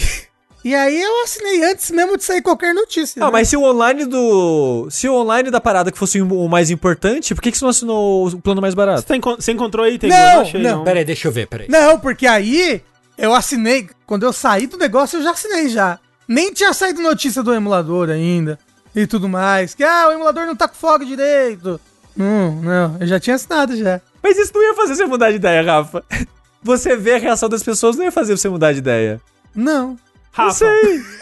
e 0.66 0.74
aí 0.74 1.00
eu 1.00 1.22
assinei 1.22 1.62
antes 1.62 1.92
mesmo 1.92 2.16
de 2.16 2.24
sair 2.24 2.42
qualquer 2.42 2.74
notícia. 2.74 3.22
Ah, 3.22 3.26
né? 3.26 3.30
mas 3.32 3.48
se 3.48 3.56
o 3.56 3.62
online 3.62 4.04
do. 4.04 4.88
Se 4.90 5.08
o 5.08 5.14
online 5.14 5.48
da 5.48 5.60
parada 5.60 5.92
que 5.92 5.98
fosse 5.98 6.20
o 6.20 6.48
mais 6.48 6.70
importante, 6.70 7.34
por 7.36 7.40
que, 7.40 7.52
que 7.52 7.58
você 7.58 7.64
não 7.64 7.70
assinou 7.70 8.26
o 8.26 8.40
plano 8.40 8.60
mais 8.60 8.72
Você, 8.72 8.76
barato? 8.76 9.02
tá 9.04 9.14
encon- 9.16 9.36
você 9.36 9.52
encontrou 9.52 9.86
aí? 9.86 9.96
Tem 9.96 10.10
Não, 10.10 10.16
não 10.34 10.40
achei, 10.40 10.60
não. 10.62 10.76
não. 10.78 10.84
Pera 10.84 10.98
aí, 10.98 11.04
deixa 11.04 11.28
eu 11.28 11.32
ver, 11.32 11.46
pera 11.46 11.62
aí. 11.62 11.68
Não, 11.68 12.00
porque 12.00 12.26
aí 12.26 12.82
eu 13.16 13.32
assinei. 13.32 13.88
Quando 14.04 14.24
eu 14.24 14.32
saí 14.32 14.66
do 14.66 14.76
negócio, 14.76 15.18
eu 15.18 15.22
já 15.22 15.30
assinei 15.30 15.68
já. 15.68 16.00
Nem 16.26 16.52
tinha 16.52 16.72
saído 16.74 17.00
notícia 17.00 17.44
do 17.44 17.54
emulador 17.54 18.10
ainda. 18.10 18.58
E 18.92 19.06
tudo 19.06 19.28
mais. 19.28 19.72
Que 19.72 19.84
ah, 19.84 20.08
o 20.08 20.12
emulador 20.12 20.46
não 20.46 20.56
tá 20.56 20.66
com 20.66 20.74
fogo 20.74 21.04
direito. 21.04 21.80
Não, 22.16 22.52
não. 22.56 22.96
Eu 22.98 23.06
já 23.06 23.20
tinha 23.20 23.36
assinado 23.36 23.76
já. 23.76 24.00
Mas 24.20 24.36
isso 24.36 24.50
não 24.52 24.62
ia 24.62 24.74
fazer 24.74 24.96
você 24.96 25.06
mudar 25.06 25.30
de 25.30 25.36
ideia, 25.36 25.62
Rafa. 25.62 26.02
Você 26.62 26.96
vê 26.96 27.12
a 27.14 27.18
reação 27.18 27.48
das 27.48 27.62
pessoas, 27.62 27.94
não 27.94 28.04
ia 28.04 28.10
fazer 28.10 28.36
você 28.36 28.48
mudar 28.48 28.72
de 28.72 28.78
ideia. 28.78 29.20
Não. 29.54 29.96
Rafa, 30.36 30.66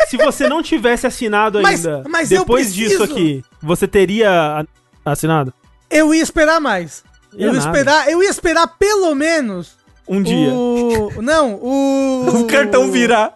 se 0.08 0.16
você 0.16 0.48
não 0.48 0.62
tivesse 0.62 1.06
assinado 1.06 1.60
Mas- 1.62 1.86
ainda, 1.86 2.08
mas 2.08 2.28
depois 2.28 2.74
disso 2.74 3.02
aqui, 3.02 3.44
você 3.62 3.86
teria 3.86 4.66
assinado? 5.04 5.52
Eu 5.90 6.12
ia 6.14 6.22
esperar 6.22 6.60
mais. 6.60 7.04
Ia 7.32 7.46
Eu 7.46 7.52
ia 7.52 7.58
esperar, 7.58 8.10
eu 8.10 8.22
ia 8.22 8.28
esperar 8.30 8.66
pelo 8.78 9.14
menos 9.14 9.76
Um 10.08 10.22
dia. 10.22 10.48
o. 10.52 11.12
Não, 11.22 11.54
o. 11.54 12.26
O 12.42 12.44
cartão 12.46 12.90
virar. 12.90 13.34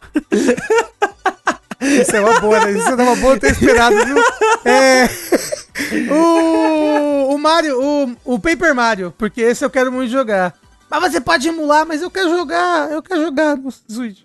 Isso 1.80 2.16
é 2.16 2.20
uma 2.20 2.40
boa, 2.40 2.64
né? 2.64 2.72
Isso 2.72 2.88
é 2.88 2.94
uma 2.94 3.16
boa 3.16 3.38
ter 3.38 3.52
esperado, 3.52 3.94
viu? 4.04 4.16
É. 4.64 5.08
O. 6.12 7.34
O 7.34 7.38
Mario, 7.38 7.80
o, 7.80 8.16
o 8.34 8.38
Paper 8.38 8.74
Mario, 8.74 9.14
porque 9.16 9.40
esse 9.40 9.64
eu 9.64 9.70
quero 9.70 9.92
muito 9.92 10.10
jogar. 10.10 10.54
Mas 10.90 11.12
você 11.12 11.20
pode 11.20 11.46
emular, 11.46 11.86
mas 11.86 12.02
eu 12.02 12.10
quero 12.10 12.30
jogar, 12.30 12.90
eu 12.90 13.00
quero 13.02 13.22
jogar 13.22 13.56
no 13.56 13.70
Switch. 13.70 14.20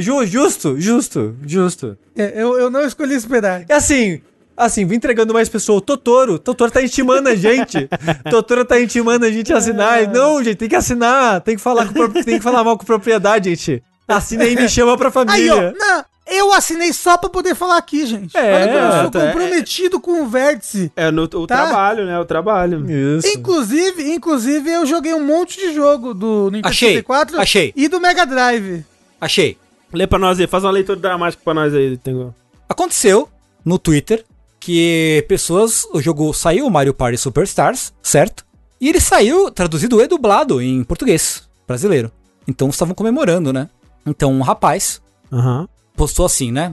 Ju- 0.00 0.26
Justo, 0.26 0.80
justo, 0.80 1.36
justo. 1.46 1.96
É, 2.16 2.32
eu, 2.42 2.58
eu 2.58 2.70
não 2.70 2.82
escolhi 2.82 3.14
esperar. 3.14 3.64
É 3.68 3.74
assim, 3.74 4.20
assim, 4.56 4.84
vim 4.86 4.96
entregando 4.96 5.32
mais 5.34 5.48
pessoas. 5.48 5.82
Totoro, 5.82 6.38
Totoro 6.38 6.70
tá 6.70 6.82
intimando 6.82 7.28
a 7.28 7.34
gente. 7.34 7.88
Totoro 8.30 8.64
tá 8.64 8.80
intimando 8.80 9.24
a 9.26 9.30
gente 9.30 9.52
a 9.52 9.56
assinar. 9.58 10.02
E, 10.02 10.06
Não, 10.06 10.42
gente, 10.42 10.56
tem 10.56 10.68
que 10.68 10.76
assinar. 10.76 11.40
Tem 11.42 11.56
que 11.56 11.62
falar, 11.62 11.92
com, 11.92 12.08
tem 12.10 12.38
que 12.38 12.40
falar 12.42 12.64
mal 12.64 12.76
com 12.78 12.84
propriedade, 12.84 13.50
gente. 13.50 13.82
Assina 14.06 14.44
aí 14.44 14.54
e 14.54 14.56
me 14.56 14.68
chama 14.68 14.96
pra 14.96 15.08
Aí, 15.08 15.12
família. 15.12 15.54
ó, 15.54 15.78
não, 15.78 16.04
eu 16.26 16.52
assinei 16.54 16.92
só 16.94 17.18
pra 17.18 17.28
poder 17.28 17.54
falar 17.54 17.76
aqui, 17.76 18.06
gente. 18.06 18.34
É, 18.34 18.54
Olha 18.54 18.70
eu 18.72 19.10
sou 19.12 19.20
é. 19.20 19.26
comprometido 19.26 20.00
com 20.00 20.22
o 20.22 20.26
vértice. 20.28 20.90
É 20.96 21.10
no 21.10 21.24
o 21.24 21.46
Tá. 21.46 21.66
trabalho, 21.66 22.06
né? 22.06 22.18
O 22.18 22.24
trabalho. 22.24 22.86
Isso. 23.18 23.28
Inclusive, 23.28 24.10
inclusive, 24.14 24.70
eu 24.70 24.86
joguei 24.86 25.12
um 25.12 25.24
monte 25.26 25.58
de 25.60 25.74
jogo 25.74 26.14
do 26.14 26.46
Nintendo 26.46 26.68
Achei, 26.68 26.88
64 26.88 27.38
achei. 27.40 27.72
e 27.76 27.86
do 27.86 28.00
Mega 28.00 28.24
Drive. 28.24 28.82
Achei. 29.20 29.56
Lê 29.92 30.06
pra 30.06 30.18
nós 30.18 30.38
aí, 30.38 30.46
faz 30.46 30.64
uma 30.64 30.70
leitura 30.70 30.98
dramática 30.98 31.42
pra 31.42 31.54
nós 31.54 31.74
aí, 31.74 31.96
Tengu. 31.96 32.34
Aconteceu 32.68 33.28
no 33.64 33.78
Twitter 33.78 34.24
que 34.60 35.24
pessoas. 35.28 35.86
O 35.92 36.00
jogo 36.00 36.32
saiu, 36.32 36.66
o 36.66 36.70
Mario 36.70 36.92
Party 36.94 37.16
Superstars, 37.16 37.92
certo? 38.02 38.44
E 38.80 38.88
ele 38.88 39.00
saiu 39.00 39.50
traduzido 39.50 40.00
e 40.00 40.06
dublado 40.06 40.60
em 40.60 40.84
português 40.84 41.48
brasileiro. 41.66 42.12
Então 42.46 42.68
estavam 42.68 42.94
comemorando, 42.94 43.52
né? 43.52 43.68
Então 44.06 44.32
um 44.32 44.42
rapaz 44.42 45.00
Aham. 45.32 45.68
postou 45.96 46.24
assim, 46.24 46.52
né? 46.52 46.72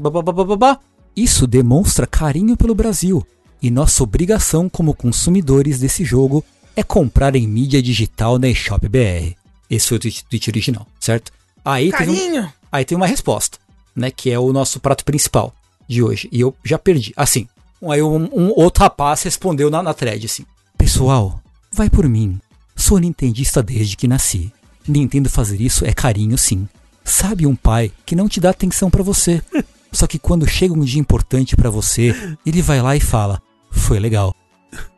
Isso 1.15 1.47
demonstra 1.47 2.05
carinho 2.05 2.55
pelo 2.55 2.75
Brasil. 2.75 3.25
E 3.61 3.71
nossa 3.71 4.03
obrigação 4.03 4.69
como 4.69 4.93
consumidores 4.93 5.79
desse 5.79 6.03
jogo 6.05 6.43
é 6.75 6.83
comprar 6.83 7.35
em 7.35 7.47
mídia 7.47 7.81
digital 7.81 8.37
na 8.37 8.49
eShop 8.49 8.87
BR. 8.87 9.33
Esse 9.69 9.87
foi 9.87 9.97
o 9.97 9.99
tweet, 9.99 10.25
tweet 10.25 10.49
original, 10.49 10.85
certo? 10.99 11.31
Aí 11.65 11.91
teve, 11.91 12.11
um- 12.11 12.15
Carinho. 12.15 12.53
aí 12.71 12.85
tem 12.85 12.95
uma 12.95 13.07
resposta, 13.07 13.57
né? 13.95 14.11
Que 14.11 14.29
é 14.31 14.37
o 14.39 14.53
nosso 14.53 14.79
prato 14.79 15.03
principal 15.03 15.53
de 15.87 16.03
hoje. 16.03 16.29
E 16.31 16.39
eu 16.41 16.55
já 16.63 16.77
perdi. 16.77 17.11
Assim, 17.17 17.47
aí 17.89 18.01
um, 18.01 18.29
um 18.33 18.51
outro 18.55 18.83
rapaz 18.83 19.23
respondeu 19.23 19.69
na, 19.71 19.81
na 19.81 19.93
thread 19.93 20.25
assim: 20.25 20.45
Pessoal, 20.77 21.41
vai 21.71 21.89
por 21.89 22.07
mim. 22.07 22.39
Sou 22.75 22.99
nintendista 22.99 23.63
desde 23.63 23.97
que 23.97 24.07
nasci. 24.07 24.51
Nintendo 24.87 25.29
fazer 25.29 25.59
isso 25.59 25.85
é 25.85 25.91
carinho, 25.93 26.37
sim. 26.37 26.67
Sabe 27.03 27.47
um 27.47 27.55
pai 27.55 27.91
que 28.05 28.15
não 28.15 28.27
te 28.29 28.39
dá 28.39 28.51
atenção 28.51 28.89
pra 28.89 29.01
você. 29.03 29.41
Só 29.91 30.05
que 30.07 30.19
quando 30.19 30.45
chega 30.47 30.73
um 30.73 30.83
dia 30.83 30.99
importante 30.99 31.55
pra 31.55 31.69
você, 31.69 32.13
ele 32.45 32.61
vai 32.61 32.81
lá 32.81 32.95
e 32.95 32.99
fala: 32.99 33.41
Foi 33.71 33.97
legal. 33.99 34.35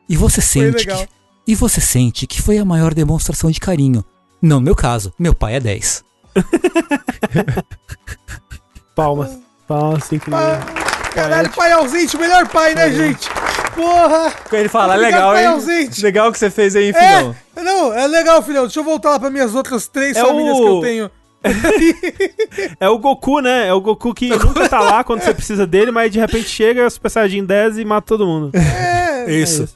E 0.10 0.18
você 0.18 0.42
sente 0.42 0.86
que 1.06 1.08
e 1.48 1.56
você 1.56 1.80
sente 1.80 2.28
que 2.28 2.42
foi 2.42 2.58
a 2.58 2.66
maior 2.66 2.94
demonstração 2.94 3.50
de 3.50 3.60
carinho. 3.60 4.04
Não 4.42 4.58
no 4.60 4.66
meu 4.66 4.76
caso, 4.76 5.14
meu 5.18 5.34
pai 5.34 5.56
é 5.56 5.60
10. 5.60 6.04
Palmas. 8.96 9.38
Palmas, 9.68 10.08
tem 10.08 10.18
que 10.20 10.34
Ah, 10.34 10.60
caralho, 11.14 11.50
pai 11.52 11.72
ausente, 11.74 12.16
o 12.16 12.20
melhor 12.20 12.48
pai, 12.48 12.74
né, 12.74 12.90
gente? 12.92 13.30
Porra! 13.76 14.34
Ele 14.52 14.70
fala, 14.70 14.96
Obrigado, 14.96 15.12
legal, 15.14 15.34
pai 15.34 15.44
hein? 15.44 15.50
ausente. 15.50 16.02
Legal 16.02 16.32
que 16.32 16.40
você 16.40 16.50
fez 16.50 16.76
aí, 16.76 16.92
filhão. 16.94 17.36
É, 17.56 17.62
não, 17.62 17.94
é 17.94 18.08
legal, 18.08 18.42
filhão. 18.42 18.64
Deixa 18.64 18.80
eu 18.80 18.84
voltar 18.84 19.12
lá 19.12 19.20
pra 19.20 19.30
minhas 19.30 19.54
outras 19.54 19.88
três 19.88 20.16
É 20.18 20.22
famílias 20.22 20.58
o- 20.58 20.62
que 20.62 20.68
eu 20.68 20.82
tenho. 20.82 21.12
É 22.80 22.90
o 22.90 22.98
Goku, 22.98 23.40
né? 23.40 23.68
É 23.68 23.74
o 23.74 23.80
Goku 23.80 24.14
que 24.14 24.30
nunca 24.36 24.68
tá 24.68 24.80
lá 24.80 25.04
quando 25.04 25.22
você 25.22 25.34
precisa 25.34 25.68
dele, 25.68 25.92
mas 25.92 26.12
de 26.12 26.20
repente 26.20 26.50
chega, 26.50 26.90
Super 26.90 27.10
Saiyajin 27.10 27.46
10 27.46 27.78
e 27.78 27.86
mata 27.86 28.08
todo 28.08 28.26
mundo. 28.26 28.52
É, 28.56 29.32
Isso. 29.32 29.68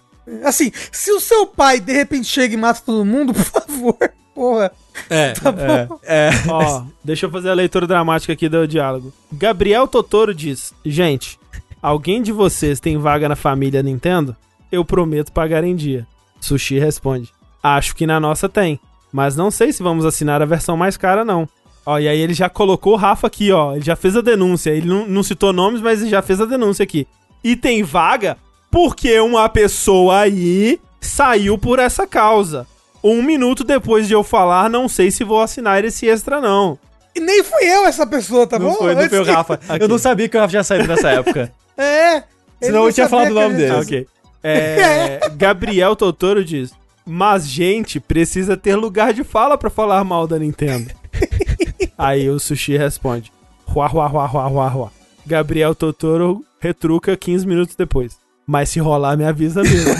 assim, 0.44 0.72
se 0.92 1.12
o 1.12 1.20
seu 1.20 1.46
pai 1.46 1.80
de 1.80 1.94
repente 1.94 2.26
chega 2.28 2.54
e 2.56 2.58
mata 2.58 2.82
todo 2.84 3.06
mundo, 3.06 3.34
por 3.34 3.44
favor, 3.46 3.98
porra. 4.34 4.72
É. 5.10 5.34
Tá 5.40 5.52
bom. 5.52 6.00
É. 6.04 6.30
Ó, 6.48 6.84
deixa 7.04 7.26
eu 7.26 7.32
fazer 7.32 7.50
a 7.50 7.54
leitura 7.54 7.88
dramática 7.88 8.34
aqui 8.34 8.48
do 8.48 8.68
diálogo. 8.68 9.14
Gabriel 9.32 9.88
Totoro 9.88 10.34
diz: 10.34 10.74
Gente, 10.86 11.40
alguém 11.82 12.22
de 12.22 12.32
vocês 12.32 12.80
tem 12.80 12.98
vaga 12.98 13.28
na 13.30 13.36
família 13.36 13.84
Nintendo? 13.84 14.36
Eu 14.72 14.86
prometo 14.86 15.32
pagar 15.32 15.64
em 15.64 15.76
dia. 15.76 16.08
Sushi 16.40 16.80
responde: 16.80 17.30
Acho 17.62 17.96
que 17.96 18.08
na 18.08 18.20
nossa 18.20 18.48
tem, 18.48 18.80
mas 19.12 19.36
não 19.36 19.52
sei 19.52 19.72
se 19.74 19.84
vamos 19.84 20.06
assinar 20.06 20.42
a 20.42 20.46
versão 20.46 20.78
mais 20.78 20.98
cara, 20.98 21.26
não. 21.26 21.48
Ó, 21.86 21.98
e 21.98 22.08
aí 22.08 22.20
ele 22.20 22.34
já 22.34 22.50
colocou 22.50 22.94
o 22.94 22.98
Rafa 22.98 23.28
aqui, 23.28 23.52
ó. 23.52 23.74
Ele 23.74 23.84
já 23.84 23.96
fez 23.96 24.16
a 24.16 24.22
denúncia. 24.22 24.70
Ele 24.70 24.88
não, 24.88 25.08
não 25.08 25.24
citou 25.24 25.52
nomes, 25.52 25.82
mas 25.82 26.02
ele 26.02 26.10
já 26.10 26.22
fez 26.22 26.40
a 26.40 26.46
denúncia 26.46 26.84
aqui. 26.84 27.08
E 27.44 27.56
tem 27.56 27.82
vaga 27.84 28.38
porque 28.70 29.20
uma 29.20 29.50
pessoa 29.50 30.20
aí 30.20 30.80
saiu 31.00 31.58
por 31.58 31.80
essa 31.80 32.06
causa. 32.06 32.68
Um 33.04 33.22
minuto 33.24 33.64
depois 33.64 34.08
de 34.08 34.14
eu 34.14 34.24
falar, 34.24 34.70
não 34.70 34.88
sei 34.88 35.10
se 35.12 35.24
vou 35.24 35.42
assinar 35.42 35.84
esse 35.84 36.08
extra, 36.08 36.40
não. 36.40 36.78
E 37.16 37.20
nem 37.20 37.44
fui 37.44 37.64
eu 37.66 37.86
essa 37.86 38.06
pessoa, 38.08 38.48
tá 38.48 38.58
Não 38.60 38.68
bom? 38.70 38.76
foi, 38.76 38.96
não 38.96 39.10
foi 39.10 39.20
o 39.20 39.24
Rafa. 39.24 39.60
Eu 39.80 39.88
não 39.88 39.98
sabia 39.98 40.30
que 40.30 40.38
o 40.38 40.40
Rafa 40.40 40.54
já 40.54 40.64
saiu 40.64 40.88
nessa 40.88 41.10
época. 41.10 41.52
É. 41.78 42.24
Senão 42.62 42.82
não 42.82 42.88
eu 42.88 42.94
tinha 42.94 43.10
falado 43.10 43.32
o 43.32 43.34
nome 43.34 43.56
dele. 43.56 43.72
Ah, 43.72 43.80
ok. 43.80 44.08
É, 44.44 45.20
Gabriel 45.36 45.96
Totoro 45.96 46.44
diz: 46.44 46.72
Mas, 47.06 47.48
gente, 47.48 48.00
precisa 48.00 48.58
ter 48.58 48.76
lugar 48.76 49.14
de 49.14 49.24
fala 49.24 49.58
pra 49.58 49.70
falar 49.70 50.04
mal 50.04 50.28
da 50.28 50.38
Nintendo. 50.38 50.92
Aí 51.98 52.30
o 52.30 52.40
Sushi 52.40 52.76
responde: 52.78 53.32
Ruá, 53.66 53.88
ruá, 53.88 54.08
ruá, 54.08 54.26
ruá, 54.26 54.48
ruá, 54.48 54.68
ruá. 54.68 54.92
Gabriel 55.26 55.74
Totoro 55.74 56.44
retruca 56.60 57.16
15 57.16 57.48
minutos 57.48 57.76
depois. 57.76 58.18
Mas 58.46 58.70
se 58.70 58.80
rolar, 58.80 59.16
me 59.16 59.24
avisa 59.26 59.62
mesmo. 59.64 59.96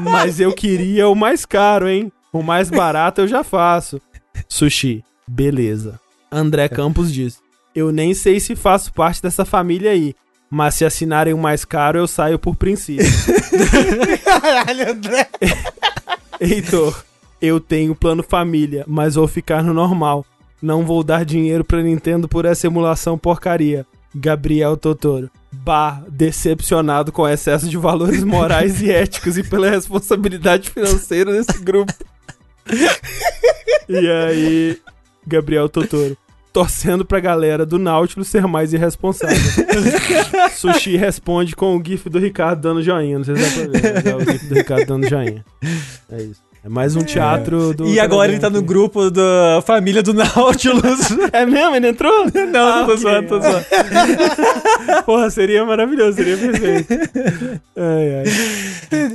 Mas 0.00 0.40
eu 0.40 0.52
queria 0.52 1.08
o 1.08 1.14
mais 1.14 1.44
caro, 1.44 1.88
hein? 1.88 2.12
O 2.32 2.42
mais 2.42 2.70
barato 2.70 3.22
eu 3.22 3.28
já 3.28 3.42
faço. 3.42 4.00
Sushi, 4.48 5.02
beleza. 5.26 5.98
André 6.30 6.68
Campos 6.68 7.12
diz: 7.12 7.40
Eu 7.74 7.90
nem 7.92 8.14
sei 8.14 8.40
se 8.40 8.54
faço 8.54 8.92
parte 8.92 9.22
dessa 9.22 9.44
família 9.44 9.90
aí. 9.90 10.14
Mas 10.50 10.76
se 10.76 10.84
assinarem 10.84 11.34
o 11.34 11.38
mais 11.38 11.64
caro, 11.64 11.98
eu 11.98 12.06
saio 12.06 12.38
por 12.38 12.54
princípio. 12.54 13.04
Caralho, 14.22 14.92
André. 14.92 15.28
Heitor, 16.40 17.04
eu 17.40 17.58
tenho 17.58 17.94
plano 17.94 18.22
família, 18.22 18.84
mas 18.86 19.16
vou 19.16 19.26
ficar 19.26 19.62
no 19.62 19.74
normal. 19.74 20.24
Não 20.62 20.84
vou 20.84 21.02
dar 21.02 21.24
dinheiro 21.24 21.64
pra 21.64 21.82
Nintendo 21.82 22.28
por 22.28 22.44
essa 22.44 22.66
emulação 22.66 23.18
porcaria. 23.18 23.84
Gabriel 24.16 24.76
Totoro. 24.76 25.30
Bar 25.52 26.04
decepcionado 26.08 27.12
com 27.12 27.22
o 27.22 27.28
excesso 27.28 27.68
de 27.68 27.76
valores 27.76 28.24
morais 28.24 28.80
e 28.80 28.90
éticos 28.90 29.36
e 29.36 29.42
pela 29.42 29.70
responsabilidade 29.70 30.70
financeira 30.70 31.32
desse 31.32 31.58
grupo. 31.62 31.92
e 33.88 34.08
aí, 34.08 34.78
Gabriel 35.26 35.68
Totoro. 35.68 36.16
Torcendo 36.52 37.04
pra 37.04 37.20
galera 37.20 37.66
do 37.66 37.78
Nautilus 37.78 38.28
ser 38.28 38.46
mais 38.46 38.72
irresponsável. 38.72 39.36
Sushi 40.56 40.96
responde 40.96 41.54
com 41.54 41.76
o 41.76 41.84
gif 41.84 42.08
do 42.08 42.18
Ricardo 42.18 42.62
dando 42.62 42.82
joinha. 42.82 43.18
Não 43.18 43.24
sei 43.26 43.36
se 43.36 43.42
dá 43.42 43.50
pra 43.50 43.80
ver, 43.80 43.94
mas 43.94 44.06
é 44.06 44.16
o 44.16 44.20
gif 44.20 44.46
do 44.46 44.54
Ricardo 44.54 44.86
dando 44.86 45.06
joinha. 45.06 45.44
É 46.10 46.22
isso. 46.22 46.45
É 46.66 46.68
mais 46.68 46.96
um 46.96 47.04
teatro 47.04 47.72
do. 47.72 47.86
E 47.86 48.00
agora 48.00 48.28
ele 48.32 48.40
tá 48.40 48.50
no 48.50 48.60
grupo 48.60 49.08
da 49.08 49.62
família 49.64 50.02
do 50.02 50.12
Nautilus. 50.12 50.82
É 51.32 51.46
mesmo? 51.46 51.76
Ele 51.76 51.86
entrou? 51.88 52.26
Não, 52.50 52.60
Ah, 52.66 52.76
não 52.80 52.86
tô 52.86 52.92
ok. 52.92 52.96
zoando, 53.02 53.28
tô 53.28 53.40
zoando. 53.40 53.64
Porra, 55.06 55.30
seria 55.30 55.64
maravilhoso, 55.64 56.16
seria 56.16 56.36
perfeito. 56.36 56.92
Ai, 57.76 58.14
ai. 58.18 58.24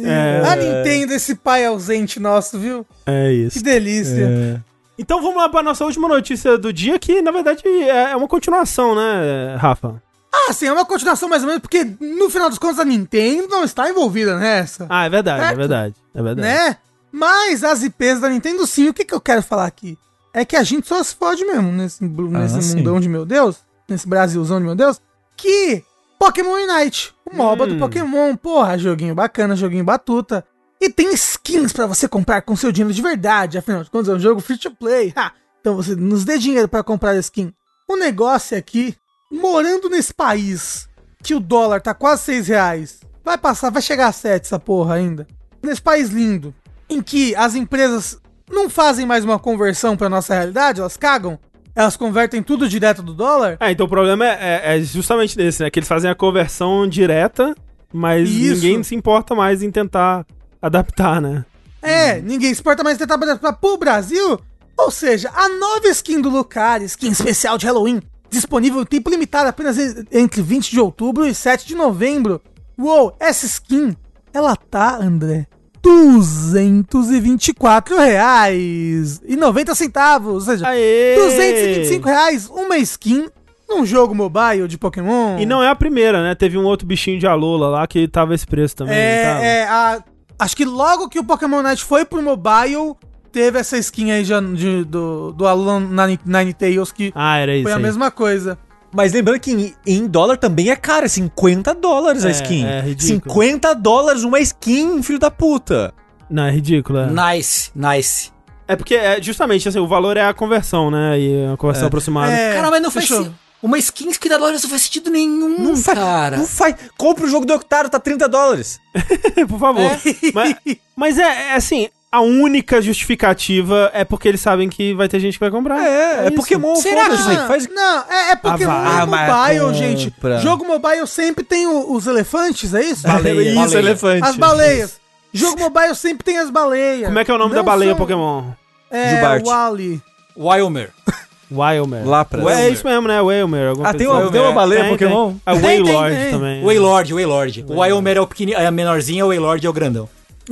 É. 0.06 0.42
A 0.48 0.56
Nintendo, 0.56 1.14
esse 1.14 1.36
pai 1.36 1.66
ausente 1.66 2.22
nosso, 2.22 2.58
viu? 2.58 2.86
É 3.06 3.28
Que 3.28 3.34
isso. 3.34 3.62
delícia. 3.64 4.64
Então 4.98 5.22
vamos 5.22 5.36
lá 5.38 5.50
pra 5.50 5.62
nossa 5.62 5.84
última 5.84 6.08
notícia 6.08 6.58
do 6.58 6.72
dia, 6.72 6.98
que 7.00 7.22
na 7.22 7.32
verdade 7.32 7.64
é 7.68 8.12
é 8.12 8.16
uma 8.16 8.28
continuação, 8.30 8.96
né, 8.96 9.56
Rafa? 9.58 10.02
Ah, 10.34 10.54
sim, 10.54 10.68
é 10.68 10.72
uma 10.72 10.86
continuação 10.86 11.28
mais 11.28 11.42
ou 11.44 11.48
menos, 11.50 11.62
porque 11.62 11.86
no 12.00 12.30
final 12.30 12.48
dos 12.50 12.58
contos 12.60 12.80
a 12.80 12.86
Nintendo 12.86 13.50
não 13.50 13.66
está 13.66 13.90
envolvida 13.90 14.38
nessa. 14.38 14.86
Ah, 14.90 15.06
é 15.06 15.10
verdade, 15.10 15.42
é 15.42 15.46
Certo. 15.48 15.58
verdade. 15.58 15.96
É 16.16 16.22
verdade. 16.24 16.48
né? 16.48 16.78
Mas 17.12 17.64
as 17.64 17.84
IPs 17.84 18.20
da 18.22 18.30
Nintendo, 18.30 18.66
sim, 18.66 18.88
o 18.90 18.94
que, 18.94 19.04
que 19.06 19.14
eu 19.14 19.22
quero 19.22 19.42
falar 19.44 19.66
aqui? 19.66 19.98
É 20.34 20.46
que 20.46 20.56
a 20.56 20.64
gente 20.64 20.88
só 20.88 21.04
se 21.04 21.14
fode 21.16 21.44
mesmo 21.46 21.72
nesse, 21.72 22.06
blu- 22.08 22.30
nesse 22.32 22.58
Ah, 22.58 22.62
sim. 22.62 22.78
mundão 22.78 23.00
de 23.00 23.10
meu 23.10 23.26
Deus, 23.26 23.58
nesse 23.90 24.08
Brasilzão 24.08 24.60
de 24.60 24.66
meu 24.66 24.76
Deus, 24.76 25.02
que 25.36 25.84
Pokémon 26.18 26.54
Unite, 26.54 27.14
o 27.30 27.36
MOBA 27.36 27.68
do 27.68 27.76
Hum. 27.76 27.80
Pokémon, 27.80 28.36
porra, 28.38 28.78
joguinho 28.78 29.14
bacana, 29.14 29.56
joguinho 29.56 29.84
batuta. 29.84 30.46
E 30.80 30.90
tem 30.90 31.14
skins 31.14 31.74
pra 31.74 31.86
você 31.86 32.08
comprar 32.08 32.42
com 32.44 32.56
seu 32.56 32.72
dinheiro 32.72 32.94
de 32.94 33.02
verdade, 33.02 33.58
afinal 33.58 33.84
de 33.84 33.90
contas 33.90 34.10
é 34.10 34.14
um 34.14 34.20
jogo 34.20 34.40
free 34.40 34.58
to 34.58 34.72
play. 34.72 35.14
Ha! 35.16 35.32
Então 35.60 35.76
você 35.76 35.96
nos 35.96 36.24
dê 36.24 36.38
dinheiro 36.38 36.68
pra 36.68 36.82
comprar 36.84 37.16
skin. 37.18 37.54
O 37.88 37.96
negócio 37.98 38.56
é 38.56 38.62
que, 38.62 38.96
morando 39.32 39.90
nesse 39.90 40.14
país, 40.14 40.88
que 41.22 41.36
o 41.36 41.40
dólar 41.40 41.82
tá 41.82 41.94
quase 41.94 42.24
6 42.24 42.48
reais, 42.48 43.00
vai 43.24 43.38
passar, 43.38 43.70
vai 43.70 43.82
chegar 43.82 44.08
a 44.08 44.12
7 44.12 44.46
essa 44.46 44.58
porra 44.60 44.96
ainda. 44.96 45.28
Nesse 45.62 45.82
país 45.82 46.10
lindo, 46.10 46.56
em 46.92 47.02
que 47.02 47.34
as 47.36 47.56
empresas 47.56 48.20
não 48.52 48.70
fazem 48.70 49.06
mais 49.06 49.24
uma 49.24 49.40
conversão 49.40 49.96
pra 49.96 50.10
nossa 50.10 50.34
realidade, 50.34 50.82
elas 50.82 50.98
cagam, 50.98 51.40
elas 51.74 51.96
convertem 51.96 52.44
tudo 52.44 52.68
direto 52.68 53.02
do 53.02 53.14
dólar. 53.14 53.56
Ah, 53.60 53.72
então 53.72 53.86
o 53.86 53.90
problema 53.90 54.26
é, 54.26 54.62
é- 54.74 54.78
é 54.78 54.82
justamente 54.82 55.38
nesse, 55.38 55.64
né? 55.64 55.70
Que 55.70 55.80
eles 55.80 55.88
fazem 55.88 56.12
a 56.12 56.16
conversão 56.16 56.86
direta, 56.88 57.56
mas 57.94 58.30
Isso. 58.30 58.56
ninguém 58.56 58.84
se 58.84 58.94
importa 58.94 59.34
mais 59.34 59.64
em 59.64 59.72
tentar 59.72 60.26
adaptar, 60.62 61.22
né? 61.22 61.46
É, 61.82 62.20
ninguém 62.22 62.54
se 62.54 62.60
importa 62.60 62.84
mais 62.84 62.98
tentar 62.98 63.16
adaptar 63.16 63.54
pro 63.54 63.78
Brasil. 63.78 64.38
Ou 64.78 64.92
seja, 64.92 65.32
a 65.34 65.48
nova 65.48 65.88
skin 65.88 66.20
do 66.22 66.30
Lucario, 66.30 66.86
skin 66.86 67.10
especial 67.12 67.58
de 67.58 67.66
Halloween, 67.66 68.02
disponível 68.30 68.82
em 68.82 68.86
tempo 68.86 69.10
limitado 69.10 69.48
apenas 69.50 69.78
en- 69.78 70.06
entre 70.12 70.42
20 70.42 70.72
de 70.72 70.80
outubro 70.80 71.26
e 71.26 71.34
7 71.34 71.66
de 71.68 71.76
novembro. 71.76 72.42
Uou, 72.78 73.16
essa 73.20 73.46
skin, 73.46 73.96
ela 74.34 74.56
tá, 74.56 74.98
André, 74.98 75.48
224 75.82 77.98
reais 77.98 79.22
e 79.26 79.36
90 79.36 79.74
centavos. 79.76 80.34
Ou 80.34 80.42
seja, 80.42 80.68
Aê! 80.68 81.16
225 81.16 82.08
reais 82.08 82.50
uma 82.50 82.78
skin 82.78 83.28
num 83.70 83.86
jogo 83.86 84.14
mobile 84.14 84.68
de 84.68 84.78
Pokémon. 84.78 85.40
E 85.40 85.46
não 85.46 85.64
é 85.64 85.70
a 85.70 85.76
primeira, 85.76 86.22
né? 86.22 86.36
Teve 86.36 86.58
um 86.58 86.66
outro 86.66 86.86
bichinho 86.86 87.18
de 87.20 87.26
Alola 87.28 87.70
lá 87.70 87.88
que 87.88 88.06
tava 88.08 88.36
esse 88.36 88.46
preço 88.46 88.76
também. 88.76 88.96
É, 88.96 89.62
é, 89.62 89.68
a- 89.68 90.04
acho 90.40 90.56
que 90.58 90.66
logo 90.66 91.08
que 91.10 91.20
o 91.20 91.24
Pokémon 91.24 91.62
Night 91.62 91.84
foi 91.84 92.04
pro 92.04 92.22
mobile, 92.22 92.94
teve 93.32 93.60
essa 93.60 93.78
skin 93.78 94.12
aí 94.12 94.26
já 94.26 94.42
de- 94.42 94.84
do, 94.84 95.32
do 95.32 95.46
Nine, 95.80 96.20
Ninetales, 96.26 96.92
que 96.92 97.14
Ah, 97.16 97.38
era 97.38 97.54
isso. 97.56 97.64
foi 97.64 97.72
a 97.72 97.78
aí. 97.78 97.82
mesma 97.82 98.12
coisa. 98.12 98.58
Mas 98.94 99.14
lembrando 99.14 99.40
que 99.40 99.52
em, 99.52 99.76
em 99.86 100.06
dólar 100.08 100.38
também 100.38 100.70
é 100.70 100.76
caro, 100.76 101.06
é 101.06 101.10
50 101.10 101.74
dólares 101.76 102.26
a 102.26 102.30
É, 102.30 102.32
skin. 102.32 102.66
é 102.66 102.82
ridículo. 102.82 103.34
50 103.34 103.74
dólares 103.76 104.24
uma 104.24 104.40
skin, 104.40 105.02
filho 105.02 105.20
da 105.20 105.32
puta. 105.32 105.94
Não, 106.30 106.44
é 106.44 106.52
ridículo. 106.52 107.00
É, 107.00 107.08
Nice, 107.36 107.72
nice. 107.76 108.32
é 108.68 108.76
porque 108.76 108.96
é, 108.96 109.22
justamente 109.22 109.68
assim, 109.68 109.80
o 109.80 109.88
valor 109.88 110.18
é 110.18 110.26
a 110.28 110.34
conversão, 110.34 110.92
né? 110.92 111.20
E 111.20 111.46
a 111.54 111.58
conversão 111.58 111.86
É. 111.86 111.88
aproximada. 111.88 112.32
É, 112.32 112.54
Cara, 112.56 112.70
mas 112.70 112.82
não 112.82 112.92
faz 112.92 113.08
sentido. 113.08 113.34
Uma 113.64 113.78
skin 113.78 114.12
que 114.12 114.28
dá 114.28 114.38
dólares 114.38 114.64
não 114.64 114.70
faz 114.72 114.82
sentido 114.82 115.12
nenhum, 115.12 115.60
Não 115.60 115.76
faz. 115.78 115.98
cara. 116.00 116.38
Não 116.38 116.48
faz. 116.48 116.76
Compra 116.98 117.26
o 117.26 117.30
jogo 117.30 117.46
do 117.46 117.54
Octaro, 117.54 117.90
tá 117.90 118.00
30 118.00 118.28
dólares. 118.28 118.80
Por 119.48 119.60
favor. 119.60 119.92
Mas, 120.34 120.56
mas 120.96 121.18
é, 121.20 121.50
é 121.52 121.54
assim, 121.56 121.88
a 122.12 122.20
única 122.22 122.82
justificativa 122.82 123.90
é 123.94 124.04
porque 124.04 124.28
eles 124.28 124.42
sabem 124.42 124.68
que 124.68 124.94
vai 124.94 125.08
ter 125.08 125.20
gente 125.20 125.34
que 125.36 125.40
vai 125.40 125.50
comprar. 125.52 125.80
É, 125.86 126.24
é, 126.24 126.26
isso. 126.26 126.34
Pokémon. 126.36 126.76
Será 126.76 127.10
que 127.10 127.16
Ah, 127.16 127.48
faz... 127.48 127.68
Não, 127.70 128.04
é, 128.10 128.32
é 128.32 128.36
Pokémon 128.36 128.72
Ah, 128.72 129.06
vai. 129.06 129.28
é 129.28 129.32
Ah, 129.32 129.64
mobile, 129.64 129.74
gente. 129.78 130.14
Jogo 130.42 130.66
mobile 130.66 131.08
sempre 131.08 131.44
tem 131.44 131.68
o- 131.68 131.94
os 131.94 132.08
elefantes, 132.08 132.74
é 132.74 132.84
isso? 132.84 133.04
Baleia. 133.08 133.42
Isso, 133.42 133.56
Baleia. 133.56 133.78
elefante. 133.80 134.28
As 134.28 134.36
baleias. 134.36 135.00
Jogo 135.34 135.60
mobile 135.62 135.96
sempre 135.96 136.24
tem 136.26 136.38
as 136.38 136.50
baleias. 136.50 137.06
Como 137.08 137.20
é 137.20 137.24
que 137.24 137.32
é 137.32 137.34
o 137.34 137.38
nome 137.38 137.52
Não 137.56 137.58
da 137.58 137.64
baleia 137.64 137.92
são- 137.92 137.98
Pokémon? 137.98 138.44
É, 138.92 139.16
Jubarte. 139.16 139.48
Wally. 139.50 140.02
Wilmer. 140.38 140.90
Wilmer. 141.50 142.06
Lapras. 142.08 142.46
É 142.48 142.70
isso 142.70 142.86
mesmo, 142.86 143.08
né? 143.08 143.22
Wilmer. 143.22 143.72
Ah, 143.72 143.76
coisa 143.76 143.94
tem 143.94 144.08
uma, 144.08 144.22
assim. 144.24 144.32
tem 144.32 144.42
uma 144.42 144.52
baleia 144.52 144.82
Tem, 144.82 144.90
Pokémon? 144.92 145.30
tem. 145.32 145.42
A 145.46 145.52
Tem, 145.54 145.62
tem, 145.62 145.84
Waylord 145.84 146.16
tem. 146.16 146.32
também. 146.32 146.64
Waylord, 146.64 147.14
Waylord. 147.14 147.66
O 147.70 147.80
Wilmer 147.80 148.18
é 148.18 148.22
o 148.22 148.28
pequenininho, 148.28 148.62
é 148.62 148.68
a 148.68 148.72
menorzinha, 148.72 149.26
o 149.26 149.30
Waylord 149.30 149.66
é 149.66 149.70
o 149.70 149.74
grandão. 149.74 150.10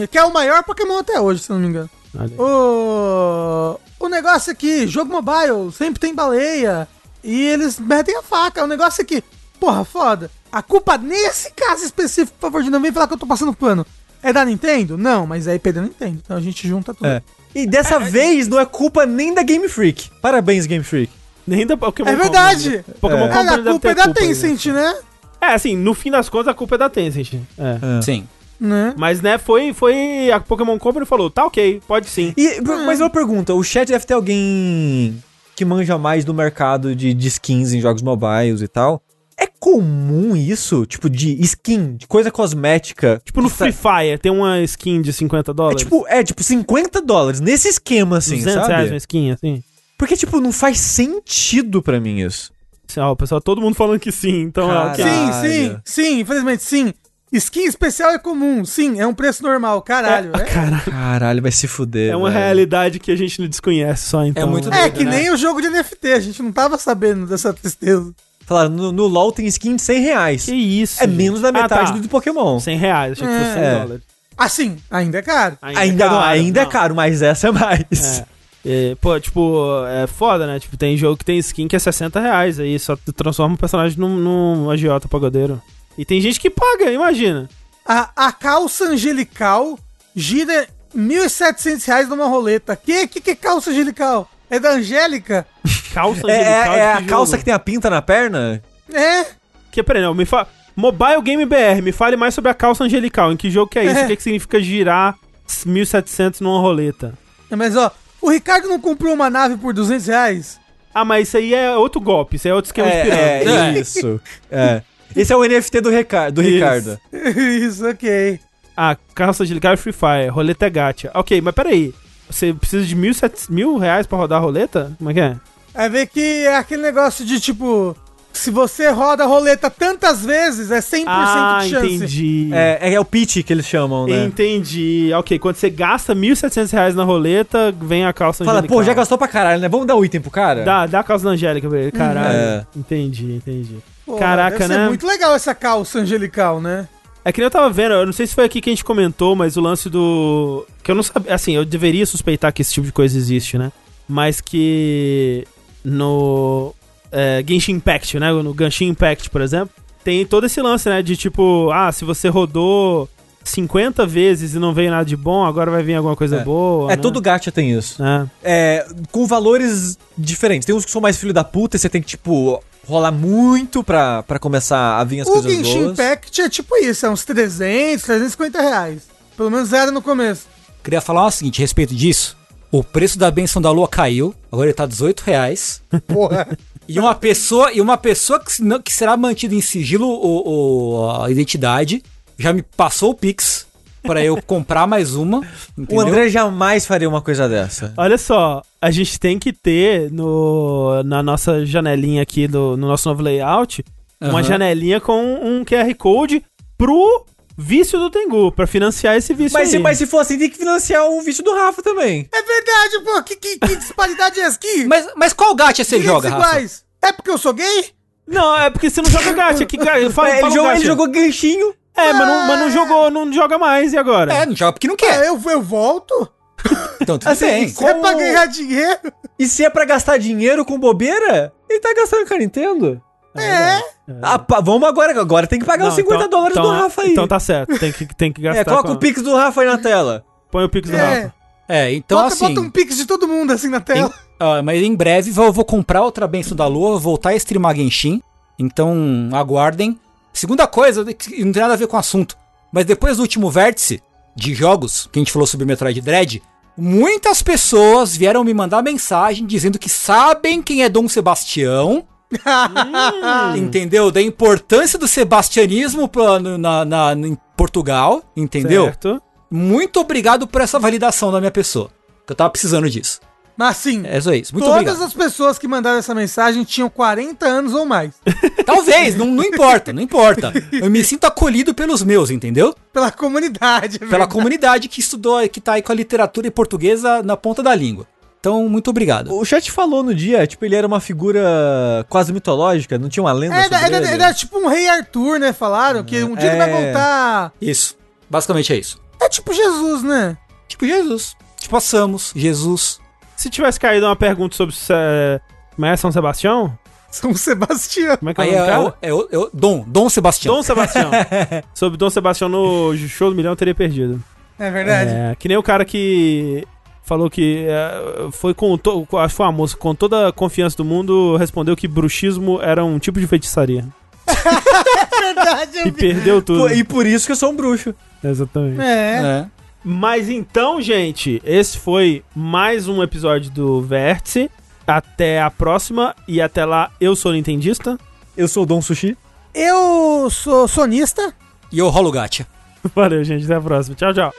Que 0.08 0.18
é 0.18 0.24
o 0.24 0.34
maior 0.34 0.64
Pokémon 0.64 1.00
até 1.00 1.20
hoje, 1.20 1.44
se 1.44 1.50
não 1.50 1.60
me 1.60 1.68
engano. 1.68 1.90
O, 2.38 3.80
o 4.00 4.10
negócio 4.10 4.52
aqui, 4.52 4.88
jogo 4.88 5.12
mobile, 5.12 5.72
sempre 5.72 6.00
tem 6.00 6.14
baleia. 6.14 6.88
E 7.24 7.46
eles 7.48 7.80
metem 7.80 8.18
a 8.18 8.24
faca. 8.24 8.64
O 8.64 8.68
negócio 8.68 9.02
aqui, 9.02 9.24
porra, 9.60 9.84
foda. 9.84 10.32
A 10.52 10.62
culpa 10.62 10.98
nesse 10.98 11.52
caso 11.52 11.84
específico, 11.84 12.38
por 12.40 12.48
favor, 12.48 12.64
de 12.64 12.70
não 12.70 12.82
vem 12.82 12.92
falar 12.92 13.08
que 13.08 13.14
eu 13.14 13.18
tô 13.18 13.28
passando 13.28 13.54
pano. 13.54 13.86
É 14.22 14.34
da 14.34 14.44
Nintendo? 14.44 14.98
Não, 14.98 15.26
mas 15.26 15.48
é 15.48 15.56
IP 15.56 15.72
da 15.72 15.82
Nintendo. 15.82 16.20
Então 16.24 16.36
a 16.36 16.42
gente 16.42 16.68
junta 16.68 16.94
tudo. 16.94 17.08
É. 17.08 17.22
E 17.54 17.66
dessa 17.66 18.00
vez 18.00 18.48
não 18.48 18.60
é 18.60 18.66
culpa 18.66 19.06
nem 19.06 19.34
da 19.34 19.44
Game 19.44 19.68
Freak. 19.70 20.10
Parabéns, 20.22 20.66
Game 20.66 20.84
Freak. 20.84 21.12
Nem 21.48 21.66
da 21.66 21.78
Pokémon 21.78 22.10
É 22.10 22.16
verdade. 22.16 22.78
Company. 22.78 22.98
Pokémon 23.00 23.26
É, 23.26 23.28
Company 23.30 23.48
a 23.48 23.58
deve 23.58 23.70
culpa 23.70 23.90
é 23.90 23.96
da 23.96 24.04
culpa 24.06 24.20
aí, 24.20 24.28
né? 24.28 24.34
Tencent, 24.34 24.66
né? 24.68 24.96
É, 25.42 25.46
assim, 25.54 25.76
no 25.76 25.94
fim 25.94 26.12
das 26.12 26.28
contas, 26.30 26.50
a 26.50 26.54
culpa 26.54 26.76
é 26.76 26.78
da 26.78 26.90
Tencent. 26.90 27.34
É. 27.58 28.02
Sim. 28.02 28.28
Né? 28.60 28.94
Mas, 28.98 29.22
né, 29.22 29.38
foi, 29.38 29.74
foi 29.74 30.30
a 30.32 30.40
Pokémon 30.40 30.78
Company 30.78 31.06
falou, 31.06 31.30
tá 31.30 31.46
ok, 31.46 31.82
pode 31.88 32.08
sim. 32.10 32.34
E, 32.38 32.60
Mas 32.86 33.00
uma 33.00 33.10
pergunta, 33.10 33.54
o 33.54 33.64
chat 33.64 33.88
deve 33.88 34.06
ter 34.06 34.14
alguém 34.14 35.22
que 35.56 35.66
manja 35.66 35.98
mais 35.98 36.24
do 36.26 36.34
mercado 36.34 36.96
de, 36.96 37.14
de 37.14 37.28
skins 37.28 37.74
em 37.74 37.82
jogos 37.82 38.02
mobiles 38.02 38.62
e 38.62 38.68
tal. 38.68 39.02
É 39.38 39.48
comum 39.60 40.36
isso? 40.36 40.86
Tipo, 40.86 41.10
de 41.10 41.42
skin, 41.42 41.96
de 41.96 42.06
coisa 42.08 42.30
cosmética? 42.30 43.22
Tipo, 43.24 43.42
no 43.42 43.48
Free 43.50 43.72
Fire 43.72 44.18
tem 44.22 44.32
uma 44.32 44.60
skin 44.62 45.02
de 45.02 45.14
50 45.14 45.52
É 45.52 45.54
dólares. 45.54 45.82
tipo, 45.82 46.06
é 46.10 46.24
tipo 46.24 46.44
50 46.44 47.02
dólares, 47.02 47.40
nesse 47.40 47.70
esquema 47.70 48.18
assim, 48.18 48.38
200 48.38 48.68
reais 48.68 48.82
uma 48.84 48.86
sabe? 48.88 48.98
skin, 48.98 49.32
assim. 49.32 49.64
Porque, 49.98 50.16
tipo, 50.18 50.40
não 50.42 50.52
faz 50.52 50.78
sentido 50.80 51.82
pra 51.82 52.00
mim 52.00 52.20
isso. 52.20 52.52
Assim, 52.90 53.00
ó, 53.00 53.12
o 53.12 53.16
pessoal, 53.16 53.40
todo 53.40 53.62
mundo 53.62 53.76
falando 53.76 54.00
que 54.00 54.12
sim, 54.12 54.42
então 54.42 54.72
é 54.72 54.78
ok. 54.92 55.04
Caralho. 55.06 55.34
Sim, 55.34 55.50
sim, 55.70 55.78
sim, 55.86 56.20
infelizmente 56.22 56.64
sim. 56.64 56.94
Skin 57.32 57.66
especial 57.66 58.12
é 58.12 58.18
comum, 58.18 58.66
sim, 58.66 59.00
é 59.00 59.06
um 59.06 59.14
preço 59.14 59.44
normal, 59.44 59.82
caralho. 59.84 60.32
É, 60.36 60.42
É, 60.42 60.46
cara, 60.46 60.80
Caralho, 60.82 61.42
vai 61.42 61.52
se 61.52 61.68
fuder. 61.68 62.12
é 62.12 62.16
uma 62.16 62.30
velho. 62.32 62.44
realidade 62.44 63.00
que 63.00 63.12
a 63.12 63.16
gente 63.16 63.40
não 63.40 63.48
desconhece 63.48 64.10
só, 64.10 64.26
então. 64.26 64.50
muito 64.50 64.68
é 64.74 64.82
doido, 64.82 64.94
que 64.98 65.04
né? 65.06 65.12
nem 65.18 65.32
o 65.32 65.38
jogo 65.38 65.62
de 65.62 65.70
NFT, 65.70 66.08
a 66.14 66.20
gente 66.20 66.42
não 66.42 66.52
tava 66.52 66.78
sabendo 66.78 67.28
dessa 67.28 67.54
tristeza. 67.54 68.12
Falaram, 68.46 68.70
no, 68.72 68.92
no 68.92 69.06
LoL 69.06 69.32
tem 69.32 69.46
skin 69.46 69.76
de 69.76 69.82
100 69.84 70.02
reais. 70.02 70.46
Que 70.46 70.56
isso, 70.56 71.04
É 71.04 71.06
gente. 71.06 71.16
menos 71.16 71.42
da 71.42 71.50
Ah, 71.50 71.52
metade 71.52 71.92
tá. 71.92 71.98
do 71.98 72.00
de 72.02 72.08
Pokémon. 72.08 72.60
100 72.60 72.78
reais, 72.78 73.12
achei 73.12 73.28
que 73.28 73.34
fosse 73.34 73.54
100 73.54 73.62
É. 73.64 73.80
dólares. 73.80 74.04
Assim, 74.36 74.78
ainda 74.90 75.18
é 75.20 75.22
caro. 75.22 75.58
Ainda, 75.62 76.06
não, 76.06 76.14
caro, 76.20 76.26
ainda 76.32 76.60
é 76.62 76.64
não. 76.64 76.72
caro, 76.72 76.96
mas 76.96 77.22
essa 77.22 77.50
é 77.50 77.52
mais. 77.52 78.20
É. 78.20 78.40
É, 78.66 78.96
pô, 79.00 79.18
tipo, 79.20 79.64
é 79.88 80.08
foda, 80.08 80.48
né? 80.48 80.60
Tipo, 80.60 80.76
tem 80.78 80.98
jogo 80.98 81.16
que 81.18 81.24
tem 81.26 81.38
skin 81.38 81.68
que 81.68 81.76
é 81.76 81.80
60 81.80 82.20
reais, 82.20 82.60
aí 82.60 82.78
só 82.80 82.96
tu 82.96 83.14
transforma 83.14 83.54
o 83.56 83.58
personagem 83.58 83.98
num, 84.00 84.16
num 84.18 84.70
agiota 84.72 85.08
pagodeiro. 85.08 85.62
E 86.00 86.06
tem 86.06 86.22
gente 86.22 86.40
que 86.40 86.50
paga, 86.50 86.90
imagina. 86.92 87.50
A, 87.86 88.10
a 88.16 88.32
calça 88.32 88.86
angelical 88.86 89.78
gira 90.16 90.66
1.700 90.96 91.86
reais 91.86 92.08
numa 92.08 92.26
roleta. 92.26 92.74
Que, 92.76 93.06
que 93.06 93.20
que 93.20 93.32
é 93.32 93.36
calça 93.36 93.70
angelical? 93.70 94.30
É 94.50 94.58
da 94.60 94.72
Angélica? 94.72 95.46
Calça 95.94 96.22
É, 96.30 96.32
é- 96.32 96.62
angelical 96.62 96.74
de 96.74 96.80
é 96.80 96.94
a 96.94 96.98
que 97.02 97.08
calça 97.08 97.38
que 97.38 97.44
tem 97.44 97.54
a 97.54 97.60
pinta 97.60 97.90
na 97.90 98.02
perna? 98.02 98.64
É. 98.94 99.26
Que, 99.72 99.84
peraí, 99.84 100.02
não, 100.02 100.14
me 100.14 100.26
fala... 100.26 100.48
Mobile 100.76 101.22
Game 101.22 101.46
BR, 101.46 101.82
me 101.84 101.92
fale 101.92 102.16
mais 102.16 102.34
sobre 102.34 102.50
a 102.50 102.54
calça 102.54 102.86
angelical. 102.86 103.32
Em 103.34 103.36
que 103.38 103.52
jogo 103.52 103.70
que 103.70 103.78
é 103.78 103.84
isso? 103.86 103.98
É. 104.00 104.04
O 104.06 104.08
que, 104.08 104.16
que 104.16 104.24
significa 104.24 104.62
girar 104.62 105.16
1.700 105.48 106.40
numa 106.42 106.60
roleta? 106.62 107.14
Mas 107.52 107.76
ó, 107.76 107.92
o 108.22 108.30
Ricardo 108.30 108.68
não 108.70 108.80
comprou 108.80 109.14
uma 109.14 109.30
nave 109.30 109.58
por 109.58 109.74
200 109.74 110.08
reais? 110.08 110.60
Ah, 110.94 111.04
mas 111.04 111.28
isso 111.28 111.38
aí 111.38 111.54
é 111.54 111.76
outro 111.76 112.00
golpe, 112.00 112.38
isso 112.38 112.48
aí 112.48 112.52
é 112.52 112.56
outro 112.56 112.70
esquema 112.70 112.90
de 112.90 112.96
É, 112.98 113.40
pirâmide. 113.40 113.78
é, 113.78 113.82
isso. 113.82 114.22
É. 114.50 114.82
Esse 115.16 115.34
é 115.34 115.36
o 115.36 115.44
NFT 115.44 115.82
do, 115.82 115.90
Reca 115.90 116.32
do 116.32 116.42
Isso. 116.42 116.52
Ricardo. 116.52 117.00
Isso, 117.40 117.88
ok. 117.88 118.40
Ah, 118.78 118.96
calça 119.14 119.46
de 119.46 119.54
ligar 119.54 119.78
Free 119.78 119.92
Fire, 119.94 120.30
roleta 120.30 120.66
é 120.68 120.70
gacha. 120.70 121.12
Ok, 121.14 121.42
mas 121.42 121.54
peraí. 121.54 121.94
Você 122.30 122.54
precisa 122.54 122.86
de 122.86 122.96
mil, 122.96 123.14
set... 123.14 123.52
mil 123.52 123.78
reais 123.78 124.06
pra 124.06 124.18
rodar 124.18 124.38
a 124.40 124.42
roleta? 124.42 124.94
Como 124.98 125.10
é 125.10 125.14
que 125.14 125.20
é? 125.20 125.36
É 125.74 125.90
ver 125.90 126.08
que 126.08 126.20
é 126.46 126.56
aquele 126.58 126.82
negócio 126.84 127.26
de 127.26 127.40
tipo. 127.40 127.96
Se 128.32 128.52
você 128.52 128.90
roda 128.90 129.24
a 129.24 129.28
roleta 129.28 129.70
tantas 129.72 130.24
vezes, 130.24 130.70
é 130.72 130.80
100% 130.80 131.04
Ah, 131.08 131.60
de 131.64 131.70
chance. 131.72 131.94
entendi. 131.96 132.50
É, 132.54 132.94
é 132.94 133.00
o 133.00 133.04
pitch 133.04 133.44
que 133.44 133.52
eles 133.52 133.66
chamam, 133.66 134.06
né? 134.06 134.24
Entendi. 134.26 135.10
Ok, 135.16 135.40
quando 135.40 135.56
você 135.56 135.70
gasta 135.70 136.16
1.700 136.16 136.72
reais 136.72 136.96
na 136.96 137.04
roleta, 137.04 137.74
vem 137.82 138.06
a 138.06 138.14
calça 138.14 138.46
Fala, 138.46 138.60
angelical. 138.60 138.78
pô, 138.78 138.84
já 138.84 138.94
gastou 138.94 139.18
pra 139.18 139.28
caralho, 139.28 139.60
né? 139.60 139.68
Vamos 139.68 139.88
dar 139.88 139.96
um 139.96 140.06
item 140.06 140.22
pro 140.22 140.30
cara? 140.32 140.64
Dá, 140.64 140.86
dá 140.86 141.00
a 141.00 141.04
calça 141.04 141.26
da 141.26 141.32
Angélica 141.32 141.68
pra 141.68 141.80
ele, 141.80 141.92
caralho. 141.92 142.38
É. 142.38 142.66
Entendi, 142.78 143.34
entendi. 143.34 143.78
Pô, 144.10 144.18
Caraca, 144.18 144.58
deve 144.58 144.74
ser 144.74 144.80
né? 144.80 144.88
muito 144.88 145.06
legal 145.06 145.36
essa 145.36 145.54
calça 145.54 146.00
angelical, 146.00 146.60
né? 146.60 146.88
É 147.24 147.32
que 147.32 147.40
nem 147.40 147.46
eu 147.46 147.52
tava 147.52 147.70
vendo, 147.70 147.94
eu 147.94 148.06
não 148.08 148.14
sei 148.14 148.26
se 148.26 148.34
foi 148.34 148.46
aqui 148.46 148.60
que 148.60 148.70
a 148.70 148.74
gente 148.74 148.84
comentou, 148.84 149.36
mas 149.36 149.56
o 149.56 149.62
lance 149.62 149.88
do. 149.88 150.66
Que 150.82 150.90
eu 150.90 150.96
não 150.96 151.04
sabia. 151.04 151.36
Assim, 151.36 151.56
eu 151.56 151.64
deveria 151.64 152.06
suspeitar 152.06 152.52
que 152.52 152.64
esse 152.64 152.74
tipo 152.74 152.88
de 152.88 152.92
coisa 152.94 153.16
existe, 153.16 153.56
né? 153.58 153.72
Mas 154.08 154.42
que. 154.42 155.46
No. 155.84 156.74
É, 157.12 157.44
Genshin 157.48 157.74
Impact, 157.74 158.20
né? 158.20 158.32
No 158.32 158.56
Genshin 158.58 158.88
Impact, 158.88 159.30
por 159.30 159.42
exemplo, 159.42 159.70
tem 160.04 160.26
todo 160.26 160.46
esse 160.46 160.60
lance, 160.62 160.90
né? 160.90 161.02
De 161.04 161.16
tipo, 161.16 161.70
ah, 161.72 161.92
se 161.92 162.04
você 162.06 162.30
rodou 162.30 163.08
50 163.44 164.06
vezes 164.08 164.54
e 164.56 164.60
não 164.60 164.74
veio 164.74 164.90
nada 164.90 165.06
de 165.06 165.16
bom, 165.16 165.46
agora 165.46 165.70
vai 165.70 165.84
vir 165.84 165.96
alguma 165.96 166.16
coisa 166.16 166.38
É. 166.38 166.44
boa. 166.44 166.92
É, 166.92 166.96
né? 166.96 167.02
todo 167.02 167.22
gacha 167.22 167.52
tem 167.52 167.72
isso. 167.72 168.02
É. 168.04 168.28
É, 168.44 168.88
com 169.12 169.28
valores 169.28 169.98
diferentes. 170.18 170.66
Tem 170.66 170.74
uns 170.76 170.86
que 170.86 170.92
são 170.92 171.02
mais 171.02 171.18
filho 171.18 171.34
da 171.34 171.44
puta 171.44 171.76
e 171.76 171.80
você 171.80 171.90
tem 171.90 172.02
que, 172.02 172.08
tipo, 172.08 172.62
rolar 172.90 173.12
muito 173.12 173.84
pra, 173.84 174.24
pra 174.24 174.40
começar 174.40 174.98
a 175.00 175.04
vir 175.04 175.22
as 175.22 175.28
o 175.28 175.32
coisas 175.32 175.52
Genshin 175.52 175.84
boas. 175.84 176.00
Impact 176.00 176.42
é 176.42 176.50
tipo 176.50 176.76
isso, 176.78 177.06
é 177.06 177.10
uns 177.10 177.24
300, 177.24 178.04
350 178.04 178.62
reais. 178.62 179.04
Pelo 179.38 179.50
menos 179.52 179.72
era 179.72 179.92
no 179.92 180.02
começo. 180.02 180.48
Queria 180.84 181.00
falar 181.02 181.26
o 181.26 181.32
seguinte 181.32 181.62
a 181.62 181.64
respeito 181.64 181.94
disso. 181.96 182.36
O 182.72 182.84
preço 182.84 183.18
da 183.18 183.32
benção 183.32 183.62
da 183.62 183.72
lua 183.72 183.88
caiu, 183.88 184.34
agora 184.52 184.68
ele 184.68 184.74
tá 184.76 184.86
18 184.86 185.22
reais. 185.22 185.82
Porra. 186.08 186.58
E 186.88 187.00
uma 187.00 187.14
pessoa, 187.16 187.72
e 187.72 187.80
uma 187.82 187.98
pessoa 187.98 188.40
que, 188.40 188.52
que 188.84 188.92
será 188.94 189.16
mantida 189.16 189.54
em 189.56 189.62
sigilo 189.62 190.08
o, 190.08 191.04
o- 191.06 191.12
a 191.22 191.30
identidade 191.32 192.04
já 192.38 192.52
me 192.52 192.62
passou 192.64 193.12
o 193.12 193.16
Pix 193.16 193.68
pra 194.10 194.24
eu 194.24 194.42
comprar 194.42 194.88
mais 194.88 195.16
uma. 195.16 195.40
O 195.78 195.82
Entendeu? 195.82 196.08
André 196.08 196.30
jamais 196.30 196.86
faria 196.86 197.08
uma 197.08 197.22
coisa 197.22 197.48
dessa. 197.48 197.94
Olha 197.98 198.18
só, 198.18 198.62
a 198.82 198.92
gente 198.92 199.20
tem 199.20 199.38
que 199.38 199.54
ter 199.54 200.12
no, 200.12 201.04
na 201.04 201.22
nossa 201.22 201.66
janelinha 201.66 202.22
aqui, 202.22 202.48
do, 202.48 202.76
no 202.76 202.88
nosso 202.88 203.08
novo 203.08 203.22
layout, 203.22 203.84
uma 204.20 204.40
Aham. 204.40 204.44
janelinha 204.44 205.00
com 205.00 205.22
um 205.44 205.64
QR 205.64 205.94
Code 205.96 206.44
pro 206.78 207.26
vício 207.58 208.00
do 208.00 208.10
Tengu, 208.10 208.52
pra 208.54 208.66
financiar 208.66 209.18
esse 209.18 209.34
vício 209.34 209.58
Mas 209.60 209.70
se, 209.70 209.76
aí. 209.76 209.84
mas 209.84 209.98
se 209.98 210.08
for 210.08 210.20
assim, 210.20 210.38
tem 210.40 210.50
que 210.50 210.58
financiar 210.58 211.06
o 211.10 211.22
vício 211.22 211.44
do 211.44 211.54
Rafa 211.54 211.82
também. 211.84 212.28
É 212.34 212.42
verdade, 212.42 213.04
pô. 213.04 213.22
Que, 213.24 213.36
que, 213.36 213.58
que 213.60 213.76
disparidade 213.76 214.40
é 214.40 214.44
essa 214.44 214.56
aqui? 214.56 214.86
Mas, 214.86 215.08
mas 215.16 215.34
qual 215.34 215.54
gacha 215.56 215.84
você 215.84 216.02
joga, 216.02 216.30
Rafa? 216.30 216.66
É 217.02 217.12
porque 217.12 217.30
eu 217.30 217.38
sou 217.38 217.54
gay? 217.54 217.86
Não, 218.26 218.58
é 218.58 218.70
porque 218.70 218.90
você 218.90 219.02
não 219.02 219.10
joga 219.10 219.34
gacha. 219.34 219.66
Que, 219.66 219.78
cara, 219.78 220.10
fala, 220.12 220.30
É, 220.36 220.40
fala 220.40 220.48
ele, 220.48 220.48
um 220.48 220.52
jogou, 220.56 220.64
gacha. 220.70 220.80
ele 220.80 220.86
jogou 220.88 221.08
ganchinho. 221.10 221.74
É, 222.00 222.14
mas 222.14 222.28
não, 222.28 222.48
mas 222.48 222.60
não 222.60 222.72
jogou, 222.72 223.12
não 223.12 223.34
joga 223.34 223.58
mais, 223.58 223.94
e 223.94 223.98
agora? 223.98 224.34
É, 224.34 224.46
não 224.46 224.56
joga 224.56 224.74
porque 224.74 224.88
não 224.88 224.96
quer. 224.96 225.24
É, 225.24 225.30
eu, 225.30 225.40
eu 225.46 225.62
volto. 225.62 226.28
Então 227.02 227.18
tudo 227.18 227.30
Assim, 227.32 227.46
bem. 227.46 227.64
isso- 227.64 227.82
É 227.86 227.92
Como- 227.94 228.02
pra 228.02 228.14
ganhar 228.14 228.46
dinheiro? 228.46 229.00
E 229.40 229.48
se 229.48 229.64
é 229.64 229.70
pra 229.70 229.86
gastar 229.86 230.18
dinheiro 230.18 230.66
com 230.66 230.78
bobeira, 230.78 231.54
ele 231.70 231.80
tá 231.80 231.94
gastando 231.94 232.28
com 232.28 232.34
a 232.34 232.38
Nintendo. 232.38 233.02
É. 233.38 233.80
Ah, 234.22 234.38
pá, 234.38 234.60
vamos 234.60 234.88
agora, 234.88 235.18
agora 235.20 235.48
tem 235.48 235.60
que 235.60 235.66
pagar 235.66 235.84
Não, 235.84 235.90
os 235.90 235.96
50 235.96 236.16
então- 236.26 236.30
dólares 236.30 236.58
então- 236.58 236.70
do 236.70 236.78
Rafa 236.78 237.02
aí. 237.04 237.12
Então 237.14 237.26
tá 237.28 237.40
certo, 237.40 237.80
tem 237.80 237.92
que, 237.94 238.06
tem 238.16 238.34
que 238.34 238.42
gastar. 238.44 238.60
é, 238.62 238.66
coloca 238.66 238.90
com- 238.90 238.94
o 238.96 238.98
Pix 238.98 239.22
do 239.22 239.34
Rafa 239.34 239.62
aí 239.62 239.68
na 239.68 239.78
tela. 239.78 240.26
Põe 240.52 240.66
o 240.66 240.70
Pix 240.70 240.90
do 240.90 240.98
É. 240.98 241.00
Rafa. 241.22 241.34
É, 241.70 241.94
então 241.94 242.22
bota, 242.22 242.34
assim. 242.34 242.48
bota 242.50 242.60
um 242.62 242.70
pix 242.70 242.98
de 242.98 243.06
todo 243.06 243.28
mundo 243.28 243.54
assim 243.54 243.70
na 243.70 243.80
tela. 243.80 244.10
em- 244.10 244.14
ah, 244.40 244.62
mas 244.62 244.82
em 244.84 244.94
breve 244.96 245.30
eu 245.34 245.54
vou 245.54 245.64
comprar 245.64 246.02
outra 246.02 246.28
benção 246.28 246.58
da 246.58 246.68
lua, 246.68 246.90
vou 246.90 247.00
voltar 247.00 247.30
a 247.30 247.36
streamar 247.36 247.76
Genshin. 247.76 248.22
Então 248.58 249.30
aguardem. 249.32 249.98
Segunda 250.34 250.68
coisa, 250.68 251.04
que 251.14 251.44
não 251.44 251.52
tem 251.52 251.62
nada 251.62 251.74
a 251.74 251.78
ver 251.78 251.88
com 251.88 251.96
o 251.98 252.00
assunto. 252.00 252.38
Mas 252.72 252.86
depois 252.86 253.18
do 253.18 253.22
último 253.24 253.50
vértice 253.50 254.02
de 254.36 254.54
jogos, 254.54 255.10
que 255.12 255.20
a 255.20 255.22
gente 255.22 255.32
falou 255.32 255.48
sobre 255.48 255.66
Metroid 255.66 256.00
Dread, 256.02 256.42
muitas 256.78 257.42
pessoas 257.42 258.16
vieram 258.16 258.44
me 258.44 258.54
mandar 258.54 258.82
mensagem 258.84 259.46
dizendo 259.46 259.78
que 259.80 259.90
sabem 259.90 260.62
quem 260.62 260.84
é 260.84 260.90
Dom 260.90 261.10
Sebastião. 261.10 262.06
Entendeu? 263.58 264.12
Da 264.12 264.22
importância 264.22 264.98
do 265.00 265.08
sebastianismo 265.08 266.08
pra- 266.08 266.40
na, 266.40 266.86
na- 266.86 267.14
em 267.14 267.38
Portugal, 267.58 268.24
entendeu? 268.36 268.86
Certo. 268.86 269.22
Muito 269.52 270.00
obrigado 270.00 270.48
por 270.48 270.62
essa 270.62 270.80
validação 270.80 271.32
da 271.32 271.40
minha 271.40 271.52
pessoa. 271.52 271.90
Que 272.26 272.32
eu 272.34 272.36
tava 272.36 272.50
precisando 272.52 272.90
disso. 272.90 273.20
Mas 273.60 273.72
assim, 273.78 274.04
É 274.06 274.22
só 274.22 274.32
isso. 274.34 274.54
Muito 274.54 274.64
todas 274.64 274.80
obrigado. 274.82 275.04
as 275.06 275.14
pessoas 275.14 275.60
que 275.60 275.68
mandaram 275.68 276.00
essa 276.00 276.16
mensagem 276.16 276.64
tinham 276.64 276.90
40 276.90 277.46
anos 277.46 277.74
ou 277.74 277.86
mais. 277.86 278.14
Talvez, 278.66 279.18
não, 279.18 279.26
não 279.26 279.44
importa, 279.44 279.92
não 279.92 280.02
importa. 280.02 280.54
Eu 280.72 280.90
me 280.90 281.04
sinto 281.04 281.26
acolhido 281.26 281.74
pelos 281.74 282.02
meus, 282.02 282.30
entendeu? 282.32 282.74
Pela 282.94 283.12
comunidade. 283.12 283.98
é 284.02 284.06
Pela 284.06 284.26
comunidade 284.28 284.88
que 284.88 285.02
estudou, 285.02 285.46
que 285.50 285.60
tá 285.60 285.74
aí 285.74 285.82
com 285.82 285.92
a 285.92 285.96
literatura 285.96 286.50
portuguesa 286.50 287.22
na 287.22 287.36
ponta 287.36 287.62
da 287.62 287.76
língua. 287.76 288.08
Então, 288.40 288.70
muito 288.70 288.90
obrigado. 288.92 289.34
O 289.36 289.44
chat 289.44 289.70
falou 289.70 290.02
no 290.02 290.16
dia, 290.16 290.48
tipo, 290.48 290.64
ele 290.64 290.74
era 290.76 290.88
uma 290.88 291.02
figura 291.02 292.06
quase 292.08 292.32
mitológica, 292.32 292.98
não 292.98 293.10
tinha 293.10 293.22
uma 293.22 293.34
lenda 293.34 293.56
É, 293.56 293.64
sobre 293.64 293.78
era, 293.78 293.98
ele. 293.98 294.06
era 294.08 294.34
tipo 294.34 294.58
um 294.58 294.68
rei 294.68 294.88
Arthur, 294.88 295.38
né? 295.38 295.52
Falaram 295.52 296.02
que 296.06 296.24
um 296.24 296.34
dia 296.34 296.48
ele 296.52 296.58
vai 296.58 296.72
É. 296.72 296.82
voltar. 296.86 297.52
Isso. 297.62 297.98
Basicamente 298.30 298.72
é 298.72 298.78
isso. 298.78 299.02
É 299.22 299.28
tipo 299.28 299.54
Jesus, 299.54 300.02
né? 300.04 300.38
Tipo 300.70 300.86
Jesus. 300.88 301.36
Tipo 301.60 301.76
a 301.76 301.82
Samus, 301.82 302.32
Jesus. 302.34 303.02
Se 303.40 303.50
tivesse 303.50 303.80
caído 303.80 304.06
uma 304.06 304.18
pergunta 304.18 304.54
sobre 304.54 304.76
é, 304.90 305.40
como 305.74 305.86
é 305.86 305.96
São 305.96 306.12
Sebastião, 306.12 306.78
São 307.10 307.34
Sebastião. 307.34 308.18
como 308.18 308.32
é 308.32 308.34
que 308.34 308.42
é 308.42 308.44
o 308.44 308.48
é, 308.48 308.76
nome 308.76 308.90
do 308.90 308.96
é, 309.02 309.08
é, 309.08 309.12
é 309.12 309.50
Dom, 309.54 309.86
Dom 309.88 310.10
Sebastião. 310.10 310.56
Dom 310.56 310.62
Sebastião. 310.62 311.10
sobre 311.74 311.98
Dom 311.98 312.10
Sebastião 312.10 312.50
no 312.50 312.94
show 312.98 313.30
do 313.30 313.38
milhão 313.38 313.54
eu 313.54 313.56
teria 313.56 313.74
perdido. 313.74 314.22
É 314.60 314.70
verdade. 314.70 315.12
É, 315.12 315.36
que 315.40 315.48
nem 315.48 315.56
o 315.56 315.64
cara 315.64 315.86
que 315.86 316.68
falou 317.02 317.30
que 317.30 317.66
é, 317.66 318.30
foi 318.34 318.54
com 318.54 318.78
to, 318.78 319.08
acho 319.14 319.30
que 319.30 319.38
foi 319.38 319.46
uma 319.46 319.54
moça 319.54 319.78
com 319.78 319.96
toda 319.96 320.28
a 320.28 320.34
confiança 320.34 320.76
do 320.76 320.84
mundo 320.84 321.38
respondeu 321.38 321.78
que 321.78 321.88
bruxismo 321.88 322.60
era 322.62 322.84
um 322.84 323.00
tipo 323.00 323.22
de 323.22 323.26
feitiçaria 323.26 323.86
É 324.28 324.34
verdade. 325.34 325.78
eu 325.78 325.88
e 325.88 325.92
vi. 325.92 325.98
perdeu 325.98 326.42
tudo. 326.42 326.68
Pô, 326.68 326.70
E 326.70 326.84
por 326.84 327.06
isso 327.06 327.26
que 327.26 327.32
eu 327.32 327.38
sou 327.38 327.52
um 327.52 327.56
bruxo. 327.56 327.96
Exatamente. 328.22 328.82
É. 328.82 329.46
É. 329.46 329.59
Mas 329.84 330.30
então, 330.30 330.82
gente, 330.82 331.42
esse 331.46 331.78
foi 331.78 332.24
mais 332.36 332.88
um 332.88 333.02
episódio 333.02 333.50
do 333.52 333.82
Vértice. 333.82 334.50
Até 334.86 335.40
a 335.40 335.52
próxima 335.52 336.16
e 336.28 336.42
até 336.42 336.66
lá 336.66 336.92
eu 337.00 337.16
sou 337.16 337.32
nintendista. 337.32 337.98
Eu 338.36 338.48
sou 338.48 338.64
o 338.64 338.66
Dom 338.66 338.82
Sushi. 338.82 339.18
Eu 339.54 340.30
sou 340.32 340.68
sonista. 340.68 341.34
E 341.72 341.80
eu 341.80 341.90
rolo 341.90 342.12
gacha. 342.12 342.48
Valeu, 342.96 343.24
gente, 343.24 343.46
até 343.46 343.56
a 343.56 343.62
próxima. 343.62 343.96
Tchau, 343.96 344.14
tchau. 344.14 344.34